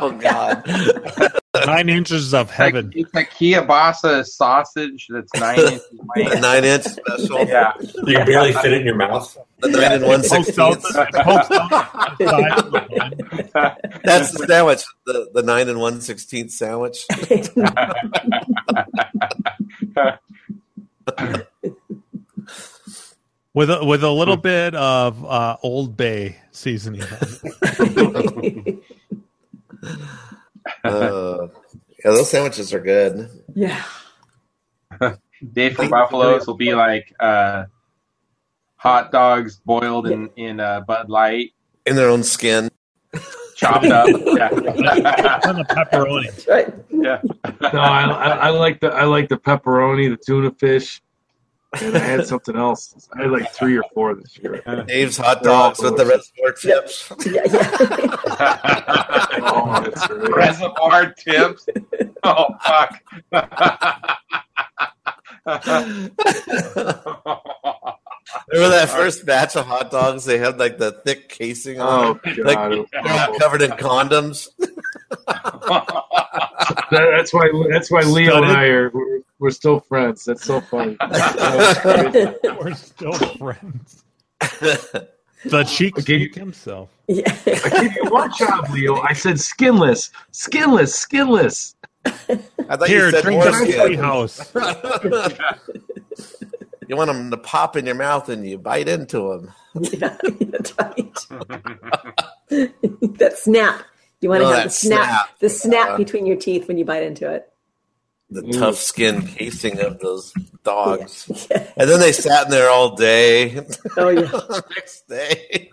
oh 0.00 0.18
God. 0.20 1.32
Nine 1.66 1.88
inches 1.88 2.34
of 2.34 2.50
heaven. 2.50 2.92
It's 2.94 3.12
a 3.14 3.24
kielbasa 3.24 4.26
sausage 4.26 5.06
that's 5.10 5.32
nine 5.34 5.58
inches 5.72 5.82
A 5.92 6.24
wide. 6.30 6.40
nine 6.42 6.64
inch 6.64 6.84
special. 6.84 7.44
Yeah. 7.46 7.72
You 7.80 8.16
can 8.16 8.26
barely 8.26 8.52
fit 8.52 8.72
it 8.72 8.80
in 8.80 8.86
your 8.86 8.96
mouth. 8.96 9.36
The 9.60 9.68
nine 9.68 9.92
and 9.92 10.04
one 10.06 10.22
sixteenth. 10.22 10.82
That's 14.04 14.30
the 14.32 14.46
sandwich. 14.48 14.82
The 15.04 15.30
the 15.34 15.42
nine 15.42 15.68
and 15.68 15.78
one 15.80 16.00
sixteenth 16.00 16.50
sandwich. 16.50 17.04
with 23.54 23.70
a, 23.70 23.84
with 23.84 24.04
a 24.04 24.10
little 24.10 24.36
bit 24.36 24.74
of 24.74 25.24
uh, 25.24 25.56
Old 25.62 25.96
Bay 25.96 26.36
seasoning. 26.52 27.02
Uh, 30.84 31.19
yeah, 32.04 32.10
those 32.12 32.30
sandwiches 32.30 32.72
are 32.72 32.80
good. 32.80 33.28
Yeah. 33.54 33.82
Dave 35.52 35.74
from 35.76 35.88
Buffalo's 35.88 36.46
will 36.46 36.56
be 36.56 36.74
like 36.74 37.14
uh, 37.20 37.64
hot 38.76 39.10
dogs 39.12 39.60
boiled 39.64 40.06
in 40.06 40.28
in 40.36 40.60
uh, 40.60 40.80
Bud 40.80 41.08
Light, 41.08 41.52
in 41.86 41.96
their 41.96 42.08
own 42.08 42.22
skin. 42.22 42.70
chopped 43.56 43.86
up. 43.86 44.06
Yeah, 44.10 44.48
On 45.46 45.56
the 45.56 45.64
pepperoni. 45.68 46.48
Right. 46.48 46.72
yeah. 46.90 47.20
No, 47.72 47.80
I, 47.80 48.04
I, 48.04 48.28
I 48.28 48.48
like 48.50 48.80
the 48.80 48.88
I 48.88 49.04
like 49.04 49.28
the 49.28 49.36
pepperoni, 49.36 50.10
the 50.10 50.16
tuna 50.16 50.50
fish, 50.52 51.00
and 51.00 51.09
I 51.72 51.98
had 51.98 52.26
something 52.26 52.56
else. 52.56 53.08
I 53.16 53.22
had 53.22 53.30
like 53.30 53.52
three 53.52 53.76
or 53.78 53.84
four 53.94 54.14
this 54.14 54.36
year. 54.38 54.62
Dave's 54.86 55.16
hot 55.16 55.42
dogs 55.42 55.80
with 55.80 55.96
the 55.96 56.04
reservoir 56.04 56.52
chips. 56.52 57.12
Yeah, 57.26 57.42
yeah. 57.46 57.76
Oh, 59.42 59.80
that's 59.82 60.10
right. 60.10 60.34
Reservoir 60.34 61.12
tips. 61.14 61.66
Oh 62.22 62.48
fuck. 62.60 63.00
Remember 68.52 68.76
that 68.76 68.88
first 68.88 69.26
batch 69.26 69.56
of 69.56 69.66
hot 69.66 69.90
dogs? 69.90 70.24
They 70.24 70.38
had 70.38 70.58
like 70.58 70.78
the 70.78 70.92
thick 71.04 71.28
casing 71.28 71.80
on. 71.80 72.04
Oh 72.04 72.14
them? 72.24 72.36
god, 72.36 72.46
Like 72.46 72.72
it 72.72 72.78
was 72.78 72.88
they're 72.92 73.02
not 73.02 73.28
awful. 73.30 73.40
covered 73.40 73.62
in 73.62 73.70
condoms. 73.72 74.48
That- 76.90 77.10
that's 77.16 77.32
why 77.32 77.48
that's 77.70 77.90
why 77.90 78.00
Leo 78.02 78.36
and 78.42 78.46
I 78.46 78.66
are 78.66 78.90
we're, 78.90 79.20
we're 79.38 79.50
still 79.50 79.80
friends. 79.80 80.24
That's 80.24 80.44
so 80.44 80.60
funny. 80.60 80.96
We're 81.00 82.74
still 82.74 83.12
friends. 83.12 84.04
The 85.44 85.64
cheek 85.64 85.98
Okay. 85.98 86.24
speak 86.26 86.34
himself. 86.34 86.90
yeah. 87.08 87.34
I 87.46 87.80
gave 87.82 87.96
you 87.96 88.10
one 88.10 88.30
job, 88.38 88.66
Leo. 88.72 89.00
I 89.00 89.14
said 89.14 89.40
skinless, 89.40 90.10
skinless, 90.32 90.94
skinless. 90.94 91.76
I 92.04 92.10
thought 92.76 92.88
Here, 92.88 93.06
you 93.06 93.10
said 93.12 93.22
drink 93.22 93.42
more 93.42 93.50
the 93.50 93.72
skin. 93.72 93.98
house. 93.98 94.52
You 96.90 96.96
want 96.96 97.06
them 97.06 97.30
to 97.30 97.36
pop 97.36 97.76
in 97.76 97.86
your 97.86 97.94
mouth 97.94 98.28
and 98.28 98.44
you 98.44 98.58
bite 98.58 98.88
into 98.88 99.18
them. 99.30 99.52
Yeah, 99.92 100.16
that's 100.40 100.76
right. 100.76 101.14
that 103.20 103.34
snap. 103.36 103.84
You 104.20 104.28
want 104.30 104.40
to 104.42 104.48
No, 104.48 104.52
have 104.54 104.64
the 104.64 104.70
snap, 104.70 105.04
snap. 105.06 105.38
the 105.38 105.48
snap 105.48 105.90
Uh, 105.90 105.96
between 105.98 106.26
your 106.26 106.34
teeth 106.36 106.66
when 106.66 106.78
you 106.78 106.84
bite 106.84 107.04
into 107.04 107.32
it. 107.32 107.48
The 108.30 108.42
tough 108.50 108.74
skin 108.74 109.24
casing 109.24 109.78
of 109.78 110.00
those 110.00 110.32
dogs. 110.64 111.30
Yeah. 111.48 111.64
And 111.76 111.88
then 111.88 112.00
they 112.00 112.10
sat 112.10 112.46
in 112.46 112.50
there 112.50 112.68
all 112.70 112.96
day. 112.96 113.64
Oh 113.96 114.08
yeah. 114.08 114.22
the 114.22 114.64
next 114.74 115.06
day. 115.06 115.70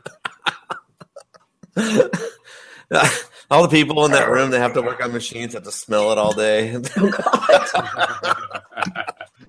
all 3.49 3.63
the 3.63 3.69
people 3.69 4.05
in 4.05 4.11
that 4.11 4.29
room, 4.29 4.51
they 4.51 4.59
have 4.59 4.73
to 4.73 4.83
work 4.83 5.03
on 5.03 5.13
machines, 5.13 5.55
have 5.55 5.63
to 5.63 5.71
smell 5.71 6.11
it 6.11 6.19
all 6.19 6.33
day. 6.33 6.77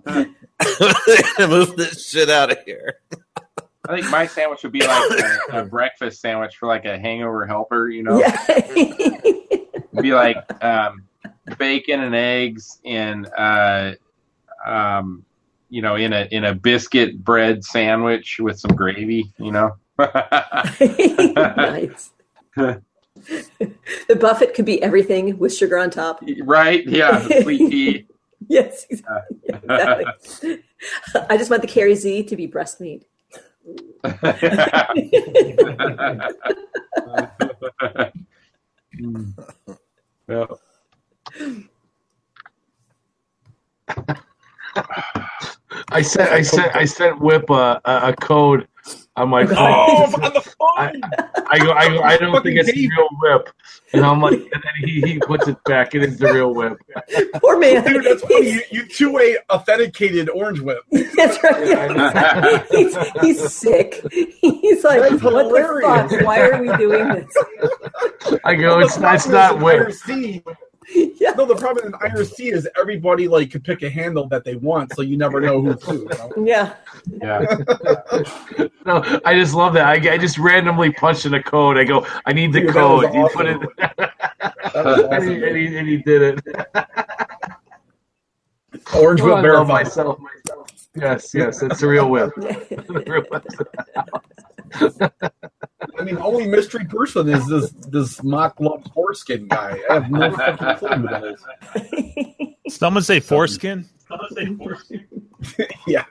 Move 1.38 1.76
this 1.76 2.08
shit 2.08 2.30
out 2.30 2.50
of 2.50 2.58
here. 2.64 2.94
I 3.88 3.96
think 3.96 4.10
my 4.10 4.26
sandwich 4.26 4.62
would 4.62 4.72
be 4.72 4.86
like 4.86 5.10
a, 5.10 5.40
a 5.60 5.64
breakfast 5.64 6.20
sandwich 6.20 6.56
for 6.56 6.66
like 6.66 6.84
a 6.84 6.98
hangover 6.98 7.46
helper. 7.46 7.88
You 7.88 8.02
know, 8.02 8.18
Yeah. 8.18 8.36
It'd 8.48 10.02
be 10.02 10.12
like 10.12 10.36
um, 10.62 11.04
bacon 11.58 12.00
and 12.00 12.14
eggs 12.14 12.80
and 12.84 13.26
uh, 13.36 13.92
um, 14.66 15.24
you 15.70 15.82
know 15.82 15.96
in 15.96 16.12
a 16.12 16.28
in 16.30 16.44
a 16.44 16.54
biscuit 16.54 17.22
bread 17.24 17.64
sandwich 17.64 18.38
with 18.40 18.58
some 18.60 18.74
gravy. 18.76 19.32
You 19.38 19.52
know. 19.52 19.76
nice. 19.98 22.10
the 22.56 24.16
buffet 24.20 24.54
could 24.54 24.66
be 24.66 24.82
everything 24.82 25.38
with 25.38 25.54
sugar 25.54 25.78
on 25.78 25.90
top. 25.90 26.22
right? 26.44 26.86
Yeah, 26.86 27.18
the 27.20 27.42
sweet 27.42 27.70
tea. 27.70 28.06
Yes, 28.48 28.86
exactly. 28.88 29.36
I 31.28 31.36
just 31.36 31.50
want 31.50 31.60
the 31.60 31.68
Carrie 31.68 31.96
Z 31.96 32.22
to 32.24 32.36
be 32.36 32.46
breast 32.46 32.80
meat. 32.80 33.04
yeah. 40.28 40.46
I 45.90 46.02
sent 46.02 46.30
I 46.30 46.42
sent 46.42 46.76
I 46.76 46.84
sent 46.84 47.20
Whip 47.20 47.50
a, 47.50 47.80
a, 47.84 48.00
a 48.08 48.12
code 48.14 48.68
on 49.18 49.28
my 49.28 49.46
phone. 49.46 49.56
Oh, 49.58 50.12
oh 50.16 50.26
on 50.26 50.32
the 50.32 50.40
phone. 50.40 50.68
I, 50.76 50.92
I 51.50 51.58
go 51.58 51.72
I 51.72 51.88
go 51.88 52.02
I 52.02 52.16
don't 52.16 52.42
think 52.42 52.58
it's 52.58 52.72
the 52.72 52.88
real 52.88 53.08
Whip, 53.20 53.48
and 53.92 54.04
I'm 54.04 54.20
like, 54.20 54.34
and 54.34 54.50
then 54.52 54.88
he, 54.88 55.00
he 55.00 55.18
puts 55.18 55.48
it 55.48 55.62
back. 55.64 55.94
It 55.94 56.02
is 56.02 56.18
the 56.18 56.32
real 56.32 56.54
Whip. 56.54 56.78
Poor 57.34 57.58
man. 57.58 57.84
Dude, 57.84 58.04
that's 58.04 58.22
funny. 58.22 58.52
You, 58.52 58.62
you 58.70 58.86
two-way 58.86 59.38
authenticated 59.50 60.28
orange 60.30 60.60
whip. 60.60 60.82
That's 60.90 61.42
right. 61.42 62.66
he's, 62.70 62.96
he's 63.20 63.52
sick. 63.52 64.04
He's 64.10 64.84
like, 64.84 65.00
That's 65.00 65.22
what 65.22 65.48
the 65.48 66.08
fuck? 66.10 66.26
Why 66.26 66.40
are 66.40 66.60
we 66.60 66.76
doing 66.76 67.08
this? 67.08 68.40
I 68.44 68.54
go, 68.54 68.76
Well, 68.76 68.86
it's 68.86 68.96
the 68.96 69.00
not 69.00 69.14
it's 69.16 69.28
not 69.28 69.60
Whip. 69.60 69.92
IRC, 70.94 71.12
Yeah. 71.20 71.30
no, 71.36 71.44
the 71.46 71.54
problem 71.56 71.86
in 71.86 71.92
IRC 71.92 72.52
is 72.52 72.68
everybody 72.78 73.28
like 73.28 73.50
could 73.50 73.64
pick 73.64 73.82
a 73.82 73.90
handle 73.90 74.26
that 74.28 74.44
they 74.44 74.54
want, 74.56 74.94
so 74.94 75.02
you 75.02 75.16
never 75.16 75.40
know 75.40 75.60
who's 75.60 75.82
who. 75.82 76.02
You 76.02 76.08
know? 76.08 76.32
Yeah. 76.44 76.74
yeah. 77.22 78.66
No, 78.86 79.02
I 79.26 79.34
just 79.34 79.52
love 79.54 79.74
that. 79.74 79.84
I, 79.86 80.14
I 80.14 80.16
just 80.18 80.38
randomly 80.38 80.90
punched 80.90 81.26
in 81.26 81.34
a 81.34 81.42
code. 81.42 81.76
I 81.76 81.84
go, 81.84 82.06
I 82.24 82.32
need 82.32 82.54
the 82.54 82.60
Dude, 82.60 82.74
that 82.74 82.82
was 82.88 83.04
code. 83.04 83.14
You 83.14 83.28
put 83.34 83.46
it, 83.46 83.60
That 84.72 84.84
was 84.84 85.04
and, 85.10 85.28
he, 85.28 85.44
and, 85.44 85.56
he, 85.56 85.76
and 85.76 85.88
he 85.88 85.96
did 85.98 86.22
it. 86.22 86.40
Orange 88.96 89.20
Oh, 89.20 89.24
whip 89.26 89.32
I 89.34 89.40
love 89.40 89.42
verified. 89.42 89.84
myself. 89.84 90.18
Yes, 90.94 91.34
yes, 91.34 91.62
it's 91.62 91.82
a 91.82 91.86
real 91.88 92.08
Whip. 92.08 92.30
Real 92.36 93.24
Whip. 93.30 93.44
I 95.98 96.02
mean, 96.02 96.18
only 96.18 96.46
mystery 96.46 96.84
person 96.84 97.28
is 97.28 97.46
this 97.46 97.70
this 97.88 98.22
Mok 98.22 98.58
love 98.60 98.84
foreskin 98.94 99.46
guy. 99.48 99.78
I 99.90 99.94
have 99.94 100.10
no 100.10 100.30
fucking 100.32 100.76
clue 100.76 100.88
who 100.88 101.08
that 101.08 102.44
is. 102.66 102.74
Someone 102.76 103.02
say 103.02 103.20
foreskin. 103.20 103.88
Someone 104.08 104.28
say 104.34 104.46
foreskin. 104.56 105.06
yeah, 105.86 106.04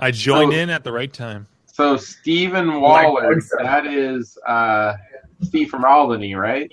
I 0.00 0.10
joined 0.10 0.52
Oh. 0.52 0.56
in 0.56 0.70
at 0.70 0.84
the 0.84 0.92
right 0.92 1.12
time. 1.12 1.46
So 1.66 1.96
Stephen 1.96 2.80
Wallace, 2.80 3.50
that 3.58 3.86
is 3.86 4.36
uh, 4.46 4.94
Steve 5.42 5.70
from 5.70 5.84
Albany, 5.84 6.34
right? 6.34 6.70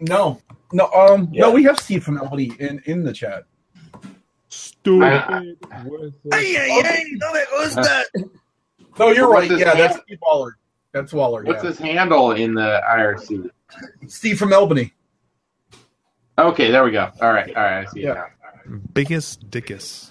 no, 0.00 0.40
no, 0.72 0.86
um, 0.92 1.28
Yeah. 1.32 1.42
no. 1.42 1.50
We 1.52 1.62
have 1.64 1.78
Steve 1.78 2.02
from 2.04 2.18
Albany 2.20 2.52
in 2.58 2.80
in 2.86 3.02
the 3.02 3.12
chat. 3.12 3.44
Stupid. 4.48 5.04
I- 5.04 5.54
Hey, 6.32 6.52
hey, 6.54 6.82
hey, 6.82 7.04
no 7.12 7.32
me 7.32 7.40
gusta. 7.50 8.04
No, 8.98 9.10
you're 9.10 9.30
right. 9.30 9.50
Yeah, 9.50 9.56
name? 9.56 9.76
that's 9.78 9.98
Steve 10.02 10.18
Waller. 10.22 10.58
That's 10.92 11.12
Waller. 11.12 11.42
What's 11.44 11.62
yeah. 11.62 11.70
his 11.70 11.78
handle 11.78 12.32
in 12.32 12.54
the 12.54 12.82
IRC? 12.88 13.50
Steve 14.06 14.38
from 14.38 14.52
Albany. 14.52 14.92
Okay, 16.38 16.70
there 16.70 16.84
we 16.84 16.90
go. 16.90 17.10
All 17.20 17.32
right, 17.32 17.54
all 17.54 17.62
right, 17.62 17.86
I 17.86 17.90
see 17.90 18.00
it 18.00 18.04
Yeah. 18.04 18.26
Biggest 18.92 19.50
dickus. 19.50 20.10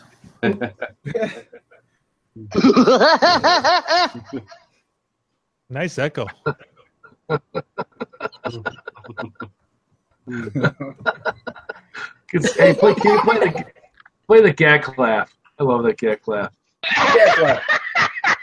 Nice 5.70 5.98
echo. 5.98 6.28
It's- 12.34 12.56
hey, 12.58 12.74
play, 12.74 12.94
can 12.96 13.12
you 13.12 13.22
play 13.22 13.40
the 13.40 13.66
play 14.28 14.42
the 14.42 14.54
gag 14.54 14.84
clap? 14.84 15.30
I 15.60 15.64
love 15.64 15.84
that 15.84 15.98
gag 15.98 16.22
clap. 16.22 16.54
Yeah, 17.16 17.36
clap. 17.36 17.62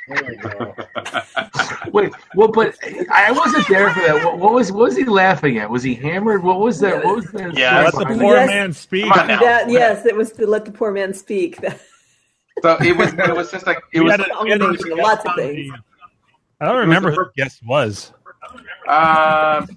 There 0.09 0.25
we 0.29 0.37
go. 0.37 0.75
Wait, 1.93 2.13
well, 2.35 2.49
but 2.49 2.75
I 3.11 3.33
wasn't 3.33 3.67
there 3.69 3.91
for 3.93 4.01
that. 4.01 4.25
What, 4.25 4.39
what 4.39 4.53
was 4.53 4.73
what 4.73 4.85
was 4.85 4.97
he 4.97 5.05
laughing 5.05 5.59
at? 5.59 5.69
Was 5.71 5.83
he 5.83 5.95
hammered? 5.95 6.43
What 6.43 6.61
was 6.61 6.79
that? 6.81 7.05
What 7.05 7.17
was 7.17 7.25
that? 7.33 7.57
Yeah, 7.57 7.83
Let 7.83 7.95
the 7.95 8.07
poor 8.19 8.35
Yes. 8.35 8.47
man 8.49 8.73
speak. 8.73 9.05
Come 9.11 9.21
on 9.21 9.27
now. 9.29 9.41
That, 9.41 9.71
yes, 9.71 10.07
it 10.07 10.15
was 10.17 10.33
to 10.33 10.47
let 10.47 10.65
the 10.65 10.73
poor 10.73 10.93
man 10.93 11.13
speak. 11.15 11.59
So 12.61 12.77
it 12.81 12.97
was 12.97 13.13
it 13.13 13.37
was 13.37 13.53
just 13.53 13.69
like 13.69 13.79
it 13.93 14.01
We 14.01 14.07
was 14.07 14.19
a- 14.19 14.23
a 14.25 14.31
combination 14.35 14.91
of 14.91 14.99
lots 14.99 15.25
of 15.25 15.37
things. 15.37 15.71
the- 15.71 15.79
I 16.61 16.65
don't 16.67 16.79
remember 16.79 17.13
who 17.13 17.27
the 17.27 17.31
guest 17.37 17.61
was. 17.65 18.13
Um, 18.89 19.69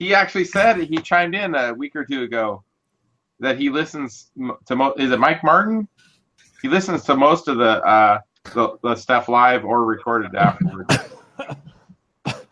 he 0.00 0.12
actually 0.12 0.46
said 0.46 0.78
he 0.78 0.96
chimed 0.98 1.36
in 1.36 1.54
a 1.54 1.72
week 1.72 1.94
or 1.94 2.04
two 2.04 2.22
ago 2.24 2.64
that 3.38 3.56
he 3.56 3.70
listens 3.70 4.32
to 4.66 4.74
mo- 4.74 4.94
is 4.96 5.12
it 5.12 5.20
Mike 5.20 5.44
Martin? 5.44 5.86
He 6.60 6.66
listens 6.68 7.04
to 7.04 7.14
most 7.14 7.46
of 7.46 7.58
the 7.58 7.80
uh, 7.86 8.18
the, 8.44 8.78
the 8.82 8.96
stuff 8.96 9.28
live 9.28 9.64
or 9.64 9.84
recorded 9.84 10.34
afterwards. 10.34 10.96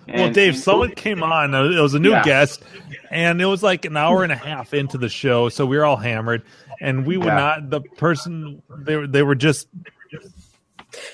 well, 0.09 0.31
Dave, 0.31 0.57
someone 0.57 0.93
came 0.95 1.23
on. 1.23 1.55
uh, 1.55 1.65
It 1.65 1.81
was 1.81 1.95
a 1.95 1.99
new 1.99 2.11
Yeah. 2.11 2.23
guest, 2.23 2.63
and 3.11 3.41
it 3.41 3.47
was 3.47 3.63
like 3.63 3.85
an 3.85 3.97
hour 3.97 4.23
and 4.23 4.33
a 4.33 4.37
half 4.37 4.75
into 4.75 4.99
the 4.99 5.09
show, 5.09 5.49
so 5.49 5.67
we 5.67 5.77
were 5.77 5.85
all 5.85 5.97
hammered, 5.97 6.43
and 6.81 7.07
we 7.07 7.17
were 7.17 7.27
Yeah. 7.27 7.35
not. 7.35 7.71
The 7.71 7.81
person 7.81 8.63
they 8.71 8.97
were 8.97 9.07
they 9.07 9.23
were 9.23 9.35
just 9.35 9.69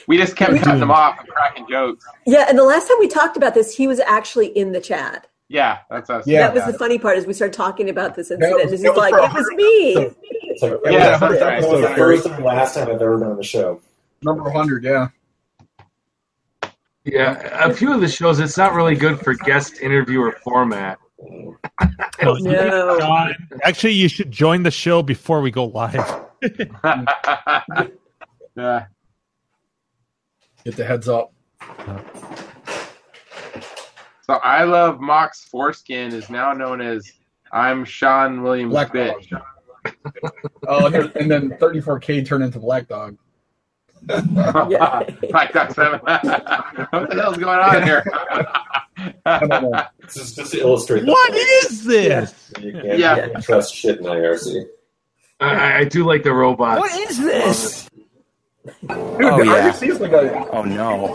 we 0.07 0.17
just 0.17 0.37
kept 0.37 0.55
cutting 0.63 0.81
him 0.83 0.91
off 0.91 1.19
and 1.19 1.29
cracking 1.29 1.67
jokes. 1.69 2.05
Yeah, 2.27 2.47
and 2.49 2.59
the 2.59 2.65
last 2.65 2.87
time 2.89 2.97
we 3.01 3.09
talked 3.09 3.37
about 3.37 3.55
this, 3.55 3.75
he 3.75 3.87
was 3.89 4.01
actually 4.01 4.47
in 4.49 4.73
the 4.73 4.81
chat. 4.81 5.27
Yeah, 5.49 5.79
that's 5.91 6.09
us. 6.11 6.27
Yeah. 6.27 6.49
that 6.49 6.55
was 6.55 6.65
the 6.73 6.79
funny 6.79 6.99
part 6.99 7.19
is 7.19 7.27
we 7.27 7.33
started 7.33 7.55
talking 7.55 7.91
about 7.91 8.15
this 8.15 8.29
That 8.29 8.37
incident, 8.41 8.55
was- 8.55 8.63
and 8.63 8.71
he's 8.73 8.83
that 8.83 8.91
was 8.91 8.99
like, 8.99 9.13
for 9.13 9.19
"It 9.21 9.33
was 9.35 9.51
me." 9.57 10.13
It's 10.51 10.63
like 10.63 10.73
Yeah, 10.85 11.11
it's 11.13 11.21
the 11.21 11.29
that's 11.29 11.85
right. 11.85 11.97
first 11.97 12.27
and 12.27 12.45
last 12.45 12.75
time 12.75 12.85
I've 12.89 13.03
ever 13.03 13.19
been 13.19 13.29
on 13.29 13.37
the 13.37 13.43
show. 13.43 13.81
Number 14.25 14.45
100, 14.45 14.85
yeah. 14.85 15.09
Yeah, 17.05 17.67
a 17.69 17.73
few 17.73 17.93
of 17.93 18.01
the 18.01 18.09
shows, 18.09 18.41
it's 18.41 18.57
not 18.57 18.73
really 18.73 18.95
good 18.97 19.21
for 19.21 19.35
guest 19.35 19.81
interviewer 19.81 20.33
format. 20.43 20.99
Oh, 22.23 22.35
no. 22.35 23.33
Actually, 23.63 23.95
you 23.95 24.09
should 24.09 24.31
join 24.31 24.63
the 24.63 24.71
show 24.71 25.03
before 25.03 25.41
we 25.41 25.51
go 25.51 25.65
live. 25.67 25.95
yeah. 28.57 28.87
Get 30.65 30.77
the 30.77 30.85
heads 30.85 31.09
up. 31.09 31.33
So 34.23 34.35
I 34.35 34.65
love 34.65 35.01
Mok's 35.01 35.45
foreskin 35.45 36.13
is 36.13 36.31
now 36.31 36.53
known 36.53 36.81
as 36.81 37.11
I'm 37.53 37.85
Sean 37.85 38.43
Williams 38.43 38.71
Black 38.71 38.93
bitch. 38.93 39.29
Oh, 40.69 40.87
and 40.87 41.31
then 41.31 41.51
34K 41.59 42.27
turned 42.27 42.45
into 42.45 42.59
Black 42.59 42.89
Dog. 42.89 43.19
Like 44.09 45.53
that's 45.53 45.77
what 45.77 46.03
the 46.03 47.21
hell's 47.21 47.37
going 47.39 47.59
on 47.59 47.83
here? 47.83 48.05
This 50.03 50.17
is 50.17 50.35
just 50.35 50.53
to 50.53 50.61
illustrate. 50.61 51.01
the 51.05 51.13
What 51.13 51.31
point. 51.31 51.43
is 51.65 51.85
this? 51.85 52.53
You 52.61 52.73
can't, 52.73 52.99
Yeah. 52.99 53.17
you 53.27 53.33
can't 53.33 53.45
trust 53.45 53.75
shit 53.75 53.99
in 53.99 54.05
IRC. 54.05 54.65
I, 55.41 55.79
I 55.81 55.85
do 55.85 56.05
like 56.05 56.23
the 56.23 56.33
robots. 56.33 56.81
What 56.81 56.93
is 57.11 57.19
this? 57.19 57.89
Dude, 58.65 58.91
Oh, 58.91 59.39
the 59.39 59.45
yeah. 59.47 59.71
IRC 59.73 59.89
is 59.91 60.01
like 60.01 60.13
a 60.13 60.49
Oh 60.51 60.63
no. 60.63 61.15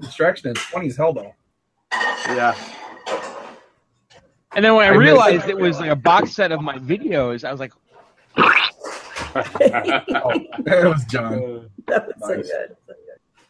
distraction. 0.00 0.50
It's 0.50 0.60
funny 0.60 0.88
as 0.88 0.96
hell, 0.96 1.12
though. 1.12 1.34
yeah. 2.28 2.54
And 4.54 4.64
then 4.64 4.74
when 4.74 4.84
I 4.84 4.88
I 4.88 4.90
missed 4.92 5.00
realized 5.00 5.44
it. 5.44 5.50
it 5.50 5.58
was 5.58 5.80
like 5.80 5.90
a 5.90 5.96
box 5.96 6.32
set 6.32 6.52
of 6.52 6.60
my 6.60 6.76
videos, 6.78 7.44
I 7.44 7.50
was 7.50 7.60
like, 7.60 7.72
Oh, 9.34 10.30
it 10.66 10.88
was 10.88 11.04
John. 11.06 11.68
That 11.88 12.06
was 12.06 12.14
so 12.20 12.34
Nice. 12.36 12.50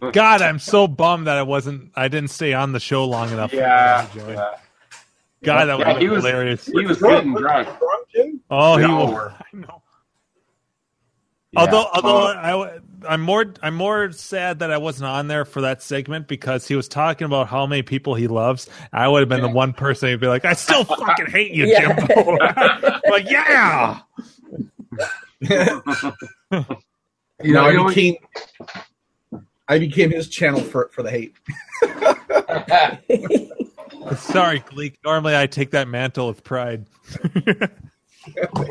good. 0.01 0.13
God, 0.15 0.43
I'm 0.43 0.59
so 0.59 0.89
bummed 0.89 1.27
that 1.27 1.37
I 1.37 1.43
wasn't. 1.43 1.93
I 1.95 2.09
didn't 2.09 2.31
stay 2.31 2.55
on 2.55 2.73
the 2.73 2.81
show 2.81 3.05
long 3.05 3.31
enough. 3.31 3.53
Yeah. 3.53 4.07
you 4.15 4.23
yeah. 4.23 4.55
God, 5.45 5.67
that 5.67 5.79
Yeah, 5.79 5.93
was 5.93 6.03
he 6.03 6.09
was- 6.09 6.25
hilarious. 6.25 6.67
He 6.67 6.85
was 6.87 7.01
getting 7.01 7.35
drunk. 7.35 7.69
Drunk, 7.69 8.41
Oh, 8.51 8.77
he 8.79 8.85
We 8.87 8.91
all 8.93 9.13
was. 9.13 9.33
I 9.39 9.57
know. 9.57 9.83
Yeah. 11.53 11.61
Although, 11.61 11.87
although 11.93 12.27
I, 12.29 12.79
I'm 13.07 13.21
more, 13.21 13.53
I'm 13.63 13.75
more 13.75 14.11
sad 14.13 14.61
that 14.61 14.71
I 14.71 14.79
wasn't 14.79 15.09
on 15.11 15.29
there 15.29 15.45
for 15.45 15.61
that 15.61 15.83
segment 15.83 16.27
because 16.27 16.67
he 16.67 16.75
was 16.75 16.89
talking 16.89 17.27
about 17.27 17.49
how 17.49 17.67
many 17.67 17.83
people 17.83 18.15
he 18.15 18.27
loves. 18.29 18.69
I 18.93 19.07
would 19.09 19.21
have 19.21 19.29
been 19.29 19.43
the 19.43 19.49
one 19.49 19.73
person 19.75 20.09
who'd 20.09 20.21
be 20.21 20.27
like, 20.29 20.45
"I 20.47 20.55
still 20.55 20.85
fucking 20.87 21.27
hate 21.27 21.53
you, 21.53 21.67
Yeah. 21.67 21.95
Jimbo." 22.07 22.37
like, 23.11 23.29
yeah. 23.31 24.01
You 27.43 27.55
know, 27.55 27.63
No, 27.63 27.69
you 27.71 27.83
I 27.83 27.89
became 27.89 28.17
I 29.69 29.79
became 29.79 30.11
his 30.11 30.29
channel 30.29 30.61
for 30.61 30.91
for 30.93 31.03
the 31.03 31.11
hate. 31.11 31.35
Sorry, 34.17 34.61
Gleek. 34.61 34.97
Normally, 35.05 35.37
I 35.37 35.47
take 35.47 35.71
that 35.73 35.89
mantle 35.89 36.29
with 36.29 36.45
pride. 36.45 36.87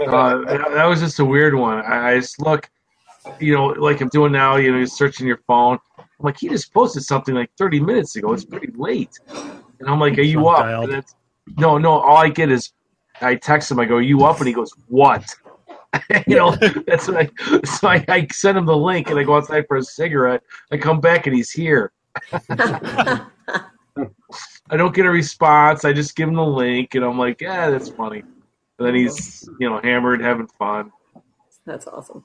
Uh, 0.08 0.38
that 0.46 0.66
that 0.72 0.86
was 0.86 1.02
just 1.02 1.20
a 1.20 1.26
weird 1.26 1.54
one. 1.54 1.80
I, 1.80 2.12
I 2.12 2.16
just 2.18 2.42
look, 2.42 2.70
you 3.42 3.54
know, 3.54 3.66
like 3.66 4.00
I'm 4.00 4.08
doing 4.08 4.32
now. 4.32 4.56
You 4.56 4.72
know, 4.72 4.78
you're 4.78 4.88
searching 4.88 5.28
your 5.28 5.42
phone. 5.46 5.78
I'm 5.98 6.06
like, 6.20 6.38
he 6.40 6.48
just 6.48 6.74
posted 6.74 7.04
something 7.04 7.36
like 7.36 7.52
30 7.58 7.82
minutes 7.82 8.16
ago. 8.16 8.32
It's 8.32 8.46
pretty 8.46 8.72
late, 8.76 9.20
and 9.28 9.90
I'm 9.90 10.00
like, 10.00 10.18
are 10.18 10.22
you 10.22 10.48
up? 10.48 10.84
And 10.86 10.94
it's, 10.94 11.16
no, 11.58 11.78
no. 11.78 12.00
All 12.00 12.16
I 12.16 12.30
get 12.30 12.50
is, 12.50 12.72
I 13.20 13.36
text 13.36 13.72
him. 13.72 13.80
I 13.82 13.84
go, 13.84 13.96
are 13.96 14.02
you 14.02 14.24
up? 14.24 14.38
And 14.38 14.48
he 14.48 14.54
goes, 14.54 14.72
what? 14.88 15.26
you 16.28 16.38
know, 16.38 16.56
that's 16.88 17.08
what 17.08 17.18
I. 17.18 17.30
So 17.66 17.88
I, 17.88 18.06
I 18.08 18.28
send 18.32 18.58
him 18.58 18.66
the 18.66 18.78
link, 18.78 19.10
and 19.10 19.20
I 19.20 19.24
go 19.24 19.36
outside 19.36 19.66
for 19.68 19.78
a 19.78 19.84
cigarette. 19.84 20.44
I 20.72 20.78
come 20.78 21.02
back, 21.02 21.28
and 21.28 21.36
he's 21.36 21.52
here. 21.52 21.92
I 22.32 23.26
don't 24.78 24.96
get 24.96 25.06
a 25.06 25.10
response. 25.10 25.84
I 25.84 25.94
just 25.94 26.16
give 26.16 26.30
him 26.30 26.36
the 26.36 26.46
link, 26.46 26.96
and 26.96 27.04
I'm 27.04 27.18
like, 27.18 27.42
yeah, 27.42 27.70
that's 27.70 27.90
funny. 27.90 28.24
And 28.80 28.88
then 28.88 28.96
he's, 28.96 29.48
you 29.60 29.70
know, 29.70 29.80
hammered, 29.82 30.22
having 30.22 30.48
fun. 30.48 30.92
That's 31.66 31.88
awesome. 31.88 32.24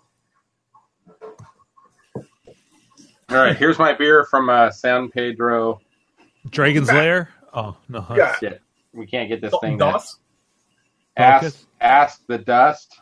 All 3.29 3.37
right, 3.37 3.57
here's 3.57 3.79
my 3.79 3.93
beer 3.93 4.25
from 4.25 4.49
uh, 4.49 4.71
San 4.71 5.11
Pedro. 5.11 5.81
Dragon's 6.49 6.89
Lair. 6.89 7.31
Oh 7.53 7.77
no. 7.89 8.07
Yeah. 8.17 8.37
Shit, 8.37 8.63
we 8.93 9.07
can't 9.07 9.29
get 9.29 9.41
this 9.41 9.51
Dalton 9.51 9.71
thing. 9.71 9.79
Dust? 9.79 10.21
Ask, 11.17 11.67
ask 11.81 12.27
the 12.27 12.39
dust, 12.39 13.01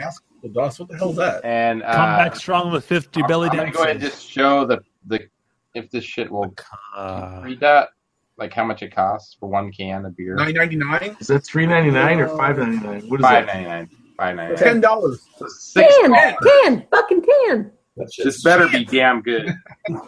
Ask 0.00 0.22
the 0.42 0.48
dust. 0.48 0.78
What 0.80 0.88
the 0.88 0.96
hell's 0.96 1.16
that? 1.16 1.44
and 1.44 1.82
uh, 1.82 1.92
Come 1.92 2.16
back 2.16 2.36
strong 2.36 2.70
with 2.72 2.84
fifty 2.84 3.22
belly 3.22 3.48
I'm 3.50 3.56
gonna 3.56 3.70
go 3.72 3.82
ahead 3.82 3.96
and 3.96 4.00
just 4.04 4.30
show 4.30 4.64
the 4.64 4.78
the 5.06 5.28
if 5.74 5.90
this 5.90 6.04
shit 6.04 6.30
will 6.30 6.54
Uh, 6.96 7.40
read 7.44 7.60
that, 7.60 7.88
like 8.36 8.52
how 8.54 8.64
much 8.64 8.82
it 8.82 8.94
costs 8.94 9.36
for 9.38 9.48
one 9.48 9.72
can 9.72 10.04
of 10.04 10.16
beer. 10.16 10.34
Nine 10.36 10.54
ninety 10.54 10.76
nine. 10.76 11.16
Is 11.20 11.26
that 11.28 11.44
three 11.44 11.66
ninety 11.66 11.90
nine 11.90 12.20
or 12.20 12.28
five 12.28 12.58
ninety 12.58 12.84
nine? 12.86 13.00
What 13.08 13.20
is 13.20 13.26
Five 13.26 13.46
that? 13.46 13.54
ninety 13.54 13.68
nine. 13.68 13.90
Five 14.16 14.36
ninety 14.36 14.54
nine. 14.54 14.62
Ten 14.64 14.80
dollars. 14.80 15.20
Six. 15.58 15.94
Can, 15.96 16.36
can, 16.42 16.86
fucking 16.90 17.22
can. 17.22 17.70
That 17.96 18.12
shit's 18.12 18.24
This 18.36 18.42
better 18.44 18.68
be 18.68 18.84
damn 18.84 19.20
good. 19.22 19.52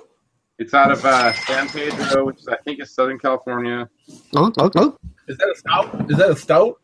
It's 0.58 0.74
out 0.74 0.92
of 0.92 1.02
uh, 1.06 1.32
San 1.32 1.70
Pedro, 1.70 2.26
which 2.26 2.36
is, 2.40 2.46
I 2.46 2.56
think 2.56 2.82
is 2.82 2.94
Southern 2.94 3.18
California. 3.18 3.88
Oh, 4.36 4.48
Is 5.26 5.38
that 5.38 5.48
a 5.50 5.54
stout? 5.56 6.10
Is 6.10 6.18
that 6.18 6.30
a 6.32 6.36
stout? 6.36 6.74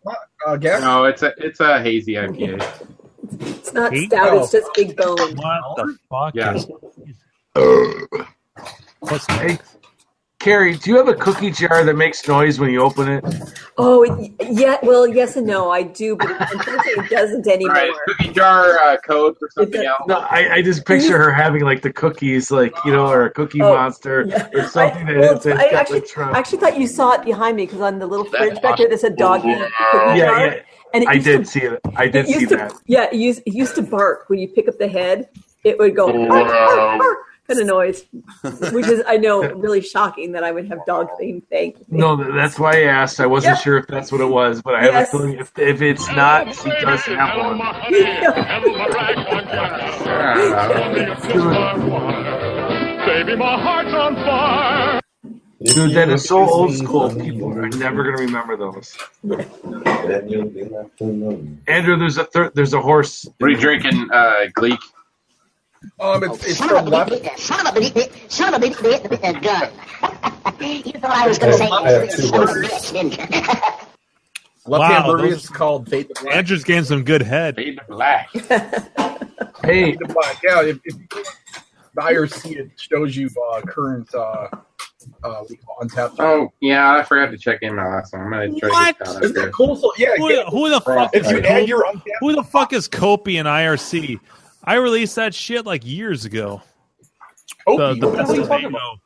Uh, 0.47 0.57
gas? 0.57 0.81
No, 0.81 1.05
it's 1.05 1.23
a 1.23 1.35
it's 1.37 1.61
a 1.61 1.83
hazy 1.83 2.15
IPA. 2.15 2.96
It's 3.41 3.73
not 3.73 3.93
Eight? 3.95 4.11
stout, 4.11 4.33
Oh. 4.33 4.43
it's 4.43 4.53
just 4.53 4.69
big 4.75 4.97
bone. 4.97 5.17
what 5.37 5.77
the 5.77 5.99
fuck? 6.11 6.35
Yeah. 6.35 6.55
Is, 6.55 6.67
what's 9.01 9.27
Hey, 9.27 9.59
Carrie, 10.39 10.77
do 10.77 10.91
you 10.91 10.97
have 10.97 11.09
a 11.09 11.15
cookie 11.15 11.51
jar 11.51 11.83
that 11.85 11.95
makes 11.97 12.27
noise 12.29 12.61
when 12.61 12.71
you 12.71 12.81
open 12.81 13.09
it? 13.09 13.25
Oh, 13.79 14.03
it- 14.05 14.33
yeah. 14.49 14.77
Well, 14.83 15.07
yes 15.07 15.37
and 15.37 15.47
no. 15.47 15.71
I 15.71 15.83
do, 15.83 16.15
but 16.17 16.31
it, 16.31 16.37
unfortunately, 16.41 17.05
it 17.05 17.11
doesn't 17.11 17.47
anymore. 17.49 17.75
Right, 17.75 17.93
cookie 18.07 18.33
jar 18.33 18.79
uh, 18.79 18.97
code 18.99 19.37
for 19.39 19.49
something 19.51 19.81
It's 19.81 19.89
else. 19.89 20.03
No, 20.07 20.19
I, 20.21 20.55
I 20.55 20.63
just 20.63 20.85
picture 20.87 21.19
her 21.19 21.33
having 21.33 21.63
like 21.63 21.83
the 21.83 21.93
cookies, 21.93 22.51
like 22.53 22.73
you 22.85 22.93
know, 22.93 23.07
or 23.09 23.25
a 23.25 23.31
cookie 23.31 23.61
Oh, 23.61 23.75
monster 23.75 24.25
yeah. 24.29 24.49
or 24.55 24.69
something 24.69 25.09
I, 25.09 25.13
that 25.15 25.21
well, 25.21 25.33
hits 25.35 25.47
it. 25.47 25.57
I 25.57 25.67
actually, 25.71 26.03
I 26.17 26.39
actually 26.39 26.59
thought 26.59 26.79
you 26.79 26.87
saw 26.87 27.13
it 27.15 27.25
behind 27.25 27.57
me 27.57 27.65
because 27.67 27.81
on 27.81 27.99
the 27.99 28.07
little 28.07 28.25
That's 28.31 28.37
fridge 28.45 28.63
back 28.63 28.79
there, 28.79 28.89
that 28.89 29.01
said 29.01 29.17
doggy 29.17 29.53
cookie 29.55 29.71
yeah, 29.93 30.17
jar. 30.17 30.17
yeah, 30.47 30.61
And 30.95 31.05
it 31.05 31.09
I 31.09 31.19
did 31.19 31.41
to, 31.41 31.45
see 31.45 31.61
it. 31.61 31.81
I 31.97 32.09
did 32.09 32.29
it 32.29 32.39
see 32.39 32.47
to, 32.47 32.57
that. 32.57 32.75
Yeah, 32.87 33.05
it 33.05 33.15
used, 33.15 33.43
it 33.47 33.55
used 33.55 33.75
to 33.77 33.83
bark 33.83 34.29
when 34.29 34.39
you 34.39 34.49
pick 34.49 34.69
up 34.69 34.79
the 34.79 34.89
head. 34.89 35.29
It 35.65 35.79
would 35.79 35.97
go 35.97 36.13
kind 37.49 37.61
of 37.61 37.67
noise, 37.67 38.05
which 38.73 38.87
is 38.87 39.03
I 39.07 39.19
know 39.19 39.43
really 39.55 39.81
shocking 39.81 40.33
that 40.33 40.43
I 40.43 40.51
would 40.51 40.69
have 40.69 40.85
dog 40.87 41.09
themed 41.21 41.45
thing. 41.47 41.75
No, 41.89 42.17
that's 42.33 42.59
why 42.59 42.79
I 42.79 42.83
asked. 42.85 43.21
I 43.21 43.27
wasn't 43.27 43.57
Yeah. 43.57 43.63
sure 43.63 43.79
if 43.79 43.87
that's 43.87 44.11
what 44.11 44.21
it 44.21 44.29
was, 44.29 44.63
but 44.63 44.75
I 44.75 44.85
have 44.85 44.95
a 44.95 45.07
feeling 45.07 45.35
if, 45.35 45.57
if 45.59 45.83
it's 45.83 46.07
not, 46.09 46.55
she 46.55 46.71
does 46.71 47.03
have 47.03 47.39
one. 47.39 47.59
Baby, 53.07 53.37
my 53.37 53.61
heart's 53.61 53.95
on 53.95 54.15
fire. 54.17 55.01
Dude, 55.75 55.95
that 55.95 56.09
is 56.09 56.25
so 56.27 56.39
old 56.39 56.75
school. 56.75 57.15
People 57.15 57.53
are 57.59 57.69
never 57.69 58.05
gonna 58.05 58.19
remember 58.19 58.57
those. 58.57 58.97
Andrew, 61.67 61.97
there's 61.99 62.19
a 62.19 62.25
thir- 62.25 62.51
there's 62.55 62.75
a 62.75 62.81
horse. 62.81 63.27
What 63.39 63.49
are 63.49 63.51
you 63.51 63.57
drinking, 63.59 64.09
uh, 64.13 64.47
Gleek? 64.55 64.79
Um, 66.01 66.25
it's, 66.25 66.45
it's 66.47 66.59
from 66.59 66.87
left. 66.87 67.39
Son 67.39 67.67
of 67.67 67.77
a 67.77 67.81
bitch, 67.81 68.31
son 68.31 68.55
of 68.55 68.63
a 68.63 68.67
bitch, 68.67 68.77
bitch, 68.77 69.03
bitch, 69.03 69.43
gun. 69.43 69.71
you 70.87 70.93
thought 71.01 71.11
I 71.11 71.29
was 71.29 71.39
going 71.39 71.53
to 71.53 71.59
say, 71.59 71.69
I 71.69 71.91
have 71.91 72.11
two 72.11 72.23
son 72.23 72.43
of 72.43 72.49
a 72.49 72.53
bitch, 72.53 72.93
didn't 72.93 73.19
you? 73.19 73.25
Left 74.69 74.81
Wow, 74.81 74.89
hand 74.89 75.05
brewery 75.05 75.31
those- 75.31 75.45
is 75.45 75.49
called 75.51 75.89
Fade 75.89 76.09
to 76.13 76.23
Black. 76.25 76.35
Andrew's 76.35 76.65
getting 76.65 76.83
some 76.85 77.05
good 77.05 77.23
head. 77.23 77.55
Fade 77.55 77.79
to 77.79 77.85
black. 77.89 78.29
Hey, 79.63 79.93
Fade 79.93 79.99
to 80.01 80.07
Black. 80.13 80.41
Yeah, 80.43 80.63
if, 80.63 80.79
if 80.85 80.97
you 80.99 81.07
go 81.09 81.23
to 81.23 81.31
the 81.95 82.01
IRC, 82.03 82.57
it 82.57 82.71
shows 82.77 83.17
you 83.17 83.31
uh, 83.53 83.61
current 83.63 84.13
uh, 84.15 84.49
uh, 85.25 85.43
Untappd. 85.83 86.17
Oh 86.19 86.53
yeah, 86.61 86.95
I 86.97 87.03
forgot 87.03 87.31
to 87.31 87.39
check 87.39 87.63
in 87.63 87.75
my 87.75 87.87
last 87.87 88.13
one. 88.13 88.23
I'm 88.23 88.31
gonna 88.31 88.59
try 88.59 88.69
What? 88.71 88.99
to 88.99 89.05
get 89.05 89.15
that 89.15 89.25
Isn't 89.25 89.37
that 89.37 89.53
cool? 89.53 89.77
So, 89.77 89.93
yeah, 89.99 90.15
Who, 90.17 90.43
who 90.51 90.71
the 90.71 90.81
fuck? 90.81 91.11
if 91.15 91.25
is 91.27 91.31
you 91.33 91.39
Kopi? 91.39 91.45
add 91.47 91.69
your 91.69 91.85
untapped, 91.87 92.11
Who 92.21 92.35
the 92.35 92.43
fuck 92.45 92.73
is 92.73 92.89
Kopi 92.89 93.39
in 93.41 93.47
IRC? 93.47 94.19
I 94.65 94.75
released 94.77 95.17
that 95.17 95.35
shit 95.35 95.65
like 95.67 95.87
years 95.87 96.25
ago. 96.25 96.63
Kopi, 97.67 97.77
The, 97.77 97.95
the 98.01 98.09
what 98.09 98.17
best 98.19 98.31
are 98.31 98.35
you 98.37 98.43
of 98.43 98.49
talking 98.49 98.67
about? 98.67 98.99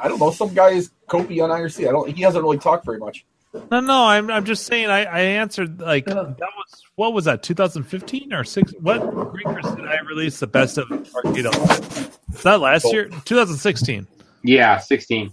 I 0.00 0.08
don't 0.08 0.18
know. 0.18 0.30
Some 0.30 0.54
guy 0.54 0.70
is 0.70 0.90
Kopi 1.08 1.42
on 1.42 1.50
IRC. 1.50 1.86
I 1.88 1.92
don't. 1.92 2.08
He 2.10 2.22
hasn't 2.22 2.42
really 2.42 2.58
talked 2.58 2.84
very 2.86 2.98
much. 2.98 3.24
No, 3.70 3.80
no, 3.80 4.04
I'm 4.04 4.30
I'm 4.30 4.44
just 4.44 4.64
saying. 4.64 4.88
I, 4.88 5.04
I 5.04 5.20
answered 5.20 5.80
like 5.80 6.06
that 6.06 6.16
was 6.16 6.82
what 6.94 7.12
was 7.12 7.26
that 7.26 7.42
2015 7.42 8.32
or 8.32 8.44
six? 8.44 8.72
What 8.80 9.02
Greekers 9.02 9.76
did 9.76 9.86
I 9.86 10.00
release 10.00 10.40
the 10.40 10.46
best 10.46 10.78
of 10.78 10.90
Arcade? 11.14 11.46
Is 11.46 12.42
that 12.42 12.60
last 12.60 12.90
year? 12.92 13.08
2016. 13.24 14.06
Yeah, 14.42 14.78
sixteen. 14.78 15.32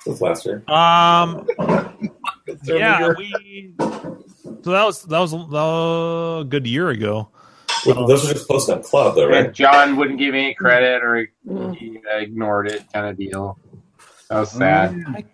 Since 0.00 0.20
last 0.20 0.46
year. 0.46 0.62
Um, 0.68 1.46
yeah, 2.64 2.98
bigger. 2.98 3.16
we 3.18 3.74
So 3.78 4.70
that 4.70 4.84
was 4.84 5.02
that 5.04 5.18
was 5.18 5.34
uh, 5.34 6.40
a 6.40 6.44
good 6.44 6.66
year 6.66 6.88
ago. 6.90 7.28
Well, 7.86 8.06
those 8.06 8.28
are 8.28 8.32
just 8.32 8.48
posted 8.48 8.76
on 8.76 8.82
KLOV, 8.82 9.14
though, 9.14 9.28
right? 9.28 9.46
And 9.46 9.54
John 9.54 9.96
wouldn't 9.96 10.18
give 10.18 10.34
any 10.34 10.54
credit 10.54 11.02
or 11.02 11.28
he 11.74 12.00
ignored 12.10 12.68
it, 12.68 12.84
kind 12.92 13.06
of 13.06 13.16
deal. 13.18 13.58
That 14.30 14.40
was 14.40 14.52
sad. 14.52 15.02
I, 15.06 15.24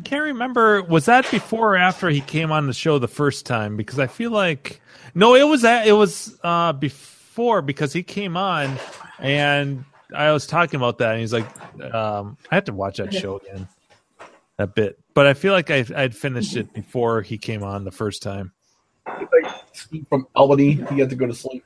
I 0.00 0.02
can't 0.02 0.22
remember. 0.22 0.82
Was 0.82 1.04
that 1.04 1.30
before 1.30 1.74
or 1.74 1.76
after 1.76 2.08
he 2.08 2.22
came 2.22 2.50
on 2.50 2.66
the 2.66 2.72
show 2.72 2.98
the 2.98 3.06
first 3.06 3.44
time? 3.44 3.76
Because 3.76 3.98
I 3.98 4.06
feel 4.06 4.30
like 4.30 4.80
no, 5.14 5.34
it 5.34 5.42
was 5.42 5.60
that 5.60 5.86
it 5.86 5.92
was 5.92 6.38
uh, 6.42 6.72
before 6.72 7.60
because 7.60 7.92
he 7.92 8.02
came 8.02 8.34
on 8.34 8.78
and 9.18 9.84
I 10.14 10.32
was 10.32 10.46
talking 10.46 10.80
about 10.80 10.98
that 10.98 11.12
and 11.12 11.20
he's 11.20 11.34
like, 11.34 11.46
um, 11.94 12.38
I 12.50 12.54
have 12.54 12.64
to 12.64 12.72
watch 12.72 12.96
that 12.96 13.12
show 13.12 13.40
again. 13.40 13.68
That 14.56 14.74
bit, 14.74 14.98
but 15.12 15.26
I 15.26 15.34
feel 15.34 15.52
like 15.52 15.70
I 15.70 15.84
I'd 15.94 16.16
finished 16.16 16.56
it 16.56 16.72
before 16.72 17.20
he 17.20 17.36
came 17.36 17.62
on 17.62 17.84
the 17.84 17.90
first 17.90 18.22
time. 18.22 18.52
From 20.08 20.26
Albany, 20.34 20.72
he 20.90 20.98
had 20.98 21.10
to 21.10 21.16
go 21.16 21.26
to 21.26 21.34
sleep. 21.34 21.62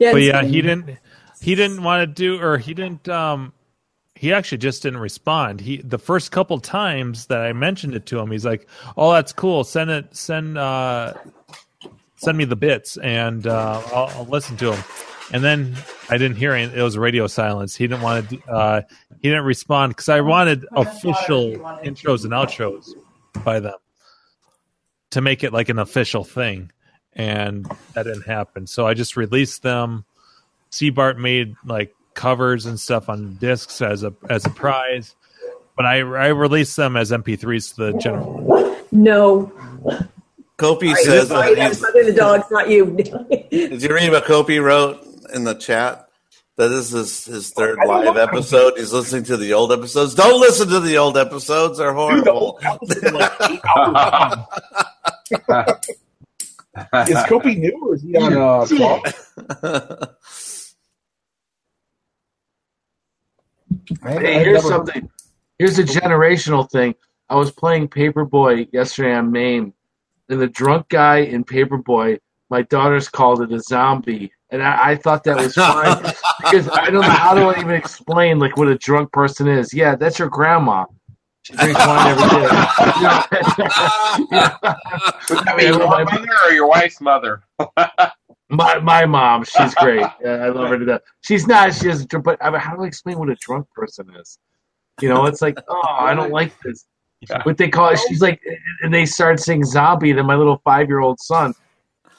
Yeah, 0.00 0.12
but 0.12 0.22
yeah, 0.22 0.42
he 0.42 0.62
didn't. 0.62 0.98
He 1.40 1.54
didn't 1.54 1.84
want 1.84 2.02
to 2.02 2.06
do, 2.12 2.42
or 2.42 2.58
he 2.58 2.74
didn't. 2.74 3.08
Um, 3.08 3.52
he 4.16 4.32
actually 4.32 4.58
just 4.58 4.82
didn't 4.82 5.00
respond. 5.00 5.60
He 5.60 5.76
the 5.78 5.98
first 5.98 6.32
couple 6.32 6.58
times 6.58 7.26
that 7.26 7.42
I 7.42 7.52
mentioned 7.52 7.94
it 7.94 8.06
to 8.06 8.18
him, 8.18 8.30
he's 8.30 8.46
like, 8.46 8.66
"Oh, 8.96 9.12
that's 9.12 9.32
cool. 9.32 9.62
Send 9.62 9.90
it. 9.90 10.16
Send 10.16 10.56
uh, 10.56 11.12
send 12.16 12.38
me 12.38 12.44
the 12.44 12.56
bits, 12.56 12.96
and 12.96 13.46
uh, 13.46 13.82
I'll, 13.92 14.08
I'll 14.16 14.24
listen 14.24 14.56
to 14.58 14.70
them." 14.70 14.84
And 15.32 15.44
then 15.44 15.76
I 16.08 16.16
didn't 16.18 16.36
hear 16.36 16.56
it. 16.56 16.72
It 16.72 16.82
was 16.82 16.96
radio 16.96 17.26
silence. 17.26 17.76
He 17.76 17.86
didn't 17.86 18.02
want 18.02 18.30
to. 18.30 18.42
Uh, 18.50 18.82
he 19.20 19.28
didn't 19.28 19.44
respond 19.44 19.90
because 19.90 20.08
I 20.08 20.22
wanted 20.22 20.66
official 20.72 21.52
intros 21.84 22.24
and 22.24 22.32
outros 22.32 22.88
by 23.44 23.60
them 23.60 23.76
to 25.10 25.20
make 25.20 25.44
it 25.44 25.52
like 25.52 25.68
an 25.68 25.78
official 25.78 26.24
thing, 26.24 26.72
and 27.12 27.66
that 27.92 28.04
didn't 28.04 28.26
happen. 28.26 28.66
So 28.66 28.86
I 28.86 28.94
just 28.94 29.16
released 29.16 29.62
them. 29.62 30.06
Seabart 30.70 31.18
made 31.18 31.54
like 31.64 31.94
covers 32.16 32.66
and 32.66 32.80
stuff 32.80 33.08
on 33.08 33.36
discs 33.36 33.80
as 33.80 34.02
a 34.02 34.12
as 34.28 34.44
a 34.44 34.50
prize, 34.50 35.14
but 35.76 35.86
I 35.86 35.98
I 35.98 36.28
released 36.28 36.76
them 36.76 36.96
as 36.96 37.12
MP3s 37.12 37.76
to 37.76 37.92
the 37.92 37.98
general. 37.98 38.76
No. 38.90 39.52
Kopi 40.58 40.92
Sorry, 40.94 41.04
says 41.04 41.28
sorry, 41.28 41.54
that 41.54 41.68
that's 41.68 41.82
not 41.82 41.92
the 41.92 42.12
dogs, 42.12 42.46
not 42.50 42.68
you. 42.70 42.86
Did 43.50 43.82
you 43.82 43.94
read 43.94 44.10
what 44.10 44.24
Kopi 44.24 44.60
wrote 44.62 45.06
in 45.34 45.44
the 45.44 45.54
chat? 45.54 46.08
That 46.56 46.68
this 46.68 46.94
is 46.94 47.26
his 47.26 47.50
third 47.50 47.78
live 47.86 48.16
episode. 48.16 48.78
He's 48.78 48.90
listening 48.90 49.24
to 49.24 49.36
the 49.36 49.52
old 49.52 49.70
episodes. 49.70 50.14
Don't 50.14 50.40
listen 50.40 50.68
to 50.70 50.80
the 50.80 50.96
old 50.96 51.18
episodes; 51.18 51.76
they're 51.76 51.92
horrible. 51.92 52.58
Is 57.08 57.16
Kopi 57.24 57.56
new 57.58 57.72
or 57.82 57.94
is 57.94 58.02
he 58.02 58.16
on 58.16 58.32
uh, 58.34 58.66
KLOV? 58.66 59.02
I- 59.62 60.08
Hey, 64.02 64.36
I've 64.38 64.44
here's 64.46 64.64
never- 64.64 64.68
something. 64.68 65.08
Here's 65.58 65.78
a 65.78 65.84
generational 65.84 66.70
thing. 66.70 66.94
I 67.30 67.34
was 67.36 67.50
playing 67.50 67.88
Paperboy 67.88 68.68
yesterday 68.72 69.14
on 69.14 69.32
Maine, 69.32 69.72
and 70.28 70.40
the 70.40 70.46
drunk 70.46 70.88
guy 70.90 71.18
in 71.18 71.44
Paperboy, 71.44 72.18
my 72.50 72.62
daughters 72.62 73.08
called 73.08 73.40
it 73.42 73.52
a 73.52 73.58
zombie, 73.60 74.32
and 74.50 74.62
I, 74.62 74.90
I 74.90 74.96
thought 74.96 75.24
that 75.24 75.36
was 75.36 75.54
fine 75.54 76.02
because 76.40 76.68
I 76.68 76.90
don't 76.90 77.00
know 77.02 77.10
how 77.10 77.34
do 77.34 77.48
I 77.48 77.58
even 77.58 77.72
explain 77.72 78.38
like 78.38 78.56
what 78.56 78.68
a 78.68 78.76
drunk 78.76 79.10
person 79.12 79.48
is. 79.48 79.72
Yeah, 79.74 79.96
that's 79.96 80.18
your 80.18 80.28
grandma. 80.28 80.84
She 81.42 81.54
drinks 81.54 81.78
wine 81.86 82.06
every 82.08 82.28
day. 82.28 82.48
I 85.30 85.54
mean, 85.56 85.66
your 85.68 85.78
my- 85.88 86.04
mother 86.04 86.28
or 86.46 86.52
your 86.52 86.68
wife's 86.68 87.00
mother? 87.00 87.42
My 88.48 88.78
my 88.78 89.06
mom, 89.06 89.44
she's 89.44 89.74
great. 89.74 90.06
Yeah, 90.24 90.44
I 90.44 90.48
love 90.50 90.68
her 90.68 90.78
to 90.78 90.84
death. 90.84 91.00
She's 91.22 91.46
not. 91.46 91.74
She 91.74 91.86
doesn't. 91.88 92.08
drink, 92.08 92.24
But 92.24 92.38
I 92.44 92.50
mean, 92.50 92.60
how 92.60 92.76
do 92.76 92.84
I 92.84 92.86
explain 92.86 93.18
what 93.18 93.28
a 93.28 93.34
drunk 93.36 93.66
person 93.74 94.08
is? 94.20 94.38
You 95.00 95.08
know, 95.08 95.26
it's 95.26 95.42
like, 95.42 95.58
oh, 95.68 95.82
I 95.98 96.14
don't 96.14 96.30
like 96.30 96.52
this. 96.62 96.86
What 97.42 97.56
they 97.58 97.68
call 97.68 97.90
it? 97.90 98.00
She's 98.08 98.22
like, 98.22 98.40
and 98.82 98.94
they 98.94 99.04
start 99.04 99.40
saying 99.40 99.64
zombie. 99.64 100.12
Then 100.12 100.26
my 100.26 100.36
little 100.36 100.60
five 100.64 100.88
year 100.88 101.00
old 101.00 101.18
son, 101.20 101.54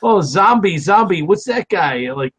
oh, 0.03 0.21
zombie, 0.21 0.77
zombie. 0.77 1.21
What's 1.21 1.45
that 1.45 1.69
guy? 1.69 1.95
You're 1.95 2.15
like, 2.17 2.33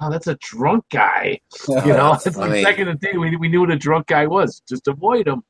oh, 0.00 0.10
that's 0.10 0.26
a 0.26 0.34
drunk 0.36 0.84
guy. 0.90 1.40
You 1.68 1.74
know, 1.76 2.12
That's 2.12 2.26
it's 2.26 2.36
like 2.36 2.50
funny. 2.50 2.64
back 2.64 2.78
in 2.78 2.88
the 2.88 3.18
we 3.18 3.36
we 3.36 3.48
knew 3.48 3.60
what 3.60 3.70
a 3.70 3.76
drunk 3.76 4.06
guy 4.08 4.26
was. 4.26 4.62
Just 4.68 4.86
avoid 4.88 5.26
him. 5.26 5.42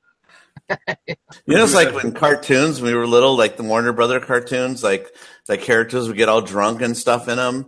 You 0.69 1.57
know, 1.57 1.65
it's 1.65 1.75
like 1.75 1.93
when 1.95 2.13
cartoons, 2.13 2.81
when 2.81 2.93
we 2.93 2.99
were 2.99 3.07
little, 3.07 3.37
like 3.37 3.57
the 3.57 3.63
Warner 3.63 3.93
Brother 3.93 4.21
cartoons, 4.21 4.85
like 4.85 5.13
like 5.51 5.63
characters 5.63 6.07
would 6.09 6.17
get 6.17 6.29
all 6.29 6.41
drunk 6.41 6.81
and 6.81 6.97
stuff 6.97 7.29
in 7.29 7.37
them. 7.37 7.67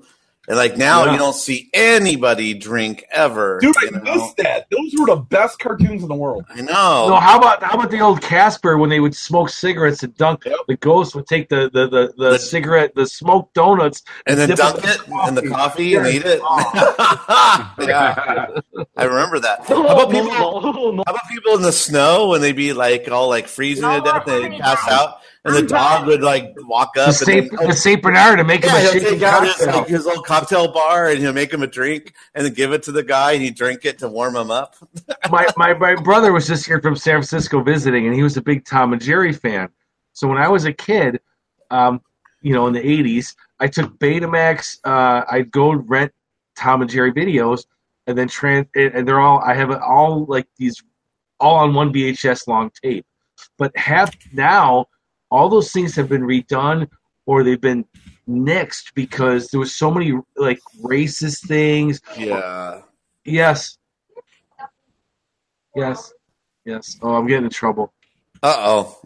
And 0.49 0.57
like 0.57 0.77
now, 0.77 1.05
Yeah. 1.05 1.12
you 1.12 1.19
don't 1.19 1.36
see 1.36 1.70
anybody 1.73 2.52
drink 2.55 3.05
ever. 3.12 3.61
Dude, 3.61 3.77
I 3.78 3.91
know? 3.91 4.01
missed 4.02 4.36
that. 4.39 4.67
Those 4.73 4.93
were 4.99 5.07
the 5.07 5.17
best 5.17 5.61
cartoons 5.61 6.02
in 6.02 6.09
the 6.09 6.17
world. 6.17 6.44
I 6.49 6.62
know. 6.62 7.11
No, 7.11 7.17
how 7.17 7.39
about 7.39 7.62
how 7.62 7.78
about 7.78 7.93
the 7.93 8.01
old 8.01 8.20
Casper 8.23 8.77
when 8.77 8.91
they 8.91 8.99
would 8.99 9.15
smoke 9.15 9.51
cigarettes 9.51 10.02
and 10.02 10.17
dunk? 10.17 10.43
The 10.43 10.77
ghost 10.77 11.15
would 11.15 11.28
take 11.28 11.49
the 11.49 11.70
the, 11.73 11.86
the, 11.86 12.12
the, 12.17 12.39
cigarette, 12.39 12.93
the 12.97 13.07
smoked 13.07 13.55
donuts, 13.55 14.02
and 14.27 14.36
then 14.36 14.49
dunk 14.51 14.83
in 14.83 14.91
it 14.91 15.01
in 15.28 15.35
the 15.36 15.49
coffee 15.49 15.94
and 15.94 16.09
eat 16.09 16.25
it. 16.25 16.41
Oh. 16.43 17.75
yeah, 17.78 18.49
I 18.97 19.05
remember 19.05 19.39
that. 19.39 19.65
How 19.69 19.85
about 19.85 20.11
people? 20.11 20.33
How 20.33 20.59
about 20.59 21.28
people 21.31 21.55
in 21.55 21.62
the 21.62 21.70
snow 21.73 22.28
when 22.31 22.41
they'd 22.41 22.57
be 22.57 22.73
like 22.73 23.09
all 23.09 23.28
like 23.28 23.47
freezing 23.47 23.89
to 23.89 24.01
death 24.01 24.27
and 24.27 24.52
they'd 24.55 24.61
pass 24.61 24.89
out, 24.89 25.19
and 25.45 25.57
the 25.57 25.62
dog 25.62 26.07
would 26.07 26.23
like 26.23 26.55
walk 26.59 26.95
The 26.95 27.03
up 27.03 27.15
Saint, 27.15 27.51
and 27.51 27.59
then, 27.59 27.69
the 27.69 27.75
Saint 27.75 28.01
Bernard 28.03 28.39
to 28.39 28.45
make 28.45 28.65
him 28.65 28.75
a 28.75 28.81
he'll 28.81 28.93
take 28.93 29.23
out 29.23 29.45
his, 29.45 29.55
cocktail. 29.57 29.79
like, 29.79 29.89
his 29.89 30.07
little 30.07 30.23
cocktail 30.23 30.73
bar 30.73 31.09
and 31.09 31.19
he'll 31.19 31.33
make 31.33 31.53
him 31.53 31.62
a 31.62 31.67
drink 31.67 32.15
and 32.35 32.47
then 32.47 32.53
give 32.53 32.73
it 32.73 32.85
to 32.85 32.93
the 32.93 33.03
guy 33.03 33.33
and 33.33 33.43
he 33.43 33.51
drink 33.51 33.85
it 33.85 33.99
to 33.99 34.09
warm 34.09 34.37
him 34.37 34.51
up. 34.51 34.77
my, 35.31 35.47
my 35.57 35.75
my 35.75 35.95
brother 35.97 36.33
was 36.33 36.47
just 36.47 36.65
here 36.65 36.81
from 36.81 36.95
San 36.95 37.15
Francisco 37.15 37.61
visiting, 37.62 38.07
and 38.07 38.15
he 38.15 38.23
was 38.23 38.37
a 38.37 38.43
big 38.43 38.65
Tom 38.65 38.93
and 38.93 39.03
Jerry 39.03 39.33
fan. 39.33 39.69
So 40.12 40.29
when 40.29 40.39
I 40.39 40.49
was 40.49 40.65
a 40.65 40.73
kid, 40.73 41.21
um, 41.71 42.01
you 42.41 42.55
know, 42.55 42.67
in 42.69 42.73
the 42.73 42.83
'80s, 42.83 43.35
I 43.59 43.67
took 43.67 43.99
Betamax. 43.99 44.79
Uh, 44.85 45.25
I'd 45.29 45.51
go 45.51 45.73
rent 45.73 46.12
Tom 46.57 46.83
and 46.83 46.91
Jerry 46.91 47.12
videos, 47.12 47.65
and 48.07 48.17
then 48.17 48.29
trans. 48.29 48.67
And 48.75 49.09
they're 49.09 49.21
all 49.21 49.41
I 49.41 49.55
have 49.55 49.71
all 49.71 50.25
like 50.27 50.47
these, 50.57 50.81
all 51.41 51.57
on 51.57 51.75
one 51.75 51.93
VHS 51.93 52.47
long 52.47 52.71
tape. 52.83 53.07
But 53.59 53.77
half 53.77 54.15
now, 54.33 54.87
all 55.33 55.49
those 55.49 55.73
things 55.73 55.97
have 55.97 56.09
been 56.09 56.23
redone 56.23 56.89
or 57.27 57.43
they've 57.43 57.61
been 57.61 57.85
nixed 58.28 58.93
because 58.94 59.49
there 59.49 59.59
was 59.61 59.75
so 59.75 59.91
many 59.91 60.12
like 60.36 60.61
racist 60.83 61.47
things. 61.47 62.01
Yeah. 62.19 62.83
Yes. 63.25 63.78
Yes. 65.75 66.12
Yes. 66.65 66.99
Oh, 67.02 67.15
I'm 67.17 67.27
getting 67.27 67.44
in 67.44 67.51
trouble. 67.51 67.93
Uh 68.43 68.55
oh. 68.59 68.99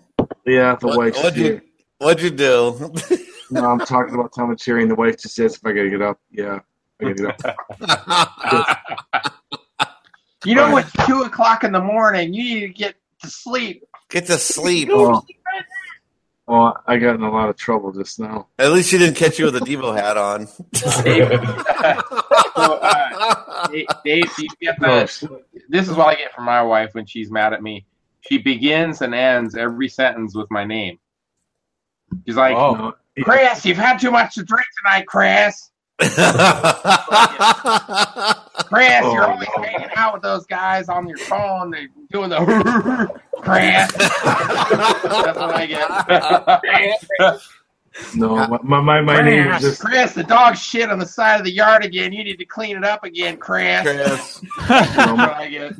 Yeah, 0.45 0.77
the 0.81 0.89
What, 0.89 0.97
wife. 0.99 1.17
what'd 1.17 1.37
you 1.37 1.61
What'd 1.99 2.23
you 2.23 2.31
do? 2.31 2.93
No, 3.49 3.65
I'm 3.71 3.79
talking 3.79 4.13
about 4.13 4.33
Tom 4.35 4.51
and 4.51 4.59
Jerry, 4.59 4.83
and 4.83 4.91
the 4.91 4.97
wife 4.97 5.19
just 5.19 5.39
asked 5.39 5.59
if 5.59 5.65
I 5.65 5.71
gotta 5.73 5.89
get 5.89 6.03
up. 6.03 6.19
Yeah, 6.33 6.59
I 7.01 7.05
gotta 7.15 7.15
get 7.15 7.57
up. 8.59 8.79
You 10.45 10.55
know, 10.57 10.77
it's 10.77 10.93
two 11.07 11.23
o'clock 11.23 11.63
in 11.65 11.71
the 11.73 11.81
morning. 11.81 12.33
You 12.35 12.43
need 12.43 12.61
to 12.61 12.69
get 12.69 12.95
to 13.23 13.31
sleep. 13.31 13.85
Get 14.11 14.27
to 14.27 14.39
sleep. 14.39 14.89
oh, 14.93 15.25
oh, 16.49 16.73
I 16.87 16.97
got 16.99 17.15
in 17.15 17.23
a 17.23 17.31
lot 17.31 17.49
of 17.49 17.57
trouble 17.57 17.93
just 17.93 18.19
now. 18.21 18.49
At 18.59 18.73
least 18.73 18.91
she 18.91 18.99
didn't 18.99 19.17
catch 19.17 19.39
you 19.39 19.47
with 19.47 19.57
a 19.57 19.61
Devo 19.61 19.95
hat 19.97 20.17
on. 20.17 20.49
So, 22.57 22.73
uh, 22.81 23.69
Dave, 23.69 23.87
Dave, 24.05 24.25
you 24.39 24.49
get 24.63 24.81
the, 24.81 25.41
this 25.69 25.89
is 25.89 25.95
what 25.95 26.07
I 26.09 26.15
get 26.15 26.33
from 26.35 26.45
my 26.45 26.63
wife 26.63 26.95
when 26.95 27.05
she's 27.05 27.31
mad 27.31 27.53
at 27.53 27.63
me. 27.63 27.85
She 28.23 28.39
begins 28.39 29.03
and 29.03 29.15
ends 29.15 29.55
every 29.57 29.89
sentence 29.89 30.35
with 30.35 30.51
my 30.51 30.65
name. 30.65 30.99
She's 32.27 32.37
like, 32.37 32.57
Oh. 32.57 32.95
Chris, 33.23 33.65
you've 33.65 33.77
had 33.77 33.99
too 33.99 34.11
much 34.11 34.35
to 34.37 34.43
drink 34.43 34.67
tonight, 34.83 35.07
Chris. 35.07 35.71
Chris, 35.99 36.19
you're 36.19 36.27
Oh, 39.25 39.33
always 39.33 39.49
hanging 39.57 39.89
out 39.97 40.15
with 40.15 40.23
those 40.23 40.47
guys 40.47 40.89
on 40.89 41.07
your 41.09 41.19
phone. 41.19 41.71
They're 41.71 41.89
doing 42.11 42.31
the 42.31 42.37
Chris. 43.41 43.93
That's 43.93 45.39
what 45.39 45.55
I 45.55 45.67
get. 45.67 47.41
No, 48.15 48.37
my 48.49 48.59
my, 48.63 48.81
my, 48.83 49.01
my 49.01 49.23
name 49.23 49.47
is 49.47 49.49
Chris, 49.49 49.63
just 49.63 49.81
Chris, 49.81 50.13
the 50.13 50.23
dog 50.25 50.55
shit 50.57 50.91
on 50.91 50.99
the 50.99 51.07
side 51.07 51.39
of 51.39 51.45
the 51.47 51.51
yard 51.53 51.83
again. 51.83 52.13
You 52.13 52.25
need 52.25 52.37
to 52.39 52.45
clean 52.45 52.77
it 52.77 52.85
up 52.85 53.05
again, 53.05 53.39
Chris. 53.39 53.81
Chris. 53.83 54.41
That's 54.69 54.97
what 55.13 55.33
I 55.33 55.49
get. 55.49 55.73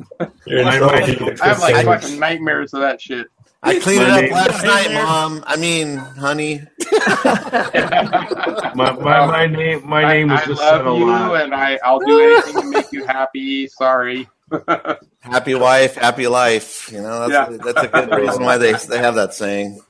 You're 0.47 0.59
in 0.59 0.65
My- 0.65 0.77
trouble 0.77 0.95
my- 0.95 1.01
if 1.03 1.09
you 1.09 1.15
get 1.27 1.41
I 1.43 1.47
have 1.49 1.59
like 1.59 1.73
Chris 1.75 1.85
fucking 1.85 2.19
nightmares 2.19 2.73
of 2.73 2.81
that 2.81 2.99
shit. 2.99 3.27
I 3.67 3.79
cleaned 3.79 4.03
it 4.03 4.07
My 4.07 4.15
up 4.17 4.21
name- 4.23 4.31
last 4.33 4.63
night, 4.63 4.93
Mom. 4.93 5.43
I 5.47 5.55
mean, 5.57 5.97
honey. 5.97 6.61
my, 8.75 8.91
my, 8.93 9.25
my 9.27 9.45
name 9.47 9.87
my 9.87 10.03
name 10.13 10.29
was 10.29 10.39
I, 10.39 10.43
I 10.43 10.45
just 10.47 10.61
said 10.61 10.81
a 10.81 10.89
love 10.91 10.99
you, 10.99 11.05
lot. 11.07 11.41
and 11.43 11.53
I, 11.53 11.79
I'll 11.83 11.99
do 11.99 12.19
anything 12.33 12.61
to 12.61 12.67
make 12.69 12.91
you 12.91 13.05
happy. 13.05 13.67
Sorry. 13.67 14.27
Happy 15.19 15.55
wife, 15.55 15.95
happy 15.95 16.25
life. 16.25 16.89
You 16.89 17.01
know, 17.01 17.27
that's, 17.27 17.51
Yeah. 17.51 17.57
that's 17.73 17.83
a 17.83 17.87
good 17.89 18.15
reason 18.15 18.43
why 18.43 18.55
they 18.57 18.71
they 18.87 18.97
have 18.97 19.15
that 19.15 19.33
saying. 19.33 19.81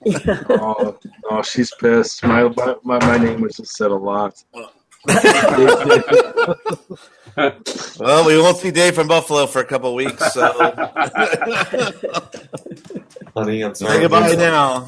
oh, 0.49 0.97
oh, 1.29 1.43
she's 1.43 1.71
pissed. 1.75 2.23
My, 2.23 2.41
my 2.49 2.75
my 2.83 2.97
my 3.05 3.17
name 3.19 3.41
was 3.41 3.55
just 3.57 3.75
said 3.77 3.91
a 3.91 3.95
lot. 3.95 4.33
Well, 7.99 8.25
we 8.27 8.37
won't 8.39 8.57
see 8.57 8.69
Dave 8.71 8.93
from 8.95 9.07
Buffalo 9.07 9.47
for 9.47 9.59
a 9.59 9.65
couple 9.65 9.95
weeks, 9.95 10.33
so 10.33 10.41
Honey, 13.35 13.63
I'm 13.63 13.73
say 13.73 13.85
sorry. 13.85 13.99
goodbye 14.01 14.35
now. 14.35 14.85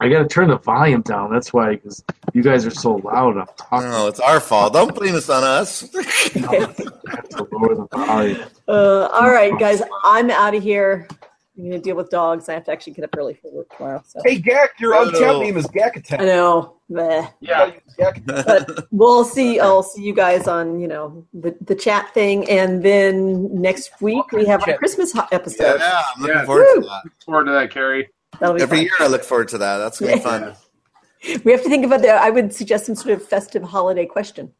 I 0.00 0.08
got 0.08 0.20
to 0.20 0.28
turn 0.28 0.48
the 0.48 0.58
volume 0.58 1.02
down. 1.02 1.30
That's 1.32 1.52
why, 1.52 1.74
because 1.76 2.02
you 2.32 2.42
guys 2.42 2.64
are 2.64 2.70
so 2.70 2.96
loud. 2.96 3.36
I'm 3.36 3.46
talking. 3.56 3.90
No, 3.90 4.06
it's 4.06 4.20
our 4.20 4.40
fault. 4.40 4.72
Don't 4.72 4.94
blame 4.94 5.12
this 5.14 5.28
on 5.28 5.44
us. 5.44 5.84
I 5.96 5.98
have 6.56 6.76
to 6.76 7.48
lower 7.52 7.74
the 7.74 7.86
volume. 7.92 8.40
Uh, 8.66 9.08
all 9.12 9.30
right, 9.30 9.52
guys, 9.58 9.82
I'm 10.04 10.30
out 10.30 10.54
of 10.54 10.62
here. 10.62 11.06
I'm 11.58 11.64
going 11.64 11.72
to 11.72 11.80
deal 11.80 11.96
with 11.96 12.08
dogs. 12.08 12.48
I 12.48 12.54
have 12.54 12.64
to 12.66 12.70
actually 12.72 12.92
get 12.92 13.04
up 13.04 13.16
early 13.18 13.34
for 13.34 13.50
work 13.52 13.76
tomorrow. 13.76 14.00
So 14.06 14.20
Hey, 14.24 14.40
Gak, 14.40 14.68
your 14.78 14.94
Oh. 14.94 15.10
Untappd 15.10 15.40
name 15.40 15.56
is 15.56 15.66
Gak 15.66 16.12
I 16.18 16.24
know. 16.24 16.76
Meh. 16.88 17.26
Yeah. 17.40 17.72
But 18.26 18.86
we'll 18.92 19.24
see. 19.24 19.58
I'll 19.58 19.82
see 19.82 20.02
you 20.02 20.14
guys 20.14 20.46
on 20.46 20.78
you 20.78 20.86
know 20.86 21.26
the, 21.34 21.56
the 21.62 21.74
chat 21.74 22.14
thing, 22.14 22.48
and 22.48 22.80
then 22.82 23.60
next 23.60 24.00
week 24.00 24.30
we 24.32 24.44
have 24.46 24.66
our 24.68 24.78
Christmas 24.78 25.12
episode. 25.32 25.80
yeah, 25.80 26.02
I'm 26.14 26.22
looking 26.22 26.36
Yeah. 26.36 26.44
forward 26.46 26.66
to 26.76 26.80
that. 26.82 27.00
Look 27.04 27.12
forward 27.24 27.44
to 27.46 27.50
that, 27.52 27.70
Carrie. 27.72 28.08
That'll 28.38 28.54
be 28.54 28.62
Every 28.62 28.76
fun. 28.78 28.84
year 28.84 28.92
I 29.00 29.06
look 29.08 29.24
forward 29.24 29.48
to 29.48 29.58
that. 29.58 29.78
That's 29.78 29.98
gonna 29.98 30.14
be 30.14 30.20
fun. 30.22 30.54
We 31.44 31.50
have 31.50 31.62
to 31.64 31.68
think 31.68 31.84
about 31.84 32.02
the. 32.02 32.10
I 32.10 32.30
would 32.30 32.54
suggest 32.54 32.86
some 32.86 32.94
sort 32.94 33.14
of 33.16 33.26
festive 33.26 33.64
holiday 33.64 34.06
question 34.06 34.52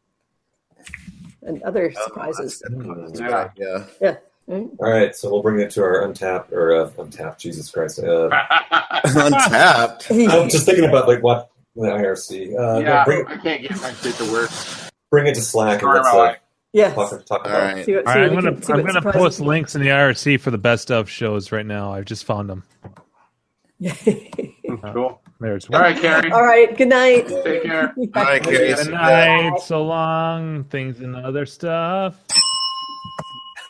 and 1.43 1.63
other 1.63 1.93
oh, 1.97 2.03
surprises. 2.05 2.61
Mm-hmm. 2.69 3.23
Yeah. 3.23 3.49
Yeah. 3.55 3.85
Yeah. 4.01 4.15
All 4.49 4.69
right, 4.79 5.15
so 5.15 5.29
we'll 5.29 5.43
bring 5.43 5.59
it 5.59 5.69
to 5.71 5.83
our 5.83 6.01
Untappd 6.07 6.51
or 6.51 6.73
uh, 6.75 6.89
Untappd. 6.91 7.37
Jesus 7.37 7.69
Christ! 7.69 7.99
Uh, 7.99 8.29
Untappd. 9.05 10.29
I'm 10.29 10.49
just 10.49 10.65
thinking 10.65 10.85
about 10.85 11.07
like 11.07 11.21
what 11.21 11.51
the 11.75 11.83
IRC. 11.83 12.57
Uh, 12.57 12.79
yeah, 12.79 13.05
bring, 13.05 13.27
I 13.27 13.37
can't 13.37 13.61
get 13.61 13.79
my 13.81 13.93
shit 13.93 14.15
to 14.15 14.31
work. 14.31 14.49
bring 15.11 15.27
it 15.27 15.35
to 15.35 15.41
Slack 15.41 15.73
and 15.73 15.81
Sorry 15.81 15.95
let's 15.99 16.09
about 16.09 16.29
uh. 16.29 16.35
Yes. 16.73 16.93
talk, 16.95 17.25
talk 17.25 17.45
All 17.45 17.51
about. 17.51 17.73
right. 17.73 17.85
See 17.85 17.95
what, 17.95 18.07
see 18.07 18.11
right, 18.13 18.31
what 18.31 18.37
I'm 18.45 18.53
gonna 18.55 18.61
can- 18.61 18.75
I'm 18.79 18.85
gonna 18.85 19.11
post 19.11 19.39
we- 19.39 19.47
links 19.47 19.75
in 19.75 19.81
the 19.81 19.87
IRC 19.89 20.39
for 20.39 20.51
the 20.51 20.57
best 20.57 20.91
of 20.91 21.09
shows 21.09 21.51
right 21.51 21.65
now. 21.65 21.93
I've 21.93 22.05
just 22.05 22.25
found 22.25 22.49
them. 22.49 22.63
Cool. 24.93 25.19
There's 25.39 25.65
All 25.69 25.79
right, 25.79 25.97
Carrie. 25.99 26.31
All 26.31 26.43
right. 26.43 26.77
Good 26.77 26.89
night. 26.89 27.27
Take 27.27 27.63
care. 27.63 27.91
All 27.97 28.23
right, 28.23 28.43
Carrie. 28.43 28.73
Good 28.75 28.91
night. 28.91 29.59
So 29.61 29.83
long. 29.83 30.63
Things 30.65 30.99
and 30.99 31.15
other 31.15 31.45
stuff. 31.47 32.15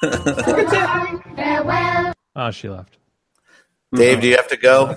Farewell. 0.02 2.14
Oh, 2.36 2.52
she 2.52 2.70
left 2.70 3.00
Dave, 3.94 4.22
do 4.22 4.28
you 4.28 4.36
have 4.36 4.48
to 4.48 4.58
go? 4.58 4.96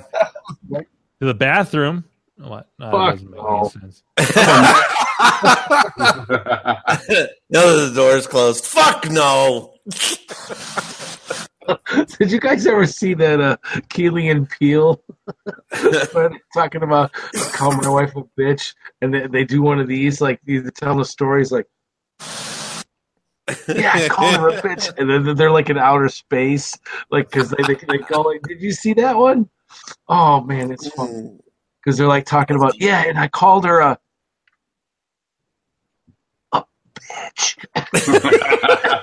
to 0.72 0.86
the 1.20 1.34
bathroom. 1.34 2.04
What? 2.36 2.68
No, 2.78 2.86
that 2.86 2.92
Fuck 2.92 3.14
doesn't 3.14 3.30
make 3.30 3.40
no. 3.40 3.58
any 3.58 3.68
sense. 3.70 4.02
no, 7.50 7.86
the 7.86 7.92
door's 7.94 8.26
closed. 8.26 8.64
Fuck 8.64 9.10
no. 9.10 9.74
Did 12.18 12.32
you 12.32 12.40
guys 12.40 12.66
ever 12.66 12.86
see 12.86 13.14
that 13.14 13.40
uh, 13.40 13.56
Key 13.88 14.28
and 14.28 14.48
Peele 14.48 15.00
talking 16.52 16.82
about 16.82 17.12
call 17.52 17.70
my 17.72 17.88
wife 17.88 18.16
a 18.16 18.24
bitch, 18.38 18.74
and 19.00 19.14
they, 19.14 19.28
they 19.28 19.44
do 19.44 19.62
one 19.62 19.78
of 19.78 19.86
these 19.86 20.20
like 20.20 20.40
these 20.44 20.68
tell 20.72 20.96
the 20.96 21.04
stories 21.04 21.52
like, 21.52 21.68
yeah, 23.68 24.08
call 24.08 24.32
her 24.32 24.48
a 24.48 24.52
bitch, 24.62 24.92
and 24.98 25.10
then 25.10 25.36
they're 25.36 25.50
like 25.50 25.70
in 25.70 25.78
outer 25.78 26.08
space, 26.08 26.78
like 27.10 27.30
because 27.30 27.50
they, 27.50 27.64
they 27.64 27.74
they 27.74 27.98
go 27.98 28.22
like, 28.22 28.42
did 28.42 28.60
you 28.60 28.72
see 28.72 28.92
that 28.94 29.16
one? 29.16 29.48
Oh 30.08 30.40
man, 30.42 30.70
it's 30.70 30.88
fun 30.88 31.40
because 31.84 31.98
they're 31.98 32.06
like 32.08 32.26
talking 32.26 32.56
about 32.56 32.80
yeah, 32.80 33.04
and 33.06 33.18
I 33.18 33.28
called 33.28 33.64
her 33.64 33.80
a 33.80 33.98
a 36.52 36.64
bitch. 36.94 37.56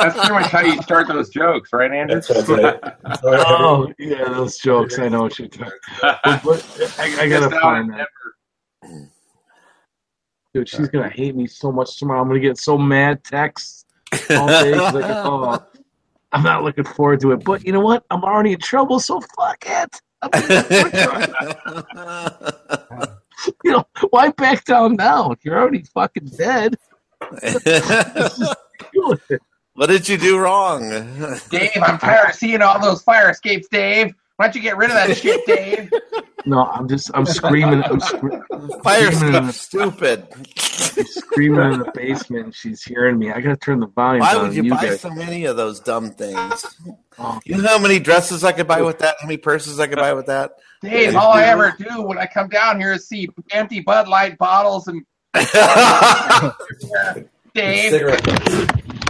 That's 0.00 0.16
pretty 0.16 0.34
much 0.34 0.50
how 0.50 0.60
you 0.60 0.80
start 0.82 1.08
those 1.08 1.30
jokes, 1.30 1.70
right, 1.72 1.90
Andrew? 1.90 2.20
That's 2.20 2.28
what 2.30 2.38
I 2.38 2.42
say. 2.42 2.80
Sorry, 3.20 3.40
Oh 3.46 3.92
yeah, 3.98 4.24
those 4.24 4.58
jokes. 4.58 4.98
I 4.98 5.08
know 5.08 5.22
what 5.22 5.38
you're 5.38 5.48
talking. 5.48 5.72
But, 6.00 6.20
but 6.44 6.66
I, 6.98 7.24
I 7.24 7.28
gotta 7.28 7.50
Missed 7.50 7.60
find 7.62 7.90
on 7.92 7.98
that. 7.98 8.08
Dude, 10.54 10.68
she's 10.68 10.88
gonna 10.88 11.10
hate 11.10 11.36
me 11.36 11.46
so 11.46 11.70
much 11.70 11.98
tomorrow. 11.98 12.20
I'm 12.20 12.28
gonna 12.28 12.40
get 12.40 12.58
so 12.58 12.78
mad 12.78 13.22
texts 13.22 13.84
all 14.30 14.48
day. 14.48 14.74
Like, 14.74 15.04
oh, 15.04 15.64
I'm 16.32 16.42
not 16.42 16.64
looking 16.64 16.84
forward 16.84 17.20
to 17.20 17.32
it. 17.32 17.44
But 17.44 17.64
you 17.64 17.72
know 17.72 17.80
what? 17.80 18.04
I'm 18.10 18.24
already 18.24 18.52
in 18.52 18.60
trouble, 18.60 19.00
so 19.00 19.20
fuck 19.36 19.64
it. 19.66 20.00
You 23.64 23.72
know, 23.72 23.86
why 24.10 24.30
back 24.32 24.64
down 24.64 24.96
now? 24.96 25.34
You're 25.42 25.58
already 25.58 25.82
fucking 25.82 26.26
dead. 26.36 26.76
what 29.74 29.86
did 29.86 30.08
you 30.08 30.18
do 30.18 30.38
wrong? 30.38 30.90
Dave, 31.50 31.70
I'm 31.82 31.98
tired 31.98 32.30
of 32.30 32.34
seeing 32.34 32.62
all 32.62 32.80
those 32.80 33.02
fire 33.02 33.30
escapes, 33.30 33.68
Dave. 33.68 34.14
Why 34.38 34.46
don't 34.46 34.54
you 34.54 34.62
get 34.62 34.76
rid 34.78 34.88
of 34.90 34.96
that 34.96 35.14
shit, 35.16 35.44
Dave? 35.46 35.90
No, 36.46 36.64
I'm 36.64 36.88
just, 36.88 37.10
I'm 37.12 37.26
screaming. 37.26 37.82
I'm 37.82 38.00
scre- 38.00 38.28
Fire 38.82 39.12
screaming 39.12 39.34
in 39.44 39.52
stuff, 39.52 39.54
stupid. 39.54 40.26
I'm 40.32 40.44
screaming 41.04 41.72
in 41.74 41.78
the 41.80 41.90
basement. 41.94 42.54
She's 42.54 42.82
hearing 42.82 43.18
me. 43.18 43.32
I 43.32 43.40
gotta 43.40 43.56
turn 43.56 43.80
the 43.80 43.88
volume 43.88 44.20
Why 44.20 44.32
down. 44.32 44.46
would 44.46 44.54
you, 44.56 44.62
you 44.62 44.70
buy 44.70 44.86
guys. 44.86 45.00
so 45.00 45.10
many 45.10 45.44
of 45.44 45.56
those 45.56 45.80
dumb 45.80 46.10
things? 46.12 46.64
Oh, 47.18 47.38
You 47.44 47.60
know 47.60 47.68
how 47.68 47.78
many 47.78 47.98
dresses 47.98 48.44
I 48.44 48.52
could 48.52 48.68
buy 48.68 48.80
with 48.80 49.00
that? 49.00 49.16
How 49.20 49.26
many 49.26 49.36
purses 49.36 49.78
I 49.80 49.88
could 49.88 49.98
buy 49.98 50.14
with 50.14 50.26
that? 50.26 50.52
Dave, 50.80 51.16
all 51.16 51.32
I 51.32 51.42
ever 51.42 51.74
do 51.76 52.02
when 52.02 52.16
I 52.16 52.24
come 52.24 52.48
down 52.48 52.80
here 52.80 52.92
is 52.94 53.06
see 53.08 53.28
empty 53.50 53.80
Bud 53.80 54.08
Light 54.08 54.38
bottles 54.38 54.88
and 54.88 55.04
Dave. 57.54 57.92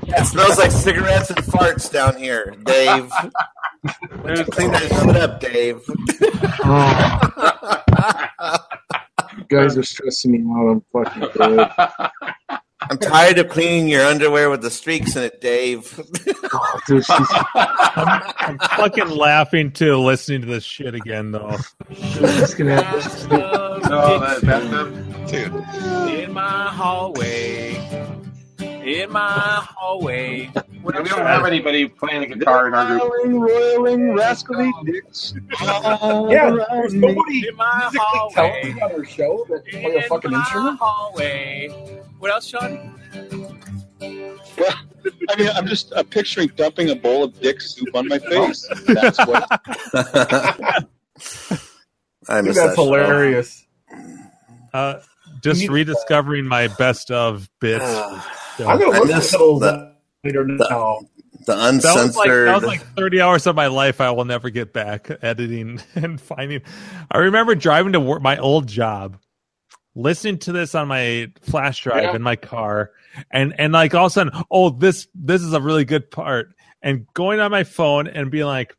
Cigarette. 0.09 0.27
It 0.27 0.31
smells 0.31 0.59
like 0.59 0.71
cigarettes 0.71 1.31
and 1.31 1.39
farts 1.39 1.91
down 1.93 2.17
here, 2.17 2.55
Dave. 2.65 3.11
Clean 4.51 4.71
that 4.73 4.89
shit 4.89 5.17
up, 5.17 5.41
Dave. 5.41 5.83
You 9.39 9.45
guys 9.49 9.77
are 9.77 9.83
stressing 9.83 10.33
me 10.33 10.45
out. 10.51 10.69
I'm 10.69 10.83
fucking 10.93 11.29
dead. 11.37 11.71
I'm 12.91 12.97
tired 12.99 13.39
of 13.39 13.49
cleaning 13.51 13.89
your 13.89 14.05
underwear 14.05 14.49
with 14.49 14.63
the 14.63 14.71
streaks 14.71 15.15
in 15.17 15.25
it, 15.25 15.41
Dave. 15.43 16.01
Oh, 16.53 16.81
dude, 16.87 17.05
she's, 17.05 17.27
I'm, 17.55 18.33
I'm 18.39 18.59
fucking 18.59 19.11
laughing 19.11 19.73
too, 19.73 19.97
listening 19.97 20.41
to 20.43 20.47
this 20.47 20.65
shit 20.65 20.95
again 20.95 21.33
though. 21.33 21.57
she's 21.93 22.55
gonna 22.55 22.83
have 22.83 23.31
No, 23.91 24.19
that, 24.21 24.41
that's 24.43 24.71
the 24.71 24.89
Dude. 25.27 26.15
In 26.15 26.33
my 26.33 26.69
hallway. 26.69 27.98
In 28.89 29.13
my 29.13 29.67
hallway. 29.77 30.51
we 30.83 30.93
don't 30.93 31.07
have 31.07 31.45
anybody 31.45 31.87
playing 31.87 32.23
the 32.23 32.27
guitar 32.35 32.69
in 32.69 32.75
our 32.75 32.87
group. 32.87 33.03
Roiling, 33.03 33.39
roiling, 33.41 34.15
rascally 34.15 34.73
dicks. 34.87 35.35
all 35.61 36.31
Yeah, 36.33 36.57
there's 36.71 36.95
nobody 36.95 37.49
In 37.49 37.57
my 37.57 37.81
musically 37.81 38.01
hallway. 38.01 38.33
talented 38.73 38.83
on 38.83 38.93
our 38.93 39.05
show 39.05 39.45
that 39.51 39.67
can 39.67 39.83
play 39.83 39.95
a 39.97 40.03
fucking 40.09 40.31
my 40.31 40.39
instrument. 40.39 40.79
hallway. 40.81 41.69
What 42.19 42.31
else, 42.31 42.47
Sean? 42.47 42.95
Well, 44.01 44.75
I 45.31 45.37
mean, 45.37 45.51
I'm 45.55 45.67
just 45.67 45.93
uh, 45.93 46.03
picturing 46.05 46.49
dumping 46.57 46.89
a 46.91 46.97
bowl 46.97 47.25
of 47.25 47.39
dick 47.41 47.61
soup 47.61 47.95
on 47.95 48.09
my 48.09 48.19
face. 48.19 48.67
That's 48.87 49.19
what. 49.19 49.47
I 52.31 52.41
miss 52.43 52.57
That's 52.57 52.71
that 52.71 52.75
hilarious. 52.75 53.67
Uh, 54.73 55.01
just 55.43 55.69
rediscovering 55.69 56.45
my 56.47 56.69
best 56.69 57.11
of 57.11 57.49
bits. 57.61 57.85
I'm 58.67 58.79
gonna 58.79 58.93
I 58.93 58.99
look 59.01 59.11
at 59.11 59.17
miss 59.19 59.33
those 59.33 59.61
the- 59.61 59.95
later 60.25 60.45
now. 60.47 61.01
The 61.47 61.55
That 61.55 61.73
was, 61.73 61.85
like, 61.85 61.95
uncensored. 61.95 62.49
that 62.49 62.55
was 62.57 62.65
like 62.65 62.81
30 62.97 63.21
hours 63.21 63.47
of 63.47 63.55
my 63.57 63.69
life 63.69 64.01
I 64.01 64.11
will 64.11 64.25
never 64.27 64.51
get 64.51 64.73
back 64.73 65.09
editing 65.23 65.81
and 65.95 66.21
finding. 66.21 66.63
I 67.11 67.19
remember 67.19 67.55
driving 67.55 67.93
to 67.93 68.01
work, 68.01 68.21
my 68.21 68.37
old 68.39 68.67
job, 68.67 69.17
listening 69.95 70.39
to 70.41 70.53
this 70.53 70.75
on 70.75 70.89
my 70.89 71.29
flash 71.43 71.83
drive 71.83 72.03
Yeah. 72.03 72.17
in 72.17 72.23
my 72.23 72.37
car, 72.37 72.91
and 73.31 73.55
and 73.59 73.73
like 73.73 73.95
all 73.95 74.07
of 74.07 74.11
a 74.11 74.13
sudden, 74.13 74.33
oh 74.51 74.71
this 74.71 75.07
this 75.15 75.43
is 75.43 75.53
a 75.55 75.61
really 75.61 75.85
good 75.85 76.11
part, 76.11 76.51
and 76.83 77.07
going 77.15 77.41
on 77.41 77.51
my 77.51 77.65
phone 77.65 78.07
and 78.09 78.31
being 78.31 78.47
like. 78.47 78.75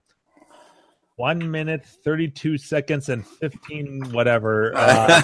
One 1.16 1.52
minute, 1.52 1.86
thirty-two 2.06 2.58
seconds, 2.58 3.10
and 3.10 3.28
fifteen 3.28 4.04
whatever. 4.14 4.72
Uh, 4.74 5.22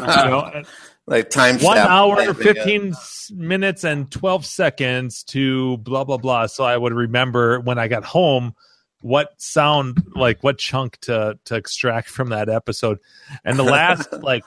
you 0.24 0.30
know, 0.30 0.40
and- 0.52 0.66
like 1.08 1.30
time 1.30 1.58
one 1.58 1.78
hour, 1.78 2.16
typing 2.16 2.30
it. 2.30 2.54
15 2.54 2.88
s- 2.88 3.32
minutes, 3.34 3.84
and 3.84 4.10
12 4.10 4.44
seconds 4.44 5.24
to 5.24 5.78
blah, 5.78 6.04
blah, 6.04 6.18
blah. 6.18 6.46
So 6.46 6.64
I 6.64 6.76
would 6.76 6.92
remember 6.92 7.60
when 7.60 7.78
I 7.78 7.88
got 7.88 8.04
home 8.04 8.54
what 9.00 9.40
sound, 9.40 10.02
like 10.14 10.42
what 10.42 10.58
chunk 10.58 10.98
to, 11.02 11.38
to 11.46 11.54
extract 11.54 12.08
from 12.08 12.30
that 12.30 12.48
episode. 12.48 12.98
And 13.44 13.58
the 13.58 13.62
last, 13.62 14.12
like, 14.22 14.44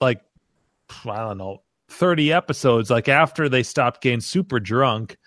like, 0.00 0.22
I 1.04 1.18
don't 1.18 1.38
know, 1.38 1.62
30 1.88 2.32
episodes, 2.32 2.90
like 2.90 3.08
after 3.08 3.48
they 3.48 3.62
stopped 3.62 4.00
getting 4.00 4.20
super 4.20 4.60
drunk, 4.60 5.18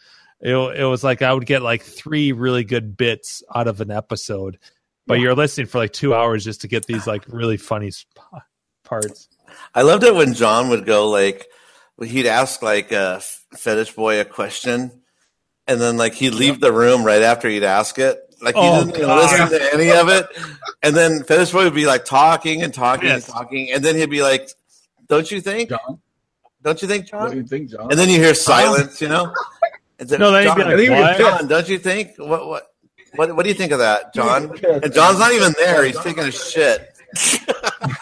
it, 0.41 0.55
it 0.55 0.85
was 0.85 1.03
like 1.03 1.21
I 1.21 1.33
would 1.33 1.45
get 1.45 1.61
like 1.61 1.83
three 1.83 2.31
really 2.31 2.63
good 2.63 2.97
bits 2.97 3.43
out 3.53 3.67
of 3.67 3.81
an 3.81 3.91
episode, 3.91 4.57
but 5.05 5.19
you're 5.19 5.35
listening 5.35 5.67
for 5.67 5.77
like 5.77 5.93
two 5.93 6.13
hours 6.13 6.43
just 6.43 6.61
to 6.61 6.67
get 6.67 6.85
these 6.85 7.05
like 7.05 7.23
really 7.27 7.57
funny 7.57 7.91
sp- 7.91 8.41
parts. 8.83 9.29
I 9.73 9.81
loved 9.83 10.03
it 10.03 10.15
when 10.15 10.33
John 10.33 10.69
would 10.69 10.85
go 10.85 11.09
like 11.09 11.47
he'd 12.03 12.25
ask 12.27 12.61
like 12.61 12.91
a 12.91 13.21
fetish 13.57 13.93
boy 13.93 14.19
a 14.19 14.25
question, 14.25 14.91
and 15.67 15.79
then 15.79 15.97
like 15.97 16.13
he'd 16.13 16.31
leave 16.33 16.59
the 16.59 16.71
room 16.73 17.03
right 17.03 17.21
after 17.21 17.47
he'd 17.49 17.63
ask 17.63 17.97
it. 17.99 18.19
Like 18.41 18.55
he 18.55 18.61
Oh, 18.61 18.83
didn't 18.85 18.99
God. 19.01 19.21
listen 19.31 19.59
to 19.59 19.73
any 19.73 19.89
of 19.91 20.09
it, 20.09 20.27
and 20.81 20.95
then 20.95 21.23
fetish 21.23 21.51
boy 21.51 21.63
would 21.63 21.73
be 21.75 21.85
like 21.85 22.03
talking 22.05 22.61
and 22.61 22.73
talking 22.73 23.07
Yes. 23.09 23.25
and 23.25 23.33
talking, 23.33 23.71
and 23.71 23.83
then 23.85 23.95
he'd 23.95 24.09
be 24.09 24.21
like, 24.21 24.49
"Don't 25.07 25.29
you 25.31 25.39
think? 25.39 25.69
John, 25.69 25.99
Don't 26.61 26.81
you 26.81 26.87
think, 26.87 27.07
what 27.13 27.21
do 27.23 27.27
John?" 27.29 27.37
you 27.37 27.43
think, 27.47 27.69
John? 27.69 27.89
And 27.91 27.99
then 27.99 28.09
you 28.09 28.17
hear 28.17 28.33
silence, 28.33 29.01
you 29.01 29.07
know. 29.07 29.33
And 29.99 30.09
then, 30.09 30.19
No, 30.19 30.31
then 30.31 30.41
he'd 30.43 30.47
John, 30.47 30.57
be 30.57 30.63
like, 30.63 30.73
I 30.73 30.77
think 30.77 30.89
we're 30.89 31.01
"What?" 31.01 31.17
John, 31.39 31.47
don't 31.47 31.69
you 31.69 31.77
think? 31.79 32.11
What 32.17 32.47
what 32.47 32.67
what 33.15 33.35
what 33.37 33.43
do 33.43 33.49
you 33.49 33.55
think 33.55 33.71
of 33.71 33.79
that, 33.79 34.13
John? 34.13 34.51
And 34.83 34.93
John's 34.93 35.19
not 35.19 35.31
even 35.31 35.53
there; 35.57 35.85
he's 35.85 35.99
taking 35.99 36.23
a 36.23 36.31
shit. 36.31 36.89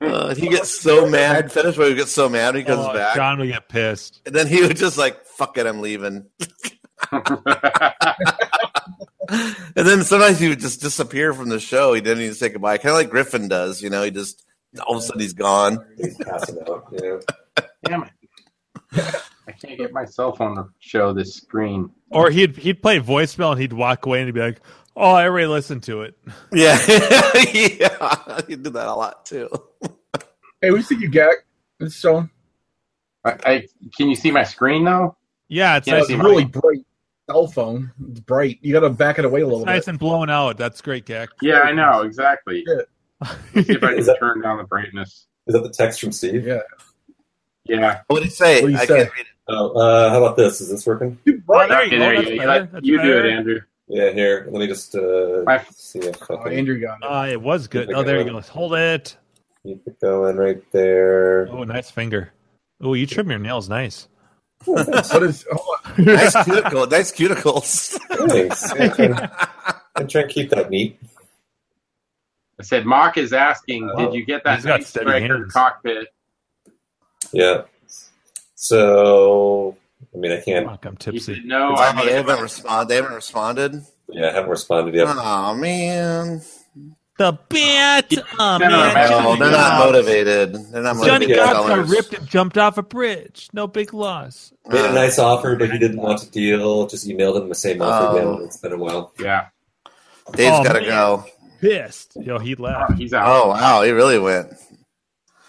Uh, 0.00 0.34
he 0.34 0.48
gets 0.48 0.80
so 0.80 1.08
mad. 1.08 1.52
Fetish 1.52 1.76
boy 1.76 1.90
he 1.90 1.94
gets 1.94 2.10
so 2.10 2.28
mad 2.28 2.54
when 2.54 2.62
he 2.62 2.66
comes 2.66 2.84
Oh, 2.84 2.92
back, 2.92 3.14
John 3.14 3.38
would 3.38 3.46
get 3.48 3.68
pissed. 3.68 4.20
and 4.26 4.34
then 4.34 4.46
he 4.48 4.60
would 4.62 4.76
just 4.76 4.98
like, 4.98 5.24
"Fuck 5.26 5.58
it, 5.58 5.66
I'm 5.66 5.80
leaving." 5.80 6.26
And 9.74 9.86
then 9.86 10.02
sometimes 10.04 10.38
he 10.38 10.48
would 10.50 10.60
just 10.60 10.82
disappear 10.82 11.32
from 11.32 11.48
the 11.48 11.58
show. 11.58 11.94
He 11.94 12.02
didn't 12.02 12.22
even 12.22 12.34
say 12.34 12.50
goodbye, 12.50 12.76
kind 12.76 12.90
of 12.90 12.96
like 12.96 13.08
Griffin 13.08 13.48
does. 13.48 13.80
You 13.80 13.88
know, 13.88 14.02
he 14.02 14.10
just 14.10 14.44
all 14.86 14.96
of 14.96 15.02
a 15.02 15.06
sudden 15.06 15.22
he's 15.22 15.32
gone. 15.32 15.82
He's 15.96 16.14
passing 16.18 16.58
out. 16.68 16.92
Yeah. 16.92 17.16
Damn 17.84 18.02
it. 18.92 19.14
I 19.48 19.52
can't 19.52 19.76
get 19.78 19.92
my 19.92 20.04
cell 20.04 20.34
phone 20.34 20.56
to 20.56 20.66
show 20.78 21.12
this 21.12 21.34
screen. 21.34 21.90
Or 22.10 22.30
he'd 22.30 22.56
he'd 22.56 22.80
play 22.82 23.00
voicemail 23.00 23.52
and 23.52 23.60
he'd 23.60 23.72
walk 23.72 24.06
away 24.06 24.18
and 24.20 24.28
he'd 24.28 24.34
be 24.34 24.40
like, 24.40 24.60
"Oh, 24.96 25.10
I 25.10 25.24
already 25.24 25.46
listened 25.48 25.82
to 25.84 26.02
it." 26.02 26.16
Yeah, 26.52 26.78
yeah, 27.52 28.40
he 28.46 28.56
did 28.56 28.64
that 28.74 28.86
a 28.88 28.94
lot 28.94 29.26
too. 29.26 29.48
Hey, 30.60 30.70
we 30.70 30.80
see 30.82 30.94
you, 30.96 31.10
Gak. 31.10 31.32
It's 31.80 31.96
showing. 31.98 32.30
I, 33.24 33.30
I 33.44 33.66
can 33.96 34.08
you 34.08 34.14
see 34.14 34.30
my 34.30 34.44
screen 34.44 34.84
now? 34.84 35.16
Yeah, 35.48 35.76
it's 35.78 35.88
Yeah, 35.88 35.94
nice, 35.94 36.00
It's 36.02 36.08
see 36.10 36.14
and, 36.14 36.22
really 36.22 36.44
bright. 36.44 36.84
Cell 37.28 37.48
phone. 37.48 37.90
It's 38.10 38.20
bright. 38.20 38.60
You 38.62 38.72
got 38.72 38.80
to 38.80 38.90
back 38.90 39.18
it 39.18 39.24
away 39.24 39.40
a 39.40 39.44
little 39.44 39.62
it's 39.62 39.66
nice 39.66 39.80
bit. 39.86 39.88
and 39.88 39.98
blown 39.98 40.30
out. 40.30 40.58
That's 40.58 40.80
great, 40.80 41.04
Gak. 41.06 41.30
Yeah, 41.40 41.62
I 41.62 41.72
know 41.72 42.02
exactly. 42.02 42.64
Yeah. 42.64 43.28
See 43.54 43.72
if 43.72 43.82
I 43.82 43.94
can 43.94 44.04
that- 44.06 44.18
turn 44.20 44.40
down 44.40 44.58
the 44.58 44.64
brightness. 44.64 45.26
Is 45.48 45.54
that 45.54 45.64
the 45.64 45.70
text 45.70 45.98
from 46.00 46.12
Steve? 46.12 46.46
Yeah. 46.46 46.60
Yeah. 47.64 48.02
What 48.06 48.20
did 48.20 48.26
he 48.26 48.30
say? 48.30 48.60
What 48.62 48.68
do 48.68 48.72
you 48.74 48.78
I 48.78 48.84
say? 48.86 48.96
can't 48.98 49.12
read 49.16 49.20
it. 49.22 49.26
Oh, 49.54 49.72
uh, 49.78 50.10
how 50.10 50.24
about 50.24 50.36
this? 50.36 50.60
Is 50.62 50.70
this 50.70 50.86
working? 50.86 51.18
Dude, 51.26 51.42
Oh, 51.48 51.66
there 51.68 51.82
you 51.84 51.86
Okay, 51.88 51.90
go. 51.90 51.98
there 51.98 52.14
That's 52.16 52.30
you 52.30 52.38
go. 52.38 52.46
better. 52.46 52.80
You 52.82 53.02
do 53.02 53.18
it, 53.18 53.26
Andrew. 53.26 53.60
Yeah, 53.88 54.10
here. 54.12 54.48
Let 54.50 54.60
me 54.60 54.66
just 54.66 54.94
uh, 54.94 55.42
My- 55.44 55.62
see 55.74 55.98
if 55.98 56.22
I 56.30 56.34
Oh, 56.34 56.46
Andrew 56.46 56.80
got 56.80 56.98
it. 57.02 57.04
Uh, 57.04 57.26
it 57.32 57.40
was 57.42 57.68
good. 57.68 57.92
Oh, 57.92 58.02
there 58.02 58.18
you 58.20 58.24
go. 58.24 58.40
Hold 58.40 58.74
it. 58.74 59.16
keep 59.64 59.82
it 59.86 60.00
going 60.00 60.36
right 60.36 60.62
there. 60.72 61.48
Oh, 61.50 61.64
nice 61.64 61.90
finger. 61.90 62.32
Oh, 62.80 62.94
you 62.94 63.06
trim 63.06 63.28
your 63.30 63.38
nails 63.38 63.68
nice. 63.68 64.08
What 64.64 64.88
is? 65.22 65.44
Hold 65.50 65.78
on. 65.84 65.92
Nice 66.04 66.44
cuticle, 66.44 66.86
nice 66.86 67.12
cuticles. 67.12 67.98
Thanks. 68.28 68.72
Yeah, 68.76 68.88
try, 68.88 69.04
and- 69.04 69.30
I 69.96 70.02
try 70.04 70.20
and 70.22 70.30
keep 70.30 70.48
that 70.50 70.70
neat. 70.70 70.98
I 72.58 72.62
said, 72.62 72.86
Mark 72.86 73.18
is 73.18 73.32
asking, 73.32 73.90
Oh. 73.92 74.06
did 74.06 74.14
you 74.14 74.24
get 74.24 74.44
that 74.44 74.56
He's 74.56 74.64
nice 74.64 74.86
steady 74.86 75.06
striker 75.06 75.34
hands. 75.38 75.52
cockpit? 75.52 76.08
Yeah. 77.32 77.62
So, 78.66 79.76
I 80.14 80.18
mean, 80.18 80.30
I 80.30 80.40
can't. 80.40 80.66
Fuck, 80.68 80.84
I'm 80.86 80.96
tipsy. 80.96 81.42
no, 81.44 81.70
Oh, 81.70 81.74
I 81.74 81.90
they 81.96 82.06
mean, 82.06 82.14
haven't 82.14 82.40
responded. 82.40 82.88
They 82.88 82.94
haven't 82.94 83.14
responded. 83.14 83.84
Yeah, 84.08 84.28
I 84.28 84.32
haven't 84.32 84.50
responded 84.50 84.94
yet. 84.94 85.08
Oh 85.08 85.54
man, 85.56 86.42
The 87.18 87.32
bit. 87.48 88.24
Oh, 88.38 88.58
No, 88.58 88.68
no, 88.68 88.68
man. 88.68 88.94
man. 88.94 89.10
no, 89.10 89.34
they're 89.36 89.50
not 89.50 89.70
Cox- 89.72 89.84
motivated. 89.84 90.54
They're 90.70 90.82
not 90.82 90.94
Johnny 91.04 91.26
motivated. 91.26 91.38
Cox 91.44 91.68
got 91.68 91.88
ripped 91.88 92.14
and 92.14 92.28
jumped 92.28 92.56
off 92.56 92.78
a 92.78 92.82
bridge. 92.84 93.48
No 93.52 93.66
big 93.66 93.92
loss. 93.92 94.52
Made 94.68 94.84
a 94.84 94.90
Uh, 94.90 94.92
nice 94.92 95.18
offer, 95.18 95.56
but 95.56 95.68
he 95.72 95.78
didn't 95.78 96.00
want 96.00 96.20
to 96.20 96.30
deal. 96.30 96.86
Just 96.86 97.08
emailed 97.08 97.42
him 97.42 97.48
the 97.48 97.56
same 97.56 97.82
offer 97.82 98.16
Oh. 98.16 98.16
again. 98.36 98.44
It's 98.46 98.58
been 98.58 98.72
a 98.74 98.76
while. 98.78 99.12
yeah. 99.18 99.46
Dave's 100.34 100.58
Oh, 100.60 100.62
got 100.64 100.74
to 100.74 100.84
go. 100.84 101.24
Pissed. 101.60 102.16
Yo, 102.20 102.38
he 102.38 102.54
Oh, 102.56 102.62
left. 102.62 102.92
he's 102.96 103.12
out. 103.12 103.26
Oh 103.26 103.48
wow, 103.48 103.82
he 103.82 103.90
really 103.90 104.20
went. 104.20 104.52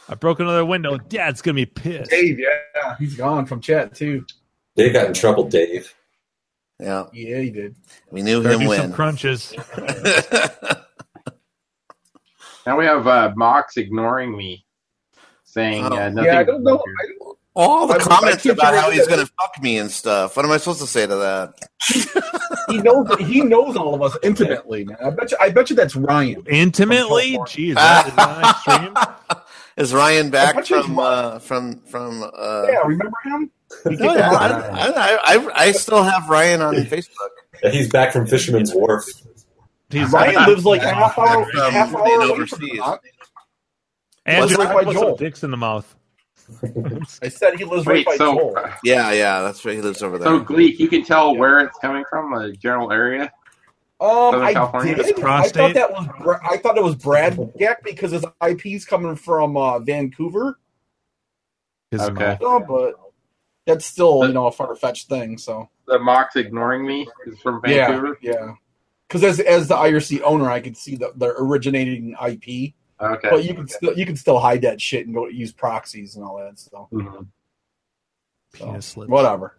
I 0.10 0.16
broke 0.16 0.40
another 0.40 0.66
window. 0.66 0.98
Dad's 0.98 1.42
gonna 1.42 1.56
be 1.56 1.66
pissed. 1.66 2.12
Dave, 2.12 2.40
yeah, 2.40 2.96
he's 3.00 3.16
gone 3.16 3.46
from 3.46 3.62
chat 3.62 3.94
too. 3.96 4.26
Dave 4.76 4.94
got 4.94 5.08
in 5.08 5.14
trouble, 5.14 5.46
Dave. 5.48 5.94
Yeah, 6.80 7.06
Yeah, 7.14 7.40
he 7.40 7.50
did. 7.52 7.76
we 8.12 8.22
knew 8.24 8.42
Better 8.42 8.56
him 8.56 8.60
do 8.62 8.70
win. 8.70 8.82
some 8.82 8.94
crunches. 8.94 9.54
Now 12.66 12.78
we 12.80 12.86
have 12.86 13.06
uh, 13.08 13.34
Mok's 13.36 13.76
ignoring 13.78 14.36
me, 14.38 14.66
saying 15.44 15.84
Oh. 15.84 15.88
uh, 15.98 16.10
nothing. 16.10 16.26
Yeah, 16.32 16.40
I 16.40 16.44
don't 16.44 16.64
know. 16.64 16.78
I 16.78 17.06
don't, 17.20 17.38
All 17.56 17.88
the 17.88 17.96
I- 17.96 17.98
I 17.98 18.00
comments 18.00 18.44
keep 18.44 18.54
about 18.54 18.74
how 18.74 18.90
he's 18.90 19.06
going 19.06 19.20
to 19.20 19.26
fuck 19.40 19.62
me 19.62 19.78
and 19.80 19.92
stuff. 19.92 20.38
What 20.38 20.46
am 20.46 20.52
I 20.52 20.58
supposed 20.58 20.80
to 20.80 20.88
say 20.88 21.06
to 21.06 21.16
that? 21.16 21.54
he 22.70 22.78
knows. 22.78 23.14
He 23.20 23.42
knows 23.42 23.76
all 23.76 23.94
of 23.94 24.02
us 24.02 24.18
intimately, 24.24 24.86
man. 24.86 24.96
I 25.04 25.10
bet 25.10 25.32
you. 25.32 25.38
I 25.42 25.50
bet 25.50 25.70
you 25.72 25.76
that's 25.76 25.96
Ryan. 25.98 26.44
Intimately? 26.50 27.38
Jeez, 27.40 27.76
that 27.76 28.08
is 28.08 28.16
not 28.16 28.56
extreme. 28.56 29.43
Is 29.78 29.94
Ryan 29.94 30.30
back 30.30 30.66
from 30.66 31.00
uh, 31.00 31.40
from 31.40 31.80
from? 31.82 32.24
Uh, 32.24 32.66
Yeah, 32.70 32.78
remember 32.86 33.18
him? 33.26 33.52
He 33.90 33.96
yeah, 34.04 34.30
I. 34.32 34.92
I, 34.92 35.18
I, 35.36 35.52
I 35.68 35.72
still 35.72 36.04
have 36.04 36.30
Ryan 36.30 36.62
on 36.62 36.76
Facebook. 36.86 37.30
Yeah, 37.64 37.72
he's 37.72 37.90
back 37.90 38.14
from 38.14 38.28
Fisherman's 38.28 38.72
Wharf. 38.74 39.06
He's 39.90 40.12
Ryan 40.12 40.48
lives 40.48 40.66
like 40.66 40.82
half 40.82 41.18
hour, 41.18 41.46
From 41.46 41.72
half 41.74 41.94
hour 41.96 42.04
being 42.04 42.18
away 42.18 42.28
from 42.28 42.42
overseas. 42.42 42.80
us. 42.82 43.00
Andrew, 44.26 44.58
Lives 44.58 44.58
right 44.58 44.74
by 44.76 44.84
put 44.86 44.94
some 44.94 45.02
Joel. 45.04 45.16
dicks 45.18 45.44
in 45.44 45.52
the 45.52 45.58
mouth. 45.58 45.96
I 47.22 47.28
said 47.30 47.56
he 47.58 47.64
lives 47.66 47.86
right 47.86 47.98
Wait, 47.98 48.06
by 48.06 48.16
so 48.18 48.36
Joel. 48.36 48.56
Yeah, 48.84 49.12
yeah, 49.12 49.42
that's 49.42 49.64
where 49.66 49.74
he 49.74 49.82
lives 49.82 50.02
over 50.04 50.18
there. 50.18 50.28
so 50.28 50.40
Gleek, 50.40 50.78
you 50.80 50.88
can 50.88 51.04
tell 51.04 51.36
where 51.36 51.60
it's 51.62 51.78
coming 51.80 52.04
from, 52.10 52.32
the 52.34 52.54
general 52.54 52.92
area. 52.92 53.32
Um, 54.04 54.32
Southern 54.34 54.42
I 54.44 54.54
did. 54.84 55.24
I 55.24 55.48
thought 55.50 55.74
that 55.76 55.92
was. 55.92 56.08
Bra- 56.22 56.40
I 56.50 56.58
thought 56.58 56.78
it 56.78 56.84
was 56.84 56.96
Brad 56.96 57.38
Geck 57.58 57.84
because 57.84 58.12
his 58.12 58.26
IP's 58.46 58.84
coming 58.86 59.16
from 59.16 59.56
uh, 59.56 59.80
Vancouver. 59.80 60.60
His 61.92 62.02
Okay. 62.02 62.14
mouth. 62.16 62.38
So, 62.42 62.60
but 62.60 62.96
that's 63.66 63.86
still 63.86 64.28
you 64.28 64.34
know 64.34 64.48
a 64.48 64.52
far 64.52 64.76
fetched 64.76 65.08
thing. 65.08 65.38
So 65.38 65.70
The 65.88 66.00
Mok's 66.00 66.36
ignoring 66.36 66.86
me 66.86 67.08
is 67.26 67.40
from 67.40 67.62
yeah, 67.66 67.88
Vancouver. 67.88 68.18
yeah. 68.22 68.54
Because 69.08 69.24
as 69.24 69.40
as 69.40 69.68
the 69.70 69.76
IRC 69.76 70.22
owner, 70.24 70.50
I 70.50 70.60
could 70.60 70.76
see 70.76 70.96
the, 70.96 71.14
the 71.16 71.28
originating 71.38 72.12
IP, 72.22 72.74
Okay. 73.00 73.30
but 73.30 73.46
you 73.46 73.54
can 73.54 73.68
still 73.70 73.98
you 73.98 74.06
can 74.06 74.16
still 74.18 74.40
hide 74.40 74.64
that 74.64 74.82
shit 74.82 75.06
and 75.06 75.16
go 75.16 75.28
use 75.28 75.54
proxies 75.54 76.16
and 76.16 76.26
all 76.26 76.38
that. 76.40 76.60
So, 76.60 76.90
Mhm. 76.92 77.28
so, 78.82 79.06
whatever. 79.06 79.56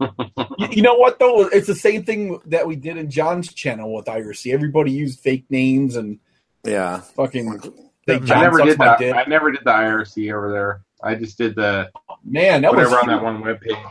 you, 0.58 0.68
you 0.70 0.82
know 0.82 0.94
what 0.94 1.18
though? 1.18 1.42
It's 1.48 1.66
the 1.66 1.74
same 1.74 2.04
thing 2.04 2.40
that 2.46 2.66
we 2.66 2.76
did 2.76 2.96
in 2.96 3.10
John's 3.10 3.52
channel 3.52 3.94
with 3.94 4.06
IRC. 4.06 4.52
Everybody 4.52 4.90
used 4.92 5.20
fake 5.20 5.44
names 5.50 5.96
and 5.96 6.18
yeah, 6.64 7.00
fucking. 7.00 7.60
Fake 8.06 8.30
I 8.30 8.40
never 8.40 8.60
did 8.62 8.78
that. 8.78 8.98
dick. 8.98 9.14
I 9.14 9.24
never 9.24 9.50
did 9.50 9.62
the 9.64 9.70
IRC 9.70 10.32
over 10.32 10.50
there. 10.52 10.82
I 11.02 11.14
just 11.14 11.36
did 11.38 11.54
the 11.54 11.90
Man, 12.24 12.62
that 12.62 12.74
was 12.74 12.88
whatever 12.90 12.96
on 13.00 13.08
huge. 13.08 13.18
that 13.18 13.24
one 13.24 13.42
webpage. 13.42 13.90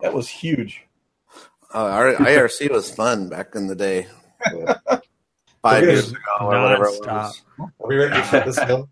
That 0.00 0.14
was 0.14 0.28
huge. 0.28 0.82
uh, 1.74 1.84
our 1.84 2.14
IRC 2.14 2.70
was 2.70 2.90
fun 2.94 3.28
back 3.28 3.54
in 3.54 3.66
the 3.66 3.74
day, 3.74 4.06
five 5.62 5.82
years 5.82 6.10
ago 6.10 6.18
or 6.40 6.46
whatever 6.46 6.84
it 6.86 7.00
Non-stop. 7.06 7.34
was. 7.58 7.70
Are 7.80 7.88
we 7.88 7.96
ready 7.96 8.14
to 8.14 8.22
shut 8.28 8.46
this 8.46 8.56
down? 8.56 8.88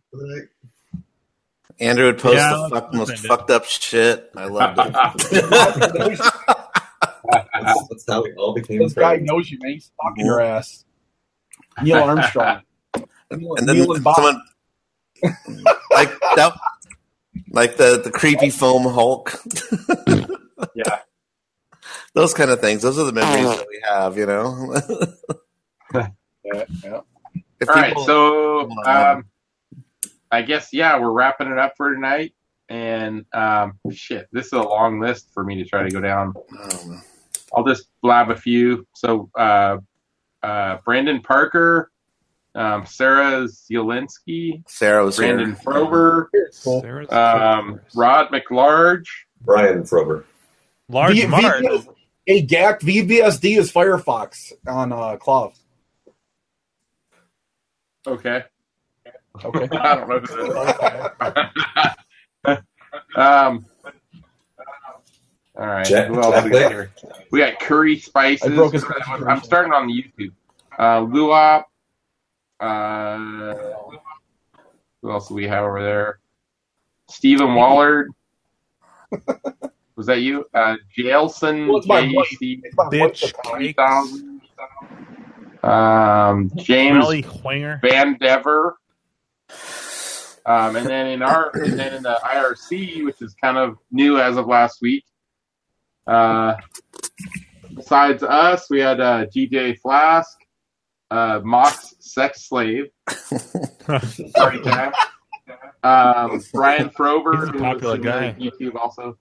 For 1.78 1.84
the 1.84 1.84
night? 1.84 1.90
Andrew 1.90 2.06
would 2.06 2.18
post 2.18 2.36
Yeah, 2.36 2.50
the 2.70 2.74
fuck, 2.80 2.94
most 2.94 3.10
it. 3.12 3.18
fucked 3.28 3.50
up 3.50 3.64
shit. 3.64 4.30
I 4.36 4.44
loved 4.46 4.78
it. 4.80 4.92
That's, 4.92 6.30
that's 7.90 8.04
how 8.08 8.22
we 8.22 8.32
all 8.34 8.54
became 8.54 8.78
this 8.80 8.92
guy 8.94 9.16
friends. 9.16 9.26
knows 9.30 9.50
you, 9.50 9.58
man. 9.62 9.72
He's 9.72 9.90
fucking 10.02 10.24
your 10.26 10.40
ass. 10.40 10.84
Neil 11.82 11.98
Armstrong. 12.02 12.62
Neil, 13.30 13.54
and 13.56 13.68
then 13.68 13.76
Neil 13.76 13.92
and 13.92 14.02
Bob. 14.04 14.16
someone 14.16 14.40
like 15.92 16.10
that, 16.36 16.52
like 17.50 17.76
the 17.76 18.00
the 18.02 18.10
creepy 18.10 18.50
foam 18.50 18.82
Hulk. 18.84 19.32
Yeah. 20.74 20.98
Those 22.14 22.34
kind 22.34 22.50
of 22.50 22.60
things. 22.60 22.82
Those 22.82 22.98
are 22.98 23.04
the 23.04 23.12
memories 23.12 23.44
that 23.58 23.66
we 23.68 23.80
have. 23.88 24.16
You 24.18 24.26
know. 24.26 24.74
Yeah, 25.94 26.08
yeah. 26.82 27.00
If 27.60 27.68
All 27.68 27.74
right, 27.76 27.88
people- 27.90 28.04
so 28.04 28.68
Hold 28.68 28.86
um, 28.86 29.24
I 30.30 30.42
guess 30.42 30.68
yeah, 30.72 30.98
we're 30.98 31.10
wrapping 31.10 31.50
it 31.50 31.58
up 31.58 31.74
for 31.76 31.92
tonight. 31.92 32.34
And 32.68 33.24
um, 33.32 33.78
shit, 33.90 34.28
this 34.30 34.46
is 34.46 34.52
a 34.52 34.62
long 34.62 35.00
list 35.00 35.30
for 35.32 35.42
me 35.42 35.56
to 35.62 35.64
try 35.64 35.82
to 35.82 35.90
go 35.90 36.00
down. 36.00 36.34
Um, 36.60 37.02
I'll 37.54 37.64
just 37.64 37.88
blab 38.02 38.30
a 38.30 38.36
few. 38.36 38.86
So 38.94 39.30
uh, 39.38 39.78
uh, 40.42 40.78
Brandon 40.84 41.22
Parker, 41.22 41.90
um, 42.54 42.84
Sarah 42.84 43.44
Zielinski, 43.44 44.62
Sarah 44.68 45.04
was 45.04 45.18
here. 45.18 45.34
Brandon 45.34 45.56
Frober, 45.56 46.26
Sarah's 46.50 47.10
um, 47.10 47.80
Rod 47.94 48.28
McLarge, 48.28 49.06
Brian 49.40 49.82
Frober. 49.82 50.24
Large 50.90 51.14
V- 51.14 51.26
Marge. 51.26 51.64
VBS 51.64 51.88
hey, 52.28 52.46
Gak, 52.46 52.80
VBSD 52.80 53.58
is 53.58 53.72
Firefox 53.72 54.52
on 54.66 54.92
uh, 54.92 55.16
KLOV. 55.16 55.54
Okay. 58.06 58.44
Okay. 59.44 59.68
I 59.76 59.94
don't 59.96 60.08
know 60.08 60.18
who 60.20 60.52
that 60.52 61.50
is. 62.46 62.58
um, 63.16 63.66
all 65.56 65.66
right. 65.66 65.86
Jack- 65.86 66.08
who 66.08 66.20
else 66.20 66.44
we 66.44 66.50
got 66.50 66.70
here? 66.72 66.90
We 67.30 67.38
got 67.40 67.58
curry 67.60 67.98
spices. 67.98 68.50
I 68.50 68.54
broke 68.54 68.72
his 68.74 68.84
I'm 69.26 69.42
starting 69.42 69.72
on 69.72 69.86
the 69.86 69.92
YouTube. 69.92 70.32
Uh, 70.78 71.00
Luop. 71.00 71.64
Uh, 72.60 73.54
who 75.02 75.10
else 75.12 75.28
do 75.28 75.34
we 75.34 75.46
have 75.46 75.64
over 75.64 75.82
there? 75.82 76.18
Stephen 77.08 77.48
Wallard. 77.54 78.08
Was 79.96 80.06
that 80.06 80.20
you? 80.20 80.44
Uh, 80.54 80.76
Jailson. 80.96 81.66
Well, 81.68 81.78
it's 81.78 81.86
my 81.86 82.02
wife. 82.12 82.28
JC, 82.40 82.60
It's 82.62 82.76
my 82.76 82.84
wife 82.84 82.92
Bitch 82.92 83.20
that- 83.32 83.44
20,000. 83.44 84.40
Um, 85.64 86.50
James 86.54 87.04
Winger. 87.44 87.80
Van 87.82 88.16
Dever. 88.18 88.76
Um, 90.46 90.76
and 90.76 90.86
then 90.86 91.06
in 91.08 91.22
our 91.22 91.50
and 91.54 91.78
then 91.78 91.94
in 91.94 92.02
the 92.02 92.18
IRC, 92.24 93.04
which 93.04 93.20
is 93.20 93.34
kind 93.34 93.58
of 93.58 93.76
new 93.90 94.18
as 94.18 94.36
of 94.36 94.46
last 94.46 94.80
week. 94.80 95.04
Uh, 96.06 96.54
besides 97.74 98.22
us, 98.22 98.70
we 98.70 98.80
had 98.80 99.00
uh, 99.00 99.26
GJ 99.26 99.78
Flask, 99.80 100.38
uh, 101.10 101.40
Mok's 101.44 101.94
Sex 101.98 102.48
Slave, 102.48 102.86
Party 104.34 104.62
Time, 104.62 104.92
um, 105.82 106.42
Brian 106.54 106.88
Frober, 106.90 107.50
who 107.50 107.62
was 107.62 108.00
guy. 108.00 108.34
YouTube 108.38 108.74
also, 108.74 109.18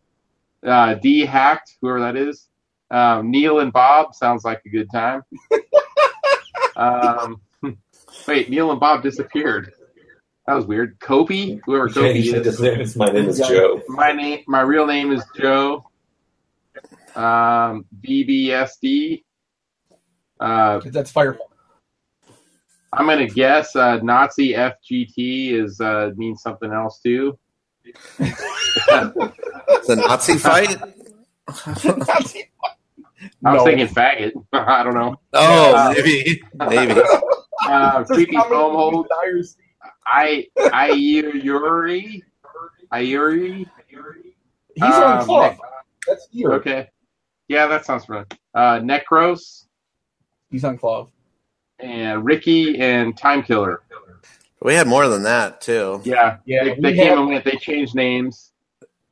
uh, 0.66 0.94
D 0.94 1.26
Hacked, 1.26 1.76
whoever 1.82 2.00
that 2.00 2.16
is, 2.16 2.48
um, 2.90 3.30
Neil 3.30 3.60
and 3.60 3.74
Bob 3.74 4.16
sounds 4.16 4.46
like 4.46 4.62
a 4.66 4.70
good 4.70 4.90
time. 4.92 5.24
um, 6.76 7.42
wait, 8.28 8.50
Neil 8.50 8.72
and 8.72 8.80
Bob 8.80 9.04
disappeared. 9.04 9.74
That 10.48 10.56
was 10.56 10.66
weird. 10.66 11.00
Kobe, 11.00 11.60
whoever 11.66 11.88
You 11.88 11.94
Kobe 11.94 12.14
changed 12.14 12.34
it. 12.34 12.48
is. 12.48 12.58
His 12.58 12.62
name 12.62 12.80
is- 12.82 12.96
My 12.96 13.08
name 13.12 13.28
is 13.30 13.40
Joe. 13.40 13.82
My 13.90 14.12
name, 14.14 14.44
my 14.48 14.62
real 14.62 14.86
name 14.88 15.12
is 15.12 15.24
Joe. 15.36 15.86
Um, 17.16 17.86
BBSD. 18.02 19.24
Uh, 20.40 20.80
That's 20.86 21.12
Firefox. 21.12 21.38
I'm 22.94 23.06
gonna 23.08 23.28
guess 23.28 23.76
uh, 23.76 23.98
Nazi 23.98 24.54
FGT 24.54 25.52
is 25.54 25.82
uh, 25.82 26.12
means 26.16 26.42
something 26.42 26.72
else 26.72 27.00
too. 27.02 27.38
It's 28.20 29.90
a 29.90 29.96
Nazi 29.96 30.38
fight. 30.38 30.78
I 31.48 31.52
was 32.06 32.34
No. 33.42 33.64
thinking 33.66 33.88
faggot. 33.88 34.32
I 34.54 34.84
don't 34.84 34.94
know. 34.94 35.16
Oh, 35.34 35.76
Uh, 35.76 35.94
maybe, 35.96 36.42
maybe. 36.70 37.02
Uh, 37.68 38.04
creepy 38.06 38.34
Coming 38.36 38.50
foam 38.50 38.76
hold. 38.76 39.06
to 39.06 39.10
the 39.10 39.16
IRC. 39.42 39.56
I 40.08 40.48
Ayuri. 40.58 42.22
Ayuri. 42.94 43.66
He's 44.76 44.84
on 44.84 45.20
Um, 45.20 45.28
KLOV. 45.28 45.58
That's 46.08 46.28
here. 46.32 46.54
Okay. 46.54 46.88
Yeah, 47.48 47.68
that 47.68 47.86
sounds 47.86 48.06
familiar. 48.06 48.26
Uh, 48.54 48.80
Necros 48.80 49.66
He's 50.50 50.64
on 50.64 50.78
KLOV. 50.78 51.10
and 51.80 52.24
Ricky 52.24 52.80
and 52.80 53.18
Time 53.18 53.44
Killer. 53.44 53.82
We 54.62 54.74
had 54.74 54.88
more 54.88 55.08
than 55.08 55.24
that 55.24 55.62
too. 55.62 56.02
Yeah, 56.04 56.38
Yeah, 56.46 56.64
They, 56.64 56.76
they 56.80 56.94
came 56.96 57.10
had- 57.10 57.18
and 57.20 57.28
went. 57.28 57.46
They 57.46 57.58
changed 57.58 57.94
names. 57.96 58.52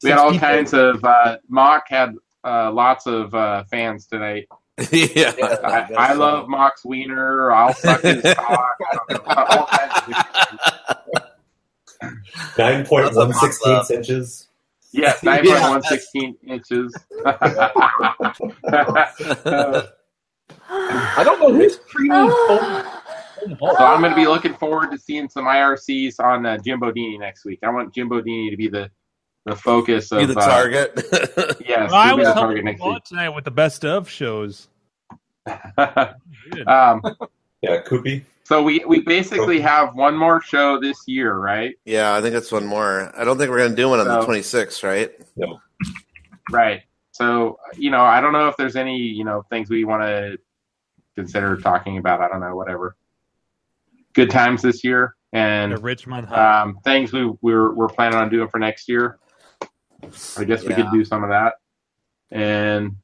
We 0.04 0.10
had 0.10 0.20
all 0.20 0.32
people. 0.32 0.48
kinds 0.48 0.74
of. 0.74 1.04
Uh, 1.04 1.38
Mok 1.50 1.86
had 1.88 2.16
uh, 2.44 2.72
lots 2.72 3.06
of 3.08 3.34
uh, 3.34 3.64
fans 3.66 4.06
tonight. 4.08 4.48
yeah, 4.92 5.32
I, 5.64 5.88
I 5.98 6.14
love 6.14 6.48
Mok's 6.50 6.84
wiener. 6.84 7.52
I'll 7.52 7.74
suck 7.74 8.02
his 8.02 8.22
cock. 8.34 8.78
all 9.26 9.66
kinds 9.68 9.94
of 9.96 10.06
different 10.08 10.36
things. 10.62 10.75
Nine 12.58 12.86
point 12.86 13.16
one 13.16 13.34
sixteenth 13.34 13.92
inches. 13.92 14.48
Yes, 14.92 15.24
nine 15.24 15.46
point 15.46 15.62
one 15.62 15.84
sixteen 15.84 16.36
inches. 16.48 16.94
I 17.26 17.32
don't 21.24 21.40
know 21.40 21.54
who's 21.54 21.78
creamy 21.78 22.10
foam. 22.10 22.60
foam 23.60 23.62
So 23.78 23.78
I'm 23.78 24.02
going 24.02 24.12
to 24.12 24.16
be 24.16 24.28
looking 24.28 24.54
forward 24.56 24.92
to 24.92 24.98
seeing 24.98 25.30
some 25.30 25.46
IRCs 25.46 26.20
on 26.20 26.46
uh, 26.46 26.58
Jim 26.58 26.80
Bodini 26.80 27.20
next 27.20 27.46
week. 27.46 27.60
I 27.64 27.70
want 27.70 27.94
Jim 27.94 28.10
Bodini 28.10 28.50
to 28.52 28.58
be 28.58 28.70
the 28.70 28.90
the 29.46 29.56
focus 29.56 30.12
of 30.12 30.20
Be 30.20 30.26
the 30.34 30.40
uh, 30.40 30.46
target. 30.46 30.92
yes, 31.68 31.92
I 31.92 32.14
was 32.14 32.26
the 32.26 32.34
helping 32.34 32.34
target 32.34 32.66
next 32.66 32.84
week. 32.84 33.04
tonight 33.04 33.30
with 33.30 33.46
the 33.46 33.52
best 33.52 33.86
of 33.86 34.10
shows. 34.10 34.68
Um, 36.68 37.02
Yeah, 37.62 37.82
Koopy. 37.84 38.24
So 38.46 38.62
we 38.62 38.86
we 38.86 39.02
basically 39.02 39.60
have 39.60 39.96
one 39.96 40.16
more 40.16 40.40
show 40.40 40.80
this 40.80 41.08
year, 41.08 41.36
right? 41.36 41.76
yeah, 41.84 42.16
I 42.16 42.22
think 42.22 42.36
it's 42.36 42.52
one 42.52 42.66
more. 42.66 43.12
I 43.18 43.24
don't 43.24 43.40
think 43.40 43.50
we're 43.50 43.58
gonna 43.58 43.76
do 43.76 43.90
one 43.90 44.00
on 44.00 44.08
the 44.08 44.26
26th, 44.26 44.84
right? 44.84 45.12
No. 45.36 45.60
Right. 46.52 46.84
So 47.12 47.58
you 47.76 47.90
know, 47.90 48.04
I 48.04 48.22
don't 48.22 48.34
know 48.34 48.48
if 48.48 48.56
there's 48.56 48.76
any 48.76 48.98
you 48.98 49.24
know 49.24 49.44
things 49.50 49.70
we 49.70 49.84
want 49.84 50.04
to 50.04 50.38
consider 51.16 51.58
talking 51.58 51.98
about. 51.98 52.22
I 52.22 52.28
don't 52.28 52.40
know, 52.40 52.56
whatever. 52.56 52.96
Good 54.14 54.30
times 54.30 54.62
this 54.62 54.84
year, 54.84 55.16
The 55.34 55.40
and 55.40 55.84
Richmond 55.84 56.28
um, 56.32 56.78
things 56.84 57.12
we 57.14 57.26
we're 57.42 57.74
we're 57.74 57.90
planning 57.90 58.20
on 58.20 58.30
doing 58.30 58.48
for 58.48 58.60
next 58.60 58.88
year. 58.88 59.18
I 60.38 60.44
guess 60.44 60.64
we 60.64 60.76
could 60.76 60.92
do 60.94 61.04
some 61.04 61.24
of 61.24 61.30
that, 61.32 61.56
and 62.30 62.96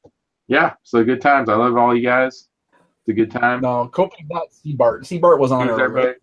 yeah, 0.48 0.74
so 0.84 1.04
good 1.04 1.20
times. 1.20 1.50
I 1.50 1.56
love 1.56 1.76
all 1.78 1.96
you 1.96 2.04
guys. 2.04 2.48
It's 3.06 3.10
a 3.10 3.14
good 3.14 3.32
time. 3.32 3.62
No, 3.62 3.88
Kobe's 3.88 4.14
not 4.30 4.48
Seabart. 4.52 5.02
Seabart 5.02 5.40
was 5.40 5.52
on 5.52 5.68
Who's 5.68 5.80
earlier. 5.80 6.16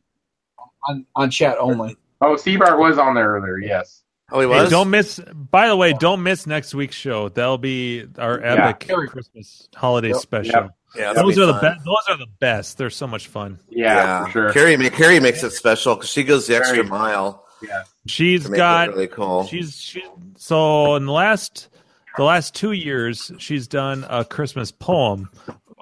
on, 0.89 1.07
on 1.17 1.31
chat 1.31 1.57
only. 1.59 1.97
Oh, 2.21 2.35
Seabart 2.35 2.79
was 2.79 2.99
on 2.99 3.15
there 3.15 3.33
earlier. 3.35 3.59
Yes. 3.59 4.03
Oh, 4.31 4.41
he 4.41 4.47
Hey, 4.47 4.61
was. 4.63 4.71
don't 4.71 4.91
miss. 4.91 5.19
By 5.35 5.69
the 5.69 5.77
way, 5.77 5.93
don't 5.93 6.23
miss 6.23 6.47
next 6.47 6.75
week's 6.75 6.95
show. 6.97 7.29
That'll 7.31 7.59
be 7.59 8.07
our 8.19 8.39
Yeah. 8.41 8.69
epic 8.69 8.89
Christmas 9.09 9.69
holiday 9.75 10.09
Yep. 10.09 10.17
special. 10.19 10.53
Yep. 10.53 10.71
yeah, 10.97 11.13
Those 11.15 11.37
be 11.37 11.43
are 11.43 11.47
the 11.47 11.53
best. 11.55 11.85
Those 11.85 12.05
are 12.09 12.17
the 12.17 12.27
best. 12.39 12.79
They're 12.79 12.91
so 12.91 13.07
much 13.07 13.27
fun. 13.29 13.59
Yeah, 13.71 14.25
for 14.27 14.31
sure. 14.31 14.53
Carrie, 14.53 14.91
Carrie 14.91 15.21
makes 15.21 15.43
it 15.43 15.51
special 15.53 15.95
because 15.97 16.11
she 16.11 16.25
goes 16.25 16.47
the 16.47 16.57
extra 16.57 16.77
Very- 16.79 16.89
mile 16.89 17.45
Yeah. 17.61 17.83
She's 18.07 18.45
to 18.45 18.51
make 18.51 18.57
got 18.59 18.89
really 18.91 19.09
cool. 19.09 19.45
She's 19.47 19.75
she 19.77 20.03
so 20.37 20.95
in 20.97 21.07
the 21.07 21.13
last 21.13 21.69
the 22.17 22.23
last 22.25 22.55
two 22.55 22.73
years 22.73 23.33
she's 23.39 23.67
done 23.69 24.07
a 24.09 24.25
Christmas 24.25 24.71
poem 24.71 25.29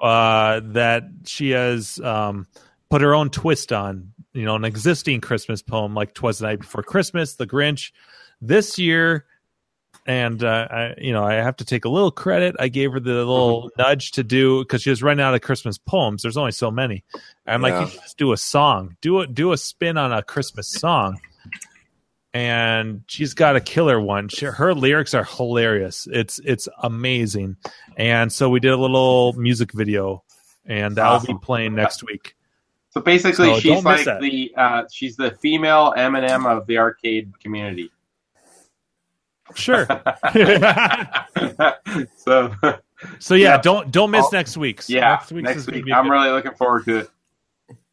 uh, 0.01 0.61
that 0.63 1.03
she 1.25 1.51
has 1.51 1.99
um, 1.99 2.47
put 2.89 3.01
her 3.01 3.13
own 3.13 3.29
twist 3.29 3.71
on. 3.71 4.13
You 4.33 4.45
know, 4.45 4.55
an 4.55 4.65
existing 4.65 5.21
Christmas 5.21 5.61
poem 5.61 5.95
like 5.95 6.13
"Twas 6.13 6.39
the 6.39 6.47
Night 6.47 6.59
Before 6.59 6.83
Christmas," 6.83 7.35
"The 7.35 7.47
Grinch." 7.47 7.91
This 8.39 8.77
year, 8.77 9.25
and 10.05 10.43
uh, 10.43 10.67
I, 10.69 10.93
you 10.99 11.11
know, 11.11 11.23
I 11.23 11.35
have 11.35 11.57
to 11.57 11.65
take 11.65 11.85
a 11.85 11.89
little 11.89 12.11
credit. 12.11 12.55
I 12.59 12.67
gave 12.67 12.91
her 12.91 12.99
the 12.99 13.13
little 13.13 13.71
nudge 13.77 14.11
to 14.11 14.23
do 14.23 14.63
because 14.63 14.83
she 14.83 14.91
was 14.91 15.01
running 15.01 15.23
out 15.23 15.33
of 15.33 15.41
Christmas 15.41 15.79
poems. 15.79 16.21
There's 16.21 16.37
only 16.37 16.51
so 16.51 16.69
many. 16.69 17.03
I'm 17.47 17.61
like, 17.61 17.73
you 17.73 17.99
just 17.99 18.17
do 18.17 18.31
a 18.31 18.37
song. 18.37 18.95
Do 19.01 19.21
a 19.21 19.27
do 19.27 19.51
a 19.53 19.57
spin 19.57 19.97
on 19.97 20.13
a 20.13 20.21
Christmas 20.21 20.67
song 20.69 21.17
and 22.33 23.01
she's 23.07 23.33
got 23.33 23.55
a 23.55 23.59
killer 23.61 23.99
one. 23.99 24.29
She, 24.29 24.45
her 24.45 24.73
lyrics 24.73 25.13
are 25.13 25.23
hilarious. 25.23 26.07
It's 26.11 26.39
it's 26.43 26.67
amazing. 26.83 27.57
And 27.95 28.31
so 28.31 28.49
we 28.49 28.59
did 28.59 28.71
a 28.71 28.77
little 28.77 29.33
music 29.33 29.71
video, 29.73 30.23
and 30.65 30.95
that 30.95 31.03
will 31.07 31.15
Awesome. 31.17 31.35
be 31.37 31.39
playing 31.41 31.75
next 31.75 32.03
week. 32.03 32.35
So 32.91 33.01
basically, 33.01 33.53
So 33.53 33.59
she's 33.59 33.83
like 33.83 34.05
the 34.05 34.51
uh, 34.55 34.83
she's 34.91 35.15
the 35.17 35.31
female 35.31 35.93
Eminem 35.97 36.45
of 36.45 36.65
the 36.67 36.77
arcade 36.79 37.31
community. 37.39 37.91
Sure. 39.55 39.87
so 42.17 42.53
so 43.19 43.35
yeah, 43.35 43.57
don't 43.57 43.91
don't 43.91 44.11
miss 44.11 44.25
Oh, 44.25 44.29
next 44.33 44.57
week's. 44.57 44.89
yeah, 44.89 45.11
next 45.11 45.31
week's 45.31 45.45
next 45.45 45.57
is 45.61 45.67
week. 45.67 45.85
be 45.85 45.93
I'm 45.93 46.05
good. 46.05 46.11
really 46.11 46.29
looking 46.29 46.53
forward 46.53 46.85
to 46.85 46.97
it. 46.99 47.09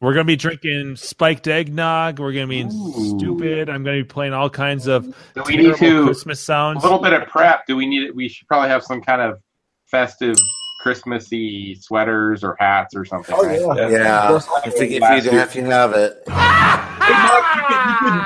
We're 0.01 0.13
gonna 0.13 0.25
be 0.25 0.35
drinking 0.35 0.95
spiked 0.97 1.47
eggnog. 1.47 2.19
We're 2.19 2.33
gonna 2.33 2.47
be 2.47 2.63
Ooh. 2.63 3.17
stupid. 3.17 3.69
I'm 3.69 3.83
gonna 3.83 3.97
be 3.97 4.03
playing 4.03 4.33
all 4.33 4.49
kinds 4.49 4.87
of 4.87 5.05
Do 5.33 5.43
we 5.47 5.57
need 5.57 5.75
terrible 5.75 6.01
to 6.01 6.05
Christmas 6.05 6.39
sounds. 6.39 6.83
a 6.83 6.85
little 6.85 7.01
bit 7.01 7.13
of 7.13 7.27
prep? 7.27 7.65
Do 7.65 7.75
we 7.75 7.85
need 7.85 8.03
it? 8.03 8.15
We 8.15 8.29
should 8.29 8.47
probably 8.47 8.69
have 8.69 8.83
some 8.83 9.01
kind 9.01 9.21
of 9.21 9.39
festive, 9.87 10.35
Christmassy 10.81 11.75
sweaters 11.75 12.43
or 12.43 12.55
hats 12.59 12.95
or 12.95 13.05
something. 13.05 13.35
Oh 13.37 13.45
right? 13.45 13.59
yeah. 13.59 13.89
yeah, 13.89 14.39
if 14.65 14.75
you, 14.75 14.81
if 14.81 14.91
you, 14.91 14.99
Last 14.99 15.25
if 15.25 15.55
you 15.55 15.63
have 15.65 15.93
it, 15.93 16.21
Hey, 16.27 17.13
Mark, 17.13 17.55
you 17.55 17.61
can, 17.67 17.89
you 17.89 17.97
can, 17.97 18.17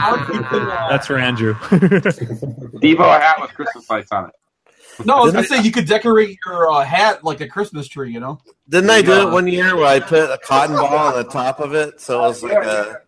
Mark, 0.00 0.28
you 0.28 0.42
can, 0.42 0.66
That's 0.90 1.06
for 1.06 1.18
Andrew. 1.18 1.54
Devo 2.80 3.00
a 3.00 3.20
hat 3.20 3.40
with 3.40 3.50
Christmas 3.54 3.88
lights 3.88 4.12
on 4.12 4.26
it. 4.26 4.34
No, 5.04 5.16
I 5.16 5.20
was 5.20 5.32
gonna 5.32 5.46
say 5.46 5.62
you 5.62 5.72
could 5.72 5.86
decorate 5.86 6.38
your 6.46 6.70
uh, 6.70 6.84
hat 6.84 7.24
like 7.24 7.40
a 7.40 7.48
Christmas 7.48 7.88
tree. 7.88 8.12
You 8.12 8.20
know. 8.20 8.38
Didn't 8.68 8.90
I 8.90 9.02
do 9.02 9.10
Yeah. 9.12 9.28
it 9.28 9.32
one 9.32 9.46
year 9.46 9.74
where 9.76 9.86
I 9.86 10.00
put 10.00 10.30
a 10.30 10.38
cotton 10.38 10.76
ball 10.76 10.96
on 10.96 11.14
the 11.14 11.24
top 11.24 11.60
of 11.60 11.74
it, 11.74 12.00
so 12.00 12.18
it 12.24 12.28
was 12.28 12.42
like 12.42 12.64
a 12.64 13.00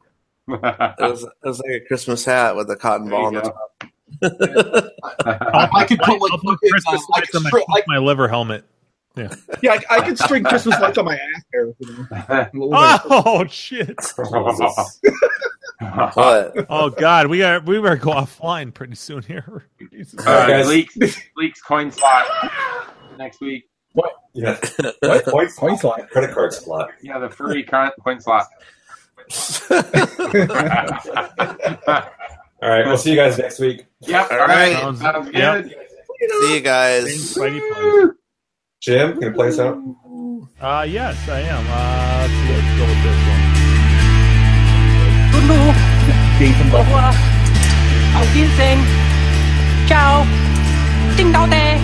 it 0.49 1.11
was, 1.11 1.23
it 1.25 1.31
was 1.43 1.59
like 1.61 1.71
a 1.71 1.81
Christmas 1.87 2.25
hat 2.25 2.57
with 2.57 2.71
a 2.71 2.77
cotton 2.77 3.09
ball 3.09 3.27
on 3.27 3.35
the 3.35 3.41
top. 3.43 3.85
I 4.23 5.85
could 5.87 5.99
put 6.01 6.21
like 6.21 6.33
I'll 6.33 6.39
put 6.39 6.53
fucking, 6.55 6.71
Christmas 6.71 7.01
uh, 7.03 7.13
I 7.15 7.19
lights 7.19 7.31
could 7.31 7.37
on 7.39 7.43
my, 7.45 7.51
stri- 7.51 7.69
like 7.69 7.85
my 7.87 7.99
liver 7.99 8.29
helmet. 8.29 8.65
Yeah. 9.17 9.33
Yeah, 9.63 9.79
I, 9.91 9.99
I 9.99 10.01
could 10.01 10.19
string 10.19 10.43
Christmas 10.43 10.79
lights 10.81 10.99
on 10.99 11.05
my 11.05 11.15
ass 11.15 11.43
hair. 11.53 11.73
You 11.79 11.93
know? 11.93 12.07
A 12.11 12.51
little 12.55 12.71
bit. 12.71 13.01
Oh 13.11 13.45
shit! 13.49 13.97
What? 15.81 16.55
Oh 16.71 16.91
god, 16.91 17.27
we 17.27 17.43
are 17.43 17.61
we 17.61 17.81
better 17.81 17.97
go 17.97 18.13
offline 18.13 18.73
pretty 18.73 18.95
soon 18.95 19.23
here. 19.23 19.67
Jesus. 19.93 20.25
Uh, 20.27 20.65
leaks, 20.67 20.97
leaks 21.37 21.61
coin 21.63 21.91
slot 21.91 22.27
next 23.19 23.41
week. 23.41 23.65
What? 23.93 24.13
Yeah. 24.33 24.59
What? 25.01 25.25
Point, 25.27 25.51
Coin 25.57 25.77
slot. 25.79 26.09
Credit 26.11 26.33
card 26.35 26.53
slot. 26.53 26.91
Yeah, 27.03 27.19
the 27.19 27.29
furry 27.31 27.63
con- 27.65 27.93
coin 28.03 28.21
slot. 28.21 28.47
All 32.63 32.71
right, 32.71 32.87
we'll 32.87 32.97
see 32.97 33.11
you 33.11 33.17
guys 33.17 33.39
next 33.39 33.59
week. 33.59 33.87
Yep. 34.01 34.31
All 34.31 34.41
All 34.41 34.47
right. 34.47 34.73
right. 34.73 34.81
Sounds, 34.81 35.01
Sounds- 35.01 35.27
good. 35.31 35.35
yep. 35.35 35.67
See 36.41 36.55
you 36.55 36.61
guys. 36.61 37.35
Jim, 38.81 39.13
can 39.15 39.23
you 39.23 39.33
play 39.33 39.49
us 39.49 39.59
out? 39.59 39.77
Uh, 40.61 40.83
yes, 40.89 41.29
I 41.29 41.41
am. 41.41 41.67
Uh, 41.69 42.29
let's. 42.29 42.51
Let's 42.51 42.79
go 42.79 42.87
with 42.87 43.03
this 43.03 43.29
one. 43.29 43.44
chuyên 46.39 46.53
phân 46.53 46.69
bổ 46.73 46.85
ông 48.15 48.27
tiên 48.35 48.47
sinh 48.59 48.79
chào. 49.89 50.27
Tinh 51.17 51.33
đau 51.33 51.49
tê 51.51 51.79